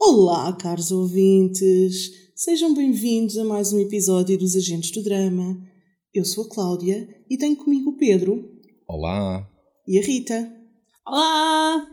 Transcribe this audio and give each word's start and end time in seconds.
Olá, 0.00 0.52
caros 0.54 0.90
ouvintes! 0.90 2.10
Sejam 2.34 2.74
bem-vindos 2.74 3.36
a 3.36 3.44
mais 3.44 3.70
um 3.72 3.78
episódio 3.78 4.38
dos 4.38 4.56
Agentes 4.56 4.90
do 4.92 5.02
Drama. 5.02 5.60
Eu 6.14 6.24
sou 6.24 6.44
a 6.44 6.48
Cláudia 6.48 7.06
e 7.28 7.36
tenho 7.36 7.54
comigo 7.56 7.90
o 7.90 7.96
Pedro. 7.96 8.50
Olá! 8.88 9.46
E 9.86 9.98
a 9.98 10.02
Rita. 10.02 10.50
Olá! 11.06 11.86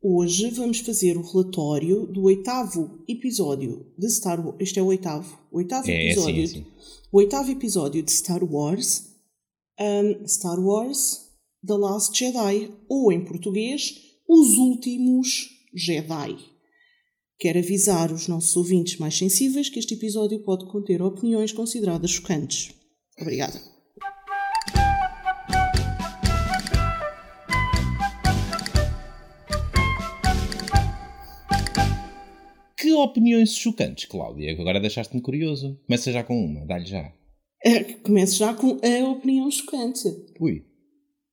Hoje 0.00 0.50
vamos 0.50 0.78
fazer 0.78 1.16
o 1.16 1.22
relatório 1.22 2.06
do 2.06 2.22
oitavo 2.22 3.02
episódio 3.08 3.84
de 3.98 4.08
Star 4.08 4.40
Wars. 4.44 4.56
Este 4.60 4.78
é 4.78 4.82
o 4.82 4.86
oitavo. 4.86 5.36
O 5.50 5.58
oitavo 5.58 5.90
É, 5.90 6.12
episódio. 6.12 6.46
sim, 6.46 6.54
sim. 6.62 6.66
O 7.12 7.18
oitavo 7.18 7.50
episódio 7.50 8.02
de 8.02 8.12
Star 8.12 8.44
Wars. 8.44 9.02
um, 9.80 10.26
Star 10.28 10.60
Wars 10.60 11.26
The 11.66 11.74
Last 11.74 12.16
Jedi. 12.16 12.72
Ou 12.88 13.10
em 13.10 13.24
português, 13.24 13.94
Os 14.28 14.56
Últimos 14.56 15.48
Jedi. 15.74 16.36
Quero 17.38 17.58
avisar 17.58 18.10
os 18.10 18.28
nossos 18.28 18.56
ouvintes 18.56 18.96
mais 18.96 19.16
sensíveis 19.16 19.68
que 19.68 19.78
este 19.78 19.92
episódio 19.92 20.40
pode 20.40 20.64
conter 20.66 21.02
opiniões 21.02 21.52
consideradas 21.52 22.12
chocantes. 22.12 22.74
Obrigada. 23.20 23.60
Que 32.78 32.92
opiniões 32.94 33.54
chocantes, 33.54 34.06
Cláudia? 34.06 34.52
Agora 34.52 34.80
deixaste-me 34.80 35.20
curioso. 35.20 35.78
Começa 35.86 36.10
já 36.10 36.24
com 36.24 36.42
uma, 36.42 36.64
dá-lhe 36.64 36.86
já. 36.86 37.12
Começo 38.02 38.38
já 38.38 38.54
com 38.54 38.78
a 38.82 39.08
opinião 39.10 39.50
chocante. 39.50 40.08
Ui. 40.40 40.64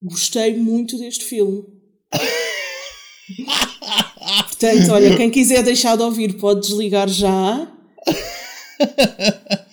Gostei 0.02 0.58
muito 0.58 0.98
deste 0.98 1.24
filme. 1.24 1.64
Portanto, 4.42 4.92
olha, 4.92 5.16
quem 5.16 5.30
quiser 5.30 5.64
deixar 5.64 5.96
de 5.96 6.04
ouvir 6.04 6.34
pode 6.34 6.62
desligar 6.62 7.08
já. 7.10 7.68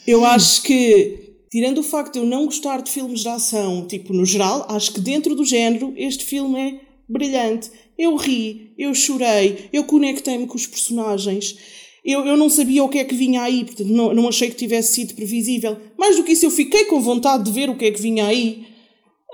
Eu 0.07 0.25
acho 0.25 0.63
que, 0.63 1.35
tirando 1.51 1.79
o 1.79 1.83
facto 1.83 2.15
de 2.15 2.19
eu 2.19 2.27
não 2.27 2.45
gostar 2.47 2.83
de 2.83 2.91
filmes 2.91 3.21
de 3.21 3.29
ação, 3.29 3.87
tipo, 3.87 4.13
no 4.13 4.25
geral, 4.25 4.67
acho 4.69 4.93
que 4.93 5.01
dentro 5.01 5.35
do 5.35 5.45
género, 5.45 5.95
este 5.97 6.25
filme 6.25 6.59
é 6.59 6.81
brilhante. 7.09 7.71
Eu 7.97 8.17
ri, 8.17 8.73
eu 8.79 8.95
chorei, 8.95 9.69
eu 9.73 9.85
conectei-me 9.85 10.47
com 10.47 10.57
os 10.57 10.67
personagens. 10.67 11.57
Eu, 12.05 12.25
eu 12.25 12.37
não 12.37 12.49
sabia 12.49 12.83
o 12.83 12.89
que 12.89 12.99
é 12.99 13.05
que 13.05 13.15
vinha 13.15 13.43
aí, 13.43 13.65
portanto, 13.65 13.89
não, 13.89 14.15
não 14.15 14.29
achei 14.29 14.49
que 14.49 14.57
tivesse 14.57 14.95
sido 14.95 15.15
previsível. 15.15 15.77
Mais 15.99 16.17
do 16.17 16.25
que 16.25 16.33
isso, 16.33 16.47
eu 16.47 16.51
fiquei 16.51 16.87
com 16.87 17.01
vontade 17.01 17.45
de 17.45 17.53
ver 17.53 17.69
o 17.69 17.77
que 17.77 17.85
é 17.85 17.91
que 17.91 18.01
vinha 18.01 18.27
aí. 18.27 18.67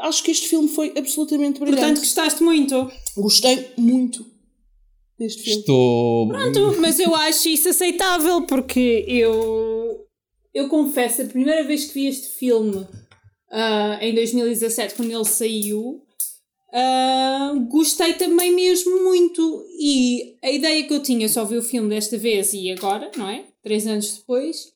Acho 0.00 0.22
que 0.22 0.30
este 0.30 0.48
filme 0.48 0.69
foi 0.69 0.92
absolutamente 0.97 1.58
brilhante. 1.58 1.80
Portanto, 1.80 2.00
gostaste 2.00 2.42
muito. 2.42 2.91
Gostei 3.16 3.69
muito 3.78 4.35
deste 5.19 5.42
filme. 5.42 5.61
Estou. 5.61 6.28
Pronto, 6.28 6.81
mas 6.81 6.98
eu 6.98 7.14
acho 7.14 7.48
isso 7.48 7.69
aceitável 7.69 8.42
porque 8.42 9.05
eu. 9.09 10.05
Eu 10.55 10.69
confesso, 10.69 11.22
a 11.22 11.27
primeira 11.27 11.64
vez 11.64 11.86
que 11.86 11.95
vi 11.95 12.06
este 12.06 12.28
filme 12.39 12.86
ah, 13.50 13.98
em 14.00 14.14
2017, 14.14 14.94
quando 14.94 15.11
ele 15.11 15.25
saiu, 15.25 16.03
ah, 16.72 17.53
gostei 17.69 18.14
também 18.14 18.53
mesmo 18.53 19.03
muito. 19.05 19.67
E 19.78 20.37
a 20.42 20.50
ideia 20.50 20.84
que 20.84 20.94
eu 20.94 21.03
tinha, 21.03 21.28
só 21.28 21.44
vi 21.44 21.56
o 21.56 21.62
filme 21.62 21.89
desta 21.89 22.17
vez 22.17 22.53
e 22.53 22.70
agora, 22.70 23.11
não 23.17 23.28
é? 23.28 23.44
Três 23.62 23.87
anos 23.87 24.19
depois. 24.19 24.75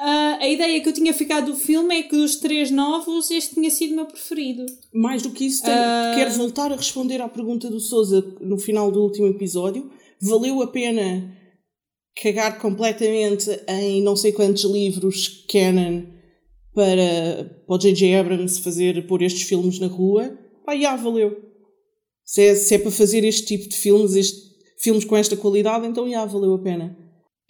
Ah, 0.00 0.38
a 0.40 0.48
ideia 0.48 0.80
que 0.80 0.88
eu 0.88 0.92
tinha 0.92 1.12
ficado 1.14 1.52
do 1.52 1.56
filme 1.56 1.94
é 1.94 2.02
que 2.02 2.16
dos 2.16 2.36
três 2.36 2.70
novos, 2.70 3.30
este 3.30 3.54
tinha 3.54 3.70
sido 3.70 3.92
o 3.92 3.96
meu 3.96 4.06
preferido. 4.06 4.64
Mais 4.92 5.22
do 5.22 5.30
que 5.30 5.44
isso, 5.46 5.62
tenho- 5.62 5.76
Ah. 5.76 6.12
quero 6.16 6.30
voltar 6.32 6.72
a 6.72 6.76
responder 6.76 7.20
à 7.20 7.28
pergunta 7.28 7.68
do 7.70 7.78
Souza 7.78 8.20
no 8.40 8.58
final 8.58 8.90
do 8.90 9.02
último 9.02 9.26
episódio. 9.28 9.90
Valeu 10.20 10.60
a 10.62 10.66
pena 10.66 11.30
cagar 12.22 12.58
completamente 12.58 13.48
em 13.68 14.02
não 14.02 14.16
sei 14.16 14.32
quantos 14.32 14.64
livros 14.64 15.44
canon 15.50 16.02
para, 16.74 17.62
para 17.66 17.74
o 17.74 17.78
J.J. 17.78 18.14
Abrams 18.16 18.60
fazer, 18.60 19.06
pôr 19.06 19.22
estes 19.22 19.42
filmes 19.42 19.78
na 19.78 19.86
rua? 19.86 20.36
Pá, 20.64 20.76
já 20.76 20.94
valeu. 20.96 21.36
Se 22.24 22.42
é, 22.42 22.54
se 22.54 22.74
é 22.74 22.78
para 22.78 22.90
fazer 22.90 23.24
este 23.24 23.44
tipo 23.46 23.68
de 23.68 23.76
filmes, 23.76 24.14
este, 24.14 24.38
filmes 24.78 25.04
com 25.04 25.16
esta 25.16 25.36
qualidade, 25.36 25.86
então 25.86 26.08
já 26.08 26.24
valeu 26.24 26.54
a 26.54 26.58
pena. 26.58 26.96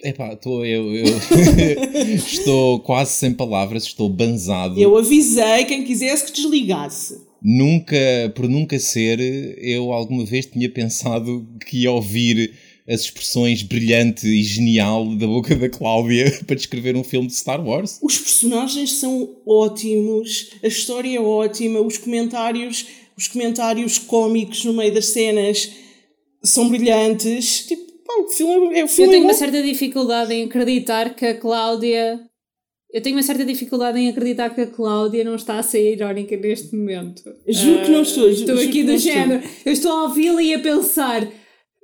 Epá, 0.03 0.33
estou. 0.33 0.65
Eu, 0.65 0.95
eu... 0.95 1.05
estou 2.17 2.81
quase 2.81 3.13
sem 3.13 3.33
palavras, 3.33 3.85
estou 3.85 4.09
banzado. 4.09 4.81
Eu 4.81 4.97
avisei 4.97 5.65
quem 5.65 5.85
quisesse 5.85 6.27
que 6.27 6.33
desligasse. 6.33 7.21
Nunca, 7.43 7.97
por 8.35 8.49
nunca 8.49 8.79
ser, 8.79 9.19
eu 9.59 9.93
alguma 9.93 10.25
vez 10.25 10.47
tinha 10.47 10.69
pensado 10.69 11.47
que 11.67 11.83
ia 11.83 11.93
ouvir 11.93 12.53
as 12.87 13.03
expressões 13.03 13.63
brilhante 13.63 14.27
e 14.27 14.43
genial 14.43 15.15
da 15.15 15.27
boca 15.27 15.55
da 15.55 15.69
Cláudia 15.69 16.31
para 16.45 16.57
descrever 16.57 16.97
um 16.97 17.05
filme 17.05 17.29
de 17.29 17.35
Star 17.35 17.65
Wars. 17.65 17.99
Os 18.03 18.19
personagens 18.19 18.95
são 18.95 19.37
ótimos, 19.47 20.51
a 20.63 20.67
história 20.67 21.17
é 21.17 21.21
ótima, 21.21 21.81
os 21.81 21.97
comentários, 21.97 22.87
os 23.17 23.29
comentários 23.29 23.97
cómicos 23.97 24.65
no 24.65 24.73
meio 24.73 24.93
das 24.93 25.07
cenas 25.07 25.71
são 26.43 26.69
brilhantes. 26.69 27.67
Tipo, 27.67 27.90
pá, 28.17 28.23
o 28.23 28.29
filme 28.29 28.67
é 28.75 28.83
o 28.83 28.85
Eu 28.85 28.89
filme 28.89 29.11
tenho 29.13 29.23
é 29.25 29.27
uma 29.27 29.35
certa 29.35 29.63
dificuldade 29.63 30.35
em 30.35 30.45
acreditar 30.45 31.15
que 31.15 31.27
a 31.27 31.35
Cláudia. 31.35 32.21
Eu 32.93 33.01
tenho 33.01 33.17
uma 33.17 33.23
certa 33.23 33.45
dificuldade 33.45 33.99
em 34.01 34.09
acreditar 34.09 34.51
que 34.51 34.61
a 34.63 34.67
Cláudia 34.67 35.23
não 35.23 35.37
está 35.37 35.59
a 35.59 35.63
ser 35.63 35.93
irónica 35.93 36.37
neste 36.37 36.75
momento. 36.75 37.23
Juro 37.47 37.85
que 37.85 37.91
não 37.91 38.03
estou, 38.03 38.33
ju- 38.33 38.41
Estou 38.41 38.59
aqui 38.59 38.83
do 38.83 38.93
não 38.93 38.99
género. 38.99 39.43
Eu 39.65 39.73
estou 39.73 39.93
a 39.93 40.03
ouvi-la 40.05 40.43
e 40.43 40.55
a 40.55 40.59
pensar. 40.59 41.29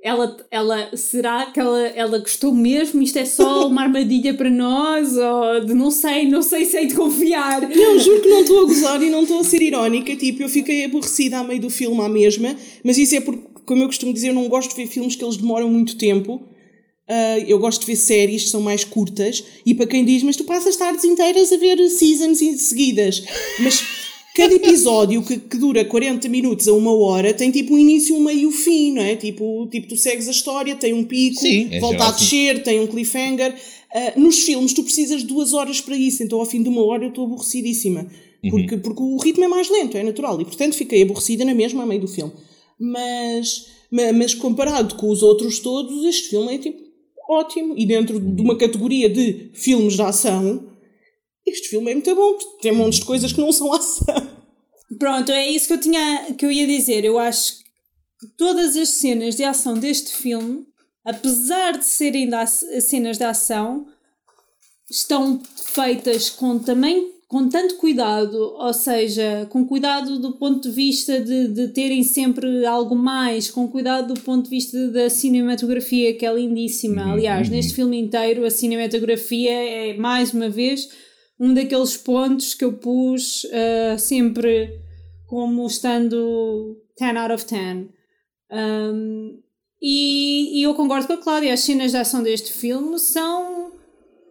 Ela, 0.02 0.36
ela, 0.52 0.96
será 0.96 1.46
que 1.46 1.58
ela, 1.58 1.80
ela 1.88 2.18
gostou 2.18 2.52
mesmo? 2.54 3.00
Isto 3.02 3.18
é 3.18 3.24
só 3.24 3.66
uma 3.68 3.82
armadilha 3.82 4.34
para 4.34 4.50
nós? 4.50 5.16
Ou 5.16 5.64
de 5.64 5.74
não 5.74 5.90
sei, 5.92 6.28
não 6.28 6.42
sei 6.42 6.64
se 6.64 6.76
hei 6.76 6.86
de 6.86 6.94
confiar. 6.94 7.62
Não, 7.68 7.98
juro 8.00 8.20
que 8.22 8.28
não 8.28 8.40
estou 8.40 8.60
a 8.60 8.66
gozar 8.66 9.02
e 9.02 9.08
não 9.10 9.22
estou 9.22 9.40
a 9.40 9.44
ser 9.44 9.62
irónica. 9.62 10.14
Tipo, 10.16 10.42
eu 10.42 10.48
fiquei 10.48 10.84
aborrecida 10.84 11.38
a 11.38 11.44
meio 11.44 11.60
do 11.60 11.70
filme 11.70 12.00
à 12.02 12.08
mesma, 12.08 12.54
mas 12.84 12.98
isso 12.98 13.14
é 13.16 13.20
porque, 13.20 13.42
como 13.66 13.82
eu 13.82 13.86
costumo 13.86 14.12
dizer, 14.12 14.28
eu 14.28 14.34
não 14.34 14.48
gosto 14.48 14.70
de 14.70 14.76
ver 14.76 14.86
filmes 14.86 15.16
que 15.16 15.24
eles 15.24 15.36
demoram 15.36 15.68
muito 15.68 15.96
tempo. 15.96 16.40
Ah, 17.08 17.38
eu 17.46 17.58
gosto 17.58 17.80
de 17.80 17.86
ver 17.86 17.96
séries 17.96 18.44
que 18.44 18.50
são 18.50 18.60
mais 18.60 18.84
curtas 18.84 19.44
e 19.64 19.74
para 19.74 19.86
quem 19.86 20.04
diz, 20.04 20.22
mas 20.22 20.36
tu 20.36 20.44
passas 20.44 20.76
tardes 20.76 21.04
inteiras 21.04 21.52
a 21.52 21.56
ver 21.56 21.78
seasons 21.88 22.42
em 22.42 22.56
seguidas. 22.56 23.22
Mas 23.60 23.82
cada 24.34 24.54
episódio 24.56 25.22
que, 25.22 25.38
que 25.38 25.56
dura 25.56 25.84
40 25.84 26.28
minutos 26.28 26.66
a 26.66 26.72
uma 26.72 26.92
hora 26.92 27.32
tem 27.32 27.50
tipo 27.50 27.74
um 27.74 27.78
início, 27.78 28.16
um 28.16 28.20
meio 28.20 28.40
e 28.40 28.46
um 28.46 28.52
fim, 28.52 28.92
não 28.92 29.02
é? 29.02 29.14
Tipo, 29.14 29.68
tipo, 29.70 29.88
tu 29.88 29.96
segues 29.96 30.26
a 30.26 30.32
história, 30.32 30.74
tem 30.74 30.92
um 30.92 31.04
pico, 31.04 31.40
Sim, 31.40 31.68
em 31.70 31.80
volta 31.80 31.98
geral, 31.98 32.08
a 32.08 32.16
descer, 32.16 32.62
tem 32.62 32.80
um 32.80 32.86
cliffhanger. 32.86 33.54
Ah, 33.94 34.12
nos 34.16 34.40
filmes 34.40 34.72
tu 34.72 34.82
precisas 34.82 35.20
de 35.20 35.28
duas 35.28 35.52
horas 35.52 35.80
para 35.80 35.96
isso, 35.96 36.24
então 36.24 36.40
ao 36.40 36.46
fim 36.46 36.62
de 36.62 36.68
uma 36.68 36.84
hora 36.84 37.04
eu 37.04 37.10
estou 37.10 37.24
aborrecidíssima. 37.26 38.06
Porque, 38.50 38.76
porque 38.76 39.02
o 39.02 39.16
ritmo 39.16 39.42
é 39.44 39.48
mais 39.48 39.68
lento, 39.68 39.96
é 39.96 40.04
natural. 40.04 40.40
E 40.40 40.44
portanto 40.44 40.74
fiquei 40.74 41.02
aborrecida 41.02 41.44
na 41.44 41.54
mesma 41.54 41.82
a 41.82 41.86
meio 41.86 42.00
do 42.00 42.08
filme. 42.08 42.32
Mas, 42.78 43.66
ma- 43.90 44.12
mas 44.12 44.34
comparado 44.34 44.94
com 44.96 45.08
os 45.10 45.22
outros 45.22 45.58
todos, 45.60 46.04
este 46.04 46.28
filme 46.30 46.54
é 46.54 46.58
tipo 46.58 46.82
ótimo. 47.28 47.74
E 47.76 47.86
dentro 47.86 48.20
de 48.20 48.42
uma 48.42 48.56
categoria 48.56 49.08
de 49.08 49.50
filmes 49.54 49.94
de 49.94 50.02
ação, 50.02 50.70
este 51.46 51.68
filme 51.68 51.90
é 51.90 51.94
muito 51.94 52.14
bom. 52.14 52.34
porque 52.34 52.62
Tem 52.62 52.72
montes 52.72 52.98
de 53.00 53.04
coisas 53.06 53.32
que 53.32 53.40
não 53.40 53.52
são 53.52 53.72
ação. 53.74 54.36
Pronto, 54.98 55.32
é 55.32 55.48
isso 55.48 55.66
que 55.68 55.72
eu, 55.74 55.80
tinha, 55.80 56.32
que 56.38 56.44
eu 56.46 56.52
ia 56.52 56.66
dizer. 56.66 57.04
Eu 57.04 57.18
acho 57.18 57.58
que 58.20 58.26
todas 58.36 58.76
as 58.76 58.88
cenas 58.90 59.34
de 59.36 59.42
ação 59.44 59.74
deste 59.74 60.12
filme, 60.14 60.64
apesar 61.04 61.76
de 61.78 61.84
serem 61.84 62.28
da, 62.28 62.46
cenas 62.46 63.18
de 63.18 63.24
ação, 63.24 63.86
estão 64.90 65.42
feitas 65.72 66.30
com 66.30 66.58
também 66.58 67.12
com 67.28 67.48
tanto 67.48 67.76
cuidado, 67.76 68.36
ou 68.36 68.72
seja, 68.72 69.46
com 69.50 69.66
cuidado 69.66 70.18
do 70.18 70.32
ponto 70.38 70.68
de 70.68 70.74
vista 70.74 71.20
de, 71.20 71.48
de 71.48 71.68
terem 71.68 72.04
sempre 72.04 72.64
algo 72.64 72.94
mais, 72.94 73.50
com 73.50 73.66
cuidado 73.66 74.14
do 74.14 74.20
ponto 74.20 74.44
de 74.44 74.50
vista 74.50 74.88
da 74.88 75.10
cinematografia, 75.10 76.16
que 76.16 76.24
é 76.24 76.32
lindíssima. 76.32 77.12
Aliás, 77.12 77.48
neste 77.48 77.74
filme 77.74 77.98
inteiro, 77.98 78.44
a 78.44 78.50
cinematografia 78.50 79.50
é, 79.50 79.96
mais 79.96 80.32
uma 80.32 80.48
vez, 80.48 80.88
um 81.38 81.52
daqueles 81.52 81.96
pontos 81.96 82.54
que 82.54 82.64
eu 82.64 82.74
pus 82.74 83.44
ah, 83.52 83.98
sempre 83.98 84.86
como 85.26 85.66
estando 85.66 86.76
10 86.98 87.16
out 87.16 87.32
of 87.34 87.44
10. 87.44 87.88
Um, 88.52 89.42
e, 89.82 90.60
e 90.60 90.62
eu 90.62 90.74
concordo 90.74 91.06
com 91.06 91.12
a 91.14 91.18
Cláudia, 91.18 91.52
as 91.52 91.60
cenas 91.60 91.90
de 91.90 91.96
ação 91.96 92.22
deste 92.22 92.52
filme 92.52 92.98
são 92.98 93.72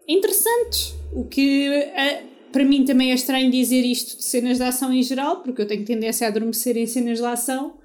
interessantes. 0.08 0.94
O 1.14 1.26
que 1.26 1.68
eh, 1.68 2.24
para 2.56 2.64
mim 2.64 2.86
também 2.86 3.12
é 3.12 3.16
estranho 3.16 3.52
dizer 3.52 3.82
isto 3.82 4.16
de 4.16 4.24
cenas 4.24 4.60
de 4.60 4.64
ação 4.64 4.94
em 4.94 5.04
geral, 5.04 5.42
porque 5.42 5.62
eu 5.62 5.68
tenho 5.68 5.84
tendência 5.84 6.26
a 6.26 6.30
adormecer 6.30 6.78
em 6.78 6.88
cenas 6.88 7.18
de 7.18 7.26
ação. 7.26 7.78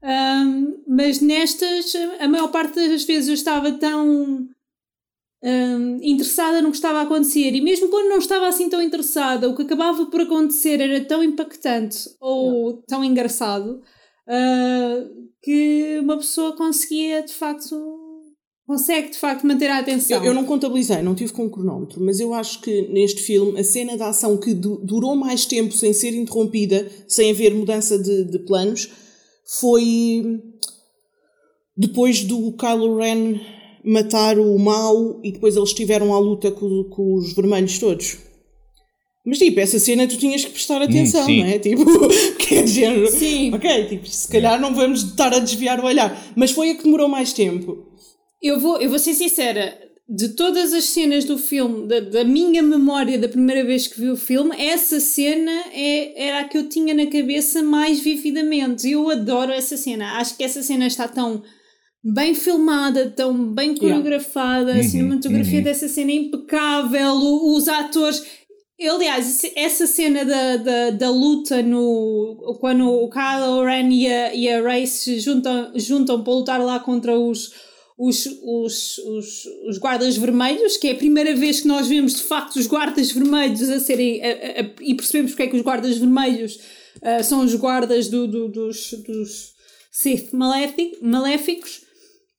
Um, 0.00 0.84
mas 0.86 1.20
nestas, 1.20 1.92
a 2.20 2.28
maior 2.28 2.46
parte 2.52 2.76
das 2.76 3.02
vezes 3.02 3.26
eu 3.26 3.34
estava 3.34 3.72
tão 3.72 4.48
hum, 5.42 5.98
interessada 6.00 6.62
no 6.62 6.70
que 6.70 6.76
estava 6.76 7.00
a 7.00 7.02
acontecer 7.02 7.56
e 7.56 7.60
mesmo 7.60 7.88
quando 7.88 8.08
não 8.08 8.18
estava 8.18 8.46
assim 8.46 8.68
tão 8.68 8.80
interessada, 8.80 9.48
o 9.48 9.56
que 9.56 9.62
acabava 9.62 10.06
por 10.06 10.20
acontecer 10.20 10.80
era 10.80 11.04
tão 11.04 11.20
impactante 11.20 11.98
ou 12.20 12.84
tão 12.86 13.04
engraçado 13.04 13.82
ah, 14.28 15.08
que 15.42 15.98
uma 16.00 16.18
pessoa 16.18 16.56
conseguia 16.56 17.20
de 17.20 17.32
facto 17.32 18.03
consegue 18.66 19.10
de 19.10 19.18
facto 19.18 19.46
manter 19.46 19.68
a 19.68 19.78
atenção. 19.78 20.18
Eu, 20.18 20.26
eu, 20.26 20.34
não 20.34 20.44
contabilizei, 20.44 21.02
não 21.02 21.14
tive 21.14 21.32
com 21.32 21.46
o 21.46 21.50
cronómetro, 21.50 22.02
mas 22.02 22.20
eu 22.20 22.32
acho 22.32 22.60
que 22.60 22.82
neste 22.88 23.22
filme 23.22 23.58
a 23.58 23.64
cena 23.64 23.96
da 23.96 24.08
ação 24.08 24.36
que 24.36 24.54
du 24.54 24.80
durou 24.82 25.14
mais 25.14 25.44
tempo 25.44 25.72
sem 25.72 25.92
ser 25.92 26.14
interrompida, 26.14 26.90
sem 27.06 27.30
haver 27.30 27.54
mudança 27.54 27.98
de, 27.98 28.24
de 28.24 28.38
planos, 28.40 28.90
foi 29.44 30.40
depois 31.76 32.24
do 32.24 32.52
Kylo 32.52 32.96
Ren 32.96 33.40
matar 33.84 34.38
o 34.38 34.58
mal 34.58 35.20
e 35.22 35.32
depois 35.32 35.56
eles 35.56 35.74
tiveram 35.74 36.14
a 36.14 36.18
luta 36.18 36.50
com, 36.50 36.84
com 36.84 37.14
os 37.14 37.34
vermelhos 37.34 37.78
todos. 37.78 38.16
Mas 39.26 39.38
tipo, 39.38 39.58
essa 39.58 39.78
cena 39.78 40.06
tu 40.06 40.18
tinhas 40.18 40.44
que 40.44 40.50
prestar 40.50 40.80
hum, 40.80 40.84
atenção, 40.84 41.26
hum, 41.26 41.38
não 41.38 41.46
é? 41.46 41.58
Tipo, 41.60 41.84
que 42.38 42.54
é 42.56 42.66
género. 42.66 43.10
Sim. 43.10 43.54
Ok, 43.54 43.86
tipo, 43.86 44.06
se 44.06 44.28
calhar 44.28 44.60
não 44.60 44.74
vamos 44.74 45.02
estar 45.02 45.32
a 45.32 45.38
desviar 45.38 45.80
o 45.80 45.86
olhar. 45.86 46.32
Mas 46.36 46.50
foi 46.50 46.70
a 46.70 46.74
que 46.74 46.84
demorou 46.84 47.08
mais 47.08 47.32
tempo. 47.32 47.86
Eu 48.44 48.60
vou, 48.60 48.78
eu 48.78 48.90
vou 48.90 48.98
ser 48.98 49.14
sincera, 49.14 49.74
de 50.06 50.28
todas 50.28 50.74
as 50.74 50.84
cenas 50.84 51.24
do 51.24 51.38
filme, 51.38 51.88
da, 51.88 52.00
da 52.00 52.24
minha 52.24 52.62
memória 52.62 53.18
da 53.18 53.26
primeira 53.26 53.64
vez 53.64 53.86
que 53.86 53.98
vi 53.98 54.10
o 54.10 54.16
filme, 54.18 54.54
essa 54.58 55.00
cena 55.00 55.50
é, 55.72 56.26
era 56.28 56.40
a 56.40 56.44
que 56.44 56.58
eu 56.58 56.68
tinha 56.68 56.94
na 56.94 57.06
cabeça 57.06 57.62
mais 57.62 58.00
vividamente. 58.00 58.90
Eu 58.90 59.08
adoro 59.08 59.50
essa 59.50 59.78
cena. 59.78 60.18
Acho 60.18 60.36
que 60.36 60.44
essa 60.44 60.62
cena 60.62 60.86
está 60.86 61.08
tão 61.08 61.42
bem 62.04 62.34
filmada, 62.34 63.10
tão 63.10 63.54
bem 63.54 63.74
coreografada, 63.74 64.72
yeah. 64.72 64.74
a 64.74 64.84
uhum, 64.84 64.90
cinematografia 64.90 65.58
uhum. 65.58 65.64
dessa 65.64 65.88
cena 65.88 66.10
é 66.10 66.16
impecável, 66.16 67.14
os 67.14 67.66
atores 67.66 68.22
Aliás, 68.80 69.42
essa 69.54 69.86
cena 69.86 70.24
da, 70.24 70.56
da, 70.56 70.90
da 70.90 71.10
luta 71.10 71.62
no, 71.62 72.58
quando 72.60 72.86
o 72.90 73.08
Kylo 73.08 73.64
Ren 73.64 73.88
e 73.88 74.12
a, 74.12 74.34
e 74.34 74.48
a 74.48 74.60
Rey 74.60 74.86
se 74.86 75.20
juntam, 75.20 75.72
juntam 75.76 76.24
para 76.24 76.32
lutar 76.32 76.60
lá 76.60 76.80
contra 76.80 77.16
os, 77.16 77.52
os, 77.96 78.26
os, 78.26 78.98
os, 78.98 79.46
os, 79.68 79.78
guardas 79.78 80.16
vermelhos, 80.16 80.76
que 80.76 80.88
é 80.88 80.92
a 80.92 80.96
primeira 80.96 81.34
vez 81.34 81.60
que 81.60 81.68
nós 81.68 81.86
vemos 81.86 82.16
de 82.16 82.22
facto 82.22 82.56
os 82.56 82.66
guardas 82.66 83.12
vermelhos 83.12 83.62
a 83.70 83.78
serem. 83.78 84.20
A, 84.22 84.26
a, 84.26 84.60
a, 84.62 84.70
e 84.80 84.94
percebemos 84.94 85.32
porque 85.32 85.44
é 85.44 85.46
que 85.46 85.56
os 85.56 85.62
guardas 85.62 85.96
vermelhos 85.96 86.56
uh, 86.96 87.22
são 87.22 87.44
os 87.44 87.54
guardas 87.54 88.08
do, 88.08 88.26
do, 88.26 88.48
dos, 88.48 88.92
dos 89.06 89.54
Sith 89.92 90.32
maléficos. 90.32 91.82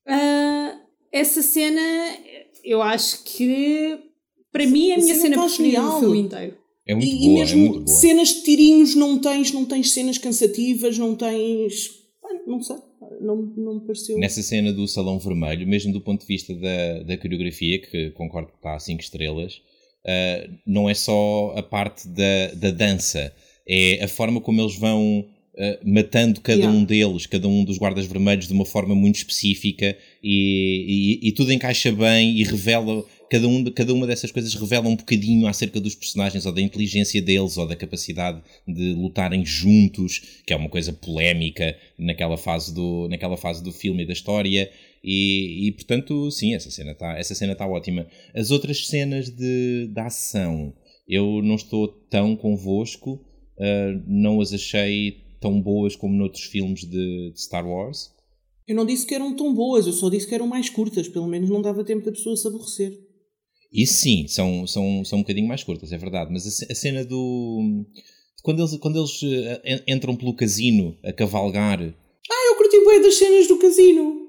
Uh, 0.08 0.78
essa 1.12 1.42
cena, 1.42 1.82
eu 2.64 2.82
acho 2.82 3.24
que 3.24 3.98
para 4.56 4.66
mim, 4.68 4.92
é 4.92 4.96
a 4.96 4.98
minha 4.98 5.16
cena 5.16 5.38
preferida 5.38 5.82
do 5.82 6.00
filme 6.00 6.20
inteiro. 6.20 6.58
É 6.88 6.96
muito 6.96 7.08
e, 7.08 7.18
boa, 7.18 7.26
e 7.26 7.34
mesmo 7.34 7.58
é 7.58 7.70
muito 7.70 7.86
boa. 7.86 7.98
cenas 7.98 8.30
de 8.30 8.42
tirinhos 8.44 8.96
não 8.96 9.18
tens, 9.20 9.52
não 9.52 9.66
tens 9.66 9.92
cenas 9.92 10.18
cansativas, 10.18 10.98
não 10.98 11.14
tens. 11.14 11.90
Não 12.48 12.62
sei, 12.62 12.78
não, 13.22 13.54
não 13.58 13.76
me 13.76 13.82
pareceu. 13.82 14.18
Nessa 14.18 14.42
cena 14.42 14.72
do 14.72 14.88
Salão 14.88 15.20
Vermelho, 15.20 15.68
mesmo 15.68 15.92
do 15.92 16.02
ponto 16.02 16.22
de 16.22 16.28
vista 16.28 16.54
da, 16.54 17.04
da 17.04 17.18
coreografia, 17.18 17.80
que 17.80 18.12
concordo 18.12 18.50
que 18.50 18.58
está 18.58 18.76
a 18.76 18.80
5 18.80 19.02
estrelas, 19.02 19.62
uh, 20.06 20.54
não 20.66 20.90
é 20.90 20.94
só 20.94 21.54
a 21.56 21.64
parte 21.64 22.08
da, 22.08 22.54
da 22.56 22.72
dança, 22.72 23.34
é 23.68 24.04
a 24.04 24.08
forma 24.08 24.40
como 24.40 24.62
eles 24.62 24.76
vão 24.76 25.20
uh, 25.20 25.90
matando 25.90 26.42
cada 26.42 26.60
yeah. 26.60 26.78
um 26.78 26.84
deles, 26.84 27.26
cada 27.26 27.48
um 27.48 27.64
dos 27.64 27.78
guardas 27.78 28.06
vermelhos, 28.06 28.48
de 28.48 28.54
uma 28.54 28.66
forma 28.66 28.94
muito 28.94 29.16
específica 29.16 29.98
e, 30.24 31.20
e, 31.22 31.30
e 31.30 31.32
tudo 31.32 31.52
encaixa 31.52 31.92
bem 31.92 32.38
e 32.38 32.44
revela 32.44 33.04
cada, 33.30 33.48
um, 33.48 33.64
cada 33.66 33.94
uma 33.94 34.08
dessas 34.08 34.32
coisas 34.32 34.54
revela 34.54 34.88
um 34.88 34.96
bocadinho 34.96 35.48
acerca 35.48 35.80
dos 35.80 35.96
personagens, 35.96 36.46
ou 36.46 36.52
da 36.52 36.62
inteligência 36.62 37.22
deles, 37.22 37.58
ou 37.58 37.68
da 37.68 37.76
capacidade 37.76 38.42
de 38.68 38.94
lutarem 38.94 39.46
juntos, 39.46 40.42
que 40.46 40.54
é 40.54 40.56
uma 40.56 40.70
coisa 40.70 40.94
polémica 40.94 41.76
naquela 41.98 42.38
fase 42.38 42.74
do, 42.74 43.08
naquela 43.10 43.38
fase 43.38 43.64
do 43.64 43.72
filme 43.72 44.04
e 44.04 44.08
da 44.08 44.14
história. 44.14 44.70
E, 45.04 45.68
e 45.68 45.72
portanto, 45.74 46.32
sim, 46.32 46.56
essa 46.56 46.72
cena 46.72 46.92
está 46.92 47.18
essa 47.18 47.36
cena 47.36 47.56
tá 47.56 47.68
ótima. 47.68 48.08
As 48.34 48.52
outras 48.52 48.88
cenas 48.88 49.30
de, 49.30 49.88
de 49.88 50.00
ação, 50.00 50.74
eu 51.08 51.42
não 51.44 51.56
estou 51.56 51.88
tão 51.88 52.36
convosco, 52.36 53.14
uh, 53.58 54.04
não 54.08 54.42
as 54.42 54.52
achei 54.54 55.24
tão 55.40 55.62
boas 55.62 55.96
como 55.96 56.16
noutros 56.16 56.46
filmes 56.46 56.82
de, 56.82 57.32
de 57.32 57.42
Star 57.42 57.68
Wars. 57.68 58.16
Eu 58.68 58.76
não 58.76 58.86
disse 58.86 59.06
que 59.06 59.14
eram 59.14 59.36
tão 59.36 59.54
boas, 59.54 59.86
eu 59.86 59.94
só 59.94 60.10
disse 60.10 60.28
que 60.28 60.34
eram 60.34 60.48
mais 60.48 60.72
curtas, 60.72 61.08
pelo 61.08 61.28
menos 61.28 61.52
não 61.52 61.62
dava 61.62 61.84
tempo 61.84 62.04
da 62.04 62.12
pessoa 62.12 62.36
se 62.36 62.48
aborrecer. 62.48 63.05
Isso 63.76 63.96
sim, 63.96 64.26
são, 64.28 64.66
são, 64.66 65.04
são 65.04 65.20
um 65.20 65.22
bocadinho 65.22 65.48
mais 65.48 65.64
curtas, 65.64 65.92
é 65.92 65.98
verdade. 65.98 66.32
Mas 66.32 66.46
a, 66.46 66.72
a 66.72 66.76
cena 66.76 67.04
do. 67.04 67.86
Quando 68.42 68.62
eles, 68.62 68.78
quando 68.78 69.00
eles 69.00 69.22
uh, 69.22 69.84
entram 69.88 70.16
pelo 70.16 70.34
casino 70.34 70.98
a 71.04 71.12
cavalgar. 71.12 71.82
Ah, 71.82 72.48
eu 72.48 72.56
curti 72.56 72.86
bem 72.86 73.02
das 73.02 73.16
cenas 73.16 73.48
do 73.48 73.60
casino. 73.60 74.22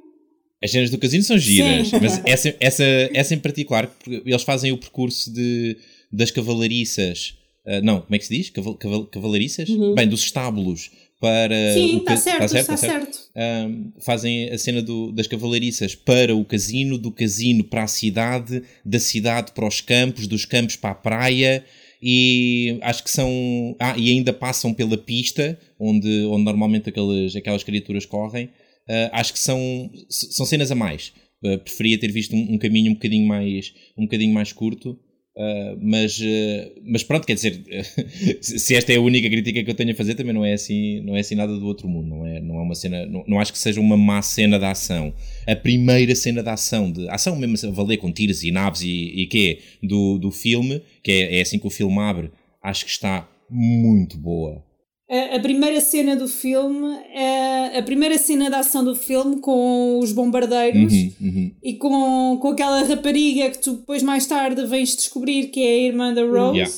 As 0.62 0.70
cenas 0.70 0.90
do 0.90 0.98
casino 0.98 1.22
são 1.22 1.38
giras, 1.38 1.88
sim. 1.88 1.98
mas 2.00 2.20
essa, 2.25 2.56
essa, 2.58 2.84
essa 3.12 3.34
em 3.34 3.38
particular, 3.38 3.94
eles 4.06 4.43
fazem 4.43 4.72
o 4.72 4.78
percurso 4.78 5.32
de, 5.32 5.76
das 6.10 6.31
cavalariças. 6.31 7.34
Uh, 7.64 7.84
não, 7.84 8.00
como 8.00 8.14
é 8.14 8.19
que 8.19 8.26
se 8.26 8.37
diz? 8.37 8.50
Caval, 8.50 8.75
caval, 8.75 9.06
cavalariças? 9.06 9.69
Uhum. 9.69 9.94
Bem, 9.94 10.08
dos 10.08 10.22
estábulos 10.22 10.90
para. 11.21 11.73
Sim, 11.75 11.99
está 11.99 12.17
certo, 12.17 12.45
está 12.45 12.49
certo. 12.49 12.67
Tá 12.67 12.77
certo. 12.77 13.19
Um, 13.37 13.93
fazem 14.01 14.51
a 14.51 14.59
cena 14.59 14.83
do, 14.83 15.13
das 15.13 15.27
cavalariças 15.27 15.95
para 15.95 16.35
o 16.35 16.45
casino, 16.45 16.99
do 16.99 17.11
casino 17.11 17.65
para 17.65 17.85
a 17.85 17.87
cidade, 17.87 18.63
da 18.85 18.99
cidade 18.99 19.53
para 19.53 19.67
os 19.67 19.81
campos, 19.81 20.27
dos 20.27 20.45
campos 20.45 20.77
para 20.77 20.91
a 20.91 20.95
praia. 20.95 21.65
E 22.03 22.79
acho 22.83 23.03
que 23.03 23.11
são. 23.11 23.77
Ah, 23.81 23.95
e 23.97 24.11
ainda 24.11 24.33
passam 24.33 24.75
pela 24.75 24.99
pista 24.99 25.59
onde, 25.81 26.25
onde 26.27 26.45
normalmente 26.45 26.89
aquelas, 26.89 27.35
aquelas 27.35 27.65
criaturas 27.65 28.05
correm. 28.05 28.47
Uh, 28.89 29.11
acho 29.13 29.33
que 29.33 29.39
são, 29.39 29.91
são 30.09 30.47
cenas 30.47 30.71
a 30.71 30.75
mais. 30.75 31.13
Uh, 31.43 31.59
preferia 31.59 31.99
ter 31.99 32.13
visto 32.13 32.37
um, 32.37 32.55
um, 32.55 32.59
caminho 32.59 32.93
um 32.93 32.95
bocadinho 32.95 33.27
mais, 33.27 33.73
um 33.97 34.05
bocadinho 34.05 34.33
mais 34.33 34.53
curto. 34.53 34.99
Uh, 35.37 35.77
mas, 35.83 36.19
uh, 36.19 36.73
mas 36.83 37.03
pronto, 37.03 37.27
quer 37.27 37.35
dizer, 37.35 37.62
se 38.41 38.75
esta 38.75 38.91
é 38.91 38.97
a 38.97 39.00
única 39.00 39.29
crítica 39.29 39.62
que 39.62 39.71
eu 39.71 39.75
tenho 39.75 39.93
a 39.93 39.94
fazer, 39.94 40.15
também 40.15 40.33
não 40.33 40.43
é 40.43 40.55
assim, 40.55 41.03
não 41.03 41.15
é 41.15 41.21
assim 41.21 41.35
nada 41.35 41.55
do 41.55 41.67
outro 41.67 41.87
mundo, 41.87 42.09
não 42.09 42.27
é, 42.27 42.41
não 42.41 42.59
é 42.59 42.62
uma 42.62 42.75
cena, 42.75 43.05
não, 43.05 43.23
não 43.29 43.38
acho 43.38 43.53
que 43.53 43.59
seja 43.59 43.79
uma 43.79 43.99
má 43.99 44.23
cena 44.23 44.59
de 44.59 44.65
ação. 44.65 45.12
A 45.47 45.55
primeira 45.55 46.15
cena 46.15 46.43
de 46.43 46.49
ação, 46.49 46.91
de 46.91 47.06
ação 47.11 47.37
mesmo 47.37 47.69
a 47.69 47.71
valer 47.71 47.99
com 47.99 48.11
tiros 48.11 48.43
e 48.43 48.50
naves 48.50 48.81
e, 48.81 49.12
e 49.15 49.27
quê, 49.27 49.59
do, 49.83 50.17
do 50.17 50.31
filme, 50.31 50.81
que 51.03 51.12
é, 51.12 51.39
é 51.39 51.43
assim 51.43 51.59
que 51.59 51.67
o 51.67 51.71
filme 51.71 51.99
abre, 51.99 52.31
acho 52.62 52.87
que 52.87 52.91
está 52.91 53.29
muito 53.50 54.17
boa. 54.17 54.65
A, 55.08 55.38
primeira 55.38 55.81
cena 55.81 56.17
do 56.17 56.26
filme 56.26 56.99
é 57.14 57.79
a 57.79 57.82
primeira 57.82 58.19
cena 58.19 58.50
da 58.50 58.58
ação 58.58 58.82
do 58.85 58.97
filme 58.97 59.38
com 59.41 60.00
os 60.00 60.11
bombardeiros 60.11 60.93
uhum, 60.93 61.12
uhum. 61.20 61.55
e 61.62 61.75
com, 61.75 62.38
com 62.43 62.49
aquela 62.49 62.82
rapariga 62.82 63.51
que 63.51 63.58
tu 63.58 63.75
depois 63.75 64.03
mais 64.03 64.27
tarde 64.27 64.67
vens 64.67 64.96
descobrir 64.96 65.46
que 65.46 65.63
é 65.63 65.70
a 65.70 65.79
irmã 65.79 66.13
da 66.13 66.22
Rose. 66.22 66.58
Yeah. 66.58 66.72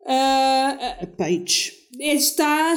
Uh, 0.00 1.04
a 1.04 1.06
Paige. 1.18 1.74
Está, 2.00 2.74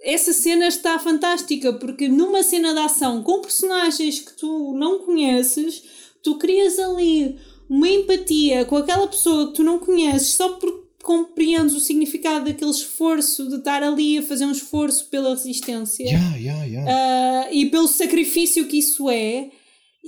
essa 0.00 0.32
cena 0.32 0.68
está 0.68 1.00
fantástica 1.00 1.72
porque 1.72 2.08
numa 2.08 2.44
cena 2.44 2.72
de 2.74 2.78
ação 2.78 3.24
com 3.24 3.40
personagens 3.40 4.20
que 4.20 4.36
tu 4.36 4.72
não 4.74 5.00
conheces, 5.00 5.82
tu 6.22 6.38
crias 6.38 6.78
ali 6.78 7.36
uma 7.68 7.88
empatia 7.88 8.64
com 8.66 8.76
aquela 8.76 9.08
pessoa 9.08 9.48
que 9.48 9.54
tu 9.54 9.64
não 9.64 9.80
conheces 9.80 10.28
só 10.28 10.50
porque 10.50 10.85
compreendes 11.06 11.72
o 11.76 11.78
significado 11.78 12.46
daquele 12.46 12.72
esforço, 12.72 13.48
de 13.48 13.54
estar 13.54 13.80
ali 13.80 14.18
a 14.18 14.22
fazer 14.24 14.44
um 14.44 14.50
esforço 14.50 15.06
pela 15.06 15.30
resistência 15.30 16.02
yeah, 16.02 16.36
yeah, 16.36 16.64
yeah. 16.64 17.48
Uh, 17.48 17.54
e 17.54 17.70
pelo 17.70 17.86
sacrifício 17.86 18.66
que 18.66 18.78
isso 18.78 19.08
é. 19.08 19.50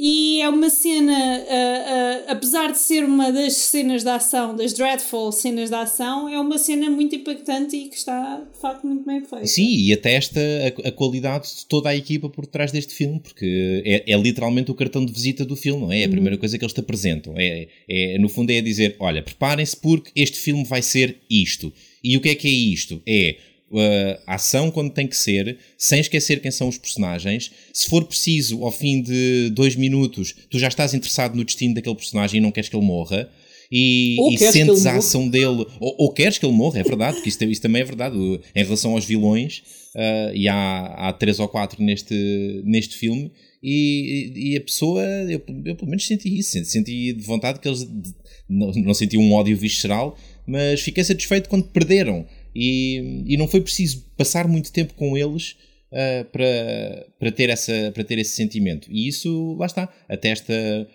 E 0.00 0.40
é 0.40 0.48
uma 0.48 0.70
cena, 0.70 1.12
uh, 1.12 1.42
uh, 1.42 2.24
apesar 2.28 2.70
de 2.70 2.78
ser 2.78 3.04
uma 3.04 3.32
das 3.32 3.54
cenas 3.54 4.04
da 4.04 4.14
ação, 4.14 4.54
das 4.54 4.72
dreadful 4.72 5.32
cenas 5.32 5.70
da 5.70 5.80
ação, 5.80 6.28
é 6.28 6.38
uma 6.38 6.56
cena 6.56 6.88
muito 6.88 7.16
impactante 7.16 7.74
e 7.74 7.88
que 7.88 7.96
está 7.96 8.36
de 8.36 8.60
facto 8.60 8.86
muito 8.86 9.04
bem 9.04 9.20
feita. 9.22 9.44
Sim, 9.44 9.66
e 9.68 9.92
atesta 9.92 10.38
a, 10.40 10.88
a 10.88 10.92
qualidade 10.92 11.48
de 11.48 11.66
toda 11.66 11.88
a 11.88 11.96
equipa 11.96 12.28
por 12.28 12.46
trás 12.46 12.70
deste 12.70 12.94
filme, 12.94 13.18
porque 13.18 13.82
é, 13.84 14.12
é 14.12 14.16
literalmente 14.16 14.70
o 14.70 14.74
cartão 14.74 15.04
de 15.04 15.12
visita 15.12 15.44
do 15.44 15.56
filme, 15.56 15.80
não 15.82 15.90
é? 15.90 15.98
É 15.98 16.02
a 16.02 16.06
uhum. 16.06 16.12
primeira 16.12 16.38
coisa 16.38 16.56
que 16.56 16.64
eles 16.64 16.72
te 16.72 16.78
apresentam. 16.78 17.34
É, 17.36 17.66
é, 17.88 18.18
no 18.18 18.28
fundo, 18.28 18.50
é 18.52 18.60
dizer: 18.60 18.94
olha, 19.00 19.20
preparem-se 19.20 19.76
porque 19.76 20.12
este 20.14 20.38
filme 20.38 20.64
vai 20.64 20.80
ser 20.80 21.16
isto. 21.28 21.72
E 22.04 22.16
o 22.16 22.20
que 22.20 22.28
é 22.28 22.36
que 22.36 22.46
é 22.46 22.52
isto? 22.52 23.02
É 23.04 23.36
uh, 23.70 24.20
ação 24.26 24.70
quando 24.70 24.92
tem 24.92 25.06
que 25.06 25.16
ser, 25.16 25.58
sem 25.76 26.00
esquecer 26.00 26.40
quem 26.40 26.50
são 26.50 26.68
os 26.68 26.78
personagens. 26.78 27.50
Se 27.72 27.88
for 27.88 28.04
preciso, 28.04 28.64
ao 28.64 28.72
fim 28.72 29.02
de 29.02 29.50
dois 29.50 29.76
minutos, 29.76 30.34
tu 30.50 30.58
já 30.58 30.68
estás 30.68 30.94
interessado 30.94 31.34
no 31.34 31.44
destino 31.44 31.74
daquele 31.74 31.96
personagem 31.96 32.38
e 32.38 32.40
não 32.40 32.50
queres 32.50 32.68
que 32.68 32.76
ele 32.76 32.86
morra. 32.86 33.28
E, 33.70 34.16
e 34.32 34.38
sentes 34.38 34.86
a 34.86 34.96
ação 34.96 35.28
dele, 35.28 35.66
ou, 35.78 35.94
ou, 35.98 36.12
queres 36.12 36.38
que 36.38 36.46
ele 36.46 36.54
morra, 36.54 36.80
é 36.80 36.82
verdade, 36.82 37.16
porque 37.16 37.28
isso, 37.28 37.44
isso 37.44 37.60
também 37.60 37.82
é 37.82 37.84
verdade. 37.84 38.16
Em 38.54 38.64
relação 38.64 38.92
aos 38.92 39.04
vilões, 39.04 39.62
uh, 39.94 40.34
e 40.34 40.48
há, 40.48 40.86
há 40.86 41.12
três 41.12 41.38
ou 41.38 41.46
quatro 41.46 41.82
neste, 41.82 42.62
neste 42.64 42.96
filme, 42.96 43.30
e, 43.62 44.52
e 44.52 44.56
a 44.56 44.60
pessoa, 44.60 45.02
eu, 45.02 45.42
eu, 45.64 45.76
pelo 45.76 45.90
menos 45.90 46.06
senti 46.06 46.38
isso, 46.38 46.64
senti 46.64 47.12
de 47.12 47.22
vontade 47.22 47.58
que 47.58 47.68
eles 47.68 47.86
não, 48.48 48.72
não 48.72 48.94
senti 48.94 49.18
um 49.18 49.32
ódio 49.32 49.56
visceral, 49.56 50.16
mas 50.46 50.80
fiquei 50.80 51.04
satisfeito 51.04 51.48
quando 51.48 51.64
perderam. 51.64 52.24
E, 52.54 53.24
e 53.26 53.36
não 53.36 53.48
foi 53.48 53.60
preciso 53.60 54.04
passar 54.16 54.48
muito 54.48 54.72
tempo 54.72 54.94
com 54.94 55.16
eles 55.16 55.56
uh, 55.92 56.24
para, 56.30 57.06
para, 57.18 57.32
ter 57.32 57.50
essa, 57.50 57.90
para 57.92 58.04
ter 58.04 58.18
esse 58.18 58.34
sentimento. 58.34 58.88
E 58.90 59.08
isso, 59.08 59.54
lá 59.58 59.66
está, 59.66 59.88
atesta 60.08 60.54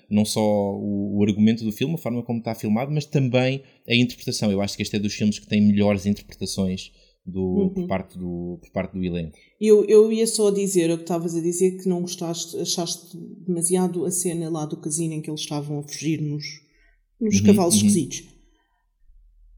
não 0.10 0.26
só 0.26 0.42
o, 0.42 1.18
o, 1.18 1.24
argumento 1.24 1.64
do 1.64 1.72
filme, 1.72 1.96
a 1.96 1.98
forma 1.98 2.24
como 2.24 2.40
está 2.40 2.56
filmado, 2.56 2.92
mas 2.92 3.06
também 3.06 3.64
a 3.88 3.96
interpretação. 3.96 4.52
Eu 4.52 4.62
acho 4.62 4.76
que 4.76 4.84
este 4.84 4.96
é 4.96 5.00
dos 5.00 5.14
filmes 5.14 5.40
que 5.40 5.48
tem 5.48 5.62
melhores 5.62 6.06
interpretações 6.06 6.92
do, 7.26 7.42
uhum. 7.42 7.70
por, 7.70 7.88
parte 7.88 8.18
do, 8.18 8.60
por 8.62 8.72
parte 8.72 8.94
do 8.94 9.04
elenco. 9.04 9.38
Eu, 9.60 9.86
eu 9.86 10.12
ia 10.12 10.28
só 10.28 10.52
dizer 10.52 10.92
o 10.92 10.98
que 10.98 11.04
estavas 11.04 11.36
a 11.36 11.42
dizer, 11.42 11.78
que 11.82 11.88
não 11.88 12.02
gostaste, 12.02 12.58
achaste 12.58 13.18
demasiado 13.46 14.06
a 14.06 14.12
cena 14.12 14.50
lá 14.50 14.66
do 14.66 14.78
casino 14.78 15.14
em 15.14 15.22
que 15.22 15.30
eles 15.30 15.42
estavam 15.42 15.80
a 15.80 15.84
fugir 15.84 16.22
nos, 16.22 16.44
nos 17.20 17.40
uhum, 17.40 17.46
cavalos 17.46 17.76
uhum. 17.76 17.88
esquisitos. 17.88 18.33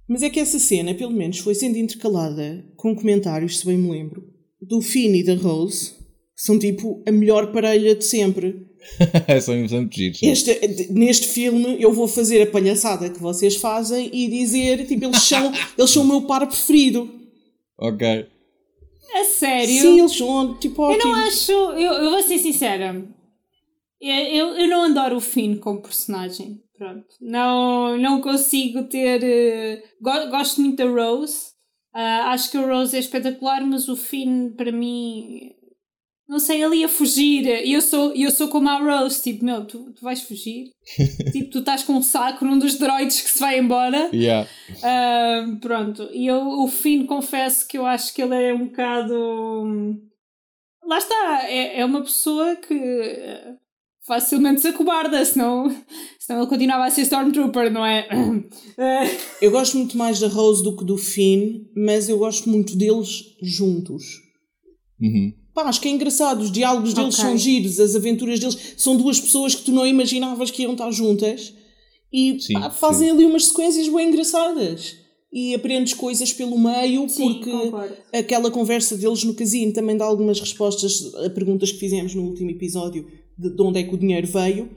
Mas 0.07 0.21
é 0.21 0.29
que 0.29 0.39
essa 0.39 0.59
cena, 0.59 0.93
pelo 0.93 1.11
menos, 1.11 1.39
foi 1.39 1.55
sendo 1.55 1.77
intercalada 1.77 2.63
com 2.75 2.95
comentários, 2.95 3.59
se 3.59 3.65
bem 3.65 3.77
me 3.77 3.89
lembro, 3.89 4.23
do 4.61 4.81
Finn 4.81 5.15
e 5.15 5.23
da 5.23 5.35
Rose, 5.35 5.91
que 6.35 6.43
são 6.43 6.59
tipo 6.59 7.03
a 7.07 7.11
melhor 7.11 7.51
parelha 7.51 7.95
de 7.95 8.05
sempre. 8.05 8.67
são 9.41 9.55
muito 9.55 9.95
giros. 9.95 10.21
Este, 10.21 10.91
neste 10.91 11.27
filme 11.27 11.81
eu 11.81 11.91
vou 11.91 12.07
fazer 12.07 12.43
a 12.43 12.51
palhaçada 12.51 13.09
que 13.09 13.19
vocês 13.19 13.55
fazem 13.55 14.09
e 14.13 14.27
dizer, 14.27 14.85
tipo, 14.85 15.05
eles 15.05 15.21
são, 15.23 15.51
eles 15.77 15.89
são 15.89 16.03
o 16.03 16.07
meu 16.07 16.21
par 16.23 16.45
preferido. 16.47 17.09
Ok. 17.79 18.27
A 19.15 19.23
sério? 19.23 19.81
Sim, 19.81 19.99
eles 19.99 20.11
são 20.15 20.57
tipo 20.59 20.81
ótimos. 20.83 21.03
Eu 21.03 21.11
não 21.11 21.15
acho, 21.15 21.51
eu, 21.51 21.93
eu 22.03 22.09
vou 22.11 22.21
ser 22.21 22.37
sincera, 22.37 23.03
eu, 24.01 24.13
eu, 24.13 24.47
eu 24.57 24.67
não 24.67 24.83
adoro 24.83 25.17
o 25.17 25.21
Finn 25.21 25.57
como 25.57 25.81
personagem. 25.81 26.61
Pronto. 26.77 27.05
Não, 27.21 27.97
não 27.97 28.21
consigo 28.21 28.83
ter. 28.83 29.21
Uh, 29.23 30.29
gosto 30.29 30.61
muito 30.61 30.77
da 30.77 30.85
Rose. 30.85 31.53
Uh, 31.93 32.27
acho 32.27 32.51
que 32.51 32.57
a 32.57 32.65
Rose 32.65 32.95
é 32.95 32.99
espetacular, 32.99 33.65
mas 33.65 33.87
o 33.87 33.95
Finn, 33.95 34.51
para 34.51 34.71
mim. 34.71 35.51
Não 36.27 36.39
sei, 36.39 36.63
ele 36.63 36.77
ia 36.77 36.89
fugir. 36.89 37.45
E 37.45 37.71
eu 37.71 37.81
sou, 37.81 38.11
eu 38.13 38.31
sou 38.31 38.49
como 38.49 38.67
a 38.67 38.79
Rose, 38.79 39.21
tipo, 39.21 39.45
meu, 39.45 39.63
tu, 39.65 39.93
tu 39.93 40.01
vais 40.01 40.21
fugir. 40.21 40.71
tipo, 41.31 41.51
tu 41.51 41.59
estás 41.59 41.83
com 41.83 41.93
um 41.93 42.01
saco 42.01 42.43
num 42.43 42.57
dos 42.57 42.77
droids 42.77 43.21
que 43.21 43.29
se 43.29 43.39
vai 43.39 43.59
embora. 43.59 44.09
Yeah. 44.11 44.49
Uh, 44.69 45.57
pronto. 45.59 46.09
E 46.11 46.27
eu, 46.27 46.41
o 46.41 46.67
Finn, 46.67 47.05
confesso 47.05 47.67
que 47.67 47.77
eu 47.77 47.85
acho 47.85 48.13
que 48.13 48.21
ele 48.21 48.35
é 48.35 48.53
um 48.53 48.65
bocado. 48.65 50.01
Lá 50.83 50.97
está, 50.97 51.43
é, 51.47 51.79
é 51.79 51.85
uma 51.85 52.01
pessoa 52.01 52.55
que 52.55 53.55
facilmente 54.05 54.61
se 54.61 54.67
acobarda, 54.67 55.23
senão, 55.25 55.69
senão 56.19 56.41
ele 56.41 56.49
continuava 56.49 56.85
a 56.85 56.91
ser 56.91 57.01
Stormtrooper, 57.01 57.71
não 57.71 57.85
é? 57.85 58.07
eu 59.41 59.51
gosto 59.51 59.77
muito 59.77 59.97
mais 59.97 60.19
da 60.19 60.27
Rose 60.27 60.63
do 60.63 60.75
que 60.75 60.85
do 60.85 60.97
Finn, 60.97 61.65
mas 61.75 62.07
eu 62.07 62.17
gosto 62.17 62.49
muito 62.49 62.75
deles 62.77 63.35
juntos. 63.41 64.03
Uhum. 65.01 65.33
Pá, 65.53 65.63
acho 65.63 65.81
que 65.81 65.87
é 65.87 65.91
engraçado, 65.91 66.41
os 66.41 66.51
diálogos 66.51 66.93
deles 66.93 67.15
okay. 67.15 67.25
são 67.25 67.37
giros, 67.37 67.79
as 67.79 67.95
aventuras 67.95 68.39
deles 68.39 68.75
são 68.77 68.97
duas 68.97 69.19
pessoas 69.19 69.55
que 69.55 69.63
tu 69.63 69.71
não 69.71 69.87
imaginavas 69.87 70.51
que 70.51 70.63
iam 70.63 70.73
estar 70.73 70.91
juntas 70.91 71.53
e 72.11 72.39
sim, 72.39 72.53
pá, 72.53 72.69
fazem 72.69 73.09
sim. 73.09 73.13
ali 73.13 73.25
umas 73.25 73.45
sequências 73.45 73.87
bem 73.87 74.09
engraçadas. 74.09 75.04
E 75.35 75.53
aprendes 75.53 75.93
coisas 75.93 76.31
pelo 76.31 76.57
meio, 76.57 77.09
sim, 77.09 77.33
porque 77.33 77.51
concordo. 77.51 77.93
aquela 78.13 78.49
conversa 78.49 78.95
deles 78.95 79.25
no 79.25 79.33
casino 79.33 79.73
também 79.73 79.97
dá 79.97 80.05
algumas 80.05 80.39
respostas 80.39 81.13
a 81.25 81.29
perguntas 81.29 81.73
que 81.73 81.77
fizemos 81.77 82.15
no 82.15 82.23
último 82.23 82.51
episódio 82.51 83.05
de, 83.37 83.53
de 83.53 83.61
onde 83.61 83.81
é 83.81 83.83
que 83.83 83.93
o 83.93 83.97
dinheiro 83.97 84.25
veio. 84.25 84.69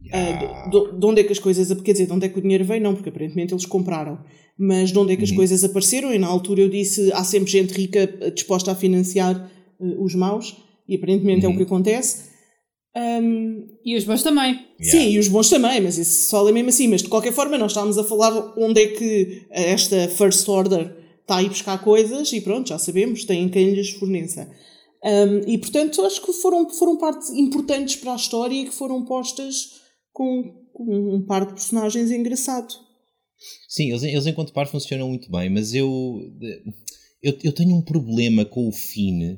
Yeah. 0.00 0.68
Uh, 0.68 0.70
de, 0.70 1.00
de, 1.00 1.06
onde 1.06 1.20
é 1.22 1.24
que 1.24 1.32
as 1.32 1.40
coisas. 1.40 1.80
Quer 1.80 1.90
dizer, 1.90 2.06
de 2.06 2.12
onde 2.12 2.24
é 2.24 2.28
que 2.28 2.38
o 2.38 2.42
dinheiro 2.42 2.64
veio? 2.64 2.80
Não, 2.80 2.94
porque 2.94 3.08
aparentemente 3.08 3.52
eles 3.52 3.66
compraram. 3.66 4.20
Mas 4.56 4.92
de 4.92 4.98
onde 5.00 5.12
é 5.12 5.16
que 5.16 5.24
as 5.24 5.30
uhum. 5.30 5.36
coisas 5.36 5.64
apareceram? 5.64 6.14
E 6.14 6.18
na 6.20 6.28
altura 6.28 6.60
eu 6.60 6.68
disse: 6.68 7.10
há 7.12 7.24
sempre 7.24 7.50
gente 7.50 7.72
rica 7.74 8.06
disposta 8.32 8.70
a 8.70 8.76
financiar 8.76 9.50
uh, 9.80 10.04
os 10.04 10.14
maus, 10.14 10.56
e 10.88 10.94
aparentemente 10.94 11.44
uhum. 11.44 11.50
é 11.50 11.54
o 11.54 11.56
que 11.56 11.64
uhum. 11.64 11.66
acontece. 11.66 12.35
Um, 12.96 13.68
e 13.84 13.94
os 13.94 14.04
bons 14.04 14.22
também. 14.22 14.54
Sim, 14.80 14.96
yeah. 14.96 15.10
e 15.10 15.18
os 15.18 15.28
bons 15.28 15.50
também, 15.50 15.82
mas 15.82 15.98
isso 15.98 16.30
só 16.30 16.48
é 16.48 16.52
mesmo 16.52 16.70
assim. 16.70 16.88
Mas 16.88 17.02
de 17.02 17.08
qualquer 17.08 17.32
forma, 17.32 17.58
nós 17.58 17.72
estávamos 17.72 17.98
a 17.98 18.04
falar 18.04 18.54
onde 18.56 18.80
é 18.80 18.86
que 18.88 19.46
esta 19.50 20.08
First 20.08 20.48
Order 20.48 20.96
está 21.20 21.36
a 21.36 21.42
ir 21.42 21.48
buscar 21.50 21.82
coisas 21.82 22.32
e 22.32 22.40
pronto, 22.40 22.68
já 22.68 22.78
sabemos, 22.78 23.24
tem 23.24 23.48
quem 23.50 23.74
lhes 23.74 23.90
forneça. 23.90 24.50
Um, 25.04 25.46
e 25.46 25.58
portanto 25.58 26.02
acho 26.02 26.24
que 26.24 26.32
foram, 26.32 26.68
foram 26.70 26.96
partes 26.96 27.30
importantes 27.30 27.96
para 27.96 28.12
a 28.12 28.16
história 28.16 28.54
e 28.54 28.64
que 28.64 28.74
foram 28.74 29.04
postas 29.04 29.72
com, 30.12 30.42
com 30.72 31.14
um 31.14 31.26
par 31.26 31.44
de 31.44 31.52
personagens 31.52 32.10
engraçado. 32.10 32.72
Sim, 33.68 33.90
eles, 33.90 34.02
eles 34.04 34.26
enquanto 34.26 34.52
par 34.52 34.66
funcionam 34.68 35.08
muito 35.08 35.30
bem, 35.30 35.50
mas 35.50 35.74
eu, 35.74 36.18
eu, 37.22 37.36
eu 37.42 37.52
tenho 37.52 37.76
um 37.76 37.82
problema 37.82 38.44
com 38.44 38.66
o 38.66 38.72
Finn 38.72 39.36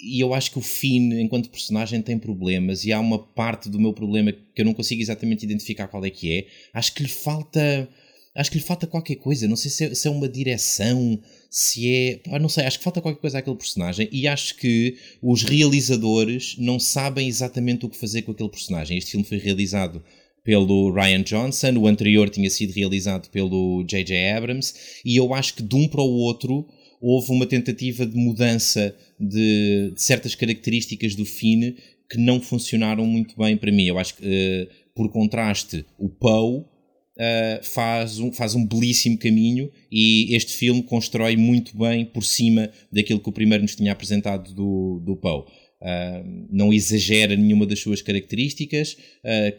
e 0.00 0.20
eu 0.22 0.32
acho 0.34 0.50
que 0.50 0.58
o 0.58 0.62
Finn, 0.62 1.12
enquanto 1.20 1.50
personagem, 1.50 2.00
tem 2.00 2.18
problemas 2.18 2.84
e 2.84 2.92
há 2.92 3.00
uma 3.00 3.18
parte 3.18 3.68
do 3.68 3.78
meu 3.78 3.92
problema 3.92 4.32
que 4.32 4.62
eu 4.62 4.64
não 4.64 4.74
consigo 4.74 5.02
exatamente 5.02 5.44
identificar 5.44 5.88
qual 5.88 6.04
é 6.04 6.10
que 6.10 6.32
é. 6.32 6.46
Acho 6.72 6.94
que 6.94 7.02
lhe 7.02 7.08
falta 7.08 7.88
acho 8.34 8.52
que 8.52 8.58
lhe 8.58 8.64
falta 8.64 8.86
qualquer 8.86 9.16
coisa. 9.16 9.48
Não 9.48 9.56
sei 9.56 9.70
se 9.70 9.84
é, 9.84 9.94
se 9.94 10.06
é 10.06 10.10
uma 10.10 10.28
direção, 10.28 11.18
se 11.50 11.92
é. 11.92 12.38
Não 12.38 12.48
sei, 12.48 12.64
acho 12.64 12.78
que 12.78 12.84
falta 12.84 13.00
qualquer 13.00 13.20
coisa 13.20 13.38
àquele 13.38 13.56
personagem 13.56 14.08
e 14.12 14.28
acho 14.28 14.56
que 14.56 14.96
os 15.20 15.42
realizadores 15.42 16.56
não 16.58 16.78
sabem 16.78 17.26
exatamente 17.26 17.84
o 17.84 17.88
que 17.88 17.96
fazer 17.96 18.22
com 18.22 18.32
aquele 18.32 18.48
personagem. 18.48 18.96
Este 18.96 19.12
filme 19.12 19.26
foi 19.26 19.38
realizado 19.38 20.02
pelo 20.44 20.92
Ryan 20.92 21.22
Johnson, 21.22 21.76
o 21.76 21.86
anterior 21.86 22.30
tinha 22.30 22.48
sido 22.48 22.72
realizado 22.72 23.28
pelo 23.28 23.84
J.J. 23.84 24.30
Abrams, 24.30 24.72
e 25.04 25.16
eu 25.16 25.34
acho 25.34 25.54
que 25.54 25.62
de 25.62 25.76
um 25.76 25.86
para 25.86 26.00
o 26.00 26.10
outro 26.10 26.66
houve 27.00 27.30
uma 27.32 27.44
tentativa 27.44 28.06
de 28.06 28.16
mudança 28.16 28.94
de, 29.18 29.92
de 29.94 30.02
certas 30.02 30.34
características 30.34 31.14
do 31.14 31.24
Finn 31.24 31.74
que 32.08 32.18
não 32.18 32.40
funcionaram 32.40 33.04
muito 33.04 33.36
bem 33.36 33.56
para 33.56 33.70
mim. 33.70 33.84
Eu 33.84 33.98
acho 33.98 34.16
que, 34.16 34.24
uh, 34.24 34.68
por 34.94 35.10
contraste, 35.10 35.84
o 35.98 36.08
Poe 36.08 36.60
uh, 36.60 36.66
faz, 37.62 38.18
um, 38.18 38.32
faz 38.32 38.54
um 38.54 38.66
belíssimo 38.66 39.18
caminho 39.18 39.70
e 39.92 40.34
este 40.34 40.52
filme 40.54 40.82
constrói 40.82 41.36
muito 41.36 41.76
bem 41.76 42.06
por 42.06 42.24
cima 42.24 42.70
daquilo 42.90 43.20
que 43.20 43.28
o 43.28 43.32
primeiro 43.32 43.62
nos 43.62 43.76
tinha 43.76 43.92
apresentado 43.92 44.54
do, 44.54 45.02
do 45.04 45.16
Poe. 45.16 45.44
Uh, 45.80 46.48
não 46.50 46.72
exagera 46.72 47.36
nenhuma 47.36 47.66
das 47.66 47.78
suas 47.78 48.02
características, 48.02 48.96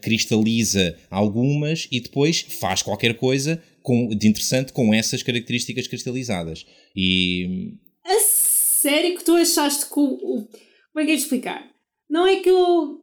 cristaliza 0.02 0.94
algumas 1.08 1.88
e 1.90 2.00
depois 2.00 2.40
faz 2.40 2.82
qualquer 2.82 3.14
coisa 3.14 3.62
com, 3.82 4.08
de 4.08 4.28
interessante 4.28 4.72
com 4.72 4.92
essas 4.92 5.22
características 5.22 5.86
cristalizadas. 5.86 6.66
E. 6.94 7.74
sério 8.80 9.16
que 9.16 9.24
tu 9.24 9.34
achaste 9.34 9.86
que 9.86 9.98
o. 9.98 10.04
o 10.04 10.48
como 10.92 11.02
é 11.02 11.04
que 11.04 11.12
é 11.12 11.14
de 11.14 11.22
explicar? 11.22 11.70
Não 12.08 12.26
é 12.26 12.36
que 12.36 12.48
eu 12.48 13.00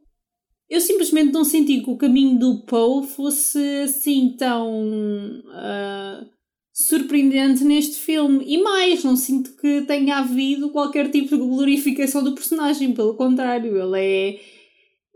eu 0.68 0.80
simplesmente 0.80 1.32
não 1.32 1.44
senti 1.44 1.80
que 1.80 1.90
o 1.90 1.96
caminho 1.96 2.38
do 2.38 2.62
Poe 2.66 3.06
fosse 3.06 3.58
assim 3.84 4.36
tão 4.38 5.40
uh, 5.46 6.28
surpreendente 6.74 7.64
neste 7.64 7.96
filme. 7.96 8.44
E 8.46 8.62
mais, 8.62 9.02
não 9.02 9.16
sinto 9.16 9.56
que 9.56 9.82
tenha 9.82 10.18
havido 10.18 10.70
qualquer 10.70 11.10
tipo 11.10 11.36
de 11.36 11.42
glorificação 11.42 12.22
do 12.22 12.34
personagem. 12.34 12.92
Pelo 12.92 13.14
contrário, 13.14 13.76
ele 13.80 13.98
é. 13.98 14.40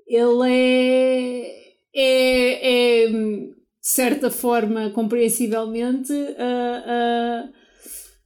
Ele 0.08 0.50
é. 0.50 1.72
É. 1.94 3.02
é 3.04 3.08
de 3.08 3.88
certa 3.88 4.30
forma, 4.30 4.90
compreensivelmente. 4.90 6.12
Uh, 6.12 7.46
uh, 7.46 7.61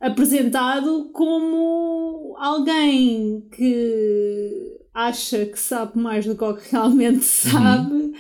apresentado 0.01 1.11
como 1.13 2.37
alguém 2.39 3.47
que 3.51 4.77
acha 4.93 5.47
que 5.47 5.59
sabe 5.59 5.99
mais 5.99 6.25
do 6.25 6.35
que 6.37 6.71
realmente 6.71 7.17
uhum. 7.17 7.23
sabe 7.23 7.95
uhum. 7.95 8.13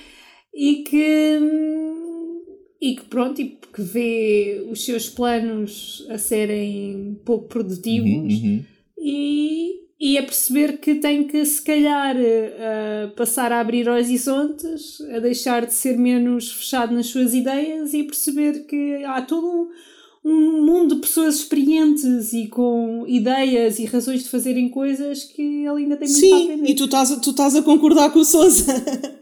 e 0.54 0.74
que 0.84 1.40
e 2.80 2.96
que 2.96 3.04
pronto 3.04 3.40
e 3.40 3.58
que 3.72 3.82
vê 3.82 4.66
os 4.70 4.84
seus 4.84 5.08
planos 5.08 6.06
a 6.10 6.18
serem 6.18 7.20
pouco 7.24 7.48
produtivos 7.48 8.34
uhum, 8.34 8.48
uhum. 8.50 8.64
e 8.98 9.86
e 9.98 10.18
a 10.18 10.22
perceber 10.22 10.78
que 10.78 10.96
tem 10.96 11.24
que 11.24 11.42
se 11.44 11.62
calhar 11.62 12.14
uh, 12.16 13.10
passar 13.16 13.50
a 13.50 13.60
abrir 13.60 13.88
horizontes, 13.88 15.00
a 15.10 15.18
deixar 15.20 15.64
de 15.64 15.72
ser 15.72 15.96
menos 15.96 16.52
fechado 16.52 16.94
nas 16.94 17.06
suas 17.06 17.32
ideias 17.32 17.94
e 17.94 18.04
perceber 18.04 18.66
que 18.66 19.02
há 19.04 19.22
todo 19.22 19.46
um, 19.46 19.68
um 20.28 20.66
mundo 20.66 20.96
de 20.96 21.02
pessoas 21.02 21.36
experientes 21.36 22.32
e 22.32 22.48
com 22.48 23.04
ideias 23.06 23.78
e 23.78 23.84
razões 23.84 24.24
de 24.24 24.28
fazerem 24.28 24.68
coisas 24.68 25.22
que 25.22 25.40
ele 25.40 25.84
ainda 25.84 25.96
tem 25.96 26.08
muito 26.08 26.20
Sim, 26.20 26.30
para 26.30 26.38
aprender. 26.42 26.70
e 26.70 26.74
tu 26.74 26.84
estás, 26.86 27.16
tu 27.22 27.30
estás 27.30 27.54
a 27.54 27.62
concordar 27.62 28.10
com 28.10 28.18
o 28.18 28.24
Sousa. 28.24 28.66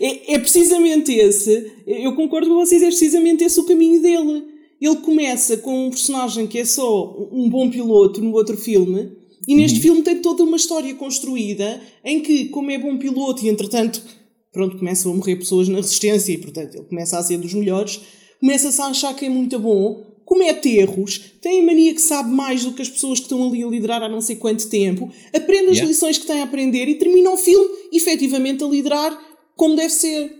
é, 0.00 0.34
é 0.34 0.38
precisamente 0.40 1.12
esse, 1.12 1.70
eu 1.86 2.16
concordo 2.16 2.48
com 2.48 2.56
vocês, 2.56 2.82
é 2.82 2.86
precisamente 2.86 3.44
esse 3.44 3.60
o 3.60 3.64
caminho 3.64 4.02
dele. 4.02 4.42
Ele 4.80 4.96
começa 4.96 5.56
com 5.58 5.86
um 5.86 5.90
personagem 5.90 6.48
que 6.48 6.58
é 6.58 6.64
só 6.64 7.16
um 7.30 7.48
bom 7.48 7.70
piloto 7.70 8.20
no 8.20 8.32
outro 8.32 8.56
filme, 8.56 9.12
e 9.46 9.54
neste 9.54 9.76
uhum. 9.76 9.82
filme 9.82 10.02
tem 10.02 10.20
toda 10.20 10.42
uma 10.42 10.56
história 10.56 10.92
construída 10.96 11.80
em 12.04 12.20
que, 12.20 12.46
como 12.46 12.72
é 12.72 12.78
bom 12.78 12.98
piloto 12.98 13.44
e 13.44 13.48
entretanto, 13.48 14.02
pronto, 14.52 14.76
começam 14.76 15.12
a 15.12 15.14
morrer 15.14 15.36
pessoas 15.36 15.68
na 15.68 15.76
resistência 15.76 16.32
e 16.32 16.38
portanto 16.38 16.74
ele 16.74 16.86
começa 16.86 17.16
a 17.16 17.22
ser 17.22 17.38
dos 17.38 17.54
melhores, 17.54 18.00
começa-se 18.40 18.80
a 18.82 18.86
achar 18.86 19.14
que 19.14 19.26
é 19.26 19.28
muito 19.28 19.56
bom 19.58 20.09
comete 20.30 20.68
erros, 20.76 21.18
tem 21.42 21.60
a 21.60 21.62
mania 21.64 21.92
que 21.92 22.00
sabe 22.00 22.30
mais 22.30 22.62
do 22.64 22.72
que 22.72 22.80
as 22.82 22.88
pessoas 22.88 23.18
que 23.18 23.24
estão 23.24 23.48
ali 23.48 23.64
a 23.64 23.66
liderar 23.66 24.00
há 24.00 24.08
não 24.08 24.20
sei 24.20 24.36
quanto 24.36 24.68
tempo, 24.70 25.10
aprende 25.34 25.70
as 25.70 25.76
Yeah. 25.78 25.88
lições 25.88 26.18
que 26.18 26.26
tem 26.26 26.40
a 26.40 26.44
aprender 26.44 26.86
e 26.86 26.94
termina 26.94 27.30
o 27.32 27.36
filme 27.36 27.68
efetivamente 27.92 28.62
a 28.62 28.68
liderar 28.68 29.10
como 29.56 29.74
deve 29.74 29.90
ser. 29.90 30.32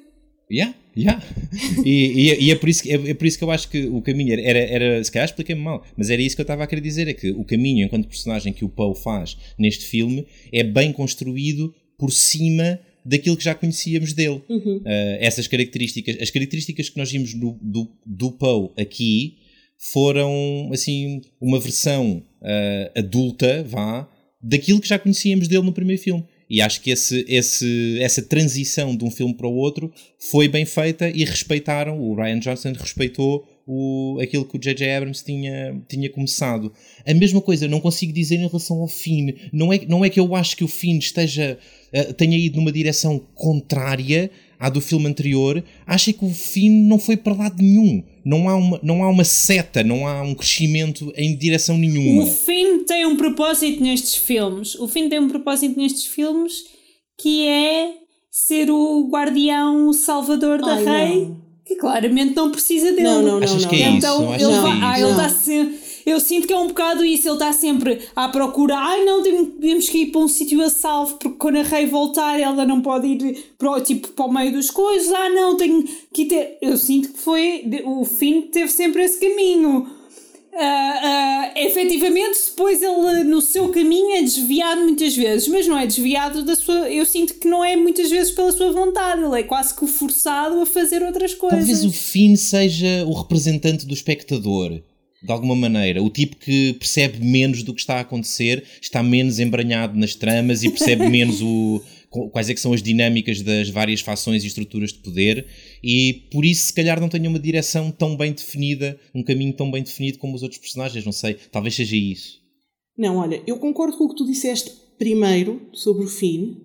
Yeah, 0.50 0.74
yeah. 0.96 1.20
E, 1.84 2.30
e, 2.30 2.44
e 2.46 2.50
é, 2.52 2.54
por 2.54 2.68
isso, 2.68 2.82
que- 2.84 2.92
é, 2.92 3.10
é 3.10 3.14
por 3.14 3.26
isso 3.26 3.36
que 3.36 3.42
eu 3.42 3.50
acho 3.50 3.68
que 3.68 3.86
o 3.86 4.00
caminho 4.00 4.32
era, 4.38 4.58
era, 4.60 5.02
se 5.02 5.10
calhar 5.10 5.26
expliquei-me 5.28 5.60
mal, 5.60 5.84
mas 5.96 6.08
era 6.08 6.22
isso 6.22 6.36
que 6.36 6.40
eu 6.40 6.44
estava 6.44 6.62
a 6.62 6.66
querer 6.68 6.80
dizer: 6.82 7.08
é 7.08 7.12
que 7.14 7.30
o 7.32 7.42
caminho, 7.44 7.84
enquanto 7.84 8.06
personagem 8.06 8.52
que 8.52 8.64
o 8.64 8.68
Poe 8.68 8.94
faz 8.94 9.36
neste 9.58 9.86
filme, 9.86 10.24
é 10.52 10.62
bem 10.62 10.92
construído 10.92 11.74
por 11.98 12.12
cima 12.12 12.78
daquilo 13.04 13.36
que 13.36 13.42
já 13.44 13.54
conhecíamos 13.54 14.12
dele. 14.12 14.42
Uh, 14.48 14.82
essas 15.20 15.46
características, 15.48 16.16
as 16.20 16.30
características 16.30 16.88
que 16.90 16.96
nós 16.98 17.10
vimos 17.10 17.34
no- 17.34 17.58
do, 17.60 17.88
do 18.06 18.30
Poe 18.32 18.70
aqui 18.80 19.36
foram 19.80 20.68
assim 20.72 21.22
uma 21.40 21.58
versão 21.58 22.22
uh, 22.42 22.98
adulta, 22.98 23.64
vá, 23.64 24.06
daquilo 24.42 24.80
que 24.80 24.88
já 24.88 24.98
conhecíamos 24.98 25.48
dele 25.48 25.64
no 25.64 25.72
primeiro 25.72 26.02
filme. 26.02 26.24
E 26.50 26.60
acho 26.60 26.80
que 26.80 26.90
esse, 26.90 27.24
esse, 27.28 27.98
essa 28.00 28.20
transição 28.20 28.96
de 28.96 29.04
um 29.04 29.10
filme 29.10 29.32
para 29.32 29.46
o 29.46 29.54
outro 29.54 29.90
foi 30.18 30.48
bem 30.48 30.66
feita 30.66 31.08
e 31.08 31.24
respeitaram, 31.24 32.00
o 32.00 32.14
Ryan 32.14 32.40
Johnson 32.40 32.72
respeitou 32.72 33.46
o, 33.64 34.18
aquilo 34.20 34.44
que 34.44 34.56
o 34.56 34.60
J.J. 34.60 34.90
Abrams 34.96 35.24
tinha, 35.24 35.80
tinha 35.88 36.10
começado. 36.10 36.72
A 37.06 37.14
mesma 37.14 37.40
coisa, 37.40 37.68
não 37.68 37.78
consigo 37.78 38.12
dizer 38.12 38.34
em 38.34 38.48
relação 38.48 38.80
ao 38.80 38.88
Finn. 38.88 39.32
Não 39.52 39.72
é, 39.72 39.86
não 39.86 40.04
é 40.04 40.10
que 40.10 40.18
eu 40.18 40.34
acho 40.34 40.56
que 40.56 40.64
o 40.64 40.68
Finn 40.68 40.98
esteja, 40.98 41.56
eh, 41.92 42.12
tenha 42.14 42.36
ido 42.36 42.56
numa 42.56 42.72
direção 42.72 43.20
contrária 43.32 44.28
à 44.60 44.68
do 44.68 44.80
filme 44.80 45.06
anterior. 45.06 45.64
Acho 45.86 46.12
que 46.12 46.24
o 46.24 46.28
Finn 46.28 46.86
não 46.86 46.98
foi 46.98 47.16
para 47.16 47.34
lado 47.34 47.62
nenhum. 47.62 48.04
Não 48.22 48.46
há 48.46 48.54
uma, 48.54 48.78
não 48.82 49.02
há 49.02 49.08
uma 49.08 49.24
seta, 49.24 49.82
não 49.82 50.06
há 50.06 50.20
um 50.20 50.34
crescimento 50.34 51.10
em 51.16 51.34
direção 51.34 51.78
nenhuma. 51.78 52.24
O 52.24 52.26
Finn 52.26 52.84
tem 52.84 53.06
um 53.06 53.16
propósito 53.16 53.82
nestes 53.82 54.14
filmes. 54.14 54.74
O 54.74 54.86
Finn 54.86 55.08
tem 55.08 55.18
um 55.18 55.28
propósito 55.28 55.80
nestes 55.80 56.04
filmes 56.04 56.64
que 57.18 57.46
é 57.48 57.94
ser 58.30 58.70
o 58.70 59.08
guardião, 59.10 59.88
o 59.88 59.94
salvador 59.94 60.60
da 60.60 60.74
Ai, 60.74 60.84
rei, 60.84 61.24
não. 61.24 61.40
que 61.64 61.76
claramente 61.76 62.36
não 62.36 62.50
precisa 62.50 62.92
dele. 62.92 63.02
Não, 63.02 63.22
não, 63.22 63.40
não. 63.40 63.44
Achas 63.44 63.62
não, 63.62 63.70
que 63.70 63.82
é 63.82 63.88
não. 63.88 63.96
isso? 63.96 64.06
Então 64.06 64.32
Acho 64.32 64.44
ele 64.44 64.54
que 64.54 64.60
vai, 64.60 64.70
é 64.70 64.82
ah, 64.84 64.92
isso. 64.92 65.04
ele 65.04 65.10
está 65.10 65.28
sempre. 65.30 65.79
Eu 66.06 66.18
sinto 66.20 66.46
que 66.46 66.52
é 66.52 66.58
um 66.58 66.68
bocado 66.68 67.04
isso, 67.04 67.28
ele 67.28 67.34
está 67.34 67.52
sempre 67.52 68.00
à 68.16 68.28
procura. 68.28 68.76
Ai 68.76 69.04
não, 69.04 69.22
tem- 69.22 69.44
temos 69.46 69.88
que 69.88 69.98
ir 69.98 70.06
para 70.06 70.20
um 70.20 70.28
sítio 70.28 70.62
a 70.62 70.70
salvo, 70.70 71.16
porque 71.16 71.36
quando 71.38 71.56
a 71.56 71.62
rei 71.62 71.86
voltar 71.86 72.38
ela 72.40 72.64
não 72.64 72.80
pode 72.80 73.06
ir 73.06 73.52
para 73.58 73.70
o, 73.70 73.80
tipo, 73.80 74.08
para 74.08 74.24
o 74.26 74.32
meio 74.32 74.52
das 74.52 74.70
coisas. 74.70 75.12
Ah 75.12 75.28
não, 75.28 75.56
tenho 75.56 75.84
que 76.12 76.24
ter. 76.26 76.58
Eu 76.62 76.76
sinto 76.76 77.10
que 77.12 77.18
foi. 77.18 77.64
O 77.84 78.04
fim 78.04 78.42
teve 78.42 78.68
sempre 78.70 79.02
esse 79.02 79.18
caminho. 79.20 79.88
Ah, 80.52 81.00
ah, 81.54 81.60
efetivamente, 81.60 82.36
depois 82.50 82.82
ele 82.82 83.22
no 83.22 83.40
seu 83.40 83.68
caminho 83.68 84.16
é 84.16 84.20
desviado 84.22 84.80
muitas 84.82 85.16
vezes, 85.16 85.46
mas 85.46 85.66
não 85.66 85.78
é 85.78 85.86
desviado 85.86 86.42
da 86.42 86.56
sua. 86.56 86.90
Eu 86.90 87.06
sinto 87.06 87.34
que 87.34 87.46
não 87.46 87.64
é 87.64 87.76
muitas 87.76 88.10
vezes 88.10 88.32
pela 88.32 88.50
sua 88.50 88.72
vontade, 88.72 89.22
ele 89.22 89.38
é 89.40 89.42
quase 89.44 89.72
que 89.74 89.86
forçado 89.86 90.60
a 90.60 90.66
fazer 90.66 91.02
outras 91.04 91.34
coisas. 91.34 91.58
Talvez 91.60 91.84
o 91.84 91.92
Finn 91.92 92.34
seja 92.34 93.04
o 93.06 93.12
representante 93.12 93.86
do 93.86 93.94
espectador, 93.94 94.80
de 95.22 95.30
alguma 95.30 95.54
maneira. 95.54 96.02
O 96.02 96.10
tipo 96.10 96.36
que 96.36 96.74
percebe 96.74 97.24
menos 97.24 97.62
do 97.62 97.74
que 97.74 97.80
está 97.80 97.96
a 97.96 98.00
acontecer, 98.00 98.64
está 98.80 99.02
menos 99.02 99.38
embranhado 99.38 99.98
nas 99.98 100.14
tramas 100.14 100.62
e 100.62 100.70
percebe 100.70 101.06
menos 101.10 101.42
o, 101.42 101.82
quais 102.32 102.48
é 102.48 102.54
que 102.54 102.60
são 102.60 102.72
as 102.72 102.82
dinâmicas 102.82 103.42
das 103.42 103.68
várias 103.68 104.00
fações 104.00 104.44
e 104.44 104.46
estruturas 104.46 104.92
de 104.92 104.98
poder 104.98 105.46
e 105.82 106.28
por 106.32 106.44
isso 106.44 106.66
se 106.66 106.74
calhar 106.74 107.00
não 107.00 107.08
tenha 107.08 107.28
uma 107.28 107.38
direção 107.38 107.90
tão 107.90 108.16
bem 108.16 108.32
definida, 108.32 108.98
um 109.14 109.22
caminho 109.22 109.52
tão 109.52 109.70
bem 109.70 109.82
definido 109.82 110.18
como 110.18 110.34
os 110.34 110.42
outros 110.42 110.60
personagens, 110.60 111.04
não 111.04 111.12
sei, 111.12 111.34
talvez 111.52 111.74
seja 111.74 111.96
isso. 111.96 112.40
Não, 112.96 113.16
olha, 113.16 113.42
eu 113.46 113.58
concordo 113.58 113.96
com 113.96 114.04
o 114.04 114.08
que 114.08 114.16
tu 114.16 114.26
disseste 114.26 114.72
primeiro 114.98 115.68
sobre 115.72 116.04
o 116.04 116.08
Finn, 116.08 116.56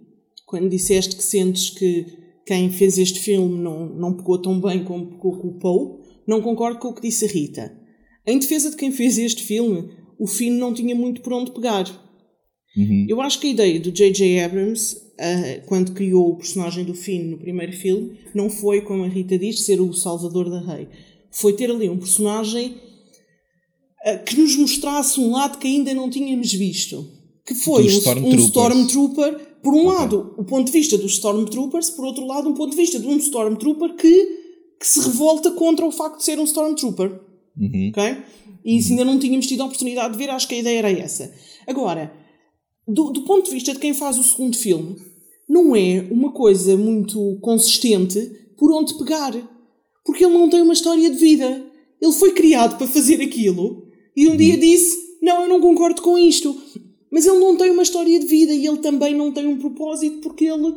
quando 0.45 0.69
disseste 0.69 1.15
que 1.15 1.23
sentes 1.23 1.69
que 1.69 2.05
quem 2.45 2.69
fez 2.69 2.97
este 2.97 3.19
filme 3.19 3.57
não, 3.57 3.87
não 3.87 4.13
pegou 4.13 4.39
tão 4.39 4.59
bem 4.61 4.83
como 4.83 5.07
pegou 5.07 5.39
com 5.39 5.47
o 5.47 5.59
Poe. 5.59 6.05
Não 6.27 6.41
concordo 6.41 6.79
com 6.79 6.89
o 6.89 6.93
que 6.93 7.01
disse 7.01 7.25
a 7.25 7.27
Rita. 7.27 7.84
Em 8.27 8.39
defesa 8.39 8.71
de 8.71 8.77
quem 8.77 8.91
fez 8.91 9.17
este 9.17 9.43
filme, 9.43 9.89
o 10.17 10.27
Finn 10.27 10.57
não 10.57 10.73
tinha 10.73 10.95
muito 10.95 11.21
por 11.21 11.33
onde 11.33 11.51
pegar. 11.51 11.85
Eu 13.07 13.21
acho 13.21 13.39
que 13.39 13.47
a 13.47 13.51
ideia 13.51 13.79
do 13.79 13.91
J.J. 13.91 14.41
Abrams, 14.41 14.97
ah, 15.17 15.61
quando 15.65 15.93
criou 15.93 16.31
o 16.31 16.35
personagem 16.35 16.83
do 16.83 16.93
Finn 16.93 17.29
no 17.29 17.37
primeiro 17.37 17.71
filme, 17.71 18.17
não 18.33 18.49
foi, 18.49 18.81
como 18.81 19.03
a 19.03 19.07
Rita 19.07 19.37
diz, 19.37 19.61
ser 19.61 19.79
o 19.79 19.93
salvador 19.93 20.49
da 20.49 20.59
rei. 20.59 20.89
Foi 21.31 21.53
ter 21.53 21.71
ali 21.71 21.89
um 21.89 21.97
personagem 21.97 22.75
ah, 24.03 24.17
que 24.17 24.35
nos 24.35 24.57
mostrasse 24.57 25.19
um 25.19 25.31
lado 25.31 25.57
que 25.57 25.67
ainda 25.67 25.93
não 25.93 26.09
tínhamos 26.09 26.51
visto. 26.51 27.07
Que 27.45 27.55
foi 27.55 27.83
um, 27.83 28.27
um. 28.27 28.35
Stormtrooper, 28.35 29.39
por 29.63 29.73
um 29.73 29.85
lado, 29.85 30.33
o 30.37 30.43
ponto 30.43 30.65
de 30.65 30.73
vista 30.73 30.97
dos 30.97 31.13
Stormtroopers, 31.13 31.91
por 31.91 32.05
outro 32.05 32.25
lado, 32.25 32.49
um 32.49 32.53
ponto 32.53 32.71
de 32.71 32.77
vista 32.77 32.99
de 32.99 33.07
um 33.07 33.15
Stormtrooper 33.17 33.95
que, 33.95 34.25
que 34.79 34.87
se 34.87 34.99
revolta 34.99 35.51
contra 35.51 35.85
o 35.85 35.91
facto 35.91 36.17
de 36.17 36.25
ser 36.25 36.39
um 36.39 36.43
Stormtrooper. 36.43 37.21
Ok? 37.89 38.17
E 38.63 38.77
isso 38.77 38.91
ainda 38.91 39.05
não 39.05 39.19
tínhamos 39.19 39.47
tido 39.47 39.61
a 39.61 39.65
oportunidade 39.65 40.13
de 40.13 40.17
ver, 40.17 40.29
acho 40.29 40.47
que 40.47 40.55
a 40.55 40.59
ideia 40.59 40.79
era 40.79 40.91
essa. 40.91 41.33
Agora, 41.67 42.11
do, 42.87 43.11
do 43.11 43.21
ponto 43.21 43.45
de 43.45 43.51
vista 43.51 43.73
de 43.73 43.79
quem 43.79 43.93
faz 43.93 44.17
o 44.17 44.23
segundo 44.23 44.57
filme, 44.57 44.95
não 45.47 45.75
é 45.75 46.05
uma 46.11 46.31
coisa 46.31 46.75
muito 46.75 47.37
consistente 47.41 48.19
por 48.57 48.71
onde 48.71 48.95
pegar. 48.95 49.33
Porque 50.03 50.25
ele 50.25 50.33
não 50.33 50.49
tem 50.49 50.61
uma 50.61 50.73
história 50.73 51.09
de 51.09 51.17
vida. 51.17 51.65
Ele 52.01 52.11
foi 52.13 52.31
criado 52.33 52.77
para 52.77 52.87
fazer 52.87 53.21
aquilo 53.21 53.87
e 54.15 54.27
um 54.27 54.37
dia 54.37 54.57
disse: 54.57 55.17
Não, 55.21 55.43
eu 55.43 55.49
não 55.49 55.61
concordo 55.61 56.01
com 56.01 56.17
isto. 56.17 56.55
Mas 57.11 57.25
ele 57.25 57.39
não 57.39 57.55
tem 57.55 57.71
uma 57.71 57.83
história 57.83 58.19
de 58.19 58.25
vida 58.25 58.51
e 58.51 58.65
ele 58.65 58.77
também 58.77 59.15
não 59.15 59.31
tem 59.31 59.47
um 59.47 59.57
propósito 59.57 60.17
porque 60.19 60.45
ele, 60.45 60.75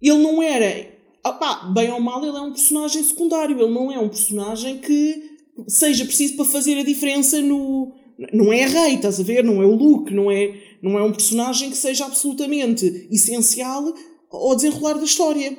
ele 0.00 0.18
não 0.18 0.42
era. 0.42 0.90
Opá, 1.24 1.70
bem 1.72 1.90
ou 1.92 2.00
mal, 2.00 2.24
ele 2.24 2.36
é 2.36 2.40
um 2.40 2.52
personagem 2.52 3.02
secundário. 3.02 3.58
Ele 3.58 3.72
não 3.72 3.90
é 3.90 3.98
um 3.98 4.08
personagem 4.08 4.78
que 4.78 5.31
seja 5.68 6.04
preciso 6.04 6.36
para 6.36 6.44
fazer 6.44 6.78
a 6.78 6.84
diferença 6.84 7.40
no. 7.40 7.92
Não 8.32 8.52
é 8.52 8.66
Rei, 8.66 8.94
estás 8.94 9.18
a 9.18 9.22
ver? 9.22 9.42
Não 9.42 9.62
é 9.62 9.66
o 9.66 9.74
Luke, 9.74 10.12
não 10.12 10.30
é, 10.30 10.54
não 10.82 10.98
é 10.98 11.02
um 11.02 11.12
personagem 11.12 11.70
que 11.70 11.76
seja 11.76 12.04
absolutamente 12.04 13.08
essencial 13.10 13.92
ao 14.30 14.54
desenrolar 14.54 14.94
da 14.94 15.04
história. 15.04 15.56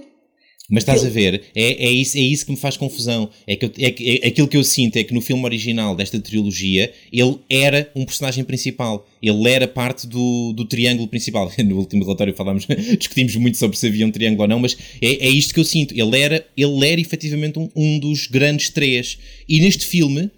Mas 0.74 0.82
estás 0.82 1.06
a 1.06 1.10
ver, 1.10 1.44
é, 1.54 1.86
é, 1.86 1.92
isso, 1.92 2.18
é 2.18 2.22
isso 2.22 2.46
que 2.46 2.52
me 2.52 2.58
faz 2.58 2.76
confusão. 2.76 3.30
É 3.46 3.56
que, 3.56 3.66
eu- 3.66 3.72
é 3.78 3.92
que- 3.92 4.20
é- 4.24 4.28
aquilo 4.28 4.48
que 4.48 4.58
eu 4.58 4.64
sinto 4.64 4.96
é 4.98 5.04
que 5.04 5.14
no 5.14 5.22
filme 5.22 5.44
original 5.46 5.96
desta 5.96 6.20
trilogia 6.20 6.92
ele 7.12 7.38
era 7.50 7.92
um 7.96 8.04
personagem 8.06 8.44
principal. 8.44 9.08
Ele 9.22 9.48
era 9.50 9.68
parte 9.68 10.08
do, 10.08 10.52
do 10.54 10.66
triângulo 10.66 11.08
principal. 11.08 11.52
No 11.64 11.78
último 11.78 12.04
relatório 12.04 12.34
falámos, 12.36 12.66
discutimos 12.98 13.36
muito 13.36 13.58
sobre 13.58 13.78
se 13.78 13.86
havia 13.88 14.06
um 14.08 14.12
triângulo 14.12 14.42
ou 14.44 14.48
não, 14.48 14.60
mas 14.60 14.76
é, 15.02 15.28
é 15.28 15.30
isto 15.30 15.54
que 15.54 15.60
eu 15.60 15.64
sinto. 15.66 15.94
Ele 15.94 16.18
era, 16.20 16.46
ele 16.58 16.88
era 16.88 17.00
efetivamente 17.00 17.60
um, 17.60 17.70
um 17.76 18.00
dos 18.00 18.26
grandes 18.26 18.70
três. 18.70 19.20
E 19.48 19.60
neste 19.62 19.86
filme 19.86 20.32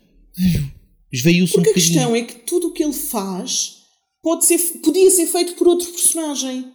esveiu-se 1.12 1.54
um 1.54 1.64
Porque 1.64 1.70
a 1.70 1.74
bocadinho. 1.74 1.94
questão 1.94 2.16
é 2.16 2.22
que 2.24 2.36
tudo 2.46 2.68
o 2.68 2.74
que 2.74 2.84
ele 2.84 2.94
faz 2.94 3.76
pode 4.22 4.46
ser, 4.46 4.58
podia 4.84 5.10
ser 5.10 5.28
feito 5.28 5.54
por 5.54 5.68
outro 5.68 5.88
personagem. 5.92 6.66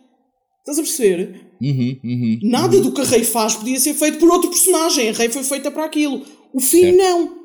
Estás 0.61 0.79
a 0.79 0.83
perceber? 0.83 1.49
Uhum, 1.61 1.96
uhum. 2.03 2.38
Nada 2.42 2.81
do 2.81 2.92
que 2.92 3.01
a 3.01 3.05
Rei 3.05 3.23
faz 3.23 3.55
podia 3.55 3.79
ser 3.79 3.94
feito 3.94 4.18
por 4.18 4.31
outro 4.31 4.51
personagem. 4.51 5.09
A 5.09 5.12
Rei 5.12 5.29
foi 5.29 5.42
feita 5.44 5.70
para 5.70 5.85
aquilo. 5.85 6.25
O 6.53 6.61
Certo. 6.61 6.96
não. 6.96 7.40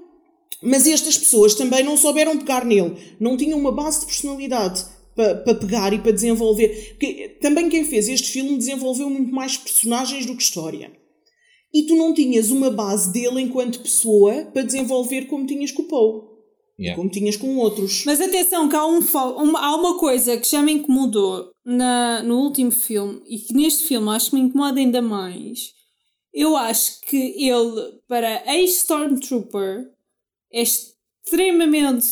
Mas 0.63 0.87
estas 0.87 1.17
pessoas 1.17 1.53
também 1.53 1.83
não 1.83 1.97
souberam 1.97 2.37
pegar 2.37 2.65
nele. 2.65 2.95
Não 3.19 3.35
tinham 3.35 3.59
uma 3.59 3.71
base 3.71 3.99
de 3.99 4.05
personalidade 4.05 4.85
para, 5.15 5.35
para 5.35 5.55
pegar 5.55 5.93
e 5.93 5.99
para 5.99 6.11
desenvolver. 6.11 6.95
Porque 6.97 7.37
também 7.41 7.69
quem 7.69 7.83
fez 7.83 8.07
este 8.07 8.31
filme 8.31 8.57
desenvolveu 8.57 9.09
muito 9.09 9.33
mais 9.33 9.57
personagens 9.57 10.25
do 10.25 10.35
que 10.35 10.43
história. 10.43 10.91
E 11.73 11.83
tu 11.83 11.95
não 11.95 12.13
tinhas 12.13 12.51
uma 12.51 12.69
base 12.71 13.11
dele 13.11 13.41
enquanto 13.41 13.81
pessoa 13.81 14.45
para 14.53 14.63
desenvolver 14.63 15.25
como 15.25 15.45
tinhas 15.45 15.71
com 15.71 15.83
o 15.83 15.87
Poe. 15.87 16.34
Yeah. 16.77 16.95
Como 16.97 17.09
tinhas 17.09 17.37
com 17.37 17.55
outros. 17.57 18.03
Mas 18.05 18.19
atenção, 18.19 18.67
que 18.67 18.75
há, 18.75 18.85
um, 18.85 18.99
uma, 18.99 19.59
há 19.59 19.75
uma 19.75 19.97
coisa 19.97 20.37
que 20.37 20.49
já 20.49 20.61
me 20.61 20.73
incomodou 20.73 21.51
na, 21.65 22.21
no 22.21 22.39
último 22.39 22.71
filme 22.71 23.21
e 23.27 23.39
que 23.39 23.53
neste 23.53 23.87
filme 23.87 24.09
acho 24.09 24.29
que 24.29 24.35
me 24.35 24.41
incomoda 24.41 24.79
ainda 24.79 25.01
mais. 25.01 25.73
Eu 26.33 26.57
acho 26.57 26.99
que 27.01 27.15
ele, 27.15 27.99
para 28.09 28.43
ex-Stormtrooper, 28.53 29.89
é 30.51 30.61
extremamente 30.61 32.07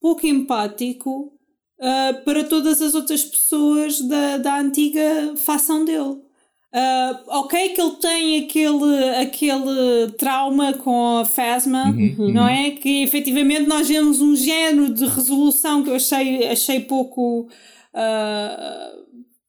pouco 0.00 0.26
empático 0.26 1.34
ah, 1.80 2.20
para 2.24 2.44
todas 2.44 2.80
as 2.80 2.94
outras 2.94 3.24
pessoas 3.24 4.00
da, 4.00 4.38
da 4.38 4.58
antiga 4.58 5.36
facção 5.36 5.84
dele. 5.84 6.23
Ah, 6.76 7.22
ok 7.28 7.68
que 7.68 7.80
ele 7.80 7.90
tem 7.92 8.44
aquele, 8.44 9.08
aquele 9.22 10.10
trauma 10.18 10.72
com 10.72 11.18
a 11.18 11.24
Phasma, 11.24 11.94
não 12.18 12.48
é? 12.48 12.72
Que 12.72 13.04
efetivamente 13.04 13.68
nós 13.68 13.86
vemos 13.86 14.20
um 14.20 14.34
género 14.34 14.92
de 14.92 15.06
resolução 15.06 15.84
que 15.84 15.90
eu 15.90 15.94
achei, 15.94 16.48
achei 16.48 16.80
pouco, 16.80 17.48
ah, 17.94 18.92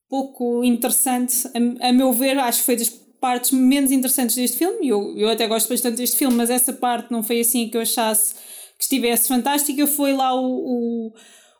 pouco 0.07 0.63
interessante, 0.63 1.47
a, 1.47 1.89
a 1.89 1.91
meu 1.91 2.13
ver, 2.13 2.37
acho 2.37 2.59
que 2.59 2.65
foi 2.65 2.75
das 2.75 2.89
partes 3.19 3.49
menos 3.49 3.91
interessantes 3.91 4.35
deste 4.35 4.59
filme. 4.59 4.87
Eu, 4.87 5.17
eu 5.17 5.27
até 5.27 5.47
gosto 5.47 5.67
bastante 5.67 5.97
deste 5.97 6.17
filme, 6.17 6.35
mas 6.35 6.51
essa 6.51 6.73
parte 6.73 7.11
não 7.11 7.23
foi 7.23 7.39
assim 7.39 7.67
que 7.69 7.75
eu 7.75 7.81
achasse 7.81 8.35
que 8.77 8.83
estivesse 8.83 9.27
fantástica 9.27 9.87
foi 9.87 10.13
lá 10.13 10.35
o, 10.39 10.45
o, 10.45 11.13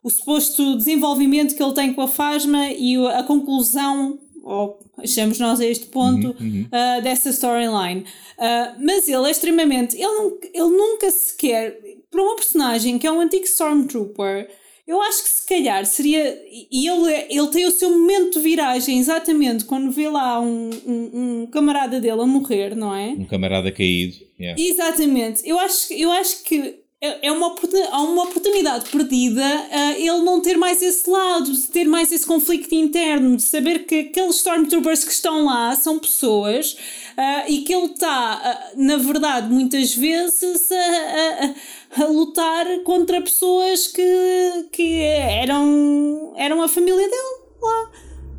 o 0.04 0.10
suposto 0.12 0.78
desenvolvimento 0.78 1.56
que 1.56 1.64
ele 1.64 1.74
tem 1.74 1.92
com 1.92 2.02
a 2.02 2.08
Fasma 2.08 2.70
e 2.70 2.98
a 3.08 3.24
conclusão 3.24 4.20
ou 4.46 4.78
achamos 5.00 5.40
nós 5.40 5.60
a 5.60 5.66
este 5.66 5.88
ponto, 5.88 6.28
uhum, 6.40 6.48
uhum. 6.48 6.68
Uh, 6.68 7.02
dessa 7.02 7.32
storyline. 7.32 8.02
Uh, 8.38 8.80
mas 8.80 9.08
ele 9.08 9.28
é 9.28 9.32
extremamente. 9.32 9.96
Ele, 9.96 10.06
não, 10.06 10.38
ele 10.54 10.78
nunca 10.78 11.10
sequer. 11.10 11.78
Para 12.12 12.22
uma 12.22 12.36
personagem 12.36 13.00
que 13.00 13.08
é 13.08 13.12
um 13.12 13.20
antigo 13.20 13.44
Stormtrooper, 13.44 14.48
eu 14.88 15.02
acho 15.02 15.24
que 15.24 15.30
se 15.30 15.48
calhar 15.48 15.84
seria. 15.86 16.40
E 16.72 16.88
ele, 16.88 17.26
ele 17.28 17.48
tem 17.48 17.66
o 17.66 17.72
seu 17.72 17.90
momento 17.90 18.38
de 18.38 18.40
viragem 18.40 19.00
exatamente 19.00 19.66
quando 19.66 19.92
vê 19.92 20.08
lá 20.08 20.40
um, 20.40 20.70
um, 20.86 21.42
um 21.42 21.48
camarada 21.48 22.00
dele 22.00 22.22
a 22.22 22.26
morrer, 22.28 22.76
não 22.76 22.94
é? 22.94 23.10
Um 23.10 23.26
camarada 23.26 23.72
caído. 23.72 24.16
Yeah. 24.40 24.62
Exatamente. 24.62 25.42
Eu 25.44 25.58
acho, 25.58 25.92
eu 25.92 26.12
acho 26.12 26.44
que 26.44 26.85
é, 27.06 27.28
é 27.28 27.32
uma, 27.32 27.56
há 27.92 28.02
uma 28.02 28.24
oportunidade 28.24 28.90
perdida 28.90 29.44
uh, 29.44 29.92
ele 29.98 30.24
não 30.24 30.42
ter 30.42 30.58
mais 30.58 30.82
esse 30.82 31.10
lado, 31.10 31.52
de 31.52 31.68
ter 31.68 31.86
mais 31.86 32.12
esse 32.12 32.26
conflito 32.26 32.74
interno, 32.74 33.36
de 33.38 33.44
saber 33.44 33.86
que 33.86 34.00
aqueles 34.00 34.38
Stormtroopers 34.38 35.04
que 35.04 35.12
estão 35.12 35.46
lá 35.46 35.76
são 35.76 36.00
pessoas 36.00 36.74
uh, 36.74 37.50
e 37.50 37.62
que 37.62 37.74
ele 37.74 37.88
está, 37.88 38.74
uh, 38.76 38.82
na 38.82 38.98
verdade, 38.98 39.54
muitas 39.54 39.94
vezes 39.94 40.70
a, 40.72 42.04
a, 42.04 42.06
lutar 42.08 42.66
contra 42.84 43.22
pessoas 43.22 43.88
que, 43.88 44.68
que 44.72 45.02
eram, 45.02 46.34
eram 46.36 46.62
a 46.62 46.68
família 46.68 47.08
dele 47.08 47.46
lá, 47.62 47.92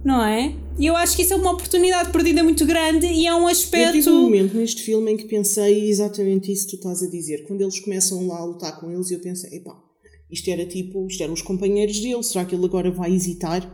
não 0.07 0.25
é? 0.25 0.55
E 0.79 0.87
eu 0.87 0.95
acho 0.95 1.17
que 1.17 1.23
isso 1.23 1.33
é 1.33 1.37
uma 1.37 1.51
oportunidade 1.51 2.13
perdida 2.13 2.45
muito 2.45 2.65
grande 2.65 3.07
e 3.07 3.27
é 3.27 3.35
um 3.35 3.49
aspecto. 3.49 3.89
Eu 3.89 3.93
tive 3.93 4.11
um 4.11 4.23
momento 4.23 4.57
neste 4.57 4.81
filme 4.83 5.13
em 5.13 5.17
que 5.17 5.25
pensei 5.25 5.91
exatamente 5.91 6.53
isso 6.53 6.67
que 6.67 6.77
tu 6.77 6.77
estás 6.77 7.03
a 7.03 7.11
dizer. 7.11 7.45
Quando 7.45 7.63
eles 7.63 7.81
começam 7.81 8.25
lá 8.29 8.39
a 8.39 8.45
lutar 8.45 8.79
com 8.79 8.89
eles, 8.89 9.11
eu 9.11 9.19
pensei, 9.19 9.59
epá, 9.59 9.77
isto 10.31 10.49
era 10.49 10.65
tipo, 10.65 11.05
isto 11.09 11.21
eram 11.25 11.33
os 11.33 11.43
companheiros 11.43 11.99
dele, 11.99 12.23
será 12.23 12.45
que 12.45 12.55
ele 12.55 12.65
agora 12.65 12.89
vai 12.89 13.13
hesitar? 13.13 13.69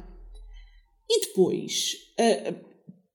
E 1.10 1.20
depois, 1.26 1.96
uh, 2.18 2.54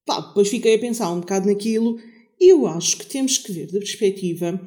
pá, 0.05 0.19
depois 0.19 0.47
fiquei 0.47 0.75
a 0.75 0.79
pensar 0.79 1.11
um 1.11 1.21
bocado 1.21 1.47
naquilo 1.47 1.97
e 2.39 2.51
eu 2.51 2.67
acho 2.67 2.97
que 2.97 3.07
temos 3.07 3.39
que 3.39 3.51
ver 3.51 3.65
da 3.65 3.79
perspectiva. 3.79 4.61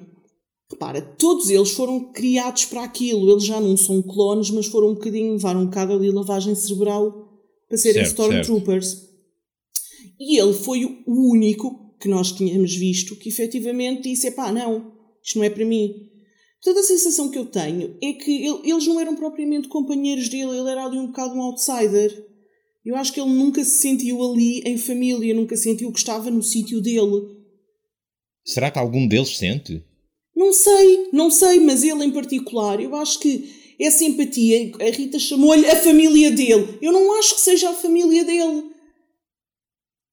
Repara, 0.68 1.00
todos 1.00 1.50
eles 1.50 1.70
foram 1.70 2.12
criados 2.12 2.64
para 2.64 2.82
aquilo. 2.82 3.30
Eles 3.30 3.44
já 3.44 3.60
não 3.60 3.76
são 3.76 4.02
clones, 4.02 4.50
mas 4.50 4.66
foram 4.66 4.88
um 4.88 4.94
bocadinho, 4.94 5.34
levaram 5.34 5.60
um 5.60 5.66
bocado 5.66 5.92
ali 5.92 6.10
lavagem 6.10 6.54
cerebral 6.56 7.29
para 7.70 7.78
serem 7.78 8.02
Stormtroopers. 8.02 9.08
E 10.18 10.38
ele 10.38 10.52
foi 10.52 10.84
o 10.84 11.30
único 11.30 11.96
que 12.00 12.08
nós 12.08 12.32
tínhamos 12.32 12.74
visto 12.74 13.14
que 13.14 13.28
efetivamente 13.28 14.02
disse: 14.02 14.32
pá, 14.32 14.50
não, 14.50 14.92
isto 15.22 15.38
não 15.38 15.44
é 15.44 15.50
para 15.50 15.64
mim. 15.64 16.08
Portanto, 16.62 16.84
a 16.84 16.86
sensação 16.86 17.30
que 17.30 17.38
eu 17.38 17.46
tenho 17.46 17.96
é 18.02 18.12
que 18.12 18.44
ele, 18.44 18.70
eles 18.70 18.86
não 18.86 19.00
eram 19.00 19.14
propriamente 19.14 19.68
companheiros 19.68 20.28
dele, 20.28 20.58
ele 20.58 20.68
era 20.68 20.84
ali 20.84 20.98
um 20.98 21.06
bocado 21.06 21.34
um 21.34 21.42
outsider. 21.42 22.26
Eu 22.84 22.96
acho 22.96 23.12
que 23.12 23.20
ele 23.20 23.30
nunca 23.30 23.62
se 23.64 23.78
sentiu 23.78 24.20
ali 24.22 24.60
em 24.66 24.76
família, 24.76 25.32
nunca 25.32 25.56
sentiu 25.56 25.92
que 25.92 25.98
estava 25.98 26.30
no 26.30 26.42
sítio 26.42 26.80
dele. 26.80 27.38
Será 28.44 28.70
que 28.70 28.78
algum 28.78 29.06
deles 29.06 29.38
sente? 29.38 29.82
Não 30.34 30.52
sei, 30.52 31.08
não 31.12 31.30
sei, 31.30 31.60
mas 31.60 31.84
ele 31.84 32.04
em 32.04 32.10
particular, 32.10 32.80
eu 32.80 32.96
acho 32.96 33.20
que 33.20 33.59
essa 33.80 34.04
empatia, 34.04 34.72
a 34.80 34.90
Rita 34.90 35.18
chamou-lhe 35.18 35.66
a 35.68 35.76
família 35.76 36.30
dele. 36.30 36.78
Eu 36.82 36.92
não 36.92 37.18
acho 37.18 37.34
que 37.34 37.40
seja 37.40 37.70
a 37.70 37.74
família 37.74 38.24
dele. 38.24 38.70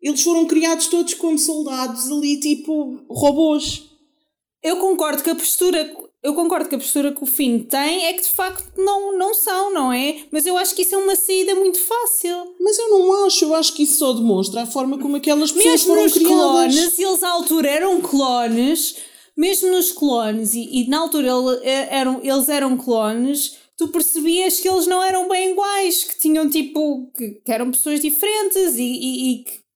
Eles 0.02 0.22
foram 0.22 0.46
criados 0.46 0.88
todos 0.88 1.14
como 1.16 1.38
soldados 1.38 2.10
ali, 2.12 2.40
tipo 2.40 3.00
robôs. 3.10 3.84
Eu 4.64 4.78
concordo 4.78 5.24
que 5.24 5.30
a 5.30 5.36
postura, 5.36 5.92
eu 6.24 6.34
concordo 6.34 6.70
que 6.70 6.76
a 6.76 6.80
postura 6.80 7.12
que 7.12 7.24
o 7.24 7.28
Finn 7.28 7.60
tem 7.60 8.06
é 8.06 8.14
que 8.14 8.22
de 8.22 8.30
facto 8.30 8.80
não, 8.80 9.18
não 9.18 9.34
são, 9.34 9.74
não 9.74 9.92
é? 9.92 10.24
Mas 10.32 10.46
eu 10.46 10.56
acho 10.58 10.76
que 10.76 10.84
isso 10.84 10.96
é 10.96 10.98
uma 10.98 11.16
saída 11.16 11.56
muito 11.56 11.80
fácil. 11.80 12.56
Mas 12.60 12.78
eu 12.78 12.90
não 12.90 13.26
acho, 13.26 13.46
eu 13.46 13.56
acho 13.56 13.74
que 13.74 13.84
isso 13.84 13.98
só 13.98 14.14
demonstra 14.14 14.62
a 14.62 14.66
forma 14.66 14.98
como 14.98 15.16
aquelas 15.18 15.52
pessoas 15.52 15.84
Mesmo 15.86 15.96
foram 15.96 16.10
criadas. 16.10 16.36
clones, 16.76 17.00
eles 17.00 17.24
à 17.24 17.30
altura 17.30 17.70
eram 17.70 18.00
clones, 18.02 18.96
mesmo 19.38 19.70
nos 19.70 19.92
clones, 19.92 20.54
e, 20.54 20.82
e 20.82 20.90
na 20.90 21.00
altura 21.00 21.28
ele, 21.28 21.60
eh, 21.64 21.88
eram, 21.92 22.20
eles 22.24 22.50
eram 22.50 22.76
clones, 22.76 23.58
tu 23.78 23.90
percebias 23.90 24.60
que 24.60 24.68
eles 24.68 24.88
não 24.88 25.04
eram 25.04 25.30
bem 25.30 25.52
iguais, 25.52 26.04
que 26.04 26.20
tinham 26.20 26.50
tipo, 26.50 27.12
que, 27.16 27.42
que 27.46 27.52
eram 27.52 27.70
pessoas 27.70 28.02
diferentes 28.02 28.76
e, 28.78 28.84
e, 28.84 29.32
e 29.32 29.44
que 29.44 29.67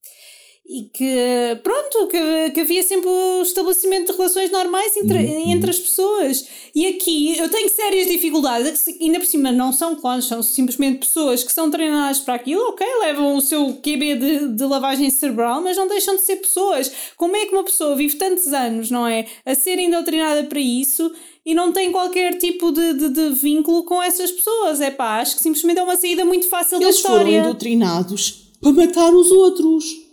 e 0.72 0.84
que, 0.84 1.60
pronto, 1.62 2.08
que, 2.08 2.52
que 2.52 2.62
havia 2.62 2.82
sempre 2.82 3.10
o 3.10 3.42
estabelecimento 3.42 4.10
de 4.10 4.18
relações 4.18 4.50
normais 4.50 4.96
entre, 4.96 5.18
uhum. 5.18 5.52
entre 5.52 5.70
as 5.70 5.78
pessoas. 5.78 6.48
E 6.74 6.88
aqui 6.88 7.38
eu 7.38 7.50
tenho 7.50 7.70
sérias 7.70 8.08
dificuldades, 8.08 8.88
ainda 8.88 9.20
por 9.20 9.26
cima 9.26 9.52
não 9.52 9.74
são 9.74 9.98
clones, 9.98 10.26
são 10.26 10.42
simplesmente 10.42 11.00
pessoas 11.00 11.44
que 11.44 11.52
são 11.52 11.70
treinadas 11.70 12.20
para 12.20 12.36
aquilo, 12.36 12.62
ok, 12.70 12.88
levam 13.02 13.36
o 13.36 13.42
seu 13.42 13.74
QB 13.84 14.16
de, 14.16 14.48
de 14.48 14.64
lavagem 14.64 15.10
cerebral, 15.10 15.60
mas 15.60 15.76
não 15.76 15.90
deixam 15.90 16.16
de 16.16 16.22
ser 16.22 16.38
pessoas. 16.38 16.90
Como 17.18 17.36
é 17.36 17.46
que 17.46 17.54
uma 17.54 17.66
pessoa 17.66 17.94
vive 17.94 18.16
tantos 18.16 18.48
anos, 18.48 18.90
não 18.90 19.06
é? 19.06 19.26
A 19.46 19.54
ser 19.54 19.78
indoctrinada 19.78 20.46
para 20.46 20.60
isso 20.62 21.12
e 21.46 21.54
não 21.54 21.74
tem 21.74 21.92
qualquer 21.92 22.38
tipo 22.38 22.72
de, 22.72 22.94
de, 22.94 23.10
de, 23.10 23.30
vínculo 23.32 23.84
com 23.84 24.02
essas 24.02 24.32
pessoas. 24.32 24.80
É 24.80 24.90
pá, 24.90 25.20
acho 25.20 25.36
que 25.36 25.44
simplesmente 25.44 25.80
é 25.80 25.84
uma 25.84 25.98
saída 25.98 26.24
muito 26.24 26.48
fácil 26.48 26.78
Eles 26.78 26.86
da 26.86 26.92
história. 26.92 27.24
Eles 27.24 27.34
foram 27.40 27.52
doutrinados 27.52 28.52
para 28.62 28.72
matar 28.72 29.14
os 29.14 29.30
outros. 29.34 30.11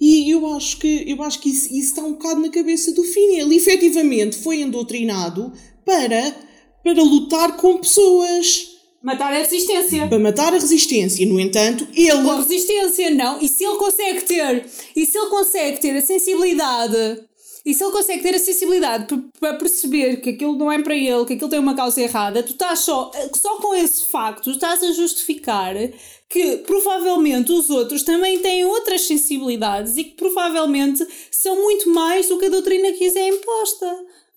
E 0.00 0.30
eu 0.30 0.46
acho 0.54 0.78
que, 0.78 1.04
eu 1.06 1.22
acho 1.22 1.40
que 1.40 1.48
isso, 1.48 1.66
isso 1.66 1.88
está 1.88 2.02
um 2.02 2.12
bocado 2.12 2.40
na 2.40 2.50
cabeça 2.50 2.92
do 2.92 3.02
Finn. 3.02 3.38
Ele 3.38 3.56
efetivamente 3.56 4.36
foi 4.36 4.60
endocrinado 4.60 5.52
para, 5.84 6.34
para 6.82 7.02
lutar 7.02 7.56
com 7.56 7.78
pessoas. 7.78 8.76
Matar 9.02 9.32
a 9.32 9.38
resistência. 9.38 10.06
Para 10.06 10.18
matar 10.18 10.52
a 10.52 10.58
resistência. 10.58 11.26
No 11.26 11.40
entanto, 11.40 11.86
ele. 11.94 12.10
A 12.10 12.36
resistência, 12.36 13.10
não. 13.10 13.40
E 13.40 13.48
se 13.48 13.64
ele 13.64 13.76
consegue 13.76 14.20
ter. 14.22 14.66
E 14.94 15.06
se 15.06 15.16
ele 15.16 15.30
consegue 15.30 15.80
ter 15.80 15.96
a 15.96 16.02
sensibilidade. 16.02 17.25
E 17.66 17.74
se 17.74 17.82
ele 17.82 17.90
consegue 17.90 18.22
ter 18.22 18.32
a 18.32 18.38
sensibilidade 18.38 19.08
para 19.40 19.54
perceber 19.54 20.20
que 20.20 20.30
aquilo 20.30 20.56
não 20.56 20.70
é 20.70 20.80
para 20.80 20.94
ele, 20.94 21.24
que 21.26 21.32
aquilo 21.32 21.50
tem 21.50 21.58
uma 21.58 21.74
causa 21.74 22.00
errada, 22.00 22.40
tu 22.40 22.52
estás 22.52 22.78
só. 22.78 23.10
Só 23.34 23.56
com 23.56 23.74
esse 23.74 24.06
facto, 24.06 24.52
estás 24.52 24.84
a 24.84 24.92
justificar 24.92 25.74
que 26.28 26.58
provavelmente 26.58 27.50
os 27.50 27.68
outros 27.68 28.04
também 28.04 28.38
têm 28.38 28.64
outras 28.64 29.00
sensibilidades 29.00 29.96
e 29.96 30.04
que 30.04 30.14
provavelmente 30.14 31.04
são 31.28 31.56
muito 31.56 31.90
mais 31.90 32.28
do 32.28 32.38
que 32.38 32.46
a 32.46 32.50
doutrina 32.50 32.92
que 32.92 33.04
lhes 33.04 33.16
é 33.16 33.28
imposta. 33.28 33.86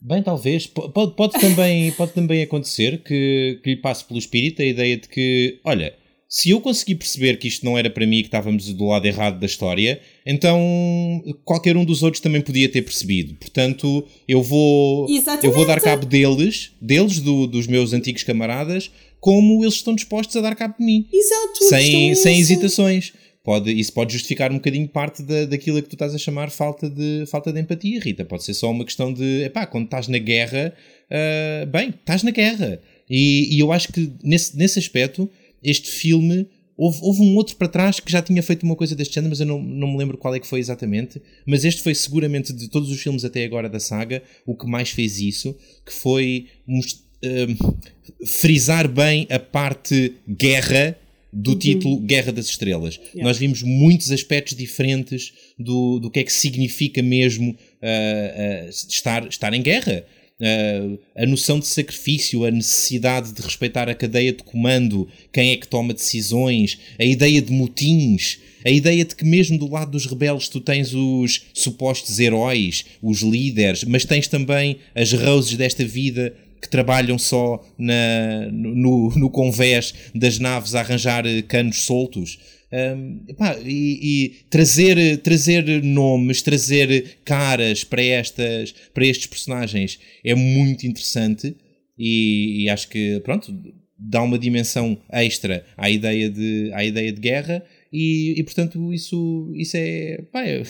Bem, 0.02 0.24
talvez. 0.24 0.66
Pode, 0.66 1.16
pode, 1.16 1.40
também, 1.40 1.92
pode 1.92 2.14
também 2.14 2.42
acontecer 2.42 3.04
que, 3.04 3.60
que 3.64 3.70
lhe 3.70 3.76
passe 3.76 4.06
pelo 4.06 4.18
espírito 4.18 4.64
a 4.64 4.66
ideia 4.66 4.98
de 4.98 5.08
que, 5.08 5.60
olha, 5.64 5.94
se 6.32 6.52
eu 6.52 6.62
conseguir 6.62 6.94
perceber 6.94 7.40
que 7.40 7.48
isto 7.48 7.66
não 7.66 7.76
era 7.76 7.90
para 7.90 8.06
mim 8.06 8.18
e 8.18 8.22
que 8.22 8.28
estávamos 8.28 8.72
do 8.72 8.86
lado 8.86 9.04
errado 9.08 9.40
da 9.40 9.48
história, 9.48 10.00
então 10.24 11.24
qualquer 11.44 11.76
um 11.76 11.84
dos 11.84 12.04
outros 12.04 12.22
também 12.22 12.40
podia 12.40 12.70
ter 12.70 12.84
percebido. 12.84 13.34
Portanto, 13.34 14.06
eu 14.28 14.44
vou, 14.44 15.08
eu 15.42 15.52
vou 15.52 15.66
dar 15.66 15.82
cabo 15.82 16.06
deles, 16.06 16.72
deles, 16.80 17.20
do, 17.20 17.48
dos 17.48 17.66
meus 17.66 17.94
antigos 17.94 18.22
camaradas, 18.22 18.92
como 19.20 19.64
eles 19.64 19.74
estão 19.74 19.96
dispostos 19.96 20.36
a 20.36 20.42
dar 20.42 20.56
cabo 20.56 20.76
de 20.78 20.86
mim. 20.86 21.08
Exato. 21.12 21.64
Sem, 21.68 22.14
sem 22.14 22.40
hesitações. 22.40 23.12
Pode, 23.44 23.72
isso 23.72 23.92
pode 23.92 24.14
justificar 24.14 24.52
um 24.52 24.56
bocadinho 24.56 24.88
parte 24.88 25.24
da, 25.24 25.46
daquilo 25.46 25.82
que 25.82 25.90
tu 25.90 25.96
estás 25.96 26.14
a 26.14 26.20
chamar 26.20 26.52
falta 26.52 26.88
de, 26.88 27.26
falta 27.26 27.52
de 27.52 27.60
empatia, 27.60 28.00
Rita. 28.00 28.24
Pode 28.24 28.44
ser 28.44 28.54
só 28.54 28.70
uma 28.70 28.86
questão 28.86 29.12
de, 29.12 29.46
epá, 29.46 29.66
quando 29.66 29.86
estás 29.86 30.08
na 30.08 30.20
guerra, 30.20 30.76
uh, 31.10 31.66
bem, 31.66 31.90
estás 31.90 32.22
na 32.22 32.30
guerra. 32.30 32.80
E, 33.10 33.56
e 33.56 33.60
eu 33.60 33.72
acho 33.72 33.92
que 33.92 34.12
nesse, 34.22 34.56
nesse 34.56 34.78
aspecto, 34.78 35.28
este 35.64 35.90
filme 35.90 36.48
Houve, 36.82 37.00
houve, 37.02 37.22
um 37.22 37.36
outro 37.36 37.58
para 37.58 37.68
trás 37.68 38.00
que 38.00 38.10
já 38.10 38.22
tinha 38.22 38.42
feito 38.42 38.64
uma 38.64 38.74
coisa 38.74 38.96
deste 38.96 39.14
género, 39.14 39.32
mas 39.32 39.42
eu 39.42 39.46
não, 39.46 39.62
não 39.62 39.92
me 39.92 39.98
lembro 39.98 40.18
qual 40.18 40.34
é 40.34 40.40
que 40.40 40.48
foi 40.48 40.62
exatamente. 40.62 41.22
Mas 41.46 41.66
este 41.66 41.82
foi 41.82 41.94
seguramente 41.94 42.54
de 42.54 42.70
todos 42.70 42.90
os 42.90 43.02
filmes 43.02 43.26
até 43.26 43.44
agora 43.44 43.68
da 43.68 43.82
saga 43.82 44.24
o 44.46 44.56
que 44.56 44.66
mais 44.66 44.90
fez 44.90 45.20
isso, 45.20 45.54
que 45.86 45.92
foi 45.92 46.48
uh, 46.70 48.26
frisar 48.26 48.88
bem 48.88 49.28
a 49.30 49.38
parte 49.38 50.14
guerra 50.26 50.98
do 51.34 51.52
uhum. 51.52 51.60
título 51.60 52.00
Guerra 52.00 52.32
das 52.32 52.48
Estrelas. 52.48 52.96
Yeah. 52.96 53.24
Nós 53.24 53.38
vimos 53.38 53.62
muitos 53.62 54.10
aspectos 54.10 54.56
diferentes 54.56 55.34
do, 55.58 56.00
do 56.00 56.10
que 56.10 56.20
é 56.20 56.24
que 56.24 56.32
significa 56.32 57.02
mesmo 57.02 57.52
uh, 57.52 58.66
uh, 58.66 58.70
estar, 58.70 59.28
estar 59.28 59.54
em 59.54 59.62
guerra. 59.62 60.06
Uh, 60.42 60.98
a 61.18 61.26
noção 61.26 61.60
de 61.60 61.68
sacrifício, 61.68 62.46
a 62.46 62.52
necessidade 62.52 63.34
de 63.34 63.42
respeitar 63.42 63.90
a 63.90 63.94
cadeia 63.94 64.32
de 64.32 64.42
comando, 64.42 65.08
quem 65.34 65.52
é 65.52 65.58
que 65.58 65.68
toma 65.68 65.94
decisões, 65.94 66.80
a 66.98 67.04
ideia 67.04 67.42
de 67.42 67.52
motins, 67.52 68.40
a 68.66 68.70
ideia 68.70 69.04
de 69.04 69.16
que 69.16 69.26
mesmo 69.26 69.58
do 69.58 69.70
lado 69.70 69.92
dos 69.92 70.06
rebeldes 70.06 70.48
tu 70.48 70.62
tens 70.62 70.94
os 70.94 71.42
supostos 71.54 72.20
heróis, 72.20 72.86
os 73.02 73.22
líderes, 73.22 73.84
mas 73.84 74.06
tens 74.06 74.28
também 74.28 74.78
as 74.96 75.12
roses 75.12 75.58
desta 75.58 75.84
vida 75.84 76.34
que 76.62 76.70
trabalham 76.70 77.18
só 77.18 77.66
na, 77.78 78.50
no, 78.52 79.10
no 79.16 79.30
convés 79.30 79.94
das 80.14 80.40
naves 80.40 80.76
a 80.76 80.82
arranjar 80.82 81.24
canos 81.48 81.82
soltos. 81.82 82.38
Um, 82.72 83.24
epá, 83.28 83.58
e, 83.66 84.00
e, 84.02 84.30
trazer, 84.50 85.18
trazer 85.22 85.84
nomes, 85.84 86.42
trazer 86.44 87.18
caras 87.26 87.84
para, 87.84 88.04
estas, 88.04 88.74
para 88.94 89.08
estes 89.08 89.26
personagens 89.26 90.00
é 90.24 90.36
muito 90.36 90.86
interessante. 90.86 91.56
e, 91.98 92.64
e, 92.64 92.70
acho 92.70 92.88
que, 92.88 93.20
pronto, 93.22 93.52
dá 94.00 94.22
uma 94.22 94.40
dimensão 94.40 94.98
extra 95.12 95.66
à 95.76 95.90
ideia 95.90 96.30
de, 96.30 96.72
à 96.74 96.86
ideia 96.86 97.12
de 97.12 97.20
guerra 97.20 97.64
e, 97.92 98.40
e 98.40 98.44
portanto 98.44 98.94
isso, 98.94 99.52
isso 99.56 99.76
é, 99.76 100.24
pá, 100.32 100.46
é 100.46 100.64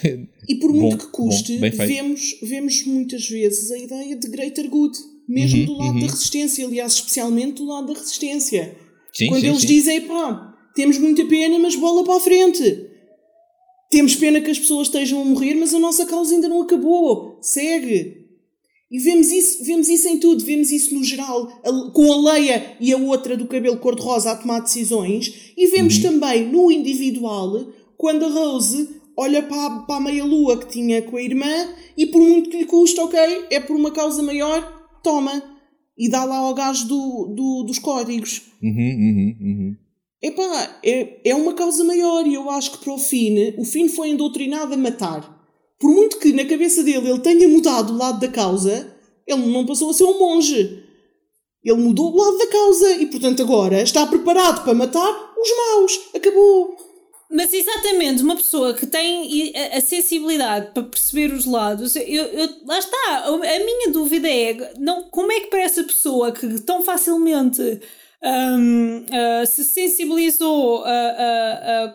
E 0.47 0.55
por 0.55 0.73
muito 0.73 0.97
bom, 0.97 0.97
que 0.97 1.11
custe, 1.11 1.57
bom, 1.57 1.69
vemos, 1.85 2.39
vemos 2.41 2.85
muitas 2.85 3.29
vezes 3.29 3.69
a 3.71 3.77
ideia 3.77 4.15
de 4.15 4.27
greater 4.29 4.67
good, 4.67 4.97
mesmo 5.27 5.59
uhum, 5.59 5.65
do 5.65 5.73
lado 5.73 5.93
uhum. 5.93 5.99
da 5.99 6.07
resistência, 6.07 6.65
aliás, 6.65 6.93
especialmente 6.93 7.57
do 7.57 7.65
lado 7.65 7.93
da 7.93 7.99
resistência. 7.99 8.75
Sim, 9.13 9.27
Quando 9.27 9.41
sim, 9.41 9.47
eles 9.47 9.61
sim. 9.61 9.67
dizem, 9.67 10.01
pá, 10.01 10.48
temos 10.79 10.97
muita 10.97 11.25
pena, 11.25 11.59
mas 11.59 11.75
bola 11.75 12.05
para 12.05 12.15
a 12.15 12.19
frente. 12.21 12.87
Temos 13.91 14.15
pena 14.15 14.39
que 14.39 14.49
as 14.49 14.57
pessoas 14.57 14.87
estejam 14.87 15.21
a 15.21 15.25
morrer, 15.25 15.55
mas 15.55 15.73
a 15.73 15.79
nossa 15.79 16.05
causa 16.05 16.33
ainda 16.33 16.47
não 16.47 16.61
acabou. 16.61 17.37
Segue. 17.41 18.29
E 18.89 18.97
vemos 18.97 19.29
isso, 19.29 19.61
vemos 19.65 19.89
isso 19.89 20.07
em 20.07 20.17
tudo, 20.17 20.41
vemos 20.41 20.71
isso 20.71 20.95
no 20.95 21.03
geral, 21.03 21.47
com 21.93 22.13
a 22.13 22.31
Leia 22.31 22.77
e 22.79 22.93
a 22.93 22.97
outra 22.97 23.35
do 23.35 23.45
cabelo 23.45 23.75
cor-de-rosa 23.75 24.31
a 24.31 24.37
tomar 24.37 24.61
decisões, 24.61 25.51
e 25.57 25.67
vemos 25.67 25.97
uhum. 25.97 26.01
também 26.01 26.49
no 26.49 26.71
individual, 26.71 27.73
quando 27.97 28.25
a 28.25 28.29
Rose 28.29 28.87
olha 29.17 29.43
para 29.43 29.65
a, 29.65 29.79
para 29.81 29.95
a 29.97 29.99
meia-lua 29.99 30.57
que 30.57 30.69
tinha 30.69 31.01
com 31.01 31.17
a 31.17 31.21
irmã, 31.21 31.67
e 31.97 32.05
por 32.05 32.21
muito 32.21 32.49
que 32.49 32.57
lhe 32.57 32.65
custa, 32.65 33.03
ok, 33.03 33.19
é 33.51 33.59
por 33.59 33.75
uma 33.75 33.91
causa 33.91 34.23
maior, 34.23 34.61
toma. 35.03 35.43
E 35.97 36.09
dá 36.09 36.23
lá 36.23 36.37
ao 36.37 36.53
gajo 36.53 36.87
do, 36.87 37.33
do, 37.35 37.63
dos 37.63 37.77
códigos. 37.79 38.43
Uhum, 38.63 38.71
uhum, 38.71 39.35
uhum. 39.41 39.88
Epá, 40.21 40.79
é, 40.83 41.21
é 41.23 41.35
uma 41.35 41.53
causa 41.53 41.83
maior 41.83 42.27
e 42.27 42.33
eu 42.33 42.49
acho 42.49 42.71
que 42.71 42.83
para 42.83 42.93
o 42.93 42.97
Finn, 42.97 43.53
o 43.57 43.63
Finn 43.63 43.87
foi 43.87 44.09
endoctrinado 44.09 44.73
a 44.73 44.77
matar. 44.77 45.39
Por 45.79 45.91
muito 45.91 46.19
que 46.19 46.33
na 46.33 46.43
cabeça 46.43 46.83
dele 46.83 47.09
ele 47.09 47.19
tenha 47.19 47.47
mudado 47.47 47.93
o 47.93 47.97
lado 47.97 48.19
da 48.19 48.27
causa, 48.27 48.93
ele 49.25 49.45
não 49.47 49.65
passou 49.65 49.89
a 49.89 49.93
ser 49.93 50.03
um 50.03 50.19
monge. 50.19 50.83
Ele 51.63 51.77
mudou 51.77 52.11
o 52.11 52.17
lado 52.17 52.37
da 52.37 52.47
causa 52.47 52.91
e, 52.95 53.05
portanto, 53.05 53.41
agora 53.41 53.81
está 53.81 54.05
preparado 54.05 54.63
para 54.63 54.73
matar 54.73 55.33
os 55.37 55.49
maus. 55.55 55.99
Acabou. 56.13 56.75
Mas 57.31 57.53
exatamente, 57.53 58.23
uma 58.23 58.35
pessoa 58.35 58.73
que 58.73 58.87
tem 58.87 59.53
a 59.71 59.79
sensibilidade 59.79 60.71
para 60.73 60.83
perceber 60.83 61.31
os 61.31 61.45
lados, 61.45 61.95
eu, 61.95 62.03
eu, 62.03 62.49
lá 62.65 62.79
está, 62.79 63.25
a 63.25 63.37
minha 63.37 63.91
dúvida 63.91 64.27
é 64.27 64.73
não, 64.79 65.03
como 65.03 65.31
é 65.31 65.41
que 65.41 65.47
para 65.47 65.61
essa 65.61 65.83
pessoa 65.83 66.31
que 66.31 66.59
tão 66.61 66.81
facilmente 66.81 67.81
um, 68.23 68.97
uh, 68.97 69.45
se 69.45 69.63
sensibilizou 69.63 70.83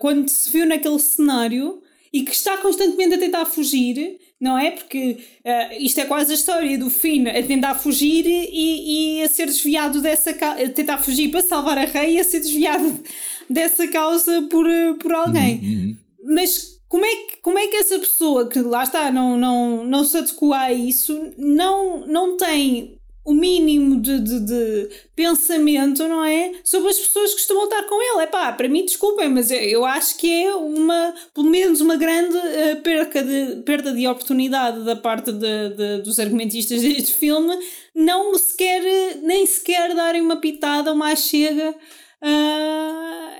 quando 0.00 0.28
se 0.28 0.50
viu 0.50 0.66
naquele 0.66 0.98
cenário 0.98 1.82
e 2.14 2.22
que 2.22 2.30
está 2.30 2.56
constantemente 2.58 3.16
a 3.16 3.18
tentar 3.18 3.44
fugir, 3.44 4.20
não 4.40 4.56
é? 4.56 4.70
Porque 4.70 5.18
uh, 5.44 5.82
isto 5.82 5.98
é 5.98 6.04
quase 6.04 6.30
a 6.30 6.36
história 6.36 6.78
do 6.78 6.88
Finn 6.88 7.26
a 7.26 7.42
tentar 7.42 7.74
fugir 7.74 8.24
e, 8.24 9.18
e 9.18 9.22
a 9.24 9.28
ser 9.28 9.46
desviado 9.46 10.00
dessa 10.00 10.30
a 10.30 10.68
tentar 10.68 10.98
fugir 10.98 11.32
para 11.32 11.42
salvar 11.42 11.76
a 11.76 11.84
rei 11.84 12.14
e 12.14 12.20
a 12.20 12.24
ser 12.24 12.38
desviado 12.38 13.02
dessa 13.50 13.88
causa 13.88 14.42
por, 14.42 14.64
eh, 14.70 14.94
por 14.94 15.12
alguém. 15.12 15.58
Uhum, 15.58 15.70
uhum. 15.70 15.96
Mas 16.34 16.78
como 16.88 17.04
é, 17.04 17.16
que, 17.16 17.36
como 17.42 17.58
é 17.58 17.66
que 17.66 17.76
essa 17.78 17.98
pessoa 17.98 18.48
que 18.48 18.60
lá 18.60 18.84
está, 18.84 19.10
não, 19.10 19.36
não, 19.36 19.84
não 19.84 20.04
se 20.04 20.16
adequa 20.16 20.56
a 20.56 20.72
isso, 20.72 21.32
não, 21.36 22.06
não 22.06 22.36
tem 22.36 22.96
o 23.24 23.32
mínimo 23.32 24.00
de, 24.00 24.20
de, 24.20 24.40
de, 24.40 24.88
pensamento, 25.16 26.06
não 26.06 26.22
é? 26.22 26.52
Sobre 26.62 26.90
as 26.90 26.98
pessoas 26.98 27.32
que 27.32 27.40
estão 27.40 27.58
a 27.62 27.64
estar 27.64 27.82
com 27.84 27.94
ele. 27.94 28.24
É 28.24 28.26
pá, 28.26 28.52
para 28.52 28.68
mim, 28.68 28.84
desculpem, 28.84 29.30
mas 29.30 29.50
eu, 29.50 29.58
eu 29.58 29.84
acho 29.84 30.18
que 30.18 30.44
é 30.44 30.54
uma, 30.54 31.14
pelo 31.32 31.48
menos 31.48 31.80
uma 31.80 31.96
grande 31.96 32.36
uh, 32.36 32.82
perca 32.82 33.22
de, 33.22 33.62
perda 33.62 33.92
de 33.94 34.06
oportunidade 34.06 34.84
da 34.84 34.94
parte 34.94 35.32
de, 35.32 35.68
de, 35.70 36.02
dos 36.02 36.18
argumentistas 36.18 36.82
deste 36.82 37.14
filme 37.14 37.56
não 37.94 38.36
sequer, 38.36 38.82
nem 39.22 39.46
sequer 39.46 39.94
darem 39.94 40.20
uma 40.20 40.36
pitada 40.36 40.90
ou 40.90 40.96
mais 40.96 41.20
chega 41.20 41.70
uh, 41.70 41.74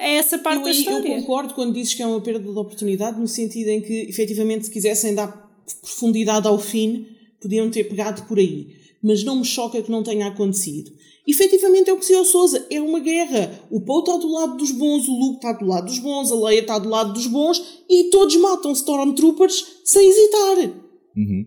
a 0.01 0.09
essa 0.09 0.38
parte 0.38 0.61
eu, 0.61 0.64
da 0.64 0.70
história. 0.70 1.09
Eu 1.09 1.20
concordo 1.20 1.53
quando 1.53 1.75
dizes 1.75 1.92
que 1.92 2.03
é 2.03 2.07
uma 2.07 2.23
perda 2.23 2.40
de 2.40 2.59
oportunidade, 2.59 3.20
no 3.20 3.29
sentido 3.29 3.68
em 3.68 3.83
que, 3.83 4.07
efetivamente, 4.09 4.64
se 4.64 4.70
quisessem 4.70 5.14
dar 5.14 5.44
profundidade 5.83 6.47
ao 6.47 6.59
fim, 6.59 7.07
podiam 7.38 7.68
ter 7.68 7.85
pegado 7.85 8.23
por 8.23 8.38
aí 8.38 8.84
mas 9.05 9.23
não 9.23 9.37
me 9.37 9.45
choca 9.45 9.83
que 9.83 9.90
não 9.90 10.03
tenha 10.03 10.27
acontecido. 10.27 10.90
Efetivamente 11.29 11.90
é 11.90 11.93
o 11.93 11.97
que 11.97 12.01
dizia 12.01 12.21
o 12.21 12.25
Souza, 12.25 12.67
é 12.71 12.81
uma 12.81 13.01
guerra. 13.01 13.62
O 13.71 13.81
Poe 13.83 14.01
está 14.01 14.17
do 14.17 14.33
lado 14.33 14.57
dos 14.57 14.71
bons, 14.71 15.07
o 15.07 15.12
Luke 15.12 15.37
está 15.37 15.53
do 15.53 15.67
lado 15.67 15.87
dos 15.87 15.99
bons, 15.99 16.33
a 16.33 16.35
Leia 16.35 16.61
está 16.61 16.79
do 16.79 16.88
lado 16.88 17.12
dos 17.12 17.27
bons 17.27 17.62
e 17.88 18.05
todos 18.05 18.35
matam 18.37 18.73
Stormtroopers 18.73 19.64
sem 19.85 20.09
hesitar. 20.09 20.59
Uhum. 21.17 21.47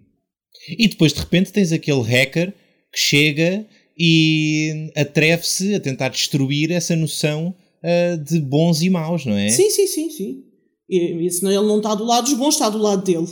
E 0.77 0.87
depois 0.87 1.13
de 1.13 1.19
repente 1.19 1.51
tens 1.51 1.71
aquele 1.71 2.01
hacker 2.01 2.53
que 2.91 2.99
chega 2.99 3.67
e 3.97 4.91
atreve-se 4.95 5.73
a 5.73 5.79
tentar 5.79 6.09
destruir 6.09 6.71
essa 6.71 6.95
noção 6.95 7.55
uh, 7.83 8.23
de 8.23 8.39
bons 8.39 8.81
e 8.81 8.89
maus, 8.89 9.25
não 9.25 9.35
é? 9.35 9.49
Sim, 9.49 9.69
sim, 9.69 9.87
sim, 9.87 10.09
sim. 10.09 10.43
E, 10.89 11.25
e 11.25 11.31
senão 11.31 11.51
ele 11.51 11.67
não 11.67 11.77
está 11.77 11.95
do 11.95 12.03
lado 12.03 12.25
dos 12.25 12.35
bons, 12.35 12.53
está 12.53 12.69
do 12.69 12.77
lado 12.77 13.03
dele 13.03 13.27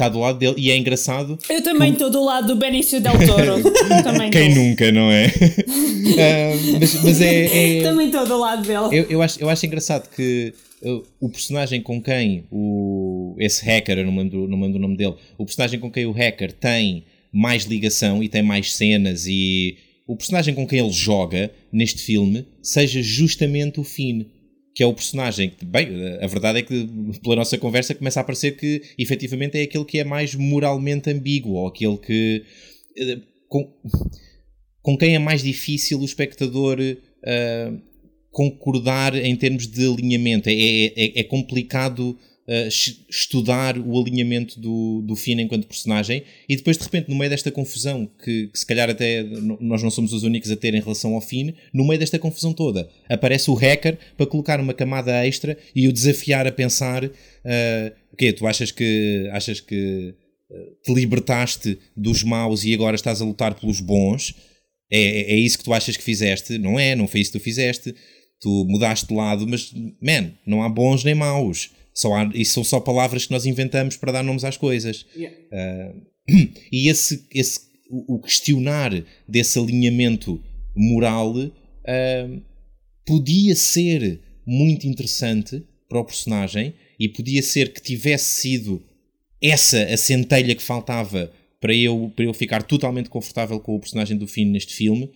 está 0.00 0.08
do 0.08 0.18
lado 0.18 0.38
dele 0.38 0.54
e 0.56 0.70
é 0.70 0.76
engraçado. 0.76 1.38
Eu 1.48 1.62
também 1.62 1.92
estou 1.92 2.08
do 2.08 2.24
lado 2.24 2.48
do 2.48 2.56
Benício 2.56 3.00
Del 3.00 3.12
Toro. 3.12 3.62
Quem 4.32 4.54
tô. 4.54 4.60
nunca, 4.60 4.90
não 4.90 5.10
é? 5.10 5.26
uh, 5.26 6.78
mas, 6.80 7.04
mas 7.04 7.20
é, 7.20 7.78
é, 7.78 7.82
Também 7.82 8.06
estou 8.06 8.26
do 8.26 8.38
lado 8.38 8.62
dele. 8.62 8.98
Eu, 8.98 9.04
eu, 9.10 9.22
acho, 9.22 9.40
eu 9.40 9.50
acho 9.50 9.66
engraçado 9.66 10.08
que 10.08 10.54
uh, 10.82 11.02
o 11.20 11.28
personagem 11.28 11.82
com 11.82 12.00
quem 12.00 12.44
o, 12.50 13.36
esse 13.38 13.64
hacker, 13.64 13.98
eu 13.98 14.06
não 14.06 14.12
me, 14.12 14.22
lembro, 14.22 14.48
não 14.48 14.60
lembro 14.60 14.78
o 14.78 14.82
nome 14.82 14.96
dele, 14.96 15.14
o 15.36 15.44
personagem 15.44 15.78
com 15.78 15.90
quem 15.90 16.06
o 16.06 16.12
hacker 16.12 16.52
tem 16.52 17.04
mais 17.30 17.64
ligação 17.64 18.22
e 18.22 18.28
tem 18.28 18.42
mais 18.42 18.74
cenas 18.74 19.26
e 19.26 19.76
o 20.06 20.16
personagem 20.16 20.54
com 20.54 20.66
quem 20.66 20.80
ele 20.80 20.90
joga 20.90 21.52
neste 21.70 22.02
filme 22.02 22.44
seja 22.60 23.00
justamente 23.02 23.78
o 23.78 23.84
Finn 23.84 24.24
que 24.80 24.84
é 24.84 24.86
o 24.86 24.94
personagem 24.94 25.50
que, 25.50 25.62
bem, 25.62 25.88
a 26.22 26.26
verdade 26.26 26.60
é 26.60 26.62
que 26.62 26.88
pela 27.22 27.36
nossa 27.36 27.58
conversa 27.58 27.94
começa 27.94 28.18
a 28.18 28.24
parecer 28.24 28.52
que 28.56 28.80
efetivamente 28.96 29.58
é 29.58 29.62
aquele 29.64 29.84
que 29.84 29.98
é 29.98 30.04
mais 30.04 30.34
moralmente 30.34 31.10
ambíguo, 31.10 31.52
ou 31.52 31.66
aquele 31.66 31.98
que. 31.98 32.42
Eh, 32.96 33.18
com, 33.46 33.70
com 34.80 34.96
quem 34.96 35.14
é 35.14 35.18
mais 35.18 35.42
difícil 35.42 36.00
o 36.00 36.04
espectador 36.06 36.78
uh, 36.80 37.80
concordar 38.30 39.14
em 39.14 39.36
termos 39.36 39.66
de 39.66 39.86
alinhamento. 39.86 40.48
É, 40.48 40.54
é, 40.54 41.20
é 41.20 41.24
complicado 41.24 42.16
uh, 42.50 42.68
estudar 43.08 43.78
o 43.78 44.00
alinhamento 44.00 44.58
do, 44.58 45.02
do 45.02 45.14
Finn 45.14 45.38
enquanto 45.38 45.68
personagem 45.68 46.24
e 46.48 46.56
depois 46.56 46.76
de 46.76 46.82
repente 46.82 47.08
no 47.08 47.14
meio 47.14 47.30
desta 47.30 47.50
confusão 47.52 48.10
que, 48.22 48.48
que, 48.48 48.58
se 48.58 48.66
calhar 48.66 48.90
até 48.90 49.22
nós 49.60 49.82
não 49.82 49.90
somos 49.90 50.12
os 50.12 50.24
únicos 50.24 50.50
a 50.50 50.56
ter 50.56 50.74
em 50.74 50.80
relação 50.80 51.14
ao 51.14 51.20
Finn, 51.20 51.52
no 51.72 51.86
meio 51.86 52.00
desta 52.00 52.18
confusão 52.18 52.52
toda 52.52 52.90
aparece 53.08 53.50
o 53.50 53.54
hacker 53.54 53.96
para 54.16 54.26
colocar 54.26 54.58
uma 54.58 54.74
camada 54.74 55.24
extra 55.24 55.56
e 55.74 55.86
o 55.86 55.92
desafiar 55.92 56.46
a 56.46 56.52
pensar 56.52 57.04
uh, 57.04 57.10
o 58.12 58.16
quê? 58.16 58.32
Tu 58.32 58.46
achas 58.46 58.72
que 58.72 59.28
achas 59.32 59.60
que 59.60 60.14
uh, 60.50 60.82
te 60.84 60.92
libertaste 60.92 61.78
dos 61.96 62.24
maus 62.24 62.64
e 62.64 62.74
agora 62.74 62.96
estás 62.96 63.22
a 63.22 63.24
lutar 63.24 63.54
pelos 63.54 63.80
bons? 63.80 64.34
É, 64.90 64.98
é, 65.00 65.32
é 65.32 65.36
isso 65.36 65.56
que 65.58 65.64
tu 65.64 65.72
achas 65.72 65.96
que 65.96 66.02
fizeste? 66.02 66.58
Não 66.58 66.78
é, 66.78 66.96
não 66.96 67.06
foi 67.06 67.20
isso 67.20 67.30
que 67.30 67.38
tu 67.38 67.42
fizeste. 67.42 67.94
Tu 68.40 68.64
mudaste 68.68 69.06
de 69.06 69.14
lado, 69.14 69.46
mas, 69.46 69.72
man, 70.02 70.32
não 70.46 70.62
há 70.62 70.68
bons 70.68 71.04
nem 71.04 71.14
maus. 71.14 71.70
Só 72.00 72.14
há, 72.14 72.30
isso 72.34 72.54
são 72.54 72.64
só 72.64 72.80
palavras 72.80 73.26
que 73.26 73.32
nós 73.32 73.44
inventamos 73.44 73.94
para 73.94 74.10
dar 74.10 74.22
nomes 74.22 74.42
às 74.42 74.56
coisas. 74.56 75.04
Yeah. 75.14 75.36
Uh, 75.52 76.00
e 76.72 76.88
esse, 76.88 77.26
esse, 77.30 77.60
o, 77.90 78.18
questionar 78.18 79.04
desse 79.28 79.58
alinhamento 79.58 80.42
moral 80.74 81.36
uh, 81.36 82.42
podia 83.04 83.54
ser 83.54 84.18
muito 84.46 84.86
interessante 84.86 85.62
para 85.86 86.00
o 86.00 86.04
personagem 86.04 86.72
e 86.98 87.06
podia 87.06 87.42
ser 87.42 87.70
que 87.70 87.82
tivesse 87.82 88.40
sido 88.40 88.82
essa 89.42 89.82
a 89.82 89.96
centelha 89.98 90.54
que 90.54 90.62
faltava 90.62 91.30
para 91.60 91.74
eu, 91.74 92.10
para 92.16 92.24
eu 92.24 92.32
ficar 92.32 92.62
totalmente 92.62 93.10
confortável 93.10 93.60
com 93.60 93.76
o 93.76 93.80
personagem 93.80 94.16
do 94.16 94.26
Finn 94.26 94.50
neste 94.50 94.74
filme. 94.74 95.10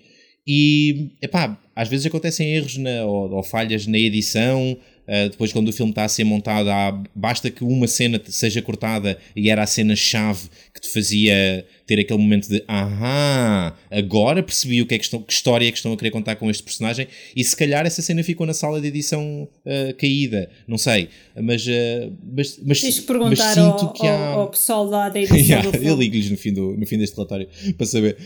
E, 0.47 1.13
epá, 1.23 1.59
às 1.75 1.89
vezes 1.89 2.05
acontecem 2.05 2.55
erros 2.55 2.77
na, 2.77 3.07
ou, 3.07 3.33
ou 3.33 3.43
falhas 3.43 3.87
na 3.87 3.99
edição, 3.99 4.77
Uh, 5.07 5.29
depois, 5.29 5.53
quando 5.53 5.69
o 5.69 5.73
filme 5.73 5.93
está 5.93 6.05
a 6.05 6.09
ser 6.09 6.25
montado, 6.25 6.71
há, 6.71 7.03
basta 7.15 7.51
que 7.51 7.63
uma 7.63 7.87
cena 7.87 8.21
seja 8.27 8.63
cortada 8.63 9.19
e 9.37 9.51
era 9.51 9.63
a 9.63 9.67
cena-chave 9.67 10.49
que 10.73 10.81
te 10.81 10.89
fazia 10.89 11.67
ter 11.87 12.01
aquele 12.01 12.19
momento 12.19 12.49
de 12.49 12.65
ahá, 12.67 13.77
agora 13.91 14.43
percebi 14.43 14.81
o 14.81 14.87
que, 14.87 14.95
é 14.95 14.99
que, 14.99 15.05
estão, 15.05 15.21
que 15.21 15.33
história 15.33 15.69
é 15.69 15.71
que 15.71 15.77
estão 15.77 15.93
a 15.93 15.97
querer 15.97 16.11
contar 16.11 16.37
com 16.37 16.51
este 16.51 16.63
personagem. 16.63 17.07
E 17.37 17.45
se 17.45 17.55
calhar 17.57 17.85
essa 17.87 18.01
cena 18.01 18.23
ficou 18.23 18.47
na 18.47 18.55
sala 18.55 18.81
de 18.81 18.89
edição 18.89 19.47
uh, 19.67 19.95
caída, 19.99 20.49
não 20.67 20.79
sei. 20.79 21.09
Mas, 21.37 21.67
uh, 21.67 22.13
mas, 22.35 22.59
mas, 22.65 22.81
Tens 22.81 23.01
que 23.01 23.07
perguntar 23.07 23.45
mas 23.45 23.55
sinto 23.55 23.85
ao, 23.85 23.93
que 23.93 24.07
há... 24.07 24.27
ao, 24.29 24.49
pessoal 24.49 24.85
lá 24.87 25.09
da 25.11 25.21
edição. 25.21 25.39
yeah, 25.39 25.79
eu 25.79 25.97
ligo-lhes 25.97 26.31
no, 26.31 26.37
fim 26.37 26.51
no 26.53 26.87
fim 26.87 26.97
deste 26.97 27.15
relatório 27.15 27.49
para 27.77 27.87
saber. 27.87 28.17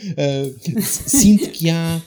sinto 0.83 1.51
que 1.51 1.71
há 1.71 2.01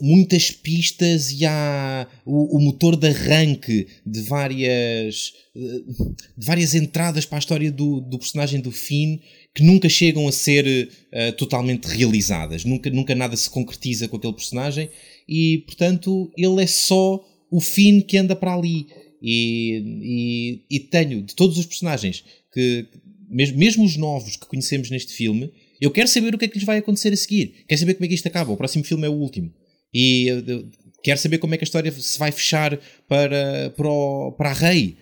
muitas 0.00 0.50
pistas 0.50 1.30
e 1.30 1.46
há 1.46 2.06
o, 2.24 2.56
o, 2.56 2.60
motor 2.60 2.96
de 2.96 3.08
arranque 3.08 3.86
de 4.04 4.20
várias, 4.22 5.32
de 5.54 6.44
várias 6.46 6.74
entradas 6.74 7.24
para 7.24 7.38
a 7.38 7.40
história 7.40 7.70
do, 7.70 8.00
do 8.00 8.18
personagem 8.18 8.60
do 8.60 8.72
Finn 8.72 9.18
que 9.54 9.62
nunca 9.62 9.88
chegam 9.88 10.26
a 10.26 10.32
ser 10.32 10.66
uh, 10.66 11.32
totalmente 11.36 11.84
realizadas. 11.84 12.64
Nunca, 12.64 12.90
nunca 12.90 13.14
nada 13.14 13.36
se 13.36 13.48
concretiza 13.48 14.08
com 14.08 14.16
aquele 14.16 14.32
personagem 14.32 14.90
e, 15.28 15.58
portanto, 15.66 16.32
ele 16.36 16.62
é 16.62 16.66
só 16.66 17.24
o 17.50 17.60
Finn 17.60 18.00
que 18.00 18.16
anda 18.16 18.34
para 18.34 18.52
ali. 18.52 18.88
E, 19.22 20.60
e, 20.68 20.76
e 20.76 20.80
tenho, 20.80 21.22
de 21.22 21.34
todos 21.34 21.56
os 21.56 21.64
personagens, 21.64 22.24
que 22.52 22.86
mesmo, 23.28 23.56
mesmo 23.56 23.84
os 23.84 23.96
novos 23.96 24.36
que 24.36 24.46
conhecemos 24.46 24.90
neste 24.90 25.12
filme, 25.12 25.50
eu 25.84 25.90
quero 25.90 26.08
saber 26.08 26.34
o 26.34 26.38
que 26.38 26.46
é 26.46 26.48
que 26.48 26.58
lhes 26.58 26.66
vai 26.66 26.78
acontecer 26.78 27.12
a 27.12 27.16
seguir. 27.16 27.64
Quero 27.68 27.78
saber 27.78 27.94
como 27.94 28.06
é 28.06 28.08
que 28.08 28.14
isto 28.14 28.26
acaba. 28.26 28.52
O 28.52 28.56
próximo 28.56 28.84
filme 28.84 29.06
é 29.06 29.08
o 29.08 29.12
último. 29.12 29.52
E 29.92 30.26
eu, 30.28 30.68
quero 31.02 31.18
saber 31.18 31.38
como 31.38 31.54
é 31.54 31.58
que 31.58 31.64
a 31.64 31.66
história 31.66 31.92
se 31.92 32.18
vai 32.18 32.32
fechar 32.32 32.78
para, 33.06 33.70
para, 33.76 33.88
o, 33.88 34.32
para 34.32 34.50
a 34.50 34.54
Rei. 34.54 34.96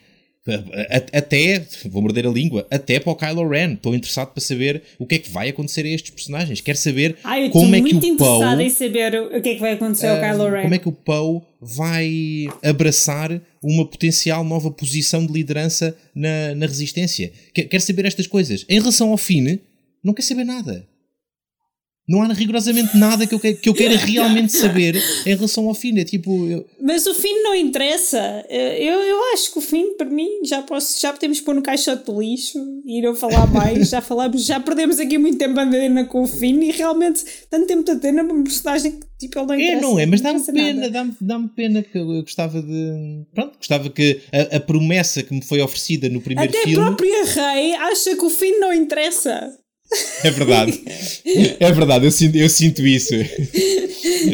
Até, 1.12 1.64
vou 1.84 2.02
morder 2.02 2.26
a 2.26 2.30
língua, 2.30 2.66
até 2.68 2.98
para 2.98 3.12
o 3.12 3.14
Kylo 3.16 3.48
Ren. 3.48 3.74
Estou 3.74 3.94
interessado 3.94 4.32
para 4.32 4.40
saber 4.40 4.82
o 4.98 5.06
que 5.06 5.14
é 5.14 5.18
que 5.18 5.30
vai 5.30 5.48
acontecer 5.48 5.86
a 5.86 5.88
estes 5.88 6.10
personagens. 6.10 6.60
Quero 6.60 6.78
saber 6.78 7.16
Ai, 7.22 7.48
como 7.50 7.76
é 7.76 7.80
que 7.80 7.94
o 7.94 8.00
Poe. 8.00 8.08
interessada 8.08 8.62
em 8.64 8.70
saber 8.70 9.22
o 9.22 9.40
que 9.40 9.50
é 9.50 9.54
que 9.54 9.60
vai 9.60 9.72
acontecer 9.74 10.06
uh, 10.06 10.10
ao 10.10 10.20
Kylo 10.20 10.50
Ren. 10.50 10.62
Como 10.62 10.74
é 10.74 10.78
que 10.78 10.88
o 10.88 10.92
Poe 10.92 11.42
vai 11.60 12.48
abraçar 12.60 13.40
uma 13.62 13.86
potencial 13.86 14.42
nova 14.42 14.68
posição 14.68 15.24
de 15.24 15.32
liderança 15.32 15.96
na, 16.12 16.56
na 16.56 16.66
resistência. 16.66 17.32
Quero 17.54 17.80
saber 17.80 18.04
estas 18.04 18.26
coisas. 18.26 18.66
Em 18.68 18.80
relação 18.80 19.10
ao 19.10 19.16
Finn, 19.16 19.58
não 20.02 20.14
quer 20.14 20.22
saber 20.22 20.44
nada. 20.44 20.88
Não 22.08 22.20
há 22.20 22.32
rigorosamente 22.32 22.96
nada 22.96 23.26
que 23.28 23.34
eu, 23.34 23.38
que, 23.38 23.54
que 23.54 23.68
eu 23.68 23.74
queira 23.74 23.96
realmente 23.96 24.52
saber 24.52 24.96
em 25.24 25.34
relação 25.36 25.68
ao 25.68 25.74
fim. 25.74 25.96
É 26.00 26.04
tipo. 26.04 26.46
Eu... 26.48 26.66
Mas 26.80 27.06
o 27.06 27.14
fim 27.14 27.42
não 27.42 27.54
interessa. 27.54 28.44
Eu, 28.50 28.98
eu 29.00 29.32
acho 29.32 29.52
que 29.52 29.58
o 29.58 29.62
fim, 29.62 29.96
para 29.96 30.10
mim, 30.10 30.28
já, 30.44 30.62
posso, 30.62 31.00
já 31.00 31.12
podemos 31.12 31.40
pôr 31.40 31.54
no 31.54 31.62
caixote 31.62 32.10
de 32.10 32.18
lixo 32.18 32.58
e 32.84 33.00
não 33.00 33.14
falar 33.14 33.46
mais. 33.46 33.88
já 33.88 34.00
falamos, 34.00 34.44
já 34.44 34.58
perdemos 34.58 34.98
aqui 34.98 35.16
muito 35.16 35.38
tempo 35.38 35.58
a 35.60 35.62
andar 35.62 36.04
com 36.06 36.22
o 36.22 36.26
fim 36.26 36.60
e 36.60 36.72
realmente 36.72 37.24
tanto 37.48 37.66
tempo 37.66 37.88
a 37.88 37.94
ter 37.94 38.12
uma 38.12 38.42
personagem 38.42 38.92
que 38.92 39.06
tipo, 39.20 39.38
ele 39.38 39.46
não 39.46 39.54
interessa. 39.54 39.78
É, 39.78 39.80
não 39.80 39.98
é, 40.00 40.06
mas 40.06 40.20
dá-me 40.20 40.44
pena, 40.44 40.90
dá-me 40.90 41.16
dá 41.20 41.38
pena 41.54 41.82
que 41.84 41.96
eu, 41.96 42.12
eu, 42.12 42.22
gostava 42.22 42.60
de. 42.60 43.24
Pronto, 43.32 43.56
gostava 43.58 43.88
que 43.88 44.20
a, 44.32 44.56
a, 44.56 44.60
promessa 44.60 45.22
que 45.22 45.32
me 45.32 45.42
foi 45.44 45.62
oferecida 45.62 46.08
no 46.08 46.20
primeiro 46.20 46.50
Até 46.50 46.64
filme. 46.64 46.74
Até 46.74 46.82
a 46.82 46.96
própria 46.96 47.24
Rei 47.26 47.74
acha 47.74 48.16
que 48.16 48.24
o 48.24 48.30
fim 48.30 48.58
não 48.58 48.74
interessa. 48.74 49.61
É 50.24 50.30
verdade. 50.30 50.82
É 51.60 51.72
verdade, 51.72 52.04
eu 52.04 52.10
sinto, 52.10 52.36
eu 52.36 52.48
sinto 52.48 52.86
isso. 52.86 53.14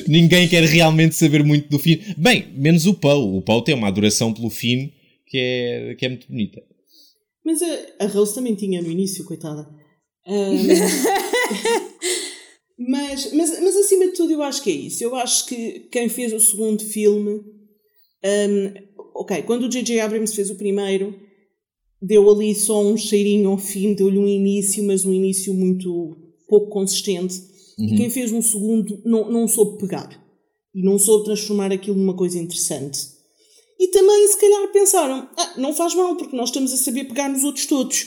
Ninguém 0.07 0.49
quer 0.49 0.65
realmente 0.65 1.15
saber 1.15 1.43
muito 1.43 1.69
do 1.69 1.79
fim. 1.79 2.01
Bem, 2.17 2.49
menos 2.55 2.87
o 2.87 2.95
Paul. 2.95 3.37
O 3.37 3.43
Paul 3.43 3.63
tem 3.63 3.75
uma 3.75 3.89
adoração 3.89 4.33
pelo 4.33 4.51
fim 4.51 4.93
que 5.27 5.39
é, 5.39 5.95
que 5.95 6.07
é 6.07 6.09
muito 6.09 6.29
bonita. 6.29 6.63
Mas 7.45 7.61
a, 7.63 8.05
a 8.05 8.07
Rose 8.07 8.35
também 8.35 8.55
tinha 8.55 8.83
no 8.83 8.91
início, 8.91 9.25
coitada. 9.25 9.69
Um, 10.31 10.59
mas, 12.91 13.33
mas, 13.33 13.61
mas 13.63 13.77
acima 13.77 14.09
de 14.09 14.13
tudo, 14.13 14.35
eu 14.35 14.43
acho 14.43 14.63
que 14.63 14.71
é 14.71 14.75
isso. 14.75 15.03
Eu 15.03 15.17
acho 15.17 15.47
que 15.47 15.89
quem 15.91 16.11
fez 16.11 16.35
o 16.35 16.39
segundo 16.39 16.85
filme. 16.85 17.41
Um, 18.23 18.75
ok, 19.15 19.41
quando 19.45 19.63
o 19.63 19.71
J.J. 19.71 20.01
Abrams 20.01 20.37
fez 20.37 20.51
o 20.51 20.57
primeiro 20.57 21.19
deu 22.01 22.31
ali 22.31 22.55
só 22.55 22.83
um 22.83 22.97
cheirinho 22.97 23.51
ao 23.51 23.59
fim, 23.59 23.95
deu-lhe 23.95 24.19
um 24.19 24.29
início, 24.29 24.85
mas 24.85 25.05
um 25.05 25.13
início 25.13 25.53
muito 25.53 26.17
pouco 26.49 26.69
consistente. 26.71 27.43
Uhum. 27.79 27.95
E 27.95 27.97
quem 27.97 28.11
fez 28.11 28.33
um 28.33 28.43
segundo 28.43 29.01
não, 29.05 29.31
não 29.31 29.49
soube 29.49 29.79
pegar. 29.79 30.09
E 30.75 30.83
não 30.83 30.99
soube 30.99 31.25
transformar 31.25 31.73
aquilo 31.73 31.97
numa 31.97 32.15
coisa 32.15 32.39
interessante. 32.39 32.99
E 33.79 33.89
também, 33.89 34.27
se 34.29 34.41
calhar, 34.41 34.73
pensaram: 34.73 35.29
ah, 35.37 35.55
não 35.57 35.73
faz 35.73 35.95
mal, 35.95 36.17
porque 36.17 36.37
nós 36.37 36.49
estamos 36.49 36.73
a 36.73 36.77
saber 36.77 37.05
pegar 37.05 37.29
nos 37.29 37.45
outros 37.45 37.67
todos. 37.67 38.07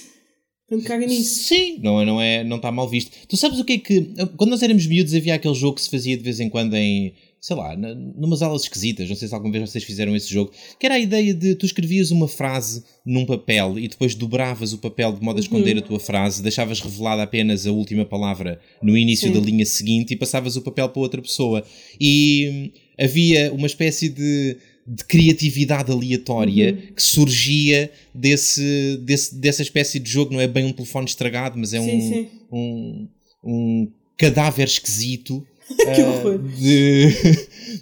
Portanto, 0.67 0.87
caga 0.87 1.05
nisso. 1.05 1.43
Sim, 1.43 1.79
não, 1.81 1.99
é, 1.99 2.05
não, 2.05 2.21
é, 2.21 2.43
não 2.43 2.57
está 2.57 2.71
mal 2.71 2.87
visto. 2.87 3.11
Tu 3.27 3.35
sabes 3.35 3.59
o 3.59 3.65
que 3.65 3.73
é 3.73 3.77
que. 3.77 4.01
Quando 4.37 4.51
nós 4.51 4.63
éramos 4.63 4.85
miúdos, 4.85 5.13
havia 5.13 5.35
aquele 5.35 5.53
jogo 5.53 5.75
que 5.75 5.81
se 5.81 5.89
fazia 5.89 6.15
de 6.15 6.23
vez 6.23 6.39
em 6.39 6.49
quando 6.49 6.75
em 6.75 7.13
sei 7.41 7.55
lá, 7.55 7.75
numas 7.75 8.43
aulas 8.43 8.61
esquisitas, 8.61 9.09
não 9.09 9.15
sei 9.15 9.27
se 9.27 9.33
alguma 9.33 9.51
vez 9.51 9.67
vocês 9.67 9.83
fizeram 9.83 10.15
esse 10.15 10.31
jogo, 10.31 10.51
que 10.79 10.85
era 10.85 10.93
a 10.93 10.99
ideia 10.99 11.33
de 11.33 11.55
tu 11.55 11.65
escrevias 11.65 12.11
uma 12.11 12.27
frase 12.27 12.83
num 13.03 13.25
papel 13.25 13.79
e 13.79 13.87
depois 13.87 14.13
dobravas 14.13 14.73
o 14.73 14.77
papel 14.77 15.11
de 15.11 15.23
modo 15.23 15.37
a 15.37 15.39
esconder 15.39 15.75
uhum. 15.75 15.79
a 15.79 15.87
tua 15.87 15.99
frase, 15.99 16.43
deixavas 16.43 16.79
revelada 16.79 17.23
apenas 17.23 17.65
a 17.65 17.71
última 17.71 18.05
palavra 18.05 18.61
no 18.81 18.95
início 18.95 19.27
Sim. 19.27 19.33
da 19.33 19.39
linha 19.39 19.65
seguinte 19.65 20.13
e 20.13 20.15
passavas 20.15 20.55
o 20.55 20.61
papel 20.61 20.87
para 20.89 21.01
outra 21.01 21.19
pessoa. 21.19 21.65
E 21.99 22.71
havia 22.99 23.51
uma 23.51 23.65
espécie 23.65 24.07
de 24.07 24.57
de 24.85 25.05
criatividade 25.05 25.91
aleatória 25.91 26.73
uhum. 26.73 26.93
que 26.93 27.01
surgia 27.03 27.91
desse, 28.13 28.97
desse, 29.03 29.35
dessa 29.35 29.61
espécie 29.61 29.99
de 29.99 30.09
jogo. 30.09 30.33
Não 30.33 30.41
é 30.41 30.47
bem 30.47 30.65
um 30.65 30.73
telefone 30.73 31.05
estragado, 31.05 31.57
mas 31.57 31.73
é 31.73 31.79
sim, 31.79 31.91
um, 31.91 32.01
sim. 32.01 32.27
um, 32.51 33.07
um 33.43 33.91
cadáver 34.17 34.67
esquisito 34.67 35.45
de, 36.57 37.07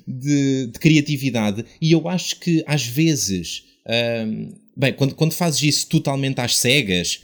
de, 0.07 0.67
de, 0.67 0.79
criatividade. 0.79 1.65
E 1.81 1.91
eu 1.91 2.07
acho 2.07 2.39
que 2.39 2.63
às 2.65 2.85
vezes, 2.85 3.63
uh, 3.85 4.55
bem, 4.75 4.93
quando, 4.93 5.15
quando 5.15 5.33
fazes 5.33 5.61
isso 5.63 5.87
totalmente 5.87 6.39
às 6.39 6.55
cegas, 6.57 7.21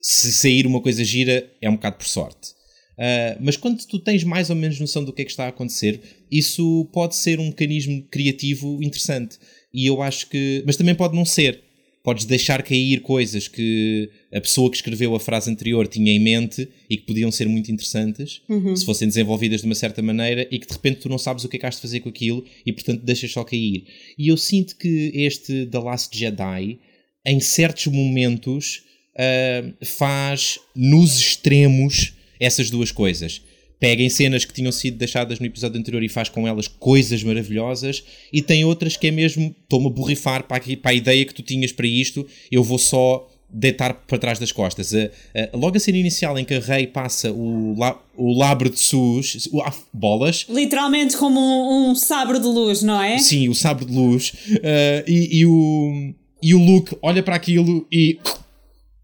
se 0.00 0.32
sair 0.32 0.66
uma 0.66 0.80
coisa 0.80 1.04
gira, 1.04 1.50
é 1.60 1.68
um 1.68 1.74
bocado 1.74 1.96
por 1.96 2.06
sorte. 2.06 2.56
Uh, 2.98 3.36
mas 3.40 3.56
quando 3.56 3.84
tu 3.86 3.98
tens 3.98 4.24
mais 4.24 4.48
ou 4.48 4.56
menos 4.56 4.80
noção 4.80 5.04
do 5.04 5.12
que 5.12 5.22
é 5.22 5.24
que 5.24 5.30
está 5.30 5.44
a 5.44 5.48
acontecer, 5.48 6.00
isso 6.30 6.88
pode 6.92 7.14
ser 7.14 7.38
um 7.38 7.46
mecanismo 7.48 8.02
criativo 8.10 8.82
interessante. 8.82 9.38
E 9.72 9.86
eu 9.86 10.00
acho 10.00 10.28
que. 10.28 10.62
Mas 10.66 10.76
também 10.76 10.94
pode 10.94 11.14
não 11.14 11.24
ser 11.24 11.62
podes 12.06 12.24
deixar 12.24 12.62
cair 12.62 13.00
coisas 13.00 13.48
que 13.48 14.08
a 14.32 14.40
pessoa 14.40 14.70
que 14.70 14.76
escreveu 14.76 15.12
a 15.16 15.18
frase 15.18 15.50
anterior 15.50 15.88
tinha 15.88 16.12
em 16.12 16.20
mente 16.20 16.68
e 16.88 16.96
que 16.96 17.04
podiam 17.04 17.32
ser 17.32 17.48
muito 17.48 17.72
interessantes 17.72 18.42
uhum. 18.48 18.76
se 18.76 18.84
fossem 18.84 19.08
desenvolvidas 19.08 19.62
de 19.62 19.66
uma 19.66 19.74
certa 19.74 20.00
maneira 20.00 20.46
e 20.48 20.60
que 20.60 20.68
de 20.68 20.72
repente 20.72 21.00
tu 21.00 21.08
não 21.08 21.18
sabes 21.18 21.42
o 21.42 21.48
que 21.48 21.56
é 21.56 21.58
que 21.58 21.66
has 21.66 21.74
de 21.74 21.80
fazer 21.80 21.98
com 21.98 22.08
aquilo 22.08 22.44
e 22.64 22.72
portanto 22.72 23.02
deixas 23.02 23.32
só 23.32 23.42
cair. 23.42 23.88
E 24.16 24.28
eu 24.28 24.36
sinto 24.36 24.76
que 24.76 25.10
este 25.16 25.66
The 25.66 25.80
Last 25.80 26.16
Jedi, 26.16 26.78
em 27.26 27.40
certos 27.40 27.88
momentos, 27.88 28.84
uh, 29.16 29.84
faz 29.84 30.60
nos 30.76 31.18
extremos 31.18 32.14
essas 32.38 32.70
duas 32.70 32.92
coisas 32.92 33.42
pega 33.78 34.02
em 34.02 34.08
cenas 34.08 34.44
que 34.44 34.52
tinham 34.52 34.72
sido 34.72 34.96
deixadas 34.96 35.38
no 35.38 35.46
episódio 35.46 35.78
anterior 35.78 36.02
e 36.02 36.08
faz 36.08 36.28
com 36.28 36.46
elas 36.46 36.68
coisas 36.68 37.22
maravilhosas, 37.22 38.02
e 38.32 38.42
tem 38.42 38.64
outras 38.64 38.96
que 38.96 39.08
é 39.08 39.10
mesmo, 39.10 39.54
estou-me 39.62 39.86
a 39.86 39.90
borrifar 39.90 40.44
para, 40.44 40.56
aqui, 40.56 40.76
para 40.76 40.92
a 40.92 40.94
ideia 40.94 41.24
que 41.24 41.34
tu 41.34 41.42
tinhas 41.42 41.72
para 41.72 41.86
isto, 41.86 42.26
eu 42.50 42.62
vou 42.62 42.78
só 42.78 43.28
deitar 43.48 43.94
para 43.94 44.18
trás 44.18 44.38
das 44.38 44.52
costas. 44.52 44.92
A, 44.94 45.04
a, 45.34 45.56
logo 45.56 45.76
a 45.76 45.80
cena 45.80 45.98
inicial 45.98 46.38
em 46.38 46.44
que 46.44 46.54
a 46.54 46.60
Rei 46.60 46.86
passa 46.86 47.32
o, 47.32 47.74
la, 47.78 47.98
o 48.16 48.36
labre 48.36 48.68
de 48.70 48.78
sus, 48.78 49.48
o, 49.52 49.62
ah, 49.62 49.72
bolas. 49.92 50.46
Literalmente 50.48 51.16
como 51.16 51.40
um, 51.40 51.90
um, 51.90 51.94
sabre 51.94 52.38
de 52.38 52.46
luz, 52.46 52.82
não 52.82 53.00
é? 53.00 53.18
Sim, 53.18 53.48
o 53.48 53.54
sabre 53.54 53.84
de 53.84 53.92
luz. 53.92 54.32
Uh, 54.48 55.04
e, 55.06 55.40
e, 55.40 55.46
o, 55.46 56.14
e 56.42 56.54
o 56.54 56.58
Luke 56.58 56.96
olha 57.00 57.22
para 57.22 57.36
aquilo 57.36 57.86
e 57.90 58.18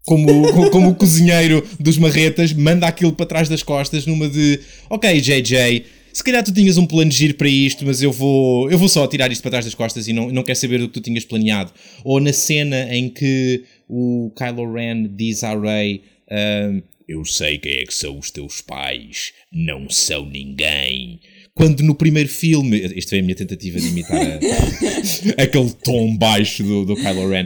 como, 0.05 0.69
como 0.69 0.89
o 0.89 0.95
cozinheiro 0.95 1.65
dos 1.79 1.97
marretas, 1.97 2.53
manda 2.53 2.87
aquilo 2.87 3.13
para 3.13 3.25
trás 3.25 3.49
das 3.49 3.63
costas 3.63 4.05
numa 4.05 4.27
de 4.27 4.59
ok, 4.89 5.21
JJ, 5.21 5.85
se 6.11 6.23
calhar 6.23 6.43
tu 6.43 6.53
tinhas 6.53 6.77
um 6.77 6.85
plano 6.85 7.09
de 7.09 7.17
giro 7.17 7.35
para 7.35 7.49
isto, 7.49 7.85
mas 7.85 8.01
eu 8.01 8.11
vou, 8.11 8.69
eu 8.69 8.77
vou 8.77 8.87
só 8.87 9.07
tirar 9.07 9.31
isto 9.31 9.41
para 9.41 9.51
trás 9.51 9.65
das 9.65 9.73
costas 9.73 10.07
e 10.07 10.13
não, 10.13 10.29
não 10.29 10.43
quero 10.43 10.59
saber 10.59 10.77
do 10.77 10.87
que 10.87 10.93
tu 10.93 11.01
tinhas 11.01 11.25
planeado. 11.25 11.71
Ou 12.03 12.19
na 12.19 12.31
cena 12.31 12.95
em 12.95 13.09
que 13.09 13.63
o 13.89 14.31
Kylo 14.37 14.71
Ren 14.71 15.07
diz 15.15 15.43
à 15.43 15.59
Rey. 15.59 16.03
Uh, 16.27 16.83
eu 17.07 17.25
sei 17.25 17.57
quem 17.57 17.73
é 17.73 17.83
que 17.83 17.93
são 17.93 18.17
os 18.17 18.31
teus 18.31 18.61
pais, 18.61 19.33
não 19.51 19.89
são 19.89 20.25
ninguém. 20.25 21.19
Quando 21.53 21.81
no 21.81 21.95
primeiro 21.95 22.29
filme, 22.29 22.79
isto 22.95 23.09
foi 23.09 23.19
a 23.19 23.21
minha 23.21 23.35
tentativa 23.35 23.79
de 23.79 23.87
imitar 23.87 24.39
aquele 25.37 25.71
tom 25.83 26.15
baixo 26.15 26.63
do, 26.63 26.85
do 26.85 26.95
Kylo 26.95 27.29
Ren. 27.29 27.45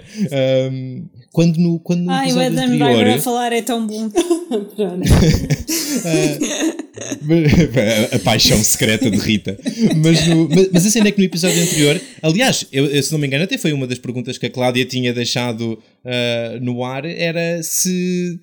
Um, 0.71 1.05
quando 1.31 1.57
no, 1.57 1.79
quando 1.79 2.01
no 2.01 2.11
Ai, 2.11 2.31
o 2.31 2.39
Adam 2.39 2.65
anterior, 2.65 2.93
Driver 2.93 3.15
a 3.15 3.21
falar 3.21 3.53
é 3.53 3.61
tão 3.61 3.85
bom. 3.85 4.09
a, 8.11 8.15
a, 8.15 8.19
paixão 8.19 8.63
secreta 8.63 9.09
de 9.09 9.17
Rita. 9.17 9.57
Mas, 9.97 10.27
no, 10.27 10.49
mas, 10.49 10.69
mas 10.71 10.85
a 10.85 10.89
cena 10.89 11.07
é 11.07 11.11
que 11.11 11.19
no 11.19 11.25
episódio 11.25 11.61
anterior, 11.61 12.01
aliás, 12.21 12.65
eu, 12.71 13.01
se 13.01 13.11
não 13.11 13.19
me 13.19 13.27
engano, 13.27 13.43
até 13.43 13.57
foi 13.57 13.73
uma 13.73 13.87
das 13.87 13.99
perguntas 13.99 14.37
que 14.37 14.45
a 14.45 14.49
Cláudia 14.49 14.85
tinha 14.85 15.13
deixado 15.13 15.73
uh, 15.73 16.59
no 16.61 16.83
ar, 16.83 17.05
era 17.05 17.61
se 17.61 18.39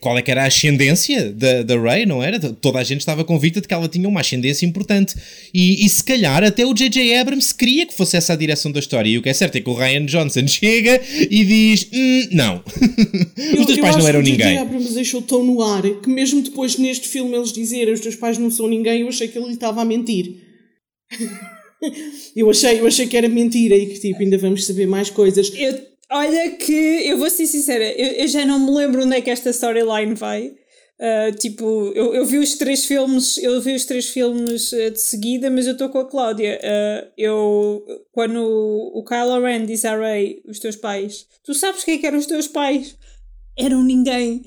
qual 0.00 0.16
é 0.16 0.22
que 0.22 0.30
era 0.30 0.44
a 0.44 0.46
ascendência 0.46 1.30
da, 1.30 1.62
da 1.62 1.78
Rey, 1.78 2.06
não 2.06 2.22
era? 2.22 2.38
Toda 2.38 2.78
a 2.78 2.84
gente 2.84 3.00
estava 3.00 3.24
convicta 3.24 3.60
de 3.60 3.68
que 3.68 3.74
ela 3.74 3.88
tinha 3.88 4.08
uma 4.08 4.20
ascendência 4.20 4.64
importante. 4.64 5.14
E, 5.52 5.84
e 5.84 5.88
se 5.88 6.02
calhar 6.02 6.42
até 6.42 6.64
o 6.64 6.72
J.J. 6.72 7.14
Abrams 7.16 7.54
queria 7.54 7.84
que 7.84 7.92
fosse 7.92 8.16
essa 8.16 8.32
a 8.32 8.36
direção 8.36 8.72
da 8.72 8.80
história. 8.80 9.08
E 9.08 9.18
o 9.18 9.22
que 9.22 9.28
é 9.28 9.34
certo 9.34 9.56
é 9.56 9.60
que 9.60 9.68
o 9.68 9.74
Ryan 9.74 10.06
Johnson 10.06 10.46
chega 10.48 11.00
e 11.18 11.44
diz: 11.44 11.88
hum, 11.92 12.28
não. 12.32 12.62
os 13.58 13.66
teus 13.66 13.80
pais 13.80 13.96
não 13.96 14.08
eram 14.08 14.22
ninguém. 14.22 14.46
O 14.46 14.50
J.J. 14.50 14.58
Abrams 14.62 14.94
deixou 14.94 15.20
tão 15.20 15.44
no 15.44 15.60
ar 15.60 15.82
que 15.82 16.08
mesmo 16.08 16.40
depois 16.40 16.78
neste 16.78 17.08
filme 17.08 17.36
eles 17.36 17.52
dizerem 17.52 17.92
os 17.92 18.00
teus 18.00 18.16
pais 18.16 18.38
não 18.38 18.50
são 18.50 18.66
ninguém, 18.66 19.02
eu 19.02 19.08
achei 19.08 19.28
que 19.28 19.36
ele 19.36 19.52
estava 19.52 19.82
a 19.82 19.84
mentir. 19.84 20.36
eu, 22.34 22.48
achei, 22.48 22.80
eu 22.80 22.86
achei 22.86 23.06
que 23.06 23.16
era 23.16 23.28
mentira 23.28 23.76
e 23.76 23.86
que 23.86 24.00
tipo, 24.00 24.22
ainda 24.22 24.38
vamos 24.38 24.64
saber 24.64 24.86
mais 24.86 25.10
coisas. 25.10 25.52
Eu 25.54 25.93
Olha 26.10 26.50
que 26.50 26.72
eu 26.72 27.18
vou 27.18 27.30
ser 27.30 27.46
sincera, 27.46 27.84
eu, 27.84 28.24
eu 28.24 28.28
já 28.28 28.44
não 28.44 28.58
me 28.58 28.70
lembro 28.70 29.04
onde 29.04 29.16
é 29.16 29.20
que 29.20 29.30
esta 29.30 29.50
storyline 29.50 30.14
vai. 30.14 30.54
Uh, 30.96 31.34
tipo, 31.36 31.92
eu, 31.94 32.14
eu 32.14 32.24
vi 32.24 32.38
os 32.38 32.54
três 32.54 32.84
filmes, 32.84 33.36
eu 33.38 33.60
vi 33.60 33.74
os 33.74 33.84
três 33.84 34.08
filmes 34.08 34.72
uh, 34.72 34.90
de 34.90 35.00
seguida, 35.00 35.50
mas 35.50 35.66
eu 35.66 35.72
estou 35.72 35.88
com 35.88 35.98
a 35.98 36.08
Cláudia. 36.08 36.60
Uh, 36.62 37.10
eu, 37.18 37.84
quando 38.12 38.36
o, 38.36 39.00
o 39.00 39.04
Kylo 39.04 39.42
Ren 39.42 39.66
diz 39.66 39.84
a 39.84 39.96
Rey, 39.96 40.40
os 40.46 40.60
teus 40.60 40.76
pais, 40.76 41.26
tu 41.42 41.52
sabes 41.52 41.82
quem 41.82 41.96
é 41.96 41.98
que 41.98 42.06
eram 42.06 42.18
os 42.18 42.26
teus 42.26 42.46
pais? 42.46 42.96
Eram 43.58 43.82
ninguém. 43.82 44.42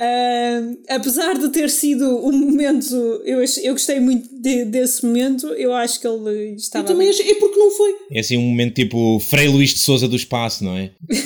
Uh, 0.00 0.78
apesar 0.88 1.38
de 1.38 1.50
ter 1.50 1.68
sido 1.68 2.26
um 2.26 2.32
momento, 2.32 2.94
eu, 3.22 3.44
eu 3.62 3.74
gostei 3.74 4.00
muito 4.00 4.30
de, 4.32 4.64
desse 4.64 5.04
momento, 5.04 5.48
eu 5.48 5.74
acho 5.74 6.00
que 6.00 6.06
ele 6.06 6.54
estava. 6.54 6.84
Eu 6.84 6.88
também 6.88 7.10
achei, 7.10 7.30
é 7.30 7.34
porque 7.34 7.58
não 7.58 7.70
foi. 7.70 7.94
É 8.10 8.20
assim 8.20 8.38
um 8.38 8.48
momento 8.48 8.76
tipo 8.76 9.20
Frei 9.20 9.48
Luís 9.48 9.74
de 9.74 9.80
Souza 9.80 10.08
do 10.08 10.16
espaço, 10.16 10.64
não 10.64 10.74
é? 10.74 10.90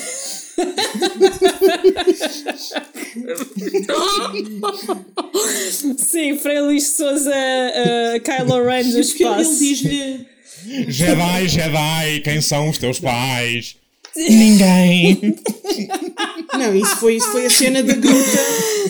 Sim, 5.97 6.37
Frei 6.39 6.61
Luís 6.61 6.83
de 6.83 6.89
Souza, 6.89 7.31
uh, 7.31 8.21
Kylo 8.21 8.65
Ren 8.65 8.91
do 8.91 8.99
espaço. 8.99 9.63
Ele 9.63 9.69
diz-lhe. 9.69 10.27
Jedi, 10.91 11.49
Jedi, 11.49 12.21
quem 12.25 12.41
são 12.41 12.71
os 12.71 12.79
teus 12.79 12.99
pais? 12.99 13.77
Ninguém. 14.17 15.35
Não, 16.57 16.75
isso 16.75 16.97
foi, 16.97 17.17
isso 17.17 17.31
foi 17.33 17.47
a 17.47 17.51
cena 17.51 17.83
da 17.83 17.95
gruta 17.95 18.39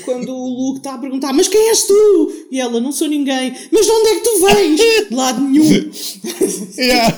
quando 0.05 0.31
o 0.31 0.49
Luke 0.49 0.79
está 0.81 0.95
a 0.95 0.99
perguntar: 0.99 1.33
Mas 1.33 1.49
quem 1.49 1.69
és 1.69 1.85
tu? 1.85 2.47
E 2.51 2.61
ela: 2.61 2.79
Não 2.81 2.93
sou 2.93 3.09
ninguém. 3.09 3.55
Mas 3.73 3.87
de 3.87 3.93
onde 3.93 4.09
é 4.09 4.15
que 4.17 4.21
tu 4.21 4.47
vens? 4.47 4.81
De 5.09 5.15
lado 5.15 5.41
nenhum. 5.41 5.91
Yeah. 6.77 7.17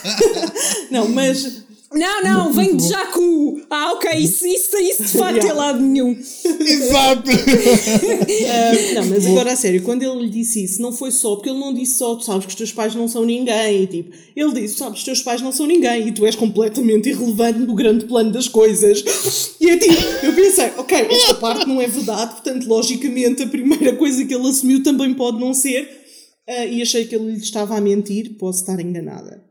Não, 0.90 1.08
mas 1.08 1.64
não, 1.92 2.22
não, 2.22 2.52
vem 2.52 2.76
de 2.76 2.88
Jacu. 2.88 3.60
Ah, 3.70 3.92
ok, 3.92 4.10
isso, 4.18 4.44
isso, 4.46 4.76
isso 4.76 5.04
de 5.04 5.18
facto 5.18 5.36
yeah. 5.36 5.50
é 5.50 5.52
lado 5.52 5.80
nenhum. 5.80 6.10
Exato. 6.10 7.30
uh, 7.30 8.94
não, 8.94 9.06
mas 9.06 9.26
agora 9.26 9.52
a 9.52 9.56
sério, 9.56 9.82
quando 9.82 10.02
ele 10.02 10.22
lhe 10.22 10.28
disse 10.28 10.64
isso, 10.64 10.82
não 10.82 10.92
foi 10.92 11.12
só, 11.12 11.36
porque 11.36 11.48
ele 11.48 11.60
não 11.60 11.72
disse 11.72 11.98
só, 11.98 12.16
tu 12.16 12.24
sabes 12.24 12.46
que 12.46 12.50
os 12.50 12.56
teus 12.56 12.72
pais 12.72 12.94
não 12.94 13.06
são 13.06 13.24
ninguém. 13.24 13.86
Tipo, 13.86 14.10
ele 14.34 14.52
disse, 14.52 14.78
sabes, 14.78 14.98
os 14.98 15.04
teus 15.04 15.22
pais 15.22 15.40
não 15.40 15.52
são 15.52 15.64
ninguém 15.66 16.08
e 16.08 16.12
tu 16.12 16.26
és 16.26 16.34
completamente 16.34 17.08
irrelevante 17.08 17.60
no 17.60 17.74
grande 17.74 18.04
plano 18.06 18.32
das 18.32 18.48
coisas. 18.48 19.54
E 19.60 19.70
é 19.70 19.76
tipo, 19.76 20.02
eu 20.24 20.32
pensei, 20.34 20.72
ok, 20.76 21.06
esta 21.10 21.34
parte 21.34 21.66
não 21.66 21.80
é 21.80 21.86
verdade, 21.86 22.32
portanto, 22.32 22.66
logicamente, 22.66 23.44
a 23.44 23.46
primeira 23.46 23.94
coisa 23.94 24.24
que 24.24 24.34
ele 24.34 24.48
assumiu 24.48 24.82
também 24.82 25.14
pode 25.14 25.38
não 25.38 25.54
ser. 25.54 26.04
Uh, 26.48 26.68
e 26.70 26.82
achei 26.82 27.04
que 27.04 27.14
ele 27.14 27.32
lhe 27.32 27.38
estava 27.38 27.76
a 27.76 27.80
mentir, 27.80 28.36
posso 28.38 28.60
estar 28.60 28.78
enganada. 28.80 29.45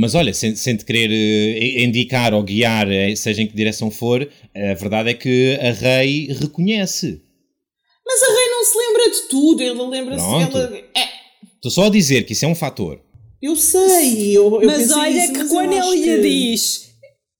Mas 0.00 0.14
olha, 0.14 0.32
sem, 0.32 0.54
sem 0.54 0.76
te 0.76 0.84
querer 0.84 1.10
uh, 1.10 1.80
indicar 1.82 2.32
ou 2.32 2.44
guiar, 2.44 2.88
eh, 2.88 3.16
seja 3.16 3.42
em 3.42 3.48
que 3.48 3.56
direção 3.56 3.90
for, 3.90 4.22
a 4.54 4.74
verdade 4.74 5.10
é 5.10 5.14
que 5.14 5.58
a 5.60 5.72
Rei 5.72 6.28
reconhece. 6.32 7.20
Mas 8.06 8.22
a 8.22 8.26
Rei 8.32 8.48
não 8.48 8.64
se 8.64 8.78
lembra 8.78 9.10
de 9.10 9.28
tudo, 9.28 9.60
ela 9.60 9.88
lembra-se. 9.88 10.24
Ela... 10.24 10.76
É. 10.94 11.08
Estou 11.56 11.72
só 11.72 11.86
a 11.86 11.90
dizer 11.90 12.22
que 12.22 12.32
isso 12.32 12.44
é 12.44 12.48
um 12.48 12.54
fator. 12.54 13.00
Eu 13.42 13.56
sei, 13.56 14.36
eu, 14.36 14.62
eu 14.62 14.68
Mas 14.68 14.92
olha 14.92 15.18
isso, 15.18 15.32
que 15.32 15.38
mas 15.40 15.48
quando 15.48 15.72
ele 15.72 16.02
que... 16.02 16.16
lhe 16.16 16.22
diz, 16.22 16.90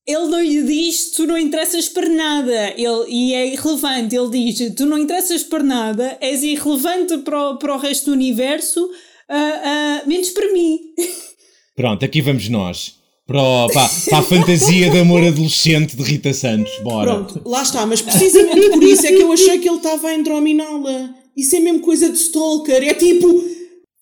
ele 0.05 0.27
não 0.27 0.43
lhe 0.43 0.63
diz 0.65 1.13
tu 1.13 1.27
não 1.29 1.39
interessas 1.39 1.89
para 1.89 2.09
nada, 2.09 2.75
ele, 2.77 3.05
e 3.09 3.35
é 3.35 3.47
irrelevante, 3.53 4.17
ele 4.17 4.31
diz 4.31 4.75
tu 4.75 4.85
não 4.85 4.99
interessas 4.99 5.45
para 5.45 5.63
nada, 5.63 6.19
és 6.21 6.43
irrelevante 6.43 7.19
para 7.19 7.51
o, 7.51 7.57
para 7.57 7.77
o 7.77 7.79
resto 7.79 8.07
do 8.07 8.13
universo, 8.15 8.85
uh, 8.85 10.03
uh, 10.05 10.09
menos 10.09 10.31
para 10.31 10.53
mim. 10.53 10.81
Pronto, 11.79 12.05
aqui 12.05 12.21
vamos 12.21 12.49
nós. 12.49 12.97
Para, 13.25 13.41
para, 13.73 13.89
para, 13.89 14.19
a 14.19 14.23
fantasia 14.23 14.91
de 14.91 14.99
amor 14.99 15.23
adolescente 15.23 15.97
de 15.97 16.03
Rita 16.03 16.33
Santos. 16.33 16.73
Bora. 16.83 17.15
Pronto, 17.15 17.41
lá 17.49 17.63
está, 17.63 17.87
mas 17.87 18.03
precisamente 18.03 18.71
por 18.71 18.83
isso 18.83 19.07
é 19.07 19.13
que 19.13 19.23
eu 19.23 19.31
achei 19.31 19.61
que 19.61 19.69
ele 19.69 19.77
estava 19.77 20.09
a 20.09 20.15
endrominá-la. 20.15 21.15
Isso 21.37 21.55
é 21.55 21.61
mesmo 21.61 21.79
coisa 21.79 22.11
de 22.11 22.19
stalker. 22.19 22.83
É 22.83 22.95
tipo, 22.95 23.29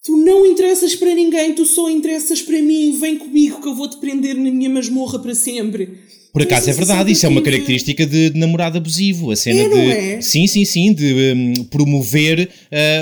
tu 0.03 0.17
não 0.17 0.47
interessas 0.47 0.97
para 0.97 1.15
ninguém, 1.15 1.53
tu 1.53 1.67
só 1.67 1.91
interessas 1.91 2.41
para 2.41 2.63
mim. 2.63 2.97
Vem 2.99 3.19
comigo 3.19 3.61
que 3.61 3.69
eu 3.69 3.75
vou 3.75 3.91
te 3.91 3.99
prender 3.99 4.35
na 4.37 4.51
minha 4.51 4.71
masmorra 4.71 5.19
para 5.19 5.35
sempre. 5.35 5.99
Por 6.37 6.43
acaso 6.43 6.69
é 6.69 6.73
verdade, 6.75 7.13
isso 7.13 7.25
é 7.25 7.31
uma 7.31 7.41
característica 7.41 8.05
de, 8.05 8.29
de, 8.29 8.39
namorado 8.39 8.77
abusivo. 8.77 9.31
A 9.31 9.37
cena 9.37 9.63
é, 9.63 9.69
de. 9.71 9.91
É? 9.91 10.21
Sim, 10.21 10.47
sim, 10.47 10.67
sim, 10.67 10.93
de 10.93 11.33
um, 11.35 11.65
promover 11.65 12.51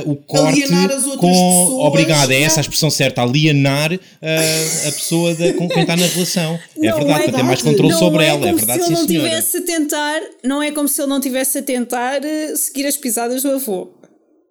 uh, 0.05 0.09
o 0.09 0.15
corte 0.15 0.63
com. 1.19 1.33
Pessoas, 1.33 1.85
obrigado, 1.85 2.31
é 2.31 2.43
essa 2.43 2.61
a 2.61 2.63
expressão 2.63 2.91
certa, 2.91 3.23
alienar 3.23 3.93
uh, 3.93 4.89
a 4.89 4.93
pessoa 4.93 5.35
de, 5.35 5.53
com 5.55 5.69
quem 5.69 5.83
está 5.83 5.97
na 5.97 6.07
relação. 6.07 6.61
É 6.81 6.91
não 6.91 6.97
verdade, 6.97 7.23
é 7.23 7.25
para 7.25 7.33
ter 7.39 7.43
mais 7.43 7.61
controle 7.61 7.93
não 7.93 7.99
sobre 7.99 8.23
é 8.23 8.29
ela. 8.29 8.49
É 8.49 8.53
verdade, 8.53 8.85
se 8.85 8.87
ele 8.89 8.95
sim, 8.95 9.03
não 9.03 9.09
senhora. 9.09 9.29
tivesse 9.29 9.57
a 9.57 9.63
tentar, 9.63 10.21
não 10.45 10.63
é 10.63 10.71
como 10.71 10.87
se 10.87 11.01
ele 11.01 11.09
não 11.09 11.21
tivesse 11.21 11.59
a 11.59 11.63
tentar 11.63 12.21
uh, 12.21 12.57
seguir 12.57 12.87
as 12.87 12.97
pisadas 12.97 13.43
do 13.43 13.51
avô. 13.51 13.89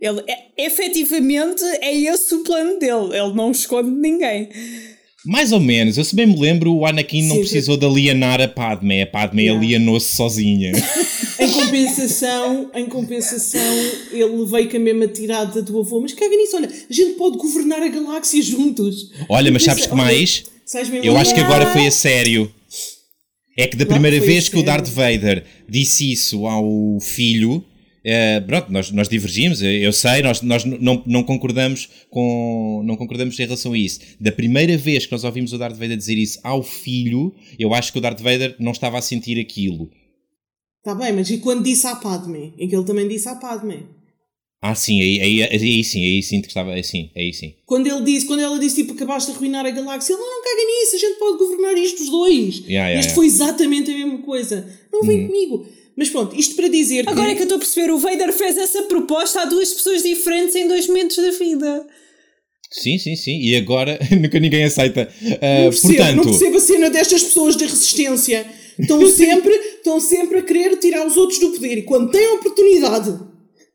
Ele, 0.02 0.22
é, 0.28 0.66
efetivamente, 0.66 1.64
é 1.80 1.96
esse 1.96 2.36
o 2.36 2.44
plano 2.44 2.78
dele. 2.78 3.18
Ele 3.18 3.34
não 3.34 3.50
esconde 3.52 3.90
ninguém. 3.90 4.50
Mais 5.26 5.54
ou 5.54 5.60
menos, 5.60 5.98
eu 5.98 6.04
se 6.04 6.16
bem 6.16 6.28
me 6.28 6.38
lembro, 6.38 6.74
o 6.74 6.86
Anakin 6.86 7.22
Sim, 7.22 7.28
não 7.30 7.38
precisou 7.38 7.78
de 7.78 7.86
alienar 7.86 8.42
a 8.42 8.48
Padme, 8.48 9.02
a 9.02 9.08
Padme 9.08 9.44
yeah. 9.44 9.58
alienou-se 9.58 10.16
sozinha. 10.16 10.74
em 11.40 11.50
compensação, 11.50 12.72
em 12.76 12.86
compensação, 12.86 13.62
ele 14.12 14.46
veio 14.46 14.70
com 14.70 14.78
a 14.78 14.80
mesma 14.80 15.08
tirada 15.08 15.62
do 15.62 15.80
avô, 15.80 16.02
mas 16.02 16.14
caga 16.14 16.36
nisso, 16.36 16.58
olha, 16.58 16.68
a 16.68 16.94
gente 16.94 17.14
pode 17.14 17.38
governar 17.38 17.82
a 17.82 17.88
galáxia 17.88 18.42
juntos. 18.42 19.12
Olha, 19.30 19.50
mas 19.50 19.64
sabes 19.64 19.86
que 19.86 19.96
mais? 19.96 20.44
Eu 21.02 21.18
acho 21.18 21.34
que 21.34 21.40
agora 21.40 21.72
foi 21.72 21.88
a 21.88 21.92
sério. 21.92 22.52
É 23.58 23.68
que 23.68 23.78
da 23.78 23.86
primeira 23.86 24.20
vez 24.20 24.50
que 24.50 24.58
o 24.58 24.64
Darth 24.64 24.88
Vader 24.88 25.46
disse 25.70 26.12
isso 26.12 26.48
ao 26.48 27.00
filho, 27.00 27.64
Uh, 28.06 28.46
pronto, 28.46 28.70
nós, 28.70 28.92
nós 28.92 29.08
divergimos, 29.08 29.62
eu 29.62 29.94
sei, 29.94 30.22
nós, 30.22 30.42
nós 30.42 30.66
não, 30.66 31.02
não, 31.06 31.24
concordamos 31.24 31.88
com, 32.10 32.82
não 32.84 32.98
concordamos 32.98 33.40
em 33.40 33.44
relação 33.44 33.72
a 33.72 33.78
isso. 33.78 34.00
Da 34.20 34.32
primeira 34.32 34.76
vez 34.78 35.06
que 35.06 35.12
nós 35.14 35.24
ouvimos 35.24 35.54
o 35.54 35.58
Darth 35.58 35.78
Vader 35.78 35.96
dizer 35.96 36.18
isso 36.18 36.38
ao 36.44 36.62
filho, 36.62 37.34
eu 37.58 37.74
acho 37.74 37.94
que 37.94 38.00
o 38.00 38.02
Darth 38.02 38.20
Vader 38.20 38.58
não 38.60 38.74
estava 38.74 38.98
a 38.98 39.02
sentir 39.02 39.40
aquilo. 39.40 39.90
Está 40.80 40.94
bem, 40.94 41.14
mas 41.14 41.30
e 41.30 41.38
quando 41.38 41.64
disse 41.64 41.88
à 41.88 41.96
Padme? 41.96 42.54
Em 42.58 42.68
que 42.68 42.76
ele 42.76 42.84
também 42.84 43.08
disse 43.08 43.30
à 43.30 43.36
Padme? 43.36 43.86
Ah, 44.62 44.76
sim, 44.76 45.02
aí, 45.02 45.20
aí, 45.22 45.44
aí, 45.44 45.84
sim, 45.84 46.04
aí 46.04 46.24
sim 46.24 46.42
que 46.42 46.48
estava, 46.48 46.72
aí 46.72 46.84
sim, 46.84 47.10
aí 47.16 47.34
sim. 47.34 47.54
Quando 47.66 47.88
ele 47.88 48.02
disse, 48.02 48.26
quando 48.26 48.42
ela 48.42 48.60
disse 48.60 48.78
tipo 48.78 48.94
acabaste 48.94 49.32
de 49.32 49.38
arruinar 49.38 49.66
a 49.66 49.72
galáxia, 49.72 50.14
ele 50.14 50.22
não, 50.22 50.30
não 50.30 50.42
caga 50.42 50.62
nisso, 50.66 50.96
a 50.96 51.00
gente 51.00 51.20
pode 51.20 51.38
governar 51.38 51.78
isto 51.78 52.04
os 52.04 52.10
dois. 52.10 52.58
Yeah, 52.60 52.90
yeah, 52.90 53.00
este 53.00 53.10
yeah. 53.10 53.16
foi 53.16 53.26
exatamente 53.26 53.92
a 53.92 53.94
mesma 53.94 54.20
coisa. 54.20 54.68
Não 54.92 55.04
vem 55.04 55.24
hum. 55.24 55.28
comigo. 55.28 55.66
Mas 55.96 56.10
pronto, 56.10 56.36
isto 56.36 56.56
para 56.56 56.68
dizer 56.68 57.08
Agora 57.08 57.28
que... 57.28 57.32
é 57.32 57.36
que 57.36 57.42
eu 57.42 57.44
estou 57.44 57.58
a 57.58 57.60
perceber, 57.60 57.92
o 57.92 57.98
Vader 57.98 58.34
fez 58.34 58.58
essa 58.58 58.84
proposta 58.84 59.42
a 59.42 59.46
duas 59.46 59.72
pessoas 59.72 60.02
diferentes 60.02 60.56
em 60.56 60.68
dois 60.68 60.88
momentos 60.88 61.18
da 61.18 61.32
vida. 61.32 61.86
Sim, 62.72 62.98
sim, 62.98 63.16
sim. 63.16 63.40
E 63.40 63.56
agora 63.56 64.00
nunca 64.20 64.40
ninguém 64.40 64.64
aceita. 64.64 65.08
Uh, 65.22 65.26
não 65.26 65.70
percebo, 65.70 65.96
portanto... 65.96 66.16
não 66.16 66.24
percebo 66.24 66.58
a 66.58 66.62
cena 66.62 66.90
destas 66.90 67.24
pessoas 67.24 67.56
da 67.56 67.66
resistência. 67.66 68.46
Estão 68.80 69.06
sempre, 69.10 69.54
estão 69.54 70.00
sempre 70.00 70.40
a 70.40 70.42
querer 70.42 70.78
tirar 70.78 71.06
os 71.06 71.16
outros 71.16 71.40
do 71.40 71.52
poder. 71.52 71.78
E 71.78 71.84
quando 71.84 72.12
têm 72.12 72.26
a 72.26 72.34
oportunidade 72.34 73.20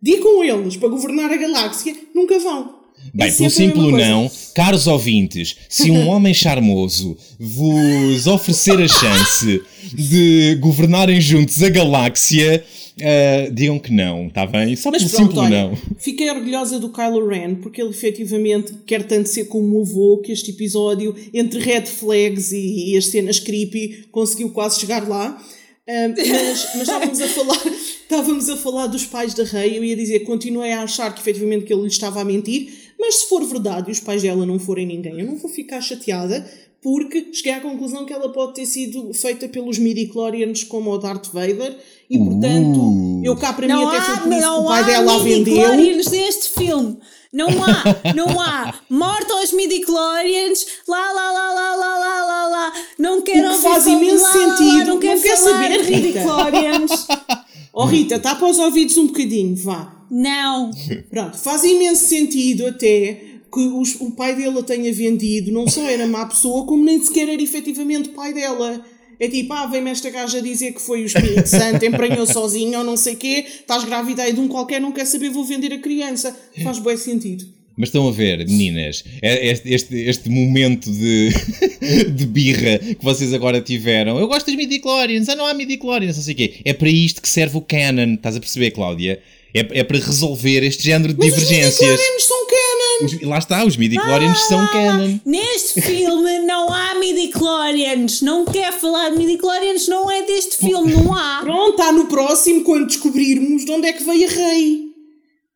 de 0.03 0.13
ir 0.13 0.19
com 0.19 0.43
eles 0.43 0.77
para 0.77 0.89
governar 0.89 1.31
a 1.31 1.37
galáxia, 1.37 1.95
nunca 2.15 2.39
vão. 2.41 2.78
Bem, 3.15 3.29
é 3.29 3.33
pelo 3.33 3.51
simples 3.51 3.93
não, 3.93 4.31
caros 4.55 4.87
ouvintes, 4.87 5.57
se 5.69 5.91
um 5.91 6.09
homem 6.09 6.35
charmoso 6.35 7.17
vos 7.39 8.27
oferecer 8.27 8.81
a 8.81 8.89
chance 8.89 9.63
de 9.95 10.57
governarem 10.61 11.21
juntos 11.21 11.63
a 11.63 11.69
galáxia, 11.69 12.65
uh, 12.99 13.53
digam 13.53 13.79
que 13.79 13.93
não, 13.93 14.27
está 14.27 14.47
bem? 14.47 14.77
Só 14.77 14.91
Mas 14.91 15.03
pelo 15.03 15.15
pronto, 15.15 15.33
simples 15.33 15.47
olha, 15.47 15.69
não. 15.69 15.77
Fiquei 15.99 16.31
orgulhosa 16.31 16.79
do 16.79 16.91
Kylo 16.91 17.27
Ren, 17.27 17.57
porque 17.57 17.81
ele 17.81 17.91
efetivamente 17.91 18.75
quer 18.87 19.05
tanto 19.05 19.29
ser 19.29 19.45
como 19.45 19.79
o 19.79 19.83
avô 19.83 20.19
que 20.19 20.33
este 20.33 20.51
episódio, 20.51 21.15
entre 21.33 21.61
red 21.61 21.87
flags 21.87 22.53
e, 22.53 22.93
e 22.93 22.97
as 22.97 23.07
cenas 23.07 23.41
creepy, 23.41 24.07
conseguiu 24.11 24.51
quase 24.51 24.81
chegar 24.81 25.09
lá. 25.09 25.41
Uh, 25.89 26.15
mas, 26.17 26.69
mas 26.75 26.83
estávamos 26.83 27.21
a 27.21 27.29
falar 27.29 27.63
estávamos 28.03 28.49
a 28.51 28.57
falar 28.59 28.87
dos 28.89 29.07
pais 29.07 29.33
da 29.33 29.45
Rei 29.45 29.79
eu 29.79 29.85
ia 29.85 29.97
dizer 29.97 30.21
continuei 30.21 30.71
a 30.73 30.83
achar 30.83 31.15
que 31.15 31.21
efetivamente 31.21 31.65
que 31.65 31.73
ele 31.73 31.81
lhe 31.81 31.89
estava 31.89 32.21
a 32.21 32.25
mentir 32.25 32.88
mas 32.99 33.17
se 33.17 33.29
for 33.29 33.45
verdade 33.45 33.89
e 33.89 33.93
os 33.93 34.01
pais 34.01 34.23
dela 34.23 34.45
não 34.47 34.59
forem 34.59 34.87
ninguém, 34.87 35.19
eu 35.21 35.27
não 35.27 35.37
vou 35.37 35.51
ficar 35.51 35.81
chateada 35.81 36.49
porque 36.81 37.29
cheguei 37.33 37.53
à 37.53 37.61
conclusão 37.61 38.05
que 38.07 38.13
ela 38.13 38.29
pode 38.33 38.55
ter 38.55 38.65
sido 38.67 39.13
feita 39.13 39.49
pelos 39.49 39.79
midi-chlorians 39.79 40.63
como 40.63 40.91
o 40.93 40.99
Darth 40.99 41.27
Vader 41.33 41.77
e 42.09 42.17
portanto 42.19 42.79
Uh. 42.81 43.21
eu 43.25 43.37
cá 43.37 43.53
para 43.53 43.67
mim 43.67 43.73
Não 43.73 43.89
até 43.89 44.01
foi 44.01 44.15
há, 44.15 44.19
por 44.19 44.29
isso 44.31 44.39
que 44.39 44.47
não 44.47 44.65
o 44.65 44.69
pai 44.69 44.83
há 44.83 44.87
dela 44.87 45.15
a 45.15 45.19
vendeu. 45.19 45.55
midi-chlorians 45.55 46.07
neste 46.11 46.49
filme. 46.51 46.97
Não 47.33 47.49
há, 47.49 47.85
não 48.15 48.41
há. 48.41 48.75
Morte 48.89 49.31
aos 49.33 49.53
midi-chlorians, 49.53 50.65
lá, 50.89 51.13
lá, 51.13 51.31
lá, 51.33 51.53
lá, 51.53 51.77
lá, 51.77 51.99
lá, 51.99 52.25
lá, 52.25 52.49
lá. 52.49 52.73
Não 52.99 53.21
quero 53.23 53.49
O 53.49 53.51
que 53.51 53.59
faz 53.59 53.87
imenso 53.87 54.23
lá, 54.25 54.31
lá, 54.35 54.47
lá, 54.47 54.57
sentido. 54.57 54.87
Não 54.87 54.99
quero 54.99 55.17
Não 55.17 55.23
quer 55.23 55.37
saber, 55.37 55.83
de 55.85 55.91
midi-chlorians. 55.91 57.07
Oh 57.81 57.85
Rita, 57.87 58.19
tapa 58.19 58.45
os 58.45 58.59
ouvidos 58.59 58.97
um 58.97 59.07
bocadinho, 59.07 59.55
vá. 59.55 60.05
Não. 60.11 60.71
Pronto, 61.09 61.37
faz 61.39 61.63
imenso 61.63 62.05
sentido 62.07 62.67
até 62.67 63.23
que 63.53 63.61
os- 63.61 63.95
o 64.01 64.11
pai 64.11 64.35
dela 64.35 64.63
tenha 64.63 64.93
vendido, 64.93 65.53
não 65.53 65.69
só 65.69 65.83
era 65.89 66.07
má 66.07 66.27
pessoa, 66.27 66.67
como 66.67 66.85
nem 66.85 67.01
sequer 67.03 67.29
era 67.29 67.41
efetivamente 67.43 68.09
pai 68.11 68.33
dela. 68.35 68.85
É 69.21 69.29
tipo, 69.29 69.53
ah, 69.53 69.67
vem-me 69.67 69.91
esta 69.91 70.11
gaja 70.11 70.41
dizer 70.43 70.73
que 70.73 70.81
foi 70.81 71.03
o 71.03 71.07
Espírito 71.07 71.47
Santo, 71.49 71.85
emprenhou 71.85 72.27
sozinho 72.27 72.79
ou 72.79 72.85
não 72.85 72.97
sei 72.97 73.15
quê, 73.17 73.45
estás 73.49 73.85
grávida 73.85 74.23
aí 74.23 74.33
de 74.33 74.41
um 74.41 74.49
qualquer, 74.49 74.81
não 74.81 74.93
quer 74.93 75.05
saber, 75.07 75.29
vou 75.31 75.45
vender 75.45 75.73
a 75.73 75.79
criança. 75.79 76.37
Faz 76.63 76.79
bem 76.79 76.97
sentido. 76.97 77.45
Mas 77.79 77.91
estão 77.91 78.09
a 78.09 78.11
ver, 78.13 78.39
meninas, 78.49 79.05
é- 79.23 79.47
este, 79.51 79.73
este, 79.73 79.95
este 79.97 80.29
momento 80.29 80.91
de, 80.91 81.29
de 82.11 82.27
birra 82.27 82.79
que 82.79 82.97
vocês 83.03 83.33
agora 83.33 83.61
tiveram. 83.61 84.19
Eu 84.19 84.27
gosto 84.27 84.47
dos 84.47 84.57
midi-chlorians, 84.57 85.29
ah 85.29 85.37
não 85.37 85.47
há 85.47 85.55
midi-chlorians, 85.55 86.17
não 86.17 86.25
sei 86.25 86.35
o 86.35 86.37
quê. 86.37 86.55
É 86.65 86.73
para 86.73 86.89
isto 86.91 87.23
que 87.23 87.29
serve 87.29 87.57
o 87.57 87.61
canon, 87.61 88.15
estás 88.15 88.35
a 88.37 88.41
perceber, 88.41 88.73
Cláudia? 88.73 89.21
É, 89.55 89.61
é 89.81 89.83
para 89.85 89.99
resolver 89.99 90.63
este 90.63 90.85
género 90.85 91.15
de 91.15 91.19
Mas 91.21 91.29
os 91.29 91.35
divergências. 91.49 91.79
midi-chlorians 91.81 92.23
são 92.25 92.47
canon! 92.47 93.07
Os- 93.07 93.23
lá 93.29 93.39
está, 93.39 93.65
os 93.65 93.77
midi-chlorians 93.77 94.39
são 94.49 94.61
Ah, 94.61 94.69
canon. 94.69 95.19
Neste 95.25 95.81
filme 95.81 96.39
não 96.41 96.69
há 96.73 96.95
midi-chlorians. 96.97 98.21
Não 98.23 98.45
quer 98.45 98.73
falar 98.73 99.11
de 99.11 99.19
midi-chlorians, 99.19 99.87
não 99.89 100.11
é 100.11 100.23
deste 100.27 100.57
filme, 100.59 100.93
não 100.93 101.15
há. 101.17 101.41
Pronto, 101.43 101.71
está 101.81 101.93
no 101.93 102.07
próximo 102.07 102.63
quando 102.65 102.87
descobrirmos 102.89 103.65
de 103.65 103.71
onde 103.71 103.87
é 103.89 103.93
que 103.93 104.05
veio 104.05 104.29
a 104.29 104.31
rei. 104.33 104.88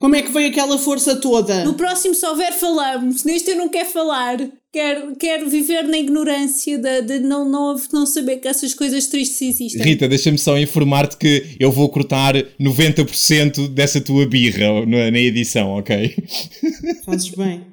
Como 0.03 0.17
é 0.17 0.23
que 0.23 0.33
veio 0.33 0.49
aquela 0.49 0.77
força 0.81 1.15
toda? 1.15 1.65
No 1.65 1.75
próximo, 1.75 2.13
se 2.13 2.27
houver, 2.27 2.53
falamos. 2.53 3.23
Neste 3.23 3.53
eu 3.53 3.57
não 3.57 3.69
quero 3.69 3.89
falar. 3.89 4.37
Quero, 4.73 5.15
quero 5.15 5.49
viver 5.49 5.85
na 5.85 5.97
ignorância 5.97 6.77
de, 6.77 7.03
de 7.03 7.21
não, 7.21 7.49
não, 7.49 7.81
não 7.93 8.05
saber 8.05 8.39
que 8.39 8.49
essas 8.49 8.75
coisas 8.75 9.07
tristes 9.07 9.41
existem. 9.41 9.81
Rita, 9.81 10.09
deixa-me 10.09 10.39
só 10.39 10.59
informar-te 10.59 11.17
que 11.17 11.55
eu 11.61 11.71
vou 11.71 11.89
cortar 11.89 12.35
90% 12.61 13.69
dessa 13.69 14.01
tua 14.01 14.27
birra 14.27 14.85
na, 14.85 15.09
na 15.09 15.21
edição, 15.21 15.71
ok? 15.71 16.17
Fazes 17.07 17.29
bem. 17.29 17.65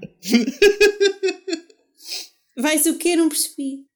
Vais 2.55 2.85
o 2.85 2.93
quê? 2.99 3.15
Não 3.15 3.27
percebi. 3.27 3.87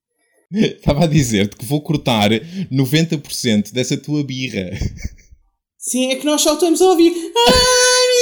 Estava 0.52 1.04
a 1.04 1.08
dizer-te 1.08 1.56
que 1.56 1.66
vou 1.66 1.82
cortar 1.82 2.32
90% 2.32 3.72
dessa 3.72 3.96
tua 3.96 4.24
birra. 4.24 4.72
Sim, 5.78 6.14
é 6.14 6.16
que 6.16 6.26
nós 6.26 6.42
só 6.42 6.56
estamos 6.56 6.82
a 6.82 6.86
ouvir. 6.86 7.14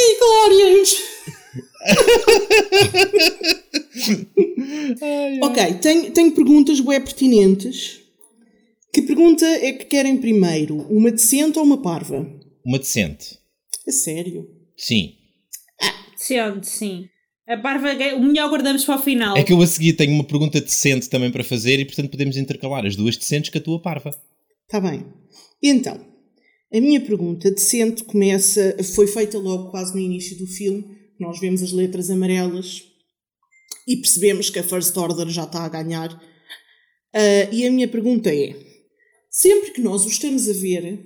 Midi-chlorians! 0.02 0.96
ok, 5.44 5.74
tenho, 5.82 6.12
tenho 6.12 6.32
perguntas 6.32 6.80
bem 6.80 7.02
pertinentes. 7.02 8.00
Que 8.94 9.02
pergunta 9.02 9.46
é 9.46 9.74
que 9.74 9.86
querem 9.86 10.18
primeiro? 10.18 10.78
Uma 10.90 11.12
decente 11.12 11.58
ou 11.58 11.66
uma 11.66 11.82
parva? 11.82 12.28
Uma 12.66 12.78
decente. 12.78 13.40
A 13.88 13.92
sério? 13.92 14.48
Sim. 14.76 15.14
Sim, 16.18 16.38
sim. 16.62 17.06
A 17.48 17.58
parva, 17.58 17.94
o 18.16 18.22
melhor 18.22 18.50
guardamos 18.50 18.86
para 18.86 18.96
o 18.96 19.02
final. 19.02 19.36
É 19.36 19.44
que 19.44 19.52
eu 19.52 19.62
a 19.62 19.68
seguir 19.68 19.94
tenho 19.94 20.14
uma 20.14 20.24
pergunta 20.24 20.62
decente 20.62 21.10
também 21.10 21.32
para 21.32 21.44
fazer 21.44 21.80
e 21.80 21.86
portanto 21.86 22.12
podemos 22.12 22.38
intercalar 22.38 22.86
as 22.86 22.96
duas 22.96 23.18
decentes 23.18 23.50
com 23.50 23.58
a 23.58 23.62
tua 23.62 23.82
parva. 23.82 24.12
Está 24.66 24.80
bem. 24.80 25.06
Então, 25.62 26.11
a 26.74 26.80
minha 26.80 27.02
pergunta 27.02 27.52
decente 27.52 28.04
começa, 28.04 28.78
foi 28.96 29.06
feita 29.06 29.38
logo 29.38 29.70
quase 29.72 29.94
no 29.94 30.00
início 30.00 30.38
do 30.38 30.48
filme. 30.48 30.86
Nós 31.20 31.40
vemos 31.40 31.62
as 31.62 31.72
letras 31.72 32.10
amarelas 32.10 32.84
e 33.88 33.98
percebemos 33.98 34.50
que 34.50 34.60
a 34.60 34.64
First 34.64 34.96
Order 34.96 35.28
já 35.28 35.44
está 35.44 35.66
a 35.66 35.70
ganhar. 35.70 36.10
Ah, 37.14 37.50
e 37.52 37.68
a 37.68 37.72
minha 37.72 37.88
pergunta 37.88 38.34
é: 38.34 38.56
sempre 39.30 39.72
que 39.72 39.82
nós 39.82 40.06
os 40.06 40.14
estamos 40.14 40.50
a 40.50 40.54
ver, 40.54 41.04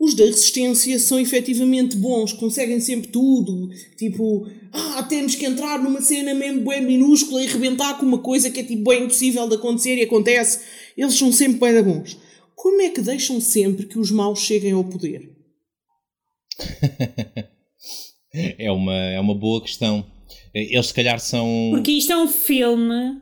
os 0.00 0.14
da 0.14 0.24
resistência 0.24 0.98
são 0.98 1.20
efetivamente 1.20 1.96
bons, 1.96 2.32
conseguem 2.32 2.80
sempre 2.80 3.08
tudo. 3.08 3.68
Tipo, 3.98 4.46
ah, 4.72 5.02
temos 5.02 5.34
que 5.34 5.44
entrar 5.44 5.82
numa 5.82 6.00
cena 6.00 6.32
mesmo 6.32 6.66
bem 6.66 6.80
minúscula 6.80 7.42
e 7.42 7.46
rebentar 7.46 7.98
com 7.98 8.06
uma 8.06 8.18
coisa 8.18 8.50
que 8.50 8.60
é 8.60 8.64
tipo 8.64 8.88
bem 8.88 9.04
impossível 9.04 9.46
de 9.48 9.56
acontecer 9.56 9.96
e 9.96 10.02
acontece. 10.02 10.60
Eles 10.96 11.14
são 11.14 11.30
sempre 11.30 11.60
bem 11.60 11.82
bons. 11.82 12.16
Como 12.58 12.82
é 12.82 12.90
que 12.90 13.00
deixam 13.00 13.40
sempre 13.40 13.86
que 13.86 14.00
os 14.00 14.10
maus 14.10 14.40
cheguem 14.40 14.72
ao 14.72 14.84
poder? 14.84 15.30
É 18.58 18.70
uma, 18.70 18.94
é 18.94 19.18
uma 19.18 19.34
boa 19.34 19.60
questão. 19.62 20.04
Eles 20.52 20.88
se 20.88 20.94
calhar 20.94 21.18
são. 21.18 21.70
Porque 21.72 21.92
isto 21.92 22.12
é 22.12 22.16
um 22.16 22.28
filme, 22.28 23.20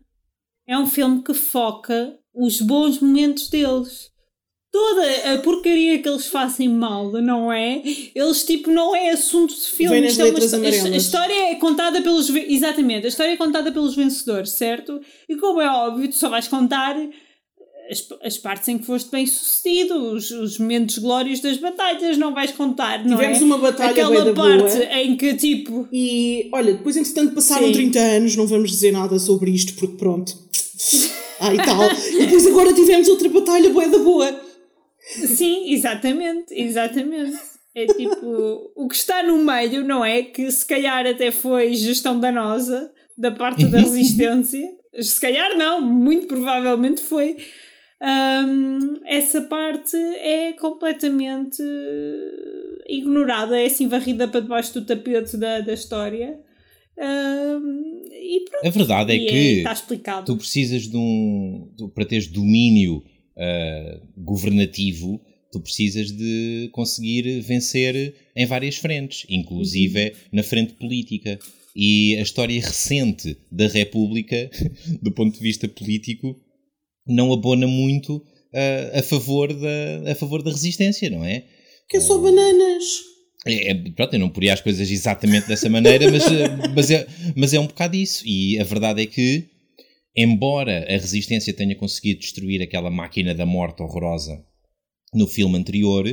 é 0.67 0.77
um 0.77 0.87
filme 0.87 1.23
que 1.23 1.33
foca 1.33 2.19
os 2.35 2.61
bons 2.61 2.99
momentos 3.01 3.49
deles. 3.49 4.11
Toda 4.73 5.33
a 5.33 5.39
porcaria 5.39 6.03
que 6.03 6.09
eles 6.09 6.27
fazem 6.27 6.69
mal, 6.69 7.13
não 7.13 7.53
é? 7.53 7.83
Eles, 8.15 8.45
tipo, 8.45 8.69
não 8.69 8.97
é 8.97 9.11
assunto 9.11 9.55
de 9.55 9.67
filme. 9.67 10.01
Vem 10.01 10.03
nas 10.03 10.19
é 10.19 10.25
uma 10.25 10.67
a, 10.67 10.97
história 10.97 11.53
é 11.53 11.55
contada 11.55 12.03
pelos. 12.03 12.29
Exatamente, 12.29 13.07
a 13.07 13.09
história 13.09 13.31
é 13.31 13.37
contada 13.37 13.71
pelos 13.71 13.95
vencedores, 13.95 14.51
certo? 14.51 15.01
E 15.29 15.37
como 15.37 15.61
é 15.61 15.71
óbvio, 15.71 16.09
tu 16.09 16.17
só 16.17 16.29
vais 16.29 16.49
contar 16.49 16.97
as, 17.91 18.07
as 18.23 18.39
partes 18.39 18.69
em 18.69 18.79
que 18.79 18.87
foste 18.87 19.11
bem 19.11 19.27
sucedido, 19.27 19.95
os, 20.13 20.31
os 20.31 20.59
momentos 20.59 20.99
glórios 20.99 21.41
das 21.41 21.57
batalhas, 21.59 22.17
não 22.17 22.33
vais 22.35 22.53
contar, 22.53 23.05
não 23.05 23.17
Tivemos 23.17 23.41
é? 23.41 23.45
uma 23.45 23.59
batalha 23.59 23.91
Aquela 23.91 24.35
parte 24.35 24.77
boa. 24.79 25.01
em 25.01 25.17
que, 25.17 25.35
tipo. 25.35 25.89
E 25.93 26.49
olha, 26.53 26.73
depois 26.75 26.97
entretanto 26.97 27.35
passaram 27.35 27.67
Sim. 27.69 27.73
30 27.73 27.99
anos, 27.99 28.37
não 28.37 28.47
vamos 28.47 28.71
dizer 28.71 28.93
nada 28.93 29.19
sobre 29.19 29.51
isto, 29.51 29.75
porque 29.75 29.97
pronto. 29.97 30.33
Ah, 31.39 31.53
e 31.55 31.59
tal. 31.59 31.83
E 32.15 32.25
depois 32.25 32.47
agora 32.47 32.73
tivemos 32.73 33.09
outra 33.09 33.29
batalha 33.29 33.69
boa 33.69 33.87
da 33.87 33.99
boa. 33.99 34.41
Sim, 35.07 35.71
exatamente, 35.71 36.47
exatamente. 36.51 37.37
É 37.75 37.87
tipo, 37.87 38.73
o 38.75 38.89
que 38.89 38.95
está 38.95 39.23
no 39.23 39.37
meio, 39.45 39.85
não 39.85 40.03
é? 40.03 40.23
Que 40.23 40.51
se 40.51 40.65
calhar 40.65 41.07
até 41.07 41.31
foi 41.31 41.75
gestão 41.75 42.19
danosa 42.19 42.91
da 43.19 43.31
parte 43.31 43.67
da 43.67 43.81
resistência. 43.85 44.67
se 44.99 45.21
calhar 45.21 45.59
não, 45.59 45.81
muito 45.83 46.27
provavelmente 46.27 47.03
foi. 47.03 47.37
Hum, 48.03 49.01
essa 49.07 49.41
parte 49.43 49.97
é 49.97 50.53
completamente 50.53 51.63
ignorada, 52.89 53.59
é 53.61 53.67
assim 53.67 53.89
varrida 53.89 54.29
para 54.29 54.41
debaixo 54.41 54.75
do 54.75 54.85
tapete 54.87 55.37
da, 55.37 55.61
da 55.61 55.73
história. 55.73 56.39
Hum, 56.99 58.03
e 58.13 58.45
pronto. 58.49 58.67
A 58.67 58.71
verdade 58.71 59.13
é 59.13 59.17
e 59.17 59.27
que 59.63 59.69
explicado. 59.71 60.27
tu 60.27 60.37
precisas 60.37 60.83
de 60.89 60.97
um. 60.97 61.71
tu- 61.77 61.89
para 61.89 62.05
teres 62.05 62.27
domínio 62.27 63.03
ah, 63.37 64.01
governativo, 64.17 65.21
tu 65.53 65.61
precisas 65.61 66.11
de 66.11 66.69
conseguir 66.73 67.41
vencer 67.41 68.15
em 68.35 68.47
várias 68.47 68.77
frentes, 68.77 69.27
inclusive 69.29 70.15
na 70.33 70.43
frente 70.43 70.75
política. 70.75 71.39
E 71.79 72.17
a 72.17 72.23
história 72.23 72.59
recente 72.59 73.37
da 73.53 73.69
República, 73.69 74.51
do 75.03 75.13
ponto 75.13 75.35
de 75.35 75.41
vista 75.43 75.69
político, 75.69 76.35
não 77.07 77.33
abona 77.33 77.67
muito 77.67 78.23
ah, 78.53 78.99
a, 78.99 79.03
favor 79.03 79.53
da, 79.53 80.13
a 80.13 80.15
favor 80.15 80.43
da 80.43 80.51
resistência, 80.51 81.11
não 81.11 81.25
é? 81.25 81.45
Que 81.89 81.99
é 81.99 82.01
só 82.01 82.19
bananas. 82.19 82.85
É, 83.47 83.71
é- 83.71 83.91
pronto, 83.93 84.15
eu 84.15 84.21
não 84.21 84.29
poria 84.29 84.53
as 84.53 84.61
coisas 84.61 84.91
exatamente 84.91 85.47
dessa 85.47 85.69
maneira, 85.69 86.11
mas, 86.11 86.27
eh, 86.27 86.49
mas, 86.75 86.91
é, 86.91 87.07
mas 87.37 87.55
é 87.55 87.61
um 87.61 87.67
bocado 87.67 87.97
isso. 87.97 88.27
E 88.27 88.59
a 88.59 88.65
verdade 88.65 89.03
é 89.03 89.07
que, 89.07 89.47
embora 90.17 90.85
a 90.89 90.93
Resistência 90.99 91.53
tenha 91.55 91.77
conseguido 91.77 92.21
destruir 92.21 92.63
aquela 92.63 92.91
máquina 92.91 93.35
da 93.35 93.47
morte 93.47 93.83
horrorosa 93.83 94.45
no 95.15 95.27
filme 95.27 95.57
anterior, 95.57 96.05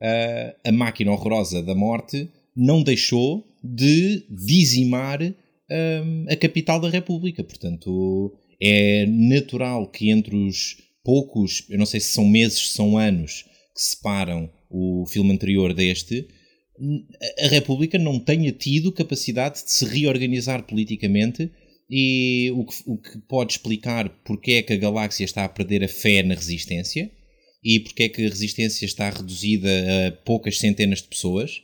ah, 0.00 0.54
a 0.64 0.72
máquina 0.72 1.12
horrorosa 1.12 1.62
da 1.62 1.74
morte 1.74 2.28
não 2.56 2.82
deixou 2.82 3.44
de 3.62 4.24
dizimar 4.30 5.20
a 6.28 6.36
capital 6.36 6.80
da 6.80 6.88
República. 6.88 7.44
Portanto, 7.44 8.36
é 8.60 9.06
natural 9.06 9.90
que 9.90 10.10
entre 10.10 10.34
os 10.36 10.76
poucos, 11.02 11.64
eu 11.68 11.78
não 11.78 11.86
sei 11.86 12.00
se 12.00 12.10
são 12.10 12.26
meses, 12.26 12.58
se 12.58 12.74
são 12.74 12.98
anos, 12.98 13.44
que 13.74 13.82
separam 13.82 14.50
o 14.68 15.04
filme 15.06 15.32
anterior 15.32 15.72
deste, 15.72 16.28
a 17.38 17.48
República 17.48 17.98
não 17.98 18.18
tenha 18.18 18.52
tido 18.52 18.92
capacidade 18.92 19.62
de 19.62 19.70
se 19.70 19.84
reorganizar 19.84 20.62
politicamente 20.62 21.50
e 21.90 22.50
o 22.54 22.64
que, 22.64 22.74
o 22.86 22.96
que 22.96 23.18
pode 23.28 23.52
explicar 23.52 24.08
porque 24.24 24.52
é 24.52 24.62
que 24.62 24.72
a 24.72 24.76
galáxia 24.76 25.24
está 25.24 25.44
a 25.44 25.48
perder 25.48 25.84
a 25.84 25.88
fé 25.88 26.22
na 26.22 26.34
resistência 26.34 27.10
e 27.62 27.80
porque 27.80 28.04
é 28.04 28.08
que 28.08 28.24
a 28.24 28.28
resistência 28.28 28.86
está 28.86 29.10
reduzida 29.10 29.68
a 30.06 30.12
poucas 30.24 30.58
centenas 30.58 31.02
de 31.02 31.08
pessoas. 31.08 31.62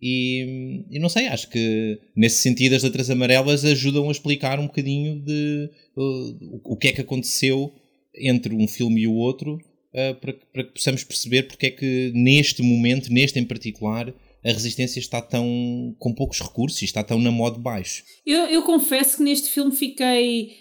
E, 0.00 0.84
e 0.90 0.98
não 0.98 1.08
sei, 1.08 1.26
acho 1.26 1.50
que 1.50 2.00
nesse 2.14 2.40
sentido 2.42 2.74
as 2.74 2.84
letras 2.84 3.10
amarelas 3.10 3.64
ajudam 3.64 4.08
a 4.08 4.12
explicar 4.12 4.60
um 4.60 4.66
bocadinho 4.66 5.20
de 5.20 5.68
uh, 5.96 6.60
o 6.64 6.76
que 6.76 6.88
é 6.88 6.92
que 6.92 7.00
aconteceu 7.00 7.72
entre 8.14 8.54
um 8.54 8.68
filme 8.68 9.02
e 9.02 9.08
o 9.08 9.14
outro 9.14 9.54
uh, 9.54 10.14
para, 10.20 10.34
para 10.52 10.64
que 10.64 10.72
possamos 10.72 11.02
perceber 11.02 11.44
porque 11.44 11.66
é 11.66 11.70
que 11.70 12.12
neste 12.14 12.62
momento, 12.62 13.12
neste 13.12 13.40
em 13.40 13.44
particular, 13.44 14.14
a 14.44 14.52
resistência 14.52 15.00
está 15.00 15.20
tão 15.20 15.94
com 15.98 16.14
poucos 16.14 16.40
recursos 16.40 16.80
e 16.80 16.84
está 16.84 17.02
tão 17.02 17.18
na 17.18 17.32
modo 17.32 17.58
baixo. 17.58 18.04
Eu, 18.24 18.44
eu 18.46 18.62
confesso 18.62 19.16
que 19.16 19.22
neste 19.24 19.48
filme 19.48 19.74
fiquei 19.74 20.52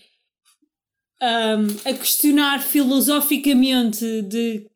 um, 1.21 1.89
a 1.89 1.93
questionar 1.93 2.59
filosoficamente 2.59 4.21
de 4.23 4.67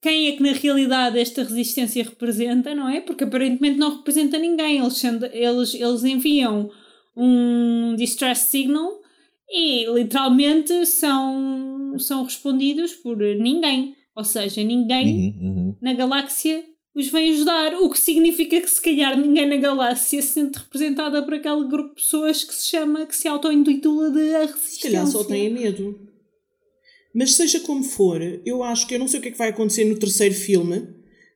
quem 0.00 0.28
é 0.28 0.32
que 0.32 0.42
na 0.42 0.52
realidade 0.52 1.18
esta 1.18 1.42
resistência 1.42 2.04
representa, 2.04 2.74
não 2.74 2.88
é? 2.88 3.00
Porque 3.00 3.24
aparentemente 3.24 3.78
não 3.78 3.96
representa 3.96 4.38
ninguém. 4.38 4.78
Eles, 4.78 5.02
eles, 5.32 5.74
eles 5.74 6.04
enviam 6.04 6.70
um 7.16 7.94
distress 7.96 8.42
signal 8.42 9.00
e 9.50 9.86
literalmente 9.92 10.86
são, 10.86 11.96
são 11.98 12.22
respondidos 12.24 12.92
por 12.94 13.16
ninguém. 13.16 13.96
Ou 14.14 14.24
seja, 14.24 14.62
ninguém 14.62 15.36
uhum, 15.40 15.48
uhum. 15.48 15.76
na 15.80 15.94
galáxia 15.94 16.64
os 16.94 17.08
vem 17.08 17.30
ajudar, 17.30 17.74
o 17.74 17.88
que 17.90 17.98
significa 17.98 18.60
que 18.60 18.68
se 18.68 18.82
calhar 18.82 19.16
ninguém 19.16 19.46
na 19.46 19.56
galáxia 19.56 20.20
se 20.20 20.32
sente 20.32 20.58
representada 20.58 21.22
por 21.22 21.34
aquele 21.34 21.68
grupo 21.68 21.90
de 21.90 22.02
pessoas 22.02 22.42
que 22.42 22.52
se 22.52 22.70
chama, 22.70 23.06
que 23.06 23.16
se 23.16 23.28
auto-intitula 23.28 24.10
de 24.10 24.34
a 24.34 24.40
resistência. 24.40 24.70
Se 24.70 24.80
calhar 24.80 25.06
só 25.06 25.22
têm 25.22 25.48
medo. 25.48 26.07
Mas 27.14 27.34
seja 27.34 27.60
como 27.60 27.82
for, 27.82 28.20
eu 28.44 28.62
acho 28.62 28.86
que 28.86 28.94
eu 28.94 28.98
não 28.98 29.08
sei 29.08 29.18
o 29.18 29.22
que 29.22 29.28
é 29.28 29.32
que 29.32 29.38
vai 29.38 29.48
acontecer 29.48 29.84
no 29.84 29.98
terceiro 29.98 30.34
filme, 30.34 30.88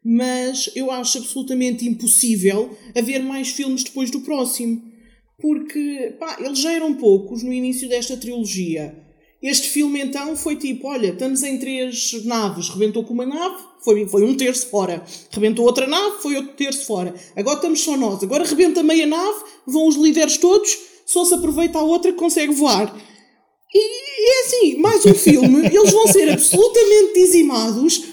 mas 0.05 0.71
eu 0.75 0.91
acho 0.91 1.19
absolutamente 1.19 1.87
impossível 1.87 2.77
haver 2.97 3.23
mais 3.23 3.49
filmes 3.49 3.85
depois 3.85 4.11
do 4.11 4.21
próximo. 4.21 4.83
Porque, 5.41 6.15
pá, 6.21 6.37
eles 6.41 6.59
já 6.59 6.73
eram 6.73 6.95
poucos 6.95 7.43
no 7.43 7.53
início 7.53 7.89
desta 7.89 8.17
trilogia. 8.17 8.97
Este 9.43 9.69
filme 9.69 10.01
então 10.01 10.37
foi 10.37 10.55
tipo: 10.55 10.87
olha, 10.87 11.09
estamos 11.09 11.43
em 11.43 11.59
três 11.59 12.25
naves, 12.25 12.69
rebentou 12.69 13.03
com 13.03 13.13
uma 13.13 13.27
nave, 13.27 13.57
foi, 13.83 14.07
foi 14.07 14.23
um 14.23 14.37
terço 14.37 14.69
fora. 14.69 15.03
Rebentou 15.31 15.65
outra 15.65 15.87
nave, 15.87 16.23
foi 16.23 16.37
outro 16.37 16.53
terço 16.55 16.87
fora. 16.87 17.13
Agora 17.35 17.57
estamos 17.57 17.81
só 17.81 17.97
nós. 17.97 18.23
Agora 18.23 18.45
rebenta 18.45 18.85
meia 18.85 19.07
nave, 19.07 19.45
vão 19.67 19.89
os 19.89 19.97
líderes 19.97 20.37
todos, 20.37 20.79
só 21.05 21.25
se 21.25 21.35
aproveita 21.35 21.79
a 21.79 21.83
outra 21.83 22.13
que 22.13 22.19
consegue 22.19 22.53
voar. 22.53 22.97
E 23.75 24.12
é 24.25 24.47
assim, 24.47 24.77
mais 24.77 25.05
um 25.07 25.15
filme, 25.15 25.67
eles 25.67 25.91
vão 25.93 26.07
ser 26.07 26.29
absolutamente 26.31 27.15
dizimados 27.15 28.05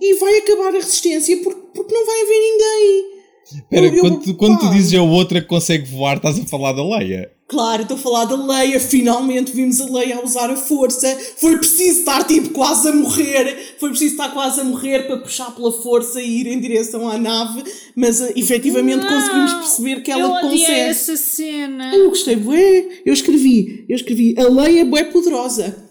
e 0.00 0.14
vai 0.14 0.38
acabar 0.38 0.68
a 0.68 0.70
resistência 0.70 1.36
porque, 1.38 1.60
porque 1.74 1.94
não 1.94 2.04
vai 2.04 2.20
haver 2.22 2.40
ninguém. 2.40 3.15
Espera, 3.54 4.00
quando, 4.00 4.20
tu, 4.20 4.34
quando 4.34 4.58
tu 4.58 4.70
dizes 4.70 4.98
a 4.98 5.02
outra 5.02 5.40
que 5.40 5.46
consegue 5.46 5.88
voar, 5.88 6.16
estás 6.16 6.38
a 6.38 6.44
falar 6.44 6.72
da 6.72 6.84
Leia? 6.84 7.30
Claro, 7.48 7.82
estou 7.82 7.96
a 7.96 8.00
falar 8.00 8.24
da 8.24 8.34
Leia. 8.34 8.80
Finalmente 8.80 9.52
vimos 9.52 9.80
a 9.80 9.84
Leia 9.84 10.16
a 10.16 10.24
usar 10.24 10.50
a 10.50 10.56
força. 10.56 11.16
Foi 11.36 11.56
preciso 11.56 12.00
estar 12.00 12.24
tipo 12.24 12.50
quase 12.50 12.88
a 12.88 12.92
morrer. 12.92 13.76
Foi 13.78 13.90
preciso 13.90 14.12
estar 14.12 14.30
quase 14.30 14.60
a 14.60 14.64
morrer 14.64 15.06
para 15.06 15.18
puxar 15.18 15.54
pela 15.54 15.70
força 15.70 16.20
e 16.20 16.40
ir 16.40 16.48
em 16.48 16.58
direção 16.58 17.08
à 17.08 17.16
nave. 17.16 17.62
Mas 17.94 18.20
uh, 18.20 18.32
efetivamente 18.34 19.04
não, 19.04 19.08
conseguimos 19.08 19.52
perceber 19.52 20.02
que 20.02 20.10
ela 20.10 20.40
eu 20.42 20.50
consegue. 20.50 20.72
essa 20.72 21.16
cena. 21.16 21.94
Eu 21.94 22.08
gostei, 22.08 22.34
bué. 22.34 22.88
Eu 23.06 23.12
escrevi, 23.12 23.86
eu 23.88 23.94
escrevi. 23.94 24.34
A 24.36 24.48
Leia 24.48 24.80
é 24.80 24.84
bué 24.84 25.04
poderosa. 25.04 25.86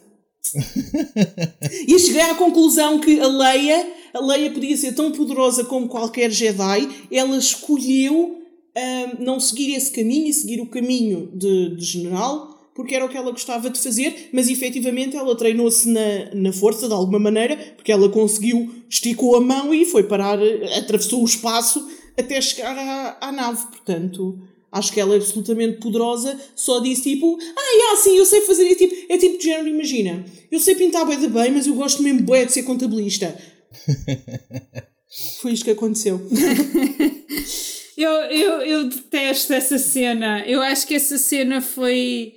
e 1.88 1.98
cheguei 2.00 2.22
à 2.22 2.36
conclusão 2.36 3.00
que 3.00 3.20
a 3.20 3.28
Leia, 3.28 3.88
a 4.16 4.26
Leia 4.26 4.50
podia 4.50 4.78
ser 4.78 4.94
tão 4.94 5.12
poderosa 5.12 5.66
como 5.66 5.90
qualquer 5.90 6.32
Jedi. 6.32 6.88
Ela 7.12 7.38
escolheu 7.38 8.42
um, 8.78 9.24
não 9.24 9.42
seguir 9.42 9.76
esse 9.76 9.92
caminho 9.92 10.28
e 10.28 10.34
seguir 10.34 10.62
o 10.62 10.66
caminho 10.66 11.30
de, 11.34 11.76
de, 11.76 11.84
general, 11.84 12.72
porque 12.74 12.96
era 12.96 13.06
o 13.06 13.10
que 13.10 13.18
ela 13.18 13.32
gostava 13.32 13.70
de 13.70 13.78
fazer, 13.78 14.30
mas 14.32 14.48
efetivamente 14.48 15.18
ela 15.18 15.36
treinou-se 15.36 15.90
na, 15.90 16.34
na 16.34 16.54
força 16.54 16.88
de 16.88 16.94
alguma 16.94 17.20
maneira, 17.20 17.58
porque 17.76 17.92
ela 17.92 18.08
conseguiu, 18.08 18.74
esticou 18.90 19.36
a 19.36 19.42
mão 19.42 19.74
e 19.74 19.84
foi 19.84 20.04
parar, 20.04 20.40
atravessou 20.78 21.22
o 21.22 21.26
espaço 21.26 21.86
até 22.18 22.40
chegar 22.40 22.78
à, 22.78 23.18
à 23.20 23.32
nave. 23.34 23.66
Portanto, 23.68 24.40
acho 24.72 24.94
que 24.94 25.00
ela 25.00 25.14
é 25.14 25.18
absolutamente 25.18 25.80
poderosa, 25.80 26.40
só 26.56 26.80
disse 26.80 27.04
tipo, 27.04 27.38
ah, 27.58 27.98
sim, 27.98 28.18
eu 28.18 28.26
sei 28.26 28.42
fazer 28.42 28.66
isso, 28.66 28.78
tipo, 28.78 28.96
é 29.10 29.18
tipo 29.18 29.38
de 29.38 29.44
género, 29.44 29.68
imagina, 29.68 30.26
eu 30.50 30.60
sei 30.60 30.76
pintar 30.76 31.06
bem 31.06 31.20
de 31.20 31.28
bem, 31.28 31.52
mas 31.52 31.68
eu 31.68 31.76
gosto 31.76 32.02
mesmo 32.02 32.22
bem 32.22 32.46
de 32.46 32.54
ser 32.54 32.64
contabilista. 32.64 33.38
Foi 35.42 35.52
isto 35.52 35.66
que 35.66 35.72
aconteceu. 35.72 36.20
Eu, 37.98 38.12
eu, 38.12 38.62
eu 38.62 38.90
detesto 38.90 39.54
essa 39.54 39.78
cena. 39.78 40.46
Eu 40.46 40.62
acho 40.62 40.86
que 40.86 40.96
essa 40.96 41.18
cena 41.18 41.62
foi 41.62 42.34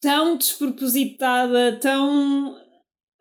tão 0.00 0.36
despropositada, 0.36 1.78
tão. 1.80 2.56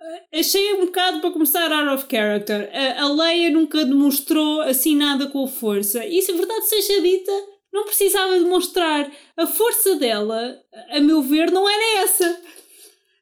Eh, 0.02 0.40
achei 0.40 0.74
um 0.74 0.86
bocado 0.86 1.20
para 1.20 1.32
começar 1.32 1.70
out 1.70 1.90
of 1.90 2.06
character. 2.10 2.70
A, 2.74 3.04
a 3.04 3.10
Leia 3.12 3.50
nunca 3.50 3.84
demonstrou 3.84 4.62
assim 4.62 4.96
nada 4.96 5.28
com 5.28 5.46
força. 5.48 6.06
E 6.06 6.22
se 6.22 6.32
a 6.32 6.36
verdade 6.36 6.66
seja 6.68 7.02
dita, 7.02 7.32
não 7.74 7.84
precisava 7.84 8.40
demonstrar. 8.40 9.12
A 9.36 9.46
força 9.46 9.96
dela, 9.96 10.58
a 10.92 11.00
meu 11.02 11.22
ver, 11.22 11.52
não 11.52 11.68
era 11.68 12.04
essa. 12.04 12.42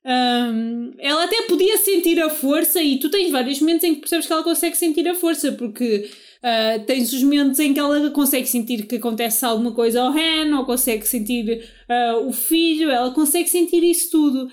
Um, 0.04 0.94
ela 0.98 1.26
até 1.26 1.44
podia 1.44 1.78
sentir 1.78 2.20
a 2.22 2.30
força, 2.30 2.82
e 2.82 2.98
tu 2.98 3.10
tens 3.10 3.32
vários 3.32 3.60
momentos 3.60 3.84
em 3.84 3.96
que 3.96 4.02
percebes 4.02 4.26
que 4.26 4.34
ela 4.34 4.44
consegue 4.44 4.76
sentir 4.76 5.08
a 5.08 5.16
força, 5.16 5.52
porque 5.52 6.10
Uh, 6.42 6.84
tens 6.88 7.14
os 7.14 7.22
momentos 7.22 7.60
em 7.60 7.72
que 7.72 7.80
ela 7.80 8.10
consegue 8.10 8.48
sentir 8.48 8.88
que 8.88 8.96
acontece 8.96 9.46
alguma 9.46 9.74
coisa 9.74 10.02
ao 10.02 10.12
Han, 10.12 10.58
ou 10.58 10.66
consegue 10.66 11.08
sentir 11.08 11.70
uh, 11.88 12.28
o 12.28 12.34
filho, 12.34 12.90
ela 12.90 13.12
consegue 13.12 13.48
sentir 13.48 13.84
isso 13.84 14.10
tudo. 14.10 14.50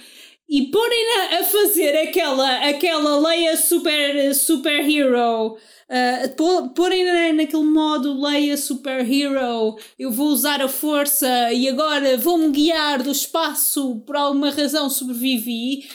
E 0.46 0.66
porem-na 0.70 1.38
a 1.38 1.44
fazer 1.44 1.96
aquela, 1.96 2.68
aquela 2.68 3.18
Leia 3.18 3.56
super, 3.56 4.34
super 4.34 4.86
hero, 4.86 5.56
uh, 5.90 6.74
porem-na 6.74 7.32
naquele 7.32 7.64
modo 7.64 8.20
Leia 8.20 8.56
super 8.56 9.00
hero, 9.10 9.76
eu 9.98 10.10
vou 10.10 10.28
usar 10.28 10.60
a 10.62 10.68
força 10.68 11.52
e 11.52 11.68
agora 11.68 12.16
vou-me 12.16 12.50
guiar 12.50 13.02
do 13.02 13.10
espaço, 13.10 14.00
por 14.06 14.16
alguma 14.16 14.50
razão 14.50 14.88
sobrevivi, 14.88 15.88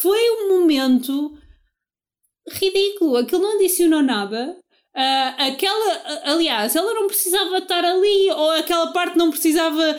foi 0.00 0.18
um 0.30 0.60
momento 0.60 1.36
ridículo. 2.52 3.16
Aquilo 3.16 3.42
não 3.42 3.56
adicionou 3.56 4.02
nada. 4.02 4.56
Uh, 4.96 5.42
aquela, 5.48 6.22
aliás, 6.24 6.74
ela 6.74 6.94
não 6.94 7.06
precisava 7.06 7.58
estar 7.58 7.84
ali, 7.84 8.30
ou 8.30 8.50
aquela 8.52 8.92
parte 8.92 9.16
não 9.16 9.30
precisava. 9.30 9.98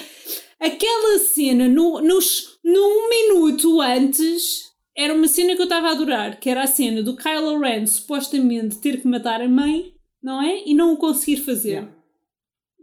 Aquela 0.59 1.19
cena, 1.19 1.69
no, 1.69 2.01
nos, 2.01 2.59
num 2.63 3.09
minuto 3.09 3.79
antes, 3.79 4.68
era 4.99 5.13
uma 5.13 5.29
cena 5.29 5.55
que 5.55 5.61
eu 5.61 5.63
estava 5.63 5.87
a 5.87 5.91
adorar, 5.91 6.37
que 6.41 6.49
era 6.49 6.61
a 6.61 6.67
cena 6.67 7.01
do 7.01 7.15
Kylo 7.15 7.57
Ren 7.57 7.85
supostamente 7.85 8.79
ter 8.79 8.99
que 9.01 9.07
matar 9.07 9.41
a 9.41 9.47
mãe, 9.47 9.93
não 10.21 10.41
é? 10.43 10.63
E 10.65 10.73
não 10.73 10.93
o 10.93 10.97
conseguir 10.97 11.37
fazer. 11.37 11.69
Yeah. 11.69 11.91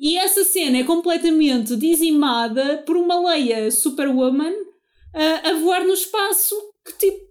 E 0.00 0.16
essa 0.16 0.42
cena 0.42 0.78
é 0.78 0.84
completamente 0.84 1.76
dizimada 1.76 2.78
por 2.86 2.96
uma 2.96 3.20
Leia 3.20 3.70
Superwoman 3.70 4.52
uh, 4.52 5.50
a 5.50 5.52
voar 5.60 5.84
no 5.84 5.92
espaço 5.92 6.54
que 6.86 6.92
tipo 6.98 7.26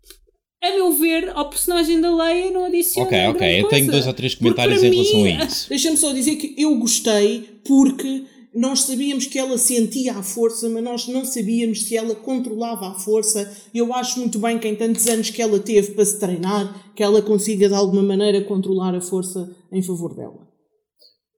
a 0.62 0.72
meu 0.72 0.92
ver, 0.94 1.32
ao 1.36 1.50
personagem 1.50 2.02
da 2.02 2.16
Leia 2.16 2.50
não 2.52 2.66
adiciona 2.66 3.08
Ok, 3.08 3.28
ok, 3.28 3.62
eu 3.62 3.68
tenho 3.68 3.92
dois 3.92 4.08
ou 4.08 4.14
três 4.14 4.36
comentários 4.36 4.84
em 4.84 4.90
relação 4.92 5.22
mim, 5.22 5.38
a 5.38 5.46
isso. 5.46 5.70
Deixa-me 5.70 5.98
só 5.98 6.12
dizer 6.12 6.36
que 6.36 6.56
eu 6.58 6.76
gostei 6.76 7.60
porque 7.66 8.24
nós 8.56 8.84
sabíamos 8.84 9.28
que 9.28 9.38
ela 9.38 9.58
sentia 9.58 10.14
a 10.14 10.24
força, 10.24 10.70
mas 10.70 10.82
nós 10.82 11.08
não 11.10 11.26
sabíamos 11.26 11.84
se 11.84 11.98
ela 11.98 12.16
controlava 12.16 12.88
a 12.88 12.94
força. 12.94 13.54
Eu 13.74 13.94
acho 13.94 14.18
muito 14.20 14.40
bem 14.40 14.58
que 14.58 14.68
em 14.68 14.76
tantos 14.76 15.06
anos 15.08 15.30
que 15.30 15.42
ela 15.42 15.60
teve 15.60 15.92
para 15.92 16.06
se 16.06 16.18
treinar, 16.18 16.94
que 16.96 17.04
ela 17.04 17.22
consiga 17.22 17.68
de 17.68 17.76
alguma 17.76 18.02
maneira 18.02 18.42
controlar 18.46 18.96
a 18.96 19.02
força 19.02 19.54
em 19.72 19.82
favor 19.82 20.16
dela. 20.16 20.46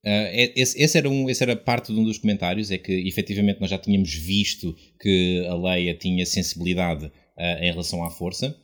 Uh, 0.05 0.53
esse, 0.55 0.81
esse, 0.81 0.97
era 0.97 1.09
um, 1.09 1.27
esse 1.27 1.41
era 1.41 1.55
parte 1.55 1.91
de 1.91 1.99
um 1.99 2.03
dos 2.03 2.19
comentários, 2.19 2.69
é 2.69 2.77
que 2.77 2.93
efetivamente 3.07 3.59
nós 3.59 3.71
já 3.71 3.79
tínhamos 3.79 4.13
visto 4.13 4.75
que 5.01 5.43
a 5.49 5.55
Leia 5.55 5.95
tinha 5.95 6.23
sensibilidade 6.23 7.05
uh, 7.05 7.63
em 7.63 7.71
relação 7.71 8.03
à 8.03 8.11
força. 8.11 8.55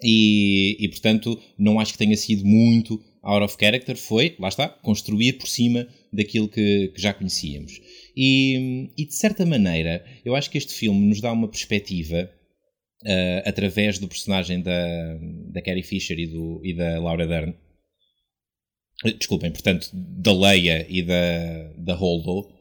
E, 0.00 0.76
e, 0.78 0.88
portanto, 0.88 1.38
não 1.58 1.80
acho 1.80 1.92
que 1.92 1.98
tenha 1.98 2.16
sido 2.16 2.44
muito 2.44 3.00
out 3.22 3.44
of 3.44 3.56
character. 3.58 3.96
Foi, 3.96 4.36
lá 4.38 4.48
está, 4.48 4.68
construir 4.68 5.34
por 5.34 5.48
cima 5.48 5.86
daquilo 6.12 6.48
que, 6.48 6.88
que 6.88 7.00
já 7.00 7.14
conhecíamos. 7.14 7.80
E, 8.16 8.90
e, 8.96 9.06
de 9.06 9.14
certa 9.14 9.46
maneira, 9.46 10.04
eu 10.24 10.34
acho 10.34 10.50
que 10.50 10.58
este 10.58 10.74
filme 10.74 11.06
nos 11.08 11.20
dá 11.20 11.32
uma 11.32 11.48
perspectiva 11.48 12.30
uh, 13.02 13.48
através 13.48 13.98
do 13.98 14.08
personagem 14.08 14.60
da, 14.60 15.18
da 15.50 15.62
Carrie 15.62 15.82
Fisher 15.82 16.18
e, 16.18 16.26
do, 16.26 16.60
e 16.62 16.74
da 16.74 17.00
Laura 17.00 17.26
Dern. 17.26 17.54
Desculpem, 19.18 19.50
portanto, 19.50 19.88
da 19.92 20.32
Leia 20.32 20.86
e 20.88 21.02
da, 21.02 21.72
da 21.78 21.94
Holdo. 21.94 22.52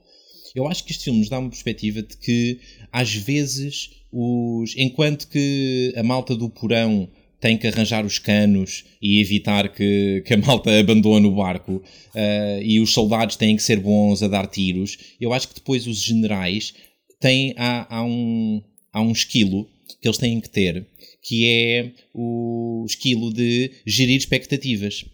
Eu 0.55 0.67
acho 0.67 0.83
que 0.83 0.91
este 0.91 1.03
filme 1.03 1.19
nos 1.19 1.29
dá 1.29 1.37
uma 1.37 1.49
perspectiva 1.49 2.01
de 2.01 2.17
que, 2.17 2.59
às 2.91 3.13
vezes, 3.13 3.89
os, 4.11 4.75
enquanto 4.75 5.27
que 5.27 5.93
a 5.95 6.01
malta 6.01 6.35
do 6.35 6.49
porão 6.49 7.09
tem 7.41 7.57
que 7.57 7.67
arranjar 7.67 8.05
os 8.05 8.19
canos 8.19 8.85
e 9.01 9.19
evitar 9.19 9.73
que, 9.73 10.23
que 10.25 10.33
a 10.33 10.37
malta 10.37 10.71
abandone 10.79 11.27
o 11.27 11.35
barco 11.35 11.73
uh, 11.73 12.61
e 12.63 12.79
os 12.79 12.93
soldados 12.93 13.35
têm 13.35 13.55
que 13.57 13.63
ser 13.63 13.79
bons 13.79 14.23
a 14.23 14.27
dar 14.27 14.47
tiros. 14.47 14.97
Eu 15.19 15.33
acho 15.33 15.49
que 15.49 15.55
depois 15.55 15.87
os 15.87 16.01
generais 16.01 16.73
têm 17.19 17.53
há, 17.57 17.97
há 17.97 18.03
um 18.03 18.61
há 18.93 19.01
um 19.01 19.11
esquilo 19.11 19.67
que 20.01 20.07
eles 20.07 20.17
têm 20.17 20.39
que 20.39 20.49
ter 20.49 20.85
que 21.23 21.47
é 21.47 21.91
o 22.13 22.83
esquilo 22.87 23.31
de 23.31 23.71
gerir 23.85 24.17
expectativas. 24.17 25.05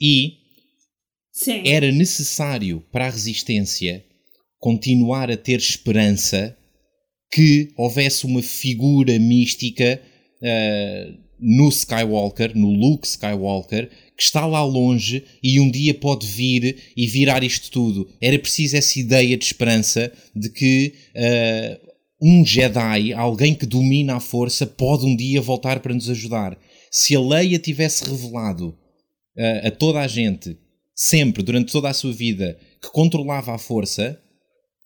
E 0.00 0.38
Sim. 1.32 1.62
era 1.66 1.92
necessário 1.92 2.82
para 2.90 3.06
a 3.06 3.10
resistência 3.10 4.04
continuar 4.58 5.30
a 5.30 5.36
ter 5.36 5.58
esperança 5.58 6.56
que 7.30 7.68
houvesse 7.76 8.24
uma 8.24 8.42
figura 8.42 9.18
mística 9.18 10.00
uh, 10.40 11.27
no 11.40 11.68
Skywalker, 11.68 12.56
no 12.56 12.70
Luke 12.70 13.06
Skywalker, 13.06 13.88
que 14.16 14.22
está 14.22 14.44
lá 14.46 14.64
longe 14.64 15.24
e 15.42 15.60
um 15.60 15.70
dia 15.70 15.94
pode 15.94 16.26
vir 16.26 16.76
e 16.96 17.06
virar 17.06 17.44
isto 17.44 17.70
tudo. 17.70 18.08
Era 18.20 18.38
preciso 18.38 18.76
essa 18.76 18.98
ideia 18.98 19.36
de 19.36 19.44
esperança 19.44 20.12
de 20.34 20.50
que 20.50 20.94
uh, 21.14 21.88
um 22.20 22.44
Jedi, 22.44 23.12
alguém 23.12 23.54
que 23.54 23.66
domina 23.66 24.16
a 24.16 24.20
força, 24.20 24.66
pode 24.66 25.06
um 25.06 25.14
dia 25.14 25.40
voltar 25.40 25.80
para 25.80 25.94
nos 25.94 26.10
ajudar. 26.10 26.58
Se 26.90 27.14
a 27.14 27.20
Leia 27.20 27.58
tivesse 27.58 28.04
revelado 28.04 28.76
uh, 29.36 29.66
a 29.66 29.70
toda 29.70 30.00
a 30.00 30.08
gente, 30.08 30.58
sempre, 30.94 31.42
durante 31.42 31.72
toda 31.72 31.88
a 31.88 31.94
sua 31.94 32.12
vida, 32.12 32.58
que 32.82 32.90
controlava 32.90 33.54
a 33.54 33.58
força, 33.58 34.20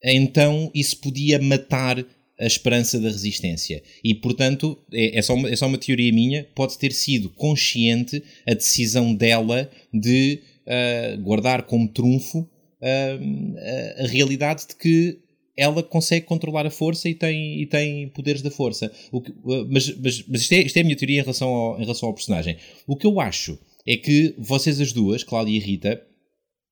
então 0.05 0.71
isso 0.75 0.99
podia 0.99 1.41
matar 1.41 2.05
a 2.43 2.47
esperança 2.47 2.99
da 2.99 3.09
resistência. 3.09 3.83
E, 4.03 4.15
portanto, 4.15 4.77
é, 4.93 5.17
é, 5.17 5.23
só 5.23 5.35
uma, 5.35 5.49
é 5.49 5.55
só 5.55 5.67
uma 5.69 5.79
teoria 5.79 6.13
minha, 6.13 6.45
pode 6.57 6.77
ter 6.77 6.93
sido 6.93 7.31
consciente 7.31 8.21
a 8.47 8.53
decisão 8.53 9.15
dela 9.15 9.71
de 9.95 10.41
uh, 10.67 11.23
guardar 11.23 11.63
como 11.63 11.87
trunfo 11.87 12.41
uh, 12.41 14.03
a, 14.03 14.07
realidade 14.09 14.67
de 14.67 14.75
que 14.75 15.19
ela 15.57 15.85
consegue 15.85 16.27
controlar 16.27 16.67
a 16.67 16.71
força 16.71 17.09
e 17.09 17.15
tem, 17.15 17.63
e 17.63 17.67
tem 17.67 18.09
poderes 18.09 18.43
da 18.43 18.51
força. 18.51 18.89
Que, 18.89 19.33
mas 19.71 19.97
mas, 19.97 20.25
mas 20.27 20.41
isto, 20.41 20.53
é, 20.53 20.63
isto 20.63 20.77
é 20.77 20.81
a 20.81 20.85
minha 20.85 20.97
teoria 20.97 21.21
em 21.21 21.23
relação, 21.23 21.49
ao, 21.49 21.77
em 21.79 21.83
relação 21.83 22.09
ao 22.09 22.15
personagem. 22.15 22.57
O 22.89 22.97
que 22.97 23.07
eu 23.07 23.21
acho 23.21 23.57
é 23.87 23.97
que 23.97 24.35
vocês 24.37 24.81
as 24.81 24.93
duas, 24.93 25.23
Cláudia 25.23 25.57
e 25.57 25.61
Rita, 25.61 26.03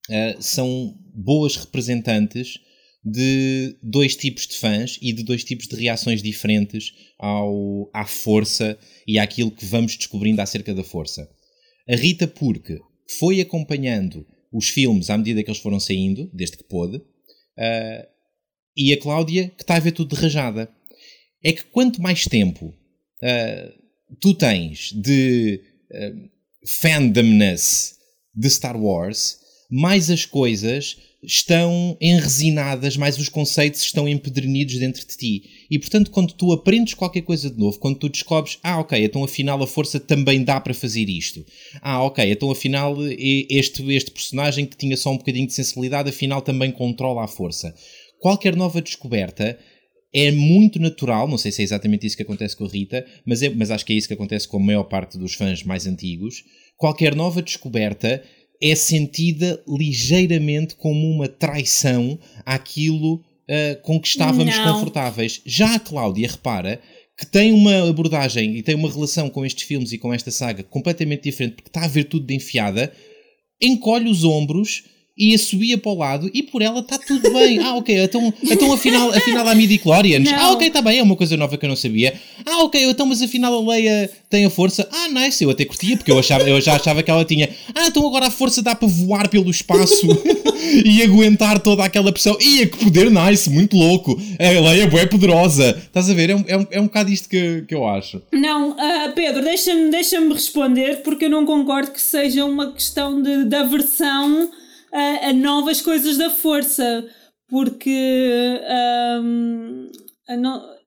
uh, 0.08 0.42
são 0.42 0.98
boas 1.14 1.54
representantes 1.54 2.58
de 3.04 3.76
dois 3.82 4.14
tipos 4.14 4.46
de 4.46 4.56
fãs 4.56 4.98
e 5.00 5.12
de 5.12 5.22
dois 5.22 5.42
tipos 5.42 5.66
de 5.66 5.76
reações 5.76 6.22
diferentes 6.22 6.92
ao, 7.18 7.90
à 7.94 8.06
força 8.06 8.78
e 9.06 9.18
àquilo 9.18 9.50
que 9.50 9.64
vamos 9.64 9.96
descobrindo 9.96 10.40
acerca 10.42 10.74
da 10.74 10.84
força. 10.84 11.28
A 11.88 11.96
Rita, 11.96 12.28
porque 12.28 12.78
foi 13.18 13.40
acompanhando 13.40 14.26
os 14.52 14.68
filmes 14.68 15.10
à 15.10 15.16
medida 15.16 15.42
que 15.42 15.50
eles 15.50 15.60
foram 15.60 15.80
saindo, 15.80 16.30
desde 16.32 16.56
que 16.56 16.64
pôde, 16.64 16.98
uh, 16.98 18.06
e 18.76 18.92
a 18.92 19.00
Cláudia, 19.00 19.48
que 19.56 19.62
está 19.62 19.76
a 19.76 19.80
ver 19.80 19.92
tudo 19.92 20.14
de 20.14 20.20
rajada. 20.20 20.70
É 21.42 21.52
que 21.52 21.64
quanto 21.64 22.02
mais 22.02 22.24
tempo 22.24 22.66
uh, 22.66 24.16
tu 24.20 24.34
tens 24.34 24.92
de 24.92 25.60
uh, 25.90 26.30
fandomness 26.80 27.96
de 28.34 28.50
Star 28.50 28.80
Wars, 28.80 29.38
mais 29.70 30.10
as 30.10 30.24
coisas 30.24 30.96
estão 31.22 31.96
enresinadas, 32.00 32.96
mais 32.96 33.18
os 33.18 33.28
conceitos 33.28 33.82
estão 33.82 34.08
empedernidos 34.08 34.78
dentro 34.78 35.06
de 35.06 35.16
ti. 35.16 35.42
E 35.70 35.78
portanto, 35.78 36.10
quando 36.10 36.32
tu 36.32 36.50
aprendes 36.52 36.94
qualquer 36.94 37.20
coisa 37.22 37.50
de 37.50 37.58
novo, 37.58 37.78
quando 37.78 37.98
tu 37.98 38.08
descobres, 38.08 38.58
ah, 38.62 38.80
ok, 38.80 39.04
então 39.04 39.22
afinal 39.22 39.62
a 39.62 39.66
força 39.66 40.00
também 40.00 40.42
dá 40.42 40.58
para 40.60 40.72
fazer 40.72 41.08
isto. 41.08 41.44
Ah, 41.82 42.02
ok, 42.02 42.30
então 42.30 42.50
afinal 42.50 42.96
este, 43.08 43.82
este 43.92 44.10
personagem 44.10 44.64
que 44.64 44.76
tinha 44.76 44.96
só 44.96 45.10
um 45.10 45.18
bocadinho 45.18 45.46
de 45.46 45.52
sensibilidade, 45.52 46.08
afinal 46.08 46.40
também 46.40 46.72
controla 46.72 47.24
a 47.24 47.28
força. 47.28 47.74
Qualquer 48.18 48.56
nova 48.56 48.80
descoberta 48.80 49.58
é 50.12 50.32
muito 50.32 50.80
natural, 50.80 51.28
não 51.28 51.38
sei 51.38 51.52
se 51.52 51.60
é 51.62 51.64
exatamente 51.64 52.06
isso 52.06 52.16
que 52.16 52.22
acontece 52.22 52.56
com 52.56 52.64
a 52.64 52.68
Rita, 52.68 53.06
mas, 53.24 53.42
é, 53.42 53.50
mas 53.50 53.70
acho 53.70 53.84
que 53.84 53.92
é 53.92 53.96
isso 53.96 54.08
que 54.08 54.14
acontece 54.14 54.48
com 54.48 54.56
a 54.56 54.60
maior 54.60 54.84
parte 54.84 55.16
dos 55.16 55.34
fãs 55.34 55.62
mais 55.62 55.86
antigos. 55.86 56.42
Qualquer 56.76 57.14
nova 57.14 57.42
descoberta 57.42 58.22
é 58.60 58.74
sentida 58.74 59.62
ligeiramente 59.66 60.74
como 60.74 61.08
uma 61.10 61.28
traição 61.28 62.18
àquilo 62.44 63.14
uh, 63.14 63.82
com 63.82 63.98
que 63.98 64.08
estávamos 64.08 64.56
Não. 64.56 64.74
confortáveis. 64.74 65.40
Já 65.46 65.76
a 65.76 65.80
Cláudia, 65.80 66.28
repara, 66.28 66.80
que 67.16 67.26
tem 67.26 67.52
uma 67.52 67.88
abordagem 67.88 68.56
e 68.56 68.62
tem 68.62 68.74
uma 68.74 68.90
relação 68.90 69.28
com 69.28 69.44
estes 69.44 69.64
filmes 69.64 69.92
e 69.92 69.98
com 69.98 70.12
esta 70.12 70.30
saga 70.30 70.62
completamente 70.62 71.24
diferente, 71.24 71.56
porque 71.56 71.68
está 71.68 71.84
a 71.84 71.88
ver 71.88 72.04
tudo 72.04 72.26
de 72.26 72.34
enfiada, 72.34 72.92
encolhe 73.60 74.08
os 74.08 74.24
ombros 74.24 74.84
e 75.20 75.36
subia 75.36 75.76
para 75.76 75.92
o 75.92 75.98
lado 75.98 76.30
e 76.32 76.42
por 76.42 76.62
ela 76.62 76.80
está 76.80 76.98
tudo 76.98 77.30
bem. 77.30 77.58
Ah, 77.58 77.74
ok, 77.74 78.02
então, 78.02 78.32
então 78.42 78.72
afinal, 78.72 79.10
afinal 79.10 79.46
há 79.46 79.54
midi-chlorians. 79.54 80.26
Ah, 80.32 80.52
ok, 80.52 80.68
está 80.68 80.80
bem, 80.80 80.98
é 80.98 81.02
uma 81.02 81.14
coisa 81.14 81.36
nova 81.36 81.58
que 81.58 81.66
eu 81.66 81.68
não 81.68 81.76
sabia. 81.76 82.14
Ah, 82.46 82.64
ok, 82.64 82.82
então 82.82 83.04
mas 83.04 83.20
afinal 83.20 83.54
a 83.54 83.72
Leia 83.72 84.10
tem 84.30 84.46
a 84.46 84.50
força. 84.50 84.88
Ah, 84.90 85.08
nice, 85.08 85.44
eu 85.44 85.50
até 85.50 85.66
curtia 85.66 85.94
porque 85.98 86.10
eu, 86.10 86.18
achava, 86.18 86.48
eu 86.48 86.58
já 86.62 86.76
achava 86.76 87.02
que 87.02 87.10
ela 87.10 87.22
tinha. 87.22 87.50
Ah, 87.74 87.88
então 87.88 88.06
agora 88.06 88.28
a 88.28 88.30
força 88.30 88.62
dá 88.62 88.74
para 88.74 88.88
voar 88.88 89.28
pelo 89.28 89.50
espaço 89.50 90.06
e 90.86 91.02
aguentar 91.02 91.58
toda 91.58 91.84
aquela 91.84 92.10
pressão. 92.10 92.38
Ia, 92.40 92.66
que 92.66 92.78
poder 92.78 93.10
nice, 93.10 93.50
muito 93.50 93.76
louco. 93.76 94.18
A 94.38 94.70
Leia 94.70 94.84
é 94.84 95.06
poderosa. 95.06 95.76
Estás 95.84 96.08
a 96.08 96.14
ver? 96.14 96.30
É 96.30 96.36
um, 96.36 96.44
é 96.46 96.56
um, 96.56 96.66
é 96.70 96.80
um 96.80 96.84
bocado 96.84 97.12
isto 97.12 97.28
que, 97.28 97.62
que 97.68 97.74
eu 97.74 97.86
acho. 97.86 98.22
Não, 98.32 98.70
uh, 98.70 99.12
Pedro, 99.14 99.42
deixa-me 99.42 99.90
deixa 99.90 100.18
responder 100.18 101.02
porque 101.02 101.26
eu 101.26 101.30
não 101.30 101.44
concordo 101.44 101.90
que 101.90 102.00
seja 102.00 102.46
uma 102.46 102.72
questão 102.72 103.20
de, 103.20 103.44
de 103.44 103.56
aversão 103.56 104.48
a, 104.92 105.28
a 105.28 105.32
novas 105.32 105.80
coisas 105.80 106.16
da 106.16 106.30
força, 106.30 107.06
porque 107.48 108.60
um, 109.22 109.90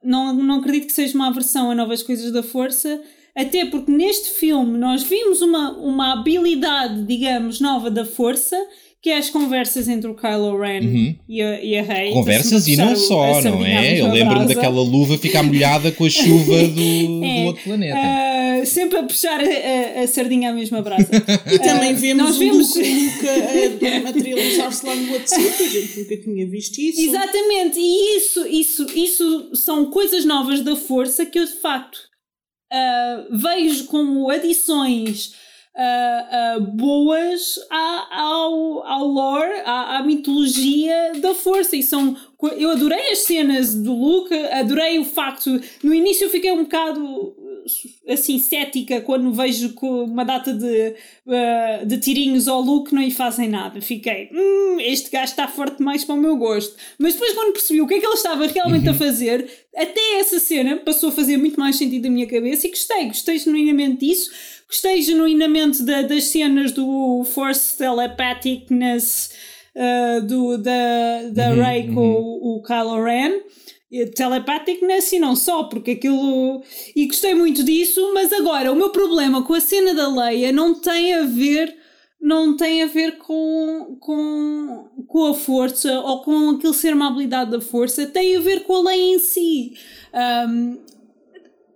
não, 0.04 0.34
não, 0.34 0.56
acredito 0.60 0.88
que 0.88 0.94
seja 0.94 1.16
uma 1.16 1.28
aversão 1.28 1.72
a 1.72 1.76
novas 1.76 2.04
coisas 2.04 2.32
da 2.32 2.44
força, 2.44 3.02
até 3.36 3.66
porque 3.66 3.92
neste 3.92 4.30
filme 4.30 4.78
nós 4.78 5.04
vimos 5.04 5.42
uma, 5.42 5.72
uma 5.78 6.14
habilidade, 6.14 7.04
digamos, 7.04 7.60
nova 7.60 7.90
da 7.90 8.06
força 8.06 8.56
que 9.04 9.10
é 9.10 9.18
as 9.18 9.30
conversas 9.30 9.90
entre 9.90 10.10
o 10.10 10.16
Kylo 10.16 10.58
Ren 10.58 10.80
uhum. 10.80 11.16
e, 11.28 11.42
a, 11.42 11.62
e 11.62 11.78
a 11.78 11.84
Rey. 11.84 12.14
Conversas 12.14 12.66
e 12.70 12.78
não 12.78 12.96
só, 12.96 13.42
não 13.42 13.66
é? 13.66 14.00
Eu 14.00 14.10
lembro-me 14.10 14.48
daquela 14.48 14.82
luva 14.82 15.18
ficar 15.18 15.44
molhada 15.44 15.92
com 15.92 16.06
a 16.06 16.10
chuva 16.10 16.64
do, 16.70 17.20
é. 17.26 17.42
do 17.42 17.46
outro 17.48 17.64
planeta. 17.66 17.98
Uh, 18.00 18.66
sempre 18.66 19.00
a 19.00 19.04
puxar 19.04 19.42
a, 19.42 20.00
a, 20.00 20.04
a, 20.04 20.08
sardinha 20.08 20.52
à 20.52 20.54
mesma 20.54 20.82
brasa. 20.82 21.10
e 21.52 21.60
também 21.60 21.94
vemos 21.96 22.24
nós 22.24 22.40
o 22.40 22.44
Luke 22.46 23.28
a, 23.28 23.98
a 23.98 24.02
materializar-se 24.04 24.86
lá 24.86 24.96
no 24.96 25.12
outro 25.12 25.28
sítio, 25.28 25.66
a 25.66 25.70
gente 25.70 26.00
nunca 26.00 26.18
tinha 26.22 26.48
visto 26.48 26.80
isso. 26.80 27.02
Exatamente, 27.02 27.78
e 27.78 28.18
isso, 28.18 28.48
isso, 28.48 28.88
isso 28.96 29.52
são 29.54 29.92
coisas 29.92 30.24
novas 30.24 30.62
da 30.62 30.78
força 30.78 31.26
que 31.26 31.38
eu 31.38 31.46
de 31.46 31.60
facto 31.60 31.98
uh, 32.72 33.38
vejo 33.38 33.84
como 33.88 34.30
adições 34.30 35.34
uh, 35.76 36.58
uh, 36.58 36.62
boas 36.62 37.60
ao, 37.70 38.86
ao 38.86 39.08
lore, 39.08 39.62
à, 39.66 39.98
à, 39.98 40.04
mitologia 40.04 41.14
da 41.20 41.34
força. 41.34 41.76
E 41.76 41.84
são. 41.84 42.16
Eu 42.58 42.72
adorei 42.72 43.12
as 43.12 43.20
cenas 43.20 43.74
do 43.74 43.94
Luke, 43.94 44.34
adorei 44.34 45.00
o 45.00 45.06
facto. 45.06 45.62
No 45.84 45.94
início 45.94 46.26
eu 46.26 46.30
fiquei 46.30 46.52
um 46.52 46.64
bocado 46.64 47.36
assim 48.08 48.40
cética 48.40 49.02
quando 49.02 49.34
vejo 49.34 49.74
uma 49.82 50.24
data 50.24 50.54
de, 50.54 50.96
uh, 51.26 51.86
de 51.86 51.98
tirinhos 51.98 52.48
ao 52.48 52.62
Luke 52.62 52.94
não 52.94 53.02
lhe 53.02 53.12
fazem 53.12 53.50
nada. 53.50 53.82
Fiquei, 53.82 54.30
hum, 54.34 54.78
este 54.80 55.10
gajo 55.10 55.32
está 55.32 55.48
forte 55.48 55.78
demais 55.78 56.04
para 56.04 56.16
o 56.16 56.22
meu 56.22 56.36
gosto. 56.36 56.76
Mas 56.98 57.14
depois, 57.14 57.34
quando 57.34 57.54
percebi 57.54 57.82
o 57.82 57.88
que 57.88 57.96
é 57.96 58.00
que 58.00 58.06
ele 58.06 58.16
estava 58.16 58.46
realmente 58.48 58.88
uhum. 58.88 58.92
a 58.92 58.98
fazer, 58.98 59.50
até 59.76 60.20
essa 60.20 60.40
cena 60.40 60.78
passou 60.78 61.10
a 61.10 61.12
fazer 61.12 61.38
muito 61.38 61.60
mais 61.60 61.76
sentido 61.76 62.04
na 62.04 62.10
minha 62.10 62.28
cabeça 62.28 62.68
e 62.68 62.70
gostei, 62.70 63.06
gostei 63.08 63.38
genuinamente 63.38 64.06
disso 64.06 64.32
Gostei 64.74 65.04
genuinamente 65.04 65.84
da, 65.84 66.02
das 66.02 66.24
cenas 66.24 66.72
do 66.72 67.24
Force 67.26 67.78
Telepathicness 67.78 69.30
uh, 69.76 70.20
do, 70.26 70.58
da, 70.58 71.30
da 71.32 71.50
uhum, 71.52 71.64
Rey 71.64 71.88
com 71.94 72.00
uhum. 72.00 72.40
o, 72.42 72.58
o 72.58 72.64
Kylo 72.64 73.04
Ren. 73.04 73.40
Telepathicness 74.16 75.12
e 75.12 75.20
não 75.20 75.36
só, 75.36 75.64
porque 75.64 75.92
aquilo. 75.92 76.62
E 76.96 77.06
gostei 77.08 77.34
muito 77.34 77.64
disso, 77.64 78.12
mas 78.14 78.32
agora 78.34 78.72
o 78.72 78.76
meu 78.76 78.90
problema 78.90 79.44
com 79.44 79.54
a 79.54 79.62
cena 79.62 79.94
da 79.94 80.08
Leia 80.08 80.52
não 80.52 80.80
tem 80.80 81.14
a 81.14 81.24
ver 81.24 81.84
não 82.24 82.56
tem 82.56 82.82
a 82.82 82.88
ver 82.88 83.18
com, 83.18 83.98
com, 84.00 84.90
com 85.08 85.26
a 85.28 85.34
força 85.34 86.00
ou 86.00 86.22
com 86.24 86.52
aquele 86.52 86.74
ser 86.74 86.94
uma 86.94 87.10
habilidade 87.10 87.52
da 87.52 87.60
força, 87.60 88.08
tem 88.08 88.38
a 88.38 88.40
ver 88.40 88.64
com 88.64 88.78
a 88.78 88.92
lei 88.92 89.16
em 89.16 89.20
si. 89.20 89.74
Um, 90.14 90.82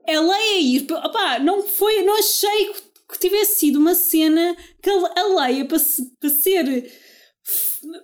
a 0.07 0.19
lei 0.21 0.61
ir, 0.61 0.87
opá, 0.89 1.37
não 1.39 1.63
foi, 1.63 2.01
não 2.03 2.17
achei 2.17 2.71
que 3.09 3.19
tivesse 3.19 3.59
sido 3.59 3.77
uma 3.77 3.93
cena 3.93 4.55
que 4.81 4.89
a 4.89 5.23
Leia, 5.41 5.65
para, 5.65 5.79
para 6.19 6.29
ser 6.29 6.91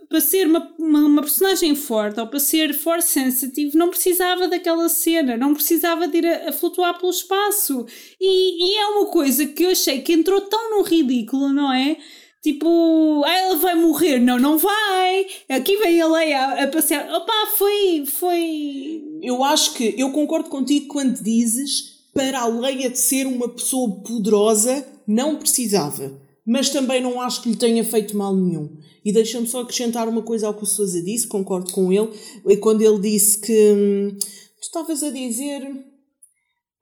para 0.10 0.22
ser 0.22 0.48
uma, 0.48 0.74
uma, 0.78 1.00
uma, 1.00 1.22
personagem 1.22 1.76
forte 1.76 2.20
ou 2.20 2.28
para 2.28 2.40
ser 2.40 2.74
force 2.74 3.08
sensitive 3.10 3.78
não 3.78 3.90
precisava 3.90 4.48
daquela 4.48 4.88
cena, 4.90 5.38
não 5.38 5.54
precisava 5.54 6.08
de 6.08 6.18
ir 6.20 6.28
a, 6.28 6.50
a 6.50 6.52
flutuar 6.52 6.98
pelo 6.98 7.12
espaço 7.12 7.86
e, 8.20 8.76
e, 8.76 8.78
é 8.78 8.88
uma 8.88 9.08
coisa 9.08 9.46
que 9.46 9.64
eu 9.64 9.72
achei 9.72 10.02
que 10.02 10.14
entrou 10.14 10.42
tão 10.42 10.78
no 10.78 10.84
ridículo, 10.84 11.52
não 11.52 11.72
é? 11.74 11.98
Tipo, 12.44 13.24
ah, 13.26 13.38
ela 13.38 13.56
vai 13.56 13.74
morrer. 13.74 14.20
Não, 14.20 14.38
não 14.38 14.58
vai. 14.58 15.26
Aqui 15.48 15.78
vem 15.78 16.02
a 16.02 16.08
Leia 16.08 16.64
a, 16.64 16.68
passear. 16.68 17.10
Opa, 17.10 17.48
foi, 17.58 18.04
foi... 18.06 19.02
Eu 19.22 19.42
acho 19.46 19.74
que, 19.76 19.96
eu 19.98 20.12
concordo 20.12 20.50
contigo 20.50 20.88
quando 20.88 21.24
dizes 21.24 22.04
para 22.14 22.42
a 22.42 22.48
Leia 22.48 22.90
de 22.90 23.00
ser 23.00 23.26
uma 23.26 23.48
pessoa 23.48 23.90
poderosa, 24.02 24.86
não 25.08 25.38
precisava. 25.38 26.12
Mas 26.46 26.70
também 26.70 27.02
não 27.02 27.22
acho 27.22 27.42
que 27.42 27.50
lhe 27.50 27.56
tenha 27.56 27.84
feito 27.84 28.18
mal 28.18 28.36
nenhum. 28.36 28.78
E 29.04 29.12
deixa-me 29.12 29.48
só 29.48 29.62
acrescentar 29.62 30.08
uma 30.08 30.22
coisa 30.22 30.48
ao 30.48 30.54
que 30.54 30.64
o 30.64 30.68
Sousa 30.68 31.02
disse, 31.02 31.28
concordo 31.28 31.72
com 31.72 31.92
ele, 31.92 32.10
quando 32.58 32.82
ele 32.82 33.00
disse 33.00 33.40
que. 33.40 33.72
Hum, 33.74 34.18
tu 34.20 34.62
estavas 34.62 35.04
a 35.04 35.10
dizer. 35.10 35.64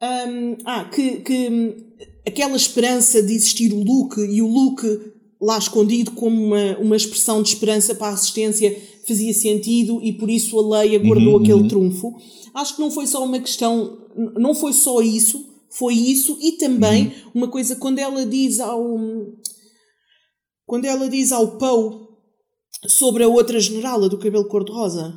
Um, 0.03 0.57
ah, 0.65 0.85
que, 0.85 1.17
que 1.17 1.49
hum, 1.49 1.75
aquela 2.25 2.55
esperança 2.55 3.21
de 3.21 3.33
existir 3.33 3.71
o 3.71 3.83
Luke 3.83 4.19
e 4.19 4.41
o 4.41 4.47
Luke 4.47 4.87
lá 5.41 5.57
escondido 5.57 6.11
como 6.11 6.43
uma, 6.43 6.77
uma 6.77 6.95
expressão 6.95 7.41
de 7.41 7.49
esperança 7.49 7.95
para 7.95 8.07
a 8.07 8.13
assistência 8.13 8.75
fazia 9.07 9.33
sentido 9.33 9.99
e 10.03 10.13
por 10.13 10.29
isso 10.29 10.57
a 10.59 10.79
Leia 10.79 10.99
guardou 10.99 11.35
uhum, 11.35 11.41
aquele 11.41 11.61
uhum. 11.61 11.67
trunfo. 11.67 12.15
Acho 12.53 12.75
que 12.75 12.81
não 12.81 12.91
foi 12.91 13.07
só 13.07 13.23
uma 13.23 13.39
questão, 13.39 13.97
não 14.37 14.53
foi 14.53 14.73
só 14.73 15.01
isso, 15.01 15.43
foi 15.69 15.95
isso 15.95 16.37
e 16.41 16.53
também 16.53 17.05
uhum. 17.05 17.11
uma 17.33 17.47
coisa 17.47 17.75
quando 17.75 17.99
ela 17.99 18.25
diz 18.25 18.59
ao 18.59 18.99
quando 20.71 20.85
ela 20.85 21.09
diz 21.09 21.33
ao 21.33 21.57
Poe 21.57 21.99
sobre 22.87 23.25
a 23.25 23.27
outra 23.27 23.59
generala 23.59 24.07
do 24.07 24.17
cabelo 24.17 24.47
cor-de-rosa, 24.47 25.13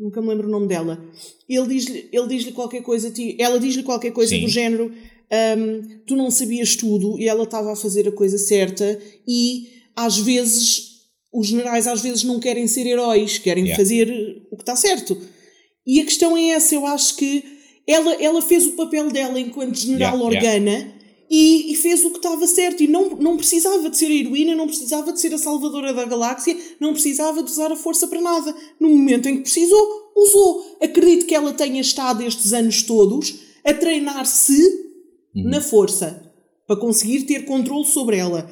nunca 0.00 0.22
me 0.22 0.28
lembro 0.28 0.48
o 0.48 0.50
nome 0.50 0.66
dela, 0.66 0.98
ele 1.46 1.66
diz-lhe 1.66 2.08
ele 2.10 2.26
diz 2.28 2.50
qualquer 2.52 2.80
coisa, 2.80 3.12
ela 3.38 3.60
diz-lhe 3.60 3.82
qualquer 3.82 4.10
coisa 4.12 4.34
Sim. 4.34 4.40
do 4.40 4.48
género 4.48 4.90
um, 4.90 6.00
tu 6.06 6.16
não 6.16 6.30
sabias 6.30 6.76
tudo 6.76 7.20
e 7.20 7.28
ela 7.28 7.44
estava 7.44 7.74
a 7.74 7.76
fazer 7.76 8.08
a 8.08 8.12
coisa 8.12 8.38
certa 8.38 8.98
e 9.28 9.66
às 9.94 10.16
vezes 10.16 10.92
os 11.30 11.48
generais 11.48 11.86
às 11.86 12.00
vezes 12.00 12.24
não 12.24 12.40
querem 12.40 12.66
ser 12.66 12.86
heróis, 12.86 13.36
querem 13.36 13.64
yeah. 13.64 13.76
fazer 13.76 14.46
o 14.50 14.56
que 14.56 14.62
está 14.62 14.74
certo. 14.74 15.14
E 15.86 16.00
a 16.00 16.04
questão 16.06 16.34
é 16.34 16.48
essa, 16.52 16.74
eu 16.74 16.86
acho 16.86 17.16
que 17.16 17.44
ela, 17.86 18.14
ela 18.14 18.40
fez 18.40 18.64
o 18.64 18.72
papel 18.72 19.10
dela 19.10 19.38
enquanto 19.38 19.76
general 19.76 20.16
yeah, 20.16 20.24
Organa 20.24 20.70
yeah. 20.70 20.95
E, 21.28 21.72
e, 21.72 21.76
fez 21.76 22.04
o 22.04 22.10
que 22.10 22.18
estava 22.18 22.46
certo 22.46 22.82
e 22.82 22.86
não, 22.86 23.10
não 23.16 23.36
precisava 23.36 23.90
de 23.90 23.96
ser 23.96 24.06
a 24.06 24.14
heroína, 24.14 24.54
não 24.54 24.68
precisava 24.68 25.12
de 25.12 25.20
ser 25.20 25.34
a 25.34 25.38
salvadora 25.38 25.92
da 25.92 26.04
galáxia, 26.04 26.56
não 26.78 26.92
precisava 26.92 27.42
de 27.42 27.50
usar 27.50 27.72
a 27.72 27.76
força 27.76 28.06
para 28.06 28.20
nada. 28.20 28.54
No 28.78 28.88
momento 28.88 29.28
em 29.28 29.36
que 29.36 29.42
precisou, 29.42 30.12
usou. 30.14 30.76
Acredito 30.80 31.26
que 31.26 31.34
ela 31.34 31.52
tenha 31.52 31.80
estado 31.80 32.22
estes 32.22 32.52
anos 32.52 32.82
todos 32.82 33.40
a 33.64 33.74
treinar-se 33.74 34.62
uhum. 35.34 35.50
na 35.50 35.60
força 35.60 36.32
para 36.66 36.76
conseguir 36.76 37.22
ter 37.22 37.44
controle 37.44 37.86
sobre 37.86 38.16
ela. 38.16 38.48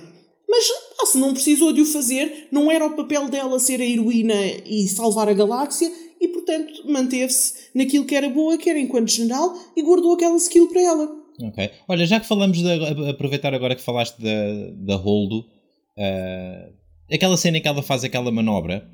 Mas 0.49 0.65
ah, 1.01 1.07
se 1.07 1.19
não 1.19 1.33
precisou 1.33 1.73
de 1.73 1.81
o 1.81 1.87
fazer, 1.87 2.49
não 2.51 2.71
era 2.71 2.87
o 2.87 2.95
papel 2.95 3.29
dela 3.29 3.59
ser 3.59 3.81
a 3.81 3.85
heroína 3.85 4.35
e 4.67 4.89
salvar 4.89 5.29
a 5.29 5.33
galáxia, 5.33 5.91
e 6.21 6.29
portanto 6.29 6.73
manteve-se 6.87 7.55
naquilo 7.75 8.05
que 8.05 8.15
era 8.15 8.29
boa, 8.29 8.57
que 8.57 8.71
era 8.71 8.79
enquanto 8.79 9.11
general, 9.11 9.57
e 9.77 9.83
guardou 9.83 10.15
aquela 10.15 10.37
skill 10.37 10.69
para 10.69 10.81
ela. 10.81 11.24
Ok. 11.41 11.71
Olha, 11.89 12.07
já 12.07 12.21
que 12.21 12.27
falamos 12.27 12.59
de. 12.59 13.09
aproveitar 13.09 13.55
agora 13.55 13.75
que 13.75 13.83
falaste 13.83 14.21
da, 14.21 14.95
da 14.95 14.97
Holdo, 14.97 15.41
uh, 15.41 16.75
aquela 17.13 17.37
cena 17.37 17.59
em 17.59 17.61
que 17.61 17.69
ela 17.69 17.83
faz 17.83 18.05
aquela 18.05 18.31
manobra 18.31 18.89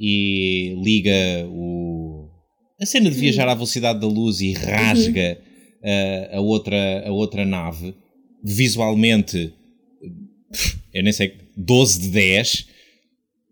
e 0.00 0.74
liga 0.82 1.46
o. 1.48 2.28
a 2.80 2.86
cena 2.86 3.10
de 3.10 3.16
viajar 3.16 3.48
à 3.48 3.54
velocidade 3.54 4.00
da 4.00 4.06
luz 4.06 4.40
e 4.40 4.52
rasga. 4.52 5.38
Uhum 5.38 5.52
a, 6.32 6.40
outra, 6.40 7.04
a 7.06 7.12
outra 7.12 7.44
nave, 7.44 7.94
visualmente, 8.42 9.52
eu 10.92 11.02
nem 11.02 11.12
sei, 11.12 11.34
12 11.56 12.02
de 12.02 12.08
10. 12.08 12.68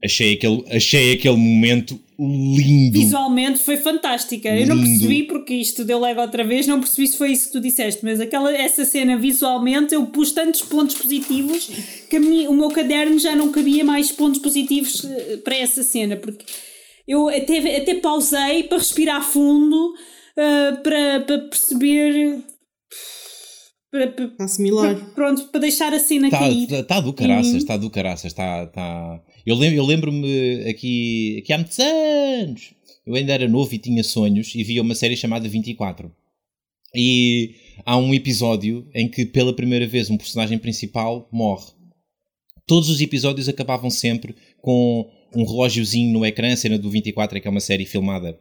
Achei 0.02 0.34
aquele, 0.34 0.64
achei 0.70 1.12
aquele 1.12 1.36
momento 1.36 2.00
lindo. 2.26 2.98
Visualmente 2.98 3.60
foi 3.60 3.76
fantástica. 3.76 4.50
Lindo. 4.50 4.72
Eu 4.72 4.76
não 4.76 4.82
percebi 4.82 5.22
porque 5.24 5.54
isto 5.54 5.84
deu 5.84 5.98
leve 6.00 6.20
outra 6.20 6.44
vez, 6.44 6.66
não 6.66 6.80
percebi 6.80 7.08
se 7.08 7.16
foi 7.16 7.32
isso 7.32 7.46
que 7.46 7.52
tu 7.52 7.60
disseste, 7.60 8.04
mas 8.04 8.20
aquela, 8.20 8.54
essa 8.54 8.84
cena 8.84 9.16
visualmente 9.16 9.94
eu 9.94 10.06
pus 10.06 10.32
tantos 10.32 10.62
pontos 10.62 10.96
positivos 10.96 11.70
que 12.08 12.18
minha, 12.18 12.50
o 12.50 12.54
meu 12.54 12.68
caderno 12.68 13.18
já 13.18 13.34
não 13.34 13.50
cabia 13.50 13.84
mais 13.84 14.12
pontos 14.12 14.40
positivos 14.40 15.04
eh, 15.04 15.38
para 15.38 15.56
essa 15.56 15.82
cena, 15.82 16.16
porque 16.16 16.44
eu 17.06 17.28
até, 17.28 17.76
até 17.76 17.94
pausei 17.94 18.64
para 18.64 18.78
respirar 18.78 19.22
fundo 19.22 19.94
uh, 20.36 20.82
para, 20.82 21.20
para 21.20 21.38
perceber. 21.38 22.44
Para, 23.90 24.08
para, 24.08 24.44
assimilar. 24.44 24.94
Para, 24.94 25.04
pronto, 25.14 25.48
para 25.48 25.60
deixar 25.60 25.92
a 25.92 25.98
cena 25.98 26.30
tá, 26.30 26.38
cair. 26.38 26.70
Está 26.70 26.82
tá 26.84 27.00
do 27.00 27.12
caraças, 27.12 27.54
está 27.54 27.76
do 27.76 27.90
caraças. 27.90 28.26
Está, 28.26 28.66
tá... 28.66 29.20
Eu, 29.46 29.56
lembro, 29.56 29.76
eu 29.76 29.84
lembro-me 29.84 30.68
aqui, 30.68 31.38
aqui 31.38 31.52
há 31.52 31.58
muitos 31.58 31.78
anos. 31.78 32.72
Eu 33.06 33.14
ainda 33.14 33.32
era 33.32 33.48
novo 33.48 33.74
e 33.74 33.78
tinha 33.78 34.04
sonhos 34.04 34.54
e 34.54 34.62
via 34.62 34.82
uma 34.82 34.94
série 34.94 35.16
chamada 35.16 35.48
24. 35.48 36.10
E 36.94 37.54
há 37.84 37.96
um 37.96 38.12
episódio 38.12 38.88
em 38.94 39.08
que 39.08 39.24
pela 39.24 39.54
primeira 39.54 39.86
vez 39.86 40.10
um 40.10 40.16
personagem 40.16 40.58
principal 40.58 41.28
morre. 41.32 41.72
Todos 42.66 42.88
os 42.88 43.00
episódios 43.00 43.48
acabavam 43.48 43.90
sempre 43.90 44.34
com 44.60 45.10
um 45.34 45.44
relógiozinho 45.44 46.12
no 46.12 46.26
ecrã, 46.26 46.52
a 46.52 46.56
cena 46.56 46.78
do 46.78 46.90
24 46.90 47.40
que 47.40 47.46
é 47.46 47.50
uma 47.50 47.60
série 47.60 47.86
filmada 47.86 48.38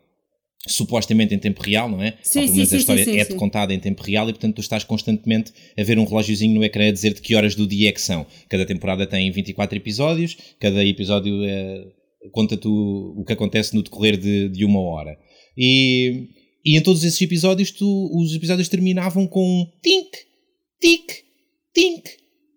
supostamente 0.68 1.34
em 1.34 1.40
tempo 1.40 1.62
real, 1.62 1.90
não 1.90 2.02
é? 2.04 2.18
Sim, 2.22 2.48
sim, 2.48 2.66
sim, 2.66 2.76
a 2.76 2.80
história 2.80 3.06
sim, 3.06 3.14
sim, 3.14 3.20
é 3.20 3.26
sim. 3.26 3.38
contada 3.38 3.74
em 3.74 3.80
tempo 3.80 4.04
real 4.04 4.30
e 4.30 4.34
portanto 4.34 4.56
tu 4.56 4.62
estás 4.62 4.84
constantemente 4.84 5.54
a 5.78 5.84
ver 5.84 5.98
um 5.98 6.04
relógiozinho 6.04 6.54
no 6.54 6.64
ecrã 6.64 6.90
a 6.90 6.92
dizer 6.92 7.14
de 7.14 7.22
que 7.22 7.36
horas 7.36 7.56
do 7.56 7.66
dia 7.66 7.90
é 7.90 7.92
que 7.92 8.02
são. 8.02 8.26
Cada 8.50 8.66
temporada 8.66 9.08
tem 9.08 9.32
24 9.32 9.78
episódios, 9.78 10.38
cada 10.60 10.86
episódio 10.86 11.44
é, 11.44 11.86
conta-te 12.32 12.68
o, 12.68 13.16
o 13.18 13.24
que 13.26 13.34
acontece 13.34 13.74
no 13.76 13.82
decorrer 13.82 14.18
de, 14.18 14.50
de 14.50 14.66
uma 14.66 14.82
hora. 14.82 15.18
E, 15.58 16.28
e 16.66 16.78
em 16.78 16.82
todos 16.82 17.04
esses 17.04 17.22
episódios 17.22 17.72
tu, 17.72 18.12
os 18.14 18.36
episódios 18.36 18.68
terminavam 18.68 19.28
com 19.28 19.44
um 19.44 19.66
tink, 19.82 20.10
tic, 20.82 21.24
tink, 21.74 22.10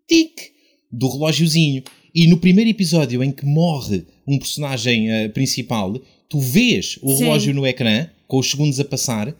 tic 0.08 0.52
do 0.90 1.08
relógiozinho. 1.08 1.82
E 2.14 2.26
no 2.26 2.38
primeiro 2.38 2.68
episódio 2.68 3.22
em 3.22 3.32
que 3.32 3.46
morre 3.46 4.04
um 4.26 4.38
personagem 4.38 5.08
uh, 5.08 5.30
principal, 5.30 5.94
tu 6.32 6.40
vês 6.40 6.98
o 7.02 7.10
Sim. 7.10 7.24
relógio 7.24 7.52
no 7.52 7.66
ecrã, 7.66 8.08
com 8.26 8.38
os 8.38 8.50
segundos 8.50 8.80
a 8.80 8.84
passar, 8.86 9.36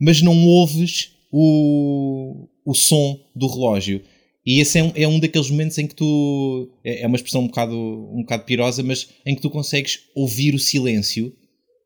mas 0.00 0.22
não 0.22 0.46
ouves 0.46 1.10
o, 1.30 2.48
o 2.64 2.72
som 2.72 3.20
do 3.36 3.46
relógio. 3.46 4.00
E 4.44 4.58
esse 4.58 4.78
é 4.78 4.82
um, 4.82 4.92
é 4.94 5.06
um 5.06 5.20
daqueles 5.20 5.50
momentos 5.50 5.76
em 5.76 5.86
que 5.86 5.94
tu. 5.94 6.70
É, 6.82 7.02
é 7.02 7.06
uma 7.06 7.16
expressão 7.16 7.42
um 7.42 7.48
bocado, 7.48 7.76
um 7.76 8.22
bocado 8.22 8.44
pirosa, 8.44 8.82
mas 8.82 9.10
em 9.26 9.34
que 9.34 9.42
tu 9.42 9.50
consegues 9.50 10.04
ouvir 10.14 10.54
o 10.54 10.58
silêncio 10.58 11.36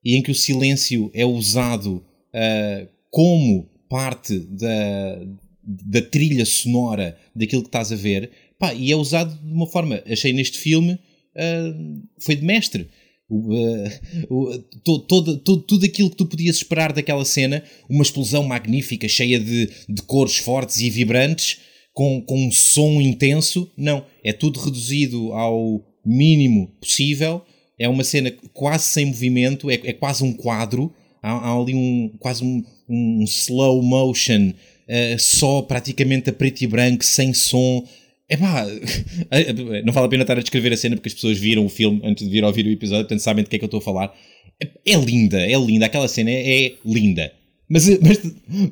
e 0.05 0.14
em 0.14 0.22
que 0.22 0.30
o 0.30 0.34
silêncio 0.34 1.11
é 1.12 1.26
usado 1.26 1.97
uh, 1.97 2.88
como 3.11 3.68
parte 3.88 4.38
da, 4.38 5.26
da 5.64 6.03
trilha 6.03 6.47
sonora 6.47 7.18
daquilo 7.34 7.62
que 7.62 7.68
estás 7.68 7.90
a 7.90 7.97
ver. 7.97 8.30
Pá, 8.61 8.72
e 8.72 8.92
é 8.92 8.97
usado 8.97 9.36
de 9.42 9.53
uma 9.53 9.66
forma. 9.66 10.05
Achei 10.09 10.32
neste 10.32 10.57
filme. 10.57 11.01
Uh, 11.34 12.01
foi 12.20 12.36
de 12.36 12.44
mestre 12.44 12.88
o, 13.28 13.54
uh, 13.54 13.90
o, 14.30 14.58
to, 14.84 14.98
todo, 15.00 15.36
tudo 15.38 15.84
aquilo 15.84 16.10
que 16.10 16.16
tu 16.16 16.26
podias 16.26 16.56
esperar 16.56 16.92
daquela 16.92 17.24
cena, 17.24 17.62
uma 17.88 18.02
explosão 18.02 18.44
magnífica, 18.44 19.08
cheia 19.08 19.38
de, 19.40 19.70
de 19.88 20.02
cores 20.02 20.36
fortes 20.36 20.80
e 20.80 20.90
vibrantes, 20.90 21.58
com, 21.92 22.20
com 22.22 22.46
um 22.46 22.52
som 22.52 23.00
intenso. 23.00 23.70
Não, 23.76 24.04
é 24.22 24.32
tudo 24.32 24.60
reduzido 24.60 25.32
ao 25.32 25.84
mínimo 26.04 26.68
possível. 26.80 27.42
É 27.78 27.88
uma 27.88 28.04
cena 28.04 28.32
quase 28.52 28.84
sem 28.84 29.06
movimento, 29.06 29.70
é, 29.70 29.74
é 29.74 29.92
quase 29.92 30.22
um 30.22 30.32
quadro. 30.32 30.92
Há, 31.22 31.32
há 31.32 31.60
ali 31.60 31.74
um, 31.74 32.10
quase 32.20 32.44
um, 32.44 32.62
um 32.88 33.24
slow 33.24 33.82
motion, 33.82 34.50
uh, 34.50 35.18
só 35.18 35.62
praticamente 35.62 36.30
a 36.30 36.32
preto 36.32 36.62
e 36.62 36.66
branco, 36.66 37.04
sem 37.04 37.34
som 37.34 37.84
é 38.28 38.36
pá, 38.36 38.66
não 39.84 39.92
vale 39.92 40.06
a 40.06 40.08
pena 40.08 40.22
estar 40.22 40.38
a 40.38 40.42
descrever 40.42 40.72
a 40.72 40.76
cena 40.76 40.96
porque 40.96 41.08
as 41.08 41.14
pessoas 41.14 41.38
viram 41.38 41.64
o 41.64 41.68
filme 41.68 42.00
antes 42.04 42.24
de 42.24 42.30
vir 42.30 42.44
ouvir 42.44 42.66
o 42.66 42.70
episódio, 42.70 43.04
portanto 43.04 43.20
sabem 43.20 43.44
de 43.44 43.50
que 43.50 43.56
é 43.56 43.58
que 43.58 43.64
eu 43.64 43.68
estou 43.68 43.78
a 43.78 43.82
falar. 43.82 44.14
É, 44.60 44.92
é 44.92 44.96
linda, 44.96 45.40
é 45.40 45.56
linda, 45.58 45.86
aquela 45.86 46.08
cena 46.08 46.30
é, 46.30 46.66
é 46.66 46.74
linda. 46.84 47.32
Mas, 47.68 47.88
mas, 48.00 48.20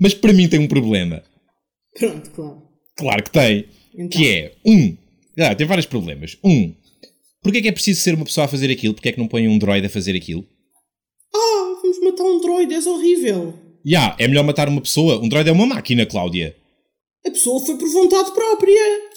mas 0.01 0.15
para 0.15 0.33
mim 0.33 0.49
tem 0.49 0.61
um 0.61 0.69
problema. 0.69 1.23
Pronto, 1.99 2.31
claro. 2.31 2.63
Claro 2.97 3.23
que 3.25 3.31
tem. 3.31 3.67
Então. 3.95 4.09
Que 4.09 4.29
é, 4.29 4.53
um, 4.65 4.97
ah, 5.39 5.55
tem 5.55 5.67
vários 5.67 5.87
problemas. 5.87 6.37
Um, 6.45 6.73
porque 7.43 7.59
é 7.59 7.63
que 7.63 7.69
é 7.69 7.73
preciso 7.73 8.01
ser 8.01 8.15
uma 8.15 8.25
pessoa 8.25 8.47
a 8.47 8.49
fazer 8.49 8.71
aquilo? 8.71 8.95
Porque 8.95 9.09
é 9.09 9.13
que 9.13 9.19
não 9.19 9.29
põe 9.29 9.47
um 9.49 9.59
droid 9.59 9.87
a 9.87 9.91
fazer 9.91 10.17
aquilo? 10.17 10.47
Ah, 11.35 11.79
vamos 11.83 12.01
matar 12.03 12.25
um 12.25 12.41
droid, 12.41 12.73
és 12.73 12.87
horrível. 12.87 13.55
Já, 13.85 14.01
yeah, 14.01 14.17
é 14.19 14.27
melhor 14.27 14.45
matar 14.45 14.69
uma 14.69 14.81
pessoa. 14.81 15.21
Um 15.21 15.29
droid 15.29 15.49
é 15.49 15.53
uma 15.53 15.67
máquina, 15.67 16.07
Cláudia. 16.07 16.57
A 17.27 17.31
pessoa 17.31 17.65
foi 17.65 17.77
por 17.77 17.89
vontade 17.89 18.33
própria. 18.33 19.14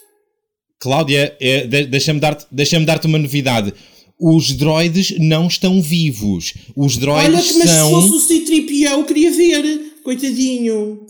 Cláudia, 0.80 1.36
é, 1.40 1.66
deixa-me 1.86 2.20
dar-te 2.20 2.46
deixa 2.52 2.80
dar 2.80 3.04
uma 3.06 3.18
novidade. 3.18 3.74
Os 4.20 4.54
droids 4.54 5.16
não 5.20 5.48
estão 5.48 5.82
vivos. 5.82 6.54
Os 6.76 6.98
droids 6.98 7.26
Olha, 7.26 7.60
mas 7.60 7.70
são... 7.70 8.02
se 8.02 8.10
fosse 8.10 8.14
o 8.14 8.28
C-3PO, 8.28 8.92
eu 8.92 9.04
queria 9.06 9.32
ver. 9.32 9.94
Coitadinho. 10.04 11.06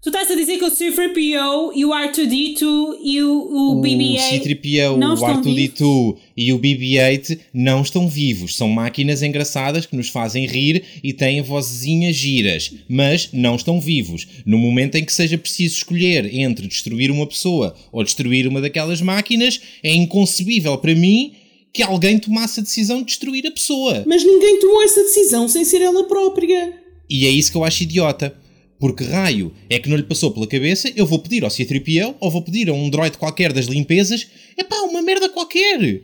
Tu 0.00 0.10
estás 0.10 0.30
a 0.30 0.36
dizer 0.36 0.58
que 0.58 0.64
o 0.64 0.70
C-3PO 0.70 1.72
e 1.74 1.84
o 1.84 1.90
R2D2 1.90 2.98
e 3.02 3.20
o, 3.20 3.32
o, 3.32 3.78
O 3.78 3.82
BB-8 3.82 4.18
C-3PO, 4.20 4.96
não 4.96 5.10
o 5.10 5.14
estão 5.14 5.42
R2D2 5.42 6.16
e 6.36 6.52
o 6.52 6.58
BB-8 6.58 7.38
não 7.52 7.82
estão 7.82 8.08
vivos. 8.08 8.54
São 8.54 8.68
máquinas 8.68 9.24
engraçadas 9.24 9.86
que 9.86 9.96
nos 9.96 10.08
fazem 10.08 10.46
rir 10.46 10.84
e 11.02 11.12
têm 11.12 11.42
vozezinhas 11.42 12.14
giras, 12.14 12.72
mas 12.88 13.30
não 13.32 13.56
estão 13.56 13.80
vivos. 13.80 14.24
No 14.46 14.56
momento 14.56 14.94
em 14.94 15.04
que 15.04 15.12
seja 15.12 15.36
preciso 15.36 15.74
escolher 15.74 16.32
entre 16.32 16.68
destruir 16.68 17.10
uma 17.10 17.26
pessoa 17.26 17.74
ou 17.90 18.04
destruir 18.04 18.46
uma 18.46 18.60
daquelas 18.60 19.02
máquinas, 19.02 19.60
é 19.82 19.92
inconcebível 19.92 20.78
para 20.78 20.94
mim 20.94 21.32
que 21.72 21.82
alguém 21.82 22.20
tomasse 22.20 22.60
a 22.60 22.62
decisão 22.62 22.98
de 22.98 23.06
destruir 23.06 23.44
a 23.48 23.50
pessoa. 23.50 24.04
Mas 24.06 24.24
ninguém 24.24 24.60
tomou 24.60 24.80
essa 24.84 25.02
decisão 25.02 25.48
sem 25.48 25.64
ser 25.64 25.82
ela 25.82 26.04
própria. 26.04 26.72
E 27.10 27.26
é 27.26 27.30
isso 27.30 27.50
que 27.50 27.56
eu 27.56 27.64
acho 27.64 27.82
idiota. 27.82 28.32
Porque 28.78 29.04
raio 29.04 29.52
é 29.68 29.78
que 29.78 29.88
não 29.88 29.96
lhe 29.96 30.02
passou 30.02 30.30
pela 30.30 30.46
cabeça, 30.46 30.90
eu 30.94 31.04
vou 31.04 31.18
pedir 31.18 31.44
ao 31.44 31.50
C-3PO 31.50 32.14
ou 32.20 32.30
vou 32.30 32.42
pedir 32.42 32.68
a 32.68 32.72
um 32.72 32.88
droid 32.88 33.18
qualquer 33.18 33.52
das 33.52 33.66
limpezas, 33.66 34.28
é 34.56 34.62
pá, 34.62 34.76
uma 34.82 35.02
merda 35.02 35.28
qualquer. 35.28 36.02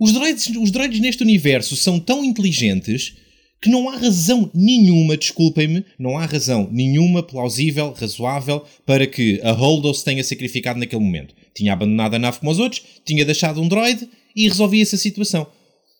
Os 0.00 0.12
droids, 0.12 0.46
os 0.56 0.70
droids 0.70 1.00
neste 1.00 1.22
universo 1.22 1.76
são 1.76 1.98
tão 1.98 2.24
inteligentes 2.24 3.14
que 3.60 3.70
não 3.70 3.88
há 3.88 3.96
razão 3.96 4.50
nenhuma, 4.54 5.16
desculpem-me, 5.16 5.84
não 5.98 6.16
há 6.16 6.24
razão 6.26 6.68
nenhuma 6.70 7.22
plausível, 7.22 7.92
razoável, 7.92 8.64
para 8.86 9.06
que 9.06 9.40
a 9.42 9.52
Holdo 9.52 9.92
se 9.92 10.04
tenha 10.04 10.22
sacrificado 10.22 10.78
naquele 10.78 11.02
momento. 11.02 11.34
Tinha 11.54 11.72
abandonado 11.72 12.14
a 12.14 12.18
nave 12.18 12.38
como 12.38 12.52
os 12.52 12.58
outros, 12.58 12.82
tinha 13.04 13.24
deixado 13.24 13.60
um 13.60 13.66
droid 13.66 14.08
e 14.34 14.48
resolvia-se 14.48 14.94
a 14.94 14.98
situação. 14.98 15.46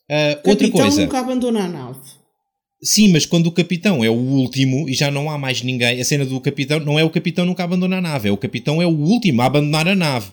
Ah, 0.09 0.41
outra 0.45 0.71
coisa. 0.71 1.03
nunca 1.03 1.19
abandona 1.19 1.65
a 1.65 1.69
nave. 1.69 2.18
Sim, 2.83 3.09
mas 3.11 3.27
quando 3.27 3.49
o 3.49 3.53
capitão 3.53 4.05
é 4.05 4.09
o 4.11 4.15
último 4.15 4.89
e 4.89 4.95
já 4.95 5.11
não 5.11 5.29
há 5.31 5.37
mais 5.37 5.63
ninguém, 5.63 6.01
a 6.01 6.05
cena 6.05 6.25
do 6.25 6.41
capitão 6.41 6.79
não 6.79 6.97
é 6.99 7.03
o 7.03 7.11
capitão 7.11 7.45
nunca 7.45 7.65
abandona 7.65 7.99
a 7.99 8.01
nave, 8.01 8.29
é 8.29 8.33
o 8.33 8.37
capitão 8.37 8.81
é 8.81 8.87
o 8.87 8.91
último 8.97 9.43
a 9.43 9.47
abandonar 9.47 9.89
a 9.89 9.97
nave. 9.97 10.27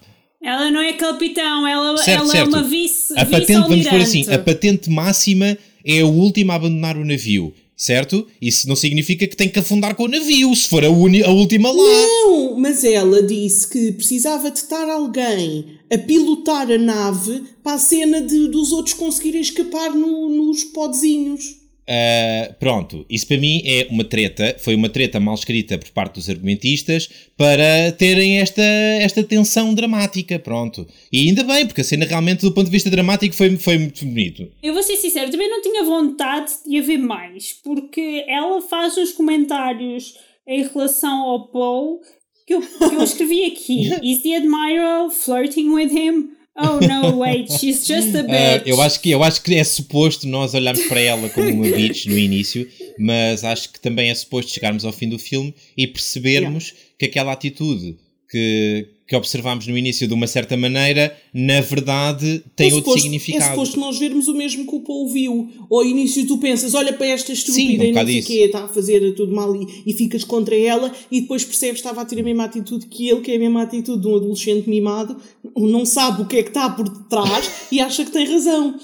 Ela 0.44 0.70
não 0.70 0.80
é 0.80 0.94
capitão, 0.94 1.66
ela, 1.68 1.98
Certo, 1.98 2.22
ela 2.22 2.32
certo. 2.32 2.56
é 2.56 2.58
uma 2.60 2.64
vice 2.64 3.14
A 3.18 3.26
patente, 3.26 3.68
vamos 3.68 3.88
pôr 3.88 4.00
assim, 4.02 4.30
a 4.32 4.38
patente 4.38 4.90
máxima 4.92 5.58
é 5.84 6.04
o 6.04 6.08
último 6.10 6.52
a 6.52 6.56
abandonar 6.56 6.96
o 6.98 7.04
navio, 7.04 7.52
certo? 7.76 8.28
Isso 8.40 8.68
não 8.70 8.76
significa 8.76 9.26
que 9.26 9.36
tem 9.36 9.50
que 9.50 9.58
afundar 9.58 9.96
com 9.96 10.04
o 10.04 10.08
navio, 10.08 10.54
se 10.56 10.70
for 10.70 10.86
a, 10.86 10.90
uni- 10.90 11.24
a 11.24 11.32
última 11.32 11.72
lá. 11.72 11.76
Não, 11.84 12.60
mas 12.60 12.84
ela 12.84 13.24
disse 13.24 13.68
que 13.68 13.92
precisava 13.94 14.52
de 14.52 14.60
estar 14.60 14.88
alguém 14.88 15.66
a 15.92 15.98
pilotar 15.98 16.70
a 16.70 16.78
nave 16.78 17.42
para 17.64 17.74
a 17.74 17.80
cena 17.80 18.22
de, 18.22 18.48
dos 18.50 18.72
outros 18.72 18.94
conseguirem 18.94 19.42
escapar 19.42 19.96
no- 19.96 20.30
nos 20.30 20.64
podzinhos. 20.64 21.65
Uh, 21.88 22.52
pronto, 22.56 23.06
isso 23.08 23.28
para 23.28 23.38
mim 23.38 23.62
é 23.64 23.88
uma 23.92 24.04
treta, 24.04 24.56
foi 24.58 24.74
uma 24.74 24.90
treta 24.90 25.20
mal 25.20 25.36
escrita 25.36 25.78
por 25.78 25.90
parte 25.92 26.16
dos 26.16 26.28
argumentistas 26.28 27.08
para 27.38 27.92
terem 27.92 28.40
esta, 28.40 28.64
esta 28.64 29.24
tensão 29.24 29.74
dramática, 29.74 30.40
pronto. 30.40 30.88
E 31.12 31.28
ainda 31.28 31.44
bem, 31.44 31.68
porque 31.68 31.82
a 31.82 31.84
cena 31.84 32.06
realmente 32.06 32.42
do 32.42 32.52
ponto 32.52 32.66
de 32.66 32.72
vista 32.72 32.90
dramático 32.90 33.36
foi, 33.36 33.56
foi 33.58 33.78
muito 33.78 34.04
bonito. 34.04 34.52
Eu 34.64 34.74
vou 34.74 34.82
ser 34.82 34.98
sincero, 34.98 35.30
também 35.30 35.50
não 35.50 35.62
tinha 35.62 35.84
vontade 35.84 36.52
de 36.66 36.80
haver 36.80 36.98
mais, 36.98 37.54
porque 37.64 38.26
ela 38.28 38.62
faz 38.64 38.98
uns 38.98 39.12
comentários 39.12 40.16
em 40.48 40.64
relação 40.68 41.22
ao 41.22 41.48
Paul 41.50 42.02
que 42.48 42.56
eu, 42.56 42.62
que 42.62 42.84
eu 42.84 43.04
escrevi 43.04 43.46
aqui. 43.46 43.90
Is 44.02 44.24
the 44.24 44.38
Admiral 44.38 45.12
flirting 45.12 45.70
with 45.70 45.92
him? 45.92 46.32
Oh 46.58 46.80
no, 46.80 47.18
wait, 47.18 47.52
she's 47.52 47.86
just 47.86 48.16
a 48.16 48.22
Uh, 48.22 48.24
bitch. 48.28 48.64
eu, 48.66 48.82
acho 48.82 49.02
que, 49.02 49.12
eu 49.12 49.22
acho 49.24 49.42
que 49.42 49.56
é 49.56 49.64
suposto 49.64 50.26
nós 50.28 50.54
olharmos 50.54 50.86
para 50.86 51.02
ela 51.02 51.28
como 51.30 51.50
uma 51.50 51.68
bitch 51.76 52.06
no 52.06 52.18
início, 52.18 52.66
mas 52.98 53.44
acho 53.44 53.74
que 53.74 53.80
também 53.80 54.10
é 54.10 54.16
suposto 54.16 54.54
chegarmos 54.54 54.86
ao 54.86 54.94
fim 54.94 55.10
do 55.10 55.20
filme 55.20 55.54
e 55.76 55.86
percebermos 55.86 56.74
que 56.98 57.06
aquela 57.06 57.34
atitude 57.34 57.98
que, 58.30 58.88
que 59.08 59.16
observámos 59.16 59.68
no 59.68 59.78
início 59.78 60.08
de 60.08 60.14
uma 60.14 60.28
certa 60.28 60.58
maneira, 60.58 61.16
na 61.34 61.62
verdade 61.62 62.44
tem 62.56 62.72
é 62.72 62.74
outro 62.74 62.94
significado. 62.94 63.44
É 63.44 63.50
suposto 63.50 63.80
nós 63.80 64.00
vermos 64.00 64.28
o 64.28 64.34
mesmo 64.34 64.66
que 64.66 64.76
o 64.76 64.80
Paul 64.82 65.08
viu. 65.10 65.50
Ou 65.70 65.80
ao 65.80 65.86
início 65.86 66.26
tu 66.26 66.38
pensas, 66.38 66.74
olha 66.74 66.94
para 66.94 67.08
esta 67.08 67.32
estúpida 67.32 67.62
Sim, 67.62 67.80
um 67.80 67.84
e 67.84 67.92
não 67.92 68.06
sei 68.06 68.22
quê, 68.22 68.44
está 68.46 68.66
a 68.66 68.68
fazer 68.68 69.14
tudo 69.14 69.34
mal 69.34 69.56
e, 69.56 69.84
e 69.86 69.94
ficas 69.94 70.24
contra 70.24 70.56
ela 70.56 70.92
e 71.12 71.22
depois 71.22 71.44
percebes 71.44 71.82
que 71.82 71.88
estava 71.88 72.02
a 72.02 72.06
ter 72.06 72.20
a 72.20 72.24
mesma 72.24 72.46
atitude 72.46 72.88
que 72.88 73.08
ele, 73.08 73.22
que 73.22 73.32
é 73.32 73.36
a 73.36 73.40
mesma 73.40 73.64
atitude 73.64 74.02
de 74.02 74.08
um 74.08 74.16
adolescente 74.16 74.70
mimado, 74.70 75.18
não 75.56 75.86
sabe 75.86 76.24
o 76.24 76.26
que 76.26 76.38
é 76.38 76.44
que 76.44 76.50
está 76.50 76.70
por 76.70 76.90
detrás 76.90 77.50
e 77.72 77.80
acha 77.80 78.04
que 78.04 78.12
tem 78.12 78.26
razão. 78.26 78.80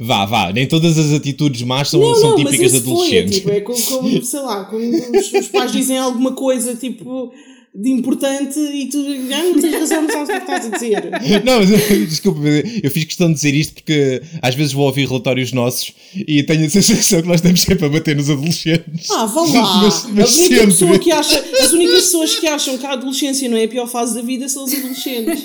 Vá, 0.00 0.24
vá, 0.24 0.52
nem 0.52 0.66
todas 0.66 0.98
as 0.98 1.12
atitudes 1.12 1.62
más 1.62 1.90
são, 1.90 2.00
Não, 2.00 2.14
são 2.14 2.30
não, 2.30 2.38
mas 2.38 2.52
típicas 2.52 2.72
de 2.72 2.78
esse 2.78 2.84
foi, 2.86 2.94
adolescentes. 2.94 3.36
tipo, 3.36 3.50
é 3.50 3.60
como, 3.60 3.82
como, 3.82 4.22
sei 4.22 4.40
lá, 4.40 4.64
como 4.64 5.18
os, 5.18 5.32
os 5.32 5.48
pais 5.48 5.72
dizem 5.72 5.98
alguma 5.98 6.32
coisa, 6.32 6.74
tipo, 6.74 7.30
de 7.78 7.90
importante 7.90 8.58
e 8.58 8.88
tu, 8.88 8.98
ah, 8.98 9.42
não 9.42 9.60
tens 9.60 9.74
razão, 9.74 10.02
não 10.02 10.10
sabes 10.10 10.28
o 10.28 10.32
que 10.32 10.38
estás 10.38 10.66
a 10.66 10.68
dizer. 10.70 11.10
Não, 11.44 11.58
mas, 11.60 11.68
desculpa, 12.08 12.40
eu 12.82 12.90
fiz 12.90 13.04
questão 13.04 13.28
de 13.28 13.34
dizer 13.34 13.54
isto 13.54 13.74
porque 13.74 14.22
às 14.40 14.54
vezes 14.54 14.72
vou 14.72 14.86
ouvir 14.86 15.06
relatórios 15.06 15.52
nossos 15.52 15.92
e 16.14 16.42
tenho 16.42 16.64
a 16.66 16.70
sensação 16.70 17.20
que 17.20 17.28
nós 17.28 17.36
estamos 17.36 17.60
sempre 17.60 17.84
a 17.84 17.88
bater 17.88 18.16
nos 18.16 18.30
adolescentes. 18.30 19.10
Ah, 19.10 19.26
vá 19.26 19.40
lá! 19.46 19.82
Mas- 19.82 20.06
mas 20.12 20.38
a 20.38 20.40
única 20.40 20.64
pessoa 20.66 20.98
que 20.98 21.10
acha, 21.12 21.44
as 21.60 21.72
únicas 21.72 22.02
pessoas 22.02 22.34
que 22.36 22.46
acham 22.46 22.78
que 22.78 22.86
a 22.86 22.92
adolescência 22.92 23.48
não 23.48 23.56
é 23.56 23.64
a 23.64 23.68
pior 23.68 23.86
fase 23.86 24.14
da 24.14 24.22
vida 24.22 24.48
são 24.48 24.64
os 24.64 24.72
adolescentes. 24.74 25.44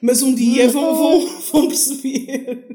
Mas 0.00 0.22
um 0.22 0.34
dia 0.34 0.68
vão, 0.68 0.94
vão, 0.96 1.40
vão 1.52 1.68
perceber. 1.68 2.66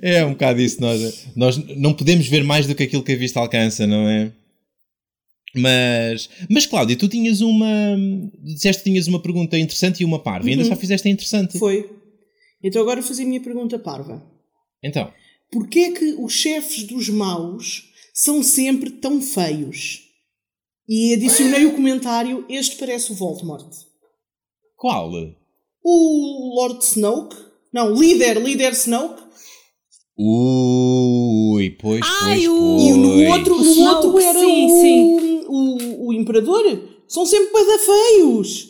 É 0.00 0.24
um 0.24 0.30
bocado 0.30 0.60
isso, 0.62 0.80
nós, 0.80 1.26
nós 1.36 1.56
não 1.76 1.92
podemos 1.92 2.26
ver 2.26 2.42
mais 2.42 2.66
do 2.66 2.74
que 2.74 2.84
aquilo 2.84 3.02
que 3.02 3.12
a 3.12 3.16
vista 3.16 3.38
alcança, 3.38 3.86
não 3.86 4.08
é? 4.08 4.32
Mas, 5.54 6.30
mas 6.48 6.64
Cláudia, 6.66 6.96
tu 6.96 7.08
tinhas 7.08 7.40
uma. 7.40 7.66
Disseste 8.42 8.82
que 8.82 8.90
tinhas 8.90 9.06
uma 9.06 9.20
pergunta 9.20 9.58
interessante 9.58 10.00
e 10.00 10.04
uma 10.04 10.18
parva, 10.18 10.48
e 10.48 10.52
ainda 10.52 10.64
só 10.64 10.74
fizeste 10.76 11.06
a 11.08 11.10
interessante. 11.10 11.54
Uhum. 11.54 11.58
Foi. 11.60 11.90
Então 12.64 12.80
agora 12.80 13.00
vou 13.00 13.08
fazer 13.08 13.24
a 13.24 13.26
minha 13.26 13.40
pergunta 13.40 13.78
parva. 13.78 14.22
Então, 14.82 15.12
Porquê 15.50 15.80
é 15.80 15.90
que 15.92 16.14
os 16.18 16.32
chefes 16.32 16.84
dos 16.84 17.08
maus 17.10 17.90
são 18.14 18.42
sempre 18.42 18.90
tão 18.90 19.20
feios? 19.20 20.00
E 20.88 21.12
adicionei 21.14 21.66
o 21.66 21.74
comentário, 21.74 22.44
este 22.48 22.76
parece 22.76 23.12
o 23.12 23.14
Voldemort. 23.14 23.66
qual? 24.76 25.10
O 25.84 26.54
Lord 26.56 26.82
Snoke? 26.84 27.36
Não, 27.72 27.94
líder, 27.94 28.38
líder 28.42 28.72
Snoke. 28.72 29.22
Ui, 30.18 31.70
pois, 31.80 32.00
Ai, 32.22 32.34
pois, 32.34 32.48
o- 32.48 32.58
pois. 32.58 32.82
E 32.82 32.92
no 32.92 33.32
outro, 33.32 33.54
O 33.56 33.64
no 33.64 33.82
outro 33.84 34.18
era 34.18 34.38
sim, 34.38 34.66
o, 34.66 34.80
sim. 34.80 35.31
O, 35.54 36.08
o 36.08 36.12
Imperador. 36.12 36.62
São 37.08 37.26
sempre 37.26 37.52
bada 37.52 37.78
feios. 37.78 38.68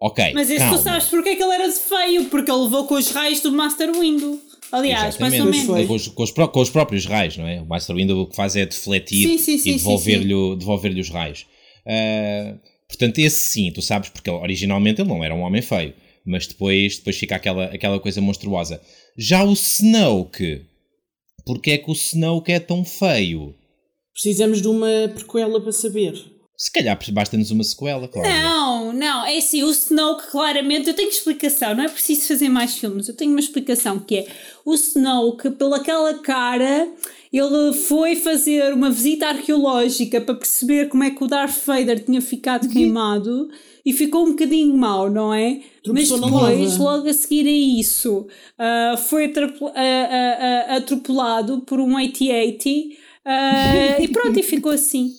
Ok, 0.00 0.32
Mas 0.34 0.50
esse 0.50 0.58
calma. 0.60 0.76
tu 0.78 0.82
sabes 0.84 1.08
porque 1.08 1.30
é 1.30 1.36
que 1.36 1.42
ele 1.42 1.54
era 1.54 1.66
de 1.68 1.74
feio, 1.78 2.26
porque 2.26 2.50
ele 2.50 2.62
levou 2.62 2.84
com 2.86 2.94
os 2.96 3.08
raios 3.10 3.40
do 3.40 3.50
Master 3.50 3.92
Windu. 3.98 4.38
Aliás, 4.70 5.16
mais 5.18 5.32
ou 5.34 5.48
Exatamente. 5.48 5.66
menos. 5.70 5.86
Com 5.88 5.94
os, 5.94 6.08
com 6.08 6.22
os 6.22 6.30
pró- 6.32 6.48
com 6.48 6.60
os 6.60 6.68
próprios 6.70 7.06
raios, 7.06 7.36
não 7.38 7.46
é? 7.48 7.60
O 7.62 7.66
Master 7.66 7.96
Window 7.96 8.20
o 8.20 8.26
que 8.28 8.36
faz 8.36 8.54
é 8.56 8.66
defletir 8.66 9.26
Sim, 9.26 9.38
sim, 9.38 9.58
sim, 9.58 9.70
e 9.70 9.72
devolver-lhe 9.76 10.56
devolver 10.56 10.92
os 10.98 11.08
raios. 11.08 11.46
Ah, 11.86 12.54
portanto, 12.88 13.18
esse 13.20 13.40
sim, 13.50 13.72
tu 13.72 13.80
sabes, 13.80 14.10
porque 14.10 14.28
ele, 14.28 14.38
originalmente 14.38 15.00
ele 15.00 15.08
não 15.08 15.24
era 15.24 15.34
um 15.34 15.40
homem 15.40 15.62
feio, 15.62 15.94
mas 16.26 16.46
depois, 16.46 16.98
depois 16.98 17.16
fica 17.16 17.36
aquela, 17.36 17.64
aquela 17.66 17.98
coisa 17.98 18.20
monstruosa. 18.20 18.80
Já 19.16 19.44
o 19.44 19.52
Snoke, 19.54 20.62
porque 21.46 21.70
é 21.70 21.78
que 21.78 21.90
o 21.90 21.94
Snoke 21.94 22.52
é 22.52 22.60
tão 22.60 22.84
feio? 22.84 23.54
precisamos 24.16 24.62
de 24.62 24.68
uma 24.68 25.12
prequela 25.14 25.60
para 25.60 25.72
saber. 25.72 26.18
Se 26.56 26.72
calhar 26.72 26.98
basta-nos 27.12 27.50
uma 27.50 27.62
sequela, 27.62 28.08
claro. 28.08 28.26
Não, 28.26 28.92
não, 28.94 29.26
é 29.26 29.36
assim, 29.36 29.62
o 29.62 29.70
Snoke 29.70 30.28
claramente, 30.30 30.88
eu 30.88 30.94
tenho 30.94 31.10
explicação, 31.10 31.74
não 31.74 31.84
é 31.84 31.88
preciso 31.88 32.26
fazer 32.26 32.48
mais 32.48 32.78
filmes, 32.78 33.08
eu 33.08 33.14
tenho 33.14 33.32
uma 33.32 33.40
explicação 33.40 33.98
que 33.98 34.16
é, 34.16 34.26
o 34.64 34.72
Snoke, 34.72 35.50
pelaquela 35.50 36.14
cara, 36.14 36.88
ele 37.30 37.74
foi 37.74 38.16
fazer 38.16 38.72
uma 38.72 38.88
visita 38.88 39.26
arqueológica 39.26 40.18
para 40.18 40.34
perceber 40.34 40.88
como 40.88 41.04
é 41.04 41.10
que 41.10 41.22
o 41.22 41.26
Darth 41.26 41.62
Vader 41.66 42.02
tinha 42.02 42.22
ficado 42.22 42.64
uhum. 42.64 42.72
queimado 42.72 43.50
e 43.84 43.92
ficou 43.92 44.24
um 44.24 44.30
bocadinho 44.30 44.74
mau, 44.74 45.10
não 45.10 45.34
é? 45.34 45.60
Tropeçou 45.82 46.18
Mas 46.18 46.30
depois, 46.30 46.78
logo 46.78 47.06
a 47.06 47.12
seguir 47.12 47.46
a 47.46 47.80
isso, 47.80 48.26
uh, 48.58 48.96
foi 48.96 49.30
atropelado 50.74 51.60
por 51.60 51.80
um 51.80 51.98
AT-80 51.98 53.04
Uh, 53.26 54.00
e 54.00 54.08
pronto, 54.08 54.38
e 54.38 54.42
ficou 54.44 54.70
assim. 54.70 55.10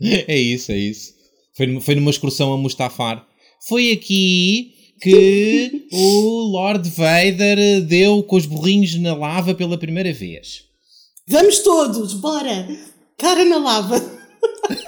É 0.00 0.36
isso, 0.36 0.72
é 0.72 0.76
isso. 0.76 1.14
Foi, 1.56 1.80
foi 1.80 1.94
numa 1.94 2.10
excursão 2.10 2.52
a 2.52 2.58
Mustafar. 2.58 3.24
Foi 3.66 3.92
aqui 3.92 4.74
que 5.00 5.86
o 5.92 6.50
Lord 6.50 6.90
Vader 6.90 7.80
deu 7.82 8.22
com 8.24 8.36
os 8.36 8.46
burrinhos 8.46 8.96
na 8.96 9.14
lava 9.14 9.54
pela 9.54 9.78
primeira 9.78 10.12
vez. 10.12 10.64
Vamos 11.28 11.60
todos, 11.60 12.14
bora! 12.14 12.68
Cara 13.16 13.44
na 13.44 13.58
lava! 13.58 13.96
um, 13.96 14.16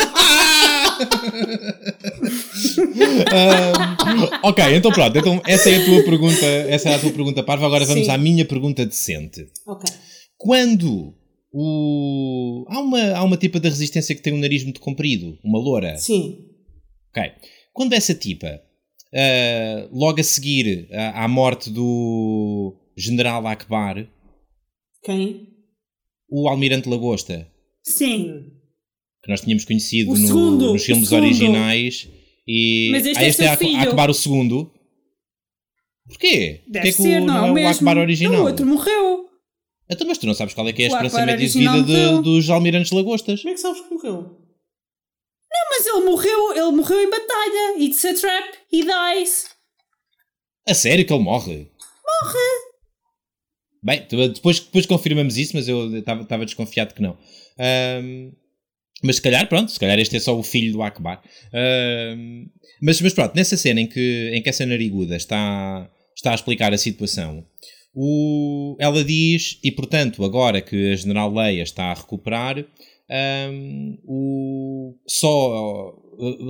ah, 3.33 4.41
ok, 4.43 4.65
então 4.75 4.93
pronto. 4.93 5.17
Então 5.17 5.41
essa 5.47 5.71
é 5.71 5.77
a 5.77 5.85
tua 5.85 6.03
pergunta, 6.03 6.45
essa 6.45 6.89
é 6.91 6.95
a 6.95 6.99
tua 6.99 7.11
pergunta 7.11 7.43
parva. 7.43 7.67
Agora 7.67 7.85
vamos 7.85 8.07
Sim. 8.07 8.11
à 8.11 8.19
minha 8.19 8.45
pergunta 8.45 8.85
decente. 8.85 9.47
Ok. 9.67 9.91
Quando 10.37 11.15
o... 11.53 12.64
há, 12.68 12.80
uma, 12.80 13.03
há 13.12 13.22
uma 13.24 13.36
tipa 13.36 13.59
da 13.61 13.68
resistência 13.68 14.14
que 14.14 14.22
tem 14.22 14.32
um 14.32 14.38
nariz 14.38 14.62
muito 14.64 14.80
comprido, 14.80 15.38
uma 15.44 15.59
loura. 15.59 15.96
Sim. 15.96 16.38
Ok. 17.11 17.32
Quando 17.72 17.92
essa 17.94 18.14
tipa, 18.14 18.61
uh, 19.14 19.88
logo 19.99 20.20
a 20.20 20.24
seguir 20.24 20.88
à, 20.92 21.24
à 21.24 21.28
morte 21.28 21.70
do 21.70 22.76
General 22.96 23.46
Akbar, 23.46 24.07
Quem? 25.03 25.49
o 26.30 26.49
Almirante 26.49 26.88
Lagosta, 26.88 27.49
Sim. 27.82 28.44
que 29.22 29.30
nós 29.30 29.40
tínhamos 29.40 29.64
conhecido 29.64 30.11
no- 30.11 30.26
segundo, 30.26 30.72
nos 30.72 30.84
filmes 30.84 31.12
originais, 31.12 32.09
e 32.46 32.88
Mas 32.90 33.07
este 33.07 33.18
ah, 33.18 33.24
é 33.24 33.28
este 33.28 33.42
é 33.44 33.49
Ak- 33.49 33.64
filho. 33.64 33.80
Akbar 33.80 34.11
o 34.11 34.14
segundo. 34.14 34.70
Porquê? 36.09 36.62
Deve 36.68 36.88
Porquê 36.88 36.96
que 36.96 37.03
ser, 37.03 37.22
o, 37.22 37.26
não, 37.26 37.34
não 37.34 37.44
é 37.44 37.46
é 37.46 37.49
o 37.49 37.53
o 37.53 37.55
mesmo. 37.55 37.70
Akbar 37.88 37.99
original? 37.99 38.32
Não, 38.32 38.42
o 38.42 38.46
outro 38.46 38.66
morreu. 38.66 39.08
Então, 39.91 40.07
mas 40.07 40.18
tu 40.18 40.26
não 40.26 40.34
sabes 40.34 40.55
qual 40.55 40.68
é 40.68 40.72
que 40.72 40.82
é 40.82 40.86
a 40.86 40.89
O 40.89 40.93
esperança 40.93 41.24
média 41.26 41.47
de 41.49 41.59
vida 41.59 41.82
de- 41.82 42.22
dos 42.22 42.51
almirantes 42.51 42.93
lagostas? 42.93 43.41
Como 43.41 43.51
é 43.53 43.55
que 43.55 43.61
sabes 43.61 43.80
que 43.80 43.95
morreu? 43.95 44.39
Mas 45.70 45.86
ele 45.86 46.05
morreu, 46.05 46.53
ele 46.53 46.70
morreu 46.72 47.03
em 47.03 47.11
batalha. 47.11 47.78
It's 47.78 48.05
a 48.05 48.14
trap, 48.14 48.49
he 48.72 48.82
dies. 48.84 49.47
A 50.68 50.74
sério 50.74 51.07
que 51.07 51.12
ele 51.12 51.22
morre? 51.22 51.70
Morre! 52.22 52.68
Bem, 53.82 54.07
depois, 54.34 54.59
depois 54.61 54.86
confirmamos 54.86 55.36
isso, 55.39 55.53
mas 55.55 55.68
eu 55.68 55.97
estava 55.99 56.45
desconfiado 56.45 56.95
que 56.95 57.01
não. 57.03 57.16
Ahm, 57.59 58.32
mas 59.03 59.16
se 59.16 59.22
calhar, 59.22 59.49
pronto, 59.49 59.70
se 59.70 59.78
calhar 59.78 59.99
este 59.99 60.16
é 60.16 60.20
só 60.20 60.36
o 60.36 60.43
filho 60.43 60.72
do 60.72 60.82
Akbar. 60.82 61.22
Ahm, 61.53 62.47
mas, 62.82 63.01
mas 63.01 63.12
pronto, 63.14 63.34
nessa 63.36 63.57
cena 63.57 63.80
em 63.80 63.86
que, 63.86 64.30
em 64.34 64.43
que 64.43 64.49
essa 64.49 64.66
nariguda 64.66 65.16
está, 65.16 65.89
está 66.16 66.32
a 66.32 66.34
explicar 66.34 66.74
a 66.74 66.78
situação, 66.78 67.47
o, 67.95 68.76
ela 68.78 69.03
diz, 69.05 69.59
e 69.62 69.70
portanto, 69.70 70.24
agora 70.24 70.61
que 70.61 70.93
a 70.93 70.97
General 70.97 71.32
Leia 71.32 71.62
está 71.62 71.84
a 71.86 71.95
recuperar, 71.95 72.64
ahm, 73.11 73.97
o, 74.05 74.95
só, 75.07 75.95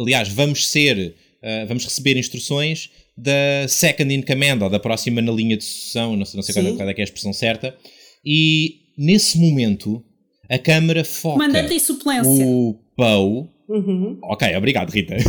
aliás, 0.01 0.29
vamos 0.29 0.67
ser, 0.69 1.15
ah, 1.43 1.65
vamos 1.67 1.85
receber 1.85 2.17
instruções 2.19 2.91
da 3.17 3.67
second 3.69 4.13
in 4.15 4.23
command, 4.23 4.63
ou 4.63 4.71
da 4.71 4.79
próxima 4.79 5.21
na 5.23 5.33
linha 5.33 5.57
de 5.57 5.65
sucessão, 5.65 6.17
não 6.17 6.25
sei, 6.25 6.37
não 6.37 6.43
sei 6.43 6.55
qual, 6.55 6.67
é- 6.67 6.77
qual 6.77 6.89
é 6.89 6.95
que 6.95 7.01
é 7.01 7.03
a 7.03 7.05
expressão 7.05 7.33
certa, 7.33 7.77
e 8.25 8.81
nesse 8.97 9.39
momento 9.39 10.05
a 10.51 10.59
câmara 10.59 11.05
foca 11.05 11.35
Comandante 11.39 11.75
em 11.75 11.79
suplência. 11.79 12.47
o 12.47 12.75
Poe 12.97 13.49
Uhum. 13.69 14.19
Ok, 14.23 14.57
obrigado, 14.57 14.89
Rita. 14.91 15.15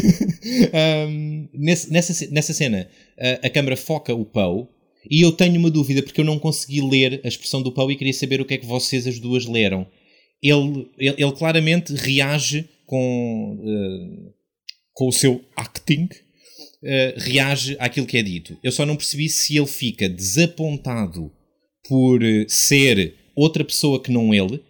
Um, 0.73 1.49
nesse- 1.53 1.91
nessa, 1.91 2.27
nessa 2.31 2.53
cena, 2.53 2.87
a, 3.19 3.47
a 3.47 3.49
câmara 3.49 3.75
foca 3.75 4.13
o 4.15 4.23
Poe 4.23 4.65
e 5.09 5.21
eu 5.21 5.31
tenho 5.31 5.59
uma 5.59 5.69
dúvida 5.69 6.01
porque 6.01 6.21
eu 6.21 6.25
não 6.25 6.39
consegui 6.39 6.81
ler 6.81 7.21
a 7.23 7.27
expressão 7.27 7.61
do 7.61 7.71
Poe 7.71 7.93
e 7.93 7.95
queria 7.95 8.13
saber 8.13 8.41
o 8.41 8.45
que 8.45 8.55
é 8.55 8.57
que 8.57 8.65
vocês 8.65 9.05
as 9.07 9.19
duas 9.19 9.45
leram. 9.45 9.87
Ele, 10.41 10.89
ele, 10.97 11.15
ele 11.17 11.31
claramente 11.33 11.93
reage 11.93 12.67
com, 12.85 13.59
eh, 13.63 14.31
com 14.93 15.07
o 15.07 15.11
seu 15.11 15.43
acting, 15.55 16.09
eh, 16.83 17.13
reage 17.17 17.75
àquilo 17.79 18.05
que 18.05 18.17
é 18.17 18.23
dito. 18.23 18.57
Eu 18.63 18.71
só 18.71 18.85
não 18.85 18.95
percebi 18.95 19.29
se 19.29 19.57
ele 19.57 19.67
fica 19.67 20.09
desapontado 20.09 21.31
por 21.87 22.23
eh, 22.23 22.45
ser 22.47 23.15
outra 23.35 23.63
pessoa 23.63 24.01
que 24.01 24.11
não 24.11 24.33
ele 24.33 24.61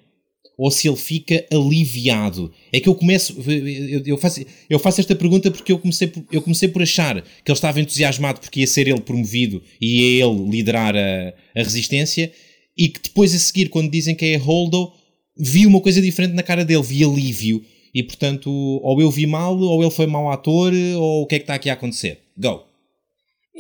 ou 0.59 0.69
se 0.69 0.89
ele 0.89 0.97
fica 0.97 1.45
aliviado. 1.49 2.51
É 2.69 2.81
que 2.81 2.89
eu 2.89 2.93
começo. 2.93 3.33
Eu, 3.47 4.03
eu 4.05 4.17
faço, 4.17 4.45
eu 4.69 4.77
faço 4.77 4.99
esta 4.99 5.15
pergunta 5.15 5.49
porque 5.49 5.71
eu 5.71 5.79
comecei, 5.79 6.07
por, 6.07 6.21
eu 6.29 6.41
comecei 6.41 6.67
por 6.67 6.81
achar 6.81 7.21
que 7.21 7.49
ele 7.49 7.53
estava 7.53 7.79
entusiasmado 7.79 8.41
porque 8.41 8.59
ia 8.59 8.67
ser 8.67 8.89
ele 8.89 8.99
promovido 8.99 9.63
e 9.79 10.17
ia 10.17 10.25
ele 10.25 10.49
liderar 10.49 10.93
a, 10.97 11.33
a 11.55 11.63
resistência, 11.63 12.29
e 12.77 12.89
que 12.89 12.99
depois 13.01 13.33
a 13.33 13.39
seguir, 13.39 13.69
quando 13.69 13.89
dizem 13.89 14.13
que 14.13 14.25
é 14.25 14.35
Holdo, 14.35 14.91
vi 15.37 15.65
uma 15.65 15.79
coisa 15.79 16.01
diferente 16.01 16.33
na 16.33 16.43
cara 16.43 16.65
dele, 16.65 16.83
vi 16.83 17.05
alívio. 17.05 17.63
E 17.95 18.03
portanto, 18.03 18.51
ou 18.51 18.99
eu 18.99 19.09
vi 19.09 19.25
mal, 19.25 19.57
ou 19.57 19.81
ele 19.81 19.91
foi 19.91 20.07
mau 20.07 20.29
ator, 20.29 20.73
ou 20.97 21.23
o 21.23 21.25
que 21.25 21.35
é 21.35 21.39
que 21.39 21.43
está 21.43 21.53
aqui 21.53 21.69
a 21.69 21.73
acontecer? 21.73 22.19
Go! 22.37 22.68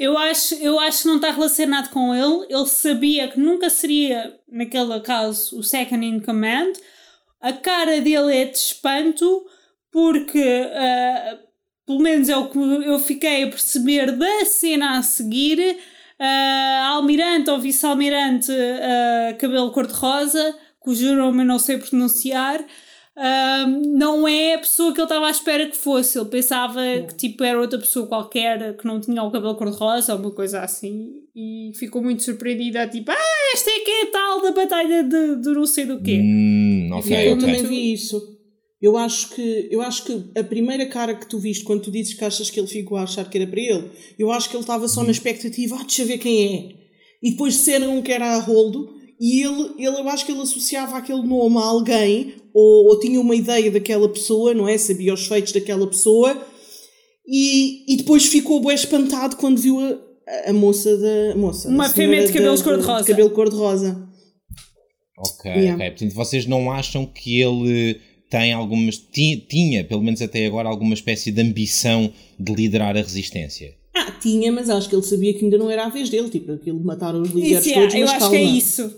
Eu 0.01 0.17
acho, 0.17 0.55
eu 0.55 0.79
acho 0.79 1.01
que 1.01 1.07
não 1.09 1.17
está 1.17 1.29
relacionado 1.29 1.89
com 1.89 2.15
ele. 2.15 2.45
Ele 2.49 2.65
sabia 2.67 3.27
que 3.27 3.37
nunca 3.37 3.69
seria, 3.69 4.33
naquele 4.47 4.97
caso, 5.01 5.59
o 5.59 5.61
second 5.61 6.05
in 6.05 6.21
command. 6.21 6.71
A 7.41 7.51
cara 7.51 7.99
dele 7.99 8.33
é 8.33 8.45
de 8.45 8.57
espanto, 8.57 9.45
porque, 9.91 10.41
ah, 10.73 11.37
pelo 11.85 11.99
menos 11.99 12.29
é 12.29 12.37
o 12.37 12.49
que 12.49 12.57
eu 12.57 12.97
fiquei 12.99 13.43
a 13.43 13.47
perceber 13.49 14.13
da 14.13 14.45
cena 14.45 14.97
a 14.97 15.01
seguir. 15.01 15.77
ah, 16.17 16.91
almirante 16.95 17.49
ou 17.49 17.59
vice-almirante, 17.59 18.51
ah, 18.51 19.33
cabelo 19.37 19.71
cor-de-rosa, 19.71 20.57
cujo 20.79 21.13
nome 21.15 21.41
eu 21.43 21.45
não 21.45 21.59
sei 21.59 21.77
pronunciar. 21.77 22.65
Ah, 23.21 23.67
não 23.67 24.25
é 24.25 24.53
a 24.53 24.59
pessoa 24.59 24.93
que 24.93 24.99
ele 25.01 25.05
estava 25.05 25.27
à 25.27 25.29
espera 25.29 25.67
que 25.67 25.75
fosse. 25.75 26.17
Ele 26.17 26.29
pensava 26.29 26.81
que 27.05 27.15
tipo 27.15 27.43
era 27.43 27.59
outra 27.59 27.77
pessoa 27.77 28.07
qualquer 28.07 28.77
que 28.77 28.87
não 28.87 29.01
tinha 29.01 29.21
o 29.21 29.29
cabelo 29.29 29.55
cor-de-rosa 29.55 30.13
ou 30.13 30.19
uma 30.21 30.31
coisa 30.31 30.61
assim. 30.61 31.09
E 31.35 31.71
ficou 31.77 32.01
muito 32.01 32.23
surpreendida, 32.23 32.87
tipo, 32.87 33.11
ah, 33.11 33.53
esta 33.53 33.69
é 33.69 33.79
que 33.79 33.91
é 33.91 34.03
a 34.03 34.11
tal 34.11 34.41
da 34.41 34.51
batalha 34.53 35.03
de, 35.03 35.35
de 35.35 35.49
não 35.49 35.65
sei 35.65 35.85
do 35.85 36.01
quê. 36.01 36.17
Hum, 36.23 36.91
ok, 36.93 37.11
Yeah, 37.11 37.29
eu 37.29 37.35
ok. 37.35 37.45
também 37.45 37.63
vi 37.65 37.93
isso. 37.93 38.39
Eu 38.81 38.95
acho, 38.95 39.31
que, 39.31 39.67
eu 39.69 39.81
acho 39.81 40.05
que 40.05 40.39
a 40.39 40.43
primeira 40.43 40.85
cara 40.85 41.13
que 41.13 41.27
tu 41.27 41.37
viste 41.37 41.65
quando 41.65 41.81
tu 41.81 41.91
dizes 41.91 42.13
que 42.13 42.23
achas 42.23 42.49
que 42.49 42.57
ele 42.57 42.67
ficou 42.67 42.97
a 42.97 43.03
achar 43.03 43.29
que 43.29 43.37
era 43.37 43.45
para 43.45 43.59
ele, 43.59 43.91
eu 44.17 44.31
acho 44.31 44.49
que 44.49 44.55
ele 44.55 44.63
estava 44.63 44.87
só 44.87 45.03
na 45.03 45.11
expectativa, 45.11 45.75
ah, 45.75 45.83
deixa 45.83 46.05
ver 46.05 46.19
quem 46.19 46.55
é. 46.55 46.75
E 47.21 47.31
depois 47.31 47.55
disseram 47.55 48.01
que 48.01 48.13
era 48.13 48.37
a 48.37 48.39
Roldo, 48.39 48.97
e 49.19 49.43
ele, 49.43 49.73
ele, 49.77 49.99
eu 49.99 50.07
acho 50.07 50.25
que 50.25 50.31
ele 50.31 50.41
associava 50.41 50.97
aquele 50.97 51.21
nome 51.23 51.57
a 51.57 51.65
alguém, 51.65 52.35
ou, 52.53 52.87
ou 52.89 52.99
tinha 52.99 53.19
uma 53.19 53.35
ideia 53.35 53.69
daquela 53.71 54.07
pessoa, 54.09 54.53
não 54.53 54.67
é? 54.67 54.77
Sabia 54.77 55.13
os 55.13 55.27
feitos 55.27 55.51
daquela 55.51 55.85
pessoa, 55.87 56.35
e, 57.27 57.91
e 57.93 57.97
depois 57.97 58.25
ficou 58.25 58.59
bem 58.61 58.73
espantado 58.75 59.35
quando 59.35 59.59
viu 59.59 59.79
a, 59.79 60.49
a 60.49 60.53
moça 60.53 60.95
da. 60.97 61.33
a 61.33 61.35
Moça, 61.35 61.69
Uma 61.69 61.89
fêmea 61.89 62.25
de 62.25 62.33
cabelos 62.33 62.61
da- 62.61 62.65
cor-de-rosa. 62.65 63.01
de 63.03 63.07
cabelo 63.09 63.29
cor-de-rosa. 63.31 64.09
Ok, 65.17 65.51
Yeah. 65.51 65.75
ok. 65.75 65.89
Portanto, 65.91 66.13
vocês 66.15 66.45
não 66.45 66.71
acham 66.71 67.05
que 67.05 67.41
ele 67.41 67.99
tem 68.29 68.53
algumas. 68.53 68.97
ti- 68.97 69.45
Tinha, 69.49 69.83
pelo 69.83 70.01
menos 70.01 70.21
até 70.21 70.45
agora, 70.45 70.69
alguma 70.69 70.93
espécie 70.93 71.31
de 71.31 71.41
ambição 71.41 72.11
de 72.39 72.53
liderar 72.53 72.95
a 72.95 73.01
resistência? 73.01 73.73
Ah, 73.95 74.11
tinha, 74.21 74.51
mas 74.51 74.69
acho 74.69 74.87
que 74.87 74.95
ele 74.95 75.03
sabia 75.03 75.33
que 75.33 75.43
ainda 75.43 75.57
não 75.57 75.69
era 75.69 75.85
a 75.85 75.89
vez 75.89 76.09
dele, 76.09 76.29
tipo, 76.29 76.51
aquilo 76.53 76.79
de 76.79 76.85
matar 76.85 77.13
os 77.15 77.29
líderes 77.31 77.65
Isso, 77.65 77.73
todos, 77.75 77.93
é, 77.93 77.97
eu 77.97 78.01
mas 78.01 78.09
acho 78.11 78.19
calma. 78.19 78.35
que 78.37 78.41
é 78.41 78.43
isso. 78.45 78.95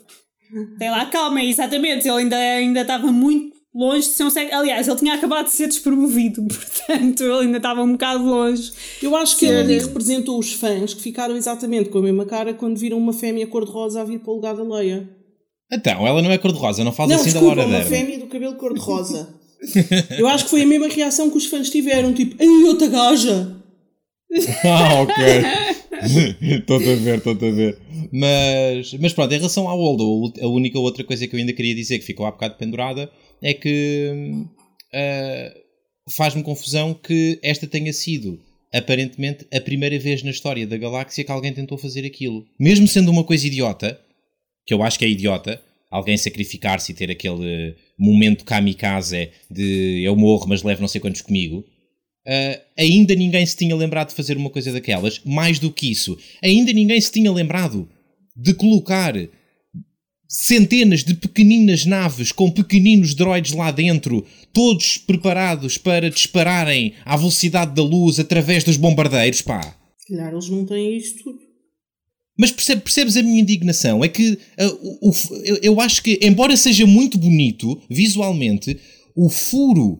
Tem 0.77 0.89
lá, 0.89 1.05
calma, 1.05 1.43
exatamente. 1.43 2.07
Ele 2.07 2.17
ainda, 2.17 2.35
ainda 2.37 2.81
estava 2.81 3.11
muito 3.11 3.55
longe 3.73 4.07
de 4.07 4.13
ser 4.13 4.23
um 4.23 4.29
sec... 4.29 4.51
Aliás, 4.51 4.87
ele 4.87 4.97
tinha 4.97 5.13
acabado 5.13 5.45
de 5.45 5.51
ser 5.51 5.67
despromovido, 5.67 6.43
portanto, 6.47 7.23
ele 7.23 7.45
ainda 7.45 7.57
estava 7.57 7.81
um 7.81 7.93
bocado 7.93 8.23
longe. 8.23 8.71
Eu 9.01 9.15
acho 9.15 9.37
que 9.37 9.45
Sim. 9.47 9.53
ele 9.53 9.59
ali 9.61 9.79
representou 9.79 10.37
os 10.37 10.53
fãs 10.53 10.93
que 10.93 11.01
ficaram 11.01 11.35
exatamente 11.35 11.89
com 11.89 11.99
a 11.99 12.01
mesma 12.01 12.25
cara 12.25 12.53
quando 12.53 12.77
viram 12.77 12.97
uma 12.97 13.13
fêmea 13.13 13.47
cor-de-rosa 13.47 14.01
a 14.01 14.03
vir 14.03 14.19
para 14.19 14.31
o 14.31 14.35
lugar 14.35 14.55
da 14.55 14.63
Leia. 14.63 15.09
Então, 15.71 16.05
ela 16.05 16.21
não 16.21 16.31
é 16.31 16.37
cor-de-rosa, 16.37 16.83
não 16.83 16.91
faz 16.91 17.09
Não, 17.09 17.15
assim 17.15 17.31
desculpa, 17.31 17.55
da 17.55 17.61
Laura 17.61 17.69
uma 17.77 17.83
Dern. 17.83 17.89
fêmea 17.89 18.19
do 18.19 18.27
cabelo 18.27 18.55
cor-de-rosa. 18.55 19.35
Eu 20.17 20.27
acho 20.27 20.43
que 20.45 20.49
foi 20.49 20.63
a 20.63 20.65
mesma 20.65 20.87
reação 20.87 21.29
que 21.29 21.37
os 21.37 21.45
fãs 21.45 21.69
tiveram, 21.69 22.13
tipo, 22.13 22.35
ai, 22.41 22.63
outra 22.65 22.87
gaja! 22.87 23.55
Ah, 24.65 25.01
ok. 25.01 25.15
Estou-te 26.41 26.89
a 26.89 26.95
ver, 26.95 27.17
estou-te 27.17 27.45
a 27.45 27.51
ver. 27.51 27.77
Mas, 28.11 28.93
mas 28.95 29.13
pronto, 29.13 29.31
em 29.33 29.37
relação 29.37 29.67
ao 29.67 29.79
Holdo, 29.79 30.33
a 30.41 30.47
única 30.47 30.79
outra 30.79 31.03
coisa 31.03 31.27
que 31.27 31.35
eu 31.35 31.39
ainda 31.39 31.53
queria 31.53 31.75
dizer 31.75 31.99
que 31.99 32.05
ficou 32.05 32.25
há 32.25 32.31
bocado 32.31 32.55
pendurada 32.55 33.09
é 33.41 33.53
que 33.53 34.45
ah, 34.93 35.53
faz-me 36.09 36.43
confusão 36.43 36.93
que 36.93 37.39
esta 37.41 37.67
tenha 37.67 37.93
sido 37.93 38.39
aparentemente 38.73 39.45
a 39.53 39.59
primeira 39.59 39.99
vez 39.99 40.23
na 40.23 40.31
história 40.31 40.65
da 40.65 40.77
galáxia 40.77 41.23
que 41.23 41.31
alguém 41.31 41.53
tentou 41.53 41.77
fazer 41.77 42.05
aquilo. 42.05 42.45
Mesmo 42.59 42.87
sendo 42.87 43.11
uma 43.11 43.23
coisa 43.23 43.45
idiota, 43.45 43.99
que 44.65 44.73
eu 44.73 44.81
acho 44.81 44.97
que 44.97 45.05
é 45.05 45.09
idiota, 45.09 45.61
alguém 45.89 46.17
sacrificar-se 46.17 46.91
e 46.91 46.95
ter 46.95 47.11
aquele 47.11 47.75
momento 47.99 48.45
kamikaze 48.45 49.29
de 49.49 50.01
eu 50.03 50.15
morro, 50.15 50.47
mas 50.47 50.63
levo 50.63 50.81
não 50.81 50.87
sei 50.87 51.01
quantos 51.01 51.21
comigo. 51.21 51.65
Uh, 52.27 52.61
ainda 52.77 53.15
ninguém 53.15 53.45
se 53.45 53.57
tinha 53.57 53.75
lembrado 53.75 54.09
de 54.09 54.15
fazer 54.15 54.37
uma 54.37 54.49
coisa 54.49 54.71
daquelas. 54.71 55.21
Mais 55.25 55.57
do 55.59 55.71
que 55.71 55.89
isso, 55.91 56.17
ainda 56.43 56.71
ninguém 56.71 56.99
se 57.01 57.11
tinha 57.11 57.31
lembrado 57.31 57.89
de 58.35 58.53
colocar 58.53 59.13
centenas 60.27 61.03
de 61.03 61.13
pequeninas 61.13 61.85
naves 61.85 62.31
com 62.31 62.49
pequeninos 62.49 63.13
droids 63.13 63.51
lá 63.53 63.69
dentro, 63.71 64.25
todos 64.53 64.97
preparados 64.97 65.77
para 65.77 66.09
dispararem 66.09 66.93
à 67.03 67.17
velocidade 67.17 67.75
da 67.75 67.83
luz 67.83 68.19
através 68.19 68.63
dos 68.63 68.77
bombardeiros, 68.77 69.41
pá. 69.41 69.61
Se 69.97 70.07
calhar 70.15 70.31
eles 70.31 70.47
não 70.47 70.65
têm 70.65 70.95
isto 70.97 71.23
tudo. 71.23 71.39
Mas 72.39 72.49
percebe- 72.51 72.81
percebes 72.81 73.17
a 73.17 73.23
minha 73.23 73.41
indignação? 73.41 74.03
É 74.03 74.07
que 74.07 74.31
uh, 74.31 75.09
o- 75.09 75.13
eu, 75.43 75.57
eu 75.61 75.81
acho 75.81 76.01
que, 76.01 76.17
embora 76.21 76.55
seja 76.55 76.85
muito 76.85 77.17
bonito 77.17 77.81
visualmente, 77.89 78.79
o 79.15 79.29
furo 79.29 79.99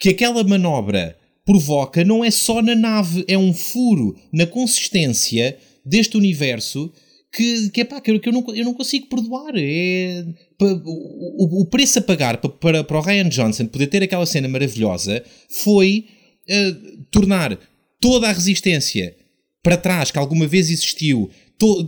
que 0.00 0.08
aquela 0.08 0.42
manobra 0.42 1.17
provoca 1.48 2.04
não 2.04 2.22
é 2.22 2.30
só 2.30 2.60
na 2.60 2.74
nave, 2.74 3.24
é 3.26 3.38
um 3.38 3.54
furo 3.54 4.14
na 4.30 4.46
consistência 4.46 5.56
deste 5.82 6.14
universo 6.14 6.92
que, 7.32 7.70
que, 7.70 7.80
epá, 7.80 8.02
que, 8.02 8.10
eu, 8.10 8.20
que 8.20 8.28
eu, 8.28 8.32
não, 8.34 8.44
eu 8.54 8.66
não 8.66 8.74
consigo 8.74 9.06
perdoar. 9.06 9.54
É, 9.56 10.26
o, 10.60 11.62
o 11.62 11.64
preço 11.64 12.00
a 12.00 12.02
pagar 12.02 12.36
para, 12.36 12.50
para, 12.50 12.84
para 12.84 12.98
o 12.98 13.00
Ryan 13.00 13.30
Johnson 13.30 13.64
poder 13.64 13.86
ter 13.86 14.02
aquela 14.02 14.26
cena 14.26 14.46
maravilhosa 14.46 15.24
foi 15.48 16.04
uh, 16.50 17.02
tornar 17.10 17.58
toda 17.98 18.28
a 18.28 18.32
resistência 18.32 19.16
para 19.62 19.78
trás 19.78 20.10
que 20.10 20.18
alguma 20.18 20.46
vez 20.46 20.68
existiu 20.68 21.30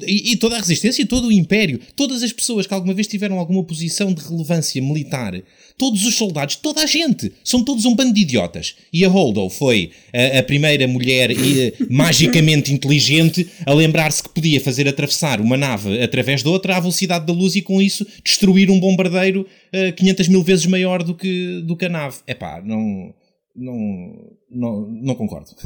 e, 0.04 0.32
e, 0.32 0.36
toda 0.36 0.56
a 0.56 0.58
resistência, 0.58 1.06
todo 1.06 1.28
o 1.28 1.32
império, 1.32 1.78
todas 1.94 2.24
as 2.24 2.32
pessoas 2.32 2.66
que 2.66 2.74
alguma 2.74 2.92
vez 2.92 3.06
tiveram 3.06 3.38
alguma 3.38 3.62
posição 3.62 4.12
de 4.12 4.20
relevância 4.20 4.82
militar, 4.82 5.40
todos 5.78 6.04
os 6.04 6.16
soldados, 6.16 6.56
toda 6.56 6.82
a 6.82 6.86
gente, 6.86 7.32
são 7.44 7.64
todos 7.64 7.84
um 7.84 7.94
bando 7.94 8.12
de 8.12 8.22
idiotas. 8.22 8.74
E 8.92 9.04
a 9.04 9.08
Holdo 9.08 9.48
foi 9.48 9.92
a, 10.12 10.40
a 10.40 10.42
primeira 10.42 10.88
mulher 10.88 11.30
e, 11.30 11.72
magicamente 11.88 12.72
inteligente 12.72 13.48
a 13.64 13.72
lembrar-se 13.72 14.22
que 14.22 14.30
podia 14.30 14.60
fazer 14.60 14.88
atravessar 14.88 15.40
uma 15.40 15.56
nave 15.56 16.02
através 16.02 16.42
de 16.42 16.48
outra 16.48 16.76
à 16.76 16.80
velocidade 16.80 17.24
da 17.24 17.32
luz 17.32 17.54
e 17.54 17.62
com 17.62 17.80
isso 17.80 18.04
destruir 18.24 18.70
um 18.70 18.80
bombardeiro 18.80 19.46
uh, 19.72 19.92
500 19.94 20.28
mil 20.28 20.42
vezes 20.42 20.66
maior 20.66 21.04
do 21.04 21.14
que, 21.14 21.62
do 21.64 21.76
que 21.76 21.84
a 21.84 21.88
nave. 21.88 22.18
É 22.26 22.34
pá, 22.34 22.60
não, 22.60 23.14
não, 23.54 24.36
não, 24.50 24.90
não 24.90 25.14
concordo. 25.14 25.50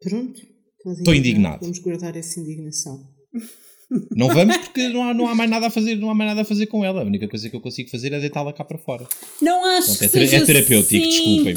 Pronto. 0.00 0.53
Estou 0.86 1.14
indignado. 1.14 1.60
Vamos 1.62 1.78
guardar 1.78 2.16
essa 2.16 2.40
indignação. 2.40 3.00
Não 4.10 4.28
vamos 4.28 4.56
porque 4.56 4.88
não 4.88 5.04
há, 5.04 5.14
não 5.14 5.28
há 5.28 5.34
mais 5.34 5.48
nada 5.48 5.66
a 5.66 5.70
fazer, 5.70 5.94
não 5.96 6.10
há 6.10 6.14
mais 6.14 6.30
nada 6.30 6.40
a 6.40 6.44
fazer 6.44 6.66
com 6.66 6.84
ela. 6.84 7.02
A 7.02 7.04
única 7.04 7.28
coisa 7.28 7.48
que 7.48 7.54
eu 7.54 7.60
consigo 7.60 7.90
fazer 7.90 8.12
é 8.12 8.18
deitá-la 8.18 8.52
cá 8.52 8.64
para 8.64 8.78
fora. 8.78 9.06
Não 9.40 9.64
acho 9.64 9.86
Pronto, 9.86 9.98
que 9.98 10.04
é, 10.04 10.08
seja 10.08 10.36
é 10.38 10.44
terapêutico, 10.44 11.06
assim 11.06 11.44
desculpem. 11.44 11.54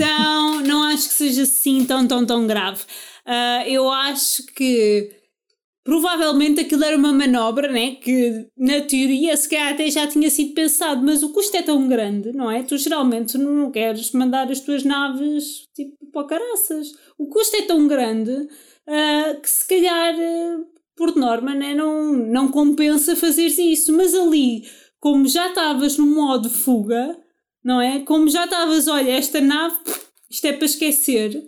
não 0.68 0.84
acho 0.84 1.08
que 1.08 1.14
seja 1.16 1.44
assim 1.44 1.86
tão, 1.86 2.08
tão, 2.08 2.26
tão 2.26 2.46
grave. 2.46 2.82
Uh, 3.26 3.68
eu 3.68 3.90
acho 3.90 4.46
que 4.48 5.10
provavelmente 5.84 6.60
aquilo 6.60 6.84
era 6.84 6.98
uma 6.98 7.14
manobra, 7.14 7.72
né? 7.72 7.96
Que 7.96 8.46
na 8.58 8.82
teoria 8.82 9.36
se 9.38 9.48
calhar 9.48 9.74
até 9.74 9.90
já 9.90 10.06
tinha 10.06 10.30
sido 10.30 10.54
pensado, 10.54 11.02
mas 11.04 11.24
o 11.24 11.32
custo 11.32 11.56
é 11.56 11.62
tão 11.62 11.88
grande, 11.88 12.34
não 12.34 12.52
é? 12.52 12.62
Tu 12.62 12.78
geralmente 12.78 13.38
não 13.38 13.72
queres 13.72 14.12
mandar 14.12 14.52
as 14.52 14.60
tuas 14.60 14.84
naves 14.84 15.64
tipo 15.74 15.96
para 16.12 16.28
caraças. 16.28 16.90
O 17.18 17.28
custo 17.28 17.56
é 17.56 17.62
tão 17.62 17.88
grande 17.88 18.48
uh, 18.88 19.42
que 19.42 19.50
se 19.50 19.68
calhar, 19.68 20.16
uh, 20.16 20.66
por 20.96 21.16
norma, 21.16 21.54
né, 21.54 21.74
não, 21.74 22.14
não 22.14 22.48
compensa 22.50 23.16
fazer 23.16 23.46
isso. 23.46 23.96
Mas 23.96 24.16
ali, 24.16 24.64
como 25.00 25.28
já 25.28 25.50
estavas 25.50 25.98
no 25.98 26.08
modo 26.08 26.50
fuga, 26.50 27.18
não 27.64 27.82
é? 27.82 28.00
Como 28.00 28.30
já 28.30 28.46
estavas, 28.46 28.88
olha, 28.88 29.12
esta 29.12 29.42
nave, 29.42 29.76
isto 30.30 30.46
é 30.46 30.54
para 30.54 30.66
esquecer. 30.66 31.42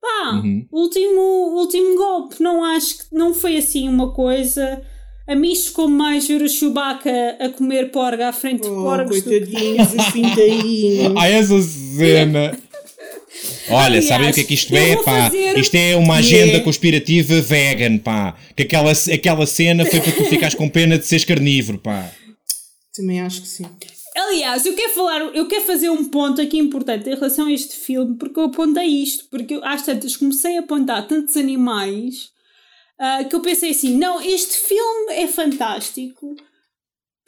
Pá, 0.00 0.32
uhum. 0.32 0.66
último, 0.72 1.20
último 1.58 1.94
golpe, 1.96 2.42
não 2.42 2.64
acho 2.64 2.98
que 2.98 3.14
não 3.14 3.34
foi 3.34 3.58
assim 3.58 3.88
uma 3.88 4.12
coisa. 4.12 4.82
A 5.28 5.34
mim 5.34 5.52
como 5.74 5.96
mais 5.96 6.26
ver 6.26 6.42
o 6.42 6.48
Chewbacca 6.48 7.36
a 7.38 7.48
comer 7.50 7.92
porga 7.92 8.28
à 8.28 8.32
frente 8.32 8.66
oh, 8.66 8.68
de 8.68 8.82
porcos. 8.82 9.22
Coitadinhos, 9.22 9.88
do... 9.92 9.96
os 9.96 11.16
Ah, 11.16 11.28
essa 11.28 11.60
cena! 11.60 12.58
Olha, 13.68 13.86
Aliás, 13.86 14.04
sabem 14.06 14.30
o 14.30 14.34
que 14.34 14.40
é 14.40 14.44
que 14.44 14.54
isto 14.54 14.76
é? 14.76 14.96
Pá? 14.96 15.24
Fazer... 15.24 15.58
Isto 15.58 15.74
é 15.74 15.96
uma 15.96 16.16
agenda 16.16 16.46
yeah. 16.46 16.64
conspirativa 16.64 17.40
vegan, 17.40 17.98
pá. 17.98 18.36
Que 18.56 18.64
aquela, 18.64 18.92
aquela 18.92 19.46
cena 19.46 19.84
foi 19.84 20.00
para 20.00 20.12
tu 20.12 20.24
ficares 20.24 20.54
com 20.54 20.68
pena 20.68 20.98
de 20.98 21.06
seres 21.06 21.24
carnívoro, 21.24 21.78
pá. 21.78 22.10
Também 22.94 23.20
acho 23.20 23.42
que 23.42 23.48
sim. 23.48 23.66
Aliás, 24.16 24.66
eu 24.66 24.74
quero 24.74 24.92
falar, 24.92 25.20
eu 25.34 25.46
quero 25.46 25.64
fazer 25.64 25.88
um 25.88 26.04
ponto 26.04 26.40
aqui 26.40 26.58
importante 26.58 27.08
em 27.08 27.14
relação 27.14 27.46
a 27.46 27.52
este 27.52 27.76
filme, 27.76 28.16
porque 28.16 28.38
eu 28.38 28.44
apontei 28.44 28.86
isto, 28.86 29.24
porque 29.30 29.54
eu, 29.54 29.64
às 29.64 29.82
tantas 29.82 30.16
comecei 30.16 30.56
a 30.56 30.60
apontar 30.60 31.06
tantos 31.06 31.36
animais 31.36 32.30
uh, 32.98 33.28
que 33.28 33.34
eu 33.36 33.40
pensei 33.40 33.70
assim: 33.70 33.96
não, 33.96 34.20
este 34.20 34.56
filme 34.56 35.12
é 35.12 35.28
fantástico 35.28 36.34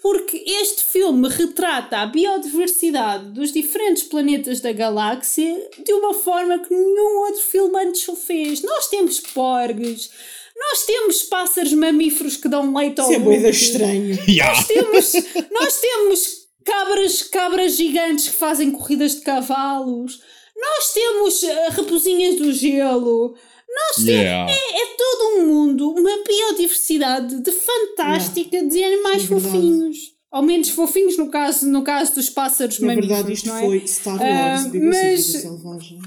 porque 0.03 0.43
este 0.45 0.83
filme 0.83 1.29
retrata 1.29 1.99
a 1.99 2.07
biodiversidade 2.07 3.27
dos 3.27 3.53
diferentes 3.53 4.03
planetas 4.03 4.61
da 4.61 4.73
galáxia 4.73 5.71
de 5.85 5.93
uma 5.93 6.13
forma 6.13 6.59
que 6.59 6.75
nenhum 6.75 7.21
outro 7.21 7.41
filme 7.41 7.85
antes 7.85 8.09
o 8.09 8.17
fez. 8.17 8.63
Nós 8.63 8.89
temos 8.89 9.21
porgues, 9.21 10.11
nós 10.57 10.85
temos 10.85 11.23
pássaros 11.23 11.73
mamíferos 11.73 12.37
que 12.37 12.49
dão 12.49 12.75
leite 12.77 13.01
ao 13.01 13.13
Isso 13.13 13.47
é 13.47 13.51
estranho. 13.51 14.19
Yeah. 14.29 14.53
Nós 14.53 14.67
temos, 14.67 15.13
nós 15.53 15.81
temos 15.81 16.49
cabras, 16.65 17.23
cabras 17.23 17.77
gigantes 17.77 18.29
que 18.29 18.37
fazem 18.37 18.73
corridas 18.73 19.15
de 19.15 19.21
cavalos. 19.21 20.21
Nós 20.57 20.93
temos 20.93 21.43
uh, 21.45 21.71
raposinhas 21.77 22.37
do 22.37 22.53
gelo. 22.53 23.37
Nós 23.75 24.07
yeah. 24.07 24.47
temos, 24.47 24.63
é, 24.63 24.83
é, 24.83 24.87
todo 24.97 25.37
um 25.37 25.47
mundo, 25.47 25.91
uma 25.91 26.23
biodiversidade 26.25 27.41
de 27.41 27.53
fantástica 27.53 28.57
yeah. 28.57 28.69
de 28.69 28.85
animais 28.85 29.25
é 29.25 29.27
fofinhos. 29.27 30.13
Ao 30.31 30.43
menos 30.43 30.71
fofinhos 30.71 31.19
no 31.19 31.29
caso, 31.29 31.69
no 31.69 31.83
caso 31.83 32.15
dos 32.15 32.31
pássaros 32.31 32.79
Na 32.81 32.95
verdade, 32.95 33.35
isto 33.35 33.51
é? 33.53 33.61
foi 33.61 33.87
Star 33.87 34.19
Wars, 34.19 34.65
uh, 34.65 34.71
mas... 34.83 35.27
Selvagem. 35.27 36.01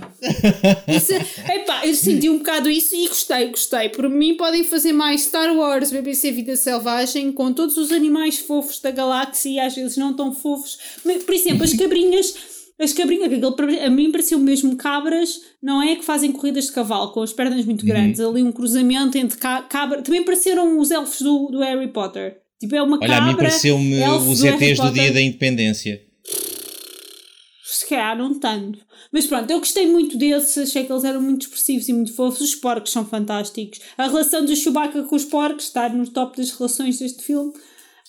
Isso, 0.88 1.14
epá, 1.14 1.86
eu 1.86 1.94
senti 1.94 2.28
um 2.28 2.40
bocado 2.40 2.68
isso 2.68 2.96
e 2.96 3.08
gostei, 3.08 3.50
gostei. 3.50 3.90
Por 3.90 4.10
mim 4.10 4.36
podem 4.36 4.64
fazer 4.64 4.94
mais 4.94 5.22
Star 5.22 5.56
Wars, 5.56 5.92
BBC 5.92 6.32
Vida 6.32 6.56
Selvagem, 6.56 7.32
com 7.32 7.54
todos 7.54 7.78
os 7.78 7.92
animais 7.92 8.40
fofos 8.40 8.80
da 8.80 8.90
galáxia 8.90 9.50
e 9.50 9.60
às 9.60 9.76
vezes 9.76 9.96
não 9.96 10.16
tão 10.16 10.34
fofos. 10.34 10.80
Por 11.04 11.34
exemplo, 11.34 11.64
as 11.64 11.74
cabrinhas 11.76 12.34
as 12.80 12.92
cabrinhas, 12.92 13.32
aquilo, 13.32 13.56
a 13.86 13.90
mim 13.90 14.12
pareceu 14.12 14.38
mesmo 14.38 14.76
cabras, 14.76 15.40
não 15.62 15.82
é? 15.82 15.96
Que 15.96 16.04
fazem 16.04 16.32
corridas 16.32 16.66
de 16.66 16.74
cavalo 16.74 17.12
com 17.12 17.22
as 17.22 17.32
pernas 17.32 17.66
muito 17.66 17.84
uhum. 17.84 17.88
grandes. 17.88 18.20
Ali 18.20 18.44
um 18.44 18.52
cruzamento 18.52 19.18
entre 19.18 19.38
cabra. 19.38 20.02
Também 20.02 20.24
pareceram 20.24 20.78
os 20.78 20.92
elfos 20.92 21.22
do, 21.22 21.48
do 21.48 21.60
Harry 21.60 21.88
Potter. 21.88 22.38
Tipo, 22.60 22.76
é 22.76 22.82
uma 22.82 22.98
Olha, 22.98 23.08
cabra. 23.08 23.24
a 23.24 23.28
mim 23.28 23.36
pareceu-me 23.36 24.04
os 24.04 24.40
do 24.40 24.48
ETs 24.48 24.80
do 24.80 24.92
dia 24.92 25.12
da 25.12 25.22
independência. 25.22 26.02
Se 27.64 27.88
calhar 27.88 28.18
não 28.18 28.38
tanto. 28.40 28.80
Mas 29.12 29.26
pronto, 29.28 29.50
eu 29.50 29.60
gostei 29.60 29.88
muito 29.88 30.18
desses, 30.18 30.58
achei 30.58 30.86
que 30.86 30.92
eles 30.92 31.04
eram 31.04 31.22
muito 31.22 31.44
expressivos 31.44 31.88
e 31.88 31.94
muito 31.94 32.14
fofos. 32.14 32.42
Os 32.42 32.56
porcos 32.56 32.92
são 32.92 33.06
fantásticos. 33.06 33.80
A 33.98 34.08
relação 34.08 34.44
do 34.44 34.56
Chewbacca 34.56 35.04
com 35.04 35.16
os 35.16 35.26
porcos 35.26 35.66
está 35.66 35.88
no 35.88 36.10
top 36.10 36.38
das 36.38 36.52
relações 36.52 37.00
deste 37.00 37.24
filme. 37.24 37.54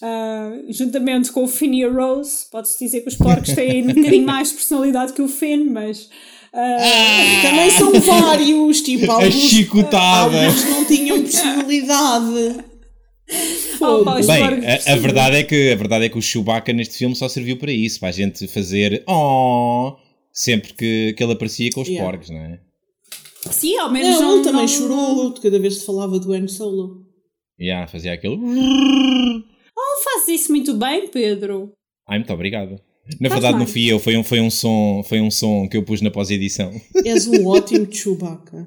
Uh, 0.02 0.70
juntamente 0.70 1.32
com 1.32 1.44
o 1.44 1.48
Finn 1.48 1.72
e 1.72 1.84
a 1.84 1.90
Rose, 1.90 2.46
pode-se 2.50 2.84
dizer 2.84 3.00
que 3.00 3.08
os 3.08 3.16
porcos 3.16 3.54
têm 3.54 3.82
um 3.82 3.94
bocadinho 3.94 4.26
mais 4.26 4.52
personalidade 4.52 5.12
que 5.12 5.22
o 5.22 5.28
Finn, 5.28 5.70
mas. 5.70 6.04
Uh, 6.52 6.58
ah, 6.58 7.42
também 7.42 7.70
são 7.70 7.92
vários, 8.00 8.80
tipo, 8.82 9.10
alguns, 9.10 9.34
chicotada. 9.34 10.46
alguns 10.46 10.64
não 10.64 10.84
tinham 10.84 11.22
personalidade. 11.22 12.64
Oh, 13.78 14.04
Bem, 14.04 14.64
a, 14.64 14.92
a, 14.92 14.96
verdade 14.96 15.36
é 15.36 15.42
que, 15.42 15.72
a 15.72 15.74
verdade 15.74 16.04
é 16.06 16.08
que 16.08 16.16
o 16.16 16.22
Chewbacca 16.22 16.72
neste 16.72 16.96
filme 16.96 17.14
só 17.14 17.28
serviu 17.28 17.58
para 17.58 17.72
isso, 17.72 17.98
para 17.98 18.08
a 18.08 18.12
gente 18.12 18.46
fazer 18.46 19.02
oh 19.06 19.96
sempre 20.36 20.74
que, 20.74 21.14
que 21.14 21.24
ele 21.24 21.32
aparecia 21.32 21.70
com 21.72 21.80
os 21.80 21.88
yeah. 21.88 22.08
porcos, 22.08 22.28
não 22.28 22.38
é? 22.38 22.60
Sim, 23.50 23.78
ao 23.78 23.90
menos. 23.90 24.20
Não, 24.20 24.36
não, 24.36 24.42
também 24.42 24.62
não... 24.62 24.68
chorou 24.68 25.32
cada 25.32 25.58
vez 25.58 25.78
que 25.78 25.86
falava 25.86 26.18
do 26.18 26.32
Han 26.32 26.46
Solo. 26.46 27.06
Yeah, 27.58 27.86
fazia 27.86 28.12
aquele. 28.12 28.36
Oh, 30.26 30.28
faz 30.28 30.28
isso 30.28 30.50
muito 30.50 30.74
bem, 30.74 31.08
Pedro. 31.08 31.72
Ai, 32.08 32.18
muito 32.18 32.32
obrigado. 32.32 32.80
Na 33.20 33.28
faz 33.28 33.40
verdade 33.40 33.54
mais. 33.54 33.58
não 33.58 33.66
fui 33.66 33.84
eu, 33.86 34.00
foi 34.00 34.16
um, 34.16 34.24
foi, 34.24 34.40
um 34.40 34.50
som, 34.50 35.02
foi 35.04 35.20
um 35.20 35.30
som 35.30 35.68
que 35.68 35.76
eu 35.76 35.84
pus 35.84 36.00
na 36.00 36.10
pós-edição. 36.10 36.72
És 37.06 37.26
um 37.28 37.46
ótimo 37.46 37.86
Chewbacca. 37.90 38.66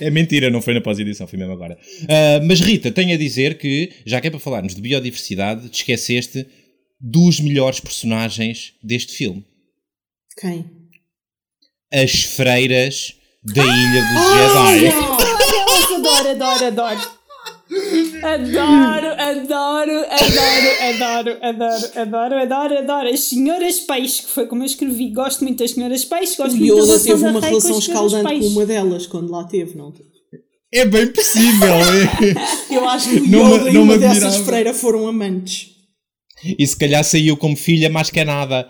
É 0.00 0.10
mentira, 0.10 0.48
não 0.48 0.62
foi 0.62 0.74
na 0.74 0.80
pós-edição, 0.80 1.26
foi 1.26 1.36
mesmo 1.36 1.52
agora. 1.52 1.76
Uh, 2.02 2.46
mas 2.46 2.60
Rita, 2.60 2.92
tenho 2.92 3.12
a 3.12 3.18
dizer 3.18 3.58
que, 3.58 3.90
já 4.06 4.20
que 4.20 4.28
é 4.28 4.30
para 4.30 4.38
falarmos 4.38 4.76
de 4.76 4.80
biodiversidade, 4.80 5.68
te 5.68 5.78
esqueceste 5.78 6.46
dos 7.00 7.40
melhores 7.40 7.80
personagens 7.80 8.74
deste 8.80 9.14
filme. 9.14 9.44
Quem? 10.40 10.64
As 11.92 12.22
freiras 12.22 13.16
da 13.42 13.62
Ilha 13.64 14.02
dos 14.02 14.22
ah, 14.22 14.78
Jedi. 14.78 15.16
Adoro, 15.96 16.28
adoro, 16.28 16.64
adoro. 16.66 17.15
Adoro, 18.22 19.08
adoro, 19.18 20.06
adoro, 20.08 20.70
adoro, 20.88 21.38
adoro, 21.42 22.00
adoro, 22.00 22.34
adoro, 22.38 22.78
adoro. 22.78 23.08
As 23.08 23.20
senhoras 23.20 23.80
peixe, 23.80 24.22
que 24.22 24.28
foi 24.28 24.46
como 24.46 24.62
eu 24.62 24.66
escrevi. 24.66 25.10
Gosto 25.10 25.42
muito 25.42 25.58
das 25.58 25.72
senhoras 25.72 26.04
peixe, 26.04 26.36
gosto 26.36 26.54
o 26.54 26.58
muito 26.58 26.74
Yoda 26.74 27.00
teve 27.00 27.26
uma 27.26 27.40
relação 27.40 27.78
escaldante 27.78 28.38
com 28.40 28.46
uma 28.46 28.66
delas 28.66 29.06
quando 29.06 29.30
lá 29.30 29.44
teve, 29.44 29.76
não? 29.76 29.92
É 30.72 30.84
bem 30.84 31.08
possível. 31.08 31.74
É. 32.70 32.76
eu 32.76 32.88
acho 32.88 33.10
que 33.10 33.16
o 33.18 33.24
Yoda 33.24 33.70
e 33.70 33.78
uma 33.78 33.98
dessas 33.98 34.36
freiras 34.36 34.80
foram 34.80 35.08
amantes. 35.08 35.74
E 36.58 36.66
se 36.66 36.76
calhar 36.76 37.02
saiu 37.02 37.36
como 37.36 37.56
filha 37.56 37.90
mais 37.90 38.10
que 38.10 38.20
é 38.20 38.24
nada. 38.24 38.68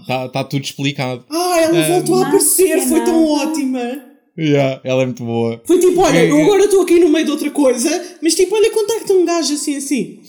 Está 0.00 0.24
uh, 0.24 0.28
tá 0.30 0.44
tudo 0.44 0.64
explicado. 0.64 1.24
Ah, 1.28 1.60
ela 1.60 1.80
uh, 1.80 1.92
voltou 1.92 2.22
a 2.22 2.28
aparecer, 2.28 2.80
foi 2.82 3.04
tão 3.04 3.26
ótima. 3.26 4.09
Yeah, 4.40 4.80
ela 4.84 5.02
é 5.02 5.06
muito 5.06 5.22
boa. 5.22 5.60
Foi 5.66 5.78
tipo, 5.78 6.00
olha, 6.00 6.24
eu 6.24 6.40
agora 6.42 6.64
estou 6.64 6.82
aqui 6.82 6.98
no 6.98 7.10
meio 7.10 7.26
de 7.26 7.30
outra 7.30 7.50
coisa, 7.50 8.18
mas 8.22 8.34
tipo, 8.34 8.54
olha, 8.54 8.70
contacta 8.70 9.12
um 9.12 9.26
gajo 9.26 9.52
assim, 9.52 9.76
assim. 9.76 10.20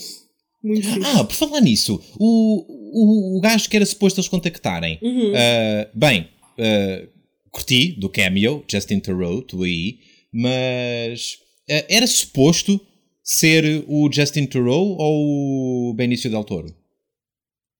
Muito 0.61 0.87
Ah, 1.05 1.23
por 1.23 1.33
falar 1.33 1.61
nisso, 1.61 2.01
o, 2.19 3.35
o, 3.35 3.37
o 3.37 3.41
gajo 3.41 3.69
que 3.69 3.75
era 3.75 3.85
suposto 3.85 4.19
eles 4.19 4.27
contactarem. 4.27 4.99
Uhum. 5.01 5.31
Uh, 5.31 5.87
bem, 5.93 6.27
uh, 6.59 7.07
curti 7.49 7.93
do 7.93 8.09
cameo, 8.09 8.63
Justin 8.69 8.99
Theroux, 8.99 9.43
tu 9.47 9.63
aí, 9.63 9.99
mas 10.31 11.37
uh, 11.69 11.85
era 11.87 12.05
suposto 12.05 12.81
ser 13.23 13.85
o 13.87 14.11
Justin 14.11 14.45
Theroux 14.45 14.97
ou 14.99 15.89
o 15.89 15.93
Benicio 15.93 16.29
del 16.29 16.43
Toro? 16.43 16.80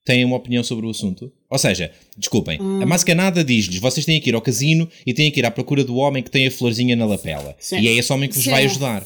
Têm 0.03 0.25
uma 0.25 0.35
opinião 0.35 0.63
sobre 0.63 0.85
o 0.85 0.89
assunto? 0.89 1.31
Ou 1.49 1.59
seja, 1.59 1.91
desculpem, 2.17 2.59
hum. 2.59 2.81
a 2.81 2.85
Mascanada 2.85 3.43
diz-lhes: 3.43 3.79
vocês 3.79 4.05
têm 4.05 4.19
que 4.19 4.29
ir 4.29 4.35
ao 4.35 4.41
casino 4.41 4.89
e 5.05 5.13
têm 5.13 5.29
que 5.29 5.39
ir 5.39 5.45
à 5.45 5.51
procura 5.51 5.83
do 5.83 5.95
homem 5.95 6.23
que 6.23 6.31
tem 6.31 6.47
a 6.47 6.51
florzinha 6.51 6.95
na 6.95 7.05
lapela. 7.05 7.55
Sim. 7.59 7.79
E 7.79 7.87
é 7.87 7.91
esse 7.93 8.11
homem 8.11 8.27
que 8.27 8.35
vos 8.35 8.43
Sim. 8.43 8.51
vai 8.51 8.65
ajudar. 8.65 9.03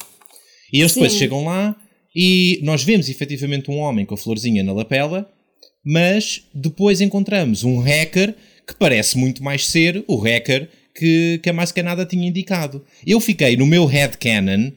E 0.72 0.80
eles 0.80 0.92
Sim. 0.92 1.00
depois 1.00 1.18
chegam 1.18 1.44
lá 1.44 1.76
e 2.14 2.60
nós 2.62 2.82
vemos 2.82 3.10
efetivamente 3.10 3.70
um 3.70 3.76
homem 3.76 4.06
com 4.06 4.14
a 4.14 4.18
florzinha 4.18 4.62
na 4.62 4.72
lapela, 4.72 5.30
mas 5.84 6.44
depois 6.54 7.02
encontramos 7.02 7.62
um 7.62 7.78
hacker 7.78 8.34
que 8.66 8.74
parece 8.74 9.18
muito 9.18 9.44
mais 9.44 9.66
ser 9.66 10.02
o 10.08 10.16
hacker 10.16 10.68
que, 10.94 11.38
que 11.42 11.50
a 11.50 11.52
Mascanada 11.52 12.06
tinha 12.06 12.26
indicado. 12.26 12.82
Eu 13.06 13.20
fiquei 13.20 13.56
no 13.56 13.66
meu 13.66 13.84
headcanon. 13.84 14.72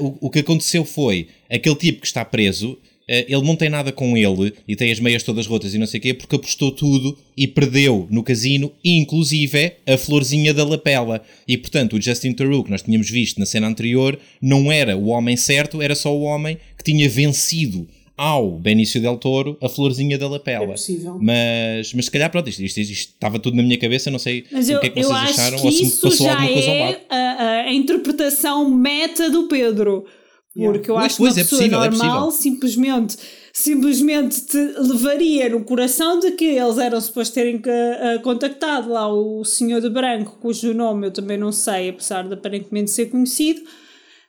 Uh, 0.00 0.04
o, 0.20 0.26
o 0.26 0.30
que 0.30 0.40
aconteceu 0.40 0.84
foi 0.84 1.28
aquele 1.48 1.76
tipo 1.76 2.00
que 2.00 2.06
está 2.06 2.24
preso 2.24 2.78
ele 3.10 3.42
não 3.42 3.56
tem 3.56 3.68
nada 3.68 3.90
com 3.90 4.16
ele 4.16 4.52
e 4.68 4.76
tem 4.76 4.92
as 4.92 5.00
meias 5.00 5.22
todas 5.22 5.46
rotas 5.46 5.74
e 5.74 5.78
não 5.78 5.86
sei 5.86 5.98
o 5.98 6.02
quê, 6.02 6.14
porque 6.14 6.36
apostou 6.36 6.70
tudo 6.70 7.18
e 7.36 7.46
perdeu 7.46 8.06
no 8.10 8.22
casino, 8.22 8.72
inclusive 8.84 9.72
a 9.86 9.98
florzinha 9.98 10.54
da 10.54 10.64
lapela. 10.64 11.20
E 11.46 11.56
portanto, 11.56 11.96
o 11.96 12.00
Justin 12.00 12.32
Theroux, 12.32 12.64
que 12.64 12.70
nós 12.70 12.82
tínhamos 12.82 13.10
visto 13.10 13.38
na 13.38 13.46
cena 13.46 13.66
anterior, 13.66 14.18
não 14.40 14.70
era 14.70 14.96
o 14.96 15.06
homem 15.06 15.36
certo, 15.36 15.82
era 15.82 15.94
só 15.94 16.16
o 16.16 16.22
homem 16.22 16.56
que 16.78 16.84
tinha 16.84 17.08
vencido 17.08 17.88
ao 18.20 18.50
Benício 18.50 19.00
Del 19.00 19.16
Toro 19.16 19.56
a 19.62 19.68
florzinha 19.68 20.18
da 20.18 20.28
lapela. 20.28 20.64
É 20.64 20.68
possível. 20.72 21.18
Mas, 21.18 21.94
mas 21.94 22.04
se 22.04 22.10
calhar, 22.10 22.30
pronto, 22.30 22.50
isto, 22.50 22.62
isto, 22.62 22.78
isto, 22.78 22.92
estava 22.92 23.38
tudo 23.38 23.56
na 23.56 23.62
minha 23.62 23.78
cabeça, 23.78 24.10
não 24.10 24.18
sei 24.18 24.44
mas 24.52 24.68
o 24.68 24.78
que 24.78 24.88
é 24.88 24.90
que 24.90 25.02
vocês 25.02 25.30
acharam 25.30 25.58
ou 25.64 25.72
se 25.72 26.00
passou 26.02 26.28
alguma 26.28 26.52
coisa 26.52 26.70
ao 26.70 26.78
lado. 26.78 26.98
A, 27.08 27.50
a 27.62 27.72
interpretação 27.72 28.70
meta 28.70 29.30
do 29.30 29.48
Pedro. 29.48 30.04
Porque 30.52 30.90
eu 30.90 30.98
acho 30.98 31.16
que 31.16 31.22
uma 31.22 31.30
é 31.30 31.34
pessoa 31.34 31.58
possível, 31.58 31.82
é 31.82 31.90
normal 31.90 32.28
é 32.28 32.32
simplesmente, 32.32 33.16
simplesmente 33.52 34.46
te 34.46 34.56
levaria 34.56 35.48
no 35.48 35.64
coração 35.64 36.18
de 36.18 36.32
que 36.32 36.44
eles 36.44 36.76
eram 36.76 37.00
supostos 37.00 37.34
terem 37.34 37.56
uh, 37.56 38.20
contactado 38.22 38.90
lá 38.90 39.06
o 39.06 39.44
senhor 39.44 39.80
de 39.80 39.88
branco, 39.88 40.38
cujo 40.40 40.74
nome 40.74 41.06
eu 41.06 41.12
também 41.12 41.38
não 41.38 41.52
sei, 41.52 41.90
apesar 41.90 42.26
de 42.26 42.34
aparentemente 42.34 42.90
ser 42.90 43.06
conhecido. 43.06 43.60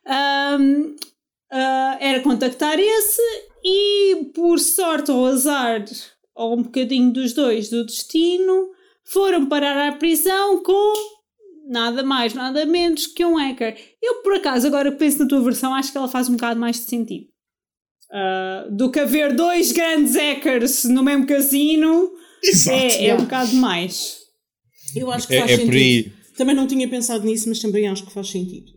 Um, 0.06 0.82
uh, 0.82 0.96
ah, 1.50 1.98
era 2.00 2.20
contactar 2.20 2.78
esse 2.78 3.22
e 3.64 4.30
por 4.34 4.58
sorte 4.58 5.10
ou 5.10 5.26
azar 5.26 5.84
ou 6.34 6.58
um 6.58 6.62
bocadinho 6.62 7.12
dos 7.12 7.32
dois 7.32 7.68
do 7.68 7.84
destino 7.84 8.70
foram 9.04 9.46
parar 9.46 9.88
à 9.88 9.92
prisão 9.92 10.62
com 10.62 11.21
nada 11.72 12.02
mais, 12.02 12.34
nada 12.34 12.64
menos 12.66 13.06
que 13.06 13.24
um 13.24 13.36
hacker. 13.36 13.76
Eu, 14.00 14.22
por 14.22 14.34
acaso, 14.34 14.66
agora 14.66 14.92
penso 14.92 15.18
na 15.18 15.26
tua 15.26 15.42
versão, 15.42 15.74
acho 15.74 15.90
que 15.90 15.98
ela 15.98 16.08
faz 16.08 16.28
um 16.28 16.32
bocado 16.32 16.60
mais 16.60 16.76
de 16.76 16.82
sentido. 16.82 17.26
Uh, 18.10 18.70
do 18.70 18.90
que 18.90 19.00
haver 19.00 19.34
dois 19.34 19.72
grandes 19.72 20.14
hackers 20.14 20.84
no 20.84 21.02
mesmo 21.02 21.26
casino 21.26 22.12
Exato. 22.42 22.76
É, 22.76 23.06
é 23.06 23.14
um 23.14 23.18
bocado 23.22 23.54
mais. 23.54 24.18
Eu 24.94 25.10
acho 25.10 25.26
que 25.26 25.34
é, 25.34 25.40
faz 25.40 25.50
é, 25.50 25.54
é 25.54 25.56
sentido. 25.58 26.12
Também 26.36 26.54
não 26.54 26.66
tinha 26.66 26.88
pensado 26.88 27.24
nisso, 27.24 27.48
mas 27.48 27.60
também 27.60 27.88
acho 27.88 28.04
que 28.04 28.12
faz 28.12 28.28
sentido. 28.28 28.72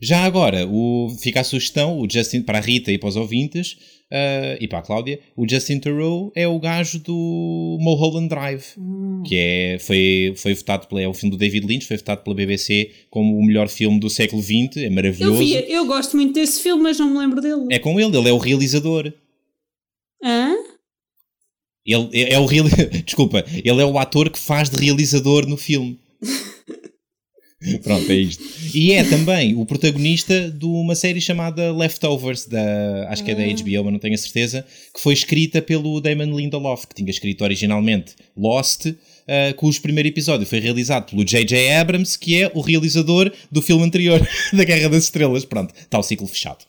Já 0.00 0.24
agora, 0.24 0.66
o, 0.66 1.14
fica 1.20 1.40
a 1.40 1.44
sugestão, 1.44 2.00
o 2.00 2.08
Justin, 2.10 2.42
para 2.42 2.58
a 2.58 2.60
Rita 2.60 2.90
e 2.90 2.98
para 2.98 3.08
os 3.08 3.16
ouvintes, 3.16 3.76
Uh, 4.10 4.58
e 4.60 4.66
para 4.66 4.80
a 4.80 4.82
Cláudia, 4.82 5.20
o 5.36 5.48
Justin 5.48 5.78
Theroux 5.78 6.32
é 6.34 6.48
o 6.48 6.58
gajo 6.58 6.98
do 6.98 7.78
Mulholland 7.80 8.28
Drive, 8.28 8.64
hum. 8.76 9.22
que 9.24 9.36
é, 9.36 9.78
foi, 9.78 10.34
foi 10.36 10.52
votado 10.52 10.88
pela, 10.88 11.00
é 11.00 11.06
o 11.06 11.14
filme 11.14 11.30
do 11.30 11.38
David 11.38 11.64
Lynch, 11.64 11.86
foi 11.86 11.96
votado 11.96 12.24
pela 12.24 12.34
BBC 12.34 12.90
como 13.08 13.38
o 13.38 13.44
melhor 13.44 13.68
filme 13.68 14.00
do 14.00 14.10
século 14.10 14.42
XX, 14.42 14.78
é 14.78 14.90
maravilhoso. 14.90 15.34
Eu, 15.34 15.38
vi, 15.38 15.72
eu 15.72 15.86
gosto 15.86 16.16
muito 16.16 16.34
desse 16.34 16.60
filme, 16.60 16.82
mas 16.82 16.98
não 16.98 17.08
me 17.08 17.18
lembro 17.18 17.40
dele. 17.40 17.68
É 17.70 17.78
com 17.78 18.00
ele, 18.00 18.16
ele 18.16 18.28
é 18.28 18.32
o 18.32 18.38
realizador. 18.38 19.12
Hã? 20.24 20.56
Ele 21.86 22.08
é, 22.12 22.32
é 22.32 22.38
o 22.40 22.46
real... 22.46 22.66
Desculpa, 23.06 23.44
ele 23.64 23.80
é 23.80 23.86
o 23.86 23.96
ator 23.96 24.28
que 24.28 24.40
faz 24.40 24.68
de 24.70 24.76
realizador 24.76 25.46
no 25.46 25.56
filme. 25.56 26.00
Pronto, 27.82 28.10
é 28.10 28.14
isto. 28.14 28.42
E 28.74 28.92
é 28.92 29.04
também 29.04 29.54
o 29.54 29.66
protagonista 29.66 30.50
de 30.50 30.64
uma 30.64 30.94
série 30.94 31.20
chamada 31.20 31.72
Leftovers, 31.72 32.46
da, 32.46 33.08
acho 33.10 33.22
que 33.22 33.30
é 33.30 33.34
da 33.34 33.42
HBO, 33.42 33.80
ah. 33.80 33.82
mas 33.84 33.92
não 33.92 33.98
tenho 33.98 34.14
a 34.14 34.18
certeza, 34.18 34.64
que 34.94 35.00
foi 35.00 35.12
escrita 35.12 35.60
pelo 35.60 36.00
Damon 36.00 36.36
Lindelof, 36.36 36.86
que 36.86 36.94
tinha 36.94 37.10
escrito 37.10 37.44
originalmente 37.44 38.14
Lost, 38.36 38.86
uh, 38.86 38.96
cujo 39.56 39.82
primeiro 39.82 40.08
episódio 40.08 40.46
foi 40.46 40.58
realizado 40.58 41.10
pelo 41.10 41.24
J.J. 41.24 41.72
Abrams, 41.72 42.18
que 42.18 42.42
é 42.42 42.50
o 42.54 42.60
realizador 42.60 43.30
do 43.52 43.60
filme 43.60 43.84
anterior, 43.84 44.26
da 44.52 44.64
Guerra 44.64 44.88
das 44.88 45.04
Estrelas. 45.04 45.44
Pronto, 45.44 45.74
está 45.74 45.98
o 45.98 46.02
ciclo 46.02 46.26
fechado. 46.26 46.64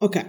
Ok. 0.00 0.22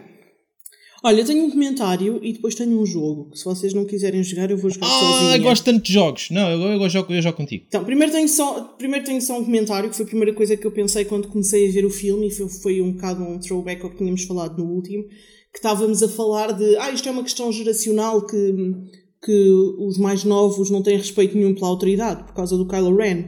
Olha, 1.04 1.22
eu 1.22 1.26
tenho 1.26 1.46
um 1.46 1.52
comentário 1.52 2.20
e 2.24 2.34
depois 2.34 2.56
tenho 2.56 2.80
um 2.80 2.86
jogo. 2.86 3.30
Se 3.36 3.46
vocês 3.46 3.74
não 3.74 3.86
quiserem 3.86 4.24
jogar, 4.24 4.50
eu 4.50 4.58
vou 4.58 4.70
jogar 4.70 4.88
ah, 4.88 5.00
sozinha. 5.00 5.36
Ah, 5.36 5.38
gosto 5.38 5.64
tanto 5.64 5.84
de 5.84 5.94
jogos. 5.94 6.30
Não, 6.32 6.50
eu, 6.50 6.60
eu, 6.60 6.82
eu, 6.82 6.90
jogo, 6.90 7.14
eu 7.14 7.22
jogo 7.22 7.38
contigo. 7.38 7.66
Então, 7.68 7.84
primeiro 7.84 8.12
tenho, 8.12 8.28
só, 8.28 8.62
primeiro 8.78 9.06
tenho 9.06 9.22
só 9.22 9.40
um 9.40 9.46
comentário, 9.46 9.90
que 9.90 9.96
foi 9.96 10.06
a 10.06 10.08
primeira 10.08 10.34
coisa 10.34 10.58
que 10.58 10.66
eu 10.66 10.72
pensei 10.72 11.06
quando 11.06 11.28
comecei 11.28 11.70
a 11.70 11.72
ver 11.72 11.86
o 11.86 11.90
filme, 11.90 12.28
e 12.28 12.32
foi, 12.32 12.50
foi 12.50 12.82
um 12.82 12.94
bocado 12.94 13.24
um 13.24 13.40
throwback 13.40 13.84
ao 13.84 13.92
que 13.92 13.98
tínhamos 13.98 14.24
falado 14.24 14.58
no 14.58 14.72
último, 14.72 15.04
que 15.04 15.58
estávamos 15.58 16.02
a 16.02 16.10
falar 16.10 16.52
de, 16.54 16.78
ah, 16.78 16.92
isto 16.92 17.08
é 17.08 17.12
uma 17.12 17.24
questão 17.24 17.52
geracional 17.52 18.26
que, 18.26 18.54
que 19.24 19.50
os 19.78 20.00
mais 20.00 20.24
novos 20.24 20.72
não 20.72 20.82
têm 20.82 20.98
respeito 20.98 21.38
nenhum 21.38 21.54
pela 21.54 21.68
autoridade, 21.68 22.24
por 22.24 22.34
causa 22.34 22.58
do 22.58 22.68
Kylo 22.68 22.96
Ren. 22.96 23.26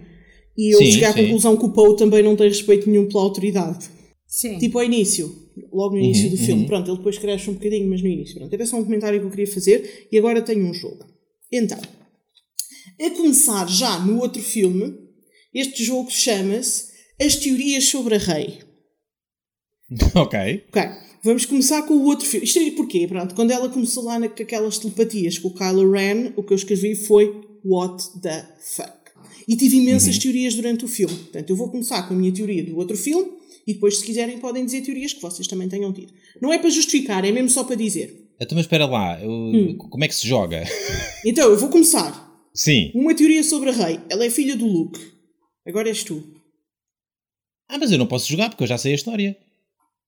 E 0.58 0.74
eu 0.74 0.80
sim, 0.80 0.91
cheguei 0.91 1.08
à 1.08 1.14
sim. 1.14 1.24
conclusão 1.24 1.56
que 1.56 1.66
o 1.66 1.70
Poe 1.70 1.96
também 1.96 2.24
não 2.24 2.36
tem 2.36 2.50
respeito 2.50 2.90
nenhum 2.90 3.08
pela 3.08 3.24
autoridade. 3.24 3.99
Sim. 4.30 4.60
Tipo 4.60 4.77
ao 4.77 4.85
início 4.85 5.35
logo 5.73 5.95
no 5.95 6.01
início 6.01 6.26
uhum, 6.26 6.30
do 6.30 6.38
filme. 6.38 6.61
Uhum. 6.61 6.68
Pronto, 6.68 6.91
ele 6.91 6.97
depois 6.97 7.18
cresce 7.18 7.49
um 7.49 7.53
bocadinho, 7.53 7.89
mas 7.89 8.01
no 8.01 8.07
início. 8.07 8.35
Pronto, 8.35 8.53
era 8.53 8.65
só 8.65 8.77
um 8.77 8.84
comentário 8.84 9.19
que 9.19 9.26
eu 9.26 9.31
queria 9.31 9.47
fazer 9.47 10.07
e 10.11 10.18
agora 10.18 10.41
tenho 10.41 10.65
um 10.65 10.73
jogo. 10.73 11.03
Então, 11.51 11.80
a 13.01 13.10
começar 13.10 13.68
já 13.68 13.97
no 13.99 14.19
outro 14.19 14.41
filme, 14.41 14.95
este 15.51 15.84
jogo 15.84 16.11
chama-se 16.11 16.91
As 17.19 17.35
Teorias 17.35 17.85
sobre 17.85 18.15
a 18.15 18.18
Rei. 18.19 18.60
Ok. 20.14 20.64
Ok. 20.69 20.81
Vamos 21.23 21.45
começar 21.45 21.81
com 21.81 21.95
o 21.95 22.06
outro 22.06 22.26
filme. 22.26 22.45
Isto 22.45 22.60
é 22.60 22.72
porquê? 22.72 23.07
Pronto, 23.07 23.34
quando 23.34 23.49
ela 23.49 23.68
começou 23.68 24.03
lá 24.03 24.19
naquelas 24.19 24.77
telepatias 24.77 25.39
com 25.39 25.47
o 25.47 25.53
Kylo 25.53 25.91
Ren, 25.91 26.31
o 26.38 26.43
que 26.43 26.53
eu 26.53 26.56
escrevi 26.56 26.93
foi 26.93 27.41
What 27.65 28.22
the 28.22 28.47
fuck? 28.61 28.93
E 29.47 29.57
tive 29.57 29.77
imensas 29.77 30.15
uhum. 30.15 30.22
teorias 30.22 30.53
durante 30.53 30.85
o 30.85 30.88
filme. 30.88 31.15
Portanto, 31.15 31.49
eu 31.49 31.56
vou 31.56 31.72
começar 31.72 32.07
com 32.07 32.14
a 32.14 32.18
minha 32.18 32.31
teoria 32.31 32.64
do 32.64 32.77
outro 32.77 32.95
filme 32.95 33.39
e 33.68 33.73
depois, 33.73 33.98
se 33.98 34.06
quiserem, 34.06 34.40
podem 34.40 34.65
dizer 34.65 34.81
teorias 34.81 35.14
que 35.14 35.22
vocês 35.22 35.48
também 35.48 35.69
tenham 35.69 35.94
tido. 35.94 36.14
Não 36.41 36.52
é 36.52 36.57
para 36.57 36.69
justificar, 36.69 37.26
é 37.26 37.31
mesmo 37.31 37.49
só 37.49 37.64
para 37.64 37.76
dizer. 37.76 38.30
Então, 38.40 38.56
mas 38.56 38.65
espera 38.65 38.86
lá, 38.86 39.22
eu, 39.22 39.30
hum. 39.30 39.77
como 39.77 40.03
é 40.03 40.07
que 40.07 40.15
se 40.15 40.27
joga? 40.27 40.64
Então, 41.26 41.49
eu 41.49 41.57
vou 41.57 41.69
começar. 41.69 42.30
Sim. 42.53 42.91
Uma 42.95 43.14
teoria 43.14 43.44
sobre 43.44 43.69
a 43.69 43.73
Rei. 43.73 43.99
Ela 44.10 44.26
é 44.26 44.30
filha 44.30 44.56
do 44.56 44.65
Luke. 44.65 44.99
Agora 45.68 45.90
és 45.90 46.03
tu. 46.03 46.23
Ah, 47.68 47.77
mas 47.77 47.91
eu 47.91 47.98
não 47.98 48.07
posso 48.07 48.30
jogar 48.30 48.49
porque 48.49 48.64
eu 48.64 48.68
já 48.68 48.77
sei 48.77 48.94
a 48.94 48.95
história. 48.95 49.38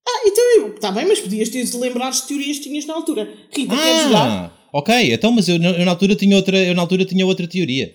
Ah, 0.08 0.24
então 0.26 0.74
está 0.74 0.92
bem, 0.92 1.06
mas 1.06 1.20
podias 1.20 1.50
ter 1.50 1.64
de 1.64 1.78
lembrar 1.78 2.08
as 2.08 2.22
teorias 2.22 2.58
que 2.58 2.64
tinhas 2.64 2.86
na 2.86 2.96
altura. 2.96 3.32
Rita, 3.52 3.74
ah, 3.74 3.78
queres 3.78 4.04
jogar? 4.04 4.68
Ok, 4.74 5.14
então, 5.14 5.32
mas 5.32 5.48
eu, 5.50 5.62
eu, 5.62 5.86
na 5.86 5.92
altura 5.92 6.16
tinha 6.16 6.36
outra, 6.36 6.58
eu 6.58 6.74
na 6.74 6.82
altura 6.82 7.06
tinha 7.06 7.26
outra 7.26 7.48
teoria. 7.48 7.94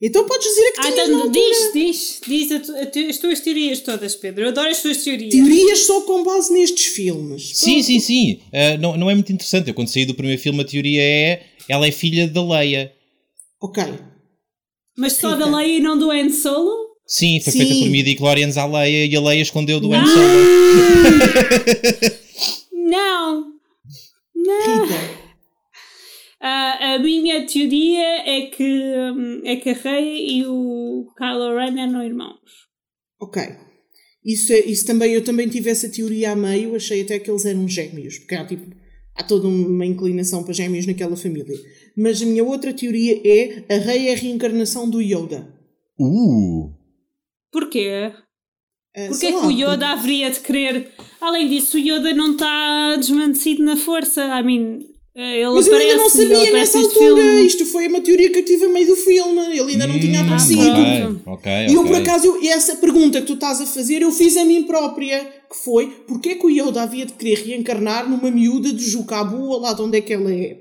Então 0.00 0.24
podes 0.26 0.46
dizer 0.46 0.62
a 0.62 0.72
que 0.72 0.80
ah, 0.80 0.92
tinhas 0.92 1.08
então, 1.08 1.30
diz, 1.32 1.72
diz, 1.72 2.20
diz 2.24 2.52
a 2.52 2.60
tu, 2.60 2.72
a 2.72 3.10
as 3.10 3.18
tuas 3.18 3.40
teorias 3.40 3.80
todas, 3.80 4.14
Pedro. 4.14 4.44
Eu 4.44 4.48
adoro 4.50 4.70
as 4.70 4.80
tuas 4.80 5.02
teorias. 5.02 5.34
Teorias 5.34 5.80
só 5.80 6.02
com 6.02 6.22
base 6.22 6.52
nestes 6.52 6.86
filmes. 6.86 7.50
Sim, 7.54 7.72
Pronto. 7.72 7.86
sim, 7.86 8.00
sim. 8.00 8.40
Uh, 8.46 8.80
não, 8.80 8.96
não 8.96 9.10
é 9.10 9.14
muito 9.14 9.32
interessante. 9.32 9.68
Eu 9.68 9.74
quando 9.74 9.88
saí 9.88 10.06
do 10.06 10.14
primeiro 10.14 10.40
filme 10.40 10.60
a 10.60 10.64
teoria 10.64 11.02
é 11.02 11.42
ela 11.68 11.86
é 11.86 11.90
filha 11.90 12.28
da 12.28 12.42
Leia. 12.44 12.92
Ok. 13.60 13.82
Mas 14.96 15.14
só 15.14 15.32
Rita. 15.32 15.40
da 15.40 15.56
Leia 15.56 15.78
e 15.78 15.80
não 15.80 15.98
do 15.98 16.12
Han 16.12 16.30
Solo? 16.30 16.70
Sim, 17.04 17.40
foi 17.40 17.52
sim. 17.52 17.58
feita 17.58 17.74
por 17.74 17.90
midi-chlorians 17.90 18.56
à 18.56 18.66
Leia 18.66 19.04
e 19.04 19.16
a 19.16 19.20
Leia 19.20 19.42
escondeu 19.42 19.80
do 19.80 19.92
Han 19.92 20.06
Solo. 20.06 20.28
não! 22.88 23.52
Não! 24.36 24.86
Rita. 24.86 25.27
Uh, 26.40 26.94
a 26.94 26.98
minha 27.00 27.44
teoria 27.46 28.22
é 28.24 28.42
que, 28.46 28.62
um, 28.62 29.42
é 29.44 29.56
que 29.56 29.70
a 29.70 29.72
Rey 29.72 30.38
e 30.38 30.46
o 30.46 31.12
Kylo 31.16 31.56
Ren 31.56 31.80
eram 31.80 32.02
irmãos. 32.02 32.68
Ok. 33.20 33.42
Isso, 34.24 34.52
é, 34.52 34.60
isso 34.60 34.86
também, 34.86 35.12
eu 35.12 35.24
também 35.24 35.48
tive 35.48 35.70
essa 35.70 35.88
teoria 35.88 36.32
a 36.32 36.36
meio, 36.36 36.76
achei 36.76 37.02
até 37.02 37.18
que 37.18 37.30
eles 37.30 37.44
eram 37.44 37.66
gêmeos, 37.66 38.18
porque 38.18 38.34
há, 38.34 38.46
tipo, 38.46 38.70
há 39.16 39.22
toda 39.24 39.48
uma 39.48 39.84
inclinação 39.84 40.44
para 40.44 40.52
gêmeos 40.52 40.86
naquela 40.86 41.16
família. 41.16 41.56
Mas 41.96 42.22
a 42.22 42.26
minha 42.26 42.44
outra 42.44 42.72
teoria 42.72 43.20
é 43.24 43.64
a 43.74 43.78
Rey 43.78 44.08
é 44.08 44.12
a 44.12 44.16
reencarnação 44.16 44.88
do 44.88 45.00
Yoda. 45.00 45.52
Uh! 45.98 46.72
Porquê? 47.50 48.12
Uh, 48.96 49.08
Porquê 49.08 49.32
que 49.32 49.46
o 49.46 49.50
Yoda 49.50 49.88
haveria 49.88 50.30
de 50.30 50.40
querer. 50.40 50.92
Além 51.20 51.48
disso, 51.48 51.76
o 51.76 51.80
Yoda 51.80 52.14
não 52.14 52.32
está 52.32 52.96
desmanecido 52.96 53.64
na 53.64 53.76
força. 53.76 54.22
I 54.38 54.42
mean, 54.44 54.80
Ele 55.20 55.46
Mas 55.50 55.66
eu 55.66 55.74
ainda 55.74 55.96
não 55.96 56.08
sabia 56.08 56.52
nessa 56.52 56.78
altura. 56.78 56.98
filme. 57.16 57.46
Isto 57.46 57.66
foi 57.66 57.88
uma 57.88 58.00
teoria 58.00 58.30
que 58.30 58.38
eu 58.38 58.44
tive 58.44 58.66
a 58.66 58.68
meio 58.68 58.86
do 58.86 58.94
filme. 58.94 59.40
Ele 59.58 59.72
ainda 59.72 59.86
não 59.88 59.98
tinha 59.98 60.20
Hum, 60.20 60.24
aparecido. 60.24 60.62
pronto. 60.62 61.20
Ok, 61.26 61.26
ok. 61.26 61.52
E 61.68 61.74
eu, 61.74 61.82
por 61.82 61.90
ok. 61.90 62.02
acaso, 62.02 62.26
eu- 62.28 62.50
essa 62.52 62.76
pergunta 62.76 63.20
que 63.20 63.26
tu 63.26 63.34
estás 63.34 63.60
a 63.60 63.66
fazer, 63.66 64.02
eu 64.02 64.12
fiz 64.12 64.36
a 64.36 64.44
mim 64.44 64.62
própria, 64.62 65.18
que 65.50 65.56
foi, 65.64 65.88
porquê 66.06 66.36
que 66.36 66.46
o 66.46 66.50
Yoda 66.50 66.82
havia 66.82 67.04
de 67.04 67.14
querer 67.14 67.42
reencarnar 67.44 68.08
numa 68.08 68.30
miúda 68.30 68.72
de 68.72 68.88
Jucabu, 68.88 69.58
lá 69.58 69.72
de 69.72 69.82
onde 69.82 69.98
é 69.98 70.00
que 70.00 70.12
ela 70.12 70.32
é? 70.32 70.56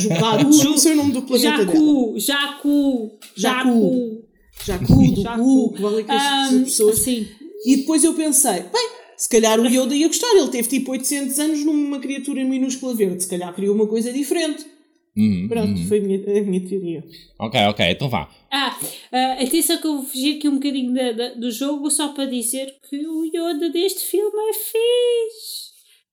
Jucabu, 0.00 0.48
não 0.64 0.78
sei 0.78 0.92
o 0.92 0.96
nome 0.96 1.12
do 1.12 1.20
planeta 1.22 1.66
dela. 1.66 1.68
Jacu, 1.68 2.14
Jacu, 2.16 3.10
Jacu. 3.36 3.70
Jacu. 3.76 4.24
Jacu, 4.64 5.12
do 5.12 5.22
Jacu. 5.22 5.42
Cu, 5.42 5.72
que 5.74 5.82
vale 5.82 6.04
que 6.04 6.10
as 6.10 6.50
pessoas... 6.64 6.98
sim. 7.00 7.26
E 7.66 7.76
depois 7.76 8.02
eu 8.04 8.14
pensei, 8.14 8.52
bem, 8.72 8.88
se 9.20 9.28
calhar 9.28 9.60
o 9.60 9.66
Yoda 9.66 9.94
ia 9.94 10.06
gostar, 10.08 10.34
ele 10.34 10.48
teve 10.48 10.68
tipo 10.68 10.92
800 10.92 11.38
anos 11.38 11.64
numa 11.64 11.98
criatura 12.00 12.42
minúscula 12.44 12.94
verde, 12.94 13.22
se 13.22 13.28
calhar 13.28 13.54
criou 13.54 13.74
uma 13.74 13.86
coisa 13.86 14.10
diferente. 14.12 14.64
Uhum, 15.16 15.46
Pronto, 15.48 15.78
uhum. 15.78 15.86
foi 15.88 15.98
a 15.98 16.02
minha, 16.02 16.40
a 16.40 16.42
minha 16.44 16.66
teoria. 16.68 17.04
Ok, 17.38 17.60
ok, 17.66 17.84
então 17.90 18.08
vá. 18.08 18.30
Ah, 18.50 18.78
ah, 19.12 19.32
atenção 19.42 19.76
que 19.78 19.86
eu 19.86 19.96
vou 19.96 20.04
fugir 20.04 20.36
aqui 20.36 20.48
um 20.48 20.54
bocadinho 20.54 20.94
da- 20.94 21.12
da- 21.12 21.34
do 21.34 21.50
jogo 21.50 21.90
só 21.90 22.08
para 22.08 22.26
dizer 22.26 22.72
que 22.88 22.96
o 23.06 23.24
Yoda 23.24 23.68
deste 23.70 24.00
filme 24.04 24.36
é 24.48 24.52
fixe. 24.54 25.70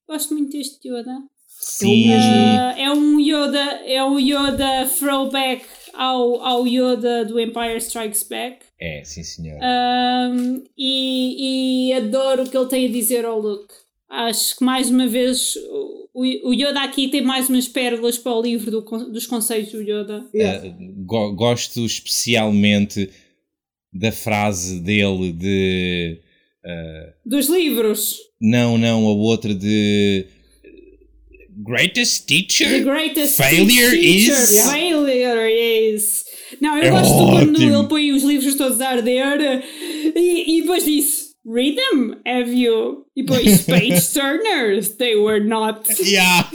Gosto 0.08 0.34
muito 0.34 0.50
deste 0.50 0.88
Yoda. 0.88 1.16
Sim. 1.46 2.12
Ah, 2.12 2.74
é 2.76 2.90
um 2.90 3.20
Yoda, 3.20 3.60
é 3.86 4.02
um 4.04 4.18
Yoda 4.18 4.86
throwback 4.98 5.64
ao, 5.94 6.42
ao 6.42 6.66
Yoda 6.66 7.24
do 7.24 7.38
Empire 7.40 7.78
Strikes 7.78 8.24
Back. 8.24 8.58
É, 8.80 9.02
sim 9.04 9.22
senhor. 9.24 9.58
Um, 9.60 10.62
e, 10.76 11.88
e 11.88 11.92
adoro 11.94 12.44
o 12.44 12.48
que 12.48 12.56
ele 12.56 12.66
tem 12.68 12.86
a 12.86 12.90
dizer 12.92 13.24
ao 13.24 13.40
Luke. 13.40 13.72
Acho 14.08 14.56
que 14.56 14.64
mais 14.64 14.88
uma 14.88 15.06
vez 15.06 15.54
o, 16.14 16.48
o 16.48 16.54
Yoda 16.54 16.82
aqui 16.82 17.08
tem 17.08 17.20
mais 17.22 17.48
umas 17.48 17.66
pérolas 17.68 18.16
para 18.16 18.32
o 18.34 18.40
livro 18.42 18.70
do 18.70 18.80
dos 19.10 19.26
conceitos 19.26 19.72
do 19.72 19.82
Yoda. 19.82 20.24
Uh, 20.32 21.04
go- 21.04 21.32
gosto 21.34 21.84
especialmente 21.84 23.10
da 23.92 24.12
frase 24.12 24.80
dele 24.80 25.32
de. 25.32 26.20
uh, 26.64 27.12
Dos 27.26 27.48
livros. 27.48 28.16
não, 28.40 28.78
não, 28.78 29.06
a 29.06 29.12
outra 29.12 29.52
de. 29.54 30.24
Greatest 31.60 32.26
The 32.26 32.34
teacher? 32.34 32.84
greatest 32.84 33.36
Failure 33.36 33.90
teacher, 33.90 34.32
is- 34.42 34.70
Failure 34.70 35.92
is. 35.94 36.24
Não, 36.60 36.76
eu 36.76 36.84
É 36.84 36.90
gosto 36.90 37.14
quando 37.14 37.56
ótimo. 37.56 37.74
ele 37.78 37.88
põe 37.88 38.12
os 38.12 38.22
livros 38.22 38.54
todos 38.54 38.80
a 38.80 38.88
arder 38.90 39.62
e, 40.16 40.58
e 40.58 40.60
depois 40.62 40.84
disse. 40.84 41.28
Read 41.50 41.76
them, 41.76 42.16
have 42.26 42.50
you? 42.52 43.06
E 43.16 43.22
depois 43.22 43.62
page 43.62 44.02
turners, 44.12 44.88
they 44.98 45.16
were 45.16 45.42
not. 45.42 45.80
Yeah! 45.98 46.46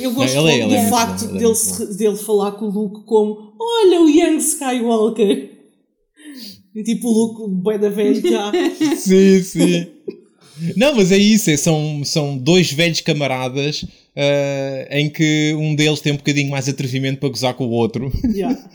Eu 0.00 0.12
gosto 0.12 0.34
Não, 0.34 0.48
ele 0.48 0.60
é- 0.60 0.64
ele 0.64 0.74
é 0.74 0.76
do 0.76 0.82
muito 0.82 0.90
facto 0.90 1.20
bom, 1.22 1.28
ele 1.30 1.36
é 1.36 1.40
dele, 1.40 1.54
se- 1.54 1.96
dele 1.96 2.16
falar 2.16 2.52
com 2.52 2.66
o 2.66 2.70
Luke 2.70 3.04
como 3.06 3.54
Olha 3.58 4.00
o 4.02 4.08
Young 4.10 4.36
Skywalker. 4.38 5.50
E 6.74 6.82
tipo 6.82 7.08
o 7.08 7.12
Luke, 7.12 7.62
bem 7.64 7.78
da 7.78 7.88
velha 7.88 8.20
já. 8.20 8.52
sim, 8.96 9.42
sim. 9.42 9.86
Não, 10.76 10.94
mas 10.94 11.12
é 11.12 11.16
isso, 11.18 11.50
é- 11.50 11.56
são, 11.56 12.02
são 12.04 12.36
dois 12.36 12.70
velhos 12.72 13.00
camaradas 13.00 13.84
uh, 14.16 14.86
em 14.90 15.08
que 15.10 15.54
um 15.58 15.74
deles 15.74 16.00
tem 16.00 16.12
um 16.12 16.16
bocadinho 16.16 16.50
mais 16.50 16.68
atrevimento 16.68 17.18
para 17.20 17.28
gozar 17.28 17.54
com 17.54 17.64
o 17.66 17.70
outro. 17.70 18.10
Yeah. 18.24 18.58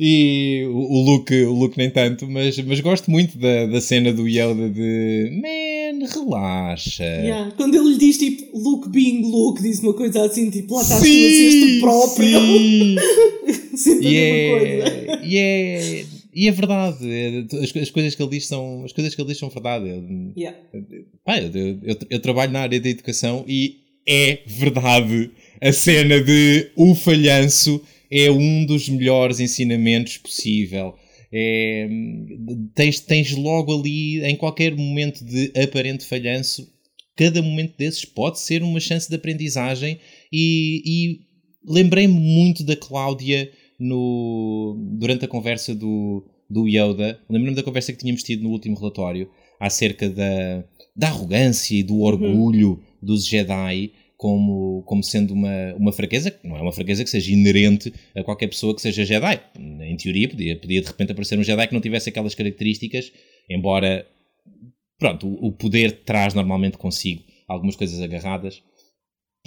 E 0.00 0.64
o, 0.66 0.76
o 0.76 1.02
Luke, 1.04 1.32
o 1.44 1.52
Luke 1.52 1.78
nem 1.78 1.88
tanto, 1.88 2.26
mas, 2.28 2.58
mas 2.58 2.80
gosto 2.80 3.08
muito 3.08 3.38
da, 3.38 3.66
da 3.66 3.80
cena 3.80 4.12
do 4.12 4.26
Yoda 4.26 4.68
de 4.68 5.30
Man, 5.40 6.04
relaxa. 6.08 7.04
Yeah. 7.04 7.52
Quando 7.56 7.76
ele 7.76 7.90
lhe 7.92 7.98
diz 7.98 8.18
tipo 8.18 8.58
Luke 8.58 8.88
being 8.88 9.22
Luke, 9.30 9.62
diz 9.62 9.78
uma 9.80 9.94
coisa 9.94 10.24
assim, 10.24 10.50
tipo 10.50 10.74
lá 10.74 10.82
estás 10.82 11.00
tu 11.00 11.04
a 11.04 11.08
Sim, 11.08 11.50
ser 11.50 11.74
tu 11.76 11.80
próprio. 11.80 12.40
sim. 12.40 12.96
Sinto 13.76 14.06
a 14.06 14.10
E 14.10 14.14
mesma 14.14 14.58
coisa. 14.58 14.88
é, 15.22 15.26
e, 15.26 15.36
é, 15.38 16.04
e 16.34 16.48
é 16.48 16.50
verdade. 16.50 16.98
é- 17.08 17.44
as, 17.62 17.76
as 17.76 17.90
coisas 17.90 18.14
que 18.16 18.22
ele 18.22 18.30
diz 18.30 18.46
são 18.48 18.84
as 18.84 18.92
coisas 18.92 19.14
que 19.14 19.20
ele 19.20 19.28
diz 19.28 19.38
são 19.38 19.48
verdade. 19.48 19.86
Yeah. 20.36 20.58
Pá, 21.24 21.38
eu, 21.40 21.50
eu, 21.84 21.96
eu 22.10 22.20
trabalho 22.20 22.50
na 22.50 22.60
área 22.62 22.80
da 22.80 22.88
educação 22.88 23.44
e 23.46 23.81
é 24.06 24.40
verdade 24.46 25.30
a 25.62 25.72
cena 25.72 26.20
de 26.20 26.72
o 26.74 26.92
falhanço 26.92 27.80
é 28.10 28.28
um 28.32 28.66
dos 28.66 28.88
melhores 28.88 29.38
ensinamentos 29.38 30.18
possível. 30.18 30.94
É, 31.32 31.88
tens, 32.74 32.98
tens 32.98 33.30
logo 33.30 33.72
ali, 33.72 34.24
em 34.24 34.34
qualquer 34.34 34.74
momento 34.74 35.24
de 35.24 35.52
aparente 35.56 36.04
falhanço, 36.04 36.68
cada 37.16 37.40
momento 37.40 37.76
desses 37.78 38.04
pode 38.04 38.40
ser 38.40 38.62
uma 38.64 38.80
chance 38.80 39.08
de 39.08 39.14
aprendizagem 39.14 40.00
e, 40.32 40.82
e 40.84 41.20
lembrei-me 41.64 42.18
muito 42.18 42.64
da 42.64 42.74
Cláudia 42.74 43.48
no, 43.78 44.76
durante 44.98 45.24
a 45.24 45.28
conversa 45.28 45.74
do, 45.76 46.26
do 46.50 46.66
Yoda. 46.66 47.20
Lembro-me 47.30 47.54
da 47.54 47.62
conversa 47.62 47.92
que 47.92 47.98
tínhamos 47.98 48.24
tido 48.24 48.42
no 48.42 48.50
último 48.50 48.76
relatório 48.76 49.30
acerca 49.60 50.10
da, 50.10 50.64
da 50.94 51.06
arrogância 51.06 51.76
e 51.76 51.84
do 51.84 52.00
orgulho 52.00 52.82
dos 53.02 53.26
Jedi 53.26 53.92
como, 54.16 54.84
como 54.86 55.02
sendo 55.02 55.34
uma, 55.34 55.74
uma 55.74 55.92
fraqueza, 55.92 56.30
que 56.30 56.46
não 56.46 56.56
é 56.56 56.62
uma 56.62 56.72
fraqueza 56.72 57.02
que 57.02 57.10
seja 57.10 57.32
inerente 57.32 57.92
a 58.14 58.22
qualquer 58.22 58.46
pessoa 58.46 58.72
que 58.72 58.80
seja 58.80 59.04
Jedi. 59.04 59.40
Em 59.58 59.96
teoria, 59.96 60.28
podia, 60.28 60.56
podia 60.56 60.80
de 60.80 60.86
repente 60.86 61.10
aparecer 61.10 61.36
um 61.36 61.42
Jedi 61.42 61.66
que 61.66 61.74
não 61.74 61.80
tivesse 61.80 62.08
aquelas 62.08 62.32
características, 62.32 63.12
embora 63.50 64.06
pronto, 64.96 65.26
o, 65.26 65.48
o 65.48 65.52
poder 65.52 66.04
traz 66.04 66.34
normalmente 66.34 66.78
consigo 66.78 67.24
algumas 67.48 67.74
coisas 67.74 68.00
agarradas 68.00 68.62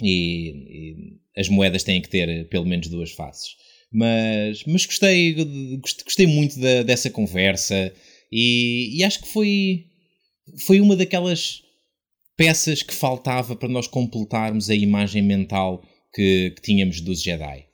e, 0.02 0.50
e 0.50 1.40
as 1.40 1.48
moedas 1.48 1.82
têm 1.82 2.02
que 2.02 2.10
ter 2.10 2.46
pelo 2.48 2.66
menos 2.66 2.88
duas 2.88 3.12
faces. 3.12 3.56
Mas, 3.90 4.62
mas 4.66 4.84
gostei, 4.84 5.32
gostei, 5.80 6.04
gostei 6.04 6.26
muito 6.26 6.60
da, 6.60 6.82
dessa 6.82 7.08
conversa 7.08 7.90
e, 8.30 8.98
e 8.98 9.04
acho 9.04 9.22
que 9.22 9.28
foi, 9.28 9.86
foi 10.66 10.82
uma 10.82 10.94
daquelas 10.94 11.62
peças 12.36 12.82
que 12.82 12.92
faltava 12.94 13.56
para 13.56 13.68
nós 13.68 13.86
completarmos 13.86 14.68
a 14.70 14.74
imagem 14.74 15.22
mental 15.22 15.82
que, 16.14 16.52
que 16.56 16.62
tínhamos 16.62 17.00
dos 17.00 17.22
Jedi. 17.22 17.64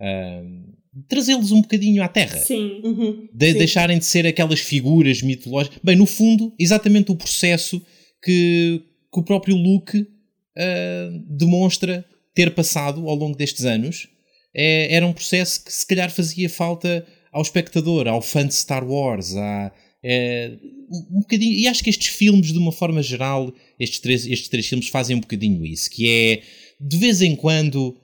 Ahm, 0.00 0.64
Trazê-los 1.08 1.52
um 1.52 1.62
bocadinho 1.62 2.02
à 2.02 2.08
Terra. 2.08 2.38
Sim. 2.38 2.80
Uhum. 2.82 3.28
De- 3.32 3.52
Sim. 3.52 3.58
deixarem 3.58 3.98
de 3.98 4.04
ser 4.04 4.26
aquelas 4.26 4.58
figuras 4.58 5.22
mitológicas. 5.22 5.78
Bem, 5.84 5.94
no 5.96 6.04
fundo, 6.04 6.52
exatamente 6.58 7.12
o 7.12 7.16
processo 7.16 7.80
que, 8.22 8.82
que 9.12 9.20
o 9.20 9.22
próprio 9.22 9.54
Luke 9.56 10.04
ah, 10.58 11.10
demonstra 11.28 12.04
ter 12.34 12.54
passado 12.54 13.08
ao 13.08 13.14
longo 13.14 13.36
destes 13.36 13.64
anos. 13.64 14.08
É- 14.52 14.92
era 14.96 15.06
um 15.06 15.12
processo 15.12 15.64
que 15.64 15.72
se 15.72 15.86
calhar 15.86 16.10
fazia 16.10 16.50
falta 16.50 17.06
ao 17.32 17.42
espectador, 17.42 18.08
ao 18.08 18.20
fã 18.20 18.44
de 18.44 18.52
Star 18.54 18.84
Wars, 18.84 19.36
à, 19.36 19.70
é, 20.02 20.56
um 20.90 21.18
um 21.18 21.20
bocadinho, 21.20 21.52
e 21.56 21.68
acho 21.68 21.84
que 21.84 21.90
estes 21.90 22.08
filmes, 22.08 22.52
de 22.52 22.58
uma 22.58 22.72
forma 22.72 23.00
geral, 23.00 23.52
estes 23.80 23.98
três, 23.98 24.26
estes 24.26 24.48
três 24.48 24.66
filmes 24.68 24.88
fazem 24.88 25.16
um 25.16 25.20
bocadinho 25.20 25.64
isso, 25.64 25.90
que 25.90 26.08
é 26.08 26.42
de 26.80 26.96
vez 26.96 27.20
em 27.22 27.34
quando 27.34 27.96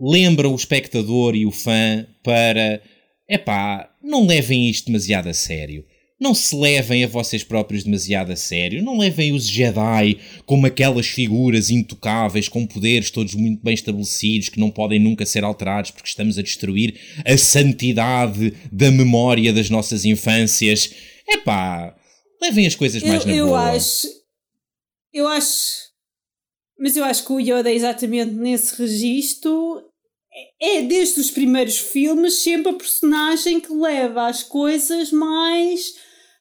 lembram 0.00 0.52
o 0.52 0.56
espectador 0.56 1.36
e 1.36 1.44
o 1.46 1.50
fã 1.50 2.06
para 2.24 2.82
epá, 3.28 3.88
não 4.02 4.26
levem 4.26 4.68
isto 4.68 4.86
demasiado 4.86 5.28
a 5.28 5.34
sério. 5.34 5.84
Não 6.18 6.34
se 6.34 6.54
levem 6.54 7.02
a 7.02 7.06
vocês 7.06 7.42
próprios 7.42 7.82
demasiado 7.84 8.30
a 8.30 8.36
sério. 8.36 8.82
Não 8.82 8.98
levem 8.98 9.32
os 9.32 9.48
Jedi 9.48 10.18
como 10.44 10.66
aquelas 10.66 11.06
figuras 11.06 11.70
intocáveis 11.70 12.46
com 12.46 12.66
poderes 12.66 13.10
todos 13.10 13.34
muito 13.34 13.62
bem 13.64 13.72
estabelecidos 13.72 14.50
que 14.50 14.60
não 14.60 14.70
podem 14.70 14.98
nunca 14.98 15.24
ser 15.24 15.44
alterados 15.44 15.90
porque 15.90 16.08
estamos 16.08 16.38
a 16.38 16.42
destruir 16.42 16.94
a 17.24 17.38
santidade 17.38 18.52
da 18.70 18.90
memória 18.90 19.50
das 19.50 19.70
nossas 19.70 20.04
infâncias. 20.04 20.92
Epá, 21.26 21.94
levem 22.42 22.66
as 22.66 22.74
coisas 22.74 23.02
mais 23.02 23.22
Eu, 23.22 23.28
na 23.28 23.34
eu 23.34 23.46
boa. 23.46 23.70
acho. 23.70 24.19
Eu 25.12 25.26
acho. 25.28 25.90
Mas 26.78 26.96
eu 26.96 27.04
acho 27.04 27.24
que 27.26 27.32
o 27.32 27.40
Yoda 27.40 27.70
é 27.70 27.74
exatamente 27.74 28.32
nesse 28.32 28.74
registro. 28.80 29.82
É 30.60 30.78
é 30.78 30.82
desde 30.82 31.20
os 31.20 31.30
primeiros 31.30 31.78
filmes 31.78 32.34
sempre 32.42 32.70
a 32.70 32.74
personagem 32.74 33.60
que 33.60 33.72
leva 33.72 34.26
as 34.28 34.42
coisas 34.42 35.10
mais. 35.12 35.94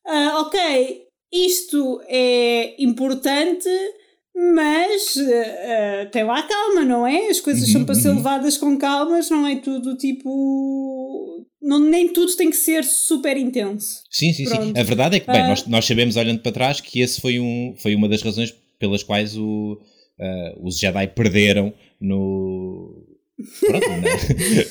ah, 0.05 0.39
ok, 0.41 1.07
isto 1.31 2.01
é 2.07 2.75
importante, 2.81 3.69
mas 4.35 5.15
ah, 5.17 6.05
tem 6.11 6.23
lá 6.23 6.43
calma, 6.43 6.85
não 6.85 7.05
é? 7.05 7.27
As 7.29 7.39
coisas 7.41 7.63
Uhum, 7.67 7.73
são 7.73 7.85
para 7.85 7.95
ser 7.95 8.09
uhum. 8.09 8.15
levadas 8.17 8.57
com 8.57 8.77
calmas, 8.77 9.29
não 9.29 9.45
é 9.47 9.55
tudo 9.57 9.95
tipo. 9.97 10.29
Não, 11.61 11.79
nem 11.79 12.11
tudo 12.13 12.35
tem 12.35 12.49
que 12.49 12.55
ser 12.55 12.83
super 12.85 13.35
intenso. 13.35 14.01
Sim, 14.09 14.31
sim, 14.33 14.45
sim. 14.45 14.55
Pronto. 14.55 14.77
A 14.79 14.83
verdade 14.83 15.17
é 15.17 15.19
que, 15.19 15.27
bem, 15.27 15.41
Ah. 15.41 15.47
nós, 15.49 15.65
nós 15.67 15.85
sabemos, 15.85 16.15
olhando 16.15 16.39
para 16.41 16.51
trás, 16.51 16.79
que 16.79 17.01
esse 17.01 17.19
foi, 17.19 17.39
um, 17.39 17.73
foi 17.77 17.95
uma 17.95 18.07
das 18.07 18.21
razões 18.21 18.53
pelas 18.79 19.03
quais 19.03 19.35
o, 19.37 19.77
ah, 20.19 20.55
os 20.61 20.79
Jedi 20.79 21.07
perderam 21.07 21.73
no. 21.99 23.05
Pronto, 23.59 23.87
na- 23.89 23.97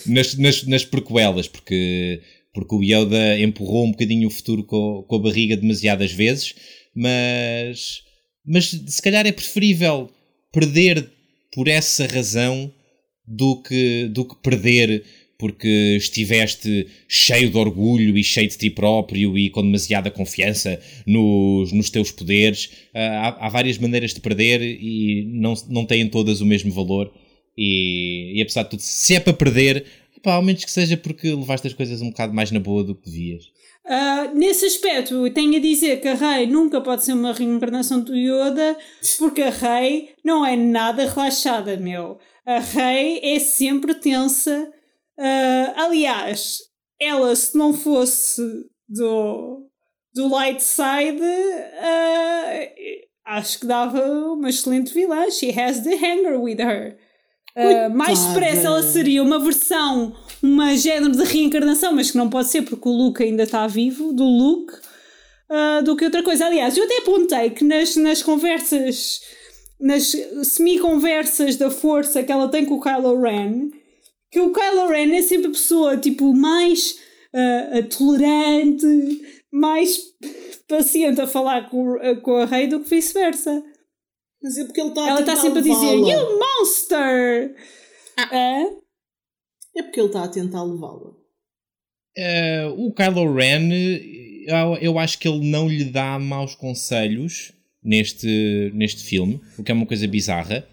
nas, 0.14 0.34
nas, 0.36 0.62
nas 0.64 0.84
prequelas, 0.84 1.46
porque, 1.48 2.20
porque 2.54 2.74
o 2.74 2.82
Yoda 2.82 3.38
empurrou 3.38 3.84
um 3.86 3.90
bocadinho 3.92 4.28
o 4.28 4.30
futuro 4.30 4.64
com, 4.64 5.04
com 5.06 5.16
a 5.16 5.20
barriga 5.20 5.56
demasiadas 5.56 6.12
vezes, 6.12 6.54
mas, 6.94 8.02
mas 8.44 8.66
se 8.86 9.02
calhar 9.02 9.26
é 9.26 9.32
preferível 9.32 10.10
perder 10.52 11.10
por 11.52 11.68
essa 11.68 12.06
razão 12.06 12.72
do 13.26 13.62
que, 13.62 14.08
do 14.08 14.24
que 14.26 14.36
perder 14.42 15.04
porque 15.38 15.94
estiveste 15.96 16.88
cheio 17.06 17.48
de 17.48 17.56
orgulho 17.56 18.18
e 18.18 18.24
cheio 18.24 18.48
de 18.48 18.58
ti 18.58 18.68
próprio 18.68 19.38
e 19.38 19.48
com 19.48 19.62
demasiada 19.62 20.10
confiança 20.10 20.80
nos, 21.06 21.72
nos 21.72 21.88
teus 21.88 22.10
poderes. 22.10 22.70
Ah, 22.92 23.36
há, 23.40 23.46
há, 23.46 23.48
várias 23.48 23.78
maneiras 23.78 24.12
de 24.12 24.20
perder 24.20 24.60
e 24.60 25.24
não, 25.32 25.54
não 25.68 25.86
têm 25.86 26.08
todas 26.08 26.40
o 26.40 26.46
mesmo 26.46 26.72
valor. 26.72 27.12
E, 27.56 28.32
e 28.34 28.42
apesar 28.42 28.64
de 28.64 28.70
tudo, 28.70 28.80
se 28.80 29.14
é 29.14 29.20
para 29.20 29.32
perder, 29.32 29.84
pá, 30.22 30.34
ao 30.34 30.42
menos 30.42 30.64
que 30.64 30.70
seja 30.70 30.96
porque 30.96 31.28
levaste 31.28 31.68
as 31.68 31.74
coisas 31.74 32.02
um 32.02 32.10
bocado 32.10 32.34
mais 32.34 32.50
na 32.50 32.58
boa 32.58 32.82
do 32.82 32.96
que 32.96 33.08
devias. 33.08 33.44
Uh, 33.84 34.36
nesse 34.36 34.66
aspecto, 34.66 35.30
tenho 35.30 35.56
a 35.56 35.60
dizer 35.60 36.00
que 36.00 36.08
a 36.08 36.14
Rei 36.14 36.46
nunca 36.46 36.80
pode 36.80 37.04
ser 37.04 37.12
uma 37.12 37.32
reencarnação 37.32 38.00
do 38.00 38.14
Yoda, 38.14 38.76
porque 39.18 39.40
a 39.40 39.50
Rei 39.50 40.10
não 40.22 40.44
é 40.44 40.56
nada 40.56 41.08
relaxada, 41.08 41.76
meu. 41.76 42.18
A 42.44 42.58
Rei 42.58 43.20
é 43.22 43.38
sempre 43.38 43.94
tensa 43.94 44.70
Uh, 45.18 45.72
aliás, 45.74 46.60
ela, 47.00 47.34
se 47.34 47.58
não 47.58 47.74
fosse 47.74 48.40
do, 48.88 49.66
do 50.14 50.28
light 50.28 50.62
side, 50.62 51.20
uh, 51.20 52.68
acho 53.26 53.60
que 53.60 53.66
dava 53.66 54.00
uma 54.32 54.48
excelente 54.48 54.94
vilã. 54.94 55.28
She 55.30 55.50
has 55.50 55.80
the 55.80 55.94
hanger 55.94 56.40
with 56.40 56.60
her. 56.60 56.96
Uh, 57.56 57.90
mais 57.92 58.24
depressa 58.26 58.68
ela 58.68 58.82
seria 58.84 59.20
uma 59.20 59.40
versão, 59.40 60.14
uma 60.40 60.76
género 60.76 61.10
de 61.10 61.24
reencarnação, 61.24 61.92
mas 61.92 62.12
que 62.12 62.16
não 62.16 62.30
pode 62.30 62.48
ser 62.48 62.62
porque 62.62 62.88
o 62.88 62.92
Luke 62.92 63.20
ainda 63.20 63.42
está 63.42 63.66
vivo, 63.66 64.12
do 64.12 64.24
Luke, 64.24 64.74
uh, 65.50 65.82
do 65.82 65.96
que 65.96 66.04
outra 66.04 66.22
coisa. 66.22 66.46
Aliás, 66.46 66.76
eu 66.76 66.84
até 66.84 66.98
apontei 66.98 67.50
que 67.50 67.64
nas, 67.64 67.96
nas 67.96 68.22
conversas, 68.22 69.20
nas 69.80 70.12
semi-conversas 70.44 71.56
da 71.56 71.68
força 71.68 72.22
que 72.22 72.30
ela 72.30 72.48
tem 72.48 72.64
com 72.64 72.74
o 72.74 72.80
Kylo 72.80 73.20
Ren, 73.20 73.70
que 74.30 74.40
o 74.40 74.52
Kylo 74.52 74.88
Ren 74.88 75.14
é 75.14 75.22
sempre 75.22 75.48
a 75.48 75.52
pessoa 75.52 75.96
tipo 75.96 76.34
mais 76.34 76.98
uh, 77.34 77.82
tolerante, 77.88 78.86
mais 79.52 79.98
paciente 80.66 81.20
a 81.20 81.26
falar 81.26 81.68
com, 81.70 81.96
uh, 81.96 82.20
com 82.20 82.36
a 82.36 82.44
Rei 82.44 82.66
do 82.66 82.80
que 82.80 82.90
vice-versa. 82.90 83.62
Mas 84.42 84.56
é 84.56 84.64
porque 84.64 84.80
ele 84.80 84.90
está 84.90 85.04
a 85.04 85.08
Ela 85.08 85.20
está 85.20 85.36
sempre 85.36 85.58
a 85.58 85.62
dizer 85.62 85.94
You 85.94 86.38
monster! 86.38 87.56
Ah. 88.16 88.36
É? 88.36 88.62
é 89.76 89.82
porque 89.82 90.00
ele 90.00 90.08
está 90.08 90.24
a 90.24 90.28
tentar 90.28 90.62
levá-la. 90.62 91.16
Uh, 92.18 92.86
o 92.86 92.92
Kylo 92.92 93.32
Ren, 93.32 93.70
eu, 94.46 94.76
eu 94.80 94.98
acho 94.98 95.18
que 95.18 95.28
ele 95.28 95.48
não 95.48 95.68
lhe 95.68 95.84
dá 95.84 96.18
maus 96.18 96.54
conselhos 96.54 97.52
neste, 97.82 98.72
neste 98.74 99.04
filme, 99.04 99.40
o 99.56 99.62
que 99.62 99.70
é 99.70 99.74
uma 99.74 99.86
coisa 99.86 100.06
bizarra. 100.08 100.66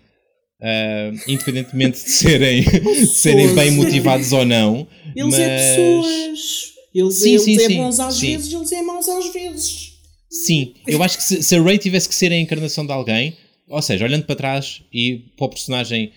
Uh, 0.61 1.13
independentemente 1.27 2.01
de 2.01 2.09
serem, 2.09 2.61
de 2.63 3.07
serem 3.07 3.53
bem 3.53 3.71
motivados 3.71 4.31
ou 4.31 4.45
não. 4.45 4.87
Eles 5.15 5.33
é 5.35 5.37
mas... 5.37 5.49
é 5.49 5.57
pessoas. 5.57 6.75
Eles, 6.93 7.15
sim, 7.15 7.29
eles 7.31 7.41
sim, 7.43 7.55
é 7.55 7.59
sim, 7.59 7.75
bons 7.75 7.99
às 7.99 8.15
sim. 8.15 8.27
vezes, 8.31 8.53
eles 8.53 8.71
é 8.71 8.81
maus 8.81 9.09
às 9.09 9.33
vezes. 9.33 9.93
Sim, 10.29 10.73
eu 10.87 11.03
acho 11.03 11.17
que 11.17 11.23
se, 11.23 11.43
se 11.43 11.55
a 11.55 11.61
Rey 11.61 11.77
tivesse 11.77 12.07
que 12.07 12.15
ser 12.15 12.31
a 12.31 12.37
encarnação 12.37 12.85
de 12.85 12.91
alguém, 12.93 13.35
ou 13.67 13.81
seja, 13.81 14.05
olhando 14.05 14.25
para 14.25 14.35
trás 14.35 14.81
e 14.93 15.31
para 15.35 15.45
o 15.45 15.49
personagem 15.49 16.11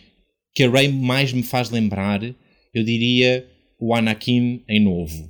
que 0.54 0.64
a 0.64 0.70
Rey 0.70 0.88
mais 0.88 1.32
me 1.32 1.42
faz 1.42 1.70
lembrar, 1.70 2.22
eu 2.72 2.84
diria 2.84 3.46
o 3.78 3.94
Anakin 3.94 4.62
em 4.68 4.80
novo. 4.80 5.28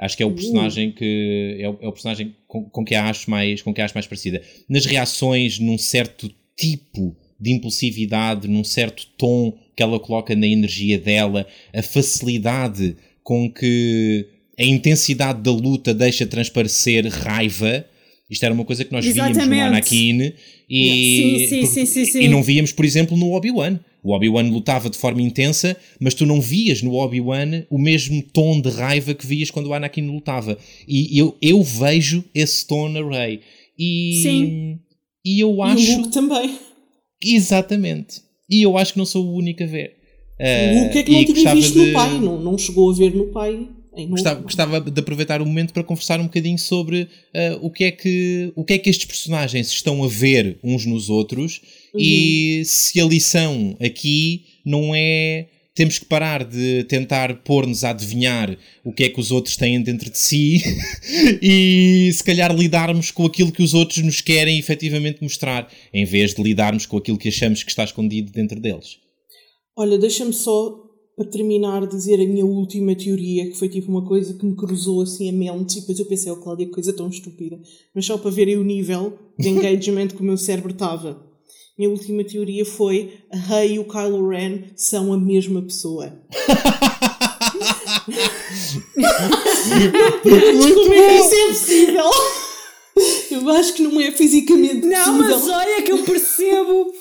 Acho 0.00 0.16
que 0.16 0.22
é 0.22 0.26
o 0.26 0.30
uh. 0.30 0.34
personagem 0.34 0.92
que 0.92 1.58
é 1.60 1.68
o, 1.68 1.78
é 1.80 1.88
o 1.88 1.92
personagem 1.92 2.36
com, 2.46 2.64
com, 2.70 2.84
que 2.84 2.94
acho 2.94 3.30
mais 3.30 3.62
com 3.62 3.74
que 3.74 3.80
acho 3.80 3.94
mais 3.94 4.06
parecida. 4.06 4.42
Nas 4.68 4.86
reações, 4.86 5.58
num 5.58 5.76
certo 5.76 6.32
tipo 6.56 7.16
de 7.40 7.52
impulsividade, 7.52 8.48
num 8.48 8.64
certo 8.64 9.06
tom 9.16 9.52
que 9.76 9.82
ela 9.82 10.00
coloca 10.00 10.34
na 10.34 10.46
energia 10.46 10.98
dela, 10.98 11.46
a 11.72 11.82
facilidade 11.82 12.96
com 13.22 13.50
que 13.50 14.26
a 14.58 14.64
intensidade 14.64 15.40
da 15.40 15.52
luta 15.52 15.94
deixa 15.94 16.26
transparecer 16.26 17.06
raiva. 17.06 17.84
Isto 18.28 18.44
era 18.44 18.52
uma 18.52 18.64
coisa 18.64 18.84
que 18.84 18.92
nós 18.92 19.06
Exatamente. 19.06 19.38
víamos 19.38 19.56
no 19.56 19.64
Anakin 19.64 20.32
e, 20.68 21.46
sim, 21.48 21.66
sim, 21.66 21.86
sim, 21.86 22.04
sim, 22.04 22.20
e 22.22 22.28
não 22.28 22.42
víamos, 22.42 22.72
por 22.72 22.84
exemplo, 22.84 23.16
no 23.16 23.32
Obi-Wan. 23.32 23.78
O 24.02 24.12
Obi-Wan 24.14 24.48
lutava 24.50 24.90
de 24.90 24.98
forma 24.98 25.22
intensa, 25.22 25.76
mas 26.00 26.14
tu 26.14 26.26
não 26.26 26.40
vias 26.40 26.82
no 26.82 26.94
Obi-Wan 26.94 27.64
o 27.70 27.78
mesmo 27.78 28.22
tom 28.22 28.60
de 28.60 28.68
raiva 28.68 29.14
que 29.14 29.26
vias 29.26 29.50
quando 29.50 29.68
o 29.68 29.74
Anakin 29.74 30.06
lutava. 30.06 30.58
E 30.86 31.18
eu, 31.18 31.36
eu 31.40 31.62
vejo 31.62 32.24
esse 32.34 32.66
tom 32.66 32.88
na 32.88 33.00
Rey. 33.06 33.40
E, 33.78 34.20
Sim. 34.22 34.78
E 35.24 35.40
eu 35.40 35.62
acho. 35.62 35.82
E 35.82 35.94
o 35.94 35.98
Luke 35.98 36.12
também. 36.12 36.58
Exatamente. 37.22 38.22
E 38.48 38.62
eu 38.62 38.78
acho 38.78 38.92
que 38.92 38.98
não 38.98 39.06
sou 39.06 39.26
o 39.26 39.34
único 39.34 39.62
a 39.62 39.66
ver. 39.66 39.96
Uh, 40.40 40.86
o 40.86 40.90
que 40.90 40.98
é 40.98 41.02
que 41.02 41.12
não 41.12 41.24
tinha 41.24 41.54
visto 41.54 41.74
de... 41.74 41.86
no 41.86 41.92
pai? 41.92 42.18
Não, 42.18 42.40
não 42.40 42.58
chegou 42.58 42.90
a 42.90 42.94
ver 42.94 43.14
no 43.14 43.26
pai. 43.26 43.68
Gostava, 44.06 44.40
gostava, 44.40 44.80
de 44.80 45.00
aproveitar 45.00 45.42
o 45.42 45.46
momento 45.46 45.72
para 45.72 45.82
conversar 45.82 46.20
um 46.20 46.24
bocadinho 46.24 46.58
sobre 46.58 47.02
uh, 47.02 47.58
o, 47.60 47.70
que 47.70 47.84
é 47.84 47.90
que, 47.90 48.52
o 48.54 48.64
que 48.64 48.74
é 48.74 48.78
que 48.78 48.88
estes 48.88 49.06
personagens 49.06 49.68
estão 49.68 50.04
a 50.04 50.06
ver 50.06 50.56
uns 50.62 50.86
nos 50.86 51.10
outros 51.10 51.60
uhum. 51.92 52.00
e 52.00 52.62
se 52.64 53.00
a 53.00 53.04
lição 53.04 53.76
aqui 53.80 54.44
não 54.64 54.94
é 54.94 55.46
temos 55.78 55.96
que 55.96 56.06
parar 56.06 56.42
de 56.42 56.82
tentar 56.88 57.44
pôr-nos 57.44 57.84
a 57.84 57.90
adivinhar 57.90 58.58
o 58.84 58.92
que 58.92 59.04
é 59.04 59.08
que 59.08 59.20
os 59.20 59.30
outros 59.30 59.56
têm 59.56 59.80
dentro 59.80 60.10
de 60.10 60.18
si 60.18 60.60
e 61.40 62.10
se 62.12 62.24
calhar 62.24 62.52
lidarmos 62.52 63.12
com 63.12 63.24
aquilo 63.24 63.52
que 63.52 63.62
os 63.62 63.74
outros 63.74 63.98
nos 64.04 64.20
querem 64.20 64.58
efetivamente 64.58 65.22
mostrar, 65.22 65.72
em 65.94 66.04
vez 66.04 66.34
de 66.34 66.42
lidarmos 66.42 66.84
com 66.84 66.96
aquilo 66.96 67.16
que 67.16 67.28
achamos 67.28 67.62
que 67.62 67.70
está 67.70 67.84
escondido 67.84 68.32
dentro 68.32 68.58
deles. 68.58 68.98
Olha, 69.76 69.96
deixa-me 69.96 70.32
só 70.32 70.84
para 71.14 71.30
terminar 71.30 71.86
dizer 71.86 72.20
a 72.20 72.26
minha 72.26 72.44
última 72.44 72.96
teoria, 72.96 73.48
que 73.48 73.56
foi 73.56 73.68
tipo 73.68 73.88
uma 73.88 74.04
coisa 74.04 74.34
que 74.34 74.44
me 74.44 74.56
cruzou 74.56 75.02
assim 75.02 75.28
a 75.28 75.32
mente 75.32 75.78
e 75.78 75.80
depois 75.80 76.00
eu 76.00 76.06
pensei, 76.06 76.32
oh 76.32 76.38
Cláudia, 76.38 76.68
coisa 76.70 76.92
tão 76.92 77.08
estúpida. 77.08 77.56
Mas 77.94 78.04
só 78.04 78.18
para 78.18 78.32
verem 78.32 78.56
o 78.56 78.64
nível 78.64 79.16
de 79.38 79.48
engagement 79.48 80.08
que 80.08 80.20
o 80.20 80.24
meu 80.24 80.36
cérebro 80.36 80.72
estava. 80.72 81.27
Minha 81.78 81.90
última 81.90 82.24
teoria 82.24 82.64
foi 82.64 83.12
a 83.30 83.36
Rey 83.36 83.74
e 83.74 83.78
o 83.78 83.84
Kylo 83.84 84.28
Ren 84.28 84.62
são 84.74 85.12
a 85.12 85.16
mesma 85.16 85.62
pessoa. 85.62 86.12
Como 90.24 90.92
é 90.92 91.08
que 91.08 91.14
isso 91.20 91.34
é 91.34 91.46
possível? 91.46 92.10
Eu 93.30 93.48
acho 93.50 93.74
que 93.74 93.82
não 93.82 94.00
é 94.00 94.10
fisicamente 94.10 94.84
não, 94.86 95.18
possível. 95.18 95.38
Não, 95.38 95.46
mas 95.46 95.48
olha 95.48 95.82
que 95.82 95.92
eu 95.92 96.02
percebo. 96.02 96.92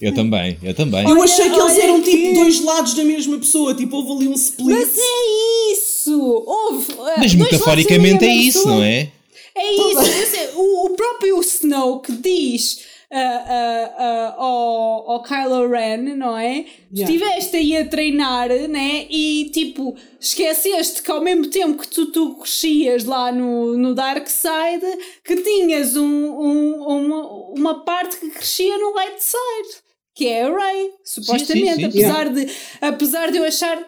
Eu 0.00 0.12
também, 0.12 0.58
eu 0.60 0.74
também. 0.74 1.08
Eu 1.08 1.22
achei 1.22 1.48
que 1.48 1.60
eles 1.60 1.78
eram 1.78 2.02
tipo 2.02 2.34
dois 2.34 2.60
lados 2.64 2.94
da 2.94 3.04
mesma 3.04 3.38
pessoa, 3.38 3.74
tipo 3.76 3.96
houve 3.96 4.10
ali 4.10 4.28
um 4.28 4.34
split. 4.34 4.76
Mas 4.76 4.98
é 4.98 5.72
isso! 5.72 6.20
Houve, 6.20 6.94
mas 7.16 7.32
metaforicamente 7.32 8.24
é 8.24 8.34
isso, 8.34 8.66
não 8.66 8.82
é? 8.82 9.12
É 9.54 9.72
isso, 9.72 10.56
o, 10.56 10.86
o 10.86 10.90
próprio 10.90 11.40
Snoke 11.40 12.10
diz 12.12 12.80
uh, 13.10 13.16
uh, 13.16 14.40
ao, 14.40 15.10
ao 15.12 15.22
Kylo 15.22 15.68
Ren, 15.68 16.16
não 16.16 16.36
é? 16.36 16.64
Yeah. 16.92 17.12
Estiveste 17.12 17.56
aí 17.56 17.76
a 17.76 17.88
treinar, 17.88 18.48
né? 18.68 19.06
E 19.10 19.50
tipo, 19.52 19.96
esqueceste 20.20 21.02
que 21.02 21.10
ao 21.10 21.20
mesmo 21.20 21.48
tempo 21.48 21.82
que 21.82 21.88
tu, 21.88 22.06
tu 22.12 22.34
crescias 22.34 23.04
lá 23.04 23.30
no, 23.32 23.76
no 23.76 23.94
Dark 23.94 24.26
Side, 24.26 24.86
que 25.24 25.36
tinhas 25.36 25.96
um, 25.96 26.04
um, 26.04 26.82
uma, 26.82 27.26
uma 27.52 27.84
parte 27.84 28.16
que 28.18 28.30
crescia 28.30 28.76
no 28.78 28.94
Light 28.94 29.22
Side. 29.22 29.86
Que 30.14 30.28
é 30.28 30.44
a 30.44 30.48
Rey, 30.48 30.92
supostamente, 31.04 31.74
sim, 31.74 31.90
sim, 31.90 31.90
sim. 31.90 32.04
Apesar, 32.04 32.28
de, 32.30 32.50
apesar 32.80 33.30
de 33.30 33.36
eu 33.36 33.44
achar 33.44 33.78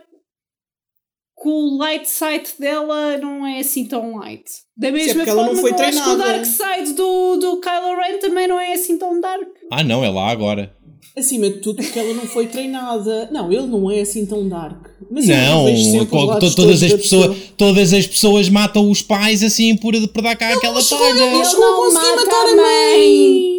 que 1.40 1.48
o 1.48 1.76
light 1.76 2.08
side 2.08 2.48
dela 2.58 3.16
não 3.18 3.46
é 3.46 3.60
assim 3.60 3.84
tão 3.84 4.16
light. 4.16 4.44
Da 4.76 4.90
mesma 4.90 5.24
forma 5.24 5.40
ela 5.40 5.46
não 5.46 5.56
foi 5.56 5.72
que 5.72 5.80
eu 5.80 5.86
acho 5.86 6.04
que 6.04 6.10
o 6.10 6.16
dark 6.16 6.44
side 6.44 6.92
do, 6.94 7.36
do 7.36 7.60
Kylo 7.60 7.96
Ren 7.96 8.18
também 8.18 8.48
não 8.48 8.58
é 8.58 8.74
assim 8.74 8.98
tão 8.98 9.20
dark. 9.20 9.48
Ah 9.70 9.84
não, 9.84 10.04
é 10.04 10.10
lá 10.10 10.28
agora. 10.30 10.74
Acima 11.16 11.48
de 11.48 11.58
tudo 11.58 11.82
porque 11.82 11.98
ela 11.98 12.14
não 12.14 12.26
foi 12.26 12.46
treinada. 12.46 13.28
Não, 13.32 13.52
ele 13.52 13.66
não 13.66 13.90
é 13.90 14.00
assim 14.00 14.26
tão 14.26 14.48
dark. 14.48 14.86
Mas 15.10 15.26
não, 15.26 15.64
todas 16.38 16.82
as, 16.82 16.92
pessoas, 16.92 17.36
todas 17.56 17.92
as 17.92 18.06
pessoas 18.06 18.48
matam 18.48 18.90
os 18.90 19.02
pais 19.02 19.42
assim 19.42 19.76
por, 19.76 19.94
por 20.08 20.22
dar 20.22 20.36
cá 20.36 20.54
aquela 20.54 20.82
palha. 20.82 21.10
Ele 21.10 21.42
não 21.56 21.92
mata 21.92 22.16
matar 22.16 22.48
a 22.52 22.56
mãe. 22.56 23.58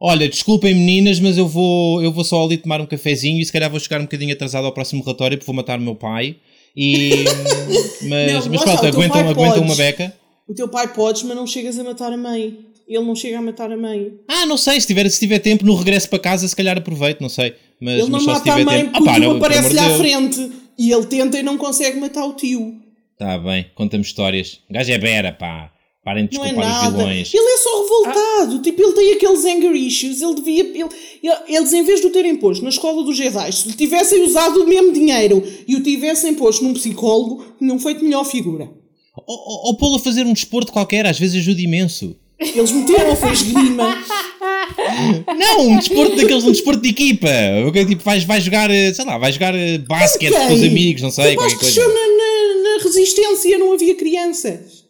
Olha, 0.00 0.28
desculpem 0.28 0.74
meninas, 0.74 1.18
mas 1.18 1.36
eu 1.36 1.48
vou, 1.48 2.02
eu 2.02 2.12
vou 2.12 2.22
só 2.22 2.44
ali 2.44 2.56
tomar 2.56 2.80
um 2.80 2.86
cafezinho 2.86 3.40
e 3.40 3.44
se 3.44 3.52
calhar 3.52 3.70
vou 3.70 3.80
chegar 3.80 3.98
um 4.00 4.04
bocadinho 4.04 4.32
atrasado 4.32 4.64
ao 4.64 4.72
próximo 4.72 5.02
relatório 5.02 5.36
porque 5.36 5.46
vou 5.46 5.56
matar 5.56 5.78
o 5.78 5.82
meu 5.82 5.94
pai. 5.94 6.36
E, 6.80 7.24
mas, 8.08 8.46
não, 8.46 8.52
mas 8.52 8.62
pronto, 8.62 8.86
aguentam, 8.86 9.28
aguentam 9.28 9.62
uma 9.62 9.74
beca. 9.74 10.14
O 10.46 10.54
teu 10.54 10.68
pai 10.68 10.86
podes, 10.86 11.24
mas 11.24 11.36
não 11.36 11.44
chegas 11.44 11.76
a 11.76 11.82
matar 11.82 12.12
a 12.12 12.16
mãe. 12.16 12.56
Ele 12.86 13.04
não 13.04 13.16
chega 13.16 13.38
a 13.38 13.42
matar 13.42 13.72
a 13.72 13.76
mãe. 13.76 14.12
Ah, 14.28 14.46
não 14.46 14.56
sei, 14.56 14.80
se 14.80 14.86
tiver, 14.86 15.08
se 15.10 15.18
tiver 15.18 15.40
tempo 15.40 15.66
no 15.66 15.74
regresso 15.74 16.08
para 16.08 16.20
casa, 16.20 16.46
se 16.46 16.54
calhar 16.54 16.78
aproveito, 16.78 17.20
não 17.20 17.28
sei. 17.28 17.54
Mas, 17.80 17.94
ele 17.94 18.02
não 18.04 18.22
mas 18.22 18.26
mata 18.26 18.52
a 18.52 18.64
mãe 18.64 18.84
tempo... 18.84 18.92
porque 18.92 19.08
ah, 19.08 19.12
pá, 19.12 19.18
o 19.18 19.20
tio 19.20 19.36
aparece-lhe 19.36 19.78
à 19.80 19.90
frente 19.98 20.52
e 20.78 20.92
ele 20.92 21.06
tenta 21.06 21.38
e 21.38 21.42
não 21.42 21.58
consegue 21.58 21.98
matar 21.98 22.24
o 22.24 22.34
tio. 22.34 22.76
Tá 23.18 23.36
bem, 23.38 23.66
conta-me 23.74 24.04
histórias. 24.04 24.60
O 24.70 24.72
gajo 24.72 24.92
é 24.92 24.98
bera, 24.98 25.32
pá. 25.32 25.72
Parem 26.08 26.26
de 26.26 26.38
Não 26.38 26.42
é 26.44 26.48
desculpar 26.48 26.70
os 26.70 26.82
nada. 26.84 26.96
vilões. 26.96 27.34
Ele 27.34 27.42
é 27.52 27.58
só 27.58 27.82
revoltado. 27.82 28.62
Tipo, 28.62 28.82
ele 28.82 28.92
tem 28.92 29.12
aqueles 29.12 29.44
anger 29.44 29.74
issues. 29.76 30.22
Ele 30.22 30.34
devia. 30.36 30.62
Ele, 30.62 30.84
ele- 31.22 31.36
eles, 31.56 31.72
em 31.74 31.82
vez 31.84 32.00
de 32.00 32.06
o 32.06 32.10
terem 32.10 32.34
posto 32.36 32.62
na 32.62 32.70
escola 32.70 33.02
dos 33.04 33.14
Jedi, 33.14 33.52
se 33.52 33.68
lhe 33.68 33.74
tivessem 33.74 34.22
usado 34.24 34.62
o 34.62 34.66
mesmo 34.66 34.90
dinheiro 34.90 35.44
e 35.66 35.76
o 35.76 35.82
tivessem 35.82 36.32
posto 36.32 36.64
num 36.64 36.72
psicólogo, 36.72 37.44
tinham 37.58 37.78
feito 37.78 38.02
melhor 38.02 38.24
figura. 38.24 38.70
Ou, 39.26 39.76
pô-lo 39.76 39.96
a 39.96 39.98
fazer 39.98 40.24
um 40.24 40.32
desporto 40.32 40.72
qualquer, 40.72 41.04
às 41.04 41.18
vezes 41.18 41.36
ajuda 41.42 41.60
imenso. 41.60 42.16
Eles 42.38 42.70
meteram, 42.72 43.14
foi 43.14 43.32
esgrima. 43.32 43.98
Não, 45.36 45.60
um 45.68 45.76
desporto 45.78 46.16
daqueles, 46.16 46.44
um 46.44 46.52
desporto 46.52 46.80
de 46.80 46.88
equipa. 46.88 47.28
Ok, 47.66 47.84
Tipo, 47.84 48.02
vais, 48.02 48.24
vais 48.24 48.42
jogar, 48.44 48.70
eh, 48.70 48.94
sei 48.94 49.04
lá, 49.04 49.18
vais 49.18 49.34
jogar 49.34 49.54
eh, 49.54 49.78
basquete 49.78 50.32
com 50.32 50.54
os 50.54 50.62
amigos, 50.62 51.02
não 51.02 51.10
sei, 51.10 51.34
qualquer 51.34 51.58
coisa. 51.58 51.80
na, 51.80 51.88
na, 51.88 52.76
na 52.78 52.82
resistência, 52.82 53.58
não 53.58 53.72
havia 53.72 53.94
crianças. 53.94 54.87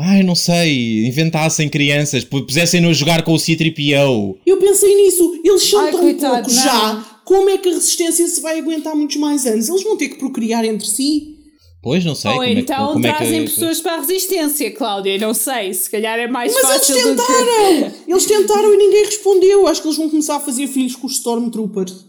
Ai, 0.00 0.22
não 0.22 0.34
sei, 0.36 1.06
inventassem 1.06 1.68
crianças, 1.68 2.24
pu- 2.24 2.44
pusessem-no 2.46 2.88
a 2.90 2.92
jogar 2.92 3.22
com 3.24 3.32
o 3.34 3.38
C-3PO. 3.38 4.36
Eu 4.46 4.58
pensei 4.58 4.94
nisso. 4.94 5.40
Eles 5.44 5.62
são 5.64 5.80
Ai, 5.80 5.90
tão 5.90 6.00
coitado, 6.00 6.34
poucos 6.36 6.54
não. 6.54 6.62
já. 6.62 7.20
Como 7.24 7.50
é 7.50 7.58
que 7.58 7.68
a 7.68 7.72
resistência 7.72 8.26
se 8.28 8.40
vai 8.40 8.58
aguentar 8.60 8.94
muitos 8.94 9.16
mais 9.16 9.44
anos? 9.44 9.68
Eles 9.68 9.82
vão 9.82 9.96
ter 9.96 10.08
que 10.10 10.18
procriar 10.18 10.64
entre 10.64 10.86
si. 10.88 11.34
Pois, 11.82 12.04
não 12.04 12.14
sei 12.14 12.30
Ou 12.30 12.36
como 12.38 12.48
é 12.48 12.54
que- 12.54 12.60
então 12.60 12.92
como 12.92 13.06
é 13.06 13.10
que- 13.12 13.16
trazem 13.18 13.44
pessoas 13.44 13.80
para 13.80 13.94
a 13.96 14.00
resistência, 14.00 14.70
Cláudia. 14.70 15.18
Não 15.18 15.34
sei, 15.34 15.74
se 15.74 15.90
calhar 15.90 16.18
é 16.18 16.26
mais 16.28 16.52
Mas 16.54 16.64
eles 16.64 16.76
fácil 16.86 16.94
do 16.94 17.00
que. 17.22 17.26
tentaram! 17.26 17.92
Eles 18.08 18.24
tentaram 18.26 18.74
e 18.74 18.76
ninguém 18.76 19.04
respondeu. 19.04 19.66
Acho 19.66 19.82
que 19.82 19.88
eles 19.88 19.98
vão 19.98 20.08
começar 20.10 20.36
a 20.36 20.40
fazer 20.40 20.66
filhos 20.68 20.94
com 20.96 21.06
os 21.06 21.14
Stormtroopers. 21.14 22.06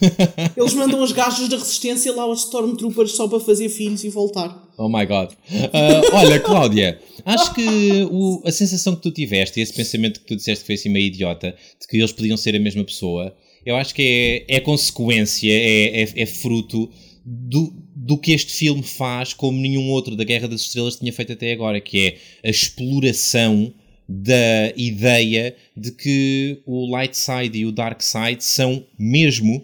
Eles 0.56 0.74
mandam 0.74 1.02
as 1.02 1.12
gajas 1.12 1.48
da 1.48 1.56
resistência 1.56 2.14
lá 2.14 2.24
aos 2.24 2.40
Stormtroopers 2.44 3.12
só 3.12 3.26
para 3.26 3.40
fazer 3.40 3.68
filhos 3.70 4.04
e 4.04 4.08
voltar. 4.10 4.67
Oh 4.78 4.88
my 4.88 5.04
god. 5.04 5.32
Ah, 5.72 6.00
olha, 6.12 6.38
Cláudia, 6.38 7.00
acho 7.24 7.52
que 7.52 8.04
o- 8.10 8.40
a 8.44 8.52
sensação 8.52 8.94
que 8.94 9.02
tu 9.02 9.10
tiveste 9.10 9.58
e 9.58 9.62
esse 9.62 9.72
pensamento 9.74 10.20
que 10.20 10.26
tu 10.26 10.36
disseste 10.36 10.62
que 10.62 10.66
foi 10.66 10.74
assim 10.76 10.88
meio 10.88 11.06
idiota, 11.08 11.54
de 11.80 11.86
que 11.88 11.96
eles 11.96 12.12
podiam 12.12 12.36
ser 12.36 12.54
a 12.54 12.60
mesma 12.60 12.84
pessoa, 12.84 13.34
eu 13.66 13.74
acho 13.76 13.92
que 13.94 14.44
é, 14.48 14.56
é 14.56 14.60
consequência, 14.60 15.50
é, 15.52 16.02
é, 16.02 16.22
é 16.22 16.26
fruto 16.26 16.88
do, 17.24 17.74
do 17.94 18.16
que 18.16 18.30
este 18.32 18.52
filme 18.52 18.82
faz 18.84 19.34
como 19.34 19.60
nenhum 19.60 19.90
outro 19.90 20.14
da 20.14 20.22
Guerra 20.24 20.46
das 20.48 20.60
Estrelas 20.62 20.96
tinha 20.96 21.12
feito 21.12 21.32
até 21.32 21.52
agora, 21.52 21.80
que 21.80 22.06
é 22.06 22.48
a 22.48 22.50
exploração 22.50 23.74
da 24.08 24.72
ideia 24.76 25.54
de 25.76 25.90
que 25.92 26.62
o 26.64 26.88
light 26.90 27.14
side 27.16 27.58
e 27.58 27.66
o 27.66 27.72
dark 27.72 28.00
side 28.00 28.42
são 28.42 28.86
mesmo 28.98 29.62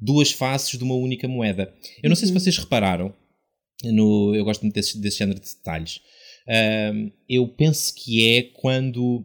duas 0.00 0.30
faces 0.32 0.76
de 0.76 0.84
uma 0.84 0.94
única 0.96 1.26
moeda. 1.26 1.72
Eu 2.02 2.08
não 2.10 2.16
sei 2.16 2.26
se 2.28 2.34
vocês 2.34 2.58
repararam, 2.58 3.14
no, 3.84 4.34
eu 4.34 4.44
gosto 4.44 4.62
muito 4.62 4.74
desse, 4.74 4.98
desse 5.00 5.18
género 5.18 5.38
de 5.40 5.46
detalhes. 5.46 6.00
Eu 7.28 7.46
penso 7.48 7.94
que 7.94 8.26
é 8.36 8.42
quando 8.42 9.24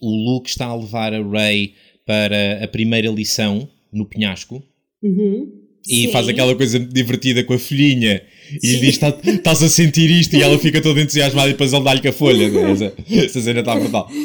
o 0.00 0.08
Luke 0.08 0.48
está 0.48 0.66
a 0.66 0.76
levar 0.76 1.12
a 1.12 1.22
Rey 1.22 1.74
para 2.06 2.62
a 2.64 2.68
primeira 2.68 3.10
lição 3.10 3.68
no 3.92 4.06
penhasco 4.06 4.62
Uhum. 5.02 5.50
e 5.88 6.02
Sim. 6.06 6.10
faz 6.12 6.26
aquela 6.28 6.54
coisa 6.54 6.78
divertida 6.80 7.44
com 7.44 7.52
a 7.52 7.58
folhinha 7.58 8.22
e 8.62 8.66
lhe 8.72 8.78
diz: 8.80 8.98
"Tá- 8.98 9.18
estás 9.24 9.62
a 9.62 9.68
sentir 9.68 10.10
isto 10.10 10.34
e 10.36 10.42
ela 10.42 10.58
fica 10.58 10.80
toda 10.80 11.00
entusiasmada 11.00 11.48
e 11.48 11.52
depois 11.52 11.72
ele 11.72 11.84
dá-lhe 11.84 12.00
com 12.00 12.08
a 12.08 12.12
folha. 12.12 12.48
né? 12.48 12.70
Essa, 12.72 12.94
essa 13.24 13.40
cena 13.40 13.60
está 13.60 13.74
brutal. 13.74 14.08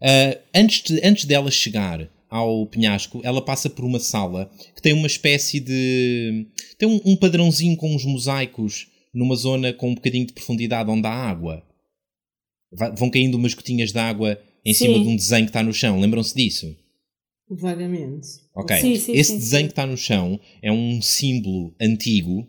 Ah, 0.00 0.38
antes, 0.54 0.82
de, 0.82 1.00
antes 1.04 1.24
dela 1.24 1.50
chegar 1.50 2.08
ao 2.30 2.66
penhasco, 2.66 3.20
ela 3.24 3.40
passa 3.42 3.68
por 3.70 3.84
uma 3.84 3.98
sala 3.98 4.50
que 4.74 4.82
tem 4.82 4.92
uma 4.92 5.06
espécie 5.06 5.60
de. 5.60 6.46
tem 6.78 6.88
um, 6.88 7.00
um 7.04 7.16
padrãozinho 7.16 7.76
com 7.76 7.94
uns 7.94 8.04
mosaicos 8.04 8.86
numa 9.14 9.34
zona 9.34 9.72
com 9.72 9.90
um 9.90 9.94
bocadinho 9.94 10.26
de 10.26 10.32
profundidade 10.32 10.90
onde 10.90 11.06
há 11.06 11.10
água. 11.12 11.62
Vai- 12.72 12.94
vão 12.94 13.10
caindo 13.10 13.36
umas 13.36 13.54
gotinhas 13.54 13.92
de 13.92 13.98
água 13.98 14.38
em 14.64 14.74
Sim. 14.74 14.86
cima 14.86 15.00
de 15.00 15.08
um 15.08 15.16
desenho 15.16 15.44
que 15.44 15.50
está 15.50 15.62
no 15.62 15.72
chão. 15.72 15.98
Lembram-se 15.98 16.34
disso? 16.34 16.76
Vagamente. 17.50 18.26
Ok. 18.54 18.76
Sim, 18.76 18.96
sim, 18.96 19.12
Esse 19.12 19.32
desenho 19.34 19.66
que 19.68 19.72
está 19.72 19.86
no 19.86 19.96
chão 19.96 20.38
é 20.60 20.70
um 20.70 21.00
símbolo 21.00 21.74
antigo, 21.80 22.46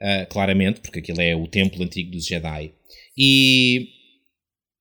ah, 0.00 0.26
claramente, 0.30 0.80
porque 0.80 1.00
aquilo 1.00 1.20
é 1.20 1.36
o 1.36 1.46
templo 1.46 1.82
antigo 1.84 2.10
dos 2.12 2.24
Jedi. 2.24 2.72
E 3.16 3.88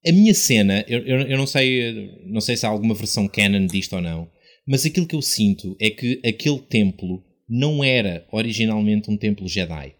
a 0.05 0.11
minha 0.11 0.33
cena, 0.33 0.83
eu, 0.87 0.99
eu, 1.05 1.21
eu 1.21 1.37
não, 1.37 1.45
sei, 1.45 2.11
não 2.25 2.41
sei 2.41 2.57
se 2.57 2.65
há 2.65 2.69
alguma 2.69 2.95
versão 2.95 3.27
canon 3.27 3.67
disto 3.67 3.95
ou 3.95 4.01
não, 4.01 4.27
mas 4.67 4.85
aquilo 4.85 5.07
que 5.07 5.15
eu 5.15 5.21
sinto 5.21 5.75
é 5.79 5.89
que 5.89 6.19
aquele 6.25 6.59
templo 6.59 7.23
não 7.47 7.83
era 7.83 8.25
originalmente 8.31 9.11
um 9.11 9.17
templo 9.17 9.47
Jedi. 9.47 9.93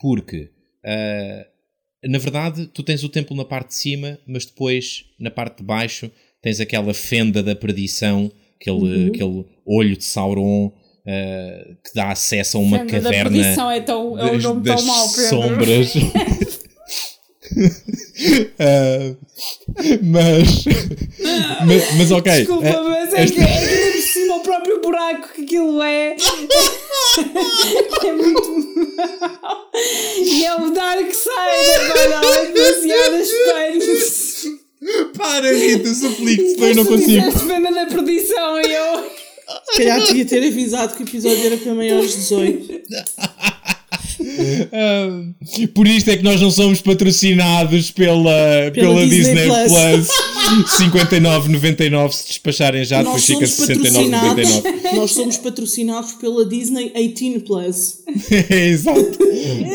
Porque, 0.00 0.50
ah, 0.84 1.46
na 2.04 2.18
verdade, 2.18 2.66
tu 2.66 2.82
tens 2.82 3.04
o 3.04 3.08
templo 3.08 3.36
na 3.36 3.44
parte 3.44 3.68
de 3.68 3.74
cima, 3.74 4.18
mas 4.26 4.44
depois, 4.44 5.04
na 5.18 5.30
parte 5.30 5.58
de 5.58 5.64
baixo, 5.64 6.10
tens 6.42 6.60
aquela 6.60 6.94
fenda 6.94 7.42
da 7.42 7.54
perdição, 7.54 8.30
aquele, 8.60 9.08
aquele 9.08 9.44
olho 9.66 9.96
de 9.96 10.04
Sauron 10.04 10.72
ah, 11.06 11.76
que 11.84 11.94
dá 11.94 12.10
acesso 12.10 12.56
a 12.56 12.60
uma 12.60 12.78
Fenda 12.78 12.92
da 12.92 13.02
caverna 13.02 13.30
perdição 13.30 13.70
é, 13.70 13.80
tão, 13.80 14.18
é 14.18 14.24
um 14.24 14.32
das, 14.32 14.42
nome 14.42 14.62
das 14.62 14.80
tão 14.80 14.86
mau, 14.86 15.08
Pedro. 15.08 15.28
sombras. 15.28 15.94
Ah, 18.58 19.14
mas, 20.02 20.64
mas, 21.66 21.94
mas 21.98 22.10
ok. 22.12 22.32
Desculpa, 22.32 22.68
Ah, 22.68 22.82
mas 22.82 23.12
é 23.14 23.26
que, 23.26 23.32
é 23.32 23.34
que 23.34 23.40
ainda 23.42 23.92
por 23.92 24.02
cima 24.02 24.36
o 24.36 24.40
próprio 24.40 24.80
buraco 24.80 25.28
que 25.34 25.42
aquilo 25.42 25.82
é. 25.82 26.16
é 28.04 28.12
muito 28.12 28.96
mau. 28.96 29.70
E 30.22 30.44
é 30.44 30.54
o 30.56 30.70
Dark 30.70 31.12
Side, 31.12 31.92
agora 32.10 32.36
é 32.38 32.46
demasiado 32.52 33.16
espelhos. 33.16 34.44
Para, 35.16 35.52
Rita, 35.52 35.94
suplico-te, 35.94 36.60
eu 36.62 36.74
não 36.76 36.84
Tu 36.84 36.90
consigo. 36.90 37.22
disseste 37.26 37.46
Fenda 37.48 37.72
da 37.72 37.86
perdição 37.86 38.60
e 38.60 38.72
eu. 38.72 39.10
Se 39.72 39.78
calhar 39.78 40.00
devia 40.06 40.24
ter 40.24 40.46
avisado 40.46 40.94
que 40.94 41.02
o 41.02 41.06
episódio 41.06 41.46
era 41.46 41.56
para 41.56 41.74
maiores 41.74 42.10
de 42.12 42.16
18. 42.18 42.82
Ah, 44.72 45.68
por 45.74 45.86
isto 45.86 46.10
é 46.10 46.16
que 46.16 46.22
nós 46.22 46.40
não 46.40 46.50
somos 46.50 46.80
patrocinados 46.80 47.90
pela, 47.90 48.70
pela, 48.72 49.06
Disney, 49.06 49.34
Disney 49.34 49.48
Plus. 49.48 50.08
59,99 50.78 52.12
se 52.12 52.26
despacharem 52.28 52.84
já, 52.84 53.02
depois 53.02 53.24
fica 53.24 53.46
somos 53.46 53.82
69,99. 53.82 54.10
patrocinados, 54.10 54.92
nós 54.94 55.10
somos 55.12 55.36
patrocinados 55.38 56.12
pela 56.14 56.46
Disney 56.46 56.92
18 56.94 57.40
Plus. 57.40 58.02
Exato. 58.50 59.18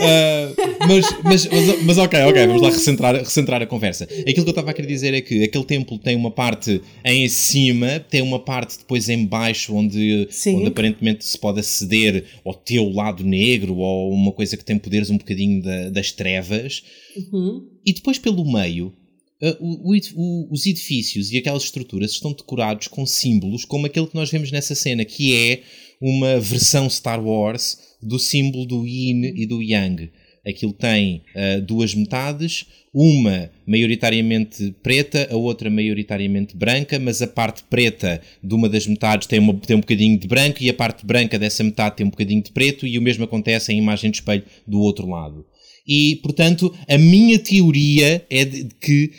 Ah, 0.02 0.53
mas, 0.88 1.06
mas, 1.23 1.48
mas, 1.48 1.84
mas 1.84 1.98
ok, 1.98 2.19
ok, 2.23 2.48
vamos 2.48 2.61
lá 2.61 2.69
recentrar, 2.69 3.15
recentrar 3.15 3.61
a 3.61 3.65
conversa. 3.65 4.03
Aquilo 4.03 4.34
que 4.34 4.40
eu 4.41 4.49
estava 4.49 4.72
a 4.72 4.73
querer 4.73 4.88
dizer 4.88 5.14
é 5.14 5.22
que 5.22 5.44
aquele 5.44 5.65
templo 5.65 5.98
tem 5.98 6.15
uma 6.15 6.31
parte 6.31 6.81
em 7.03 7.27
cima, 7.27 7.99
tem 8.10 8.22
uma 8.22 8.40
parte 8.40 8.77
depois 8.77 9.10
em 9.10 9.26
baixo, 9.26 9.76
onde, 9.76 10.27
Sim. 10.30 10.57
onde 10.57 10.68
aparentemente 10.68 11.26
se 11.26 11.38
pode 11.38 11.60
aceder 11.60 12.26
ao 12.45 12.53
teu 12.53 12.91
lado 12.91 13.23
negro 13.23 13.77
ou 13.77 14.11
uma 14.11 14.31
coisa 14.31 14.49
que 14.58 14.66
tem 14.66 14.78
poderes 14.78 15.10
um 15.10 15.18
bocadinho 15.18 15.62
da- 15.62 15.90
das 15.90 16.12
trevas. 16.12 16.84
E 17.86 17.94
depois 17.94 18.18
pelo 18.18 18.44
meio, 18.52 18.88
uh, 19.42 19.58
o- 19.60 19.92
o 19.94 20.00
o- 20.16 20.48
os 20.52 20.66
edifícios 20.66 21.32
e 21.32 21.38
aquelas 21.38 21.64
estruturas 21.64 22.12
estão 22.12 22.32
decorados 22.34 22.88
com 22.88 23.06
símbolos 23.06 23.66
como 23.66 23.86
aquele 23.86 24.08
que 24.08 24.16
nós 24.16 24.30
vemos 24.30 24.52
nessa 24.52 24.76
cena, 24.76 25.04
que 25.06 25.36
é 25.36 25.64
uma 26.02 26.40
versão 26.40 26.90
Star 26.90 27.24
Wars 27.26 27.78
do 28.02 28.18
símbolo 28.18 28.66
do 28.66 28.86
Yin 28.88 29.34
e 29.36 29.46
do 29.46 29.62
Yang. 29.62 30.10
Aquilo 30.50 30.74
tem 30.74 31.22
uh, 31.36 31.62
duas 31.62 31.94
metades, 31.94 32.66
uma 32.94 33.50
maioritariamente 33.68 34.74
preta, 34.82 35.28
a 35.32 35.36
outra 35.36 35.70
maioritariamente 35.70 36.56
branca, 36.58 36.98
mas 36.98 37.22
a 37.22 37.28
parte 37.28 37.64
preta 37.70 38.20
de 38.44 38.56
uma 38.56 38.68
das 38.68 38.88
metades 38.88 39.28
tem, 39.28 39.40
uma- 39.40 39.54
tem 39.54 39.78
um 39.78 39.82
bocadinho 39.82 40.18
de 40.18 40.28
branco 40.28 40.58
e 40.62 40.70
a 40.70 40.74
parte 40.74 41.06
branca 41.06 41.38
dessa 41.38 41.64
metade 41.64 41.98
tem 41.98 42.06
um 42.06 42.10
bocadinho 42.10 42.42
de 42.42 42.52
preto 42.52 42.88
e 42.88 42.98
o 42.98 43.02
mesmo 43.02 43.24
acontece 43.24 43.72
em 43.72 43.78
imagem 43.78 44.10
de 44.10 44.18
espelho 44.18 44.44
do 44.66 44.80
outro 44.80 45.08
lado. 45.08 45.46
E, 45.88 46.18
portanto, 46.22 46.72
a 46.88 46.98
minha 46.98 47.40
teoria 47.40 48.24
é 48.30 48.46
de 48.46 48.68
que 48.80 49.12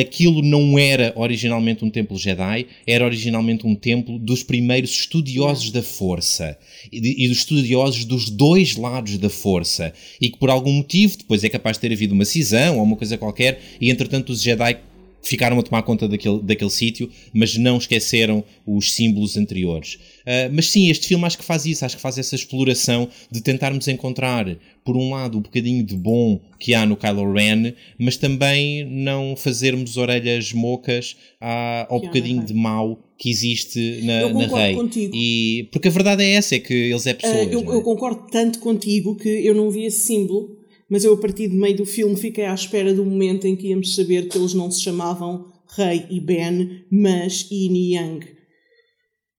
aquilo 0.00 0.40
não 0.40 0.78
era 0.78 1.12
originalmente 1.14 1.84
um 1.84 1.90
templo 1.90 2.16
Jedi, 2.16 2.66
era 2.86 3.04
originalmente 3.04 3.66
um 3.66 3.74
templo 3.74 4.18
dos 4.18 4.42
primeiros 4.42 4.90
estudiosos 4.90 5.70
da 5.70 5.82
força 5.82 6.56
e, 6.90 7.24
e 7.24 7.28
dos 7.28 7.38
estudiosos 7.38 8.04
dos 8.04 8.30
dois 8.30 8.76
lados 8.76 9.18
da 9.18 9.28
força. 9.28 9.92
E 10.20 10.30
que 10.30 10.38
por 10.38 10.48
algum 10.48 10.72
motivo 10.72 11.18
depois 11.18 11.44
é 11.44 11.48
capaz 11.48 11.76
de 11.76 11.82
ter 11.82 11.92
havido 11.92 12.14
uma 12.14 12.24
cisão 12.24 12.78
ou 12.78 12.84
uma 12.84 12.96
coisa 12.96 13.18
qualquer, 13.18 13.60
e 13.80 13.90
entretanto 13.90 14.30
os 14.30 14.42
Jedi 14.42 14.78
ficaram 15.22 15.58
a 15.58 15.62
tomar 15.62 15.82
conta 15.82 16.06
daquele, 16.06 16.40
daquele 16.40 16.70
sítio, 16.70 17.10
mas 17.32 17.56
não 17.56 17.78
esqueceram 17.78 18.44
os 18.66 18.92
símbolos 18.92 19.36
anteriores. 19.36 19.98
Ah, 20.26 20.48
mas 20.52 20.70
sim, 20.70 20.88
este 20.88 21.06
filme 21.06 21.24
acho 21.26 21.36
que 21.38 21.44
faz 21.44 21.66
isso, 21.66 21.84
acho 21.84 21.96
que 21.96 22.02
faz 22.02 22.16
essa 22.18 22.34
exploração 22.34 23.08
de 23.30 23.42
tentarmos 23.42 23.86
encontrar, 23.88 24.46
por 24.84 24.96
um 24.96 25.10
lado, 25.10 25.38
o 25.38 25.40
bocadinho 25.40 25.84
de 25.84 25.94
bom 25.94 26.40
que 26.58 26.72
há 26.74 26.86
no 26.86 26.96
Kylo 26.96 27.30
Ren, 27.32 27.74
mas 27.98 28.16
também 28.16 28.84
não 28.88 29.36
fazermos 29.36 29.96
orelhas 29.96 30.52
mocas 30.52 31.16
à- 31.40 31.86
ao 31.90 32.00
Que 32.00 32.06
bocadinho 32.06 32.38
Rey. 32.38 32.46
de 32.46 32.54
mau 32.54 32.98
que 33.18 33.28
existe 33.30 34.00
na, 34.02 34.22
Eu 34.22 34.34
na 34.34 34.46
Rey. 34.46 34.74
contigo. 34.74 35.12
E, 35.14 35.68
porque 35.70 35.88
a 35.88 35.90
verdade 35.90 36.22
é 36.22 36.30
essa, 36.32 36.54
é 36.54 36.58
que 36.58 36.72
eles 36.72 37.06
é 37.06 37.10
Ah, 37.10 37.14
pessoas. 37.14 37.52
eu, 37.52 37.62
não 37.62 37.72
é? 37.72 37.76
eu 37.76 37.82
concordo 37.82 38.26
tanto 38.30 38.58
contigo 38.60 39.14
que 39.16 39.28
eu 39.28 39.54
não 39.54 39.70
vi 39.70 39.84
esse 39.84 40.00
símbolo, 40.00 40.56
mas 40.88 41.04
eu 41.04 41.12
a 41.14 41.16
partir 41.18 41.48
do 41.48 41.54
meio 41.56 41.76
do 41.76 41.84
filme 41.86 42.16
fiquei 42.16 42.44
à 42.44 42.54
espera 42.54 42.92
do 42.94 43.04
momento 43.04 43.46
em 43.46 43.54
que 43.56 43.68
íamos 43.68 43.94
saber 43.94 44.28
que 44.28 44.36
eles 44.38 44.54
não 44.54 44.70
se 44.70 44.82
chamavam 44.82 45.46
Rei 45.76 46.04
e 46.10 46.20
Ben, 46.20 46.82
mas 46.90 47.46
Yin 47.50 47.74
e 47.74 47.94
Yang. 47.94 48.26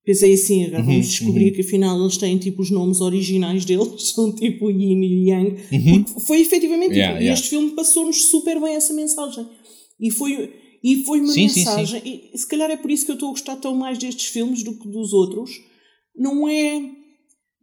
Pensei 0.05 0.33
assim, 0.35 0.65
agora 0.65 0.83
vamos 0.83 1.07
descobrir 1.07 1.51
que 1.51 1.61
afinal 1.61 1.99
eles 1.99 2.15
têm 2.17 2.37
tipo 2.37 2.61
os 2.61 2.69
nomes 2.69 3.01
originais 3.01 3.65
deles, 3.65 4.09
são 4.13 4.31
tipo 4.33 4.69
Yin 4.69 5.01
e 5.01 5.29
Yang. 5.29 5.55
Porque 6.03 6.19
foi 6.21 6.41
efetivamente, 6.41 6.89
tipo, 6.89 6.97
Yeah, 6.99 7.19
e 7.19 7.23
yeah. 7.23 7.33
este 7.39 7.49
filme 7.49 7.71
passou-nos 7.71 8.25
super 8.25 8.61
bem 8.61 8.75
essa 8.75 8.93
mensagem. 8.93 9.47
E 9.99 10.11
foi, 10.11 10.53
e 10.83 11.03
foi 11.03 11.19
uma 11.21 11.33
Sim, 11.33 11.49
sim, 11.49 11.59
mensagem, 11.61 12.01
e 12.33 12.37
se 12.37 12.47
calhar 12.47 12.69
é 12.69 12.77
por 12.77 12.91
isso 12.91 13.05
que 13.05 13.11
eu 13.11 13.15
estou 13.15 13.29
a 13.29 13.31
gostar 13.31 13.55
tão 13.55 13.75
mais 13.75 13.97
destes 13.97 14.27
filmes 14.27 14.61
do 14.63 14.77
que 14.77 14.87
dos 14.87 15.11
outros. 15.11 15.49
Não 16.15 16.47
é, 16.47 16.81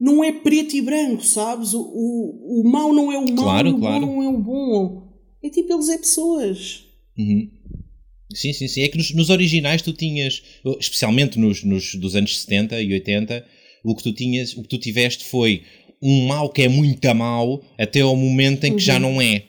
não 0.00 0.24
é 0.24 0.32
preto 0.32 0.74
e 0.74 0.82
branco, 0.82 1.24
sabes? 1.24 1.72
O, 1.74 1.80
o, 1.80 2.60
o 2.60 2.68
mau 2.68 2.92
não 2.92 3.12
é 3.12 3.18
o 3.18 3.26
mau, 3.32 3.44
Claro, 3.44 3.70
o 3.70 3.78
claro. 3.78 4.04
bom 4.04 4.12
não 4.16 4.22
é 4.22 4.28
o 4.28 4.38
bom. 4.38 5.12
É 5.42 5.48
tipo, 5.48 5.72
eles 5.72 5.88
é 5.88 5.96
pessoas. 5.98 6.84
Uhum. 7.16 7.48
Sim, 8.34 8.52
sim, 8.52 8.68
sim. 8.68 8.82
É 8.82 8.88
que 8.88 8.96
nos, 8.96 9.12
nos 9.12 9.30
originais 9.30 9.82
tu 9.82 9.92
tinhas, 9.92 10.42
especialmente 10.80 11.38
nos, 11.38 11.62
nos 11.62 11.94
dos 11.94 12.16
anos 12.16 12.40
70 12.40 12.80
e 12.80 12.92
80, 12.92 13.44
o 13.84 13.94
que 13.94 14.02
tu 14.02 14.12
tinhas, 14.12 14.56
o 14.56 14.62
que 14.62 14.68
tu 14.68 14.78
tiveste 14.78 15.24
foi 15.24 15.62
um 16.02 16.26
mal 16.26 16.50
que 16.50 16.62
é 16.62 16.68
muito 16.68 17.14
mau 17.14 17.62
até 17.78 18.00
ao 18.00 18.16
momento 18.16 18.64
em 18.64 18.74
que 18.76 18.82
já 18.82 18.98
não 18.98 19.20
é. 19.20 19.44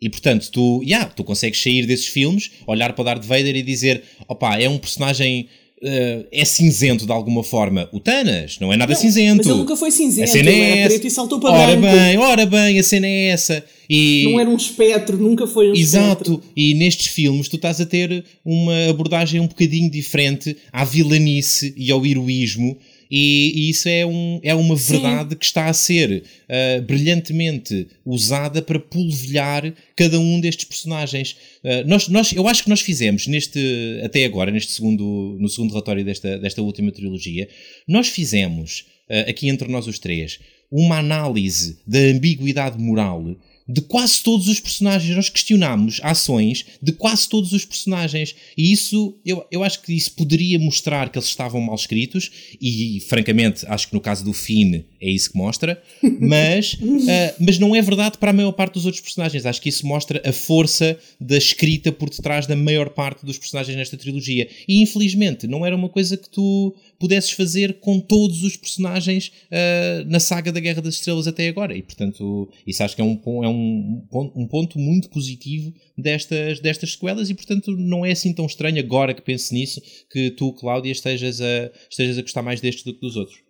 E 0.00 0.10
portanto, 0.10 0.50
tu, 0.50 0.82
yeah, 0.84 1.08
tu 1.08 1.24
consegues 1.24 1.62
sair 1.62 1.86
desses 1.86 2.08
filmes, 2.08 2.50
olhar 2.66 2.92
para 2.92 3.00
o 3.00 3.04
Darth 3.04 3.24
Vader 3.24 3.56
e 3.56 3.62
dizer: 3.62 4.02
opá, 4.28 4.60
é 4.60 4.68
um 4.68 4.78
personagem. 4.78 5.48
Eh, 5.84 6.24
é 6.32 6.44
cinzento 6.44 7.04
de 7.04 7.12
alguma 7.12 7.44
forma. 7.44 7.88
O 7.92 8.00
Thanos 8.00 8.58
não 8.58 8.72
é 8.72 8.76
nada 8.76 8.94
Não, 8.94 9.00
cinzento. 9.00 9.36
Mas 9.36 9.46
ele 9.46 9.58
nunca 9.58 9.76
foi 9.76 9.90
cinzento, 9.90 10.28
A 10.28 10.32
cena 10.32 10.50
ele 10.50 10.60
é 10.60 10.70
era 10.70 10.78
essa. 10.80 10.88
preto 10.88 11.06
e 11.06 11.10
saltou 11.10 11.38
para 11.38 11.52
ora 11.52 11.76
branco. 11.76 11.96
bem, 11.96 12.18
ora 12.18 12.46
bem, 12.46 12.78
a 12.78 12.82
cena 12.82 13.06
é 13.06 13.26
essa. 13.26 13.62
E... 13.88 14.24
Não 14.30 14.40
era 14.40 14.48
um 14.48 14.56
espectro, 14.56 15.18
nunca 15.18 15.46
foi 15.46 15.70
um 15.70 15.74
espectro. 15.74 16.32
Exato, 16.34 16.42
e 16.56 16.72
nestes 16.74 17.08
filmes 17.08 17.48
tu 17.48 17.56
estás 17.56 17.80
a 17.80 17.86
ter 17.86 18.24
uma 18.44 18.88
abordagem 18.88 19.40
um 19.40 19.46
bocadinho 19.46 19.90
diferente 19.90 20.56
à 20.72 20.84
vilanice 20.84 21.74
e 21.76 21.90
ao 21.92 22.04
heroísmo, 22.04 22.78
e, 23.10 23.52
e 23.54 23.70
isso 23.70 23.88
é, 23.88 24.04
um, 24.04 24.40
é 24.42 24.54
uma 24.54 24.76
verdade 24.76 25.36
que 25.36 25.44
está 25.44 25.66
a 25.66 25.72
ser 25.72 26.24
ah, 26.48 26.80
brilhantemente 26.80 27.86
usada 28.04 28.62
para 28.62 28.78
polvilhar 28.78 29.72
cada 29.96 30.18
um 30.18 30.40
destes 30.40 30.64
personagens. 30.64 31.36
Ah, 31.62 31.84
nós, 31.86 32.08
nós, 32.08 32.32
eu 32.32 32.46
acho 32.48 32.64
que 32.64 32.70
nós 32.70 32.80
fizemos 32.80 33.26
neste, 33.26 34.00
até 34.02 34.24
agora, 34.24 34.50
neste 34.50 34.72
segundo, 34.72 35.36
no 35.40 35.48
segundo 35.48 35.70
relatório 35.70 36.04
desta, 36.04 36.38
desta 36.38 36.62
última 36.62 36.90
trilogia, 36.92 37.48
nós 37.86 38.08
fizemos, 38.08 38.86
ah, 39.08 39.30
aqui 39.30 39.48
entre 39.48 39.68
nós 39.68 39.86
os 39.86 39.98
três, 39.98 40.38
uma 40.70 40.98
análise 40.98 41.78
da 41.86 41.98
ambiguidade 41.98 42.78
moral 42.78 43.36
de 43.66 43.80
quase 43.80 44.22
todos 44.22 44.48
os 44.48 44.60
personagens. 44.60 45.14
Nós 45.16 45.28
questionámos 45.28 46.00
ações 46.02 46.66
de 46.82 46.92
quase 46.92 47.28
todos 47.28 47.52
os 47.52 47.64
personagens. 47.64 48.34
E 48.56 48.72
isso, 48.72 49.18
eu, 49.24 49.46
eu 49.50 49.62
acho 49.62 49.82
que 49.82 49.92
isso 49.92 50.12
poderia 50.12 50.58
mostrar 50.58 51.08
que 51.10 51.18
eles 51.18 51.28
estavam 51.28 51.60
mal 51.60 51.74
escritos. 51.74 52.30
E, 52.60 53.00
francamente, 53.08 53.64
acho 53.66 53.88
que 53.88 53.94
no 53.94 54.00
caso 54.00 54.24
do 54.24 54.32
Finn 54.32 54.82
é 55.04 55.10
isso 55.10 55.30
que 55.30 55.36
mostra. 55.36 55.80
Mas, 56.18 56.78
ah, 56.82 57.34
mas 57.38 57.58
não 57.58 57.76
é 57.76 57.82
verdade 57.82 58.16
para 58.16 58.30
a 58.30 58.32
maior 58.32 58.52
parte 58.52 58.74
dos 58.74 58.86
outros 58.86 59.02
personagens. 59.02 59.44
Acho 59.44 59.60
que 59.60 59.68
isso 59.68 59.86
mostra 59.86 60.22
a 60.24 60.32
força 60.32 60.98
da 61.20 61.36
escrita 61.36 61.92
por 61.92 62.08
detrás 62.08 62.46
da 62.46 62.56
maior 62.56 62.88
parte 62.88 63.26
dos 63.26 63.36
personagens 63.36 63.76
nesta 63.76 63.98
trilogia. 63.98 64.48
E, 64.66 64.82
infelizmente, 64.82 65.46
não 65.46 65.66
era 65.66 65.76
uma 65.76 65.90
coisa 65.90 66.16
que 66.16 66.30
tu 66.30 66.74
pudesses 66.98 67.32
fazer 67.32 67.74
com 67.80 68.00
todos 68.00 68.42
os 68.42 68.56
personagens 68.56 69.30
ah, 69.52 70.04
na 70.06 70.18
saga 70.18 70.50
da 70.50 70.58
Guerra 70.58 70.80
das 70.80 70.94
Estrelas 70.94 71.28
até 71.28 71.48
agora. 71.48 71.76
E, 71.76 71.82
portanto, 71.82 72.48
isso 72.66 72.82
acho 72.82 72.96
que 72.96 73.02
é 73.02 73.04
um, 73.04 73.20
é 73.44 73.48
um, 73.48 74.02
ponto, 74.10 74.40
um 74.40 74.46
ponto 74.46 74.78
muito 74.78 75.10
positivo 75.10 75.70
destas, 75.98 76.60
destas 76.60 76.92
sequelas 76.92 77.28
e, 77.28 77.34
portanto, 77.34 77.76
não 77.76 78.06
é 78.06 78.12
assim 78.12 78.32
tão 78.32 78.46
estranho 78.46 78.78
agora 78.78 79.12
que 79.12 79.20
penso 79.20 79.52
nisso 79.52 79.82
que 80.10 80.30
tu, 80.30 80.50
Cláudia, 80.54 80.92
estejas 80.92 81.42
a, 81.42 81.70
estejas 81.90 82.16
a 82.16 82.22
gostar 82.22 82.42
mais 82.42 82.62
destes 82.62 82.84
do 82.84 82.94
que 82.94 83.00
dos 83.00 83.16
outros. 83.16 83.43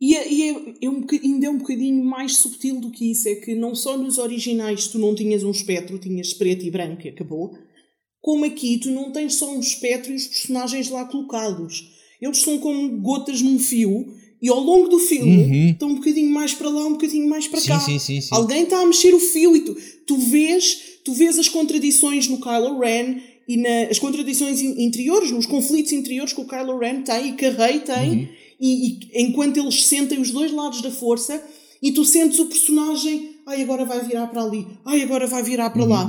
E, 0.00 0.16
é, 0.16 0.32
e 0.32 0.42
é, 0.48 0.54
é 0.82 0.88
um 0.88 1.04
ainda 1.22 1.46
é 1.46 1.50
um 1.50 1.58
bocadinho 1.58 2.02
mais 2.02 2.36
subtil 2.36 2.80
do 2.80 2.90
que 2.90 3.10
isso. 3.10 3.28
É 3.28 3.34
que 3.34 3.54
não 3.54 3.74
só 3.74 3.98
nos 3.98 4.16
originais 4.18 4.86
tu 4.86 4.98
não 4.98 5.14
tinhas 5.14 5.44
um 5.44 5.50
espectro, 5.50 5.98
tinhas 5.98 6.32
preto 6.32 6.64
e 6.64 6.70
branco 6.70 7.06
e 7.06 7.10
acabou. 7.10 7.52
Como 8.20 8.44
aqui 8.44 8.78
tu 8.78 8.90
não 8.90 9.12
tens 9.12 9.34
só 9.34 9.54
um 9.54 9.60
espectro 9.60 10.12
e 10.12 10.16
os 10.16 10.26
personagens 10.26 10.88
lá 10.88 11.04
colocados. 11.04 11.84
Eles 12.20 12.38
são 12.38 12.58
como 12.58 13.00
gotas 13.00 13.40
num 13.42 13.58
fio 13.58 14.06
e 14.42 14.48
ao 14.48 14.60
longo 14.60 14.88
do 14.88 14.98
filme 14.98 15.70
estão 15.70 15.90
um 15.90 15.94
bocadinho 15.96 16.30
mais 16.30 16.54
para 16.54 16.68
lá, 16.70 16.86
um 16.86 16.92
bocadinho 16.92 17.28
mais 17.28 17.46
para 17.46 17.60
Sim, 17.60 17.68
cá. 17.68 17.80
sim, 17.80 17.98
sim, 17.98 18.20
sim. 18.22 18.28
Alguém 18.32 18.62
está 18.64 18.80
a 18.80 18.86
mexer 18.86 19.14
o 19.14 19.20
fio 19.20 19.54
e 19.56 19.60
tu, 19.60 19.76
tu 20.06 20.16
vês 20.16 20.98
tu 21.04 21.12
vês 21.14 21.38
as 21.38 21.48
contradições 21.48 22.28
no 22.28 22.38
Kylo 22.40 22.78
Ren 22.78 23.20
e 23.48 23.56
na, 23.56 23.84
as 23.90 23.98
contradições 23.98 24.60
in- 24.60 24.82
interiores, 24.84 25.30
nos 25.30 25.46
conflitos 25.46 25.92
interiores 25.92 26.32
que 26.34 26.40
o 26.40 26.46
Kylo 26.46 26.78
Ren 26.78 27.02
tem 27.02 27.28
e 27.30 27.32
que 27.32 27.46
a 27.46 27.50
Rey 27.50 27.80
tem, 27.80 28.28
e, 28.60 29.00
e 29.12 29.22
enquanto 29.22 29.56
eles 29.56 29.84
sentem 29.84 30.20
os 30.20 30.30
dois 30.30 30.52
lados 30.52 30.82
da 30.82 30.90
força, 30.90 31.42
e 31.82 31.92
tu 31.92 32.04
sentes 32.04 32.38
o 32.38 32.46
personagem, 32.46 33.36
ai 33.46 33.62
agora 33.62 33.84
vai 33.84 34.00
virar 34.04 34.26
para 34.26 34.42
ali, 34.42 34.66
ai 34.84 35.02
agora 35.02 35.26
vai 35.26 35.42
virar 35.42 35.70
para 35.70 35.84
lá. 35.84 36.04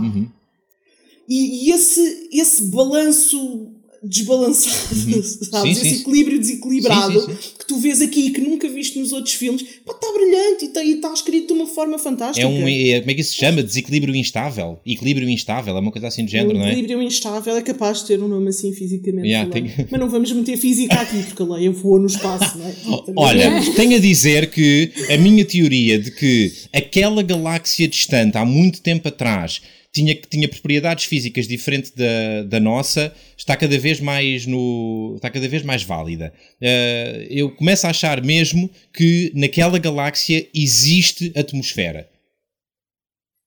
E, 1.28 1.66
e 1.68 1.72
esse, 1.72 2.30
esse 2.32 2.64
balanço 2.64 3.72
desbalançado, 4.04 4.96
sabes? 4.96 5.08
Uhum. 5.08 5.24
Sim, 5.24 5.62
sim, 5.62 5.70
esse 5.72 5.90
sim. 5.96 6.02
equilíbrio 6.02 6.40
desequilibrado 6.40 7.22
Sim, 7.22 7.36
que 7.60 7.66
tu 7.68 7.78
vês 7.78 8.02
aqui 8.02 8.28
e 8.28 8.30
que 8.32 8.42
nunca 8.42 8.68
viste 8.68 8.98
nos 9.00 9.12
outros 9.12 9.34
filmes, 9.34 9.62
pá, 9.86 9.94
está 9.94 10.12
brilhante 10.14 10.66
e 10.66 10.68
está 10.68 10.84
e 10.84 10.96
tá 10.96 11.14
escrito 11.14 11.48
de 11.48 11.54
uma 11.54 11.68
forma 11.68 11.98
fantástica. 12.00 12.46
É 12.46 12.50
um, 12.50 12.68
é- 12.68 13.00
como 13.00 13.12
é 13.12 13.14
que 13.14 13.22
isso 13.22 13.32
se 13.32 13.38
chama? 13.38 13.62
Desequilíbrio 13.64 14.16
instável. 14.16 14.80
Equilíbrio 14.86 15.30
instável, 15.30 15.76
é 15.76 15.80
uma 15.80 15.92
coisa 15.92 16.08
assim 16.08 16.26
de 16.26 16.32
género, 16.32 16.56
o 16.56 16.60
não 16.60 16.66
é? 16.66 16.72
equilíbrio 16.72 17.02
instável 17.02 17.56
é 17.56 17.62
capaz 17.62 18.00
de 18.02 18.08
ter 18.08 18.22
um 18.22 18.28
nome 18.28 18.50
assim 18.50 18.74
fisicamente 18.74 19.28
Yeah, 19.28 19.50
falando. 19.52 19.76
tem- 19.76 19.88
Mas 19.90 20.00
não 20.00 20.10
vamos 20.10 20.32
meter 20.32 20.58
física 20.58 20.96
aqui, 20.96 21.24
porque 21.24 21.42
a 21.44 21.46
Leia 21.46 21.72
voou 21.72 22.00
no 22.00 22.08
espaço, 22.08 22.58
não 22.58 22.68
é? 22.68 22.72
Também 22.72 23.14
Olha, 23.18 23.50
vamos. 23.52 23.70
tenho 23.70 23.96
a 23.96 24.00
dizer 24.00 24.50
que 24.50 24.92
a 25.10 25.18
minha 25.18 25.46
teoria 25.46 26.00
de 26.00 26.12
que 26.12 26.52
aquela 26.74 27.22
galáxia 27.22 27.88
distante 27.88 28.38
há 28.38 28.46
muito 28.46 28.82
tempo 28.82 29.08
atrás 29.08 29.62
tinha, 29.94 30.16
tinha 30.16 30.48
propriedades 30.48 31.06
físicas 31.06 31.48
diferentes 31.48 31.92
da, 31.92 32.44
da 32.44 32.60
nossa 32.60 33.14
está 33.38 33.56
cada 33.58 33.78
vez 33.78 34.00
mais 34.00 34.46
no 34.46 35.14
está 35.16 35.30
cada 35.30 35.48
vez 35.48 35.64
mais 35.64 35.84
válida. 35.84 36.34
Eh, 36.62 37.28
eu 37.30 37.52
começo 37.52 37.86
a 37.86 37.90
achar 37.90 38.24
mesmo 38.24 38.70
que 38.94 39.32
naquela 39.36 39.78
galáxia 39.78 40.48
existe 40.54 41.32
atmosfera. 41.36 42.10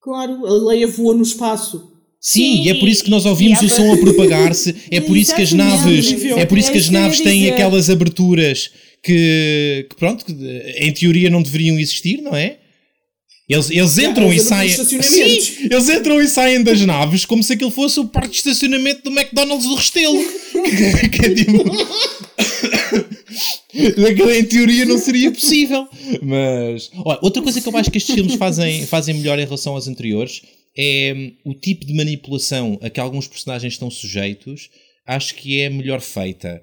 Claro, 0.02 0.46
a 0.46 0.68
Leia 0.68 0.86
voou 0.86 1.14
no 1.14 1.22
espaço. 1.22 1.92
Sim, 2.20 2.56
Sim, 2.56 2.62
e 2.62 2.70
é 2.70 2.74
por 2.74 2.88
isso 2.88 3.04
que 3.04 3.10
nós 3.10 3.26
ouvimos 3.26 3.60
e 3.60 3.66
o 3.66 3.68
som 3.68 3.92
a 3.92 3.98
propagar-se, 3.98 4.74
é 4.90 5.00
por 5.00 5.14
isso 5.14 5.34
que 5.34 5.42
as 5.42 5.52
naves, 5.52 6.06
Exatamente. 6.06 6.40
é 6.40 6.46
por 6.46 6.58
isso 6.58 6.70
que 6.70 6.78
É 6.78 6.80
as 6.80 6.88
naves 6.88 7.20
têm 7.20 7.50
aquelas 7.50 7.90
aberturas 7.90 8.70
que, 9.02 9.86
que, 9.90 9.96
pronto, 9.96 10.24
que 10.24 10.32
em 10.78 10.92
teoria 10.92 11.28
não 11.28 11.42
deveriam 11.42 11.78
existir, 11.78 12.22
não 12.22 12.34
é? 12.34 12.58
Eles, 13.48 13.70
eles 13.70 13.98
entram 13.98 14.30
as 14.30 14.36
e 14.36 14.40
saem. 14.40 14.70
Sim, 14.70 15.68
eles 15.70 15.88
entram 15.90 16.20
e 16.20 16.26
saem 16.26 16.62
das 16.62 16.80
naves 16.80 17.26
como 17.26 17.42
se 17.42 17.52
aquilo 17.52 17.70
fosse 17.70 18.00
o 18.00 18.06
parque 18.06 18.30
de 18.30 18.36
estacionamento 18.36 19.02
do 19.02 19.10
McDonald's 19.10 19.68
do 19.68 19.74
Restelo. 19.74 20.18
que, 20.52 21.08
que 21.10 21.26
é 21.26 21.34
tipo. 21.34 21.62
Em 24.30 24.44
teoria 24.44 24.86
não 24.86 24.96
seria 24.96 25.30
possível. 25.30 25.86
Mas. 26.22 26.90
Olha, 27.04 27.18
outra 27.20 27.42
coisa 27.42 27.60
que 27.60 27.68
eu 27.68 27.76
acho 27.76 27.90
que 27.90 27.98
estes 27.98 28.14
filmes 28.14 28.34
fazem, 28.36 28.86
fazem 28.86 29.14
melhor 29.14 29.38
em 29.38 29.44
relação 29.44 29.74
aos 29.74 29.88
anteriores 29.88 30.40
é 30.76 31.14
hum, 31.14 31.32
o 31.44 31.54
tipo 31.54 31.84
de 31.84 31.94
manipulação 31.94 32.78
a 32.82 32.88
que 32.88 32.98
alguns 32.98 33.28
personagens 33.28 33.74
estão 33.74 33.90
sujeitos. 33.90 34.70
Acho 35.06 35.34
que 35.34 35.60
é 35.60 35.68
melhor 35.68 36.00
feita. 36.00 36.62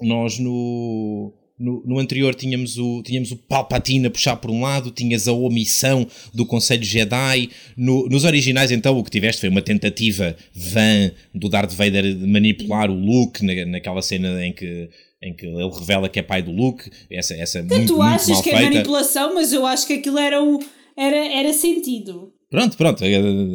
Nós 0.00 0.38
no. 0.38 1.32
No, 1.62 1.82
no 1.86 1.98
anterior 2.00 2.34
tínhamos 2.34 2.76
o, 2.76 3.02
tínhamos 3.04 3.30
o 3.30 3.36
Palpatine 3.36 4.06
a 4.06 4.10
puxar 4.10 4.34
por 4.36 4.50
um 4.50 4.60
lado, 4.62 4.90
tinhas 4.90 5.28
a 5.28 5.32
omissão 5.32 6.06
do 6.34 6.44
Conselho 6.44 6.82
Jedi. 6.82 7.48
No- 7.76 8.08
nos 8.08 8.24
originais, 8.24 8.70
então, 8.72 8.98
o 8.98 9.04
que 9.04 9.10
tiveste 9.10 9.40
foi 9.40 9.48
uma 9.48 9.62
tentativa 9.62 10.36
vã 10.52 11.10
do 11.34 11.48
Darth 11.48 11.72
Vader 11.72 12.02
de 12.16 12.26
manipular 12.26 12.90
o 12.90 12.94
Luke 12.94 13.44
na, 13.44 13.64
naquela 13.66 14.02
cena 14.02 14.44
em 14.44 14.52
que, 14.52 14.88
em 15.22 15.32
que 15.32 15.46
ele 15.46 15.70
revela 15.78 16.08
que 16.08 16.18
é 16.18 16.22
pai 16.22 16.42
do 16.42 16.50
Luke. 16.50 16.90
Essa, 17.10 17.34
essa 17.34 17.60
muito, 17.60 17.72
tu 17.86 17.96
muito 17.96 18.02
achas 18.02 18.28
mal 18.28 18.42
que 18.42 18.50
é 18.50 18.56
feita. 18.56 18.70
manipulação, 18.72 19.34
mas 19.34 19.52
eu 19.52 19.64
acho 19.64 19.86
que 19.86 19.92
aquilo 19.94 20.18
era 20.18 20.42
o. 20.42 20.58
Era, 20.96 21.16
era 21.16 21.52
sentido. 21.52 22.32
Pronto, 22.50 22.76
pronto, 22.76 23.02
eh, 23.02 23.12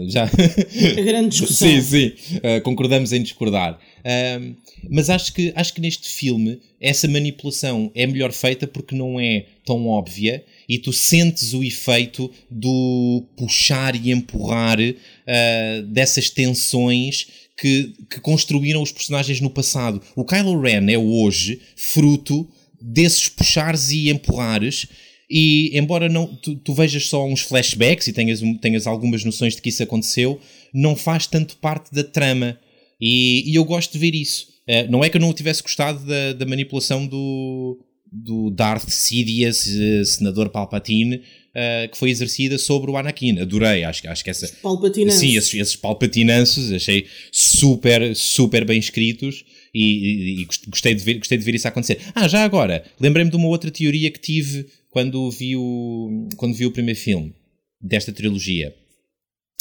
já. 0.07 0.23
A 0.23 1.01
grande 1.03 1.29
discussão. 1.37 1.67
sim, 1.67 1.81
sim, 1.81 2.13
eh, 2.41 2.59
concordamos 2.61 3.13
em 3.13 3.21
discordar. 3.21 3.77
Ahm, 4.03 4.55
mas 4.89 5.09
acho 5.09 5.33
que, 5.33 5.51
acho 5.55 5.73
que 5.73 5.81
neste 5.81 6.07
filme 6.07 6.59
essa 6.79 7.07
manipulação 7.07 7.91
é 7.95 8.05
melhor 8.05 8.31
feita 8.31 8.67
porque 8.67 8.95
não 8.95 9.19
é 9.19 9.45
tão 9.65 9.87
óbvia 9.87 10.43
e 10.67 10.77
tu 10.77 10.93
sentes 10.93 11.53
o 11.53 11.63
efeito 11.63 12.31
do 12.49 13.25
puxar 13.35 13.95
e 13.95 14.11
empurrar 14.11 14.77
ah, 14.79 15.81
dessas 15.87 16.29
tensões 16.29 17.27
que, 17.57 17.93
que 18.09 18.19
construíram 18.19 18.81
os 18.81 18.91
personagens 18.91 19.41
no 19.41 19.49
passado. 19.49 20.01
O 20.15 20.23
Kylo 20.23 20.59
Ren 20.59 20.91
é 20.91 20.97
hoje 20.97 21.59
fruto 21.75 22.47
desses 22.79 23.27
puxares 23.27 23.91
e 23.91 24.09
empurrares 24.09 24.87
e 25.29 25.77
embora 25.77 26.07
não 26.07 26.25
tu, 26.27 26.55
tu 26.55 26.73
vejas 26.73 27.07
só 27.07 27.25
uns 27.25 27.41
flashbacks 27.41 28.07
e 28.07 28.13
tenhas, 28.13 28.41
tenhas 28.61 28.87
algumas 28.87 29.23
noções 29.23 29.55
de 29.55 29.61
que 29.61 29.69
isso 29.69 29.83
aconteceu, 29.83 30.39
não 30.73 30.95
faz 30.95 31.27
tanto 31.27 31.57
parte 31.57 31.93
da 31.93 32.03
trama. 32.03 32.57
E, 32.99 33.43
e 33.51 33.55
eu 33.55 33.65
gosto 33.65 33.91
de 33.91 33.99
ver 33.99 34.15
isso. 34.15 34.47
Eh, 34.67 34.87
não 34.87 35.03
é 35.03 35.09
que 35.09 35.17
eu 35.17 35.21
não 35.21 35.33
tivesse 35.33 35.63
gostado 35.63 36.05
da, 36.05 36.33
da 36.33 36.45
manipulação 36.45 37.07
do, 37.07 37.79
do 38.11 38.49
Darth 38.51 38.89
Sidious, 38.89 39.67
eh, 39.67 40.03
senador 40.03 40.49
Palpatine, 40.49 41.21
eh, 41.55 41.87
que 41.91 41.97
foi 41.97 42.09
exercida 42.09 42.57
sobre 42.57 42.91
o 42.91 42.97
Anakin. 42.97 43.39
Adorei, 43.39 43.83
acho, 43.83 44.01
que- 44.01 44.07
acho 44.07 44.23
que 44.23 44.29
essa. 44.29 44.47
Palpatinense. 44.61 45.17
Sim, 45.19 45.37
esses, 45.37 45.53
esses 45.53 45.75
palpatinanços 45.75 46.71
achei 46.71 47.05
super, 47.31 48.15
super 48.15 48.65
bem 48.65 48.77
escritos 48.79 49.43
e, 49.73 49.83
e- 49.83 50.41
e 50.41 50.45
gost- 50.45 50.67
gostei, 50.69 50.93
de 50.95 51.03
ver, 51.03 51.13
gostei 51.19 51.37
de 51.37 51.43
ver 51.43 51.55
isso 51.55 51.67
acontecer. 51.67 51.99
Ah, 52.13 52.27
já 52.27 52.43
agora, 52.43 52.83
lembrei-me 52.99 53.31
de 53.31 53.37
uma 53.37 53.47
outra 53.47 53.71
teoria 53.71 54.11
que 54.11 54.19
tive 54.19 54.67
quando 54.89 55.29
vi 55.31 55.55
o, 55.55 56.27
quando 56.37 56.55
vi 56.55 56.65
o 56.65 56.71
primeiro 56.71 56.99
filme 56.99 57.33
desta 57.81 58.11
trilogia. 58.11 58.73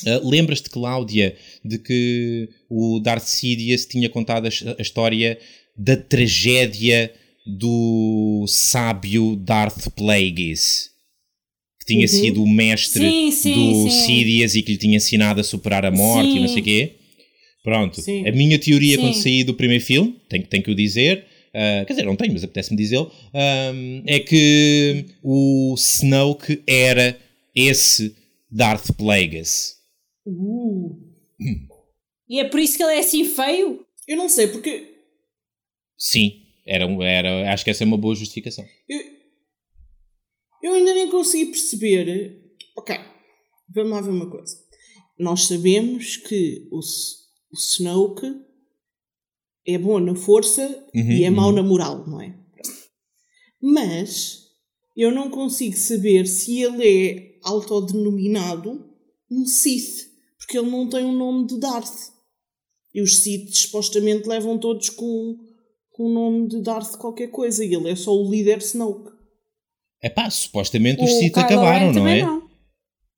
Ah, 0.05 0.20
Lembras-te, 0.23 0.68
Cláudia, 0.68 1.36
de 1.64 1.78
que 1.78 2.48
o 2.68 2.98
Darth 3.01 3.24
Sidious 3.27 3.86
tinha 3.86 4.09
contado 4.09 4.47
a, 4.47 4.51
a 4.78 4.82
história 4.82 5.39
da 5.77 5.97
tragédia 5.97 7.12
do 7.47 8.44
sábio 8.48 9.36
Darth 9.36 9.89
Plagueis? 9.94 10.90
Que 11.81 11.86
tinha 11.86 12.02
Uhum. 12.02 12.09
sido 12.09 12.43
o 12.43 12.48
mestre 12.48 13.09
Sim, 13.09 13.31
sim, 13.31 13.55
do 13.55 13.89
sim. 13.90 14.05
Sidious 14.05 14.55
e 14.55 14.62
que 14.62 14.73
lhe 14.73 14.78
tinha 14.78 14.97
ensinado 14.97 15.40
a 15.40 15.44
superar 15.44 15.85
a 15.86 15.90
morte 15.90 16.36
e 16.36 16.40
não 16.40 16.48
sei 16.48 16.60
o 16.60 16.64
quê. 16.64 16.93
Pronto. 17.62 18.01
A 18.27 18.32
minha 18.32 18.59
teoria 18.59 18.98
quando 18.98 19.14
saí 19.14 19.43
do 19.44 19.55
primeiro 19.55 19.82
filme, 19.85 20.16
tenho, 20.28 20.47
tenho 20.47 20.62
que 20.62 20.70
o 20.70 20.74
dizer, 20.74 21.24
ah, 21.55 21.85
quer 21.86 21.94
dizer, 21.94 22.05
não 22.06 22.14
tenho, 22.16 22.32
mas 22.32 22.44
apetece-me 22.44 22.77
dizê-lo, 22.77 23.10
ahm, 23.32 24.02
é 24.06 24.20
que 24.20 25.06
o 25.23 25.74
Snoke 25.77 26.62
era 26.66 27.18
esse 27.55 28.14
Darth 28.51 28.93
Plagueis. 28.97 29.76
Uh, 30.27 30.98
E 32.28 32.40
é 32.40 32.44
por 32.48 32.59
isso 32.61 32.77
que 32.77 32.82
ele 32.82 32.94
é 32.94 32.98
assim 33.01 33.24
feio? 33.24 33.86
eu 34.09 34.16
não 34.16 34.28
sei, 34.28 34.48
porque 34.48 34.94
Sim, 35.98 36.32
era, 36.66 36.86
um- 36.86 37.03
era, 37.03 37.53
acho 37.53 37.65
que 37.65 37.70
essa 37.70 37.85
é 37.85 37.86
uma 37.86 37.97
boa 37.97 38.15
justificação. 38.15 38.65
eu, 38.89 39.01
eu 40.62 40.74
ainda 40.74 40.93
nem 40.94 41.09
consegui 41.11 41.47
perceber. 41.47 42.43
Ok, 42.77 42.94
vamos 43.74 43.93
lá 43.93 44.01
ver 44.01 44.11
uma 44.11 44.31
coisa. 44.31 44.57
Nós 45.19 45.47
sabemos 45.47 46.16
que 46.16 46.69
o, 46.70 46.78
o 46.81 47.57
Snoke 47.57 48.27
é 49.66 49.78
bom 49.78 49.98
na 50.01 50.15
força 50.15 50.66
Uhum, 50.94 51.12
e 51.12 51.24
é 51.24 51.31
mau 51.31 51.48
uhum. 51.51 51.55
na 51.57 51.62
moral, 51.62 52.07
não 52.07 52.20
é? 52.20 52.36
Mas 53.61 54.44
eu 54.97 55.11
não 55.11 55.31
consigo 55.31 55.77
saber 55.77 56.27
se 56.27 56.61
ele 56.62 56.85
é 56.86 57.39
autodenominado 57.43 58.89
um 59.31 59.44
Sith, 59.47 60.06
porque 60.47 60.59
ele 60.59 60.70
não 60.70 60.89
tem 60.89 61.05
o 61.05 61.10
nome 61.10 61.44
de 61.48 61.59
Darth. 61.59 62.12
E 62.94 63.02
os 63.02 63.18
Siths 63.18 63.62
supostamente 63.62 64.28
levam 64.28 64.56
todos 64.56 64.89
com, 64.89 65.36
com 65.90 66.05
o 66.05 66.09
nome 66.09 66.48
de 66.48 66.62
Darth 66.62 66.97
qualquer 66.97 67.28
coisa, 67.28 67.64
e 67.64 67.74
ele 67.74 67.90
é 67.90 67.97
só 67.97 68.14
o 68.14 68.31
líder 68.31 68.59
Snoke. 68.59 69.10
É 70.01 70.09
pá, 70.09 70.31
supostamente 70.31 71.02
os 71.02 71.10
Sith 71.10 71.36
acabaram, 71.36 71.89
Ren 71.89 71.93
não 71.93 72.09
é? 72.09 72.23
não. 72.23 72.47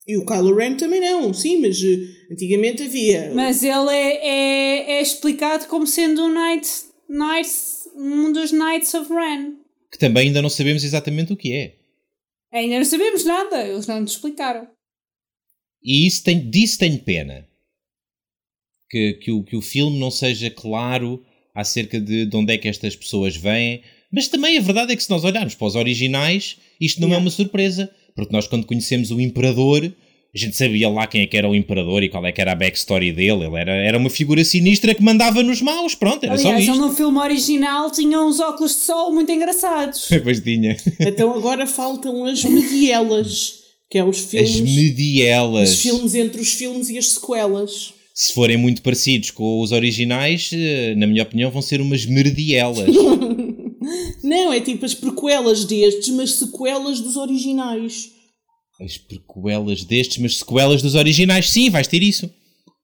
E 0.07 0.17
o 0.17 0.25
Kylo 0.25 0.57
Ren 0.57 0.77
também 0.77 1.01
não, 1.03 1.35
sim, 1.35 1.61
mas 1.61 1.79
eh, 1.85 2.33
antigamente 2.33 2.83
havia. 2.83 3.31
Mas 3.35 3.63
ele 3.63 3.91
é, 3.91 4.27
é, 4.27 4.93
é 4.93 5.03
explicado 5.03 5.67
como 5.67 5.87
sendo 5.87 6.25
um 6.25 6.33
Knight, 6.33 6.67
Knight, 7.07 7.51
um 7.95 8.33
dos 8.33 8.51
Knights 8.51 8.95
of 8.95 9.13
Ren. 9.13 9.57
Que 9.93 9.99
também 9.99 10.29
ainda 10.29 10.41
não 10.41 10.49
sabemos 10.49 10.83
exatamente 10.83 11.35
o 11.35 11.37
que 11.37 11.53
é. 11.53 11.77
Ainda 12.51 12.79
não 12.79 12.87
sabemos 12.87 13.23
nada, 13.27 13.67
eles 13.67 13.87
não 13.87 14.01
nos 14.01 14.13
explicaram. 14.13 14.67
E 15.83 16.07
isso 16.07 16.23
tem, 16.25 16.51
disso 16.51 16.79
tenho 16.79 16.99
pena. 16.99 17.47
Que, 18.91 19.15
que, 19.15 19.31
o, 19.31 19.43
que 19.43 19.57
o 19.57 19.61
filme 19.63 19.99
não 19.99 20.11
seja 20.11 20.51
claro 20.51 21.23
acerca 21.55 22.01
de, 22.01 22.25
de 22.25 22.37
onde 22.37 22.53
é 22.55 22.59
que 22.59 22.69
estas 22.69 22.97
pessoas 22.97 23.37
vêm. 23.37 23.83
Mas 24.11 24.29
também 24.29 24.57
a 24.57 24.61
verdade 24.63 24.93
é 24.93 24.97
que 24.97 25.03
se 25.03 25.11
nós 25.11 25.25
olharmos 25.25 25.55
para 25.55 25.67
os 25.67 25.75
originais, 25.77 26.57
isto 26.81 27.01
não 27.01 27.09
é 27.09 27.11
Yeah. 27.11 27.25
uma 27.25 27.31
surpresa. 27.31 27.91
Porque 28.15 28.33
nós 28.33 28.47
quando 28.49 28.67
conhecemos 28.67 29.11
o 29.11 29.21
Imperador, 29.21 29.85
a 30.35 30.39
gente 30.39 30.57
sabia 30.57 30.89
lá 30.89 31.07
quem 31.07 31.21
é 31.21 31.27
que 31.27 31.37
era 31.37 31.49
o 31.49 31.55
Imperador 31.55 32.03
e 32.03 32.09
qual 32.09 32.25
é 32.27 32.33
que 32.33 32.41
era 32.41 32.53
a 32.53 32.55
backstory 32.55 33.13
dele. 33.13 33.45
Ele 33.45 33.57
era, 33.57 33.73
era 33.73 33.99
uma 33.99 34.09
figura 34.11 34.43
sinistra 34.45 34.95
que 34.95 35.03
mandava 35.03 35.43
nos 35.43 35.61
maus. 35.61 35.95
Pronto, 35.95 36.25
era 36.25 36.33
Aliás, 36.35 36.43
só 36.43 36.53
ele 36.55 36.63
isto. 36.63 36.77
no 36.77 36.95
filme 36.95 37.19
original 37.19 37.91
tinha 37.91 38.21
uns 38.23 38.41
óculos 38.41 38.73
de 38.73 38.79
sol 38.81 39.13
muito 39.13 39.31
engraçados. 39.31 40.09
Pois 40.25 40.41
tinha. 40.41 40.77
Então 41.01 41.33
agora 41.35 41.67
faltam 41.67 42.25
as 42.25 42.43
medielas, 42.45 43.58
que 43.91 43.99
é 43.99 44.05
os 44.05 44.19
As 44.19 44.25
filmes, 44.51 44.75
medielas. 44.77 45.71
os 45.71 45.81
filmes 45.81 46.15
entre 46.15 46.41
os 46.41 46.53
filmes 46.53 46.89
e 46.91 46.99
as 46.99 47.11
sequelas. 47.13 47.95
Se 48.15 48.33
forem 48.33 48.57
muito 48.57 48.83
parecidos 48.83 49.31
com 49.31 49.61
os 49.61 49.71
originais, 49.73 50.51
eh, 50.53 50.95
na 50.97 51.07
minha 51.07 51.23
opinião, 51.23 51.51
vão 51.51 51.63
ser 51.63 51.81
umas 51.81 52.05
merdielas. 52.05 52.89
Não, 54.23 54.53
é 54.53 54.61
tipo 54.61 54.85
as 54.85 54.95
prequelas 54.95 55.65
destes, 55.65 56.09
mas 56.11 56.33
sequelas 56.35 57.01
dos 57.01 57.17
originais. 57.17 58.11
As 58.81 58.97
prequelas 58.99 59.85
destes, 59.85 60.19
mas 60.19 60.37
sequelas 60.39 60.83
dos 60.83 60.95
originais, 60.95 61.49
sim, 61.49 61.71
vais 61.71 61.87
ter 61.89 62.03
isso. 62.03 62.29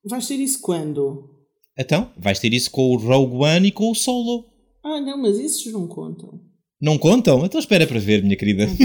Vais 0.05 0.27
ter 0.27 0.37
isso 0.41 0.61
quando? 0.61 1.31
Então, 1.79 2.11
vais 2.17 2.39
ter 2.39 2.53
isso 2.53 2.71
com 2.71 2.91
o 2.93 2.97
Rogue 2.97 3.37
One 3.45 3.69
e 3.69 3.73
com 3.73 3.91
o 3.91 3.95
Solo. 3.95 4.47
Ah, 4.85 5.01
não, 5.01 5.21
mas 5.21 5.39
esses 5.39 5.73
não 5.73 5.87
contam. 5.89 6.41
Não 6.85 6.99
contam? 6.99 7.47
Então 7.47 7.59
espera 7.59 7.87
para 7.87 7.99
ver, 7.99 8.23
minha 8.23 8.37
querida. 8.37 8.67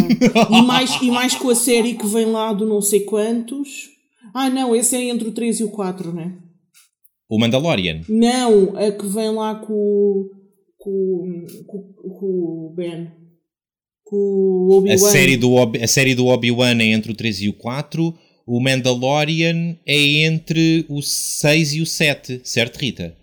E 0.49 0.61
mais, 0.61 1.01
e 1.01 1.11
mais 1.11 1.35
com 1.35 1.49
a 1.49 1.55
série 1.55 1.95
que 1.95 2.07
vem 2.07 2.25
lá 2.27 2.53
do 2.53 2.65
não 2.65 2.81
sei 2.81 3.01
quantos. 3.01 3.89
Ah, 4.33 4.49
não, 4.49 4.73
esse 4.75 4.95
é 4.95 5.03
entre 5.03 5.27
o 5.27 5.31
3 5.33 5.59
e 5.59 5.63
o 5.65 5.69
4, 5.69 6.13
né? 6.13 6.37
O 7.29 7.37
Mandalorian. 7.37 8.01
Não, 8.07 8.75
a 8.77 8.91
que 8.91 9.05
vem 9.05 9.29
lá 9.31 9.55
com, 9.55 9.73
o- 9.73 10.29
com, 10.77 11.45
com, 11.67 11.93
com 12.13 12.25
o 12.25 12.73
Ben. 12.75 13.11
Com 14.05 14.15
o 14.15 14.73
A 14.73 14.77
Obi-Wan. 14.77 14.97
série, 14.97 15.35
do 15.37 15.51
Obi- 15.53 15.83
a 15.83 15.87
série 15.87 16.15
do 16.15 16.27
Obi-Wan 16.27 16.79
é 16.81 16.85
entre 16.85 17.11
o 17.11 17.15
3 17.15 17.41
e 17.41 17.49
o 17.49 17.53
4. 17.53 18.13
O 18.47 18.59
Mandalorian 18.61 19.77
é 19.85 19.97
entre 20.25 20.85
o 20.89 21.01
6 21.01 21.73
e 21.73 21.81
o 21.81 21.85
7. 21.85 22.41
Certo, 22.43 22.77
Rita? 22.77 23.15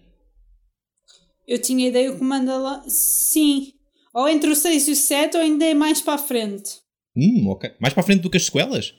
Eu 1.48 1.60
tinha 1.60 1.88
ideia 1.88 2.12
que 2.12 2.20
o 2.20 2.24
Mandalorian. 2.24 2.82
Sim. 2.88 3.72
Ou 4.16 4.28
entre 4.28 4.48
o 4.50 4.56
6 4.56 4.88
e 4.88 4.92
o 4.92 4.96
7, 4.96 5.36
ou 5.36 5.42
ainda 5.42 5.64
é 5.66 5.74
mais 5.74 6.00
para 6.00 6.14
a 6.14 6.18
frente. 6.18 6.76
Hum, 7.16 7.48
ok. 7.50 7.70
Mais 7.78 7.92
para 7.94 8.00
a 8.02 8.06
frente 8.06 8.22
do 8.22 8.30
que 8.30 8.36
as 8.38 8.44
sequelas? 8.46 8.94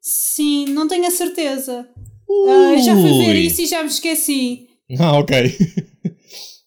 Sim, 0.00 0.66
não 0.70 0.88
tenho 0.88 1.06
a 1.06 1.10
certeza. 1.10 1.88
Ah, 2.48 2.72
eu 2.74 2.78
já 2.82 2.94
fui 2.94 3.18
ver 3.24 3.36
isso 3.36 3.62
e 3.62 3.66
já 3.66 3.82
me 3.82 3.88
esqueci. 3.88 4.66
Ah, 4.98 5.16
ok. 5.18 5.36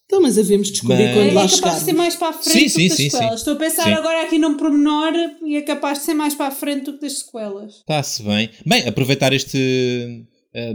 Então, 0.04 0.20
mas 0.20 0.36
havemos 0.36 0.66
de 0.66 0.72
descobrir 0.74 1.04
Mas- 1.06 1.14
quando 1.14 1.28
É 1.30 1.32
lá 1.32 1.40
capaz 1.48 1.50
de 1.52 1.56
ser 1.56 1.64
chegarmos. 1.86 1.94
mais 1.94 2.16
para 2.16 2.28
a 2.28 2.32
frente 2.34 2.52
Sim, 2.58 2.64
do 2.66 2.70
sim, 2.70 2.82
que 2.82 2.88
das 2.90 2.96
sim, 2.98 3.04
sequelas. 3.10 3.30
sim. 3.30 3.36
Estou 3.36 3.54
a 3.54 3.56
pensar 3.56 3.84
Sim. 3.84 3.92
agora 3.94 4.22
aqui 4.26 4.38
num 4.38 4.56
pormenor 4.58 5.12
e 5.42 5.56
é 5.56 5.62
capaz 5.62 6.00
de 6.00 6.04
ser 6.04 6.12
mais 6.12 6.34
para 6.34 6.48
a 6.48 6.50
frente 6.50 6.84
do 6.84 6.92
que 6.92 7.00
das 7.00 7.20
sequelas. 7.20 7.76
Está-se 7.76 8.22
bem. 8.22 8.50
Bem, 8.66 8.86
aproveitar 8.86 9.32
este. 9.32 10.22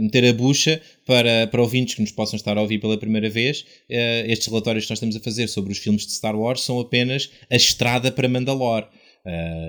Meter 0.00 0.24
a 0.24 0.32
bucha 0.32 0.80
para, 1.06 1.46
para 1.46 1.62
ouvintes 1.62 1.94
que 1.94 2.00
nos 2.00 2.12
possam 2.12 2.36
estar 2.36 2.56
a 2.56 2.60
ouvir 2.62 2.78
pela 2.80 2.98
primeira 2.98 3.30
vez. 3.30 3.64
eh, 3.88 4.24
estes 4.28 4.48
relatórios 4.48 4.84
que 4.84 4.90
nós 4.90 4.96
estamos 4.98 5.16
a 5.16 5.20
fazer 5.20 5.48
sobre 5.48 5.72
os 5.72 5.78
filmes 5.78 6.06
de 6.06 6.12
Star 6.12 6.34
Wars 6.38 6.62
são 6.62 6.78
apenas 6.80 7.30
a 7.50 7.56
estrada 7.56 8.10
para 8.10 8.28
Mandalore. 8.28 8.86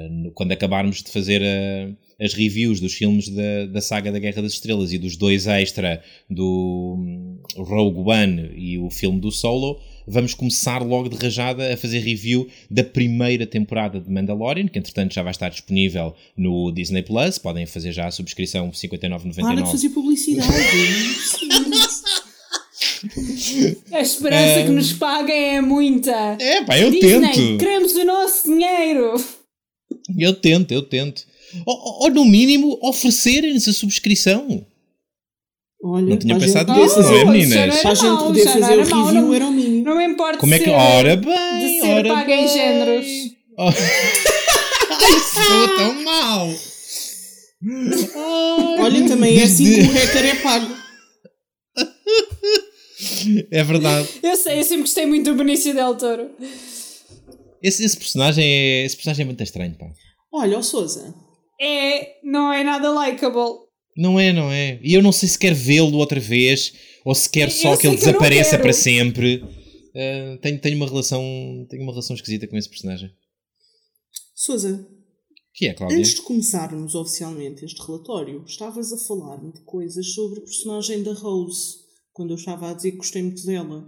No- 0.10 0.31
quando 0.31 0.53
acabarmos 0.53 1.03
de 1.03 1.11
fazer 1.11 1.41
eh, 1.41 1.90
as 2.19 2.34
reviews 2.34 2.80
dos 2.80 2.94
filmes 2.94 3.27
da, 3.27 3.65
da 3.65 3.81
saga 3.81 4.10
da 4.11 4.19
Guerra 4.19 4.41
das 4.41 4.53
Estrelas 4.53 4.94
e 4.94 4.98
dos 4.98 5.18
dois 5.18 5.48
extra 5.48 6.02
do 6.30 6.95
hum, 6.98 7.40
Rogue 7.57 7.99
One 7.99 8.52
e 8.56 8.77
o 8.77 8.90
filme 8.90 9.19
do 9.19 9.31
Solo, 9.31 9.81
vamos 10.10 10.34
começar 10.34 10.81
logo 10.81 11.07
de 11.10 11.15
rajada 11.18 11.73
a 11.73 11.77
fazer 11.77 11.99
review 11.99 12.48
da 12.69 12.84
primeira 12.84 13.45
temporada 13.45 13.99
de 13.99 14.10
Mandalorian, 14.11 14.68
que 14.68 14.80
entretanto 14.80 15.14
já 15.14 15.22
vai 15.23 15.31
estar 15.31 15.49
disponível 15.49 16.14
no 16.36 16.72
Disney 16.72 17.03
Plus. 17.03 17.38
Podem 17.38 17.65
fazer 17.65 17.91
já 17.91 18.07
a 18.07 18.11
subscrição 18.11 18.69
Para 18.69 18.80
de 18.80 18.88
59,99. 18.88 19.72
fazer 19.72 19.90
publicidade. 19.90 20.49
A 23.91 24.02
esperança 24.02 24.64
que 24.64 24.69
nos 24.72 24.94
paguem 24.94 25.56
é 25.56 25.61
muita. 25.61 26.11
É, 26.40 26.64
pá, 26.64 26.77
eu 26.77 26.91
Disney, 26.91 27.31
tento. 27.31 27.57
queremos 27.60 27.94
o 27.94 28.03
nosso 28.06 28.48
dinheiro. 28.48 29.14
Eu 30.18 30.34
tento, 30.34 30.72
eu 30.73 30.81
tento. 30.81 31.26
Ou, 31.65 32.03
ou- 32.03 32.10
no 32.11 32.26
mínimo 32.26 32.77
oferecerem-nos 32.81 33.68
a 33.68 33.73
subscrição. 33.73 34.65
Olha, 35.81 36.07
Não 36.07 36.18
tinha 36.18 36.38
pensado 36.38 36.73
nisso, 36.73 36.99
não 37.02 37.15
é, 37.15 37.26
meninas? 37.26 37.81
Para 37.81 37.91
a 37.91 37.95
gente 37.95 38.18
poder 38.18 38.44
fazer 38.45 38.80
o 38.80 38.84
review 38.84 39.34
era 39.34 39.45
o. 39.45 39.52
Não 39.84 39.98
me 39.98 40.06
importa 40.06 40.38
Como 40.38 40.54
é 40.54 40.60
que. 40.60 40.70
Ora 40.70 41.16
bem! 41.16 41.60
de 41.60 41.80
ser 41.82 41.88
ora 41.94 42.10
paga 42.14 42.34
em 42.34 42.46
bem. 42.46 42.48
géneros. 42.48 43.08
Oh. 43.58 43.70
Ai, 45.02 45.20
sou 45.34 45.76
tão 45.78 46.04
mau! 46.04 46.54
Olha, 48.80 49.08
também 49.08 49.40
é 49.40 49.44
assim 49.44 49.74
que 49.76 49.82
o 49.82 49.92
hacker 49.92 50.26
é 50.26 50.36
pago. 50.36 50.76
É 53.52 53.64
verdade. 53.64 54.08
Eu 54.22 54.36
sei, 54.36 54.60
eu 54.60 54.64
sempre 54.64 54.82
gostei 54.82 55.06
muito 55.06 55.32
do 55.32 55.38
Benício 55.38 55.74
Del 55.74 55.96
Toro. 55.96 56.30
Esse, 57.64 57.84
esse 57.84 57.96
personagem 57.98 58.44
é, 58.46 58.86
esse 58.86 58.96
personagem 58.96 59.24
é 59.24 59.26
muito 59.26 59.42
estranho, 59.42 59.74
pá. 59.78 59.88
Olha, 60.34 60.60
o 60.60 60.64
Souza. 60.64 61.14
É, 61.60 62.18
não 62.24 62.52
é 62.52 62.64
nada 62.64 62.90
likable. 62.92 63.60
Não 63.96 64.20
é, 64.20 64.32
não 64.34 64.52
é. 64.52 64.80
E 64.82 64.94
eu 64.94 65.02
não 65.02 65.12
sei 65.12 65.30
se 65.30 65.40
quer 65.40 65.54
vê-lo 65.54 65.98
outra 65.98 66.20
vez 66.20 66.74
ou 67.06 67.16
se 67.16 67.30
quer 67.30 67.50
só 67.50 67.76
que 67.76 67.88
ele 67.88 67.96
que 67.96 68.02
desapareça 68.06 68.58
para 68.60 68.74
sempre. 68.74 69.44
Uh, 70.00 70.38
tenho, 70.38 70.62
tenho 70.62 70.78
uma 70.78 70.88
relação 70.88 71.22
tenho 71.70 71.84
uma 71.84 71.92
relação 71.92 72.16
esquisita 72.16 72.48
com 72.48 72.56
esse 72.56 72.70
personagem. 72.70 73.12
Souza, 74.34 74.88
Que 75.54 75.68
é, 75.68 75.74
Cláudia? 75.74 75.98
antes 75.98 76.16
de 76.16 76.22
começarmos 76.22 76.96
oficialmente 76.96 77.66
este 77.66 77.82
relatório, 77.82 78.44
estavas 78.48 78.94
a 78.94 78.98
falar-me 78.98 79.52
de 79.52 79.60
coisas 79.66 80.14
sobre 80.14 80.40
a 80.40 80.44
personagem 80.44 81.04
da 81.04 81.14
Rose, 81.14 81.76
quando 82.14 82.32
eu 82.32 82.38
estava 82.38 82.72
a 82.72 82.74
dizer 82.74 82.92
que 82.92 82.98
gostei 82.98 83.22
muito 83.22 83.46
dela. 83.46 83.86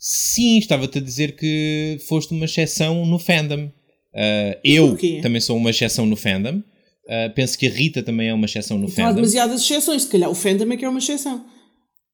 Sim, 0.00 0.58
estava-te 0.58 0.98
a 0.98 1.00
dizer 1.00 1.36
que 1.36 1.98
foste 2.08 2.32
uma 2.32 2.46
exceção 2.46 3.06
no 3.06 3.18
fandom. 3.18 3.66
Uh, 3.66 4.58
eu 4.64 4.96
também 5.22 5.40
sou 5.40 5.56
uma 5.56 5.70
exceção 5.70 6.06
no 6.06 6.16
fandom. 6.16 6.58
Uh, 6.58 7.32
penso 7.34 7.58
que 7.58 7.66
a 7.66 7.70
Rita 7.70 8.02
também 8.02 8.28
é 8.28 8.34
uma 8.34 8.46
exceção 8.46 8.78
no 8.78 8.86
Há 8.86 8.90
fandom. 8.90 9.14
demasiadas 9.16 9.60
exceções, 9.62 10.02
se 10.02 10.08
calhar 10.08 10.30
o 10.30 10.34
fandom 10.34 10.72
é 10.72 10.76
que 10.76 10.84
é 10.84 10.88
uma 10.88 10.98
exceção. 10.98 11.44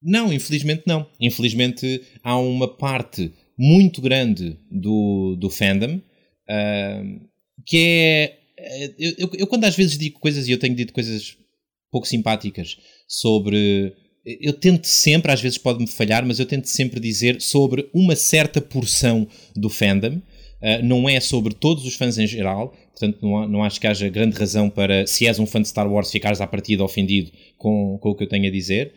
Não, 0.03 0.33
infelizmente 0.33 0.83
não. 0.87 1.07
Infelizmente 1.21 2.03
há 2.23 2.39
uma 2.39 2.69
parte 2.69 3.33
muito 3.57 4.01
grande 4.01 4.57
do, 4.71 5.37
do 5.37 5.51
fandom 5.51 6.01
ah, 6.49 7.03
que 7.65 7.77
é. 7.79 8.39
eh, 8.59 8.95
Eu, 8.99 9.15
eu, 9.19 9.31
eu 9.39 9.47
quando 9.47 9.65
às 9.65 9.77
vezes 9.77 9.97
digo 9.97 10.19
coisas, 10.19 10.49
e 10.49 10.51
eu 10.51 10.59
tenho 10.59 10.75
dito 10.75 10.93
coisas 10.93 11.37
pouco 11.91 12.07
simpáticas 12.07 12.77
sobre. 13.07 13.95
Eu 14.25 14.53
tento 14.53 14.87
sempre, 14.87 15.33
às 15.33 15.41
vezes 15.41 15.57
pode-me 15.57 15.87
falhar, 15.87 16.27
mas 16.27 16.39
eu 16.39 16.47
tento 16.47 16.67
sempre 16.67 17.01
dizer 17.01 17.41
sobre 17.41 17.89
uma 17.95 18.15
certa 18.15 18.61
porção 18.61 19.27
do 19.57 19.71
fandom. 19.71 20.21
Uh, 20.63 20.85
não 20.85 21.09
é 21.09 21.19
sobre 21.21 21.55
todos 21.55 21.87
os 21.87 21.95
fãs 21.95 22.19
em 22.19 22.27
geral, 22.27 22.77
portanto 22.91 23.19
não, 23.23 23.49
não 23.49 23.65
acho 23.65 23.81
que 23.81 23.87
haja 23.87 24.11
grande 24.11 24.37
razão 24.37 24.69
para, 24.69 25.07
se 25.07 25.27
és 25.27 25.39
um 25.39 25.47
fã 25.47 25.63
de 25.63 25.69
Star 25.69 25.91
Wars, 25.91 26.11
ficares 26.11 26.39
à 26.39 26.47
partida 26.47 26.85
ofendido 26.85 27.33
com, 27.57 27.97
com 27.99 28.11
o 28.11 28.15
que 28.15 28.25
eu 28.25 28.29
tenho 28.29 28.47
a 28.47 28.51
dizer. 28.51 28.93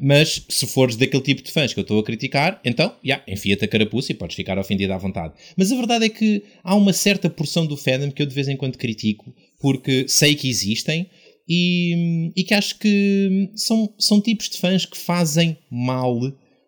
Mas 0.00 0.44
se 0.48 0.66
fores 0.66 0.96
daquele 0.96 1.22
tipo 1.22 1.42
de 1.42 1.50
fãs 1.50 1.74
que 1.74 1.80
eu 1.80 1.82
estou 1.82 2.00
a 2.00 2.04
criticar, 2.04 2.60
então, 2.64 2.94
já, 3.04 3.22
enfia-te 3.28 3.64
a 3.64 3.68
carapuça 3.68 4.12
e 4.12 4.14
podes 4.14 4.34
ficar 4.34 4.58
ofendido 4.58 4.92
à 4.92 4.98
vontade. 4.98 5.34
Mas 5.56 5.70
a 5.70 5.76
verdade 5.76 6.06
é 6.06 6.08
que 6.08 6.42
há 6.64 6.74
uma 6.74 6.92
certa 6.92 7.28
porção 7.28 7.66
do 7.66 7.76
fandom 7.76 8.10
que 8.10 8.22
eu 8.22 8.26
de 8.26 8.34
vez 8.34 8.48
em 8.48 8.56
quando 8.56 8.78
critico, 8.78 9.34
porque 9.60 10.06
sei 10.08 10.34
que 10.34 10.48
existem 10.48 11.06
e, 11.48 12.32
e 12.34 12.44
que 12.44 12.54
acho 12.54 12.78
que 12.78 13.50
são, 13.54 13.92
são 13.98 14.20
tipos 14.20 14.48
de 14.48 14.58
fãs 14.58 14.86
que 14.86 14.96
fazem 14.96 15.56
mal 15.70 16.18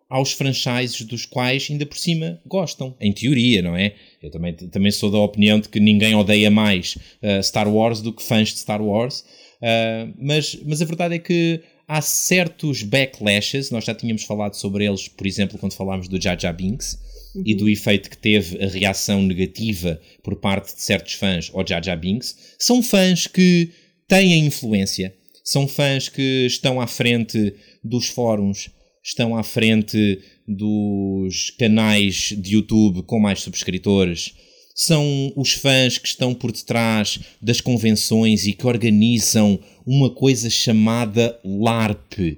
aos 0.07 0.31
franchises 0.31 1.01
dos 1.01 1.25
quais 1.25 1.67
ainda 1.69 1.85
por 1.85 1.97
cima 1.97 2.39
gostam. 2.45 2.95
Em 3.01 3.11
teoria, 3.11 3.61
não 3.61 3.75
é? 3.75 3.95
Eu 4.21 4.29
também, 4.29 4.53
também 4.53 4.91
sou 4.91 5.09
da 5.09 5.17
opinião 5.17 5.59
de 5.59 5.69
que 5.69 5.79
ninguém 5.79 6.15
odeia 6.15 6.51
mais 6.51 6.95
uh, 6.95 7.41
Star 7.41 7.67
Wars 7.67 8.01
do 8.01 8.13
que 8.13 8.23
fãs 8.23 8.49
de 8.49 8.59
Star 8.59 8.81
Wars. 8.81 9.25
Uh, 9.61 10.13
mas, 10.19 10.57
mas 10.65 10.81
a 10.81 10.85
verdade 10.85 11.15
é 11.15 11.19
que 11.19 11.61
há 11.87 12.01
certos 12.01 12.83
backlashes, 12.83 13.71
nós 13.71 13.85
já 13.85 13.93
tínhamos 13.93 14.23
falado 14.23 14.55
sobre 14.55 14.85
eles, 14.85 15.07
por 15.07 15.25
exemplo, 15.27 15.57
quando 15.57 15.73
falámos 15.73 16.07
do 16.07 16.21
Jar 16.21 16.55
Binks 16.55 16.99
e 17.45 17.53
do 17.53 17.67
efeito 17.67 18.09
que 18.09 18.17
teve 18.17 18.63
a 18.63 18.67
reação 18.67 19.21
negativa 19.21 19.99
por 20.23 20.35
parte 20.37 20.73
de 20.73 20.81
certos 20.81 21.13
fãs 21.13 21.51
ao 21.53 21.65
Jar 21.67 21.99
Binks. 21.99 22.55
São 22.57 22.81
fãs 22.81 23.27
que 23.27 23.71
têm 24.07 24.45
influência, 24.45 25.13
são 25.43 25.67
fãs 25.67 26.09
que 26.09 26.45
estão 26.45 26.79
à 26.79 26.87
frente 26.87 27.53
dos 27.83 28.07
fóruns, 28.07 28.69
estão 29.03 29.37
à 29.37 29.43
frente 29.43 30.19
dos 30.47 31.51
canais 31.51 32.33
de 32.37 32.55
YouTube 32.55 33.03
com 33.03 33.19
mais 33.19 33.41
subscritores, 33.41 34.33
são 34.77 35.31
os 35.37 35.53
fãs 35.53 35.97
que 35.97 36.07
estão 36.07 36.33
por 36.33 36.51
detrás 36.51 37.17
das 37.41 37.61
convenções 37.61 38.45
e 38.45 38.51
que 38.53 38.67
organizam 38.67 39.57
uma 39.87 40.09
coisa 40.13 40.49
chamada 40.49 41.39
LARP. 41.45 42.37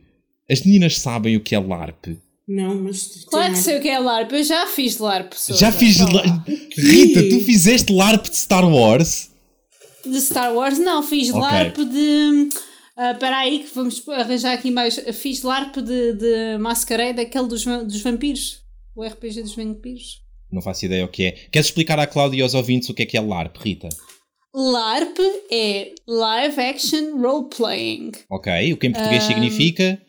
As 0.49 0.61
meninas 0.61 0.99
sabem 0.99 1.35
o 1.35 1.41
que 1.41 1.55
é 1.55 1.59
LARP. 1.59 2.15
Não, 2.47 2.75
mas. 2.83 3.25
Claro 3.25 3.51
que 3.53 3.59
sei 3.59 3.77
o 3.77 3.81
que 3.81 3.89
é 3.89 3.99
LARP. 3.99 4.31
Eu 4.31 4.43
já 4.43 4.65
fiz 4.67 4.97
LARP. 4.99 5.33
Sousa. 5.33 5.59
Já 5.59 5.71
fiz. 5.71 5.97
Vá 5.97 6.05
lá. 6.13 6.21
la- 6.23 6.45
Rita, 6.77 7.23
tu 7.29 7.41
fizeste 7.41 7.91
LARP 7.91 8.29
de 8.29 8.35
Star 8.37 8.63
Wars? 8.71 9.31
De 10.05 10.21
Star 10.21 10.53
Wars, 10.55 10.77
não. 10.79 11.03
Fiz 11.03 11.29
Ok. 11.29 11.41
LARP 11.41 11.75
de. 11.79 12.49
ah, 12.95 13.11
Espera 13.11 13.37
aí, 13.39 13.59
que 13.59 13.75
vamos 13.75 14.01
arranjar 14.07 14.53
aqui 14.53 14.71
mais. 14.71 14.95
Fiz 15.13 15.41
LARP 15.41 15.75
de, 15.81 16.13
de 16.13 16.57
Masquerade, 16.59 17.19
aquele 17.19 17.47
dos, 17.47 17.65
dos 17.65 17.99
vampiros. 18.01 18.61
O 18.95 19.03
RPG 19.03 19.41
dos 19.41 19.53
vampiros. 19.55 20.21
Não 20.51 20.61
faço 20.61 20.85
ideia 20.85 21.03
o 21.05 21.07
que 21.09 21.25
é. 21.25 21.31
Queres 21.51 21.67
explicar 21.67 21.99
à 21.99 22.07
Cláudia 22.07 22.39
e 22.39 22.41
aos 22.41 22.53
ouvintes 22.53 22.89
o 22.89 22.93
que 22.93 23.03
é 23.03 23.05
que 23.05 23.17
é 23.17 23.21
LARP, 23.21 23.57
Rita? 23.57 23.89
LARP 24.53 25.17
é 25.51 25.91
Live 26.07 26.59
Action 26.59 27.17
Role 27.17 27.49
Playing. 27.55 28.11
Ok, 28.29 28.73
o 28.73 28.77
que 28.77 28.87
em 28.87 28.91
português 28.91 29.23
significa. 29.23 30.01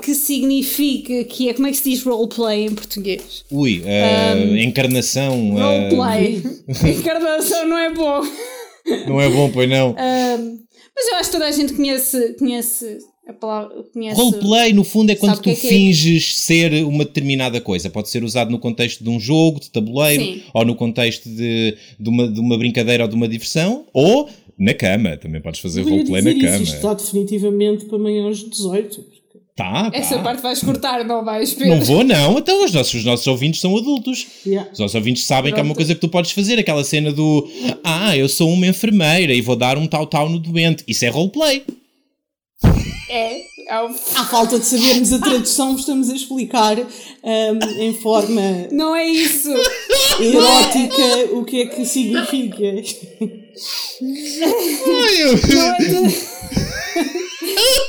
Que 0.00 0.14
significa 0.14 1.24
que 1.24 1.50
é. 1.50 1.54
Como 1.54 1.66
é 1.66 1.70
que 1.70 1.76
se 1.76 1.90
diz 1.90 2.02
roleplay 2.02 2.64
em 2.64 2.74
português? 2.74 3.44
Ui, 3.50 3.80
uh, 3.82 4.56
encarnação. 4.56 5.54
uh, 5.54 5.58
Roleplay. 5.58 6.42
Encarnação 6.98 7.66
não 7.66 7.76
é 7.78 7.92
bom. 7.92 8.22
não 9.06 9.20
é 9.20 9.28
bom, 9.28 9.50
pois 9.52 9.68
não. 9.68 9.94
Mas 9.94 11.08
eu 11.08 11.16
acho 11.16 11.24
que 11.30 11.32
toda 11.32 11.46
a 11.46 11.50
gente 11.50 11.74
conhece, 11.74 12.34
conhece 12.38 12.98
a 13.26 13.32
palavra. 13.32 13.84
Conhece 13.92 14.20
Roleplay, 14.20 14.72
no 14.72 14.84
fundo, 14.84 15.10
é 15.10 15.14
quando 15.14 15.40
tu 15.40 15.48
é 15.48 15.52
é? 15.52 15.56
finges 15.56 16.36
ser 16.38 16.84
uma 16.84 17.04
determinada 17.04 17.60
coisa. 17.60 17.88
Pode 17.88 18.08
ser 18.08 18.24
usado 18.24 18.50
no 18.50 18.58
contexto 18.58 19.02
de 19.02 19.10
um 19.10 19.20
jogo, 19.20 19.60
de 19.60 19.70
tabuleiro, 19.70 20.22
Sim. 20.24 20.42
ou 20.52 20.64
no 20.64 20.74
contexto 20.74 21.28
de, 21.28 21.76
de, 21.98 22.08
uma, 22.08 22.28
de 22.28 22.40
uma 22.40 22.58
brincadeira 22.58 23.04
ou 23.04 23.08
de 23.08 23.14
uma 23.14 23.28
diversão, 23.28 23.84
ou 23.92 24.28
na 24.58 24.74
cama. 24.74 25.16
Também 25.16 25.40
podes 25.40 25.60
fazer 25.60 25.82
roleplay 25.82 26.22
na 26.22 26.30
isso, 26.30 26.40
cama. 26.40 26.62
isto 26.62 26.74
está 26.76 26.94
definitivamente 26.94 27.84
para 27.84 27.98
maiores 27.98 28.38
de 28.38 28.50
18. 28.50 29.22
Tá, 29.54 29.90
tá. 29.90 29.96
Essa 29.96 30.18
parte 30.18 30.42
vais 30.42 30.60
cortar, 30.60 31.04
não 31.04 31.22
vais, 31.24 31.52
Pedro? 31.52 31.76
Não 31.76 31.84
vou, 31.84 32.02
não. 32.02 32.38
Então 32.38 32.64
os 32.64 32.72
nossos, 32.72 32.94
os 32.94 33.04
nossos 33.04 33.26
ouvintes 33.26 33.60
são 33.60 33.76
adultos. 33.76 34.26
Yeah. 34.46 34.70
Os 34.72 34.78
nossos 34.78 34.94
ouvintes 34.94 35.24
sabem 35.26 35.52
que 35.52 35.60
é 35.60 35.62
uma 35.62 35.68
Pronto. 35.68 35.76
coisa 35.76 35.94
que 35.94 36.00
tu 36.00 36.08
podes 36.08 36.30
fazer. 36.32 36.58
Aquela 36.58 36.82
cena 36.82 37.12
do 37.12 37.46
Ah, 37.84 38.16
eu 38.16 38.28
sou 38.28 38.48
uma 38.50 38.66
enfermeira 38.66 39.32
e 39.34 39.42
vou 39.42 39.54
dar 39.54 39.76
um 39.76 39.86
tal-tal 39.86 40.28
no 40.28 40.38
doente. 40.38 40.82
Isso 40.88 41.04
é 41.04 41.08
roleplay. 41.08 41.64
É. 43.08 43.40
é 43.68 43.82
o- 43.82 43.94
À 44.16 44.24
falta 44.24 44.58
de 44.58 44.64
sabermos 44.64 45.12
a 45.12 45.18
tradução, 45.18 45.76
estamos 45.76 46.08
a 46.10 46.14
explicar 46.14 46.78
ahm, 46.78 47.58
em 47.78 47.92
forma 47.94 48.68
Não 48.70 48.94
é 48.96 49.06
isso. 49.06 49.50
erótica 50.20 51.34
o 51.34 51.44
que 51.44 51.62
é 51.62 51.66
que 51.66 51.84
significa. 51.84 52.82
Ai, 54.00 55.22
eu... 55.22 55.32
Não 55.54 55.76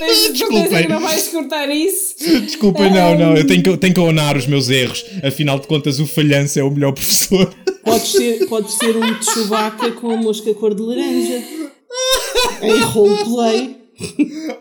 é 0.08 0.30
Desculpem. 0.32 0.88
não 0.90 1.00
vais 1.00 1.28
cortar 1.30 1.70
isso. 1.70 2.16
Desculpa, 2.42 2.90
não, 2.90 3.18
não. 3.18 3.38
Eu 3.38 3.48
tenho 3.48 3.64
que, 3.64 3.78
tenho 3.78 3.94
que 3.94 4.00
onar 4.00 4.36
os 4.36 4.48
meus 4.48 4.70
erros. 4.70 5.06
Afinal 5.24 5.60
de 5.60 5.68
contas, 5.68 6.00
o 6.00 6.08
falhanço 6.08 6.60
é 6.60 6.64
o 6.64 6.72
melhor 6.72 6.92
professor. 6.94 7.54
Pode 7.84 8.08
ser, 8.08 8.46
pode 8.48 8.72
ser 8.72 8.98
um 8.98 9.20
de 9.20 9.26
Chewbacca 9.26 9.92
com 9.94 10.12
a 10.12 10.18
mosca 10.18 10.54
cor 10.54 10.74
de 10.76 10.82
laranja. 10.82 11.44
Em 12.62 12.80
roleplay. 12.80 13.78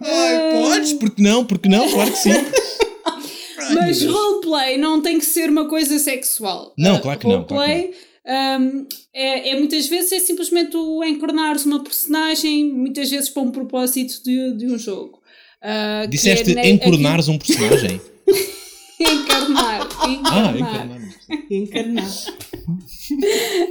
Ai, 0.01 0.53
podes? 0.63 0.93
Porque 0.95 1.23
não? 1.23 1.45
Porque 1.45 1.69
não? 1.69 1.89
Claro 1.91 2.11
que 2.11 2.19
sim. 2.19 2.31
Mas 3.75 4.03
roleplay 4.05 4.77
não 4.77 5.01
tem 5.01 5.19
que 5.19 5.25
ser 5.25 5.49
uma 5.49 5.67
coisa 5.69 5.99
sexual. 5.99 6.75
Não, 6.77 6.97
Ah, 6.97 7.01
claro 7.01 7.19
que 7.21 7.27
não, 7.27 7.45
claro 7.45 7.63
Roleplay 7.73 7.95
hum, 8.61 8.87
é, 9.15 9.51
é 9.51 9.59
muitas 9.59 9.87
vezes 9.89 10.13
é 10.13 10.21
simplesmente 10.21 10.77
o 10.77 11.03
encarnares 11.05 11.65
uma 11.65 11.83
personagem, 11.83 12.71
muitas 12.73 13.09
vezes 13.11 13.29
para 13.31 13.43
um 13.43 13.51
propósito 13.51 14.23
de, 14.25 14.57
de 14.57 14.67
um 14.67 14.79
jogo. 14.79 15.21
Que 16.03 16.09
Disseste 16.09 16.53
é, 16.53 16.55
né, 16.57 16.71
encornares 16.71 17.29
um 17.29 17.39
personagem. 17.39 18.01
aqui- 18.29 18.53
encarnar. 19.01 19.89
Ah, 20.01 20.09
encarnar. 20.09 20.57
encarnar. 20.59 21.13
Encarnar. 21.51 22.11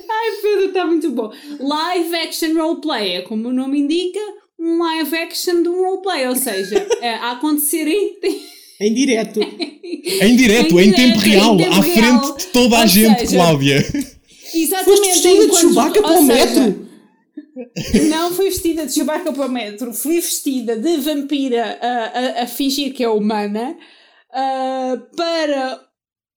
Ai, 0.09 0.31
Pedro, 0.41 0.65
está 0.67 0.85
muito 0.85 1.11
bom. 1.11 1.31
Live 1.59 2.15
action 2.15 2.53
roleplay 2.53 3.15
é 3.17 3.21
como 3.21 3.49
o 3.49 3.53
nome 3.53 3.79
indica, 3.79 4.19
um 4.61 4.77
live 4.77 5.15
action 5.15 5.63
de 5.63 5.69
um 5.69 5.83
roleplay, 5.83 6.27
ou 6.27 6.35
seja, 6.35 6.87
é 7.01 7.15
a 7.19 7.31
acontecer 7.31 7.87
em 7.87 8.19
Em 8.79 8.93
direto. 8.93 9.39
Em 9.39 10.35
direto, 10.35 10.79
Em 10.79 10.89
em 10.89 10.91
tempo 10.91 11.19
direto, 11.19 11.27
em 11.27 11.31
real, 11.31 11.57
tempo 11.57 11.71
à 11.71 11.81
real. 11.81 12.23
frente 12.23 12.37
de 12.39 12.47
toda 12.51 12.77
a 12.77 12.81
Ou 12.81 12.87
gente, 12.87 13.19
seja, 13.19 13.35
Cláudia. 13.35 13.77
Exatamente. 14.53 14.85
Foste 14.85 15.07
vestida 15.07 15.47
de 15.47 15.55
Chewbacca 15.57 16.01
para 16.01 16.19
o 16.19 16.25
seja, 16.25 16.33
metro. 16.33 16.89
Não 18.09 18.31
fui 18.31 18.45
vestida 18.45 18.85
de 18.87 18.93
Chewbacca 18.93 19.31
para 19.33 19.45
o 19.45 19.51
metro, 19.51 19.93
fui 19.93 20.15
vestida 20.15 20.75
de 20.77 20.97
vampira 20.97 21.77
a, 21.79 22.39
a, 22.39 22.43
a 22.43 22.47
fingir 22.47 22.93
que 22.93 23.03
é 23.03 23.09
humana 23.09 23.77
ah, 24.33 24.97
para, 25.15 25.85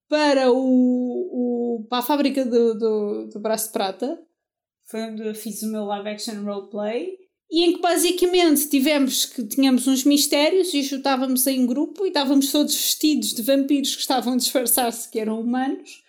para, 0.09 0.53
o, 0.53 0.59
o, 0.59 1.87
para 1.89 1.99
a 2.01 2.03
fábrica 2.03 2.45
do, 2.45 2.75
do, 2.75 3.29
do 3.33 3.41
Braço 3.41 3.69
de 3.69 3.73
Prata. 3.73 4.19
Foi 4.87 5.01
onde 5.03 5.27
eu 5.27 5.35
fiz 5.35 5.63
o 5.63 5.71
meu 5.73 5.85
live 5.85 6.09
action 6.11 6.43
roleplay. 6.45 7.24
E 7.51 7.65
em 7.65 7.75
que 7.75 7.81
basicamente 7.81 8.69
tivemos 8.69 9.27
que 9.27 9.45
tínhamos 9.47 9.87
uns 9.87 10.05
mistérios 10.05 10.73
e 10.75 10.83
juntávamos 10.83 11.47
em 11.47 11.65
grupo 11.67 12.05
e 12.05 12.09
estávamos 12.09 12.51
todos 12.51 12.75
vestidos 12.75 13.33
de 13.35 13.43
vampiros 13.43 13.95
que 13.95 14.01
estavam 14.01 14.33
a 14.33 14.37
disfarçar-se 14.37 15.09
que 15.11 15.19
eram 15.19 15.41
humanos. 15.41 16.03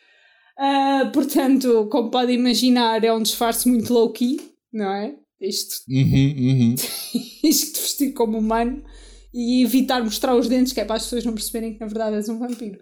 Ah, 0.58 1.12
portanto, 1.14 1.88
como 1.92 2.10
podem 2.10 2.36
imaginar, 2.36 3.04
é 3.04 3.14
um 3.14 3.22
disfarce 3.22 3.68
muito 3.68 3.94
low-key, 3.94 4.40
não 4.72 4.90
é? 4.92 5.16
Isto, 5.40 5.84
Uhum, 5.90 6.36
uhum. 6.38 6.76
isto 7.44 7.80
vestir 7.82 8.14
como 8.14 8.38
humano 8.38 8.84
e 9.34 9.64
evitar 9.64 10.02
mostrar 10.04 10.34
os 10.36 10.48
dentes, 10.48 10.72
que 10.72 10.80
é 10.80 10.86
para 10.86 10.96
as 10.96 11.04
pessoas 11.04 11.26
não 11.26 11.34
perceberem 11.34 11.74
que 11.74 11.80
na 11.82 11.88
verdade 11.88 12.16
és 12.16 12.30
um 12.30 12.40
vampiro. 12.40 12.80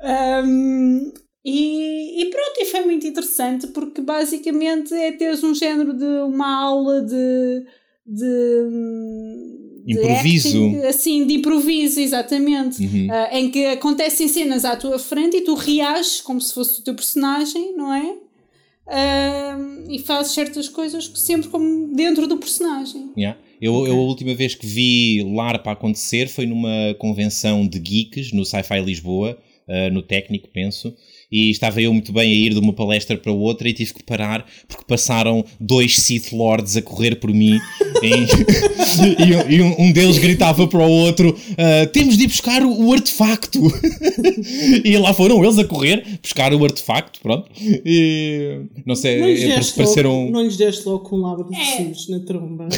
Um, 0.00 1.12
e, 1.44 2.22
e 2.22 2.30
pronto, 2.30 2.60
e 2.60 2.64
foi 2.66 2.84
muito 2.84 3.06
interessante 3.06 3.66
porque 3.68 4.00
basicamente 4.00 4.94
é 4.94 5.12
teres 5.12 5.42
um 5.42 5.54
género 5.54 5.92
de 5.92 6.04
uma 6.04 6.62
aula 6.62 7.02
de. 7.02 7.64
De 8.08 9.58
de 9.88 9.94
Improviso. 9.94 10.48
acting, 10.48 10.86
assim, 10.86 11.26
de 11.26 11.34
improviso, 11.34 11.98
exatamente. 11.98 12.84
Uhum. 12.84 13.08
Ah, 13.10 13.30
em 13.32 13.50
que 13.50 13.64
acontecem 13.64 14.28
cenas 14.28 14.66
à 14.66 14.76
tua 14.76 14.98
frente 14.98 15.38
e 15.38 15.40
tu 15.40 15.54
reages 15.54 16.20
como 16.20 16.38
se 16.42 16.52
fosse 16.52 16.80
o 16.80 16.84
teu 16.84 16.94
personagem, 16.94 17.74
não 17.74 17.94
é? 17.94 18.16
Ah, 18.86 19.58
e 19.88 19.98
fazes 20.00 20.32
certas 20.32 20.68
coisas 20.68 21.10
sempre 21.14 21.48
como 21.48 21.94
dentro 21.94 22.26
do 22.26 22.36
personagem. 22.36 23.10
Yeah. 23.16 23.38
Eu, 23.60 23.86
eu 23.86 23.94
a 23.94 24.02
última 24.02 24.34
vez 24.34 24.54
que 24.54 24.66
vi 24.66 25.22
LARP 25.24 25.66
acontecer 25.66 26.28
foi 26.28 26.46
numa 26.46 26.94
convenção 26.98 27.66
de 27.66 27.78
geeks 27.78 28.32
no 28.32 28.44
Sci-Fi 28.44 28.80
Lisboa, 28.80 29.38
uh, 29.66 29.92
no 29.92 30.02
técnico, 30.02 30.48
penso. 30.52 30.94
E 31.30 31.50
estava 31.50 31.80
eu 31.80 31.92
muito 31.92 32.12
bem 32.12 32.30
a 32.30 32.34
ir 32.34 32.54
de 32.54 32.58
uma 32.58 32.72
palestra 32.72 33.16
para 33.16 33.30
outra 33.30 33.68
e 33.68 33.72
tive 33.74 33.94
que 33.94 34.02
parar 34.02 34.46
porque 34.66 34.84
passaram 34.86 35.44
dois 35.60 35.96
Sith 35.96 36.32
Lords 36.32 36.76
a 36.76 36.82
correr 36.82 37.16
por 37.16 37.32
mim 37.32 37.58
e, 39.48 39.56
e 39.56 39.62
um, 39.62 39.82
um 39.82 39.92
deles 39.92 40.18
gritava 40.18 40.66
para 40.66 40.80
o 40.80 40.90
outro: 40.90 41.30
uh, 41.30 41.86
Temos 41.92 42.16
de 42.16 42.24
ir 42.24 42.28
buscar 42.28 42.62
o, 42.62 42.86
o 42.86 42.92
artefacto. 42.92 43.60
e 44.84 44.96
lá 44.96 45.12
foram 45.12 45.42
eles 45.44 45.58
a 45.58 45.64
correr 45.64 46.04
buscar 46.22 46.52
o 46.54 46.64
artefacto. 46.64 47.20
Pronto. 47.20 47.50
E, 47.60 48.60
não 48.86 48.94
sei, 48.94 49.20
Não 49.20 49.28
lhes, 49.28 49.42
é, 49.42 49.56
deste 49.56 49.74
pareceram. 49.74 50.20
logo, 50.20 50.32
não 50.32 50.42
lhes 50.42 50.56
deste 50.56 50.86
logo 50.86 51.00
com 51.00 51.16
um 51.16 51.22
lábio 51.22 51.46
de 51.48 51.56
É. 51.56 51.92
Na 52.08 52.20
tromba. 52.20 52.68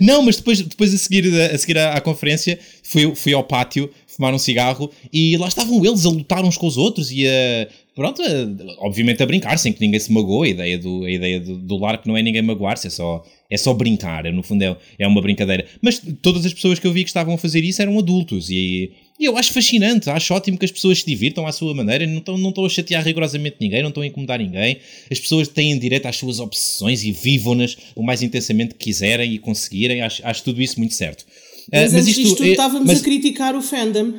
Não, 0.00 0.22
mas 0.22 0.36
depois, 0.36 0.60
depois 0.60 0.94
a 0.94 0.98
seguir, 0.98 1.32
a 1.40 1.58
seguir 1.58 1.78
à, 1.78 1.94
à 1.94 2.00
conferência 2.00 2.58
fui, 2.82 3.14
fui 3.14 3.32
ao 3.32 3.44
pátio 3.44 3.90
fumar 4.16 4.34
um 4.34 4.38
cigarro 4.38 4.90
e 5.12 5.36
lá 5.36 5.48
estavam 5.48 5.84
eles 5.84 6.04
a 6.06 6.10
lutar 6.10 6.44
uns 6.44 6.56
com 6.56 6.66
os 6.66 6.76
outros 6.76 7.10
e 7.10 7.26
a. 7.26 7.68
Pronto, 7.94 8.20
a- 8.22 8.84
obviamente 8.84 9.22
a 9.22 9.26
brincar, 9.26 9.56
sem 9.56 9.72
que 9.72 9.80
ninguém 9.80 10.00
se 10.00 10.10
magoe. 10.12 10.48
A 10.48 10.50
ideia 10.50 10.78
do, 10.78 11.04
a 11.04 11.10
ideia 11.10 11.38
do, 11.40 11.56
do 11.56 11.76
LARP 11.76 12.06
não 12.06 12.16
é 12.16 12.22
ninguém 12.22 12.42
magoar-se, 12.42 12.88
é 12.88 12.90
só, 12.90 13.24
é 13.48 13.56
só 13.56 13.72
brincar. 13.72 14.26
é, 14.26 14.32
No 14.32 14.42
fundo 14.42 14.62
é, 14.62 14.76
é 14.98 15.06
uma 15.06 15.22
brincadeira. 15.22 15.64
Mas 15.80 16.02
todas 16.20 16.44
as 16.44 16.52
pessoas 16.52 16.78
que 16.80 16.86
eu 16.86 16.92
vi 16.92 17.04
que 17.04 17.10
estavam 17.10 17.34
a 17.34 17.38
fazer 17.38 17.62
isso 17.62 17.80
eram 17.80 17.96
adultos 17.96 18.50
e, 18.50 18.90
e 19.20 19.24
eu 19.26 19.36
acho 19.36 19.52
fascinante, 19.52 20.10
acho 20.10 20.34
ótimo 20.34 20.58
que 20.58 20.64
as 20.64 20.72
pessoas 20.72 20.98
se 21.00 21.06
divirtam 21.06 21.46
à 21.46 21.52
sua 21.52 21.72
maneira, 21.72 22.04
não 22.04 22.18
estão, 22.18 22.36
não 22.36 22.48
estão 22.48 22.64
a 22.64 22.68
chatear 22.68 23.04
rigorosamente 23.04 23.58
ninguém, 23.60 23.80
não 23.80 23.90
estão 23.90 24.02
a 24.02 24.06
incomodar 24.08 24.40
ninguém. 24.40 24.78
As 25.08 25.20
pessoas 25.20 25.46
têm 25.46 25.78
direito 25.78 26.06
às 26.06 26.16
suas 26.16 26.40
obsessões 26.40 27.04
e 27.04 27.12
vivam-nas 27.12 27.76
o 27.94 28.02
mais 28.02 28.22
intensamente 28.24 28.74
que 28.74 28.86
quiserem 28.86 29.32
e 29.34 29.38
conseguirem. 29.38 30.02
Acho, 30.02 30.20
acho 30.26 30.42
tudo 30.42 30.60
isso 30.60 30.80
muito 30.80 30.94
certo. 30.94 31.24
Ah, 31.72 31.80
Mas, 31.82 31.94
antes 31.94 32.14
disto 32.14 32.36
tudo 32.36 32.46
é- 32.46 32.50
estávamos 32.50 32.86
mas- 32.86 33.00
a 33.00 33.04
criticar 33.04 33.54
o 33.56 33.62
fandom. 33.62 34.14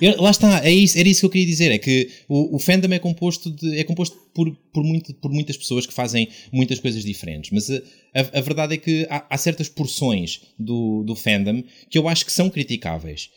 eu- 0.00 0.20
Lá 0.20 0.30
está, 0.30 0.64
é 0.64 0.70
isso, 0.72 0.98
era 0.98 1.08
isso 1.08 1.20
que 1.20 1.26
eu 1.26 1.30
queria 1.30 1.46
dizer, 1.46 1.70
é 1.72 1.78
que 1.78 2.10
o, 2.28 2.56
o 2.56 2.58
fandom 2.58 2.92
é 2.92 2.98
composto, 2.98 3.50
de, 3.50 3.78
é 3.78 3.84
composto 3.84 4.16
por, 4.34 4.50
por, 4.72 4.82
muito, 4.84 5.14
por 5.14 5.30
muitas 5.30 5.56
pessoas 5.56 5.86
que 5.86 5.92
fazem 5.92 6.28
muitas 6.52 6.78
coisas 6.80 7.04
diferentes, 7.04 7.50
mas 7.52 7.70
a, 7.70 7.76
a, 8.14 8.38
a 8.38 8.40
verdade 8.40 8.74
é 8.74 8.76
que 8.78 9.06
há, 9.10 9.26
há 9.30 9.38
certas 9.38 9.68
porções 9.68 10.40
do, 10.58 11.02
do 11.04 11.14
fandom 11.14 11.62
que 11.90 11.98
eu 11.98 12.08
acho 12.08 12.24
que 12.24 12.32
são 12.32 12.48
criticáveis. 12.50 13.28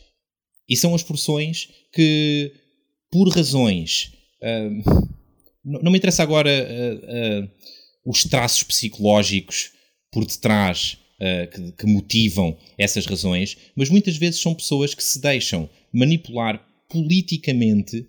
E 0.68 0.76
são 0.76 0.94
as 0.94 1.02
porções 1.02 1.68
que, 1.92 2.52
por 3.10 3.28
razões... 3.28 4.10
ah, 4.42 4.68
não, 5.64 5.80
não 5.82 5.92
me 5.92 5.98
interessa 5.98 6.22
agora 6.22 6.50
ah, 6.50 7.06
ah, 7.44 7.48
os 8.04 8.24
traços 8.24 8.62
psicológicos 8.64 9.70
por 10.12 10.24
detrás 10.24 10.96
ah, 11.20 11.46
que, 11.46 11.72
que 11.72 11.86
motivam 11.86 12.56
essas 12.76 13.06
razões, 13.06 13.56
mas 13.74 13.88
muitas 13.88 14.16
vezes 14.16 14.40
são 14.40 14.54
pessoas 14.54 14.94
que 14.94 15.02
se 15.02 15.20
deixam 15.20 15.68
manipular 15.92 16.62
politicamente 16.88 18.06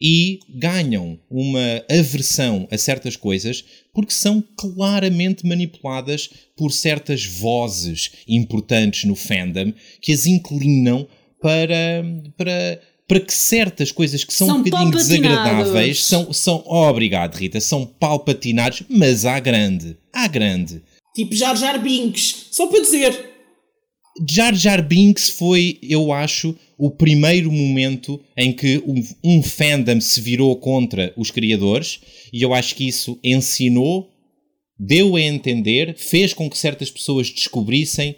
e 0.00 0.40
ganham 0.48 1.18
uma 1.28 1.82
aversão 1.90 2.68
a 2.70 2.78
certas 2.78 3.16
coisas 3.16 3.64
porque 3.92 4.12
são 4.12 4.42
claramente 4.56 5.46
manipuladas 5.46 6.30
por 6.56 6.72
certas 6.72 7.24
vozes 7.24 8.12
importantes 8.28 9.04
no 9.04 9.16
fandom 9.16 9.72
que 10.00 10.12
as 10.12 10.26
inclinam 10.26 11.06
para, 11.40 12.04
para, 12.36 12.80
para 13.06 13.20
que 13.20 13.32
certas 13.32 13.90
coisas 13.90 14.22
que 14.22 14.32
são, 14.32 14.46
São 14.46 14.58
um 14.58 14.62
bocadinho 14.62 14.90
desagradáveis 14.90 16.04
são, 16.04 16.32
são 16.32 16.62
obrigado, 16.66 17.34
Rita, 17.34 17.60
são 17.60 17.86
palpatinados, 17.86 18.82
mas 18.88 19.24
à 19.24 19.38
grande. 19.40 19.96
À 20.12 20.28
grande. 20.28 20.82
Tipo 21.14 21.34
Jar 21.34 21.56
Jar 21.56 21.82
Binks. 21.82 22.48
Só 22.50 22.66
para 22.66 22.80
dizer. 22.80 23.28
Jar 24.28 24.54
Jar 24.54 24.86
Binks 24.86 25.30
foi, 25.30 25.78
eu 25.82 26.12
acho, 26.12 26.56
o 26.76 26.90
primeiro 26.90 27.50
momento 27.50 28.20
em 28.36 28.52
que 28.52 28.78
um, 28.86 29.02
um 29.22 29.42
fandom 29.42 30.00
se 30.00 30.20
virou 30.20 30.56
contra 30.56 31.12
os 31.16 31.30
criadores 31.30 32.00
e 32.32 32.42
eu 32.42 32.54
acho 32.54 32.74
que 32.74 32.86
isso 32.86 33.18
ensinou, 33.22 34.10
deu 34.78 35.16
a 35.16 35.20
entender, 35.20 35.94
fez 35.96 36.32
com 36.32 36.48
que 36.48 36.58
certas 36.58 36.90
pessoas 36.90 37.30
descobrissem 37.30 38.16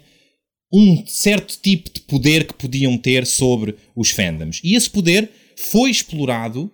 um 0.71 1.05
certo 1.05 1.57
tipo 1.61 1.91
de 1.91 2.01
poder 2.01 2.47
que 2.47 2.53
podiam 2.53 2.97
ter 2.97 3.25
sobre 3.25 3.75
os 3.95 4.11
fandoms. 4.11 4.61
E 4.63 4.75
esse 4.75 4.89
poder 4.89 5.29
foi 5.55 5.89
explorado 5.89 6.71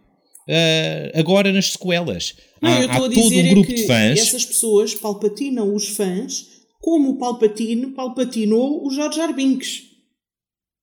ah, 0.50 1.20
agora 1.20 1.52
nas 1.52 1.72
sequelas. 1.72 2.36
Não, 2.62 2.72
há 2.72 2.76
eu 2.76 2.86
estou 2.86 3.06
a 3.06 3.10
todo 3.10 3.14
dizer 3.14 3.44
um 3.44 3.48
é 3.48 3.50
grupo 3.50 3.68
que 3.68 3.76
de 3.76 3.88
fãs. 3.88 4.20
essas 4.20 4.46
pessoas 4.46 4.96
palpatinam 4.96 5.74
os 5.74 5.90
fãs 5.90 6.58
como 6.88 7.10
o 7.10 7.18
Palpatine 7.18 7.88
palpatinou 7.88 8.86
o 8.86 8.92
Jar 8.92 9.34
Binks. 9.34 9.84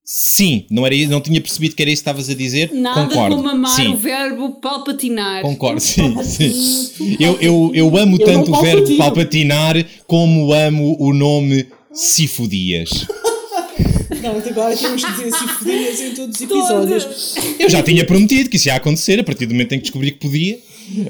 Sim, 0.07 0.67
não, 0.69 0.85
era, 0.85 0.95
não 1.07 1.19
tinha 1.19 1.41
percebido 1.41 1.75
que 1.75 1.81
era 1.81 1.89
isso 1.89 2.03
que 2.03 2.09
estavas 2.09 2.29
a 2.29 2.35
dizer. 2.35 2.71
Nada 2.71 3.07
Concordo. 3.07 3.37
como 3.37 3.49
amar 3.49 3.75
Sim. 3.75 3.87
o 3.87 3.97
verbo 3.97 4.61
palpatinar. 4.61 5.41
Concordo, 5.41 5.81
sim, 5.81 6.23
sim. 6.23 7.17
Eu, 7.19 7.41
eu, 7.41 7.71
eu 7.73 7.97
amo 7.97 8.17
Eu 8.19 8.25
tanto 8.25 8.53
o 8.53 8.61
verbo 8.61 8.97
palpatinar 8.97 9.83
como 10.05 10.53
amo 10.53 10.95
o 10.99 11.11
nome 11.11 11.67
Sifo 11.91 12.47
Dias. 12.47 13.07
Não, 14.25 14.39
até 14.39 14.49
agora 14.49 14.75
temos 14.75 15.05
que 15.05 15.11
dizer 15.11 15.31
se 15.31 15.47
fodias 15.47 16.01
em 16.01 16.15
todos 16.15 16.35
os 16.35 16.41
episódios. 16.41 17.35
Eu 17.59 17.69
já 17.69 17.83
tinha 17.83 18.03
prometido 18.05 18.49
que 18.49 18.57
isso 18.57 18.67
ia 18.67 18.75
acontecer 18.75 19.19
a 19.19 19.23
partir 19.23 19.45
do 19.45 19.53
momento 19.53 19.73
em 19.73 19.77
que 19.77 19.83
descobri 19.83 20.11
que 20.11 20.19
podia. 20.19 20.57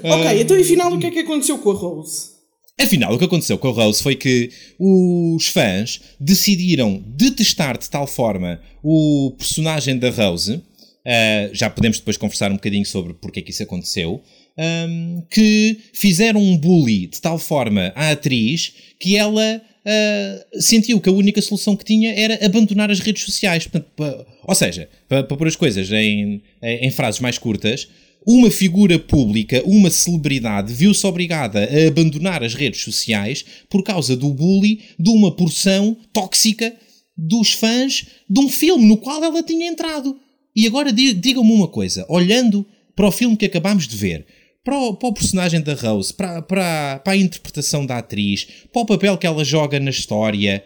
Ok, 0.04 0.42
então 0.42 0.58
e 0.58 0.62
afinal 0.62 0.94
o 0.94 1.00
que 1.00 1.08
é 1.08 1.12
que 1.12 1.20
aconteceu 1.20 1.58
com 1.58 1.72
a 1.72 1.74
Rose? 1.74 2.36
Afinal, 2.80 3.14
o 3.14 3.18
que 3.18 3.24
aconteceu 3.24 3.58
com 3.58 3.70
a 3.70 3.72
Rose 3.72 4.04
foi 4.04 4.16
que 4.16 4.50
os 4.78 5.48
fãs 5.48 6.02
decidiram 6.20 7.02
detestar 7.08 7.78
de 7.78 7.90
tal 7.90 8.06
forma 8.06 8.60
o 8.84 9.34
personagem 9.38 9.98
da 9.98 10.10
Rose. 10.10 10.62
ah, 11.06 11.50
já 11.54 11.70
podemos 11.70 12.00
depois 12.00 12.18
conversar 12.18 12.52
um 12.52 12.56
bocadinho 12.56 12.86
sobre 12.86 13.14
porque 13.14 13.40
é 13.40 13.44
que 13.44 13.52
isso 13.52 13.64
aconteceu. 13.64 14.22
ahm, 14.58 15.22
que 15.30 15.78
fizeram 15.94 16.42
um 16.42 16.58
bully 16.58 17.08
de 17.08 17.22
tal 17.22 17.38
forma 17.38 17.92
à 17.96 18.12
atriz 18.12 18.74
que 19.00 19.16
ela 19.18 19.62
ah, 19.86 20.45
sentiu 20.60 20.99
que 20.99 21.10
a 21.10 21.14
única 21.14 21.41
solução 21.41 21.76
que 21.76 21.86
tinha 21.86 22.14
era 22.14 22.45
abandonar 22.45 22.90
as 22.91 22.99
redes 22.99 23.24
sociais. 23.24 23.68
Portanto, 23.68 24.26
ou 24.44 24.56
seja, 24.56 24.90
para, 25.07 25.24
pôr 25.24 25.48
as 25.48 25.56
coisas 25.56 25.91
em, 25.91 26.41
em 26.62 26.91
frases 26.91 27.20
mais 27.20 27.38
curtas, 27.38 27.88
uma 28.28 28.49
figura 28.49 28.98
pública, 28.98 29.62
uma 29.66 29.91
celebridade, 29.91 30.74
viu-se 30.74 31.06
obrigada 31.06 31.60
a 31.60 31.88
abandonar 31.88 32.44
as 32.44 32.56
redes 32.56 32.82
sociais 32.82 33.45
por 33.70 33.84
causa 33.84 34.16
do 34.18 34.30
bully 34.34 34.82
de 34.99 35.10
uma 35.12 35.36
porção 35.36 35.95
tóxica 36.12 36.74
dos 37.16 37.52
fãs 37.53 38.06
de 38.28 38.40
um 38.40 38.49
filme 38.49 38.86
no 38.86 38.98
qual 38.98 39.24
ela 39.24 39.44
tinha 39.44 39.68
entrado. 39.68 40.18
E 40.56 40.66
agora 40.66 40.91
di- 40.91 41.14
digam-me 41.14 41.52
uma 41.52 41.68
coisa, 41.68 42.06
olhando 42.10 42.66
para 42.95 43.07
o 43.07 43.12
filme 43.12 43.38
que 43.38 43.45
acabámos 43.45 43.88
de 43.88 43.95
ver, 43.95 44.26
para 44.66 44.78
o, 44.78 44.96
para 44.96 45.10
o 45.10 45.14
personagem 45.14 45.62
da 45.62 45.74
Rose, 45.76 46.14
para, 46.14 46.42
para, 46.42 47.00
para 47.04 47.14
a 47.14 47.18
interpretação 47.18 47.86
da 47.86 48.00
atriz, 48.00 48.46
para 48.74 48.82
o 48.82 48.86
papel 48.86 49.18
que 49.18 49.26
ela 49.28 49.44
joga 49.46 49.80
na 49.80 49.92
história, 49.92 50.66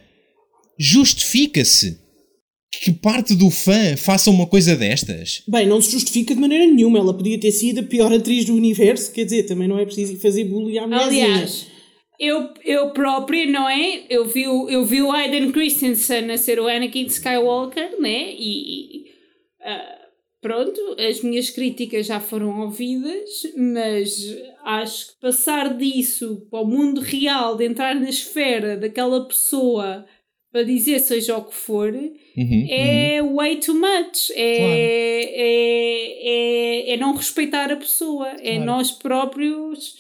justifica-se 0.80 2.00
que 2.84 2.92
parte 2.94 3.36
do 3.36 3.50
fã 3.50 3.98
faça 3.98 4.30
uma 4.30 4.48
coisa 4.48 4.76
destas? 4.76 5.42
Bem, 5.48 5.68
não 5.68 5.82
se 5.82 5.92
justifica 5.92 6.34
de 6.34 6.40
maneira 6.40 6.66
nenhuma. 6.66 7.00
Ela 7.00 7.14
podia 7.14 7.38
ter 7.40 7.52
sido 7.52 7.80
a 7.80 7.84
pior 7.84 8.14
atriz 8.14 8.46
do 8.46 8.54
universo. 8.56 9.12
Quer 9.12 9.26
dizer, 9.26 9.44
também 9.44 9.68
não 9.68 9.78
é 9.80 9.86
preciso 9.86 10.14
ir 10.14 10.20
fazer 10.20 10.46
bullying 10.46 10.78
à 10.78 10.88
mulherzinha. 10.88 11.26
Aliás, 11.26 11.68
eu, 12.20 12.50
eu 12.64 12.92
própria, 12.92 13.46
não 13.48 13.68
é? 13.68 14.04
Eu 14.10 14.26
vi, 14.26 14.48
o- 14.48 14.70
eu 14.70 14.86
vi 14.86 15.02
o 15.02 15.12
Aiden 15.12 15.52
Christensen 15.52 16.30
a 16.32 16.38
ser 16.38 16.60
o 16.60 16.68
Anakin 16.68 17.06
Skywalker, 17.08 18.00
né? 18.00 18.34
E, 18.34 19.00
e, 19.02 19.06
ah, 19.66 19.99
pronto, 20.42 20.80
as 21.00 21.22
minhas 21.22 21.50
críticas 21.50 22.06
já 22.06 22.20
foram 22.20 22.62
ouvidas, 22.62 23.30
mas 23.58 24.18
acho 24.64 25.08
que 25.08 25.14
passar 25.22 25.76
disso 25.78 26.46
para 26.50 26.62
o 26.62 26.68
mundo 26.68 27.02
real, 27.02 27.56
de 27.58 27.66
entrar 27.66 27.96
na 27.96 28.10
esfera 28.10 28.78
daquela 28.78 29.26
pessoa 29.28 30.06
para 30.52 30.64
dizer 30.64 31.00
seja 31.00 31.38
o 31.38 31.44
que 31.46 31.54
for, 31.56 31.94
Uhum, 31.94 32.68
é 32.70 33.22
way 33.22 33.58
too 33.58 33.76
much. 33.76 34.32
É, 34.32 34.58
Claro. 34.58 34.74
é, 34.74 35.24
é, 36.90 36.94
é 36.94 36.98
não 36.98 37.14
respeitar 37.16 37.72
a 37.72 37.76
pessoa. 37.76 38.30
É 38.40 38.54
Claro. 38.56 38.66
nós 38.66 38.92
próprios. 38.92 39.94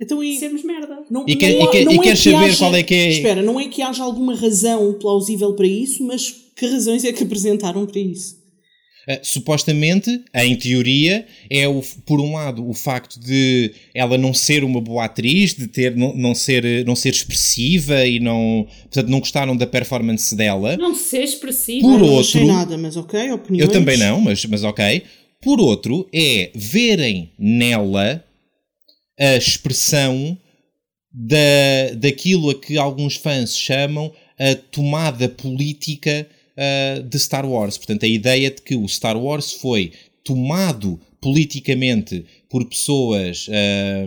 Então, 0.00 0.22
e, 0.24 0.36
Sermos 0.36 0.64
merda. 0.64 1.04
não, 1.10 1.24
E 1.28 1.36
quer- 1.36 1.52
não 1.52 1.60
e 1.60 1.62
há- 1.62 1.70
quer- 1.70 1.84
não 1.84 1.92
e 1.92 1.96
é 1.96 2.02
queres 2.02 2.22
que 2.22 2.30
saber 2.32 2.44
haja- 2.46 2.58
qual 2.58 2.74
é 2.74 2.82
que 2.82 2.94
é- 2.94 3.08
Espera, 3.10 3.42
não 3.42 3.60
é 3.60 3.68
que 3.68 3.80
haja 3.82 4.02
alguma 4.02 4.34
razão 4.34 4.92
plausível 4.98 5.54
para 5.54 5.66
isso, 5.68 6.02
mas 6.04 6.30
que 6.56 6.66
razões 6.66 7.04
é 7.04 7.12
que 7.12 7.22
apresentaram 7.22 7.86
para 7.86 8.00
isso? 8.00 8.42
Uh, 9.06 9.18
supostamente, 9.22 10.22
em 10.34 10.56
teoria, 10.56 11.26
é 11.50 11.68
o, 11.68 11.82
por 12.06 12.20
um 12.20 12.32
lado 12.32 12.66
o 12.66 12.72
facto 12.72 13.20
de 13.20 13.72
ela 13.94 14.16
não 14.16 14.32
ser 14.32 14.64
uma 14.64 14.80
boa 14.80 15.04
atriz, 15.04 15.52
de 15.54 15.66
ter, 15.66 15.94
não, 15.94 16.14
não, 16.16 16.34
ser, 16.34 16.86
não 16.86 16.96
ser 16.96 17.10
expressiva 17.10 18.06
e 18.06 18.18
não, 18.18 18.66
portanto, 18.84 19.08
não 19.08 19.20
gostaram 19.20 19.54
da 19.54 19.66
performance 19.66 20.34
dela. 20.34 20.76
Não 20.78 20.94
ser 20.94 21.22
expressivo. 21.22 21.82
Por 21.82 21.98
não 22.00 22.12
outro- 22.12 22.46
nada, 22.46 22.78
mas 22.78 22.96
ok, 22.96 23.30
opiniões. 23.32 23.68
Eu 23.68 23.72
também 23.72 23.98
não, 23.98 24.20
mas, 24.20 24.44
mas 24.46 24.64
ok. 24.64 25.02
Por 25.42 25.60
outro, 25.60 26.08
é 26.10 26.50
verem 26.54 27.30
nela 27.38 28.24
a 29.20 29.36
expressão 29.36 30.38
da, 31.12 31.94
daquilo 31.96 32.50
a 32.50 32.54
que 32.54 32.78
alguns 32.78 33.16
fãs 33.16 33.56
chamam 33.56 34.12
a 34.38 34.54
tomada 34.54 35.28
política 35.28 36.26
ah, 36.56 37.00
de 37.00 37.18
Star 37.18 37.44
Wars. 37.48 37.76
Portanto, 37.78 38.04
a 38.04 38.08
ideia 38.08 38.50
de 38.50 38.62
que 38.62 38.76
o 38.76 38.84
Star 38.88 39.16
Wars 39.16 39.52
foi 39.52 39.92
tomado 40.22 40.98
politicamente 41.20 42.24
por 42.48 42.64
pessoas. 42.66 43.46
ah, 43.50 44.06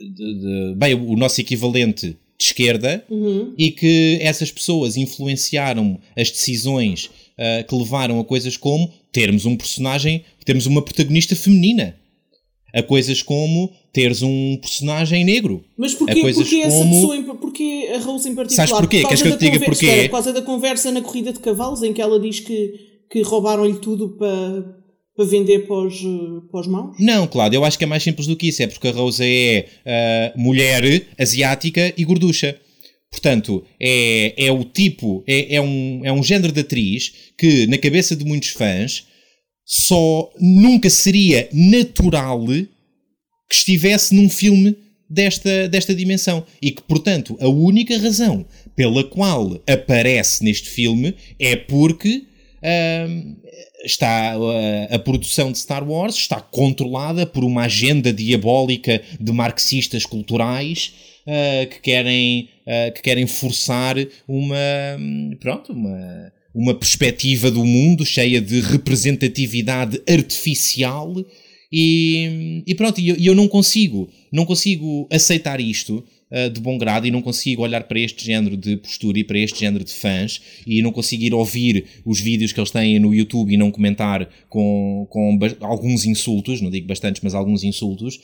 de- 0.00 0.34
de- 0.40 0.74
bem, 0.76 0.94
o 0.94 1.16
nosso 1.16 1.40
equivalente 1.40 2.08
de 2.36 2.44
esquerda 2.44 3.04
Uhum. 3.08 3.54
e 3.56 3.70
que 3.70 4.18
essas 4.20 4.50
pessoas 4.50 4.96
influenciaram 4.96 5.98
as 6.16 6.30
decisões 6.30 7.10
ah, 7.38 7.62
que 7.62 7.74
levaram 7.74 8.18
a 8.20 8.24
coisas 8.24 8.56
como 8.56 8.90
termos 9.12 9.46
um 9.46 9.56
personagem, 9.56 10.24
termos 10.44 10.66
uma 10.66 10.82
protagonista 10.82 11.34
feminina, 11.36 11.96
a 12.74 12.82
coisas 12.82 13.22
como 13.22 13.70
teres 13.92 14.20
um 14.22 14.56
personagem 14.56 15.24
negro. 15.24 15.64
Mas 15.78 15.94
a 15.94 15.98
porquê, 15.98 16.20
coisas 16.20 16.42
porquê 16.42 16.62
essa 16.62 16.76
como- 16.76 16.94
pessoa, 16.94 17.16
em, 17.16 17.22
porquê 17.22 17.92
a 17.94 17.98
Rose 17.98 18.28
em 18.28 18.34
particular? 18.34 18.66
Sabes 18.66 18.80
porquê? 18.80 19.00
Por 19.00 19.08
Queres 19.08 19.22
que 19.22 19.28
eu 19.28 19.38
te 19.38 19.40
diga 19.44 19.64
porquê? 19.64 19.86
Espera, 19.86 20.02
por 20.02 20.10
causa 20.10 20.32
da 20.32 20.42
conversa 20.42 20.90
na 20.90 21.00
corrida 21.00 21.32
de 21.32 21.38
cavalos, 21.38 21.82
em 21.84 21.92
que 21.92 22.02
ela 22.02 22.18
diz 22.18 22.40
que, 22.40 22.74
que 23.08 23.22
roubaram-lhe 23.22 23.78
tudo 23.78 24.08
para, 24.18 24.76
para 25.16 25.24
vender 25.24 25.60
para 25.60 25.86
os, 25.86 25.94
eh, 25.94 26.48
para 26.50 26.60
os 26.60 26.66
maus? 26.66 26.96
Não, 26.98 27.28
Cláudio, 27.28 27.58
eu 27.58 27.64
acho 27.64 27.78
que 27.78 27.84
é 27.84 27.86
mais 27.86 28.02
simples 28.02 28.26
do 28.26 28.34
que 28.34 28.48
isso. 28.48 28.62
É 28.62 28.66
porque 28.66 28.88
a 28.88 28.92
Rosa 28.92 29.24
é 29.24 29.66
ah, 29.86 30.32
mulher, 30.36 31.06
asiática 31.16 31.94
e 31.96 32.04
gorducha. 32.04 32.58
Portanto, 33.08 33.62
é, 33.78 34.34
é 34.36 34.50
o 34.50 34.64
tipo, 34.64 35.22
é, 35.24 35.54
é, 35.54 35.60
um, 35.60 36.00
é 36.02 36.12
um 36.12 36.20
género 36.24 36.52
de 36.52 36.60
atriz 36.62 37.12
que, 37.38 37.64
na 37.68 37.78
cabeça 37.78 38.16
de 38.16 38.24
muitos 38.24 38.48
fãs, 38.48 39.06
só 39.64 40.30
nunca 40.38 40.90
seria 40.90 41.48
natural 41.52 42.46
que 42.46 43.54
estivesse 43.54 44.14
num 44.14 44.28
filme 44.28 44.76
desta, 45.08 45.68
desta 45.68 45.94
dimensão. 45.94 46.44
E 46.60 46.70
que, 46.70 46.82
portanto, 46.82 47.36
a 47.40 47.48
única 47.48 47.96
razão 47.98 48.44
pela 48.74 49.04
qual 49.04 49.60
aparece 49.66 50.42
neste 50.42 50.68
filme 50.68 51.14
é 51.38 51.56
porque 51.56 52.24
ahm, 52.62 53.36
está 53.84 54.32
a, 54.32 54.94
a 54.94 54.98
produção 54.98 55.52
de 55.52 55.58
Star 55.58 55.88
Wars 55.88 56.16
está 56.16 56.40
controlada 56.40 57.26
por 57.26 57.44
uma 57.44 57.64
agenda 57.64 58.12
diabólica 58.12 59.00
de 59.20 59.32
marxistas 59.32 60.04
culturais 60.06 60.92
ah, 61.26 61.66
que 61.66 61.80
querem 61.80 62.48
ah, 62.66 62.90
que 62.90 63.02
querem 63.02 63.26
forçar 63.26 63.96
uma 64.26 64.56
pronto 65.38 65.72
uma 65.72 66.32
uma 66.54 66.74
perspectiva 66.74 67.50
do 67.50 67.64
mundo 67.64 68.06
cheia 68.06 68.40
de 68.40 68.60
representatividade 68.60 70.00
artificial 70.08 71.12
e, 71.76 72.62
e 72.64 72.74
pronto, 72.76 73.00
e 73.00 73.08
eu, 73.08 73.16
eu 73.16 73.34
não 73.34 73.48
consigo, 73.48 74.08
não 74.30 74.46
consigo 74.46 75.08
aceitar 75.10 75.60
isto 75.60 76.04
uh, 76.30 76.48
de 76.48 76.60
bom 76.60 76.78
grado 76.78 77.04
e 77.04 77.10
não 77.10 77.20
consigo 77.20 77.62
olhar 77.62 77.82
para 77.82 77.98
este 77.98 78.24
género 78.24 78.56
de 78.56 78.76
postura 78.76 79.18
e 79.18 79.24
para 79.24 79.40
este 79.40 79.58
género 79.58 79.82
de 79.82 79.92
fãs 79.92 80.40
e 80.64 80.80
não 80.80 80.92
conseguir 80.92 81.34
ouvir 81.34 81.86
os 82.04 82.20
vídeos 82.20 82.52
que 82.52 82.60
eles 82.60 82.70
têm 82.70 83.00
no 83.00 83.12
YouTube 83.12 83.52
e 83.52 83.56
não 83.56 83.72
comentar 83.72 84.28
com, 84.48 85.04
com 85.10 85.36
alguns 85.62 86.04
insultos, 86.04 86.60
não 86.60 86.70
digo 86.70 86.86
bastantes, 86.86 87.20
mas 87.24 87.34
alguns 87.34 87.64
insultos, 87.64 88.20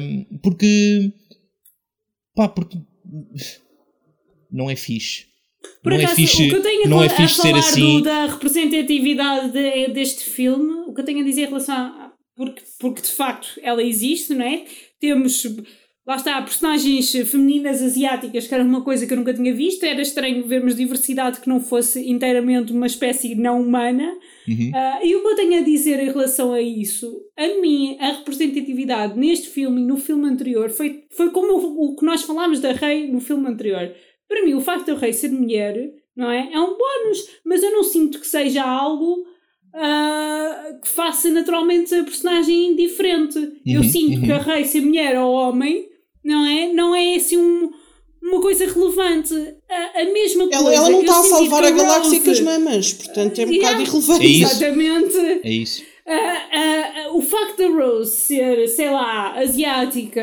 um, 0.00 0.38
porque 0.42 1.12
pá, 2.34 2.48
porque 2.48 2.76
não 4.50 4.68
é 4.68 4.74
fixe. 4.74 5.26
Por 5.82 5.92
não 5.92 5.98
é 5.98 6.04
acaso, 6.04 6.16
fixe, 6.16 6.46
o 6.46 6.48
que 6.50 6.56
eu 6.56 6.62
tenho 6.62 6.84
a, 6.84 6.88
não 6.88 7.02
é 7.02 7.06
a 7.06 7.10
fixe 7.10 7.34
ser 7.34 7.42
falar 7.48 7.58
assim. 7.58 7.98
do- 7.98 8.02
da 8.04 8.26
representatividade 8.26 9.50
de- 9.52 9.88
deste 9.92 10.24
filme, 10.24 10.72
o 10.88 10.94
que 10.94 11.00
eu 11.00 11.04
tenho 11.04 11.20
a 11.20 11.24
dizer 11.24 11.42
em 11.42 11.46
relação 11.46 11.74
a. 11.76 12.12
Porque, 12.36 12.62
porque 12.80 13.00
de 13.02 13.08
facto 13.08 13.48
ela 13.62 13.82
existe, 13.82 14.34
não 14.34 14.44
é? 14.44 14.64
Temos. 15.00 15.44
Lá 16.06 16.16
está, 16.16 16.42
personagens 16.42 17.10
femininas 17.30 17.80
asiáticas, 17.80 18.46
que 18.46 18.52
era 18.54 18.62
uma 18.62 18.82
coisa 18.82 19.06
que 19.06 19.12
eu 19.14 19.16
nunca 19.16 19.32
tinha 19.32 19.54
visto. 19.54 19.84
Era 19.84 20.02
estranho 20.02 20.44
vermos 20.46 20.74
diversidade 20.76 21.40
que 21.40 21.48
não 21.48 21.60
fosse 21.60 22.06
inteiramente 22.10 22.72
uma 22.72 22.86
espécie 22.86 23.34
não 23.34 23.62
humana. 23.62 24.12
Uhum. 24.46 24.70
Ah, 24.74 25.00
e 25.02 25.14
o 25.16 25.22
que 25.22 25.28
eu 25.28 25.36
tenho 25.36 25.60
a 25.60 25.64
dizer 25.64 25.98
em 26.00 26.06
relação 26.10 26.52
a 26.52 26.60
isso, 26.60 27.10
a 27.38 27.46
mim, 27.60 27.96
a 28.00 28.12
representatividade 28.12 29.18
neste 29.18 29.48
filme 29.48 29.80
e 29.80 29.84
no 29.86 29.96
filme 29.96 30.28
anterior 30.28 30.68
foi, 30.70 31.04
foi 31.16 31.30
como 31.30 31.54
o, 31.54 31.92
o 31.92 31.96
que 31.96 32.04
nós 32.04 32.22
falámos 32.22 32.60
da 32.60 32.72
Rei 32.72 33.10
no 33.10 33.20
filme 33.20 33.48
anterior. 33.48 33.90
Para 34.34 34.44
mim, 34.44 34.54
o 34.54 34.60
facto 34.60 34.86
da 34.86 34.94
Rei 34.94 35.12
ser 35.12 35.30
mulher, 35.30 35.92
não 36.16 36.28
é? 36.30 36.48
É 36.52 36.58
um 36.58 36.76
bónus, 36.76 37.28
mas 37.44 37.62
eu 37.62 37.70
não 37.70 37.84
sinto 37.84 38.18
que 38.18 38.26
seja 38.26 38.64
algo 38.64 39.24
ah, 39.72 40.76
que 40.82 40.88
faça 40.88 41.30
naturalmente 41.30 41.94
a 41.94 42.02
personagem 42.04 42.74
diferente. 42.76 43.38
eu 43.66 43.80
Uhum, 43.80 43.88
sinto 43.88 44.18
uhum. 44.20 44.22
que 44.26 44.32
a 44.32 44.38
Rei 44.38 44.64
ser 44.64 44.80
mulher 44.82 45.18
ou 45.20 45.32
homem, 45.32 45.88
não 46.24 46.44
é? 46.46 46.72
Não 46.72 46.94
é 46.94 47.14
assim 47.16 47.36
um- 47.36 47.70
uma 48.22 48.40
coisa 48.40 48.66
relevante. 48.66 49.34
A, 49.68 50.00
a 50.00 50.04
mesma 50.06 50.44
coisa. 50.48 50.56
Ela, 50.58 50.74
ela 50.74 50.90
não 50.90 50.98
eu 50.98 51.00
está 51.02 51.18
a 51.20 51.22
salvar 51.22 51.64
a 51.64 51.70
galáxia 51.70 52.20
com 52.20 52.30
as 52.30 52.40
mamas, 52.40 52.92
portanto 52.92 53.38
é 53.38 53.46
um 53.46 53.50
Yeah. 53.50 53.78
bocado 53.78 53.82
irrelevante. 53.82 54.24
É 54.24 54.28
isso. 54.28 54.52
Exatamente. 54.64 55.16
É 55.46 55.50
isso. 55.50 55.82
Ah, 56.06 56.48
ah, 56.52 57.08
o 57.14 57.22
facto 57.22 57.56
da 57.58 57.68
Rose 57.68 58.12
ser, 58.16 58.68
sei 58.68 58.90
lá, 58.90 59.38
asiática, 59.38 60.22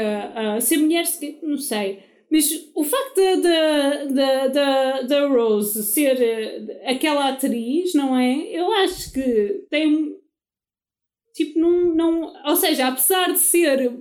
ser 0.62 0.78
mulher, 0.78 1.06
não 1.44 1.58
sei. 1.58 2.00
Mas 2.32 2.50
o 2.74 2.84
facto 2.86 3.18
da, 3.42 4.06
da, 4.06 4.48
da, 4.48 5.02
da, 5.02 5.28
Rose 5.28 5.84
ser 5.84 6.18
ah, 6.86 6.92
aquela 6.92 7.30
atriz, 7.30 7.94
não 7.94 8.18
é? 8.18 8.48
Eu 8.50 8.72
acho 8.72 9.12
que 9.12 9.66
tem. 9.70 10.16
Tipo, 11.36 11.60
não, 11.60 11.94
não. 11.94 12.34
Ou 12.46 12.56
seja, 12.56 12.88
apesar 12.88 13.34
de 13.34 13.40
ser 13.40 13.92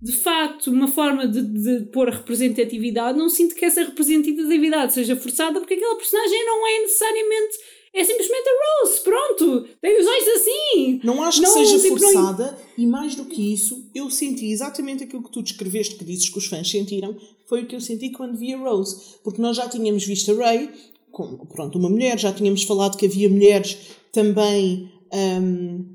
de 0.00 0.12
facto 0.12 0.68
uma 0.68 0.88
forma 0.88 1.28
de, 1.28 1.42
de 1.42 1.84
pôr 1.92 2.08
representatividade, 2.08 3.16
não 3.16 3.28
sinto 3.28 3.54
que 3.54 3.64
essa 3.64 3.84
representatividade 3.84 4.94
seja 4.94 5.14
forçada 5.14 5.60
porque 5.60 5.74
aquela 5.74 5.96
personagem 5.96 6.44
não 6.46 6.66
é 6.66 6.80
necessariamente. 6.80 7.58
É 7.94 8.02
simplesmente 8.02 8.48
a 8.48 8.86
Rose, 8.86 9.00
pronto! 9.02 9.68
Tem 9.82 10.00
os 10.00 10.06
olhos 10.06 10.28
assim! 10.28 11.00
Não 11.04 11.22
acho 11.22 11.42
Não, 11.42 11.52
que 11.52 11.58
seja 11.58 11.78
tipo, 11.78 12.00
não- 12.00 12.10
forçada 12.10 12.58
e 12.78 12.86
mais 12.86 13.14
do 13.14 13.26
que 13.26 13.52
isso, 13.52 13.86
eu 13.94 14.08
senti 14.08 14.50
exatamente 14.50 15.04
aquilo 15.04 15.22
que 15.22 15.30
tu 15.30 15.42
descreveste, 15.42 15.96
que 15.96 16.04
dizes 16.04 16.30
que 16.30 16.38
os 16.38 16.46
fãs 16.46 16.70
sentiram, 16.70 17.14
foi 17.52 17.64
o 17.64 17.66
que 17.66 17.76
eu 17.76 17.82
senti 17.82 18.08
quando 18.08 18.38
vi 18.38 18.54
a 18.54 18.56
Rose. 18.56 18.96
Porque 19.22 19.42
nós 19.42 19.58
já 19.58 19.68
tínhamos 19.68 20.06
visto 20.06 20.32
a 20.32 20.42
Ray, 20.42 20.70
como 21.10 21.44
pronto, 21.44 21.78
uma 21.78 21.90
mulher, 21.90 22.18
já 22.18 22.32
tínhamos 22.32 22.62
falado 22.62 22.96
que 22.96 23.04
havia 23.04 23.28
mulheres 23.28 23.76
também 24.10 24.90
hum, 25.12 25.94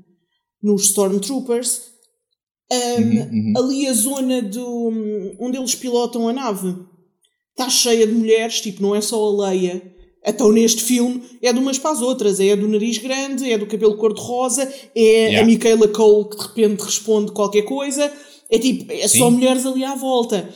nos 0.62 0.84
Stormtroopers. 0.84 1.80
Hum, 1.80 1.88
Uhum, 2.70 3.30
uhum. 3.32 3.52
Ali 3.56 3.86
a 3.88 3.92
zona 3.94 4.42
do, 4.42 4.92
onde 5.40 5.56
eles 5.56 5.74
pilotam 5.74 6.28
a 6.28 6.34
nave 6.34 6.76
está 7.50 7.70
cheia 7.70 8.06
de 8.06 8.12
mulheres, 8.12 8.60
tipo, 8.60 8.82
não 8.82 8.94
é 8.94 9.00
só 9.00 9.16
a 9.16 9.48
Leia. 9.48 9.82
Então 10.24 10.52
neste 10.52 10.82
filme 10.82 11.22
é 11.40 11.50
de 11.50 11.58
umas 11.58 11.78
para 11.78 11.92
as 11.92 12.02
outras, 12.02 12.38
é 12.38 12.54
do 12.54 12.68
nariz 12.68 12.98
grande, 12.98 13.50
é 13.50 13.56
do 13.56 13.66
cabelo 13.66 13.96
cor-de-rosa, 13.96 14.70
é 14.94 15.00
Yeah. 15.00 15.40
a 15.40 15.44
Michaela 15.44 15.88
Cole 15.88 16.28
que 16.28 16.36
de 16.36 16.42
repente 16.42 16.82
responde 16.82 17.32
qualquer 17.32 17.62
coisa, 17.62 18.12
é 18.50 18.58
tipo, 18.58 18.92
é 18.92 19.08
só 19.08 19.28
Sim. 19.28 19.30
mulheres 19.30 19.64
ali 19.66 19.82
à 19.82 19.94
volta. 19.94 20.48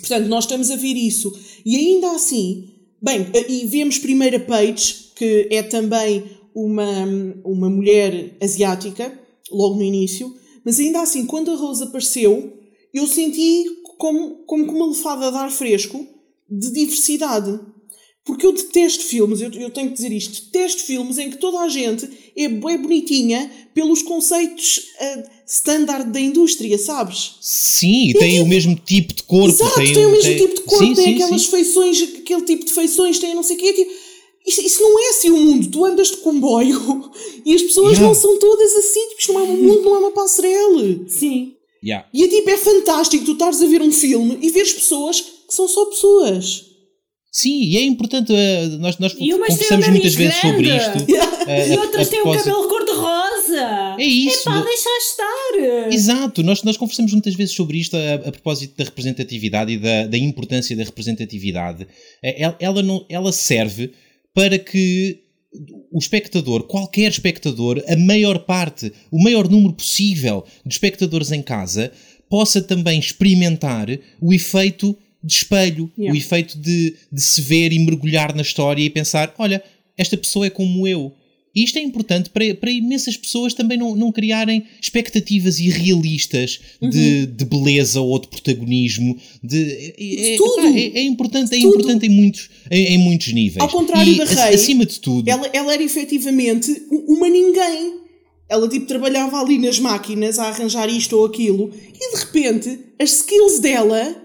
Portanto, 0.00 0.26
nós 0.26 0.44
estamos 0.44 0.70
a 0.70 0.76
ver 0.76 0.94
isso. 0.94 1.32
E 1.64 1.76
ainda 1.76 2.12
assim, 2.12 2.70
bem, 3.00 3.26
e 3.48 3.66
vemos 3.66 3.98
primeiro 3.98 4.36
a 4.36 4.40
Paige, 4.40 5.12
que 5.14 5.48
é 5.50 5.62
também 5.62 6.24
uma, 6.54 7.04
uma 7.44 7.70
mulher 7.70 8.36
asiática, 8.40 9.18
logo 9.50 9.76
no 9.76 9.82
início, 9.82 10.34
mas 10.64 10.78
ainda 10.78 11.00
assim, 11.00 11.24
quando 11.24 11.50
a 11.50 11.56
Rose 11.56 11.82
apareceu, 11.82 12.52
eu 12.92 13.06
senti 13.06 13.64
como, 13.96 14.44
como 14.44 14.70
uma 14.70 14.88
lefada 14.88 15.30
de 15.30 15.36
ar 15.36 15.50
fresco 15.50 16.06
de 16.48 16.72
diversidade. 16.72 17.58
Porque 18.24 18.44
eu 18.44 18.52
detesto 18.52 19.04
filmes, 19.04 19.40
eu, 19.40 19.50
eu 19.52 19.70
tenho 19.70 19.88
que 19.88 19.94
dizer 19.94 20.12
isto, 20.12 20.44
detesto 20.46 20.82
filmes 20.82 21.16
em 21.16 21.30
que 21.30 21.38
toda 21.38 21.60
a 21.60 21.68
gente 21.68 22.06
é 22.36 22.46
bem 22.46 22.76
bonitinha 22.76 23.50
pelos 23.72 24.02
conceitos 24.02 24.82
ah, 25.00 25.22
standard 25.48 26.10
da 26.12 26.20
indústria, 26.20 26.78
sabes? 26.78 27.36
Sim, 27.40 28.12
tem 28.18 28.40
o 28.40 28.46
mesmo 28.46 28.74
tipo 28.76 29.14
de 29.14 29.22
corpo. 29.22 29.48
Exato, 29.48 29.74
tem, 29.76 29.92
tem, 29.94 30.06
o 30.06 30.10
mesmo 30.10 30.36
tipo 30.36 30.54
de 30.54 30.60
corpo, 30.62 30.84
Sim, 30.84 30.94
tem 30.94 31.04
sim, 31.04 31.14
aquelas 31.14 31.42
sim. 31.42 31.50
feições, 31.50 32.02
aquele 32.02 32.42
tipo 32.42 32.64
de 32.66 32.72
feições, 32.72 33.18
tem 33.18 33.34
não 33.34 33.42
sei 33.42 33.56
o 33.56 33.58
quê. 33.58 33.72
Tipo, 33.72 33.90
isso, 34.46 34.60
isso 34.62 34.82
não 34.82 34.98
é 34.98 35.08
assim 35.10 35.30
o 35.30 35.36
mundo. 35.36 35.68
Tu 35.70 35.84
andas 35.84 36.08
de 36.08 36.16
comboio 36.18 37.10
e 37.44 37.54
as 37.54 37.62
pessoas 37.62 37.92
Yeah. 37.92 38.06
não 38.06 38.14
são 38.14 38.38
todas 38.38 38.72
assim. 38.76 39.08
Tipo, 39.08 39.20
isto 39.20 39.32
não 39.32 39.40
é 39.40 39.44
um 39.44 39.56
mundo, 39.56 39.82
não 39.82 39.94
é 39.96 39.98
uma 39.98 40.10
passarela. 40.12 41.00
Sim. 41.08 41.52
Yeah. 41.84 42.06
E 42.12 42.24
é 42.24 42.28
tipo, 42.28 42.50
é 42.50 42.56
fantástico 42.56 43.24
tu 43.24 43.32
estares 43.32 43.62
a 43.62 43.66
ver 43.66 43.80
um 43.82 43.92
filme 43.92 44.38
e 44.42 44.50
veres 44.50 44.72
pessoas 44.72 45.20
que 45.20 45.54
são 45.54 45.66
só 45.68 45.84
pessoas. 45.86 46.66
Sim, 47.30 47.60
e 47.62 47.76
é 47.76 47.82
importante, 47.82 48.32
uh, 48.32 48.78
nós, 48.80 48.98
nós 48.98 49.14
E 49.18 49.32
umas 49.34 49.48
têm 49.48 49.68
conversamos 49.68 49.86
o 49.86 49.90
muitas 49.90 50.14
vezes 50.14 50.34
sobre 50.40 50.62
grande. 50.62 50.98
isto. 50.98 51.12
E 51.12 51.14
uh, 51.76 51.78
a- 51.78 51.82
outras 51.82 52.08
têm 52.08 52.20
o 52.20 52.32
cabelo 52.32 52.67
É 53.98 54.04
isso. 54.04 54.48
Epá, 54.48 54.60
deixa 54.62 54.88
estar. 54.98 55.92
Exato, 55.92 56.42
nós, 56.42 56.62
nós 56.62 56.76
conversamos 56.76 57.12
muitas 57.12 57.34
vezes 57.34 57.54
sobre 57.54 57.78
isto 57.78 57.96
a, 57.96 58.14
a 58.14 58.32
propósito 58.32 58.76
da 58.76 58.84
representatividade 58.84 59.72
e 59.72 59.78
da, 59.78 60.06
da 60.06 60.18
importância 60.18 60.76
da 60.76 60.84
representatividade. 60.84 61.86
Eh, 62.22 62.42
Ela, 62.42 62.56
ela, 62.60 62.82
não, 62.82 63.04
ela 63.08 63.32
serve 63.32 63.92
para 64.34 64.58
que 64.58 65.20
o 65.90 65.98
espectador, 65.98 66.64
qualquer 66.64 67.10
espectador, 67.10 67.82
a 67.88 67.96
maior 67.96 68.40
parte, 68.40 68.92
o 69.10 69.22
maior 69.22 69.48
número 69.48 69.72
possível 69.72 70.44
de 70.64 70.74
espectadores 70.74 71.32
em 71.32 71.42
casa, 71.42 71.90
possa 72.28 72.60
também 72.60 72.98
experimentar 73.00 73.88
o 74.20 74.32
efeito 74.32 74.96
de 75.24 75.32
espelho, 75.32 75.90
Yeah. 75.98 76.14
o 76.14 76.16
efeito 76.16 76.56
de, 76.58 76.94
de 77.10 77.20
se 77.20 77.40
ver 77.40 77.72
e 77.72 77.78
mergulhar 77.78 78.34
na 78.36 78.42
história 78.42 78.82
e 78.82 78.90
pensar: 78.90 79.34
olha, 79.38 79.62
esta 79.96 80.16
pessoa 80.16 80.46
é 80.46 80.50
como 80.50 80.86
eu. 80.86 81.12
E 81.58 81.64
isto 81.64 81.76
é 81.76 81.82
importante 81.82 82.30
para, 82.30 82.54
para 82.54 82.70
imensas 82.70 83.16
pessoas 83.16 83.52
também 83.52 83.76
não, 83.76 83.96
não 83.96 84.12
criarem 84.12 84.62
expectativas 84.80 85.58
irrealistas 85.58 86.60
de, 86.80 87.26
de 87.26 87.44
beleza 87.44 88.00
ou 88.00 88.16
de 88.20 88.28
protagonismo. 88.28 89.16
De, 89.42 89.92
é, 89.98 90.34
é- 90.34 90.36
tudo. 90.36 90.66
é- 90.68 90.98
é 90.98 91.02
importante, 91.02 91.54
é 91.54 91.60
Tudo. 91.60 91.74
importante 91.74 92.06
em 92.06 92.10
muitos, 92.10 92.48
em, 92.70 92.94
em 92.94 92.98
muitos 92.98 93.32
níveis. 93.32 93.60
Ao 93.60 93.68
contrário 93.68 94.12
e, 94.12 94.16
da 94.16 94.24
Rei, 94.24 94.54
acima 94.54 94.86
de 94.86 95.00
tudo, 95.00 95.28
Ela, 95.28 95.50
ela 95.52 95.72
era 95.74 95.82
efetivamente 95.82 96.70
uma 96.90 97.28
ninguém. 97.28 97.94
Ela 98.48 98.68
tipo 98.68 98.86
trabalhava 98.86 99.40
ali 99.40 99.58
nas 99.58 99.78
máquinas 99.80 100.38
a 100.38 100.44
arranjar 100.48 100.88
isto 100.88 101.16
ou 101.16 101.26
aquilo 101.26 101.72
e 101.92 102.16
de 102.16 102.20
repente 102.24 102.78
as 103.00 103.14
skills 103.16 103.58
dela, 103.60 104.16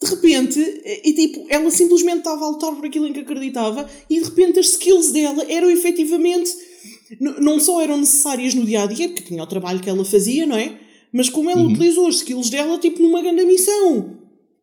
de 0.00 0.10
repente, 0.10 0.60
e 1.04 1.12
tipo, 1.12 1.46
ela 1.48 1.70
simplesmente 1.70 2.18
estava 2.18 2.44
a 2.44 2.50
lutar 2.50 2.74
por 2.74 2.86
aquilo 2.86 3.06
em 3.06 3.12
que 3.12 3.20
acreditava 3.20 3.88
e 4.08 4.20
de 4.20 4.24
repente 4.24 4.60
as 4.60 4.68
skills 4.68 5.10
dela 5.10 5.44
eram 5.48 5.68
efetivamente, 5.70 6.52
não 7.20 7.58
só 7.58 7.80
eram 7.80 7.96
necessárias 7.96 8.54
no 8.54 8.64
dia 8.64 8.84
a 8.84 8.86
dia, 8.86 9.08
porque 9.08 9.22
tinha 9.22 9.42
o 9.42 9.46
trabalho 9.46 9.80
que 9.80 9.90
ela 9.90 10.04
fazia, 10.04 10.46
não 10.46 10.56
é? 10.56 10.78
Mas 11.12 11.28
como 11.28 11.50
ela 11.50 11.62
utilizou 11.62 12.06
as 12.06 12.16
skills 12.16 12.48
dela 12.48 12.78
tipo 12.78 13.02
numa 13.02 13.20
grande 13.20 13.44
missão. 13.44 14.18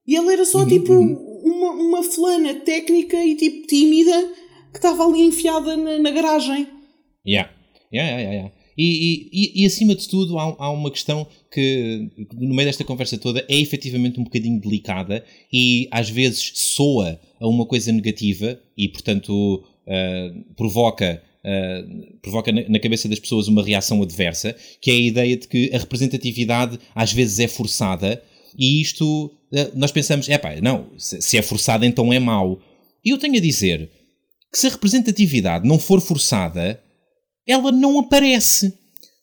E 0.08 0.16
ela 0.16 0.32
era 0.32 0.46
só 0.46 0.66
tipo 0.66 0.94
uma, 0.94 1.72
uma 1.72 2.04
fulana 2.04 2.54
técnica 2.54 3.18
e 3.24 3.36
tipo 3.36 3.68
tímida 3.68 4.32
que 4.72 4.78
estava 4.78 5.06
ali 5.06 5.22
enfiada 5.22 5.76
na, 5.76 6.00
na 6.00 6.12
garagem. 6.12 6.68
Yeah. 7.28 7.52
Yeah, 7.92 8.10
yeah, 8.10 8.22
yeah, 8.22 8.34
yeah. 8.34 8.55
E, 8.78 9.30
e, 9.32 9.62
e, 9.62 9.66
acima 9.66 9.96
de 9.96 10.08
tudo 10.08 10.38
há, 10.38 10.56
há 10.60 10.70
uma 10.70 10.92
questão 10.92 11.26
que 11.50 12.10
no 12.34 12.54
meio 12.54 12.68
desta 12.68 12.84
conversa 12.84 13.18
toda 13.18 13.46
é 13.48 13.58
efetivamente 13.58 14.20
um 14.20 14.24
bocadinho 14.24 14.60
delicada 14.60 15.24
e 15.52 15.88
às 15.92 16.10
vezes 16.10 16.52
soa 16.56 17.20
a 17.40 17.48
uma 17.48 17.66
coisa 17.66 17.92
negativa 17.92 18.60
e 18.78 18.90
portanto 18.90 19.64
uh, 19.88 20.54
provoca 20.56 21.22
Uh, 21.46 22.18
provoca 22.24 22.52
na, 22.52 22.68
na 22.68 22.80
cabeça 22.80 23.08
das 23.08 23.20
pessoas 23.20 23.48
uma 23.48 23.62
reação 23.62 24.02
adversa, 24.02 24.56
que 24.82 24.90
é 24.90 24.96
a 24.96 25.00
ideia 25.00 25.38
de 25.38 25.48
que 25.48 25.70
a 25.72 25.78
representatividade 25.78 26.80
às 26.96 27.14
vezes 27.14 27.38
é 27.38 27.48
forçada 27.48 28.20
e 28.58 28.82
isto 28.82 29.26
uh, 29.52 29.72
nós 29.76 29.92
pensamos, 29.92 30.28
é 30.28 30.40
pá, 30.40 30.56
não, 30.60 30.88
se, 30.98 31.22
se 31.22 31.38
é 31.38 31.44
forçada 31.44 31.86
então 31.86 32.12
é 32.12 32.18
mau. 32.18 32.60
E 33.06 33.12
eu 33.12 33.20
tenho 33.20 33.38
a 33.38 33.40
dizer 33.40 33.92
que 34.52 34.58
se 34.58 34.66
a 34.66 34.72
representatividade 34.72 35.68
não 35.68 35.78
for 35.78 36.02
forçada, 36.02 36.82
ela 37.48 37.72
não 37.72 38.00
aparece. 38.00 38.74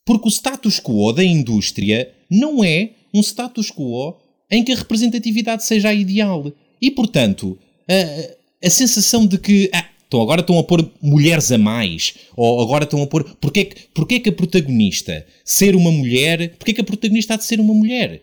Porque 0.05 0.29
o 0.29 0.31
status 0.31 0.81
quo 0.81 1.13
da 1.13 1.25
indústria 1.25 2.13
não 2.31 2.65
é 2.65 2.91
um 3.15 3.21
status 3.21 3.71
quo 3.71 4.17
em 4.51 4.65
que 4.65 4.73
a 4.73 4.77
representatividade 4.77 5.65
seja 5.65 5.89
a 5.89 5.95
ideal. 5.95 6.53
E, 6.81 6.91
portanto, 6.91 7.59
a, 7.89 8.67
a 8.67 8.71
sensação 8.71 9.27
de 9.27 9.39
que 9.39 9.71
ah, 9.73 9.87
então 10.13 10.21
agora 10.21 10.43
estão 10.43 10.59
a 10.59 10.63
pôr 10.63 10.87
mulheres 11.01 11.51
a 11.51 11.57
mais, 11.57 12.13
ou 12.37 12.61
agora 12.61 12.85
estão 12.85 13.03
a 13.03 13.07
pôr. 13.07 13.25
Porquê, 13.41 13.71
porquê 13.95 14.21
que 14.21 14.29
a 14.29 14.33
protagonista 14.33 15.27
ser 15.43 15.75
uma 15.75 15.91
mulher. 15.91 16.55
Porquê 16.59 16.75
que 16.75 16.83
a 16.83 16.85
protagonista 16.85 17.33
há 17.33 17.37
de 17.39 17.45
ser 17.45 17.59
uma 17.59 17.73
mulher? 17.73 18.21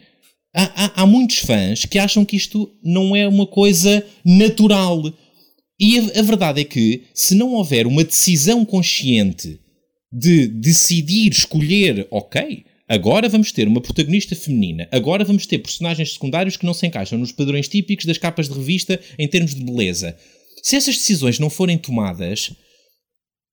Há, 0.54 0.86
há, 0.86 1.02
há 1.02 1.06
muitos 1.08 1.40
fãs 1.40 1.86
que 1.86 1.98
acham 1.98 2.24
que 2.24 2.36
isto 2.36 2.70
não 2.84 3.16
é 3.16 3.28
uma 3.28 3.48
coisa 3.48 4.06
natural. 4.24 5.12
E 5.80 5.98
a, 5.98 6.20
a 6.20 6.22
verdade 6.22 6.62
é 6.62 6.64
que, 6.64 7.06
se 7.12 7.34
não 7.34 7.54
houver 7.54 7.88
uma 7.88 8.04
decisão 8.04 8.64
consciente 8.64 9.60
de 10.12 10.48
decidir, 10.48 11.32
escolher, 11.32 12.08
ok, 12.10 12.66
agora 12.88 13.30
vamos 13.30 13.52
ter 13.52 13.68
uma 13.68 13.82
protagonista 13.82 14.36
feminina, 14.36 14.88
agora 14.92 15.24
vamos 15.24 15.46
ter 15.46 15.60
personagens 15.60 16.14
secundários 16.14 16.58
que 16.58 16.66
não 16.66 16.74
se 16.74 16.88
encaixam 16.88 17.20
nos 17.20 17.32
padrões 17.32 17.68
típicos 17.68 18.06
das 18.06 18.18
capas 18.18 18.50
de 18.50 18.56
revista 18.56 19.00
em 19.18 19.28
termos 19.28 19.54
de 19.54 19.64
beleza. 19.64 20.16
Se 20.64 20.76
essas 20.76 20.96
decisões 20.96 21.40
não 21.40 21.50
forem 21.50 21.78
tomadas, 21.78 22.52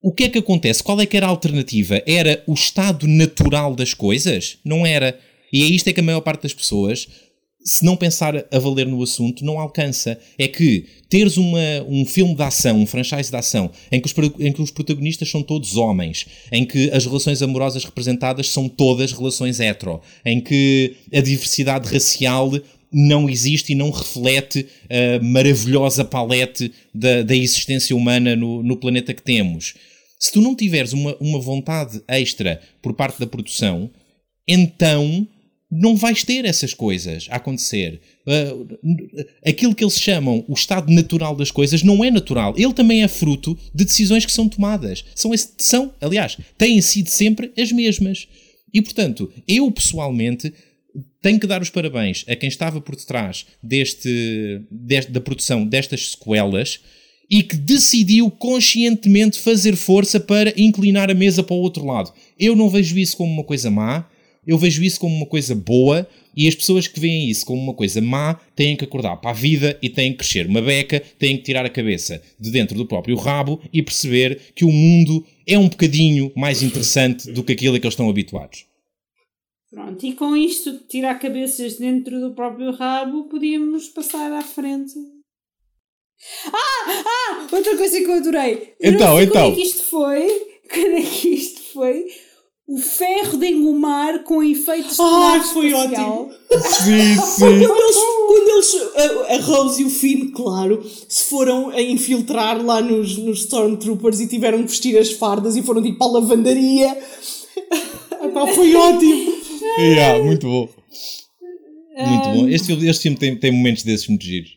o 0.02 0.12
que 0.12 0.24
é 0.24 0.28
que 0.28 0.38
acontece? 0.38 0.82
Qual 0.82 1.00
é 1.00 1.06
que 1.06 1.16
era 1.16 1.26
a 1.26 1.30
alternativa? 1.30 2.02
Era 2.06 2.42
o 2.46 2.54
estado 2.54 3.06
natural 3.06 3.74
das 3.74 3.92
coisas? 3.92 4.58
Não 4.64 4.86
era. 4.86 5.18
E 5.52 5.62
é 5.62 5.66
isto 5.66 5.88
é 5.88 5.92
que 5.92 6.00
a 6.00 6.02
maior 6.02 6.20
parte 6.20 6.42
das 6.42 6.54
pessoas, 6.54 7.08
se 7.66 7.84
não 7.84 7.96
pensar 7.96 8.36
a 8.36 8.58
valer 8.60 8.86
no 8.86 9.02
assunto, 9.02 9.44
não 9.44 9.58
alcança. 9.58 10.16
É 10.38 10.46
que 10.46 10.86
teres 11.08 11.36
uma, 11.36 11.58
um 11.88 12.06
filme 12.06 12.32
de 12.32 12.42
ação, 12.42 12.78
um 12.78 12.86
franchise 12.86 13.28
de 13.28 13.36
ação, 13.36 13.72
em 13.90 14.00
que, 14.00 14.06
os, 14.06 14.14
em 14.38 14.52
que 14.52 14.62
os 14.62 14.70
protagonistas 14.70 15.28
são 15.28 15.42
todos 15.42 15.76
homens, 15.76 16.26
em 16.52 16.64
que 16.64 16.88
as 16.92 17.04
relações 17.04 17.42
amorosas 17.42 17.84
representadas 17.84 18.48
são 18.50 18.68
todas 18.68 19.10
relações 19.10 19.58
hetero, 19.58 20.00
em 20.24 20.40
que 20.40 20.94
a 21.12 21.20
diversidade 21.20 21.92
racial 21.92 22.52
não 22.92 23.28
existe 23.28 23.72
e 23.72 23.74
não 23.74 23.90
reflete 23.90 24.64
a 24.88 25.22
maravilhosa 25.22 26.04
palete 26.04 26.72
da, 26.94 27.22
da 27.22 27.34
existência 27.34 27.96
humana 27.96 28.36
no, 28.36 28.62
no 28.62 28.76
planeta 28.76 29.12
que 29.12 29.22
temos. 29.22 29.74
Se 30.20 30.30
tu 30.30 30.40
não 30.40 30.54
tiveres 30.54 30.92
uma, 30.92 31.16
uma 31.20 31.40
vontade 31.40 32.00
extra 32.06 32.60
por 32.80 32.94
parte 32.94 33.18
da 33.18 33.26
produção, 33.26 33.90
então 34.46 35.26
não 35.70 35.96
vais 35.96 36.22
ter 36.22 36.44
essas 36.44 36.72
coisas 36.72 37.26
a 37.30 37.36
acontecer. 37.36 38.00
Uh, 38.26 38.66
aquilo 39.44 39.74
que 39.74 39.82
eles 39.82 39.98
chamam 39.98 40.44
o 40.46 40.54
estado 40.54 40.92
natural 40.92 41.34
das 41.34 41.50
coisas 41.50 41.82
não 41.82 42.04
é 42.04 42.10
natural. 42.10 42.54
Ele 42.56 42.72
também 42.72 43.02
é 43.02 43.08
fruto 43.08 43.58
de 43.74 43.84
decisões 43.84 44.24
que 44.24 44.32
são 44.32 44.48
tomadas. 44.48 45.04
São, 45.14 45.32
são 45.58 45.92
aliás, 46.00 46.36
têm 46.56 46.80
sido 46.80 47.08
sempre 47.08 47.52
as 47.58 47.72
mesmas. 47.72 48.28
E 48.72 48.80
portanto, 48.80 49.32
eu 49.48 49.70
pessoalmente 49.70 50.52
tenho 51.20 51.40
que 51.40 51.46
dar 51.46 51.60
os 51.60 51.70
parabéns 51.70 52.24
a 52.28 52.36
quem 52.36 52.48
estava 52.48 52.80
por 52.80 52.94
detrás 52.94 53.46
deste, 53.62 54.62
deste- 54.70 55.10
da 55.10 55.20
produção 55.20 55.66
destas 55.66 56.10
sequelas 56.12 56.78
e 57.28 57.42
que 57.42 57.56
decidiu 57.56 58.30
conscientemente 58.30 59.38
fazer 59.40 59.74
força 59.74 60.20
para 60.20 60.54
inclinar 60.56 61.10
a 61.10 61.14
mesa 61.14 61.42
para 61.42 61.56
o 61.56 61.60
outro 61.60 61.84
lado. 61.84 62.12
Eu 62.38 62.54
não 62.54 62.68
vejo 62.70 62.96
isso 62.98 63.16
como 63.16 63.32
uma 63.32 63.42
coisa 63.44 63.68
má, 63.70 64.06
eu 64.46 64.56
vejo 64.58 64.82
isso 64.82 65.00
como 65.00 65.14
uma 65.14 65.26
coisa 65.26 65.54
boa 65.54 66.08
e 66.36 66.46
as 66.46 66.54
pessoas 66.54 66.86
que 66.86 67.00
veem 67.00 67.28
isso 67.30 67.46
como 67.46 67.60
uma 67.60 67.74
coisa 67.74 68.00
má 68.00 68.34
têm 68.54 68.76
que 68.76 68.84
acordar 68.84 69.16
para 69.16 69.30
a 69.30 69.34
vida 69.34 69.78
e 69.82 69.88
têm 69.88 70.12
que 70.12 70.18
crescer 70.18 70.46
uma 70.46 70.60
beca, 70.60 71.00
têm 71.18 71.36
que 71.36 71.42
tirar 71.42 71.64
a 71.64 71.70
cabeça 71.70 72.22
de 72.38 72.50
dentro 72.50 72.76
do 72.76 72.86
próprio 72.86 73.16
rabo 73.16 73.60
e 73.72 73.82
perceber 73.82 74.52
que 74.54 74.64
o 74.64 74.70
mundo 74.70 75.24
é 75.46 75.58
um 75.58 75.68
bocadinho 75.68 76.30
mais 76.36 76.62
interessante 76.62 77.30
do 77.32 77.42
que 77.42 77.52
aquilo 77.52 77.76
a 77.76 77.80
que 77.80 77.86
eles 77.86 77.94
estão 77.94 78.10
habituados. 78.10 78.66
Pronto, 79.70 80.06
e 80.06 80.12
com 80.12 80.36
isto 80.36 80.72
de 80.72 80.86
tirar 80.86 81.18
cabeças 81.18 81.76
dentro 81.76 82.20
do 82.20 82.34
próprio 82.34 82.70
rabo, 82.72 83.24
podíamos 83.24 83.88
passar 83.88 84.32
à 84.32 84.42
frente. 84.42 84.94
Ah! 86.46 87.04
Ah! 87.04 87.46
Outra 87.52 87.76
coisa 87.76 87.98
que 87.98 88.06
eu 88.06 88.14
adorei. 88.14 88.74
Eu 88.80 88.92
Então, 88.92 89.16
sei 89.16 89.24
então. 89.26 89.50
Quando 89.52 89.52
é 89.52 89.54
que 89.54 89.62
isto 89.62 89.82
foi? 89.82 90.28
Quando 90.72 90.96
é 90.96 91.02
que 91.02 91.28
isto 91.28 91.60
foi? 91.72 92.06
O 92.68 92.78
ferro 92.78 93.38
de 93.38 93.46
engomar 93.46 94.24
com 94.24 94.42
efeitos 94.42 94.96
de 94.96 95.02
Ai, 95.02 95.38
nave 95.38 95.48
foi 95.52 95.66
espacial. 95.68 96.30
Sim, 96.50 97.14
sim. 97.22 97.38
Quando 97.38 97.62
eles, 97.62 97.96
quando 98.26 98.48
eles 98.48 98.74
a, 98.96 99.34
a 99.34 99.40
Rose 99.40 99.82
e 99.82 99.84
o 99.84 99.90
Finn, 99.90 100.32
claro, 100.32 100.84
se 101.08 101.24
foram 101.24 101.70
a 101.70 101.80
infiltrar 101.80 102.60
lá 102.64 102.80
nos, 102.80 103.16
nos 103.18 103.40
Stormtroopers 103.40 104.18
e 104.18 104.26
tiveram 104.26 104.62
que 104.62 104.68
vestir 104.68 104.98
as 104.98 105.12
fardas 105.12 105.56
e 105.56 105.62
foram 105.62 105.80
tipo 105.80 105.98
para 105.98 106.08
a 106.08 106.10
lavandaria. 106.12 106.88
Epá, 108.24 108.46
foi 108.48 108.74
ótimo. 108.74 109.32
Yeah, 109.78 110.24
muito 110.24 110.46
bom. 110.46 110.68
Muito 111.96 112.28
bom. 112.30 112.48
Este 112.48 112.66
filme, 112.66 112.88
este 112.88 113.02
filme 113.02 113.16
tem, 113.16 113.36
tem 113.38 113.52
momentos 113.52 113.84
desses 113.84 114.08
muito 114.08 114.24
giros. 114.24 114.56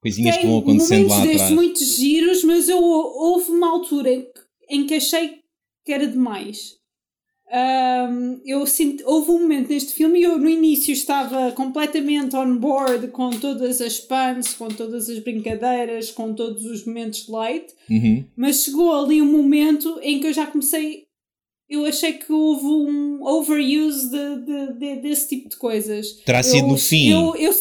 Coisinhas 0.00 0.36
que 0.36 0.42
Tem 0.42 0.50
vão 0.50 0.60
acontecendo 0.60 1.08
lá 1.08 1.20
destes 1.20 1.34
atrás. 1.42 1.52
muito 1.52 1.84
giros, 1.84 2.44
mas 2.44 2.68
eu, 2.68 2.78
houve 2.80 3.50
uma 3.50 3.68
altura 3.70 4.10
em 4.12 4.22
que, 4.22 4.30
em 4.70 4.86
que 4.86 4.94
achei 4.94 5.40
que 5.84 5.92
era 5.92 6.06
demais. 6.06 6.77
Ahm, 7.50 8.40
eu 8.44 8.66
sinto, 8.66 9.02
houve 9.06 9.30
um 9.30 9.40
momento 9.40 9.70
neste 9.70 9.94
filme 9.94 10.18
e 10.18 10.22
eu 10.22 10.38
no 10.38 10.48
início 10.48 10.92
estava 10.92 11.50
completamente 11.52 12.36
on 12.36 12.56
board 12.56 13.08
com 13.08 13.30
todas 13.30 13.80
as 13.80 13.98
puns, 13.98 14.52
com 14.54 14.68
todas 14.68 15.08
as 15.08 15.18
brincadeiras, 15.18 16.10
com 16.10 16.34
todos 16.34 16.64
os 16.66 16.84
momentos 16.84 17.26
light, 17.28 17.66
Uhum. 17.88 18.24
mas 18.36 18.64
chegou 18.64 18.92
ali 18.94 19.22
um 19.22 19.32
momento 19.32 19.98
em 20.02 20.20
que 20.20 20.26
eu 20.26 20.32
já 20.32 20.46
comecei 20.46 21.08
eu 21.70 21.84
achei 21.84 22.14
que 22.14 22.32
houve 22.32 22.64
um 22.64 23.22
overuse 23.26 24.10
de, 24.10 24.36
de, 24.46 24.72
de, 24.78 24.96
desse 25.02 25.28
tipo 25.28 25.50
de 25.50 25.56
coisas. 25.58 26.12
Terá 26.24 26.42
sido 26.42 26.64
eu, 26.64 26.68
no 26.68 26.78
fim. 26.78 27.10
Eu, 27.10 27.36
eu, 27.36 27.52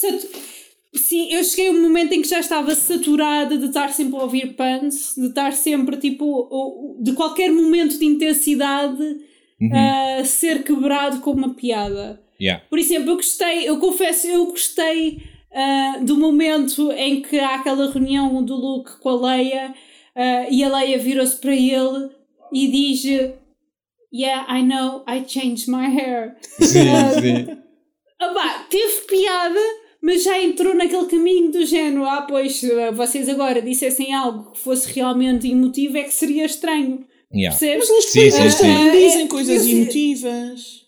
sim, 0.93 1.29
eu 1.33 1.43
cheguei 1.43 1.67
a 1.67 1.71
um 1.71 1.81
momento 1.81 2.13
em 2.13 2.21
que 2.21 2.29
já 2.29 2.39
estava 2.39 2.73
saturada 2.73 3.57
de 3.57 3.65
estar 3.65 3.91
sempre 3.93 4.17
a 4.17 4.23
ouvir 4.23 4.55
puns, 4.55 5.13
de 5.17 5.27
estar 5.27 5.51
sempre 5.51 5.97
tipo, 5.97 6.97
de 7.01 7.11
qualquer 7.13 7.51
momento 7.51 7.99
de 7.99 8.05
intensidade 8.05 8.97
uhum. 9.59 10.19
a 10.19 10.25
ser 10.25 10.63
quebrado 10.63 11.19
com 11.19 11.31
uma 11.31 11.53
piada. 11.53 12.21
Yeah. 12.39 12.63
Por 12.69 12.77
exemplo, 12.77 13.11
eu 13.11 13.15
gostei, 13.15 13.67
eu 13.67 13.79
confesso, 13.79 14.27
eu 14.27 14.45
gostei 14.45 15.23
uh, 15.51 16.05
do 16.05 16.17
momento 16.17 16.91
em 16.91 17.21
que 17.21 17.39
há 17.39 17.55
aquela 17.55 17.91
reunião 17.91 18.43
do 18.43 18.55
Luke 18.55 18.99
com 18.99 19.09
a 19.09 19.31
Leia 19.31 19.73
uh, 20.15 20.53
e 20.53 20.63
a 20.63 20.77
Leia 20.77 20.99
virou-se 20.99 21.37
para 21.37 21.55
ele 21.55 22.09
e 22.53 22.67
diz 22.67 23.03
Yeah, 24.13 24.45
I 24.49 24.61
know, 24.61 25.03
I 25.07 25.25
changed 25.27 25.67
my 25.67 25.87
hair. 25.87 26.37
Sim, 26.41 26.89
uh, 26.89 27.19
sim. 27.19 27.57
Opa, 28.21 28.65
teve 28.69 29.01
piada, 29.07 29.59
mas 30.01 30.23
já 30.23 30.41
entrou 30.41 30.73
naquele 30.73 31.05
caminho 31.07 31.51
do 31.51 31.65
género. 31.65 32.05
Ah, 32.05 32.21
pois, 32.21 32.61
vocês 32.95 33.27
agora 33.29 33.61
dissessem 33.61 34.13
algo 34.13 34.51
que 34.51 34.59
fosse 34.59 34.91
realmente 34.93 35.47
emotivo, 35.47 35.97
é 35.97 36.03
que 36.03 36.13
seria 36.13 36.45
estranho. 36.45 37.05
Yeah. 37.37 37.57
Percebes? 37.57 37.89
Mas 37.89 38.05
sim, 38.05 38.31
sim, 38.31 38.49
sim. 38.49 38.91
dizem 38.91 39.27
coisas 39.27 39.67
emotivas. 39.67 40.87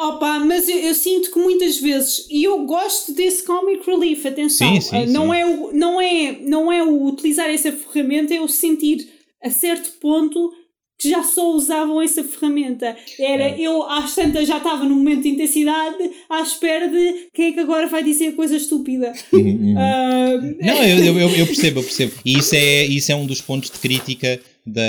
Opa, 0.00 0.38
mas 0.38 0.68
eu, 0.68 0.78
eu, 0.78 0.94
sinto 0.94 1.32
que 1.32 1.38
muitas 1.40 1.78
vezes, 1.78 2.26
e 2.30 2.44
eu 2.44 2.64
gosto 2.64 3.12
desse 3.12 3.42
comic 3.44 3.84
relief, 3.84 4.24
atenção, 4.26 4.74
sim, 4.74 4.80
sim, 4.80 5.06
não, 5.06 5.30
sim. 5.30 5.36
É 5.36 5.46
o, 5.46 5.72
não, 5.72 6.00
é, 6.00 6.38
não 6.40 6.72
é 6.72 6.84
o 6.84 7.04
utilizar 7.04 7.50
essa 7.50 7.72
ferramenta, 7.72 8.32
é 8.32 8.40
o 8.40 8.46
sentir 8.46 9.08
a 9.42 9.50
certo 9.50 9.90
ponto 9.98 10.52
que 10.98 11.10
já 11.10 11.22
só 11.22 11.52
usavam 11.52 12.02
essa 12.02 12.24
ferramenta. 12.24 12.96
Era 13.18 13.44
é. 13.44 13.60
eu, 13.60 13.82
às 13.84 14.14
tantas, 14.14 14.48
já 14.48 14.56
estava 14.56 14.84
num 14.84 14.96
momento 14.96 15.22
de 15.22 15.28
intensidade, 15.28 16.10
à 16.28 16.42
espera 16.42 16.88
de 16.88 17.28
quem 17.32 17.50
é 17.50 17.52
que 17.52 17.60
agora 17.60 17.86
vai 17.86 18.02
dizer 18.02 18.32
coisa 18.32 18.56
estúpida. 18.56 19.12
Uhum, 19.38 19.74
uh... 19.74 20.56
Não, 20.60 20.82
eu, 20.82 21.16
eu, 21.16 21.30
eu, 21.30 21.46
percebo, 21.46 21.78
eu 21.78 21.84
percebo. 21.84 22.12
E 22.24 22.38
isso 22.38 22.54
é, 22.56 22.84
isso 22.84 23.12
é 23.12 23.14
um 23.14 23.24
dos 23.24 23.40
pontos 23.40 23.70
de 23.70 23.78
crítica 23.78 24.40
da, 24.66 24.82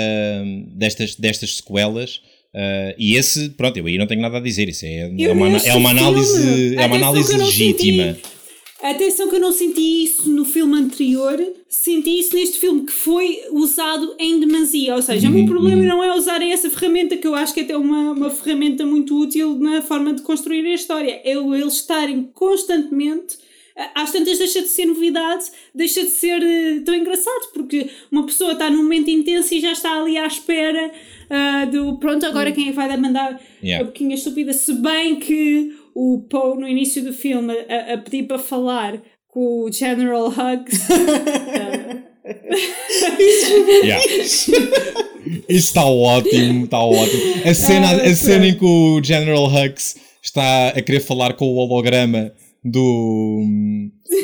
destas, 0.74 1.14
destas 1.14 1.56
sequelas. 1.56 2.16
Uh, 2.52 2.92
e 2.98 3.14
esse, 3.14 3.50
pronto, 3.50 3.76
eu 3.76 3.86
aí 3.86 3.96
não 3.96 4.06
tenho 4.06 4.20
nada 4.20 4.38
a 4.38 4.40
dizer. 4.40 4.68
Isso 4.68 4.84
é, 4.84 5.02
é, 5.02 5.30
uma, 5.30 5.56
é 5.56 5.74
uma 5.74 5.90
análise, 5.90 6.76
é 6.76 6.86
uma 6.86 6.96
análise 6.96 7.36
legítima. 7.36 8.14
Senti 8.14 8.39
Atenção 8.82 9.28
que 9.28 9.36
eu 9.36 9.40
não 9.40 9.52
senti 9.52 10.04
isso 10.04 10.30
no 10.30 10.44
filme 10.44 10.74
anterior, 10.78 11.38
senti 11.68 12.18
isso 12.18 12.34
neste 12.34 12.58
filme 12.58 12.86
que 12.86 12.92
foi 12.92 13.40
usado 13.50 14.14
em 14.18 14.40
demasia. 14.40 14.96
Ou 14.96 15.02
seja, 15.02 15.28
uhum, 15.28 15.34
o 15.34 15.36
meu 15.38 15.46
problema 15.46 15.82
uhum. 15.82 15.88
não 15.88 16.04
é 16.04 16.16
usarem 16.16 16.52
essa 16.52 16.70
ferramenta, 16.70 17.16
que 17.16 17.26
eu 17.26 17.34
acho 17.34 17.52
que 17.52 17.60
é 17.60 17.62
até 17.64 17.76
uma, 17.76 18.12
uma 18.12 18.30
ferramenta 18.30 18.86
muito 18.86 19.18
útil 19.20 19.58
na 19.58 19.82
forma 19.82 20.14
de 20.14 20.22
construir 20.22 20.64
a 20.66 20.74
história. 20.74 21.20
É 21.24 21.32
eles 21.32 21.74
estarem 21.74 22.30
constantemente. 22.34 23.38
Às 23.94 24.12
tantas 24.12 24.36
deixa 24.36 24.60
de 24.60 24.68
ser 24.68 24.86
novidade, 24.86 25.44
deixa 25.74 26.02
de 26.02 26.10
ser 26.10 26.42
uh, 26.42 26.84
tão 26.84 26.94
engraçado, 26.94 27.52
porque 27.54 27.88
uma 28.10 28.26
pessoa 28.26 28.52
está 28.52 28.68
num 28.68 28.82
momento 28.82 29.08
intenso 29.08 29.54
e 29.54 29.60
já 29.60 29.72
está 29.72 29.98
ali 29.98 30.18
à 30.18 30.26
espera 30.26 30.90
uh, 31.30 31.70
do 31.70 31.96
pronto, 31.96 32.26
agora 32.26 32.50
uhum. 32.50 32.54
quem 32.54 32.68
é 32.68 32.72
vai 32.72 32.94
mandar 32.98 33.40
yeah. 33.62 33.82
a 33.82 33.86
boquinha 33.86 34.14
estúpida, 34.14 34.52
se 34.52 34.74
bem 34.74 35.16
que 35.16 35.74
o 35.94 36.26
Poe 36.28 36.58
no 36.58 36.68
início 36.68 37.02
do 37.02 37.12
filme 37.12 37.54
a, 37.68 37.94
a 37.94 37.98
pedir 37.98 38.24
para 38.24 38.38
falar 38.38 39.00
com 39.28 39.64
o 39.64 39.72
General 39.72 40.26
Hugs. 40.28 40.88
yeah. 43.82 44.04
Isso 45.48 45.68
está 45.68 45.84
ótimo, 45.84 46.64
está 46.64 46.78
ótimo. 46.80 47.22
A 47.44 47.54
cena, 47.54 47.88
ah, 47.88 48.10
a 48.10 48.14
cena 48.14 48.46
em 48.46 48.54
que 48.54 48.64
o 48.64 49.02
General 49.02 49.46
Hux 49.46 49.96
está 50.22 50.68
a 50.68 50.82
querer 50.82 51.00
falar 51.00 51.34
com 51.34 51.46
o 51.46 51.56
holograma 51.56 52.32
do, 52.64 53.42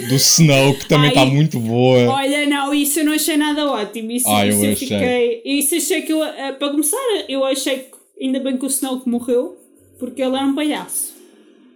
do 0.09 0.15
Snow, 0.17 0.75
que 0.75 0.89
também 0.89 1.09
está 1.09 1.25
muito 1.25 1.59
boa. 1.59 2.09
Olha, 2.15 2.47
não, 2.47 2.75
isso 2.75 3.01
eu 3.01 3.05
não 3.05 3.13
achei 3.13 3.37
nada 3.37 3.71
ótimo. 3.71 4.13
Isso, 4.13 4.29
ah, 4.29 4.47
isso 4.47 4.65
eu, 4.65 4.71
eu 4.71 4.77
fiquei. 4.77 5.43
Isso 5.45 5.75
achei 5.75 6.03
que 6.03 6.13
eu, 6.13 6.23
eh, 6.23 6.53
para 6.53 6.71
começar, 6.71 6.99
eu 7.29 7.45
achei 7.45 7.79
que 7.79 8.25
ainda 8.25 8.41
bem 8.41 8.57
que 8.57 8.65
o 8.65 8.69
Snow 8.69 9.01
que 9.01 9.09
morreu, 9.09 9.57
porque 9.99 10.23
ele 10.23 10.37
era 10.37 10.47
um 10.47 10.55
palhaço. 10.55 11.16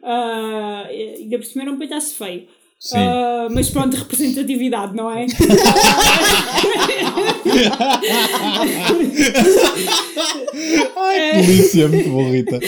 Uh, 0.02 0.86
ainda 1.18 1.38
por 1.38 1.44
cima 1.44 1.62
era 1.62 1.72
um 1.72 1.78
palhaço 1.78 2.14
feio. 2.14 2.48
Uh, 2.92 3.52
mas 3.52 3.68
pronto, 3.68 3.94
representatividade, 3.94 4.96
não 4.96 5.10
é? 5.10 5.26
Ai, 10.96 11.44
polícia, 11.44 11.88
muito 11.88 12.08
bom, 12.08 12.30
Rita. 12.30 12.58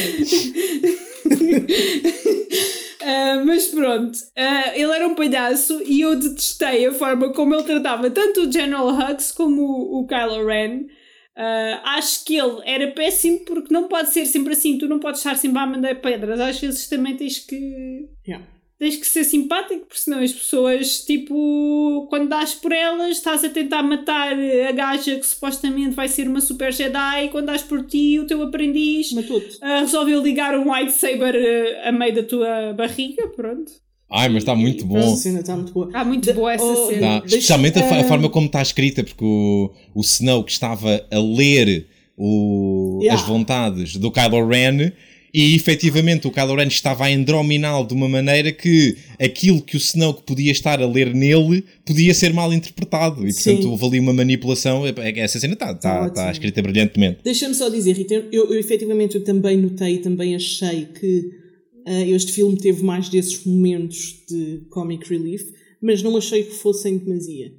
Uh, 3.02 3.46
mas 3.46 3.68
pronto, 3.68 4.14
uh, 4.14 4.70
ele 4.74 4.92
era 4.92 5.09
um 5.09 5.14
palhaço 5.14 5.82
e 5.86 6.02
eu 6.02 6.14
detestei 6.14 6.86
a 6.86 6.92
forma 6.92 7.32
como 7.32 7.54
ele 7.54 7.64
tratava 7.64 8.10
tanto 8.10 8.42
o 8.42 8.52
General 8.52 8.88
Hux 8.88 9.32
como 9.32 9.62
o, 9.62 10.00
o 10.00 10.06
Kylo 10.06 10.46
Ren. 10.46 10.88
Uh, 11.36 11.80
acho 11.84 12.26
que 12.26 12.36
ele 12.36 12.60
era 12.64 12.90
péssimo 12.92 13.40
porque 13.46 13.72
não 13.72 13.88
pode 13.88 14.10
ser 14.10 14.26
sempre 14.26 14.52
assim, 14.52 14.76
tu 14.76 14.86
não 14.86 14.98
podes 14.98 15.20
estar 15.20 15.34
sempre 15.36 15.59
a 15.59 15.66
mandar 15.66 15.94
pedras, 15.94 16.38
às 16.38 16.60
vezes 16.60 16.88
também 16.88 17.16
tens 17.16 17.38
que. 17.38 18.09
Yeah. 18.26 18.46
Tens 18.78 18.96
que 18.96 19.06
ser 19.06 19.22
simpático, 19.22 19.86
porque 19.86 20.00
senão 20.00 20.18
as 20.18 20.32
pessoas, 20.32 21.04
tipo, 21.04 22.06
quando 22.10 22.28
dás 22.28 22.52
por 22.52 22.72
elas, 22.72 23.16
estás 23.16 23.44
a 23.44 23.48
tentar 23.48 23.80
matar 23.80 24.32
a 24.32 24.72
gaja 24.72 25.16
que 25.16 25.26
supostamente 25.26 25.94
vai 25.94 26.09
ser 26.09 26.26
uma 26.26 26.40
super 26.40 26.72
Jedi, 26.72 27.28
quando 27.30 27.46
dás 27.46 27.62
por 27.62 27.86
ti, 27.86 28.18
o 28.18 28.26
teu 28.26 28.42
aprendiz 28.42 29.12
uh, 29.12 29.80
resolveu 29.80 30.20
ligar 30.20 30.59
um 30.59 30.66
lightsaber 30.66 31.34
uh, 31.36 31.88
a 31.88 31.92
meio 31.92 32.14
da 32.16 32.22
tua 32.24 32.72
barriga, 32.72 33.28
pronto. 33.28 33.72
Ai, 34.12 34.28
mas 34.28 34.43
está 34.43 34.55
muito 34.55 34.84
bom. 34.84 34.98
Essa 34.98 35.16
cena 35.16 35.40
está 35.40 35.56
muito 35.56 35.72
boa. 35.72 35.86
Está 35.86 36.05
muito 36.05 36.34
boa 36.34 36.52
essa 36.52 36.64
oh, 36.64 36.89
cena. 36.89 37.20
Tá. 37.20 37.26
Especialmente 37.26 37.78
a, 37.78 38.01
a, 38.01 38.05
forma 38.05 38.28
como 38.28 38.47
está 38.47 38.60
escrita, 38.60 39.02
porque 39.02 39.24
o, 39.24 39.70
o 39.94 40.01
Snow 40.02 40.44
que 40.44 40.52
estava 40.52 41.05
a 41.10 41.18
ler 41.18 41.86
o, 42.16 43.01
yeah. 43.02 43.18
as 43.18 43.26
vontades 43.26 43.97
do 43.97 44.10
Kylo 44.10 44.47
Ren 44.47 44.93
e 45.32 45.55
efetivamente 45.55 46.26
o 46.26 46.30
Kylo 46.30 46.55
Ren 46.55 46.66
estava 46.66 47.06
a 47.06 47.10
endrominá-lo 47.10 47.86
de 47.86 47.94
uma 47.94 48.06
maneira 48.06 48.52
que 48.52 48.97
aquilo 49.18 49.62
que 49.62 49.76
o 49.76 49.78
Snow 49.78 50.12
que 50.12 50.22
podia 50.24 50.52
estar 50.52 50.82
a 50.82 50.86
ler 50.86 51.14
nele 51.14 51.64
podia 51.86 52.12
ser 52.12 52.34
mal 52.34 52.52
interpretado 52.52 53.26
e 53.26 53.32
portanto 53.32 53.62
Sim. 53.62 53.68
houve 53.68 53.86
ali 53.86 54.01
uma 54.01 54.12
manipulação. 54.12 54.82
Essa 55.16 55.40
cena 55.40 55.55
está, 55.55 55.72
está, 55.72 56.06
está 56.06 56.30
escrita 56.30 56.60
brilhantemente. 56.60 57.20
Deixa-me 57.24 57.55
só 57.55 57.70
dizer, 57.70 57.97
Rita, 57.97 58.12
eu, 58.30 58.52
eu 58.52 58.60
efetivamente 58.60 59.14
eu 59.14 59.24
também 59.24 59.56
notei, 59.56 59.98
também 59.98 60.34
achei 60.34 60.84
que 60.84 61.41
este 61.86 62.32
filme 62.32 62.56
teve 62.56 62.82
mais 62.82 63.09
desses 63.09 63.44
momentos 63.44 64.24
de 64.28 64.66
comic 64.70 65.09
relief, 65.09 65.44
mas 65.80 66.02
não 66.02 66.16
achei 66.16 66.44
que 66.44 66.54
fossem 66.54 66.98
demasia. 66.98 67.52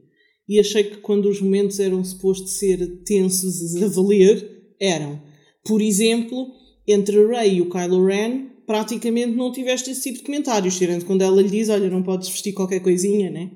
E 0.47 0.59
achei 0.59 0.83
que 0.83 0.97
quando 0.97 1.29
os 1.29 1.41
momentos 1.41 1.79
eram 1.79 2.03
supostos 2.03 2.53
ser 2.53 2.85
tensos 3.05 3.75
a 3.81 3.87
valer, 3.87 4.49
eram. 4.79 5.21
Por 5.65 5.81
exemplo, 5.81 6.47
entre 6.87 7.17
a 7.17 7.27
Rey 7.27 7.55
e 7.55 7.61
o 7.61 7.69
Kylo 7.69 8.05
Ren, 8.05 8.47
praticamente 8.65 9.31
não 9.31 9.51
tiveste 9.51 9.91
esse 9.91 10.03
tipo 10.03 10.19
de 10.19 10.25
comentários, 10.25 10.77
tirando 10.77 11.05
quando 11.05 11.21
ela 11.21 11.41
lhe 11.41 11.49
diz: 11.49 11.69
Olha, 11.69 11.89
não 11.89 12.03
podes 12.03 12.29
vestir 12.29 12.53
qualquer 12.53 12.81
coisinha, 12.81 13.29
né? 13.29 13.51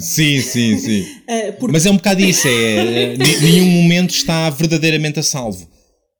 Sim, 0.00 0.40
sim, 0.40 0.78
sim. 0.78 1.02
Uh, 1.02 1.52
porque... 1.60 1.72
Mas 1.72 1.86
é 1.86 1.90
um 1.90 1.96
bocado 1.96 2.22
isso: 2.22 2.48
é, 2.48 3.16
nenhum 3.42 3.66
momento 3.82 4.10
está 4.10 4.48
verdadeiramente 4.50 5.18
a 5.18 5.22
salvo. 5.22 5.70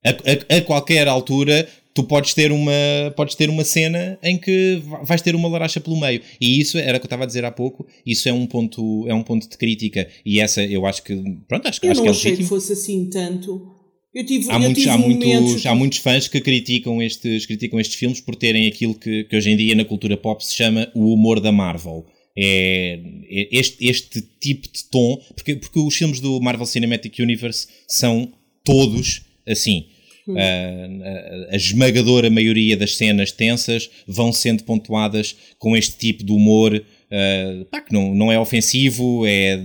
A, 0.04 0.10
a, 0.10 0.58
a, 0.58 0.60
qualquer 0.62 1.06
altura 1.06 1.68
tu 1.94 2.04
podes 2.04 2.34
ter 2.34 2.52
uma 2.52 2.72
podes 3.16 3.34
ter 3.34 3.50
uma 3.50 3.64
cena 3.64 4.18
em 4.22 4.38
que 4.38 4.82
vais 5.02 5.20
ter 5.20 5.34
uma 5.34 5.48
laracha 5.48 5.80
pelo 5.80 5.98
meio 5.98 6.20
e 6.40 6.60
isso 6.60 6.78
era 6.78 6.96
o 6.96 7.00
que 7.00 7.04
eu 7.04 7.08
estava 7.08 7.24
a 7.24 7.26
dizer 7.26 7.44
há 7.44 7.50
pouco 7.50 7.86
isso 8.04 8.28
é 8.28 8.32
um 8.32 8.46
ponto 8.46 9.06
é 9.08 9.14
um 9.14 9.22
ponto 9.22 9.48
de 9.48 9.56
crítica 9.56 10.08
e 10.24 10.40
essa 10.40 10.62
eu 10.64 10.86
acho 10.86 11.02
que 11.02 11.14
pronto 11.46 11.68
acho, 11.68 11.80
eu 11.82 11.90
acho 11.90 11.98
não 12.00 12.04
que 12.04 12.08
é 12.08 12.10
achei 12.10 12.30
legítimo. 12.30 12.48
que 12.48 12.48
fosse 12.48 12.72
assim 12.72 13.10
tanto 13.10 13.82
eu 14.14 14.26
tive, 14.26 14.50
há, 14.50 14.56
eu 14.56 14.60
muitos, 14.60 14.86
há, 14.86 14.98
muitos, 14.98 15.66
há 15.66 15.74
muitos 15.74 15.98
fãs 15.98 16.28
que 16.28 16.38
criticam 16.38 17.02
estes, 17.02 17.46
criticam 17.46 17.80
estes 17.80 17.96
filmes 17.96 18.20
por 18.20 18.36
terem 18.36 18.66
aquilo 18.66 18.94
que, 18.94 19.24
que 19.24 19.34
hoje 19.34 19.50
em 19.50 19.56
dia 19.56 19.74
na 19.74 19.86
cultura 19.86 20.18
pop 20.18 20.44
se 20.44 20.54
chama 20.54 20.90
o 20.94 21.14
humor 21.14 21.40
da 21.40 21.50
Marvel. 21.50 22.04
É, 22.36 23.00
é 23.30 23.48
este, 23.50 23.86
este 23.86 24.20
tipo 24.38 24.68
de 24.70 24.84
tom, 24.90 25.18
porque, 25.34 25.56
porque 25.56 25.78
os 25.78 25.94
filmes 25.94 26.20
do 26.20 26.38
Marvel 26.42 26.66
Cinematic 26.66 27.18
Universe 27.20 27.66
são 27.88 28.30
todos 28.62 29.22
assim. 29.46 29.86
Hum. 30.26 30.36
A, 30.38 31.54
a, 31.54 31.56
esmagadora 31.56 32.30
maioria 32.30 32.76
das 32.76 32.96
cenas 32.96 33.32
tensas 33.32 33.90
vão 34.06 34.32
sendo 34.32 34.62
pontuadas 34.62 35.36
com 35.58 35.76
este 35.76 35.96
tipo 35.96 36.22
de 36.22 36.30
humor 36.30 36.74
uh, 36.76 37.64
pá, 37.64 37.80
que 37.80 37.92
não, 37.92 38.14
não 38.14 38.30
é 38.30 38.38
ofensivo, 38.38 39.26
é, 39.26 39.60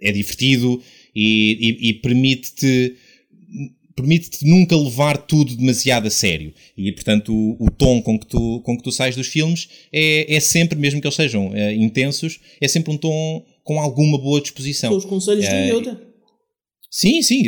é 0.00 0.12
divertido 0.12 0.82
e, 1.14 1.78
e, 1.80 1.88
e 1.90 1.94
permite-te 1.94 2.96
permite-te 3.94 4.46
nunca 4.46 4.76
levar 4.76 5.18
tudo 5.18 5.56
demasiado 5.56 6.06
a 6.06 6.10
sério. 6.10 6.54
E, 6.76 6.92
portanto, 6.92 7.34
o, 7.34 7.66
o, 7.66 7.70
tom 7.70 8.00
com 8.00 8.16
que, 8.16 8.26
tu, 8.26 8.60
com 8.60 8.76
que 8.76 8.82
tu 8.84 8.92
sais 8.92 9.16
dos 9.16 9.26
filmes 9.26 9.68
é, 9.92 10.36
é 10.36 10.38
sempre, 10.38 10.78
mesmo 10.78 11.00
que 11.00 11.06
eles 11.06 11.16
sejam 11.16 11.50
é, 11.52 11.74
intensos, 11.74 12.38
é 12.60 12.68
sempre 12.68 12.92
um 12.92 12.96
tom 12.96 13.44
com 13.64 13.80
alguma 13.80 14.16
boa 14.16 14.40
disposição. 14.40 14.96
Os 14.96 15.04
conselhos 15.04 15.46
uh, 15.46 15.50
do 15.50 15.56
Yoda. 15.56 16.07
Sim, 16.90 17.20
sim, 17.22 17.42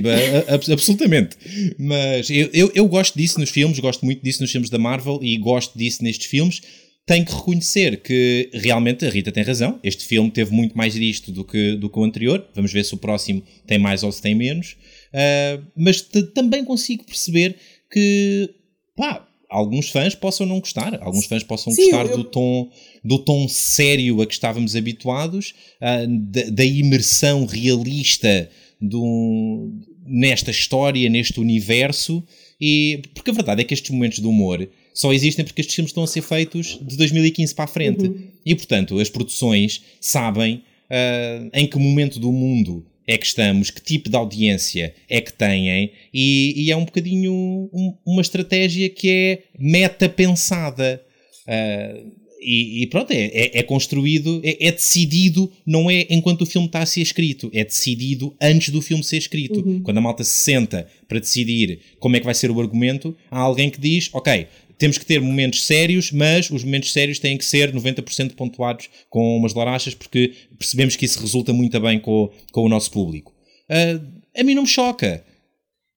absolutamente. 0.71 1.37
Mas 1.79 2.29
eu, 2.29 2.51
eu, 2.53 2.73
eu, 2.75 2.87
gosto 2.87 3.17
disso 3.17 3.41
nos 3.41 3.49
filmes, 3.49 3.79
gosto 3.79 4.05
muito 4.05 4.23
disso 4.23 4.43
nos 4.43 4.51
filmes 4.51 4.69
da 4.69 4.79
Marvel 4.79 5.19
e 5.23 5.37
gosto 5.39 5.79
disso 5.79 6.05
nestes 6.05 6.27
filmes. 6.27 6.61
Tenho 7.07 7.25
que 7.25 7.35
reconhecer 7.35 8.03
que 8.03 8.51
realmente 8.53 9.05
a 9.05 9.11
Rita 9.11 9.33
tem 9.33 9.43
razão. 9.43 9.81
Este 9.83 10.05
filme 10.05 10.31
teve 10.31 10.53
muito 10.53 10.77
mais 10.77 10.93
disto 10.95 11.33
do 11.33 11.43
que, 11.43 11.75
do 11.77 11.89
que 11.89 11.99
o 11.99 12.05
anterior. 12.05 12.47
Vamos 12.55 12.73
ver 12.73 12.85
se 12.85 12.95
o 12.95 12.99
próximo 12.99 13.43
tem 13.67 13.79
mais 13.79 14.03
ou 14.03 14.13
se 14.13 14.21
tem 14.21 14.35
menos. 14.35 14.77
Uh, 15.13 15.65
mas 15.75 16.03
também 16.35 16.65
consigo 16.65 17.05
perceber 17.05 17.57
que 17.91 18.55
pá, 18.95 19.27
alguns 19.49 19.89
fãs 19.89 20.15
possam 20.15 20.47
não 20.47 20.61
gostar, 20.61 21.03
alguns 21.03 21.27
fãs 21.27 21.43
possam 21.43 21.73
Sim, 21.73 21.91
gostar 21.91 22.07
eu... 22.07 22.19
do, 22.19 22.25
tom, 22.25 22.71
do 23.03 23.19
tom 23.19 23.49
sério 23.49 24.23
a 24.23 24.27
que 24.27 24.35
estávamos 24.35 24.77
habituados, 24.77 25.55
uh, 25.81 26.07
da, 26.07 26.43
da, 26.51 26.65
imersão 26.65 27.45
realista 27.45 28.49
do, 28.81 29.71
nesta 30.07 30.51
história, 30.51 31.09
neste 31.09 31.39
universo, 31.39 32.23
e 32.61 33.03
porque 33.15 33.31
a 33.31 33.35
verdade 33.35 33.61
é 33.63 33.65
que 33.65 33.75
estes 33.75 33.91
momentos 33.91 34.19
de 34.19 34.27
humor 34.27 34.69
só 34.93 35.13
existem 35.13 35.45
porque 35.45 35.61
estes 35.61 35.75
filmes 35.75 35.91
estão 35.91 36.03
a 36.03 36.07
ser 36.07 36.23
feitos 36.23 36.79
de 36.83 36.97
2015 36.97 37.55
para 37.55 37.65
a 37.65 37.69
frente. 37.69 38.07
Uhum. 38.07 38.29
E 38.45 38.55
portanto, 38.55 38.99
as 38.99 39.09
produções 39.09 39.83
sabem 40.01 40.63
uh, 40.91 41.51
em 41.53 41.67
que 41.67 41.79
momento 41.79 42.19
do 42.19 42.33
mundo 42.33 42.85
é 43.07 43.17
que 43.17 43.27
estamos, 43.27 43.71
que 43.71 43.83
tipo 43.83 44.09
de 44.09 44.17
audiência 44.17 44.95
é 45.09 45.21
que 45.21 45.33
têm, 45.33 45.93
e, 46.13 46.55
e 46.57 46.71
é 46.71 46.77
um 46.77 46.85
bocadinho 46.85 47.33
um, 47.73 47.95
uma 48.05 48.23
estratégia 48.23 48.89
que 48.89 49.11
é 49.11 49.43
meta 49.59 50.09
pensada. 50.09 51.03
Uh, 51.47 52.20
e, 52.41 52.83
e, 52.83 52.87
pronto, 52.87 53.11
é, 53.13 53.27
é, 53.27 53.59
é 53.59 53.63
construído, 53.63 54.41
é, 54.43 54.69
é, 54.69 54.73
decidido, 54.73 55.51
não 55.67 55.91
é 55.91 56.07
enquanto 56.09 56.43
o 56.43 56.47
filme 56.47 56.67
está 56.67 56.81
a 56.81 56.87
ser 56.87 57.03
escrito, 57.03 57.51
é 57.53 57.63
decidido 57.65 58.35
antes 58.41 58.71
do 58.71 58.81
filme 58.81 59.05
ser 59.05 59.19
escrito. 59.19 59.61
Uhum. 59.61 59.83
Quando 59.83 59.99
a 59.99 60.01
malta 60.01 60.25
se 60.25 60.39
senta 60.39 60.89
para 61.07 61.21
decidir 61.21 61.81
como 61.99 62.17
é 62.17 62.19
que 62.19 62.25
vai 62.25 62.35
ser 62.35 62.51
o 62.51 62.59
argumento, 62.59 63.15
há 63.31 63.39
alguém 63.39 63.69
que 63.69 63.79
diz: 63.79 64.09
Ok, 64.15 64.47
temos 64.79 64.97
que 64.97 65.05
ter 65.05 65.21
momentos 65.21 65.67
sérios, 65.67 66.11
mas 66.11 66.51
os 66.51 66.65
momentos 66.65 66.91
sérios 66.91 67.19
têm 67.19 67.37
que 67.37 67.45
ser 67.45 67.73
90% 67.75 68.35
pontuados 68.35 68.89
com 69.11 69.37
umas 69.37 69.53
larachas, 69.53 69.95
porque 69.95 70.33
percebemos 70.59 70.97
que 70.97 71.05
isso 71.05 71.21
resulta 71.21 71.53
muito 71.53 71.79
bem 71.79 72.01
com, 72.01 72.31
com 72.51 72.63
o 72.63 72.69
nosso 72.69 72.91
público. 72.91 73.35
Uh, 73.69 74.21
a 74.35 74.43
mim 74.43 74.55
não 74.55 74.63
me 74.63 74.69
choca. 74.69 75.23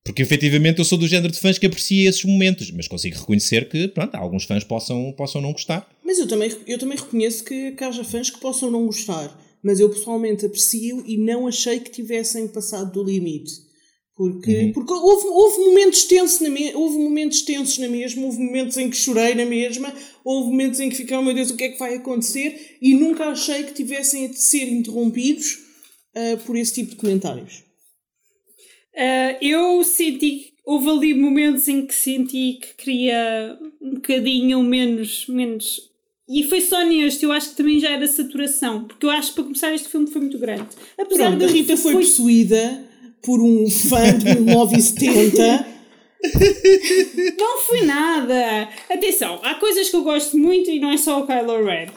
Porque 0.04 0.22
efetivamente 0.22 0.80
eu 0.80 0.86
sou 0.86 0.98
do 0.98 1.08
género 1.08 1.32
de 1.32 1.40
fãs 1.40 1.58
que 1.58 1.66
aprecia 1.66 2.10
esses 2.10 2.26
momentos, 2.26 2.70
mas 2.72 2.88
consigo 2.88 3.18
reconhecer 3.18 3.70
que 3.70 3.88
pronto, 3.88 4.16
alguns 4.16 4.44
fãs 4.44 4.64
possam, 4.64 5.14
possam 5.14 5.42
não 5.42 5.54
gostar. 5.54 5.90
Mas 6.04 6.20
eu 6.20 6.28
também, 6.28 6.52
eu 6.68 6.78
também 6.78 6.98
reconheço 6.98 7.44
que, 7.44 7.72
que 7.72 7.84
haja 7.84 8.04
fãs 8.04 8.30
que 8.30 8.40
possam 8.40 8.70
não 8.70 8.86
gostar, 8.86 9.34
mas 9.64 9.80
eu 9.80 9.90
pessoalmente 9.90 10.46
aprecio 10.46 11.04
e 11.08 11.18
não 11.18 11.48
achei 11.48 11.80
que 11.80 11.90
tivessem 11.90 12.50
passado 12.50 12.92
do 12.92 13.04
limite. 13.04 13.52
Porque, 14.16 14.56
uhum. 14.56 14.74
porque 14.74 14.94
houve, 14.94 15.28
houve, 15.28 15.58
momentos 15.70 16.04
tensos 16.04 16.40
na 16.42 16.50
me, 16.50 16.72
houve 16.76 16.98
momentos 16.98 17.42
tensos 17.42 17.80
na 17.80 17.88
mesma, 17.88 18.26
houve 18.26 18.38
momentos 18.38 18.78
em 18.78 18.90
que 18.90 18.96
chorei 18.96 19.34
na 19.34 19.46
mesma, 19.46 19.92
houve 20.24 20.52
momentos 20.52 20.80
em 20.80 20.90
que 20.90 20.96
fiquei, 20.96 21.18
oh 21.18 21.24
meu 21.24 21.34
Deus, 21.34 21.50
o 21.50 21.58
que 21.58 21.64
é 21.64 21.70
que 21.70 21.80
vai 21.80 21.96
acontecer? 21.96 22.78
E 22.80 22.94
nunca 22.94 23.26
achei 23.26 23.64
que 23.64 23.74
tivessem 23.74 24.28
a 24.28 24.34
ser 24.34 24.66
interrompidos 24.72 25.58
uh, 26.16 26.38
por 26.46 26.56
esse 26.56 26.74
tipo 26.74 26.92
de 26.92 26.98
comentários. 26.98 27.64
Uh, 28.96 29.38
eu 29.42 29.84
senti, 29.84 30.54
houve 30.66 30.90
ali 30.90 31.14
momentos 31.14 31.68
em 31.68 31.86
que 31.86 31.94
senti 31.94 32.60
que 32.62 32.76
queria 32.78 33.58
um 33.82 33.96
bocadinho 33.96 34.62
menos, 34.62 35.26
menos. 35.28 35.92
E 36.30 36.44
foi 36.44 36.62
só 36.62 36.86
neste, 36.86 37.26
eu 37.26 37.32
acho 37.32 37.50
que 37.50 37.56
também 37.56 37.80
já 37.80 37.92
era 37.92 38.08
saturação, 38.08 38.86
porque 38.86 39.06
eu 39.06 39.10
acho 39.10 39.30
que 39.30 39.36
para 39.36 39.44
começar 39.44 39.74
este 39.74 39.90
filme 39.90 40.10
foi 40.10 40.22
muito 40.22 40.38
grande. 40.38 40.68
Apesar 40.98 41.30
Pronto, 41.30 41.40
da 41.40 41.48
Rita 41.48 41.76
foi, 41.76 41.94
foi 41.94 42.02
possuída 42.02 42.86
por 43.22 43.42
um 43.42 43.70
fã 43.70 44.18
de 44.18 44.40
1970. 44.40 45.74
Não 47.38 47.58
foi 47.60 47.82
nada! 47.82 48.70
Atenção, 48.90 49.40
há 49.44 49.56
coisas 49.56 49.90
que 49.90 49.96
eu 49.96 50.04
gosto 50.04 50.38
muito 50.38 50.70
e 50.70 50.80
não 50.80 50.92
é 50.92 50.98
só 50.98 51.20
o 51.20 51.28
Kylo 51.28 51.66
Ren. 51.66 51.88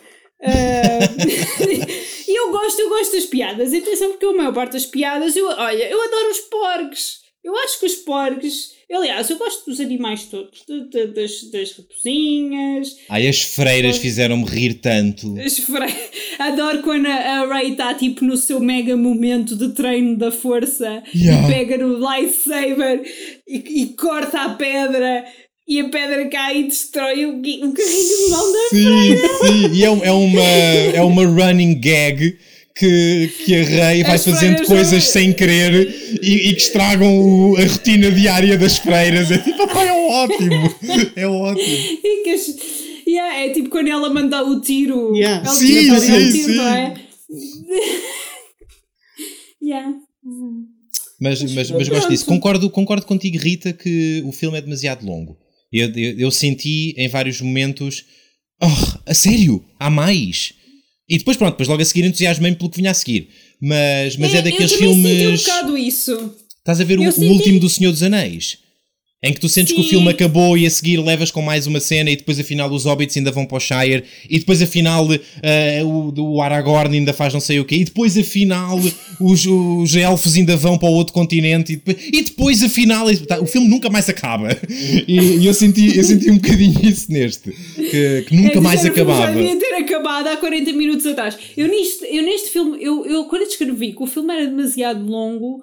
Uh, 0.40 2.28
e 2.28 2.38
eu 2.38 2.50
gosto, 2.50 2.80
eu 2.80 2.88
gosto 2.88 3.12
das 3.12 3.26
piadas. 3.26 3.72
Atenção, 3.72 4.10
porque 4.10 4.26
a 4.26 4.32
maior 4.32 4.52
parte 4.52 4.72
das 4.72 4.86
piadas, 4.86 5.36
eu, 5.36 5.46
olha, 5.46 5.88
eu 5.88 6.02
adoro 6.02 6.30
os 6.30 6.40
porcos. 6.40 7.26
Eu 7.42 7.56
acho 7.58 7.78
que 7.78 7.86
os 7.86 7.94
porcos 7.96 8.76
Aliás, 8.92 9.28
eu 9.30 9.36
gosto 9.36 9.68
dos 9.68 9.80
animais 9.80 10.26
todos, 10.26 10.62
de, 10.64 10.88
de, 10.88 11.06
das, 11.08 11.50
das 11.50 11.76
raposinhas. 11.76 12.96
Ai, 13.08 13.26
as 13.26 13.42
freiras 13.42 13.96
fizeram-me 13.98 14.44
rir 14.44 14.74
tanto. 14.74 15.36
As 15.40 15.58
freiras. 15.58 16.10
Adoro 16.38 16.82
quando 16.82 17.06
a, 17.06 17.46
Ray 17.46 17.72
está 17.72 17.94
tipo 17.94 18.24
no 18.24 18.36
seu 18.36 18.60
mega 18.60 18.96
momento 18.96 19.56
de 19.56 19.70
treino 19.70 20.16
da 20.16 20.30
força 20.30 21.02
yeah. 21.12 21.48
e 21.48 21.52
pega 21.52 21.78
no 21.78 21.98
lightsaber 21.98 23.02
e, 23.48 23.82
e 23.82 23.86
corta 23.94 24.42
a 24.42 24.50
pedra 24.50 25.24
e 25.68 25.80
a 25.80 25.88
pedra 25.88 26.28
cai 26.28 26.60
e 26.60 26.62
destrói 26.64 27.26
o, 27.26 27.38
o 27.38 27.72
carrinho 27.72 27.72
de 27.72 28.30
mão 28.30 28.52
da 28.52 28.68
sim. 28.70 29.16
Sim, 29.46 29.74
e 29.74 29.82
é, 29.82 29.86
é, 29.86 30.12
uma, 30.12 30.40
é 30.94 31.02
uma 31.02 31.26
running 31.26 31.80
gag 31.80 32.38
que, 32.74 33.32
que 33.44 33.54
a 33.54 33.64
Rei 33.64 34.04
vai 34.04 34.18
fazendo 34.18 34.64
coisas 34.66 35.02
já... 35.02 35.10
sem 35.10 35.32
querer 35.32 36.18
e, 36.22 36.50
e 36.50 36.54
que 36.54 36.60
estragam 36.60 37.18
o, 37.18 37.56
a 37.56 37.64
rotina 37.64 38.12
diária 38.12 38.56
das 38.56 38.76
freiras. 38.76 39.30
É 39.30 39.38
tipo, 39.38 39.62
é 39.62 39.92
ótimo, 39.92 40.74
é 41.16 41.26
ótimo. 41.26 41.76
E 42.04 42.22
que 42.22 42.30
as, 42.30 42.46
yeah, 43.08 43.44
é 43.44 43.50
tipo 43.50 43.70
quando 43.70 43.88
ela 43.88 44.08
manda 44.12 44.44
o 44.44 44.60
tiro. 44.60 45.16
Yeah. 45.16 45.44
Ela 45.46 45.54
sim, 45.54 45.66
sim, 45.66 46.00
sim, 46.00 46.32
tiro, 46.32 46.52
sim. 46.52 46.56
Não 46.56 46.68
é? 46.68 46.94
yeah. 49.62 49.94
Mas, 51.18 51.42
mas, 51.42 51.70
mas 51.70 51.88
gosto 51.88 52.08
disso. 52.10 52.26
Concordo, 52.26 52.68
concordo 52.68 53.06
contigo, 53.06 53.38
Rita, 53.38 53.72
que 53.72 54.22
o 54.26 54.32
filme 54.32 54.58
é 54.58 54.60
demasiado 54.60 55.04
longo. 55.04 55.45
Eu, 55.72 55.92
eu, 55.94 56.18
eu 56.18 56.30
senti 56.30 56.94
em 56.96 57.08
vários 57.08 57.40
momentos. 57.40 58.04
Oh, 58.62 58.98
a 59.06 59.14
sério? 59.14 59.64
Há 59.78 59.90
mais? 59.90 60.52
E 61.08 61.18
depois, 61.18 61.36
pronto, 61.36 61.52
depois 61.52 61.68
logo 61.68 61.82
a 61.82 61.84
seguir 61.84 62.04
entusiasmei-me 62.04 62.56
pelo 62.56 62.70
que 62.70 62.78
vinha 62.78 62.90
a 62.90 62.94
seguir. 62.94 63.28
Mas, 63.60 64.16
mas 64.16 64.34
é, 64.34 64.38
é 64.38 64.42
daqueles 64.42 64.72
eu 64.72 64.78
filmes. 64.78 65.20
Eu 65.22 65.30
um 65.30 65.36
bocado 65.36 65.78
isso. 65.78 66.34
Estás 66.58 66.80
a 66.80 66.84
ver 66.84 66.98
o, 66.98 67.02
o, 67.02 67.24
último 67.32 67.60
do 67.60 67.68
Senhor 67.68 67.92
dos 67.92 68.02
Anéis? 68.02 68.58
Em 69.22 69.32
que 69.32 69.40
tu 69.40 69.48
sentes 69.48 69.70
Sim. 69.70 69.80
que 69.80 69.86
o 69.86 69.88
filme 69.88 70.10
acabou 70.10 70.58
e 70.58 70.66
a 70.66 70.70
seguir 70.70 70.98
levas 70.98 71.30
com 71.30 71.40
mais 71.40 71.66
uma 71.66 71.80
cena 71.80 72.10
e 72.10 72.16
depois 72.16 72.38
afinal 72.38 72.70
os 72.70 72.84
hobbits 72.84 73.16
ainda 73.16 73.32
vão 73.32 73.46
para 73.46 73.56
o 73.56 73.60
Shire 73.60 74.04
e 74.28 74.38
depois 74.38 74.60
afinal 74.60 75.06
uh, 75.06 75.86
o, 75.86 76.34
o 76.34 76.42
Aragorn 76.42 76.94
ainda 76.94 77.14
faz 77.14 77.32
não 77.32 77.40
sei 77.40 77.58
o 77.58 77.64
quê 77.64 77.76
e 77.76 77.84
depois 77.84 78.16
afinal 78.16 78.78
os, 79.18 79.46
os 79.46 79.96
elfos 79.96 80.36
ainda 80.36 80.54
vão 80.54 80.76
para 80.76 80.90
o 80.90 80.92
outro 80.92 81.14
continente 81.14 81.72
e 81.72 81.76
depois, 81.76 82.08
e 82.12 82.22
depois 82.22 82.62
afinal 82.62 83.06
tá, 83.26 83.40
o 83.40 83.46
filme 83.46 83.66
nunca 83.66 83.88
mais 83.88 84.06
acaba 84.08 84.48
e, 84.68 85.38
e, 85.38 85.46
eu, 85.46 85.54
senti, 85.54 85.96
eu 85.96 86.04
senti 86.04 86.30
um 86.30 86.36
bocadinho 86.36 86.78
isso 86.84 87.10
neste 87.10 87.52
que, 87.74 88.24
que 88.28 88.36
nunca 88.36 88.58
é, 88.58 88.60
mais 88.60 88.84
acabava. 88.84 89.26
Já 89.26 89.30
devia 89.30 89.58
ter 89.58 89.74
acabado 89.74 90.26
há 90.28 90.36
40 90.36 90.72
minutos 90.72 91.06
atrás. 91.06 91.36
Eu 91.56 91.68
neste, 91.68 92.04
eu 92.04 92.22
neste 92.22 92.50
filme, 92.50 92.82
eu, 92.82 93.06
eu 93.06 93.24
quando 93.24 93.42
escrevi 93.42 93.92
que 93.92 94.02
o 94.02 94.06
filme 94.06 94.34
era 94.34 94.46
demasiado 94.46 95.04
longo 95.04 95.62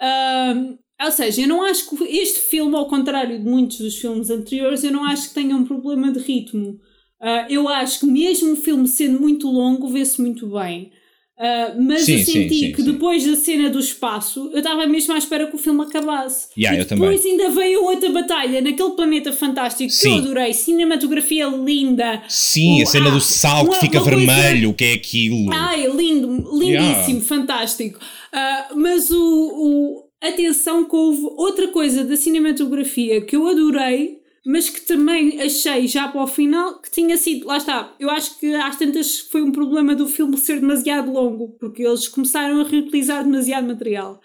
uh, 0.00 0.78
ou 1.04 1.10
seja, 1.10 1.42
eu 1.42 1.48
não 1.48 1.62
acho 1.62 1.88
que 1.88 2.04
este 2.04 2.40
filme, 2.40 2.74
ao 2.76 2.86
contrário 2.86 3.38
de 3.38 3.44
muitos 3.44 3.78
dos 3.78 3.96
filmes 3.96 4.30
anteriores, 4.30 4.84
eu 4.84 4.92
não 4.92 5.04
acho 5.04 5.28
que 5.28 5.34
tenha 5.34 5.56
um 5.56 5.64
problema 5.64 6.12
de 6.12 6.18
ritmo. 6.18 6.78
Uh, 7.20 7.46
eu 7.48 7.68
acho 7.68 8.00
que 8.00 8.06
mesmo 8.06 8.52
o 8.52 8.56
filme 8.56 8.88
sendo 8.88 9.20
muito 9.20 9.48
longo, 9.48 9.88
vê-se 9.88 10.20
muito 10.20 10.48
bem. 10.50 10.90
Uh, 11.38 11.82
mas 11.82 12.02
sim, 12.02 12.12
eu 12.12 12.18
senti 12.18 12.48
sim, 12.48 12.66
sim, 12.66 12.72
que 12.72 12.82
depois 12.82 13.26
da 13.26 13.34
cena 13.34 13.68
do 13.68 13.80
espaço, 13.80 14.50
eu 14.52 14.58
estava 14.58 14.86
mesmo 14.86 15.12
à 15.14 15.18
espera 15.18 15.46
que 15.46 15.56
o 15.56 15.58
filme 15.58 15.82
acabasse. 15.82 16.48
Yeah, 16.56 16.80
e 16.80 16.84
depois 16.84 17.24
ainda 17.24 17.50
veio 17.50 17.84
outra 17.84 18.10
batalha 18.12 18.60
naquele 18.60 18.90
planeta 18.90 19.32
fantástico 19.32 19.92
que 19.92 20.06
eu 20.06 20.18
adorei. 20.18 20.52
Cinematografia 20.52 21.46
linda. 21.48 22.22
Sim, 22.28 22.80
o, 22.80 22.82
a 22.84 22.86
cena 22.86 23.08
ah, 23.08 23.14
do 23.14 23.20
sal 23.20 23.68
que 23.68 23.80
fica 23.80 24.00
vermelho, 24.00 24.70
o 24.70 24.74
que 24.74 24.84
é 24.84 24.92
aquilo? 24.92 25.52
Ai, 25.52 25.86
lindo, 25.88 26.28
lindíssimo, 26.52 27.18
yeah. 27.18 27.24
fantástico. 27.24 27.98
Uh, 27.98 28.78
mas 28.78 29.10
o, 29.10 29.18
o 29.18 30.01
Atenção 30.22 30.84
que 30.84 30.94
houve 30.94 31.24
outra 31.36 31.66
coisa 31.66 32.04
da 32.04 32.16
cinematografia 32.16 33.20
que 33.22 33.34
eu 33.34 33.44
adorei, 33.48 34.20
mas 34.46 34.70
que 34.70 34.80
também 34.82 35.40
achei 35.42 35.88
já 35.88 36.06
para 36.06 36.22
o 36.22 36.28
final 36.28 36.80
que 36.80 36.88
tinha 36.92 37.16
sido. 37.16 37.48
Lá 37.48 37.56
está, 37.56 37.92
eu 37.98 38.08
acho 38.08 38.38
que 38.38 38.54
às 38.54 38.78
tantas 38.78 39.18
foi 39.18 39.42
um 39.42 39.50
problema 39.50 39.96
do 39.96 40.06
filme 40.06 40.36
ser 40.36 40.60
demasiado 40.60 41.10
longo, 41.10 41.56
porque 41.58 41.82
eles 41.82 42.06
começaram 42.06 42.60
a 42.60 42.64
reutilizar 42.64 43.24
demasiado 43.24 43.66
material. 43.66 44.20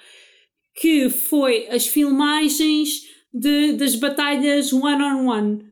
Que 0.79 1.09
foi 1.09 1.67
as 1.67 1.87
filmagens 1.87 3.01
de, 3.33 3.73
das 3.73 3.95
batalhas 3.95 4.71
one-on-one. 4.71 5.25
-on 5.25 5.57
-one. 5.57 5.66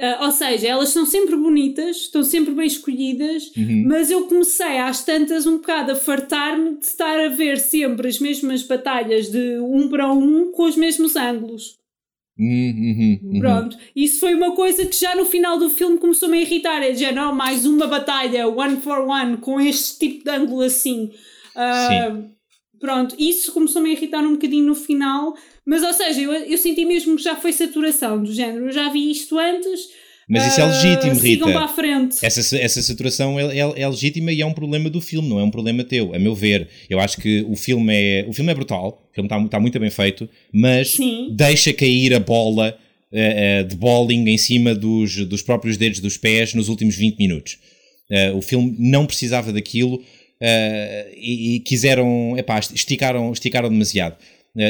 Uh, 0.00 0.24
ou 0.24 0.32
seja, 0.32 0.66
elas 0.66 0.88
são 0.88 1.04
sempre 1.04 1.36
bonitas, 1.36 1.96
estão 1.96 2.22
sempre 2.22 2.54
bem 2.54 2.66
escolhidas, 2.66 3.52
uhum. 3.54 3.84
mas 3.86 4.10
eu 4.10 4.26
comecei 4.26 4.78
às 4.78 5.04
tantas 5.04 5.46
um 5.46 5.58
bocado 5.58 5.92
a 5.92 5.94
fartar-me 5.94 6.78
de 6.78 6.86
estar 6.86 7.20
a 7.20 7.28
ver 7.28 7.58
sempre 7.58 8.08
as 8.08 8.18
mesmas 8.18 8.62
batalhas 8.62 9.30
de 9.30 9.58
um 9.58 9.90
para 9.90 10.10
um 10.10 10.52
com 10.52 10.62
os 10.62 10.74
mesmos 10.74 11.16
ângulos. 11.16 11.78
Uhum, 12.38 13.18
uhum. 13.22 13.40
Pronto, 13.40 13.76
isso 13.94 14.20
foi 14.20 14.34
uma 14.34 14.52
coisa 14.52 14.86
que 14.86 14.98
já 14.98 15.14
no 15.14 15.26
final 15.26 15.58
do 15.58 15.68
filme 15.68 15.98
começou-me 15.98 16.38
a 16.38 16.40
irritar. 16.40 16.82
É 16.82 16.94
já 16.94 17.12
não, 17.12 17.34
mais 17.34 17.66
uma 17.66 17.86
batalha 17.86 18.48
one 18.48 18.78
for 18.78 19.00
one 19.06 19.36
com 19.36 19.60
este 19.60 19.98
tipo 19.98 20.24
de 20.24 20.30
ângulo 20.30 20.62
assim. 20.62 21.10
Uh, 21.54 22.30
pronto, 22.80 23.14
isso 23.18 23.52
começou-me 23.52 23.90
a 23.90 23.92
irritar 23.92 24.24
um 24.24 24.32
bocadinho 24.32 24.64
no 24.64 24.74
final, 24.74 25.36
mas 25.70 25.84
ou 25.84 25.92
seja, 25.92 26.20
eu, 26.20 26.32
eu 26.32 26.58
senti 26.58 26.84
mesmo 26.84 27.14
que 27.14 27.22
já 27.22 27.36
foi 27.36 27.52
saturação 27.52 28.20
do 28.20 28.34
género, 28.34 28.66
eu 28.66 28.72
já 28.72 28.88
vi 28.88 29.08
isto 29.08 29.38
antes. 29.38 29.88
Mas 30.28 30.48
isso 30.48 30.60
é 30.60 30.64
legítimo, 30.64 31.12
uh, 31.12 31.14
Rita. 31.14 31.20
Sigam 31.20 31.52
para 31.52 31.64
a 31.64 31.68
frente. 31.68 32.16
Essa, 32.26 32.56
essa 32.58 32.82
saturação 32.82 33.38
é, 33.38 33.56
é, 33.56 33.82
é, 33.82 33.88
legítima 33.88 34.32
e 34.32 34.40
é 34.40 34.46
um 34.46 34.52
problema 34.52 34.90
do 34.90 35.00
filme, 35.00 35.28
não 35.28 35.38
é 35.38 35.44
um 35.44 35.50
problema 35.50 35.84
teu, 35.84 36.12
a 36.12 36.18
meu 36.18 36.34
ver. 36.34 36.66
Eu 36.88 36.98
acho 36.98 37.18
que 37.18 37.46
o 37.48 37.54
filme 37.54 37.94
é, 37.94 38.26
o 38.28 38.32
filme 38.32 38.50
é 38.50 38.54
brutal, 38.54 39.08
o 39.12 39.14
filme 39.14 39.28
está, 39.28 39.40
está 39.40 39.60
muito 39.60 39.78
bem 39.78 39.90
feito, 39.90 40.28
mas 40.52 40.90
Sim. 40.90 41.28
deixa 41.30 41.72
cair 41.72 42.14
a 42.14 42.18
bola 42.18 42.76
uh, 43.12 43.62
uh, 43.62 43.64
de 43.64 43.76
bowling 43.76 44.28
em 44.28 44.38
cima 44.38 44.74
dos, 44.74 45.24
dos 45.26 45.40
próprios 45.40 45.76
dedos 45.76 46.00
dos 46.00 46.16
pés 46.16 46.52
nos 46.52 46.68
últimos 46.68 46.96
20 46.96 47.16
minutos. 47.16 47.58
Uh, 48.10 48.36
o 48.36 48.42
filme 48.42 48.74
não 48.76 49.06
precisava 49.06 49.52
daquilo 49.52 50.02
e, 51.16 51.56
e, 51.56 51.60
quiseram, 51.60 52.34
epá, 52.36 52.58
esticaram, 52.58 53.30
esticaram 53.30 53.68
demasiado. 53.68 54.16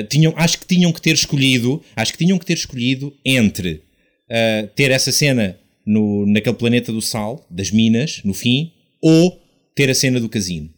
Tinham, 0.09 0.33
acho 0.37 0.59
que 0.61 0.67
tinham 0.67 0.93
que 0.93 1.01
ter 1.01 1.15
escolhido, 1.15 1.83
acho 1.97 2.13
que 2.13 2.19
tinham 2.19 2.39
que 2.39 2.47
ter 2.47 2.55
escolhido 2.55 3.15
entre 3.25 3.83
uh, 4.31 4.67
ter 4.75 4.91
essa 4.91 5.11
cena 5.11 5.59
no, 5.85 6.27
naquele 6.27 6.57
planeta 6.57 6.93
do 6.93 7.01
sal, 7.01 7.47
das 7.51 7.71
minas, 7.71 8.21
no 8.25 8.35
fim, 8.35 8.73
ou 9.03 9.41
ter 9.75 9.91
a 9.91 9.95
cena 9.95 10.21
do 10.21 10.29
casino. 10.29 10.71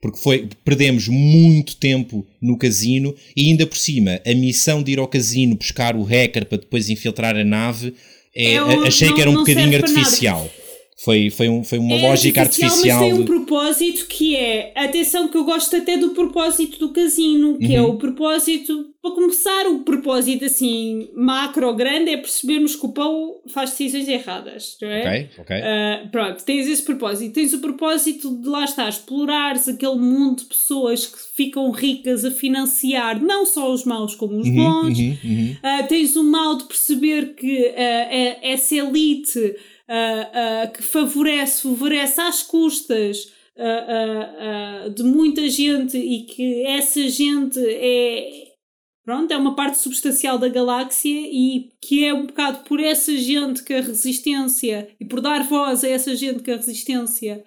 Porque 0.00 0.18
foi, 0.18 0.48
perdemos 0.64 1.08
muito 1.08 1.76
tempo 1.76 2.24
no 2.40 2.56
casino 2.56 3.14
e 3.36 3.46
ainda 3.46 3.66
por 3.66 3.76
cima 3.76 4.20
a 4.24 4.34
missão 4.34 4.80
de 4.82 4.92
ir 4.92 4.98
ao 4.98 5.08
casino 5.08 5.56
buscar 5.56 5.96
o 5.96 6.04
hacker 6.04 6.46
para 6.46 6.58
depois 6.58 6.88
infiltrar 6.88 7.36
a 7.36 7.42
nave 7.44 7.94
é 8.34 8.56
achei 8.86 9.08
não, 9.08 9.16
que 9.16 9.20
era 9.20 9.30
um 9.30 9.34
bocadinho 9.34 9.76
artificial. 9.76 10.48
Foi, 11.00 11.30
foi, 11.30 11.48
um, 11.48 11.62
foi 11.62 11.78
uma 11.78 11.94
é 11.94 12.08
lógica 12.08 12.40
artificial. 12.40 12.98
Mas 13.00 13.08
tem 13.08 13.12
um 13.12 13.24
propósito 13.24 14.06
que 14.06 14.34
é. 14.34 14.72
Atenção, 14.74 15.28
que 15.28 15.36
eu 15.36 15.44
gosto 15.44 15.76
até 15.76 15.96
do 15.96 16.10
propósito 16.10 16.80
do 16.80 16.92
casino, 16.92 17.56
que 17.56 17.72
é 17.72 17.80
uhum. 17.80 17.88
é 17.88 17.90
o 17.90 17.96
propósito. 17.96 18.86
Para 19.00 19.12
começar, 19.12 19.68
o 19.68 19.78
propósito 19.84 20.44
assim, 20.44 21.08
macro, 21.14 21.72
grande, 21.76 22.10
é 22.10 22.16
percebermos 22.16 22.74
que 22.74 22.84
o 22.84 22.88
pão 22.88 23.36
faz 23.46 23.70
decisões 23.70 24.08
erradas. 24.08 24.76
Não 24.82 24.88
é? 24.88 25.00
Ok, 25.00 25.28
ok. 25.38 25.56
Uh, 25.56 26.10
pronto, 26.10 26.44
tens 26.44 26.66
esse 26.66 26.82
propósito. 26.82 27.32
Tens 27.32 27.52
o 27.52 27.60
propósito 27.60 28.36
de 28.36 28.48
lá 28.48 28.64
estar, 28.64 28.88
explorares 28.88 29.68
aquele 29.68 29.94
mundo 29.94 30.38
de 30.38 30.46
pessoas 30.46 31.06
que 31.06 31.18
ficam 31.36 31.70
ricas 31.70 32.24
a 32.24 32.30
financiar 32.32 33.22
não 33.22 33.46
só 33.46 33.72
os 33.72 33.84
maus 33.84 34.16
como 34.16 34.36
os 34.36 34.48
uhum, 34.48 34.56
bons. 34.56 34.98
Uhum, 34.98 35.16
uhum. 35.24 35.56
Uh, 35.62 35.86
tens 35.86 36.16
o 36.16 36.24
mal 36.24 36.56
de 36.56 36.64
perceber 36.64 37.34
que 37.36 37.68
uh, 37.68 38.38
essa 38.42 38.74
elite 38.74 39.54
uh, 39.88 40.68
uh, 40.68 40.72
que 40.72 40.82
favorece, 40.82 41.62
favorece 41.62 42.20
às 42.20 42.42
custas 42.42 43.32
uh, 43.56 44.90
de 44.90 45.02
muita 45.02 45.48
gente 45.48 45.96
e 45.96 46.24
que 46.24 46.64
essa 46.66 47.08
gente 47.08 47.58
é, 47.58 48.48
pronto, 49.04 49.32
é 49.32 49.36
uma 49.36 49.56
parte 49.56 49.78
substancial 49.78 50.38
da 50.38 50.48
galáxia 50.48 51.10
e 51.10 51.70
que 51.80 52.04
é 52.04 52.12
um 52.12 52.26
bocado 52.26 52.64
por 52.64 52.78
essa 52.78 53.16
gente 53.16 53.64
que 53.64 53.74
a 53.74 53.80
resistência 53.80 54.88
e 55.00 55.04
por 55.04 55.20
dar 55.20 55.42
voz 55.44 55.82
a 55.82 55.88
essa 55.88 56.14
gente 56.14 56.42
que 56.42 56.50
a 56.50 56.56
resistência 56.56 57.42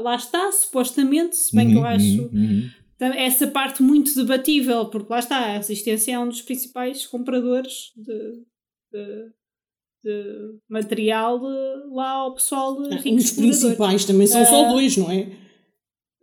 lá 0.00 0.14
está, 0.14 0.52
supostamente, 0.52 1.34
se 1.34 1.56
bem 1.56 1.66
uhum, 1.66 1.72
que 1.72 1.78
eu 1.78 1.82
uhum, 1.82 1.88
acho 1.88 2.22
uhum, 2.36 2.70
uhum. 3.00 3.12
essa 3.14 3.46
parte 3.48 3.82
muito 3.82 4.14
debatível, 4.14 4.86
porque 4.86 5.10
lá 5.10 5.18
está, 5.18 5.38
a 5.38 5.56
resistência 5.56 6.12
é 6.12 6.18
um 6.18 6.28
dos 6.28 6.42
principais 6.42 7.06
compradores 7.06 7.90
de, 7.96 8.44
de 8.92 9.32
de 10.02 10.58
material 10.68 11.40
lá 11.92 12.10
ao 12.10 12.34
pessoal 12.34 12.76
ah, 12.80 13.00
Um 13.04 13.16
dos 13.16 13.30
principais 13.32 14.04
também 14.04 14.26
são 14.26 14.42
uh, 14.42 14.46
só 14.46 14.64
ah, 14.64 14.68
dois, 14.68 14.96
não 14.96 15.10
é? 15.10 15.28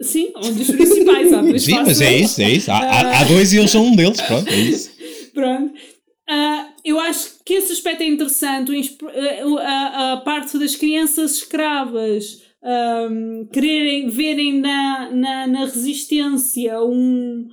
Sim, 0.02 0.32
um 0.36 0.54
dos 0.54 0.70
principais. 0.72 1.34
Há 1.34 1.42
dois 1.42 1.64
sim, 1.64 1.76
mas 1.76 2.02
é 2.02 2.18
isso, 2.18 2.42
é 2.42 2.52
isso. 2.52 2.72
Há, 2.72 2.78
há, 2.78 3.20
há, 3.20 3.24
dois 3.26 3.52
e 3.52 3.58
eles 3.58 3.72
são 3.72 3.86
um 3.86 3.96
deles, 3.96 4.22
pronto, 4.22 4.50
é 4.50 4.58
isso. 4.58 4.92
pronto. 5.34 5.74
Uh, 6.30 6.70
eu 6.86 7.00
acho 7.00 7.44
que 7.44 7.56
esse 7.56 7.72
aspecto 7.74 8.04
é 8.04 8.08
interessante, 8.08 8.72
a, 9.62 10.14
a 10.14 10.18
parte 10.18 10.58
das 10.60 10.76
crianças 10.76 11.36
escravas 11.36 12.42
um, 12.64 13.48
quererem 13.52 14.10
verem 14.10 14.60
na, 14.60 15.10
na, 15.12 15.48
na 15.48 15.66
resistência 15.66 16.82
um, 16.82 17.48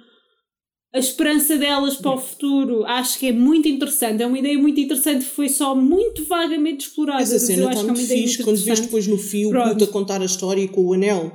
a 0.97 0.99
esperança 0.99 1.59
delas 1.59 1.97
para 1.97 2.15
o 2.15 2.19
futuro 2.19 2.83
acho 2.87 3.19
que 3.19 3.27
é 3.27 3.33
muito 3.33 3.69
interessante. 3.69 4.23
É 4.23 4.27
uma 4.27 4.39
ideia 4.39 4.59
muito 4.59 4.81
interessante, 4.81 5.27
foi 5.27 5.51
só 5.51 5.75
muito 5.75 6.25
vagamente 6.25 6.87
explorada. 6.87 7.23
Essa 7.23 7.39
cena 7.39 7.69
está 7.69 7.81
é 7.81 7.83
muito 7.83 8.01
fixe 8.01 8.43
quando 8.43 8.57
vês 8.57 8.81
depois 8.81 9.07
no 9.07 9.19
fio 9.19 9.51
o 9.51 9.69
puto 9.69 9.85
a 9.85 9.87
contar 9.89 10.23
a 10.23 10.25
história 10.25 10.67
com 10.69 10.87
o 10.87 10.95
anel. 10.95 11.31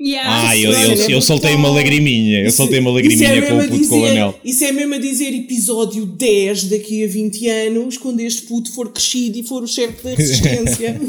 Yeah, 0.00 0.48
ah, 0.48 0.56
eu, 0.56 0.72
eu, 0.72 0.92
eu, 0.92 1.10
eu 1.10 1.22
soltei 1.22 1.54
uma 1.54 1.70
lagriminha. 1.70 2.42
Eu 2.42 2.50
soltei 2.50 2.80
uma 2.80 2.90
é 2.90 2.94
lagriminha 2.94 3.28
é 3.28 3.42
com 3.42 3.58
o 3.58 3.62
puto 3.62 3.78
dizer, 3.78 3.88
com 3.88 4.00
o 4.00 4.04
anel. 4.06 4.40
Isso 4.44 4.64
é 4.64 4.72
mesmo 4.72 4.94
a 4.94 4.98
dizer 4.98 5.34
episódio 5.34 6.04
10 6.04 6.64
daqui 6.64 7.04
a 7.04 7.08
20 7.08 7.48
anos, 7.48 7.98
quando 7.98 8.20
este 8.20 8.42
puto 8.42 8.72
for 8.72 8.92
crescido 8.92 9.38
e 9.38 9.42
for 9.44 9.62
o 9.62 9.66
chefe 9.66 10.02
da 10.02 10.10
resistência. 10.14 11.00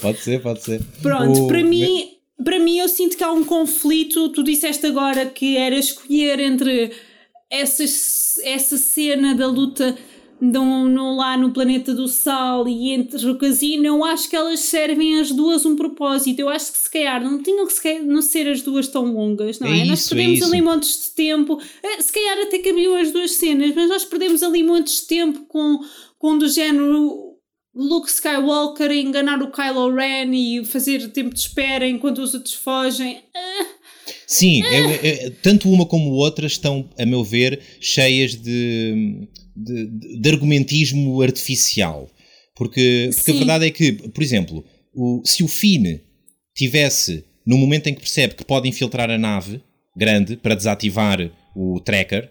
pode 0.00 0.20
ser, 0.20 0.40
pode 0.42 0.62
ser. 0.62 0.80
Pronto, 1.02 1.44
o... 1.44 1.46
para 1.48 1.62
mim 1.62 2.19
para 2.44 2.58
mim 2.58 2.78
eu 2.78 2.88
sinto 2.88 3.16
que 3.16 3.24
há 3.24 3.32
um 3.32 3.44
conflito. 3.44 4.28
Tu 4.30 4.42
disseste 4.42 4.86
agora 4.86 5.26
que 5.26 5.56
era 5.56 5.76
escolher 5.76 6.40
entre 6.40 6.92
essa, 7.50 7.82
essa 7.82 8.76
cena 8.76 9.34
da 9.34 9.46
luta 9.46 9.96
no, 10.40 10.88
no, 10.88 11.16
lá 11.16 11.36
no 11.36 11.50
planeta 11.50 11.92
do 11.92 12.08
sal 12.08 12.66
e 12.66 12.92
entre 12.92 13.28
o 13.28 13.36
casino, 13.36 13.84
eu 13.84 14.02
acho 14.02 14.28
que 14.30 14.34
elas 14.34 14.60
servem 14.60 15.20
as 15.20 15.30
duas 15.30 15.66
um 15.66 15.76
propósito. 15.76 16.40
Eu 16.40 16.48
acho 16.48 16.72
que 16.72 16.78
se 16.78 16.90
calhar 16.90 17.22
não 17.22 17.42
tinham 17.42 17.66
que 17.66 17.72
se 17.72 17.98
não 18.00 18.22
ser 18.22 18.48
as 18.48 18.62
duas 18.62 18.88
tão 18.88 19.12
longas, 19.12 19.58
não 19.58 19.68
é? 19.68 19.72
é? 19.72 19.82
Isso, 19.82 19.88
nós 19.88 20.08
perdemos 20.08 20.40
é 20.40 20.44
ali 20.44 20.62
montes 20.62 21.02
de 21.02 21.10
tempo. 21.10 21.60
Eh, 21.82 22.00
se 22.00 22.12
calhar 22.12 22.38
até 22.38 22.58
cabiam 22.58 22.96
as 22.96 23.12
duas 23.12 23.32
cenas, 23.32 23.74
mas 23.74 23.88
nós 23.88 24.04
perdemos 24.04 24.42
ali 24.42 24.62
montes 24.62 25.02
de 25.02 25.08
tempo 25.08 25.40
com, 25.46 25.80
com 26.18 26.38
do 26.38 26.48
género 26.48 27.29
Luke 27.74 28.10
Skywalker 28.10 28.90
enganar 28.90 29.40
o 29.42 29.50
Kylo 29.50 29.94
Ren 29.94 30.32
e 30.34 30.64
fazer 30.64 31.08
tempo 31.08 31.32
de 31.32 31.40
espera 31.40 31.88
enquanto 31.88 32.18
os 32.18 32.34
outros 32.34 32.54
fogem. 32.54 33.22
Ah. 33.34 33.66
Sim, 34.26 34.62
ah. 34.62 34.74
É, 34.74 35.26
é, 35.26 35.30
tanto 35.42 35.70
uma 35.70 35.86
como 35.86 36.10
outra 36.10 36.46
estão, 36.46 36.88
a 36.98 37.06
meu 37.06 37.22
ver, 37.22 37.60
cheias 37.80 38.34
de, 38.34 39.28
de, 39.56 40.20
de 40.20 40.28
argumentismo 40.28 41.22
artificial. 41.22 42.10
Porque, 42.56 43.10
porque 43.14 43.30
a 43.30 43.34
verdade 43.34 43.66
é 43.66 43.70
que, 43.70 43.92
por 43.92 44.22
exemplo, 44.22 44.64
o, 44.92 45.22
se 45.24 45.42
o 45.42 45.48
Finn 45.48 45.98
tivesse, 46.54 47.24
no 47.46 47.56
momento 47.56 47.86
em 47.86 47.94
que 47.94 48.00
percebe 48.00 48.34
que 48.34 48.44
pode 48.44 48.68
infiltrar 48.68 49.10
a 49.10 49.16
nave 49.16 49.62
grande 49.96 50.36
para 50.36 50.54
desativar 50.54 51.30
o 51.54 51.80
tracker, 51.80 52.30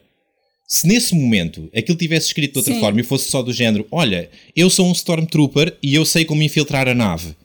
se 0.71 0.85
nesse 0.85 1.15
momento 1.15 1.67
aquilo 1.75 1.97
tivesse 1.97 2.27
escrito 2.27 2.53
de 2.53 2.59
outra 2.59 2.75
Sim. 2.75 2.79
forma 2.79 3.01
e 3.01 3.03
fosse 3.03 3.31
só 3.31 3.41
do 3.41 3.51
género: 3.51 3.87
Olha, 3.91 4.29
eu 4.55 4.69
sou 4.69 4.87
um 4.87 4.91
Stormtrooper 4.91 5.75
e 5.81 5.95
eu 5.95 6.05
sei 6.05 6.23
como 6.23 6.43
infiltrar 6.43 6.87
a 6.87 6.93
nave, 6.93 7.35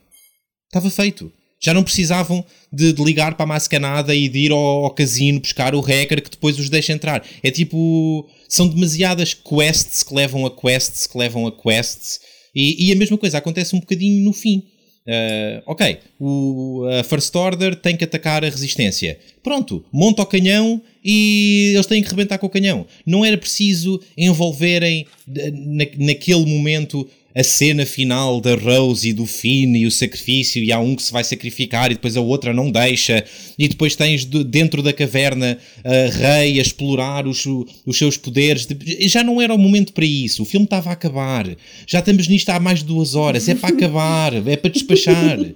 estava 0.66 0.90
feito. 0.90 1.32
Já 1.58 1.72
não 1.72 1.82
precisavam 1.82 2.44
de, 2.70 2.92
de 2.92 3.02
ligar 3.02 3.34
para 3.36 3.44
a 3.44 3.46
mascanada 3.46 4.14
e 4.14 4.28
de 4.28 4.40
ir 4.40 4.52
ao, 4.52 4.58
ao, 4.58 4.90
casino 4.90 5.40
buscar 5.40 5.74
o 5.74 5.80
hacker 5.80 6.22
que 6.22 6.28
depois 6.28 6.58
os 6.58 6.68
deixa 6.68 6.92
entrar. 6.92 7.26
É 7.42 7.50
tipo. 7.50 8.28
São 8.46 8.68
demasiadas 8.68 9.32
quests 9.32 10.02
que 10.02 10.14
levam 10.14 10.44
a 10.44 10.50
quests 10.50 11.06
que 11.06 11.16
levam 11.16 11.46
a 11.46 11.52
quests. 11.52 12.20
E, 12.54 12.88
e 12.88 12.92
a 12.92 12.96
mesma 12.96 13.16
coisa 13.16 13.38
acontece 13.38 13.74
um 13.74 13.80
bocadinho 13.80 14.22
no 14.22 14.34
fim. 14.34 14.62
Uh, 15.06 15.62
ok, 15.66 15.98
o, 16.20 16.84
a 17.00 17.02
First 17.02 17.34
Order 17.34 17.74
tem 17.74 17.96
que 17.96 18.04
atacar 18.04 18.44
a 18.44 18.48
resistência. 18.50 19.18
Pronto, 19.42 19.82
monta 19.90 20.22
o 20.22 20.26
canhão 20.26 20.82
e 21.04 21.72
eles 21.74 21.86
têm 21.86 22.02
que 22.02 22.08
rebentar 22.08 22.38
com 22.38 22.46
o 22.46 22.50
canhão. 22.50 22.86
Não 23.04 23.24
era 23.24 23.36
preciso 23.36 24.00
envolverem 24.16 25.06
na, 25.26 25.84
naquele 25.98 26.46
momento 26.46 27.06
a 27.34 27.42
cena 27.42 27.84
final 27.84 28.40
da 28.40 28.54
Rose 28.54 29.08
e 29.08 29.12
do 29.12 29.26
Finn 29.26 29.74
e 29.74 29.86
o 29.86 29.90
sacrifício, 29.90 30.62
e 30.62 30.70
há 30.70 30.78
um 30.78 30.94
que 30.94 31.02
se 31.02 31.12
vai 31.12 31.24
sacrificar 31.24 31.90
e 31.90 31.94
depois 31.94 32.16
a 32.16 32.20
outra 32.20 32.54
não 32.54 32.70
deixa, 32.70 33.24
e 33.58 33.66
depois 33.66 33.96
tens 33.96 34.24
de, 34.24 34.44
dentro 34.44 34.82
da 34.82 34.92
caverna 34.92 35.58
a 35.82 36.16
Rei 36.16 36.60
a 36.60 36.62
explorar 36.62 37.26
os, 37.26 37.44
os 37.44 37.98
seus 37.98 38.16
poderes. 38.16 38.68
Já 39.00 39.24
não 39.24 39.42
era 39.42 39.52
o 39.52 39.58
momento 39.58 39.92
para 39.92 40.04
isso, 40.04 40.44
o 40.44 40.46
filme 40.46 40.64
estava 40.64 40.90
a 40.90 40.92
acabar. 40.92 41.44
Já 41.86 41.98
estamos 41.98 42.28
nisto 42.28 42.50
há 42.50 42.60
mais 42.60 42.78
de 42.78 42.84
duas 42.84 43.16
horas, 43.16 43.48
é 43.48 43.54
para 43.56 43.74
acabar, 43.74 44.32
é 44.48 44.56
para 44.56 44.70
despachar. 44.70 45.38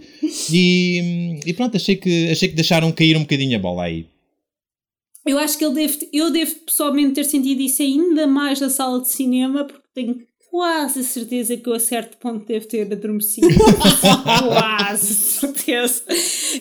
E, 0.53 1.41
e 1.47 1.55
pronto, 1.55 1.75
achei 1.79 1.97
que, 1.97 2.29
achei 2.31 2.51
que 2.51 2.55
deixaram 2.55 2.93
cair 2.93 3.17
um 3.17 3.21
bocadinho 3.21 3.57
a 3.57 3.59
bola 3.59 3.85
aí. 3.85 4.05
Eu 5.29 5.39
acho 5.39 5.59
que 5.59 5.65
ele 5.65 5.75
deve, 5.75 6.09
eu 6.11 6.31
devo 6.31 6.55
pessoalmente 6.61 7.13
ter 7.13 7.25
sentido 7.25 7.61
isso 7.61 7.83
ainda 7.83 8.27
mais 8.27 8.61
na 8.61 8.71
sala 8.71 8.99
de 9.03 9.09
cinema, 9.09 9.65
porque 9.65 9.87
tenho 9.93 10.27
quase 10.51 11.05
certeza 11.05 11.55
que 11.55 11.69
eu 11.69 11.75
a 11.75 11.79
certo 11.79 12.17
ponto 12.17 12.47
devo 12.47 12.67
ter 12.67 12.91
adormecido. 12.91 13.47
quase 14.49 15.13
certeza. 15.13 16.03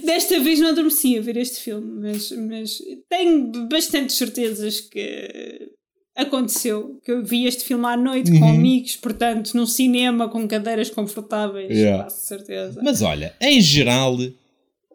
Desta 0.04 0.40
vez 0.42 0.60
não 0.60 0.70
adormeci 0.70 1.18
a 1.18 1.22
ver 1.22 1.38
este 1.38 1.62
filme, 1.62 2.02
mas, 2.02 2.30
mas 2.32 2.82
tenho 3.10 3.68
bastantes 3.70 4.18
certezas 4.18 4.82
que 4.82 5.72
aconteceu. 6.14 7.00
Que 7.06 7.12
eu 7.14 7.24
vi 7.24 7.46
este 7.46 7.64
filme 7.64 7.86
à 7.86 7.96
noite 7.96 8.32
uhum. 8.32 8.40
com 8.40 8.50
amigos, 8.50 8.98
portanto, 8.98 9.54
num 9.54 9.66
cinema 9.66 10.28
com 10.28 10.46
cadeiras 10.46 10.90
confortáveis, 10.90 11.72
yeah. 11.72 12.04
quase 12.04 12.28
certeza. 12.28 12.82
Mas 12.84 13.02
olha, 13.02 13.34
em 13.40 13.62
geral, 13.62 14.18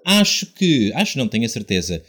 acho 0.05 0.53
que, 0.53 0.93
acho 0.93 1.17
não 1.17 1.27
tenho 1.27 1.47
a 1.47 1.49
certeza, 1.49 2.03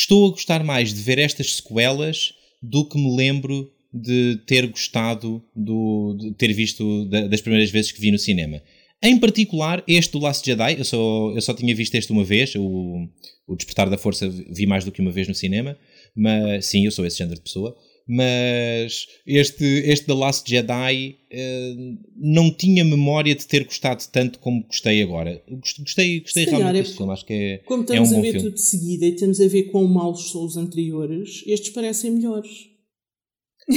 estou 0.00 0.28
a 0.28 0.30
gostar 0.30 0.62
mais 0.62 0.94
de 0.94 1.02
ver 1.02 1.18
estas 1.18 1.56
sequelas 1.56 2.32
do 2.62 2.88
que 2.88 2.96
me 2.96 3.16
lembro 3.16 3.70
de 3.92 4.40
ter 4.46 4.66
gostado 4.66 5.42
do, 5.54 6.16
de 6.18 6.32
ter 6.34 6.52
visto 6.52 7.04
da, 7.06 7.26
das 7.26 7.40
primeiras 7.40 7.70
vezes 7.70 7.90
que 7.90 8.00
vi 8.00 8.10
no 8.10 8.18
cinema. 8.18 8.62
Em 9.02 9.18
particular, 9.18 9.82
este 9.86 10.12
do 10.12 10.18
Last 10.18 10.44
Jedi, 10.44 10.78
eu 10.78 10.84
só, 10.84 11.32
eu 11.34 11.40
só 11.40 11.54
tinha 11.54 11.74
visto 11.74 11.94
este 11.94 12.12
uma 12.12 12.24
vez, 12.24 12.54
o, 12.56 13.08
o 13.46 13.56
Despertar 13.56 13.88
da 13.88 13.96
Força 13.96 14.28
vi 14.28 14.66
mais 14.66 14.84
do 14.84 14.92
que 14.92 15.00
uma 15.00 15.10
vez 15.10 15.26
no 15.28 15.34
cinema, 15.34 15.76
mas 16.14 16.66
sim, 16.66 16.84
eu 16.84 16.90
sou 16.90 17.06
esse 17.06 17.18
género 17.18 17.36
de 17.36 17.42
pessoa. 17.42 17.76
Mas 18.08 19.06
este, 19.26 19.64
este 19.64 20.06
The 20.06 20.14
Last 20.14 20.48
Jedi 20.50 21.16
uh, 21.30 21.98
não 22.16 22.50
tinha 22.50 22.82
memória 22.84 23.34
de 23.34 23.46
ter 23.46 23.64
gostado 23.64 24.02
tanto 24.10 24.38
como 24.38 24.64
gostei 24.64 25.02
agora. 25.02 25.42
Gostei, 25.84 26.20
gostei 26.20 26.46
realmente 26.46 26.70
é 26.78 26.82
deste 26.82 26.96
filme, 26.96 27.12
acho 27.12 27.26
que 27.26 27.32
é, 27.34 27.58
como 27.66 27.82
é 27.82 28.00
um 28.00 28.02
estamos 28.04 28.12
a 28.14 28.20
ver 28.20 28.32
filme. 28.32 28.46
tudo 28.48 28.54
de 28.54 28.60
seguida 28.62 29.04
e 29.06 29.10
estamos 29.10 29.40
a 29.40 29.46
ver 29.48 29.62
quão 29.64 29.84
maus 29.86 30.30
são 30.30 30.42
os 30.44 30.56
anteriores, 30.56 31.42
estes 31.46 31.70
parecem 31.70 32.12
melhores. 32.12 32.50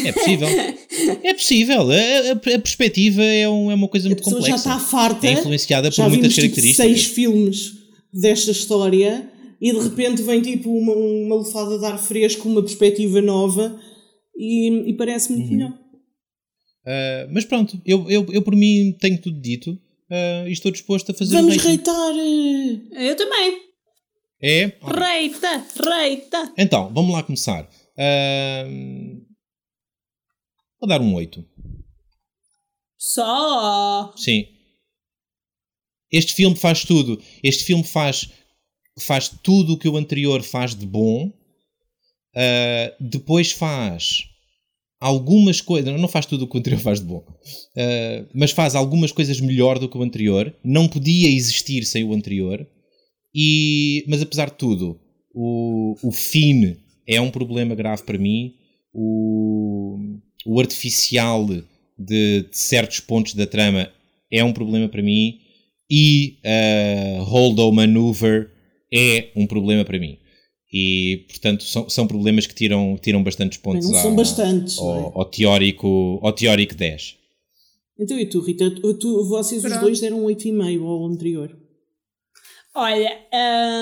É 0.05 0.11
possível. 0.13 0.47
é 1.23 1.33
possível. 1.33 1.81
A, 1.91 1.95
a- 1.95 2.55
a 2.55 2.59
perspectiva 2.59 3.21
é, 3.23 3.49
um- 3.49 3.69
é 3.69 3.75
uma 3.75 3.89
coisa 3.89 4.07
A 4.07 4.09
muito 4.11 4.23
pessoa 4.23 4.39
já 4.41 4.53
complexa. 4.55 4.69
está 4.69 4.79
farta. 4.79 5.27
É 5.27 5.33
influenciada 5.33 5.91
já 5.91 6.03
por 6.05 6.09
muitas 6.09 6.33
tipo, 6.33 6.41
características. 6.47 6.85
seis 6.87 7.03
filmes 7.05 7.73
desta 8.13 8.51
história 8.51 9.29
e 9.59 9.73
de 9.73 9.79
repente 9.79 10.21
vem 10.21 10.41
tipo 10.41 10.69
uma, 10.71 10.93
uma 10.93 11.35
lufada 11.35 11.77
de 11.77 11.85
ar 11.85 11.97
fresco, 12.01 12.47
uma 12.47 12.61
perspectiva 12.63 13.21
nova 13.21 13.77
e, 14.35 14.89
e 14.89 14.93
parece 14.95 15.31
Uhum. 15.31 15.39
muito 15.39 15.51
melhor. 15.53 15.79
Ah, 16.85 17.27
mas 17.31 17.45
pronto, 17.45 17.79
eu, 17.85 18.09
eu, 18.09 18.25
eu 18.31 18.41
por 18.41 18.55
mim 18.55 18.95
tenho 18.99 19.21
tudo 19.21 19.39
dito 19.39 19.79
ah, 20.09 20.45
e 20.47 20.51
estou 20.51 20.71
disposto 20.71 21.11
a 21.11 21.13
fazer 21.15 21.35
Vamos 21.35 21.55
um 21.57 21.59
reitar. 21.67 22.13
eh, 22.17 23.11
Eu 23.11 23.15
também. 23.15 23.61
É? 24.43 24.73
Reita, 24.81 25.65
reita. 25.85 26.53
Então, 26.57 26.91
vamos 26.93 27.11
lá 27.13 27.21
começar. 27.23 27.69
Ah, 27.97 28.65
vou 30.79 30.89
dar 30.89 30.99
um 31.01 31.13
8. 31.13 31.45
Só. 32.97 34.13
Sim. 34.17 34.47
Este 36.11 36.33
filme 36.33 36.55
faz 36.55 36.83
tudo. 36.83 37.21
Este 37.43 37.63
filme 37.63 37.83
faz, 37.83 38.29
faz 38.99 39.29
tudo 39.29 39.73
o 39.73 39.77
que 39.77 39.87
o 39.87 39.97
anterior 39.97 40.41
faz 40.43 40.75
de 40.75 40.85
bom. 40.85 41.31
Ah, 42.35 42.93
depois 42.99 43.51
faz 43.51 44.25
algumas 44.99 45.61
coisas. 45.61 45.99
Não 45.99 46.07
faz 46.07 46.25
tudo 46.25 46.45
o 46.45 46.47
que 46.47 46.55
o 46.55 46.59
anterior 46.59 46.79
faz 46.81 46.99
de 46.99 47.05
bom. 47.05 47.23
Ah, 47.77 48.25
mas 48.33 48.51
faz 48.51 48.75
algumas 48.75 49.11
coisas 49.11 49.39
melhor 49.39 49.79
do 49.79 49.89
que 49.89 49.97
o 49.97 50.03
anterior. 50.03 50.53
Não 50.63 50.87
podia 50.87 51.29
existir 51.29 51.83
sem 51.83 52.03
o 52.03 52.13
anterior. 52.13 52.65
E, 53.33 54.03
mas 54.07 54.21
apesar 54.21 54.49
de 54.49 54.57
tudo, 54.57 54.99
o, 55.33 55.95
o 56.03 56.11
fim 56.11 56.77
é 57.07 57.19
um 57.19 57.31
problema 57.31 57.75
grave 57.75 58.03
para 58.03 58.17
mim. 58.17 58.55
O, 58.93 59.97
o 60.45 60.59
artificial 60.59 61.45
de, 61.45 61.63
de 61.97 62.45
certos 62.51 62.99
pontos 62.99 63.33
da 63.33 63.47
trama 63.47 63.89
é 64.29 64.43
um 64.43 64.53
problema 64.53 64.87
para 64.87 65.01
mim. 65.01 65.39
E 65.89 66.37
a 66.45 67.23
Holdo 67.23 67.71
Maneuver 67.71 68.49
é 68.93 69.29
um 69.35 69.45
problema 69.45 69.83
para 69.83 69.99
mim. 69.99 70.17
E, 70.73 71.25
portanto, 71.27 71.63
são, 71.63 71.89
são 71.89 72.07
problemas 72.07 72.47
que 72.47 72.55
tiram, 72.55 72.97
tiram 73.01 73.21
bastantes 73.21 73.57
pontos 73.57 73.89
não 73.89 73.95
ao, 73.97 74.01
são 74.01 74.15
bastantes. 74.15 74.77
não 74.77 74.95
é? 74.95 74.99
ao, 74.99 75.19
ao 75.19 75.25
teórico, 75.25 76.19
ao 76.21 76.31
teórico 76.31 76.73
10. 76.73 77.17
Então 77.99 78.17
e 78.17 78.25
tu, 78.25 78.39
Rita? 78.39 78.71
Tu, 78.71 79.25
vocês 79.25 79.63
os 79.63 79.69
Pronto. 79.69 79.83
dois 79.83 79.99
deram 79.99 80.23
8,5 80.23 80.83
ao 80.83 81.05
anterior. 81.05 81.57
Olha, 82.73 83.11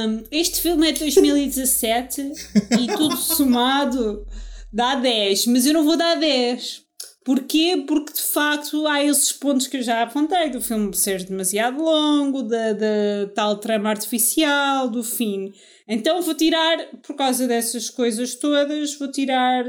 hum, 0.07 0.23
este 0.31 0.61
filme 0.61 0.89
é 0.89 0.91
de 0.91 0.99
2017 0.99 2.21
e 2.81 2.87
tudo 2.97 3.15
somado 3.17 4.25
dá 4.73 4.95
10, 4.95 5.45
mas 5.45 5.65
eu 5.67 5.73
não 5.73 5.85
vou 5.85 5.95
dar 5.95 6.15
10. 6.15 6.88
Porquê? 7.23 7.83
Porque 7.85 8.13
de 8.13 8.21
facto 8.21 8.87
há 8.87 9.03
esses 9.03 9.33
pontos 9.33 9.67
que 9.67 9.77
eu 9.77 9.81
já 9.81 10.01
apontei, 10.01 10.49
do 10.49 10.61
filme 10.61 10.95
ser 10.95 11.23
demasiado 11.23 11.81
longo, 11.81 12.43
da, 12.43 12.73
da 12.73 13.27
tal 13.35 13.57
trama 13.57 13.89
artificial, 13.89 14.89
do 14.89 15.03
fim. 15.03 15.53
Então 15.87 16.21
vou 16.21 16.33
tirar, 16.33 16.77
por 17.03 17.15
causa 17.15 17.47
dessas 17.47 17.89
coisas 17.89 18.35
todas, 18.35 18.97
vou 18.97 19.11
tirar 19.11 19.65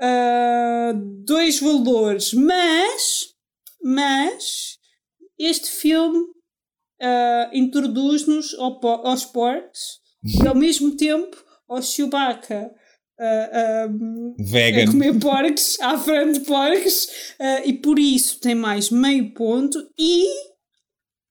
ah, 0.00 0.92
dois 1.24 1.60
valores. 1.60 2.34
Mas, 2.34 3.32
mas, 3.82 4.78
este 5.38 5.70
filme 5.70 6.24
ah, 7.00 7.50
introduz-nos 7.52 8.54
ao 8.54 8.84
aos 9.06 9.24
porcos 9.24 10.00
e 10.24 10.46
ao 10.46 10.54
mesmo 10.54 10.96
tempo 10.96 11.36
ao 11.68 11.80
Chewbacca 11.80 12.74
ah, 13.20 13.84
a 13.84 13.88
Vegan. 14.38 14.86
comer 14.90 15.18
porcos, 15.18 15.78
à 15.82 15.98
frente 15.98 16.40
de 16.40 16.46
porcos, 16.46 17.08
ah, 17.38 17.60
e 17.64 17.72
por 17.74 17.98
isso 17.98 18.40
tem 18.40 18.54
mais 18.54 18.90
meio 18.90 19.32
ponto 19.34 19.78
e 19.98 20.26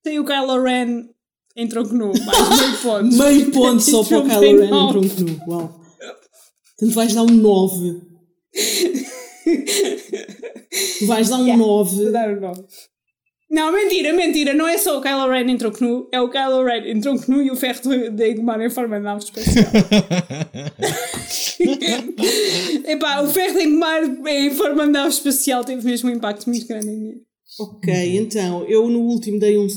tem 0.03 0.19
o 0.19 0.26
Kylo 0.26 0.61
Ren 0.61 1.09
em 1.56 1.68
tronco 1.68 1.93
nu, 1.93 2.11
mais 2.26 2.61
meio 2.61 2.77
ponto. 2.82 3.16
Meio 3.16 3.51
ponto 3.51 3.82
só 3.82 4.03
para 4.03 4.18
o 4.19 4.22
filme 4.26 4.30
Kylo 4.30 4.42
Ren 4.59 4.66
em 4.66 4.69
nove. 4.69 5.00
tronco 5.00 5.22
nu. 5.24 5.42
Uau. 5.53 5.80
Portanto, 6.77 6.95
vais 6.95 7.14
dar 7.14 7.24
um 7.24 7.27
9. 7.27 8.01
Tu 11.00 11.06
vais 11.06 11.27
dar 11.30 11.38
um 11.38 11.45
Yeah. 11.45 11.58
9. 11.61 11.95
Vou 11.95 12.11
dar 12.11 12.30
o 12.38 12.40
nome. 12.42 12.66
Não, 13.50 13.72
mentira, 13.74 14.14
mentira, 14.14 14.53
não 14.53 14.68
é 14.68 14.78
só 14.78 15.00
o 15.00 15.02
Kylo 15.02 15.28
Ren 15.28 15.50
em 15.52 15.58
tronco 15.58 15.84
nu, 15.84 16.08
é 16.11 16.22
o 16.22 16.30
Kylo 16.30 16.64
Ren 16.64 16.92
em 16.92 17.02
tronco 17.02 17.32
nu 17.32 17.42
e 17.42 17.50
o 17.50 17.56
ferro 17.56 17.80
de- 18.11 18.32
Engomar 18.32 18.61
em 18.61 18.69
forma 18.69 18.98
de 18.98 19.03
nave 19.03 19.24
espacial. 19.24 19.66
Epá, 22.86 23.22
o 23.22 23.28
ferro 23.28 23.58
de 23.58 23.64
Engomar 23.66 24.03
em 24.28 24.52
forma 24.52 24.86
de 24.86 24.92
nave 24.92 25.10
espacial 25.10 25.64
teve 25.64 25.86
mesmo 25.86 26.10
um 26.10 26.14
impacto 26.14 26.48
muito 26.50 26.68
grande 26.68 26.88
em 26.90 26.98
mim. 27.00 27.14
Ok, 27.60 28.18
então, 28.18 28.64
eu 28.68 28.88
no 28.90 29.00
último 29.02 29.40
dei 29.40 29.58
um. 29.58 29.68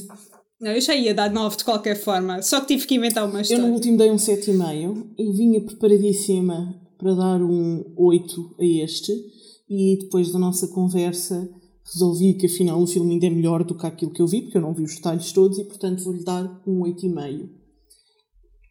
Não, 0.61 0.73
eu 0.73 0.81
já 0.81 0.95
ia 0.95 1.15
dar 1.15 1.31
9 1.31 1.57
de 1.57 1.65
qualquer 1.65 1.97
forma, 1.97 2.41
só 2.43 2.61
que 2.61 2.69
tive 2.69 2.87
que 2.87 2.95
inventar 2.95 3.25
uma 3.27 3.39
Eu 3.39 3.43
história. 3.43 3.65
no 3.67 3.73
último 3.73 3.97
dei 3.97 4.11
um 4.11 4.17
7,5 4.17 5.07
e 5.19 5.33
vinha 5.33 5.61
preparadíssima 5.61 6.75
para 6.99 7.15
dar 7.15 7.43
um 7.43 7.83
8 7.97 8.57
a 8.61 8.65
este. 8.85 9.13
E 9.69 9.99
depois 10.01 10.31
da 10.31 10.39
nossa 10.39 10.69
conversa 10.69 11.49
resolvi 11.93 12.35
que 12.35 12.47
afinal 12.47 12.81
o 12.81 12.87
filme 12.87 13.13
ainda 13.13 13.27
é 13.27 13.31
melhor 13.31 13.65
do 13.65 13.77
que 13.77 13.87
aquilo 13.87 14.13
que 14.13 14.23
eu 14.23 14.27
vi, 14.27 14.43
porque 14.43 14.59
eu 14.59 14.63
não 14.63 14.75
vi 14.75 14.83
os 14.83 14.95
detalhes 14.95 15.33
todos 15.33 15.59
e 15.59 15.65
portanto 15.65 16.03
vou-lhe 16.03 16.25
dar 16.25 16.63
um 16.67 16.81
8,5. 16.81 17.49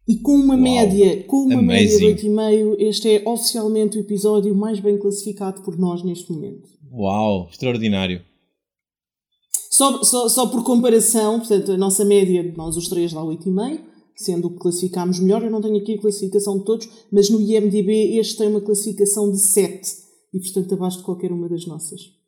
E 0.07 0.17
com 0.17 0.33
uma 0.33 0.55
Uau. 0.55 0.63
média, 0.63 1.23
com 1.23 1.45
uma 1.45 1.61
média 1.61 1.97
de 1.97 2.05
Amazing. 2.05 2.29
8,5, 2.29 2.75
este 2.79 3.09
é 3.09 3.29
oficialmente 3.29 3.97
o 3.97 4.01
episódio 4.01 4.53
mais 4.55 4.79
bem 4.79 4.97
classificado 4.97 5.61
por 5.61 5.77
nós 5.77 6.03
neste 6.03 6.31
momento. 6.31 6.67
Uau, 6.91 7.47
extraordinário. 7.49 8.21
Só, 9.69 10.03
só, 10.03 10.27
só 10.27 10.47
por 10.47 10.63
comparação, 10.63 11.39
portanto, 11.39 11.71
a 11.71 11.77
nossa 11.77 12.03
média 12.03 12.43
de 12.43 12.57
nós 12.57 12.75
os 12.75 12.89
três 12.89 13.13
dá 13.13 13.21
8,5, 13.21 13.79
sendo 14.15 14.47
o 14.47 14.51
que 14.51 14.59
classificámos 14.59 15.19
melhor. 15.19 15.43
Eu 15.43 15.51
não 15.51 15.61
tenho 15.61 15.77
aqui 15.77 15.93
a 15.93 16.01
classificação 16.01 16.59
de 16.59 16.65
todos, 16.65 16.89
mas 17.11 17.29
no 17.29 17.39
IMDB 17.39 18.17
este 18.17 18.37
tem 18.37 18.49
uma 18.49 18.59
classificação 18.59 19.31
de 19.31 19.39
7 19.39 19.89
e, 20.33 20.39
portanto, 20.39 20.73
abaixo 20.73 20.97
de 20.97 21.03
qualquer 21.03 21.31
uma 21.31 21.47
das 21.47 21.65
nossas. 21.65 22.20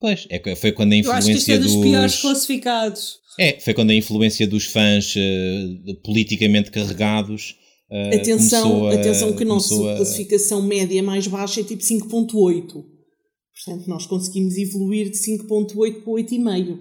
Pois, 0.00 0.26
é, 0.30 0.56
foi 0.56 0.72
quando 0.72 0.92
a 0.92 0.96
Eu 0.96 1.10
acho 1.12 1.26
que 1.26 1.32
isto 1.32 1.50
influência 1.50 1.54
é 1.54 1.58
dos 1.58 1.72
dos. 1.74 1.82
piores 1.82 2.16
classificados. 2.20 3.14
É, 3.38 3.60
foi 3.60 3.74
quando 3.74 3.90
a 3.90 3.94
influência 3.94 4.46
dos 4.46 4.64
fãs 4.66 5.14
eh, 5.16 5.94
politicamente 6.04 6.70
carregados. 6.70 7.54
eh, 7.90 8.16
atenção, 8.16 8.86
a- 8.88 8.94
atenção 8.94 9.34
que 9.36 9.42
a 9.42 9.46
nossa 9.46 9.74
a- 9.74 9.96
classificação 9.96 10.60
média 10.62 11.02
mais 11.02 11.26
baixa 11.26 11.60
é 11.60 11.64
tipo 11.64 11.82
5.8. 11.82 12.84
Portanto, 13.64 13.88
nós 13.88 14.06
conseguimos 14.06 14.56
evoluir 14.56 15.10
de 15.10 15.16
5.8 15.16 16.02
para 16.02 16.12
8,5. 16.12 16.78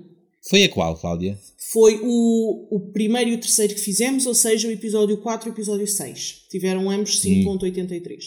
Foi 0.49 0.63
a 0.63 0.69
qual, 0.69 0.95
Cláudia? 0.97 1.39
Foi 1.71 1.99
o, 2.03 2.67
o 2.75 2.91
primeiro 2.91 3.31
e 3.31 3.33
o 3.33 3.39
terceiro 3.39 3.73
que 3.73 3.79
fizemos, 3.79 4.25
ou 4.25 4.33
seja, 4.35 4.67
o 4.67 4.71
episódio 4.71 5.17
4 5.17 5.47
e 5.47 5.51
o 5.51 5.53
episódio 5.53 5.87
6. 5.87 6.45
Tiveram 6.51 6.89
ambos 6.91 7.19
5.83. 7.21 8.19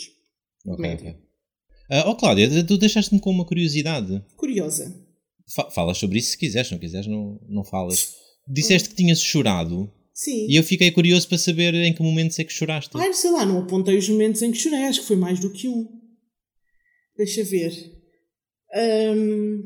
Ok, 0.67 0.83
Média. 0.83 1.11
ok. 1.11 1.28
Ah, 1.91 2.05
oh, 2.09 2.15
Cláudia, 2.17 2.65
tu 2.65 2.77
deixaste-me 2.77 3.21
com 3.21 3.31
uma 3.31 3.47
curiosidade. 3.47 4.23
Curiosa. 4.37 4.95
Fa- 5.55 5.71
falas 5.71 5.97
sobre 5.99 6.19
isso 6.19 6.31
se 6.33 6.39
quiseres, 6.39 6.69
se 6.69 6.73
não 6.75 6.81
quiseres, 6.81 7.07
não, 7.07 7.41
não 7.49 7.65
falas. 7.65 8.15
Disseste 8.47 8.91
que 8.91 8.95
tinhas 8.97 9.21
chorado 9.23 9.91
Sim. 10.15 10.47
e 10.49 10.57
eu 10.57 10.63
fiquei 10.63 10.91
curioso 10.91 11.29
para 11.29 11.39
saber 11.39 11.75
em 11.75 11.93
que 11.95 12.03
momentos 12.03 12.39
é 12.39 12.45
que 12.45 12.53
choraste. 12.53 12.91
Ai, 12.95 13.13
sei 13.15 13.31
lá, 13.31 13.45
não 13.45 13.59
apontei 13.61 13.97
os 13.97 14.09
momentos 14.09 14.41
em 14.43 14.51
que 14.51 14.59
chorei, 14.59 14.85
acho 14.85 15.01
que 15.01 15.07
foi 15.07 15.17
mais 15.17 15.39
do 15.41 15.51
que 15.53 15.69
um. 15.69 15.87
Deixa 17.17 17.43
ver. 17.45 17.73
Ahm, 18.75 19.63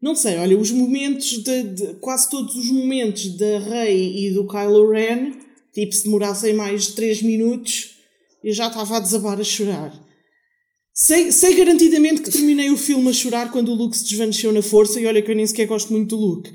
não 0.00 0.14
sei, 0.14 0.36
olha, 0.36 0.58
os 0.58 0.70
momentos 0.70 1.42
de, 1.42 1.62
de- 1.62 1.94
Quase 1.94 2.28
todos 2.30 2.54
os 2.56 2.70
momentos 2.70 3.36
da 3.36 3.58
Rey 3.58 4.26
e 4.26 4.30
do 4.34 4.46
Kylo 4.46 4.90
Ren, 4.90 5.32
tipo, 5.72 5.94
se 5.94 6.04
demorassem 6.04 6.52
mais 6.54 6.88
de 6.88 6.92
3 6.92 7.22
minutos, 7.22 7.96
eu 8.42 8.52
já 8.52 8.68
estava 8.68 8.96
a 8.98 9.00
desabar 9.00 9.40
a 9.40 9.44
chorar. 9.44 9.92
Sei, 10.96 11.32
sei 11.32 11.56
garantidamente 11.56 12.22
que 12.22 12.30
terminei 12.30 12.70
o 12.70 12.76
filme 12.76 13.10
a 13.10 13.12
chorar 13.12 13.50
quando 13.50 13.72
o 13.72 13.74
Luke 13.74 13.96
se 13.96 14.04
desvaneceu 14.04 14.52
na 14.52 14.62
força, 14.62 15.00
e 15.00 15.06
olha 15.06 15.20
que 15.20 15.28
eu 15.28 15.34
nem 15.34 15.44
sequer 15.44 15.66
gosto 15.66 15.92
muito 15.92 16.16
do 16.16 16.24
Luke. 16.24 16.50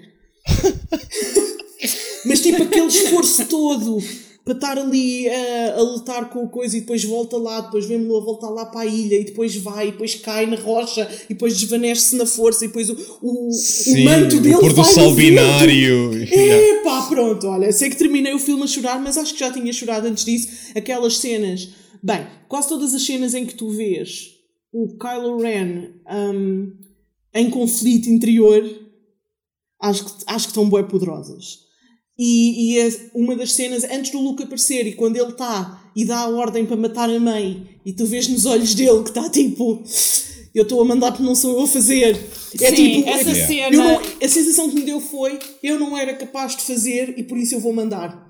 Mas 2.25 2.41
tipo 2.41 2.63
aquele 2.63 2.87
esforço 2.87 3.45
todo 3.45 4.01
para 4.45 4.53
estar 4.53 4.77
ali 4.77 5.27
a, 5.27 5.75
a 5.75 5.81
lutar 5.81 6.29
com 6.29 6.45
a 6.45 6.47
coisa 6.47 6.77
e 6.77 6.79
depois 6.79 7.03
volta 7.03 7.37
lá, 7.37 7.59
depois 7.61 7.85
vemos-lo 7.85 8.17
a 8.17 8.21
voltar 8.21 8.49
lá 8.49 8.65
para 8.65 8.81
a 8.81 8.85
ilha 8.85 9.15
e 9.15 9.25
depois 9.25 9.55
vai, 9.57 9.89
e 9.89 9.91
depois 9.91 10.15
cai 10.15 10.45
na 10.45 10.55
rocha 10.55 11.07
e 11.25 11.33
depois 11.33 11.59
desvanece-se 11.59 12.15
na 12.15 12.25
força 12.25 12.63
e 12.63 12.69
depois 12.69 12.89
o, 12.89 12.97
o, 13.21 13.51
Sim, 13.51 14.01
o 14.01 14.05
manto 14.05 14.39
dele 14.39 14.55
o 14.55 14.59
pôr 14.59 14.69
do 14.69 14.81
vai 14.81 14.93
sol 14.93 15.13
binário. 15.15 16.11
É 16.31 16.81
pá, 16.83 17.01
pronto, 17.09 17.45
olha, 17.45 17.71
sei 17.73 17.89
que 17.89 17.97
terminei 17.97 18.33
o 18.33 18.39
filme 18.39 18.63
a 18.63 18.67
chorar, 18.67 19.01
mas 19.01 19.17
acho 19.17 19.33
que 19.33 19.39
já 19.41 19.51
tinha 19.51 19.71
chorado 19.73 20.07
antes 20.07 20.23
disso. 20.23 20.47
Aquelas 20.73 21.17
cenas, 21.17 21.69
bem, 22.03 22.27
quase 22.47 22.69
todas 22.69 22.93
as 22.93 23.01
cenas 23.03 23.33
em 23.33 23.45
que 23.45 23.55
tu 23.55 23.69
vês 23.69 24.31
o 24.71 24.97
Kylo 24.97 25.37
Ren 25.39 25.89
hum, 26.33 26.71
em 27.33 27.49
conflito 27.49 28.09
interior, 28.09 28.63
acho 29.81 30.05
que, 30.05 30.11
acho 30.27 30.45
que 30.47 30.51
estão 30.51 30.69
bem 30.69 30.83
poderosas. 30.87 31.59
E, 32.17 32.73
e 32.75 32.79
é 32.79 33.09
uma 33.13 33.35
das 33.35 33.53
cenas, 33.53 33.83
antes 33.85 34.11
do 34.11 34.19
Luke 34.19 34.43
aparecer 34.43 34.85
e 34.85 34.93
quando 34.95 35.15
ele 35.15 35.29
está 35.31 35.89
e 35.95 36.03
dá 36.05 36.19
a 36.19 36.29
ordem 36.29 36.65
para 36.65 36.75
matar 36.75 37.09
a 37.09 37.19
mãe, 37.19 37.79
e 37.85 37.93
tu 37.93 38.05
vês 38.05 38.27
nos 38.27 38.45
olhos 38.45 38.75
dele 38.75 39.03
que 39.03 39.09
está 39.09 39.29
tipo. 39.29 39.81
Eu 40.53 40.63
estou 40.63 40.81
a 40.81 40.85
mandar 40.85 41.11
porque 41.11 41.23
não 41.23 41.35
sou 41.35 41.57
eu 41.57 41.63
a 41.63 41.67
fazer. 41.67 42.15
É 42.59 42.69
Sim, 42.69 42.75
tipo, 42.75 43.09
essa 43.09 43.29
é- 43.29 43.47
cena- 43.47 43.77
não- 43.77 44.01
a 44.21 44.27
sensação 44.27 44.67
que 44.69 44.75
me 44.75 44.81
deu 44.81 44.99
foi 44.99 45.39
eu 45.63 45.79
não 45.79 45.95
era 45.97 46.13
capaz 46.15 46.55
de 46.57 46.63
fazer 46.63 47.13
e 47.17 47.23
por 47.23 47.37
isso 47.37 47.55
eu 47.55 47.59
vou 47.59 47.71
mandar. 47.71 48.28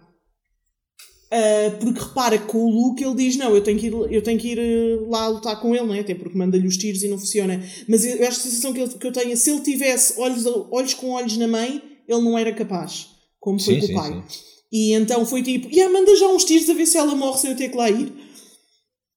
Ah, 1.31 1.71
porque 1.79 1.99
repara 1.99 2.37
que 2.39 2.47
com 2.47 2.57
o 2.57 2.69
Luke 2.71 3.03
ele 3.03 3.15
diz: 3.15 3.37
Não, 3.37 3.53
eu 3.55 3.61
tenho 3.61 3.77
que 3.79 3.85
ir, 3.87 3.93
eu 3.93 4.21
tenho 4.23 4.39
que 4.39 4.47
ir 4.47 4.57
eh, 4.57 4.97
lá 5.07 5.27
lutar 5.27 5.59
com 5.61 5.75
ele, 5.75 5.85
não 5.85 5.93
é? 5.93 5.99
Até 5.99 6.15
porque 6.15 6.37
manda-lhe 6.37 6.67
os 6.67 6.75
tiros 6.77 7.03
e 7.03 7.07
não 7.07 7.19
funciona. 7.19 7.61
Mas 7.87 8.03
eu 8.03 8.13
acho 8.27 8.41
que 8.41 8.47
a 8.47 8.51
sensação 8.51 8.73
que, 8.73 8.79
ele- 8.81 8.93
que 8.97 9.05
eu 9.07 9.11
tenho 9.11 9.31
é 9.31 9.35
se 9.35 9.51
ele 9.51 9.61
tivesse 9.61 10.19
olhos, 10.19 10.45
olhos 10.71 10.93
com 10.95 11.09
olhos 11.11 11.37
na 11.37 11.47
mãe, 11.47 11.81
ele 12.07 12.21
não 12.21 12.35
era 12.37 12.51
capaz, 12.53 13.09
como 13.39 13.59
foi 13.59 13.75
Sim, 13.75 13.79
com 13.81 13.85
sim, 13.87 13.93
o 13.93 13.95
pai. 13.95 14.11
sim. 14.27 14.39
E 14.71 14.93
então 14.93 15.23
foi 15.25 15.43
tipo: 15.43 15.67
Yeah, 15.69 15.93
manda 15.93 16.15
já 16.15 16.27
uns 16.27 16.45
tiros 16.45 16.67
a 16.69 16.73
ver 16.73 16.85
se 16.87 16.97
ela 16.97 17.13
morre 17.13 17.37
sem 17.39 17.51
eu 17.51 17.57
ter 17.57 17.69
que 17.69 17.77
lá 17.77 17.89
ir. 17.91 18.11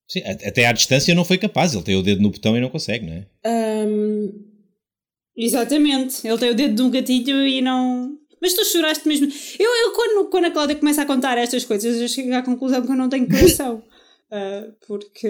Sim, 0.08 0.20
até 0.26 0.66
à 0.66 0.72
distância 0.72 1.14
não 1.14 1.24
foi 1.24 1.38
capaz, 1.38 1.72
ele 1.72 1.82
tem 1.84 1.96
o 1.96 2.02
dedo 2.02 2.20
no 2.20 2.30
botão 2.30 2.54
e 2.54 2.60
não 2.60 2.68
consegue, 2.68 3.06
não 3.06 3.14
é? 3.14 3.26
Ahm, 3.46 4.28
Exatamente. 5.36 6.26
Ele 6.26 6.38
tem 6.38 6.50
o 6.50 6.54
dedo 6.54 6.74
de 6.74 6.82
um 6.82 6.90
gatilho 6.90 7.46
e 7.46 7.62
não. 7.62 8.11
Mas 8.42 8.54
tu 8.54 8.64
choraste 8.64 9.06
mesmo. 9.06 9.28
Eu, 9.56 9.70
eu 9.70 9.92
quando, 9.92 10.28
quando 10.28 10.44
a 10.46 10.50
Cláudia 10.50 10.74
começa 10.74 11.00
a 11.02 11.06
contar 11.06 11.38
estas 11.38 11.64
coisas, 11.64 12.00
eu 12.00 12.08
chego 12.08 12.34
à 12.34 12.42
conclusão 12.42 12.82
que 12.82 12.90
eu 12.90 12.96
não 12.96 13.08
tenho 13.08 13.28
coração. 13.28 13.82
Ah, 14.34 14.64
porque, 14.88 15.28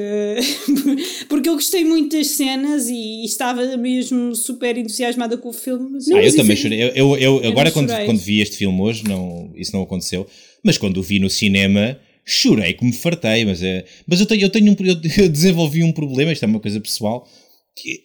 porque 1.28 1.48
eu 1.48 1.54
gostei 1.54 1.84
muito 1.84 2.16
das 2.16 2.28
cenas 2.28 2.88
e, 2.88 3.24
estava 3.24 3.76
mesmo 3.76 4.32
super 4.32 4.78
entusiasmada 4.78 5.36
com 5.36 5.48
o 5.48 5.52
filme. 5.52 5.90
Mas 5.90 6.06
Não, 6.06 6.18
ah, 6.18 6.22
eu 6.22 6.36
também 6.36 6.54
chorei. 6.54 6.84
Eu, 6.84 6.88
eu, 6.94 7.16
eu- 7.18 7.48
agora, 7.48 7.64
não 7.64 7.72
quando, 7.72 7.90
chorei. 7.90 8.06
quando 8.06 8.20
vi 8.20 8.40
este 8.40 8.58
filme 8.58 8.80
hoje, 8.80 9.02
não, 9.02 9.52
isso 9.56 9.72
não 9.72 9.82
aconteceu. 9.82 10.24
Mas 10.62 10.78
quando 10.78 10.98
o 10.98 11.02
vi 11.02 11.18
no 11.18 11.28
cinema, 11.28 11.98
chorei 12.24 12.74
que 12.74 12.84
me 12.84 12.92
fartei. 12.92 13.44
Mas, 13.44 13.60
é, 13.60 13.84
mas 14.06 14.20
eu, 14.20 14.26
tenho, 14.26 14.42
eu, 14.42 14.50
tenho 14.50 14.70
um, 14.70 14.76
eu 14.86 14.94
desenvolvi 15.28 15.82
um 15.82 15.90
problema, 15.90 16.30
isto 16.30 16.44
é 16.44 16.46
uma 16.46 16.60
coisa 16.60 16.78
pessoal. 16.78 17.28
Que 17.74 18.04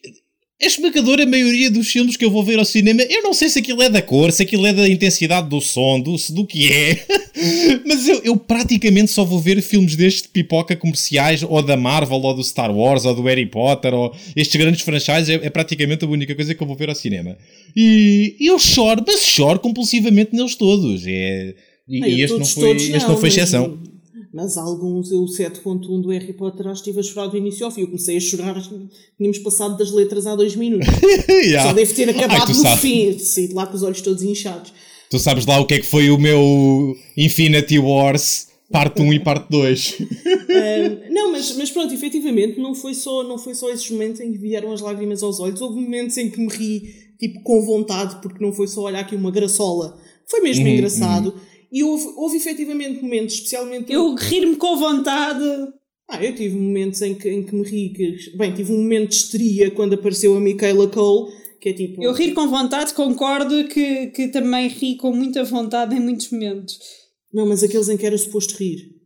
a 0.59 0.65
esmagadora 0.65 1.23
maioria 1.25 1.69
dos 1.69 1.87
filmes 1.87 2.17
que 2.17 2.25
eu 2.25 2.31
vou 2.31 2.43
ver 2.43 2.57
ao 2.57 2.65
cinema, 2.65 3.03
eu 3.03 3.21
não 3.21 3.31
sei 3.31 3.47
se 3.47 3.59
aquilo 3.59 3.79
é 3.81 3.89
da 3.91 4.01
cor, 4.01 4.31
se 4.31 4.41
aquilo 4.41 4.65
é 4.65 4.73
da 4.73 4.89
intensidade 4.89 5.47
do 5.47 5.61
som, 5.61 5.99
do, 5.99 6.17
se 6.17 6.33
do 6.33 6.45
que 6.47 6.71
é. 6.73 7.05
Mas 7.85 8.07
eu, 8.07 8.21
eu 8.23 8.35
praticamente 8.35 9.11
só 9.11 9.23
vou 9.23 9.39
ver 9.39 9.61
filmes 9.61 9.95
destes 9.95 10.23
de 10.23 10.29
pipoca 10.29 10.75
comerciais, 10.75 11.43
ou 11.43 11.61
da 11.61 11.77
Marvel, 11.77 12.17
ou 12.17 12.33
do 12.33 12.43
Star 12.43 12.75
Wars, 12.75 13.05
ou 13.05 13.13
do 13.13 13.21
Harry 13.23 13.45
Potter, 13.45 13.93
ou 13.93 14.15
estes 14.35 14.59
grandes 14.59 14.81
franchises, 14.81 15.29
é, 15.29 15.35
é 15.45 15.49
praticamente 15.51 16.03
a 16.03 16.07
única 16.07 16.33
coisa 16.33 16.55
que 16.55 16.61
eu 16.63 16.65
vou 16.67 16.75
ver 16.75 16.89
ao 16.89 16.95
cinema. 16.95 17.37
E, 17.75 18.35
eu 18.39 18.57
choro, 18.57 19.03
mas 19.05 19.21
choro 19.23 19.59
compulsivamente 19.59 20.35
neles 20.35 20.55
todos. 20.55 21.03
É, 21.05 21.53
e, 21.87 21.99
e 22.03 22.21
este, 22.23 22.31
não 22.31 22.39
todos- 22.39 22.53
foi, 22.53 22.63
todos 22.69 22.83
este 22.83 23.07
não 23.07 23.17
foi 23.17 23.29
mas- 23.29 23.37
exceção. 23.37 23.77
Mas 23.79 23.96
alguns, 24.57 25.11
eu 25.11 25.23
7.1 25.25 26.01
do 26.01 26.09
Harry 26.09 26.33
Potter, 26.33 26.67
acho 26.67 26.83
que 26.83 26.89
estive 26.89 26.99
a 26.99 27.11
chorar 27.11 27.27
do 27.27 27.37
início 27.37 27.65
ao 27.65 27.71
fim. 27.71 27.81
Eu 27.81 27.87
comecei 27.87 28.17
a 28.17 28.19
chorar, 28.19 28.61
tínhamos 29.17 29.39
passado 29.39 29.77
das 29.77 29.91
letras 29.91 30.25
há 30.27 30.35
dois 30.35 30.55
minutos. 30.55 30.87
Yeah. 31.27 31.69
Só 31.69 31.73
deve 31.73 31.93
ter 31.93 32.09
Ai, 32.09 32.15
acabado 32.15 32.47
tu 32.51 32.57
no 32.57 32.61
sabes. 32.61 32.79
fim. 32.81 33.17
Saí 33.19 33.47
de 33.47 33.53
lá 33.53 33.65
com 33.67 33.75
os 33.75 33.83
olhos 33.83 34.01
todos 34.01 34.23
inchados. 34.23 34.73
Tu 35.09 35.19
sabes 35.19 35.45
lá 35.45 35.59
o 35.59 35.65
que 35.65 35.75
é 35.75 35.79
que 35.79 35.85
foi 35.85 36.09
o 36.09 36.17
meu 36.17 36.95
Infinity 37.15 37.79
Wars, 37.79 38.47
parte 38.71 39.01
1 39.01 39.13
e 39.13 39.19
parte 39.19 39.49
2. 39.49 39.97
Ah, 40.49 41.09
não, 41.09 41.31
mas, 41.31 41.55
mas 41.55 41.69
pronto, 41.71 41.93
efetivamente, 41.93 42.59
não 42.59 42.73
foi, 42.75 42.93
só, 42.93 43.23
não 43.23 43.37
foi 43.37 43.53
só 43.55 43.69
esses 43.69 43.89
momentos 43.89 44.19
em 44.19 44.31
que 44.31 44.37
vieram 44.37 44.71
as 44.71 44.81
lágrimas 44.81 45.23
aos 45.23 45.39
olhos. 45.39 45.61
Houve 45.61 45.79
momentos 45.79 46.17
em 46.17 46.29
que 46.29 46.39
me 46.39 46.47
ri, 46.49 46.93
tipo, 47.19 47.41
com 47.43 47.61
vontade, 47.61 48.17
porque 48.21 48.43
não 48.43 48.51
foi 48.51 48.67
só 48.67 48.81
olhar 48.83 48.99
aqui 49.01 49.15
uma 49.15 49.31
graçola. 49.31 49.97
Foi 50.29 50.41
mesmo 50.41 50.65
Uhum, 50.65 50.71
engraçado. 50.73 51.33
E 51.71 51.83
houve, 51.83 52.05
houve 52.15 52.37
efetivamente 52.37 53.01
momentos, 53.01 53.35
especialmente. 53.35 53.91
eu 53.91 54.15
rir-me 54.15 54.55
com 54.55 54.77
vontade. 54.77 55.43
Ah, 56.09 56.23
eu 56.23 56.33
tive 56.33 56.55
momentos 56.55 57.01
em 57.01 57.13
que, 57.15 57.29
em 57.29 57.43
que 57.43 57.53
me 57.53 57.63
ri. 57.63 57.89
Que, 57.89 58.37
bem, 58.37 58.53
tive 58.53 58.71
um 58.71 58.77
momento 58.77 59.09
de 59.09 59.15
histeria 59.15 59.71
quando 59.71 59.93
apareceu 59.93 60.35
a 60.35 60.39
Michaela 60.39 60.87
Cole, 60.87 61.33
que 61.59 61.69
é 61.69 61.73
tipo. 61.73 62.01
Eu 62.01 62.13
rir 62.13 62.33
com 62.33 62.47
vontade, 62.47 62.93
concordo 62.93 63.67
que, 63.67 64.07
que 64.07 64.29
também 64.29 64.69
ri 64.69 64.95
com 64.95 65.11
muita 65.11 65.43
vontade 65.43 65.95
em 65.95 65.99
muitos 65.99 66.31
momentos. 66.31 66.79
Não, 67.33 67.45
mas 67.45 67.61
aqueles 67.61 67.89
em 67.89 67.97
que 67.97 68.05
era 68.05 68.17
suposto 68.17 68.55
rir. 68.55 68.97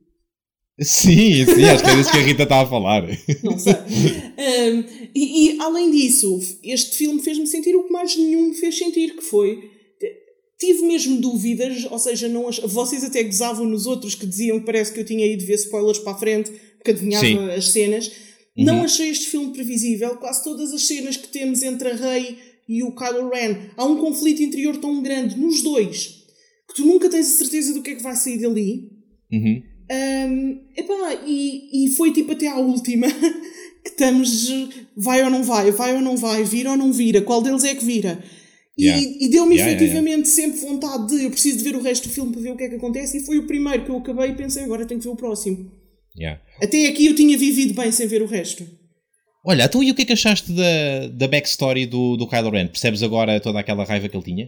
Sim, 0.80 1.45
sim, 1.45 1.65
acho 1.65 1.83
que 1.83 1.90
é 1.90 1.95
disso 1.95 2.11
que 2.11 2.17
a 2.17 2.22
Rita 2.22 2.43
está 2.43 2.61
a 2.61 2.65
falar. 2.65 3.03
Não 3.43 3.57
sei. 3.57 3.73
Um, 3.73 4.83
e, 5.14 5.56
e, 5.56 5.61
além 5.61 5.91
disso, 5.91 6.40
este 6.64 6.98
filme 6.98 7.22
fez-me 7.22 7.45
sentir 7.45 7.75
o 7.75 7.83
que 7.83 7.93
mais 7.93 8.15
nenhum 8.15 8.49
me 8.49 8.56
fez 8.56 8.77
sentir, 8.77 9.15
que 9.15 9.22
foi. 9.22 9.59
Tive 10.61 10.83
mesmo 10.83 11.19
dúvidas, 11.19 11.88
ou 11.90 11.98
seja, 11.98 12.30
não 12.30 12.48
ach- 12.48 12.61
vocês 12.67 13.03
até 13.03 13.23
gozavam 13.23 13.65
nos 13.65 13.88
outros 13.88 14.14
que 14.14 14.27
diziam 14.27 14.59
que 14.59 14.65
parece 14.67 14.93
que 14.93 14.99
eu 14.99 15.06
tinha 15.06 15.25
ido 15.25 15.43
ver 15.43 15.56
spoilers 15.56 15.98
para 15.98 16.11
a 16.14 16.17
frente, 16.19 16.51
porque 16.77 16.91
adivinhava 16.91 17.25
Sim. 17.25 17.49
as 17.49 17.69
cenas. 17.69 18.11
Não 18.56 18.83
achei 18.83 19.09
este 19.09 19.25
filme 19.27 19.51
previsível. 19.53 20.17
Quase 20.17 20.43
todas 20.43 20.72
as 20.72 20.85
cenas 20.85 21.17
que 21.17 21.30
temos 21.30 21.64
entre 21.64 21.90
a 21.90 21.95
Rey 21.95 22.38
e 22.69 22.83
o 22.83 22.91
Kylo 22.93 23.30
Ren, 23.30 23.56
há 23.75 23.85
um 23.85 23.98
conflito 23.98 24.43
interior 24.43 24.77
tão 24.77 25.01
grande 25.01 25.35
nos 25.35 25.64
dois 25.64 26.22
que 26.69 26.75
tu 26.75 26.85
nunca 26.85 27.09
tens 27.09 27.27
a 27.33 27.38
certeza 27.40 27.73
do 27.73 27.81
que 27.81 27.90
é 27.90 27.95
que 27.95 28.03
vai 28.03 28.15
sair 28.15 28.38
dali. 28.38 28.88
Uhum. 29.31 29.64
Um, 29.91 30.61
epá, 30.77 31.22
e, 31.25 31.85
e 31.85 31.90
foi 31.90 32.14
tipo 32.14 32.31
até 32.33 32.48
à 32.48 32.57
última 32.59 33.07
que 33.83 33.90
estamos 33.90 34.48
vai 34.95 35.23
ou 35.23 35.30
não 35.31 35.43
vai, 35.43 35.72
vai 35.72 35.95
ou 35.95 36.01
não 36.01 36.15
vai, 36.15 36.43
vira 36.43 36.72
ou 36.72 36.77
não 36.77 36.93
vira, 36.93 37.22
qual 37.22 37.41
deles 37.41 37.64
é 37.64 37.73
que 37.75 37.83
vira? 37.83 38.23
E, 38.81 38.85
Yeah. 38.85 39.07
e 39.19 39.29
deu-me 39.29 39.55
Yeah, 39.55 39.71
yeah, 39.71 39.71
efetivamente 39.73 40.27
sempre 40.27 40.59
vontade 40.59 41.07
de 41.15 41.23
eu 41.25 41.29
preciso 41.29 41.59
de 41.59 41.63
ver 41.63 41.75
o 41.75 41.81
resto 41.83 42.07
do 42.07 42.13
filme 42.13 42.31
para 42.31 42.41
ver 42.41 42.51
o 42.51 42.57
que 42.57 42.63
é 42.63 42.69
que 42.69 42.75
acontece, 42.75 43.17
e 43.17 43.19
foi 43.19 43.37
o 43.37 43.45
primeiro 43.45 43.85
que 43.85 43.91
eu 43.91 43.97
acabei 43.97 44.31
e 44.31 44.35
pensei 44.35 44.63
agora 44.63 44.85
tenho 44.87 44.99
que 44.99 45.05
ver 45.05 45.13
o 45.13 45.15
próximo. 45.15 45.71
Yeah. 46.17 46.41
Até 46.61 46.87
aqui 46.87 47.05
eu 47.05 47.15
tinha 47.15 47.37
vivido 47.37 47.75
bem 47.75 47.91
sem 47.91 48.07
ver 48.07 48.23
o 48.23 48.25
resto. 48.25 48.65
Olha, 49.45 49.65
então 49.65 49.83
e 49.83 49.91
o 49.91 49.95
que 49.95 50.01
é 50.01 50.05
que 50.05 50.13
achaste 50.13 50.51
da, 50.51 51.07
da 51.13 51.27
backstory 51.27 51.85
do, 51.85 52.17
do 52.17 52.27
Kylo 52.27 52.49
Ren? 52.49 52.67
Percebes 52.67 53.03
agora 53.03 53.39
toda 53.39 53.59
aquela 53.59 53.83
raiva 53.83 54.09
que 54.09 54.15
ele 54.17 54.23
tinha? 54.23 54.45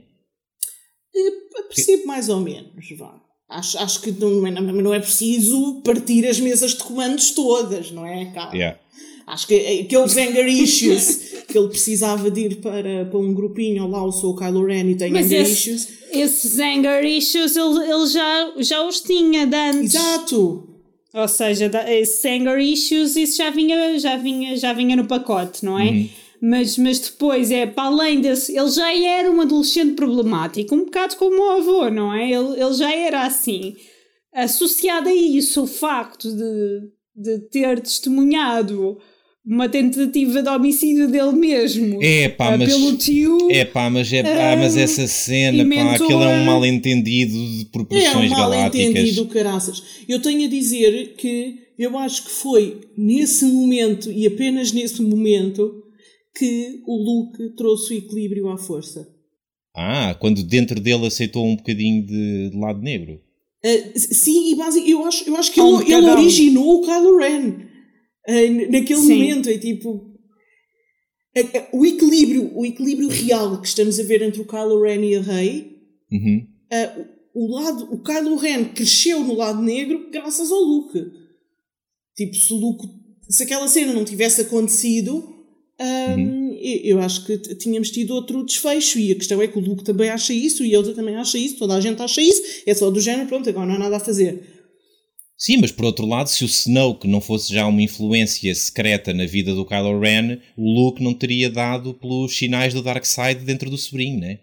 Eh, 1.16 1.64
Percebo 1.68 2.06
mais 2.08 2.28
ou 2.30 2.40
menos, 2.40 2.86
vá. 2.98 3.22
Acho, 3.50 3.78
acho 3.78 4.02
que 4.02 4.12
não 4.12 4.48
é, 4.48 4.52
não 4.52 4.94
é 4.94 5.00
preciso 5.00 5.82
partir 5.84 6.26
as 6.28 6.40
mesas 6.40 6.72
de 6.72 6.84
comandos 6.84 7.32
todas, 7.32 7.92
não 7.92 8.06
é? 8.06 8.32
Calma. 8.34 8.56
Yeah. 8.56 8.80
Acho 9.26 9.48
que 9.48 9.56
aqueles 9.86 10.18
anger 10.18 10.48
issues 10.48 11.34
que 11.48 11.58
ele 11.58 11.70
precisava 11.70 12.30
de 12.30 12.42
ir 12.42 12.56
para, 12.58 13.06
para 13.06 13.20
um 13.20 13.34
grupinho, 13.34 13.88
lá 13.88 14.00
eu 14.04 14.12
sou 14.12 14.32
o 14.34 14.36
Kylo 14.36 14.66
Ren 14.66 14.90
e 14.92 14.96
tenho 14.96 15.14
Mas 15.14 15.28
anger 15.28 15.42
esse- 15.42 15.52
issues. 15.72 15.88
Esses 16.12 16.60
anger 16.60 17.04
issues 17.06 17.56
ele, 17.56 17.90
ele 17.92 18.08
já, 18.08 18.54
já 18.58 18.86
os 18.88 19.00
tinha 19.02 19.46
de 19.48 19.56
antes. 19.56 19.96
Exato! 19.96 20.70
Ou 21.14 21.28
seja, 21.28 21.70
esses 21.90 22.26
anger 22.26 22.60
issues, 22.60 23.16
isso 23.16 23.38
já 23.38 23.50
vinha, 23.50 23.98
já 24.00 24.18
vinha, 24.18 24.58
já 24.58 24.74
vinha 24.74 24.96
no 24.96 25.06
pacote, 25.06 25.64
não 25.64 25.80
é? 25.80 26.08
Mas, 26.42 26.78
mas 26.78 27.00
depois, 27.00 27.52
é 27.52 27.66
para 27.66 27.84
além 27.84 28.20
desse, 28.20 28.58
ele 28.58 28.70
já 28.70 28.94
era 28.94 29.32
um 29.32 29.40
adolescente 29.40 29.94
problemático, 29.94 30.76
um 30.76 30.86
bocado 30.86 31.16
como 31.16 31.40
o 31.40 31.52
avô, 31.52 31.90
não 31.90 32.14
é? 32.14 32.30
Ele, 32.30 32.60
ele 32.62 32.74
já 32.74 32.94
era 32.94 33.22
assim. 33.26 33.76
Associado 34.34 35.08
a 35.08 35.14
isso, 35.14 35.64
o 35.64 35.68
facto 35.68 36.30
de, 36.36 36.82
de 37.16 37.40
ter 37.50 37.80
testemunhado 37.80 38.98
uma 39.46 39.68
tentativa 39.68 40.42
de 40.42 40.50
homicídio 40.50 41.10
dele 41.10 41.34
mesmo 41.34 42.02
É 42.02 42.30
pá, 42.30 42.54
ah, 42.54 42.58
mas. 42.58 42.70
pelo 42.74 42.96
tio. 42.96 43.50
É 43.52 43.66
pá, 43.66 43.90
mas, 43.90 44.12
é, 44.14 44.22
ah, 44.22 44.56
mas 44.56 44.78
essa 44.78 45.06
cena, 45.06 45.64
pá, 45.68 45.96
aquilo 45.96 46.24
é 46.24 46.30
um 46.30 46.46
mal-entendido 46.46 47.34
de 47.34 47.62
É 47.62 47.66
um 47.66 47.66
proporções 47.66 48.30
galácticas. 48.30 48.86
mal-entendido, 48.86 49.26
caraças. 49.28 49.84
Eu 50.08 50.22
tenho 50.22 50.46
a 50.46 50.50
dizer 50.50 51.16
que 51.18 51.56
eu 51.78 51.98
acho 51.98 52.24
que 52.24 52.32
foi 52.32 52.82
nesse 52.98 53.46
momento, 53.46 54.12
e 54.12 54.26
apenas 54.26 54.72
nesse 54.72 55.02
momento, 55.02 55.84
que 56.38 56.82
o 56.88 56.96
Luke 56.96 57.56
trouxe 57.56 57.94
o 57.94 57.98
equilíbrio 57.98 58.50
à 58.50 58.58
força. 58.58 59.08
Ah, 59.76 60.16
quando 60.20 60.44
dentro 60.44 60.80
dele 60.80 61.08
aceitou 61.08 61.46
um 61.46 61.56
bocadinho 61.56 62.06
de, 62.06 62.50
de 62.52 62.58
lado 62.58 62.82
negro. 62.82 63.20
Uh, 63.66 63.92
sim, 63.96 64.52
e 64.52 64.56
basic, 64.56 64.90
eu, 64.90 65.06
acho, 65.06 65.28
eu 65.28 65.36
acho 65.36 65.52
que 65.52 65.60
um 65.60 65.82
ele, 65.82 65.94
ele 65.94 66.10
originou 66.10 66.80
o 66.80 66.82
Kylo 66.82 67.18
Ren 67.18 67.63
naquele 68.72 69.00
Sim. 69.02 69.14
momento. 69.14 69.50
É 69.50 69.58
tipo. 69.58 70.12
a- 71.36 71.58
a- 71.58 71.68
o 71.74 71.86
equilíbrio, 71.86 72.52
o 72.56 72.66
equilíbrio 72.66 73.08
real 73.10 73.60
que 73.60 73.68
estamos 73.68 74.00
a 74.00 74.04
ver 74.04 74.22
entre 74.22 74.40
o 74.42 74.46
Kylo 74.46 74.82
Ren 74.82 75.04
e 75.04 75.16
a 75.16 75.22
Rey, 75.22 75.78
Uhum. 76.12 76.46
uh, 76.72 77.06
o 77.34 77.56
lado, 77.56 77.92
o 77.92 78.04
Kylo 78.04 78.36
Ren 78.36 78.66
cresceu 78.66 79.20
no 79.24 79.34
lado 79.34 79.60
negro 79.62 80.10
graças 80.12 80.52
ao 80.52 80.60
Luke. 80.62 81.00
Tipo, 82.16 82.36
se 82.36 82.54
Luke, 82.54 82.88
se 83.28 83.42
aquela 83.44 83.68
cena 83.68 83.92
não 83.94 84.06
tivesse 84.06 84.42
acontecido, 84.42 85.28
hum, 86.18 86.56
eu 86.62 87.00
acho 87.00 87.26
que 87.26 87.36
tínhamos 87.56 87.90
tido 87.90 88.14
outro 88.14 88.46
desfecho. 88.46 89.00
E 89.00 89.12
a 89.12 89.16
questão 89.16 89.42
é 89.42 89.48
que 89.48 89.58
o 89.58 89.62
Luke 89.62 89.84
também 89.84 90.10
acha 90.12 90.32
isso, 90.32 90.64
e 90.64 90.76
a 90.76 90.78
outra 90.78 90.94
também 90.94 91.16
acha 91.16 91.36
isso, 91.40 91.58
toda 91.58 91.74
a 91.76 91.82
gente 91.82 92.00
acha 92.00 92.22
isso. 92.22 92.42
É 92.68 92.74
só 92.76 92.92
do 92.92 93.02
género, 93.02 93.28
pronto, 93.28 93.50
agora 93.50 93.66
não 93.66 93.76
há 93.76 93.80
nada 93.80 93.98
a 93.98 94.00
fazer. 94.00 94.53
Sim, 95.44 95.58
mas 95.58 95.74
por 95.74 95.84
outro 95.84 96.06
lado, 96.06 96.30
se 96.30 96.46
o 96.46 96.48
Snoke 96.48 97.06
não 97.06 97.20
fosse 97.20 97.54
já 97.54 97.68
uma 97.68 97.82
influência 97.82 98.56
secreta 98.56 99.14
na 99.14 99.26
vida 99.26 99.54
do 99.54 99.66
Kylo 99.66 100.00
Ren, 100.00 100.38
o 100.56 100.72
Luke 100.72 101.04
não 101.04 101.14
teria 101.14 101.50
dado 101.50 101.94
pelos 101.94 102.34
sinais 102.34 102.74
do 102.74 102.82
Darkseid 102.82 103.44
dentro 103.44 103.70
do 103.70 103.78
sobrinho, 103.78 104.22
né? 104.22 104.40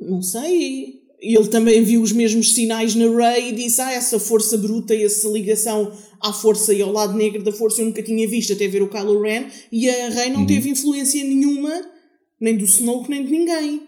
Não 0.00 0.22
sei. 0.22 0.94
Ele 1.20 1.48
também 1.48 1.82
viu 1.82 2.00
os 2.00 2.12
mesmos 2.12 2.54
sinais 2.54 2.94
na 2.94 3.04
Rey 3.04 3.50
e 3.50 3.52
disse: 3.52 3.82
Ah, 3.82 3.92
essa 3.92 4.18
força 4.18 4.56
bruta 4.56 4.94
e 4.94 5.04
essa 5.04 5.28
ligação 5.28 5.92
à 6.22 6.32
força 6.32 6.72
e 6.72 6.80
ao 6.80 6.90
lado 6.90 7.12
negro 7.12 7.42
da 7.42 7.52
força 7.52 7.82
eu 7.82 7.84
nunca 7.84 8.02
tinha 8.02 8.26
visto 8.26 8.54
até 8.54 8.66
ver 8.66 8.82
o 8.82 8.88
Kylo 8.88 9.20
Ren. 9.20 9.48
E 9.70 9.90
a 9.90 10.08
Rey 10.08 10.30
não 10.30 10.46
teve 10.46 10.70
influência 10.70 11.22
nenhuma, 11.22 11.86
nem 12.40 12.56
do 12.56 12.64
Snoke, 12.64 13.10
nem 13.10 13.26
de 13.26 13.30
ninguém. 13.30 13.87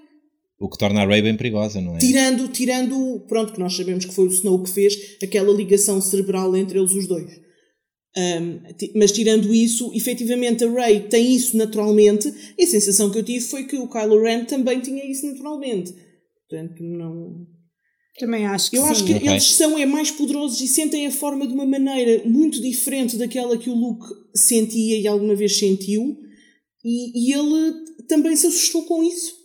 O 0.60 0.68
que 0.68 0.76
torna 0.76 1.00
a 1.00 1.06
Rey 1.06 1.22
bem 1.22 1.36
perigosa, 1.36 1.80
não 1.80 1.97
é? 1.97 1.98
Tirando, 1.98 2.47
tirando, 2.48 3.24
pronto, 3.26 3.55
que 3.55 3.58
nós 3.58 3.74
sabemos 3.74 4.05
que 4.05 4.14
foi 4.14 4.26
o 4.26 4.30
Snoke 4.30 4.64
que 4.64 4.74
fez 4.74 5.16
aquela 5.22 5.52
ligação 5.55 6.00
cerebral 6.02 6.55
entre 6.55 6.78
eles 6.78 6.92
os 6.92 7.06
dois. 7.08 7.40
Um, 8.14 8.60
mas 8.97 9.12
tirando 9.12 9.55
isso, 9.55 9.90
efetivamente 9.94 10.64
a 10.64 10.70
Rey 10.70 11.00
tem 11.08 11.34
isso 11.34 11.56
naturalmente, 11.56 12.30
e 12.58 12.64
a 12.64 12.66
sensação 12.66 13.10
que 13.10 13.18
eu 13.18 13.22
tive 13.22 13.40
foi 13.40 13.64
que 13.64 13.76
o 13.76 13.89
Kylo 13.89 14.20
Ren 14.20 14.44
também 14.44 14.80
tinha 14.80 15.08
isso 15.10 15.26
naturalmente. 15.26 15.94
Portanto, 16.48 16.82
não. 16.82 17.47
Também 18.18 18.44
acho 18.44 18.70
que 18.70 18.76
Eu 18.76 18.82
sim. 18.82 18.90
acho 18.90 19.05
que 19.06 19.14
Ok. 19.14 19.28
eles 19.28 19.52
são 19.52 19.78
é, 19.78 19.86
mais 19.86 20.10
poderosos 20.10 20.60
e 20.60 20.68
sentem 20.68 21.06
a 21.06 21.10
forma 21.10 21.47
de 21.47 21.55
uma 21.55 21.64
maneira 21.64 22.22
muito 22.28 22.60
diferente 22.60 23.16
daquela 23.16 23.56
que 23.56 23.70
o 23.70 23.74
Luke 23.74 24.05
sentia 24.34 24.98
e 24.98 25.06
alguma 25.06 25.34
vez 25.34 25.56
sentiu, 25.56 26.18
e, 26.84 27.28
e 27.30 27.32
ele 27.32 27.72
também 28.08 28.36
se 28.36 28.47
assustou 28.47 28.84
com 28.84 29.02
isso. 29.02 29.40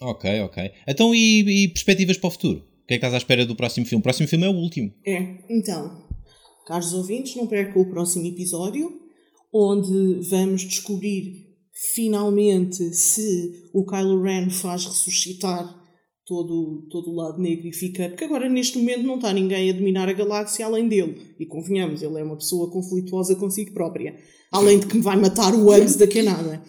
Ok, 0.00 0.40
ok. 0.40 0.70
Então, 0.86 1.14
e, 1.14 1.64
e 1.64 1.68
perspectivas 1.68 2.16
para 2.16 2.28
o 2.28 2.30
futuro? 2.30 2.58
O 2.58 2.86
que 2.86 2.94
é 2.94 2.98
que 2.98 3.04
estás 3.04 3.14
à 3.14 3.18
espera 3.18 3.44
do 3.44 3.56
próximo 3.56 3.86
filme? 3.86 4.00
O 4.00 4.02
próximo 4.02 4.28
filme 4.28 4.46
é 4.46 4.48
o 4.48 4.54
último. 4.54 4.92
É, 5.06 5.38
então, 5.50 6.06
caros 6.66 6.92
ouvintes, 6.94 7.34
não 7.36 7.46
percam 7.46 7.82
o 7.82 7.90
próximo 7.90 8.26
episódio, 8.26 8.90
onde 9.52 10.28
vamos 10.28 10.62
descobrir 10.62 11.48
finalmente 11.94 12.94
se 12.94 13.70
o 13.72 13.84
Kylo 13.84 14.22
Ren 14.22 14.50
faz 14.50 14.84
ressuscitar 14.84 15.78
todo, 16.26 16.86
todo 16.90 17.10
o 17.10 17.14
lado 17.14 17.40
negro 17.40 17.66
e 17.66 17.72
fica. 17.72 18.08
Porque 18.08 18.24
agora, 18.24 18.48
neste 18.48 18.78
momento, 18.78 19.02
não 19.02 19.16
está 19.16 19.32
ninguém 19.32 19.70
a 19.70 19.72
dominar 19.72 20.08
a 20.08 20.12
galáxia 20.12 20.66
além 20.66 20.88
dele. 20.88 21.34
E 21.40 21.46
convenhamos, 21.46 22.02
ele 22.02 22.20
é 22.20 22.22
uma 22.22 22.36
pessoa 22.36 22.70
conflituosa 22.70 23.34
consigo 23.34 23.72
própria. 23.72 24.14
Além 24.52 24.78
de 24.78 24.86
que 24.86 24.96
me 24.96 25.02
vai 25.02 25.16
matar 25.16 25.54
o 25.54 25.74
Uggs 25.74 25.98
daqui 25.98 26.20
a 26.20 26.24
nada. 26.24 26.62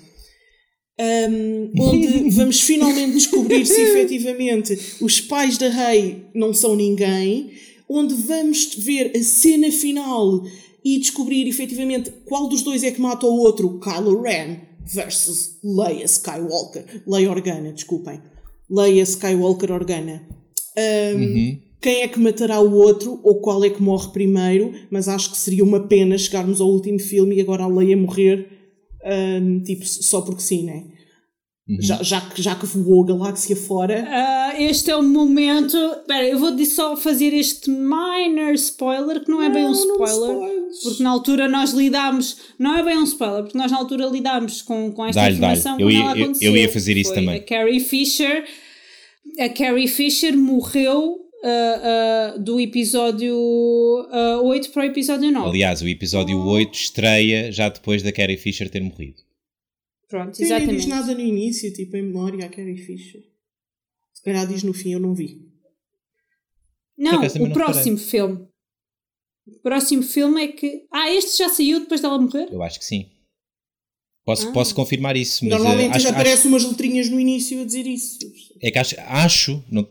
Um, 1.00 1.72
onde 1.80 2.30
vamos 2.36 2.60
finalmente 2.60 3.14
descobrir 3.14 3.66
se 3.66 3.80
efetivamente 3.80 4.78
os 5.00 5.22
pais 5.22 5.58
da 5.58 5.70
Rei 5.70 6.26
não 6.36 6.54
são 6.54 6.76
ninguém, 6.76 7.52
onde 7.88 8.14
vamos 8.16 8.76
ver 8.76 9.14
a 9.16 9.24
cena 9.24 9.72
final 9.72 10.44
e 10.84 11.00
descobrir 11.00 11.48
efetivamente 11.48 12.12
qual 12.26 12.50
dos 12.50 12.62
dois 12.62 12.84
é 12.84 12.92
que 12.92 13.00
mata 13.00 13.26
o 13.26 13.40
outro, 13.40 13.80
Kylo 13.80 14.22
Ren 14.22 14.58
versus 14.86 15.58
Leia 15.64 16.04
Skywalker, 16.06 17.04
Leia 17.08 17.30
Organa, 17.30 17.72
desculpem, 17.72 18.20
Leia 18.70 19.04
Skywalker 19.04 19.72
Organa. 19.72 20.28
Um, 20.78 21.58
Quem 21.82 22.02
é 22.02 22.08
que 22.10 22.20
matará 22.20 22.60
o 22.60 22.74
outro 22.74 23.22
ou 23.24 23.40
qual 23.40 23.64
é 23.64 23.70
que 23.70 23.82
morre 23.82 24.12
primeiro? 24.12 24.74
Mas 24.92 25.08
acho 25.08 25.32
que 25.32 25.38
seria 25.38 25.64
uma 25.64 25.88
pena 25.88 26.18
chegarmos 26.18 26.60
ao 26.60 26.68
último 26.68 27.00
filme 27.00 27.38
e 27.38 27.42
agora 27.42 27.64
a 27.64 27.68
Leia 27.68 27.96
morrer 27.96 28.59
um, 29.06 29.62
tipo, 29.64 29.86
só 29.86 30.22
porque 30.22 30.42
sim, 30.42 30.64
né? 30.66 30.84
Já, 31.82 32.02
já, 32.02 32.20
que, 32.22 32.42
já 32.42 32.56
que 32.56 32.66
voou 32.66 33.04
a 33.04 33.08
galáxia 33.10 33.56
fora. 33.56 34.04
Ah, 34.10 34.54
este 34.60 34.90
é 34.90 34.96
o 34.96 35.04
momento. 35.04 35.78
Espera, 35.78 36.28
eu 36.28 36.40
vou 36.40 36.66
só 36.66 36.98
fazer 36.98 37.32
este 37.32 37.70
minor 37.70 38.54
spoiler, 38.56 39.24
que 39.24 39.30
não 39.30 39.40
é 39.40 39.52
bem 39.52 39.66
um 39.66 39.72
Não, 39.72 40.04
spoiler. 40.04 40.52
Porque 40.82 41.04
na 41.04 41.12
altura 41.12 41.48
nós 41.48 41.70
lidámos. 41.72 42.38
Não 42.58 42.76
é 42.76 42.82
bem 42.84 42.98
um 42.98 43.04
spoiler, 43.04 43.44
porque 43.44 43.58
nós 43.58 43.72
na 43.72 43.78
altura 43.78 44.08
lidámos 44.08 44.64
com, 44.64 44.92
com 44.92 45.06
esta 45.06 45.30
informação 45.30 45.74
Eu 45.80 45.86
quando 45.86 45.92
ia- 45.92 46.00
ela 46.00 46.18
eu- 46.18 46.24
aconteceu. 46.24 46.52
eu 46.56 46.58
ia 46.58 46.70
fazer 46.70 46.98
isso 46.98 47.14
Foi 47.14 47.20
também. 47.22 47.36
A 47.36 47.44
Carrie 47.44 47.80
Fisher. 47.80 48.46
A 49.40 49.50
Carrie 49.50 49.88
Fisher 49.88 50.36
morreu 50.36 51.18
ah, 51.44 52.36
do 52.38 52.60
episódio 52.60 53.36
ah, 54.12 54.42
8 54.44 54.72
para 54.72 54.84
o 54.84 54.86
episódio 54.86 55.32
9. 55.32 55.50
Aliás, 55.50 55.82
o 55.82 55.88
episódio 55.88 56.40
8 56.40 56.74
estreia 56.74 57.52
já 57.52 57.70
depois 57.70 58.04
da 58.04 58.12
Carrie 58.12 58.38
Fisher 58.38 58.70
ter 58.70 58.82
morrido. 58.82 59.22
Pronto, 60.08 60.36
Sim, 60.36 60.44
exatamente. 60.46 60.76
diz 60.78 60.86
nada 60.88 61.14
no 61.14 61.20
início, 61.20 61.72
tipo, 61.72 61.96
em 61.96 62.02
memória, 62.02 62.46
a 62.46 62.50
Carrie 62.50 62.78
Fisher. 62.78 63.22
Se 64.14 64.24
calhar 64.24 64.48
diz 64.48 64.64
no 64.64 64.74
fim, 64.74 64.94
eu 64.94 65.00
não 65.00 65.14
vi. 65.14 65.48
Não, 66.98 67.22
o 67.22 67.40
não 67.40 67.52
próximo 67.52 67.98
filme. 67.98 68.48
O 69.48 69.60
próximo 69.62 70.04
filme 70.04 70.44
é 70.44 70.48
que. 70.50 70.86
Ah, 70.92 71.10
este 71.12 71.38
já 71.38 71.50
saiu 71.50 71.80
depois 71.80 72.02
dela 72.02 72.20
morrer? 72.20 72.48
Eu 72.52 72.62
acho 72.62 72.80
que 72.80 72.86
sim. 72.86 73.10
Posso, 74.26 74.48
Ah. 74.50 74.52
posso 74.52 74.76
confirmar 74.76 75.18
isso, 75.18 75.44
mas 75.46 75.54
Normalmente 75.54 75.88
eh, 75.88 75.96
acho, 75.96 76.00
já 76.04 76.10
acho- 76.10 76.20
aparecem 76.20 76.52
umas 76.52 76.64
letrinhas 76.64 77.10
no 77.10 77.20
início 77.20 77.62
a 77.62 77.66
dizer 77.66 77.88
isso. 77.88 78.20
é 78.62 78.70
que 78.70 78.78
acho, 78.78 78.96
acho 79.00 79.64
não- 79.72 79.88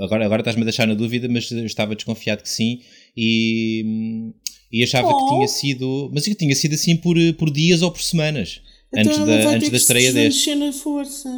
agora, 0.00 0.24
agora 0.24 0.42
estás-me 0.42 0.62
a 0.62 0.64
deixar 0.64 0.86
na 0.86 0.94
dúvida, 0.94 1.28
mas 1.28 1.50
eu 1.50 1.64
estava 1.66 1.94
desconfiado 1.96 2.42
que 2.42 2.48
sim 2.48 2.80
e, 3.16 4.32
e 4.70 4.82
achava 4.84 5.08
Oh. 5.08 5.16
que 5.28 5.34
tinha 5.34 5.48
sido, 5.48 6.10
mas 6.14 6.24
que 6.24 6.34
tinha 6.34 6.54
sido 6.54 6.74
assim 6.74 6.96
por, 6.96 7.16
por 7.36 7.50
dias 7.50 7.82
ou 7.82 7.90
por 7.90 8.00
semanas, 8.02 8.60
antes 8.94 9.12
Então 9.16 9.26
ela 9.28 9.38
da, 9.38 9.44
vai 9.44 9.54
antes 9.56 9.68
ter 9.68 9.72
da 9.72 9.76
que 9.78 9.82
estreia 9.82 10.08
se 10.08 10.14
deste. 10.14 10.54
na 10.54 10.72
força. 10.72 11.28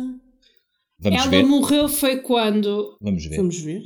Vamos 0.99 1.21
Ela 1.21 1.31
ver, 1.31 1.45
morreu 1.45 1.89
foi 1.89 2.17
quando? 2.19 2.97
vamos 3.01 3.25
ver. 3.25 3.37
Vamos 3.37 3.59
ver. 3.61 3.83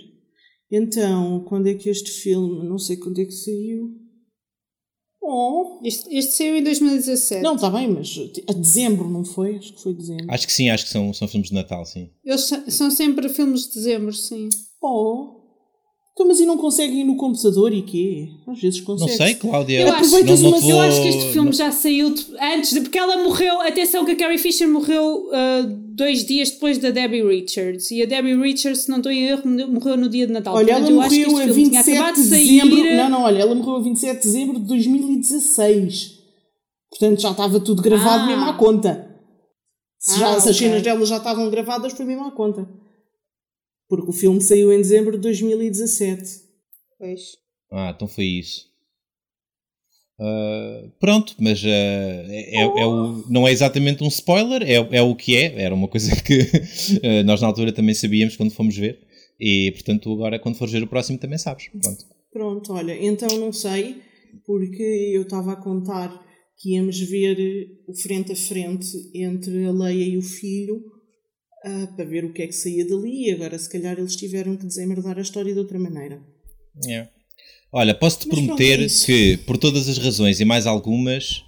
Então, 0.72 1.44
quando 1.48 1.66
é 1.68 1.74
que 1.74 1.88
este 1.90 2.10
filme, 2.10 2.64
não 2.68 2.78
sei 2.78 2.96
quando 2.96 3.20
é 3.20 3.24
que 3.24 3.32
saiu. 3.32 3.90
Oh. 5.22 5.78
Este, 5.84 6.08
este 6.16 6.32
saiu 6.32 6.56
em 6.56 6.62
2017. 6.64 7.42
Não, 7.42 7.54
está 7.54 7.68
bem, 7.68 7.88
mas 7.88 8.18
a 8.48 8.52
dezembro, 8.52 9.08
não 9.08 9.24
foi? 9.24 9.56
Acho 9.56 9.72
que 9.74 9.82
foi 9.82 9.92
dezembro. 9.92 10.26
Acho 10.28 10.46
que 10.46 10.52
sim, 10.52 10.70
acho 10.70 10.84
que 10.84 10.90
são, 10.90 11.12
são 11.12 11.28
filmes 11.28 11.48
de 11.50 11.54
Natal, 11.54 11.84
sim. 11.84 12.08
Eles 12.24 12.50
são 12.68 12.90
sempre 12.90 13.28
filmes 13.28 13.66
de 13.68 13.74
dezembro, 13.74 14.12
sim. 14.14 14.48
Oh. 14.82 15.36
Então, 16.12 16.26
mas 16.26 16.40
e 16.40 16.44
não 16.46 16.58
conseguem 16.58 17.00
ir 17.00 17.04
no 17.04 17.16
computador 17.16 17.72
e 17.72 17.82
quê? 17.82 18.28
Às 18.46 18.60
vezes 18.60 18.78
Não 18.80 18.86
consegue. 18.86 19.16
sei, 19.16 19.34
Cláudia. 19.36 19.80
Eu 19.82 19.88
acho, 19.88 19.96
Aproveitas 20.16 20.40
não, 20.42 20.50
uma- 20.50 20.60
não 20.60 20.68
eu 20.68 20.74
vou- 20.76 20.84
acho 20.84 21.02
que 21.02 21.08
este 21.08 21.32
filme 21.32 21.52
já 21.52 21.70
saiu 21.72 22.12
de- 22.12 22.26
antes, 22.40 22.72
de, 22.74 22.80
porque 22.80 22.98
ela 22.98 23.22
morreu. 23.22 23.60
Atenção, 23.62 24.04
que 24.04 24.10
a 24.12 24.16
Carrie 24.16 24.36
Fisher 24.38 24.68
morreu 24.68 25.28
ah, 25.32 25.62
dois 26.00 26.24
dias 26.24 26.50
depois 26.50 26.78
da 26.78 26.90
Debbie 26.90 27.22
Richards. 27.22 27.90
E 27.90 28.02
a 28.02 28.06
Debbie 28.06 28.34
Richards, 28.34 28.82
se 28.82 28.88
não 28.90 28.96
estou 28.96 29.12
em 29.12 29.26
erro, 29.28 29.48
morreu 29.68 29.96
no 29.96 30.08
dia 30.08 30.26
de 30.26 30.32
Natal. 30.32 30.54
Olha, 30.54 30.72
ela 30.72 30.80
Portanto, 30.86 31.10
que 31.10 31.26
morreu 31.26 31.36
a 31.38 31.44
filme 31.44 31.54
tinha 31.70 31.82
27 31.82 31.90
acabado 31.98 32.14
de 32.16 32.22
de 32.22 32.28
dezembro. 32.30 32.96
Não, 32.96 33.08
não, 33.10 33.22
olha, 33.22 33.38
ela 33.42 33.54
morreu 33.54 33.76
a 33.76 33.80
27 33.80 34.16
de 34.16 34.22
dezembro 34.22 34.58
de 34.60 34.66
2016. 34.66 36.18
Portanto, 36.90 37.20
já 37.20 37.30
estava 37.30 37.60
tudo 37.60 37.82
gravado 37.82 38.24
Ah. 38.24 38.26
mesmo 38.26 38.44
à 38.46 38.54
conta. 38.54 39.06
Se, 39.98 40.18
já, 40.18 40.34
Ah, 40.34 40.40
se 40.40 40.48
as 40.48 40.56
cenas 40.56 40.82
dela 40.82 41.04
já 41.04 41.18
estavam 41.18 41.50
gravadas, 41.50 41.92
foi 41.92 42.04
mesmo 42.06 42.24
à 42.24 42.30
conta. 42.32 42.68
Porque 43.88 44.08
o 44.08 44.12
filme 44.12 44.40
saiu 44.40 44.72
em 44.72 44.78
dezembro 44.78 45.12
de 45.12 45.18
2017. 45.18 46.22
Pois. 46.98 47.20
Ah, 47.70 47.92
então 47.94 48.08
foi 48.08 48.24
isso. 48.24 48.69
Ah, 50.22 50.82
pronto, 51.00 51.34
mas 51.38 51.62
ah, 51.64 51.68
é, 51.68 52.56
é- 52.62 52.86
o- 52.86 53.24
não 53.30 53.48
é 53.48 53.52
exatamente 53.52 54.04
um 54.04 54.08
spoiler, 54.08 54.62
é, 54.62 54.74
é 54.98 55.02
o 55.02 55.16
que 55.16 55.34
é. 55.34 55.62
Era 55.62 55.74
uma 55.74 55.88
coisa 55.88 56.10
que 56.22 56.40
ah, 57.02 57.22
nós 57.24 57.40
na 57.40 57.46
altura 57.46 57.72
também 57.72 57.94
sabíamos 57.94 58.36
quando 58.36 58.52
fomos 58.52 58.76
ver. 58.76 58.98
E 59.40 59.70
portanto, 59.72 60.12
agora 60.12 60.38
quando 60.38 60.56
fores 60.56 60.72
ver 60.74 60.82
o 60.82 60.86
próximo 60.86 61.18
também 61.18 61.38
sabes. 61.38 61.68
Pronto. 61.68 62.04
Pronto, 62.32 62.72
olha, 62.74 62.96
então 63.04 63.28
não 63.38 63.52
sei, 63.52 63.96
porque 64.46 64.82
eu 65.14 65.22
estava 65.22 65.52
a 65.52 65.56
contar 65.56 66.10
que 66.58 66.74
íamos 66.74 67.00
ver 67.00 67.36
o 67.88 67.94
frente 67.96 68.32
a 68.32 68.36
frente 68.36 68.86
entre 69.14 69.64
a 69.64 69.72
Leia 69.72 70.04
e 70.04 70.18
o 70.18 70.22
filho 70.22 70.80
para 71.96 72.04
ver 72.04 72.24
o 72.24 72.32
que 72.32 72.42
é 72.42 72.46
que 72.46 72.52
saía 72.52 72.86
dali 72.86 73.28
e 73.28 73.32
agora 73.32 73.58
se 73.58 73.68
calhar 73.70 73.98
eles 73.98 74.14
tiveram 74.14 74.56
que 74.56 74.66
desemerdar 74.66 75.18
a 75.18 75.22
história 75.22 75.52
de 75.52 75.58
outra 75.58 75.78
maneira. 75.78 76.22
É. 76.86 77.08
Olha, 77.72 77.94
posso-te 77.94 78.26
prometer 78.28 78.82
é 78.82 78.86
que, 78.88 79.36
por 79.46 79.56
todas 79.56 79.88
as 79.88 79.98
razões 79.98 80.40
e 80.40 80.44
mais 80.44 80.66
algumas, 80.66 81.44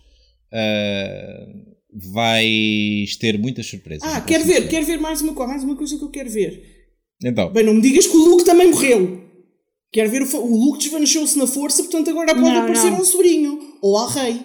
ah, 0.52 1.46
vais 1.92 3.16
ter 3.16 3.38
muitas 3.38 3.66
surpresas. 3.66 4.02
Ah, 4.08 4.20
quero 4.20 4.44
ver, 4.44 4.68
quero 4.68 4.86
ver 4.86 4.98
mais 5.00 5.20
uma 5.20 5.34
coisa, 5.34 5.50
mais 5.50 5.64
uma 5.64 5.76
coisa 5.76 5.96
que 5.98 6.04
eu 6.04 6.10
quero 6.10 6.30
ver. 6.30 6.62
Então, 7.24 7.52
Bem, 7.52 7.64
não 7.64 7.74
me 7.74 7.80
digas 7.80 8.06
que 8.06 8.16
o 8.16 8.24
Luke 8.24 8.44
também 8.44 8.68
morreu. 8.70 9.22
Quero 9.92 10.10
ver 10.10 10.22
o, 10.22 10.36
o 10.36 10.56
Luke 10.64 10.78
desvaneceu-se 10.78 11.38
na 11.38 11.46
força, 11.46 11.82
portanto 11.82 12.08
agora 12.10 12.34
pode 12.34 12.46
Não, 12.46 12.62
aparecer 12.62 12.90
não. 12.90 13.00
um 13.00 13.04
sobrinho. 13.04 13.76
Ou 13.82 13.98
a 13.98 14.10
rei. 14.10 14.40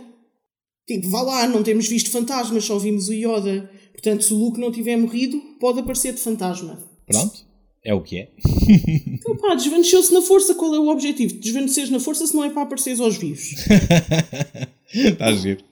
Tipo, 0.88 1.10
vá 1.10 1.22
lá, 1.22 1.48
não 1.48 1.64
temos 1.64 1.88
visto 1.88 2.10
fantasmas, 2.10 2.64
só 2.66 2.78
vimos 2.78 3.08
o 3.10 3.14
Yoda. 3.14 3.70
Portanto, 3.94 4.24
se 4.24 4.34
o 4.34 4.38
Luke 4.38 4.60
não 4.60 4.72
tiver 4.72 4.96
morrido, 4.98 5.40
pode 5.60 5.80
aparecer 5.80 6.14
de 6.14 6.20
fantasma. 6.20 6.78
pronto. 7.06 7.47
É 7.88 7.94
o 7.94 8.02
que 8.02 8.18
é. 8.18 8.28
Então 9.08 9.38
pá, 9.38 9.56
desvaneceu-se 9.56 10.14
na 10.14 10.22
força. 10.22 10.54
Qual 10.54 10.76
é 10.76 10.80
o 10.80 10.90
objetivo? 10.90 11.36
Desvaneceres 11.36 11.90
na 11.90 12.02
força 12.02 12.28
se 12.28 12.36
não 12.36 12.44
é 12.44 12.50
para 12.50 12.64
apareceres 12.64 13.00
aos 13.00 13.16
vivos. 13.18 13.56
Está 14.94 15.28
a 15.28 15.34
giro. 15.34 15.64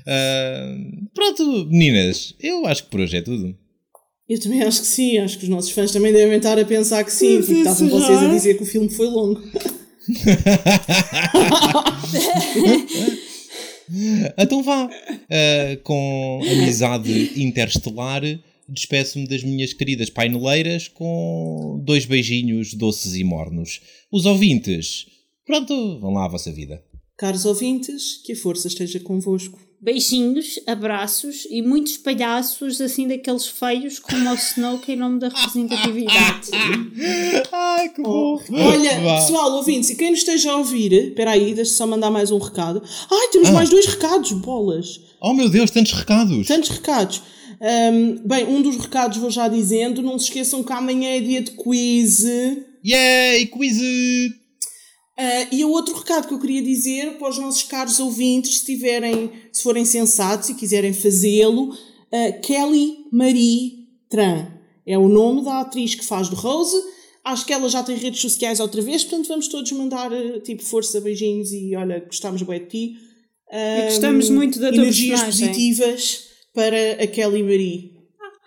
Uh, 0.00 1.06
pronto, 1.14 1.66
meninas, 1.66 2.34
eu 2.40 2.66
acho 2.66 2.82
que 2.84 2.90
por 2.90 2.98
hoje 3.00 3.18
é 3.18 3.22
tudo. 3.22 3.56
Eu 4.28 4.40
também 4.40 4.60
acho 4.62 4.80
que 4.80 4.86
sim, 4.86 5.18
acho 5.18 5.38
que 5.38 5.44
os 5.44 5.50
nossos 5.50 5.70
fãs 5.70 5.92
também 5.92 6.12
devem 6.12 6.36
estar 6.36 6.58
a 6.58 6.64
pensar 6.64 7.04
que 7.04 7.12
sim, 7.12 7.38
porque 7.38 7.52
estavam 7.52 7.88
vocês 7.88 8.18
a 8.18 8.28
dizer 8.28 8.56
que 8.56 8.64
o 8.64 8.66
filme 8.66 8.88
foi 8.88 9.06
longo. 9.06 9.40
então 14.36 14.64
vá, 14.64 14.86
uh, 14.86 14.90
com 15.84 16.40
amizade 16.42 17.40
interestelar, 17.40 18.22
despeço-me 18.72 19.26
das 19.26 19.42
minhas 19.42 19.72
queridas 19.72 20.08
paineleiras 20.08 20.88
com 20.88 21.80
dois 21.84 22.06
beijinhos 22.06 22.74
doces 22.74 23.14
e 23.14 23.22
mornos. 23.22 23.80
Os 24.10 24.24
ouvintes, 24.24 25.06
pronto, 25.46 26.00
vão 26.00 26.14
lá 26.14 26.24
à 26.24 26.28
vossa 26.28 26.50
vida. 26.50 26.82
Caros 27.16 27.44
ouvintes, 27.44 28.20
que 28.24 28.32
a 28.32 28.36
força 28.36 28.68
esteja 28.68 28.98
convosco. 28.98 29.60
Beijinhos, 29.80 30.60
abraços 30.66 31.46
e 31.50 31.60
muitos 31.60 31.96
palhaços, 31.96 32.80
assim 32.80 33.08
daqueles 33.08 33.48
feios 33.48 33.98
como 33.98 34.30
o 34.30 34.34
Snoke 34.34 34.92
em 34.92 34.96
nome 34.96 35.18
da 35.18 35.28
representatividade. 35.28 36.50
Ai, 37.52 37.88
que 37.88 38.00
bom! 38.00 38.40
Oh, 38.48 38.54
olha, 38.54 39.00
Vá. 39.00 39.16
pessoal, 39.16 39.52
ouvintes, 39.54 39.90
e 39.90 39.96
quem 39.96 40.10
nos 40.10 40.20
esteja 40.20 40.52
a 40.52 40.56
ouvir, 40.56 40.92
espera 40.92 41.32
aí, 41.32 41.52
deixa 41.52 41.74
só 41.74 41.84
mandar 41.84 42.12
mais 42.12 42.30
um 42.30 42.38
recado. 42.38 42.80
Ai, 43.10 43.28
temos 43.32 43.48
ah. 43.48 43.52
mais 43.52 43.70
dois 43.70 43.86
recados, 43.86 44.30
bolas! 44.32 45.00
Oh 45.20 45.34
meu 45.34 45.48
Deus, 45.48 45.70
tantos 45.72 45.92
recados! 45.92 46.46
Tantos 46.46 46.68
recados! 46.68 47.20
Um, 47.62 48.16
bem, 48.26 48.44
um 48.44 48.60
dos 48.60 48.76
recados 48.76 49.18
vou 49.18 49.30
já 49.30 49.46
dizendo, 49.46 50.02
não 50.02 50.18
se 50.18 50.24
esqueçam 50.24 50.64
que 50.64 50.72
amanhã 50.72 51.10
é 51.10 51.20
dia 51.20 51.40
de 51.40 51.52
quiz. 51.52 52.24
Yay, 52.84 53.46
quiz! 53.46 53.78
Uh, 53.80 55.46
e 55.52 55.64
o 55.64 55.70
outro 55.70 55.94
recado 55.94 56.26
que 56.26 56.34
eu 56.34 56.40
queria 56.40 56.60
dizer 56.60 57.18
para 57.18 57.28
os 57.28 57.38
nossos 57.38 57.62
caros 57.62 58.00
ouvintes, 58.00 58.58
se, 58.58 58.64
tiverem, 58.64 59.30
se 59.52 59.62
forem 59.62 59.84
sensatos 59.84 60.48
e 60.48 60.54
quiserem 60.54 60.92
fazê-lo, 60.92 61.68
uh, 61.68 62.40
Kelly 62.42 62.96
Marie 63.12 63.86
Tran 64.10 64.48
é 64.84 64.98
o 64.98 65.06
nome 65.06 65.44
da 65.44 65.60
atriz 65.60 65.94
que 65.94 66.04
faz 66.04 66.28
do 66.28 66.34
Rose. 66.34 66.76
Acho 67.24 67.46
que 67.46 67.52
ela 67.52 67.68
já 67.68 67.84
tem 67.84 67.96
redes 67.96 68.20
sociais 68.20 68.58
outra 68.58 68.82
vez, 68.82 69.04
portanto 69.04 69.28
vamos 69.28 69.46
todos 69.46 69.70
mandar 69.70 70.10
uh, 70.12 70.40
tipo 70.40 70.64
força, 70.64 71.00
beijinhos 71.00 71.52
e 71.52 71.76
olha, 71.76 72.00
gostamos 72.00 72.42
bem 72.42 72.58
de 72.58 72.66
ti. 72.66 72.96
e 73.52 73.82
gostamos 73.84 74.28
muito 74.30 74.58
da 74.58 74.72
tua 74.72 74.82
Energias 74.82 75.22
positivas 75.22 76.31
para 76.54 77.02
a 77.02 77.06
Kelly 77.06 77.42
Marie. 77.42 77.92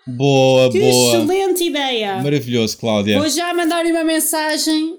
Boa, 0.06 0.70
que 0.70 0.78
boa. 0.78 1.16
excelente 1.16 1.64
ideia. 1.64 2.22
Maravilhoso, 2.22 2.78
Cláudia. 2.78 3.18
Vou 3.18 3.28
já 3.28 3.52
mandar-lhe 3.52 3.90
uma 3.90 4.04
mensagem 4.04 4.98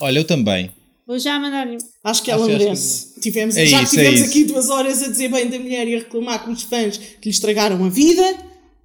Olha, 0.00 0.18
eu 0.18 0.24
também. 0.24 0.70
Vou 1.06 1.18
já 1.18 1.38
mandar. 1.38 1.68
Acho 2.02 2.22
que 2.22 2.30
ela 2.30 2.46
merece. 2.46 3.14
Que... 3.14 3.20
Tivemos, 3.20 3.56
é 3.56 3.66
já 3.66 3.82
isso, 3.82 3.96
tivemos 3.96 4.20
é 4.20 4.24
aqui 4.24 4.44
duas 4.44 4.70
horas 4.70 5.02
a 5.02 5.08
dizer 5.08 5.30
bem 5.30 5.48
da 5.48 5.58
mulher 5.58 5.86
e 5.88 5.94
a 5.94 5.98
reclamar 5.98 6.44
com 6.44 6.52
os 6.52 6.62
fãs 6.62 6.96
que 6.98 7.24
lhe 7.24 7.30
estragaram 7.30 7.82
a 7.84 7.88
vida. 7.88 8.22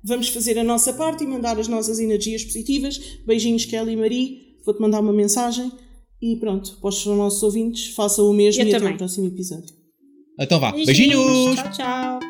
Vamos 0.04 0.30
fazer 0.30 0.58
a 0.58 0.64
nossa 0.64 0.94
parte 0.94 1.24
e 1.24 1.28
mandar 1.28 1.60
as 1.60 1.68
nossas 1.68 2.00
energias 2.00 2.44
positivas. 2.44 3.00
Beijinhos, 3.26 3.66
Kelly 3.66 3.94
e 3.94 3.98
Marie. 3.98 4.56
Vou-te 4.66 4.82
mandar 4.82 5.00
uma 5.02 5.14
mensagem. 5.14 5.72
E 6.22 6.36
pronto, 6.36 6.78
para 6.82 6.90
os 6.90 7.06
nossos 7.06 7.42
ouvintes, 7.44 7.94
façam 7.94 8.30
o 8.30 8.34
mesmo 8.34 8.62
eu 8.62 8.68
e 8.68 8.72
também. 8.72 8.88
até 8.88 8.96
o 8.96 8.98
próximo 8.98 9.28
episódio. 9.28 9.79
Então 10.40 10.60
vá. 10.60 10.72
Beijinhos. 10.72 10.88
Beijinhos. 10.88 11.56
Tchau, 11.56 11.72
tchau. 11.72 12.29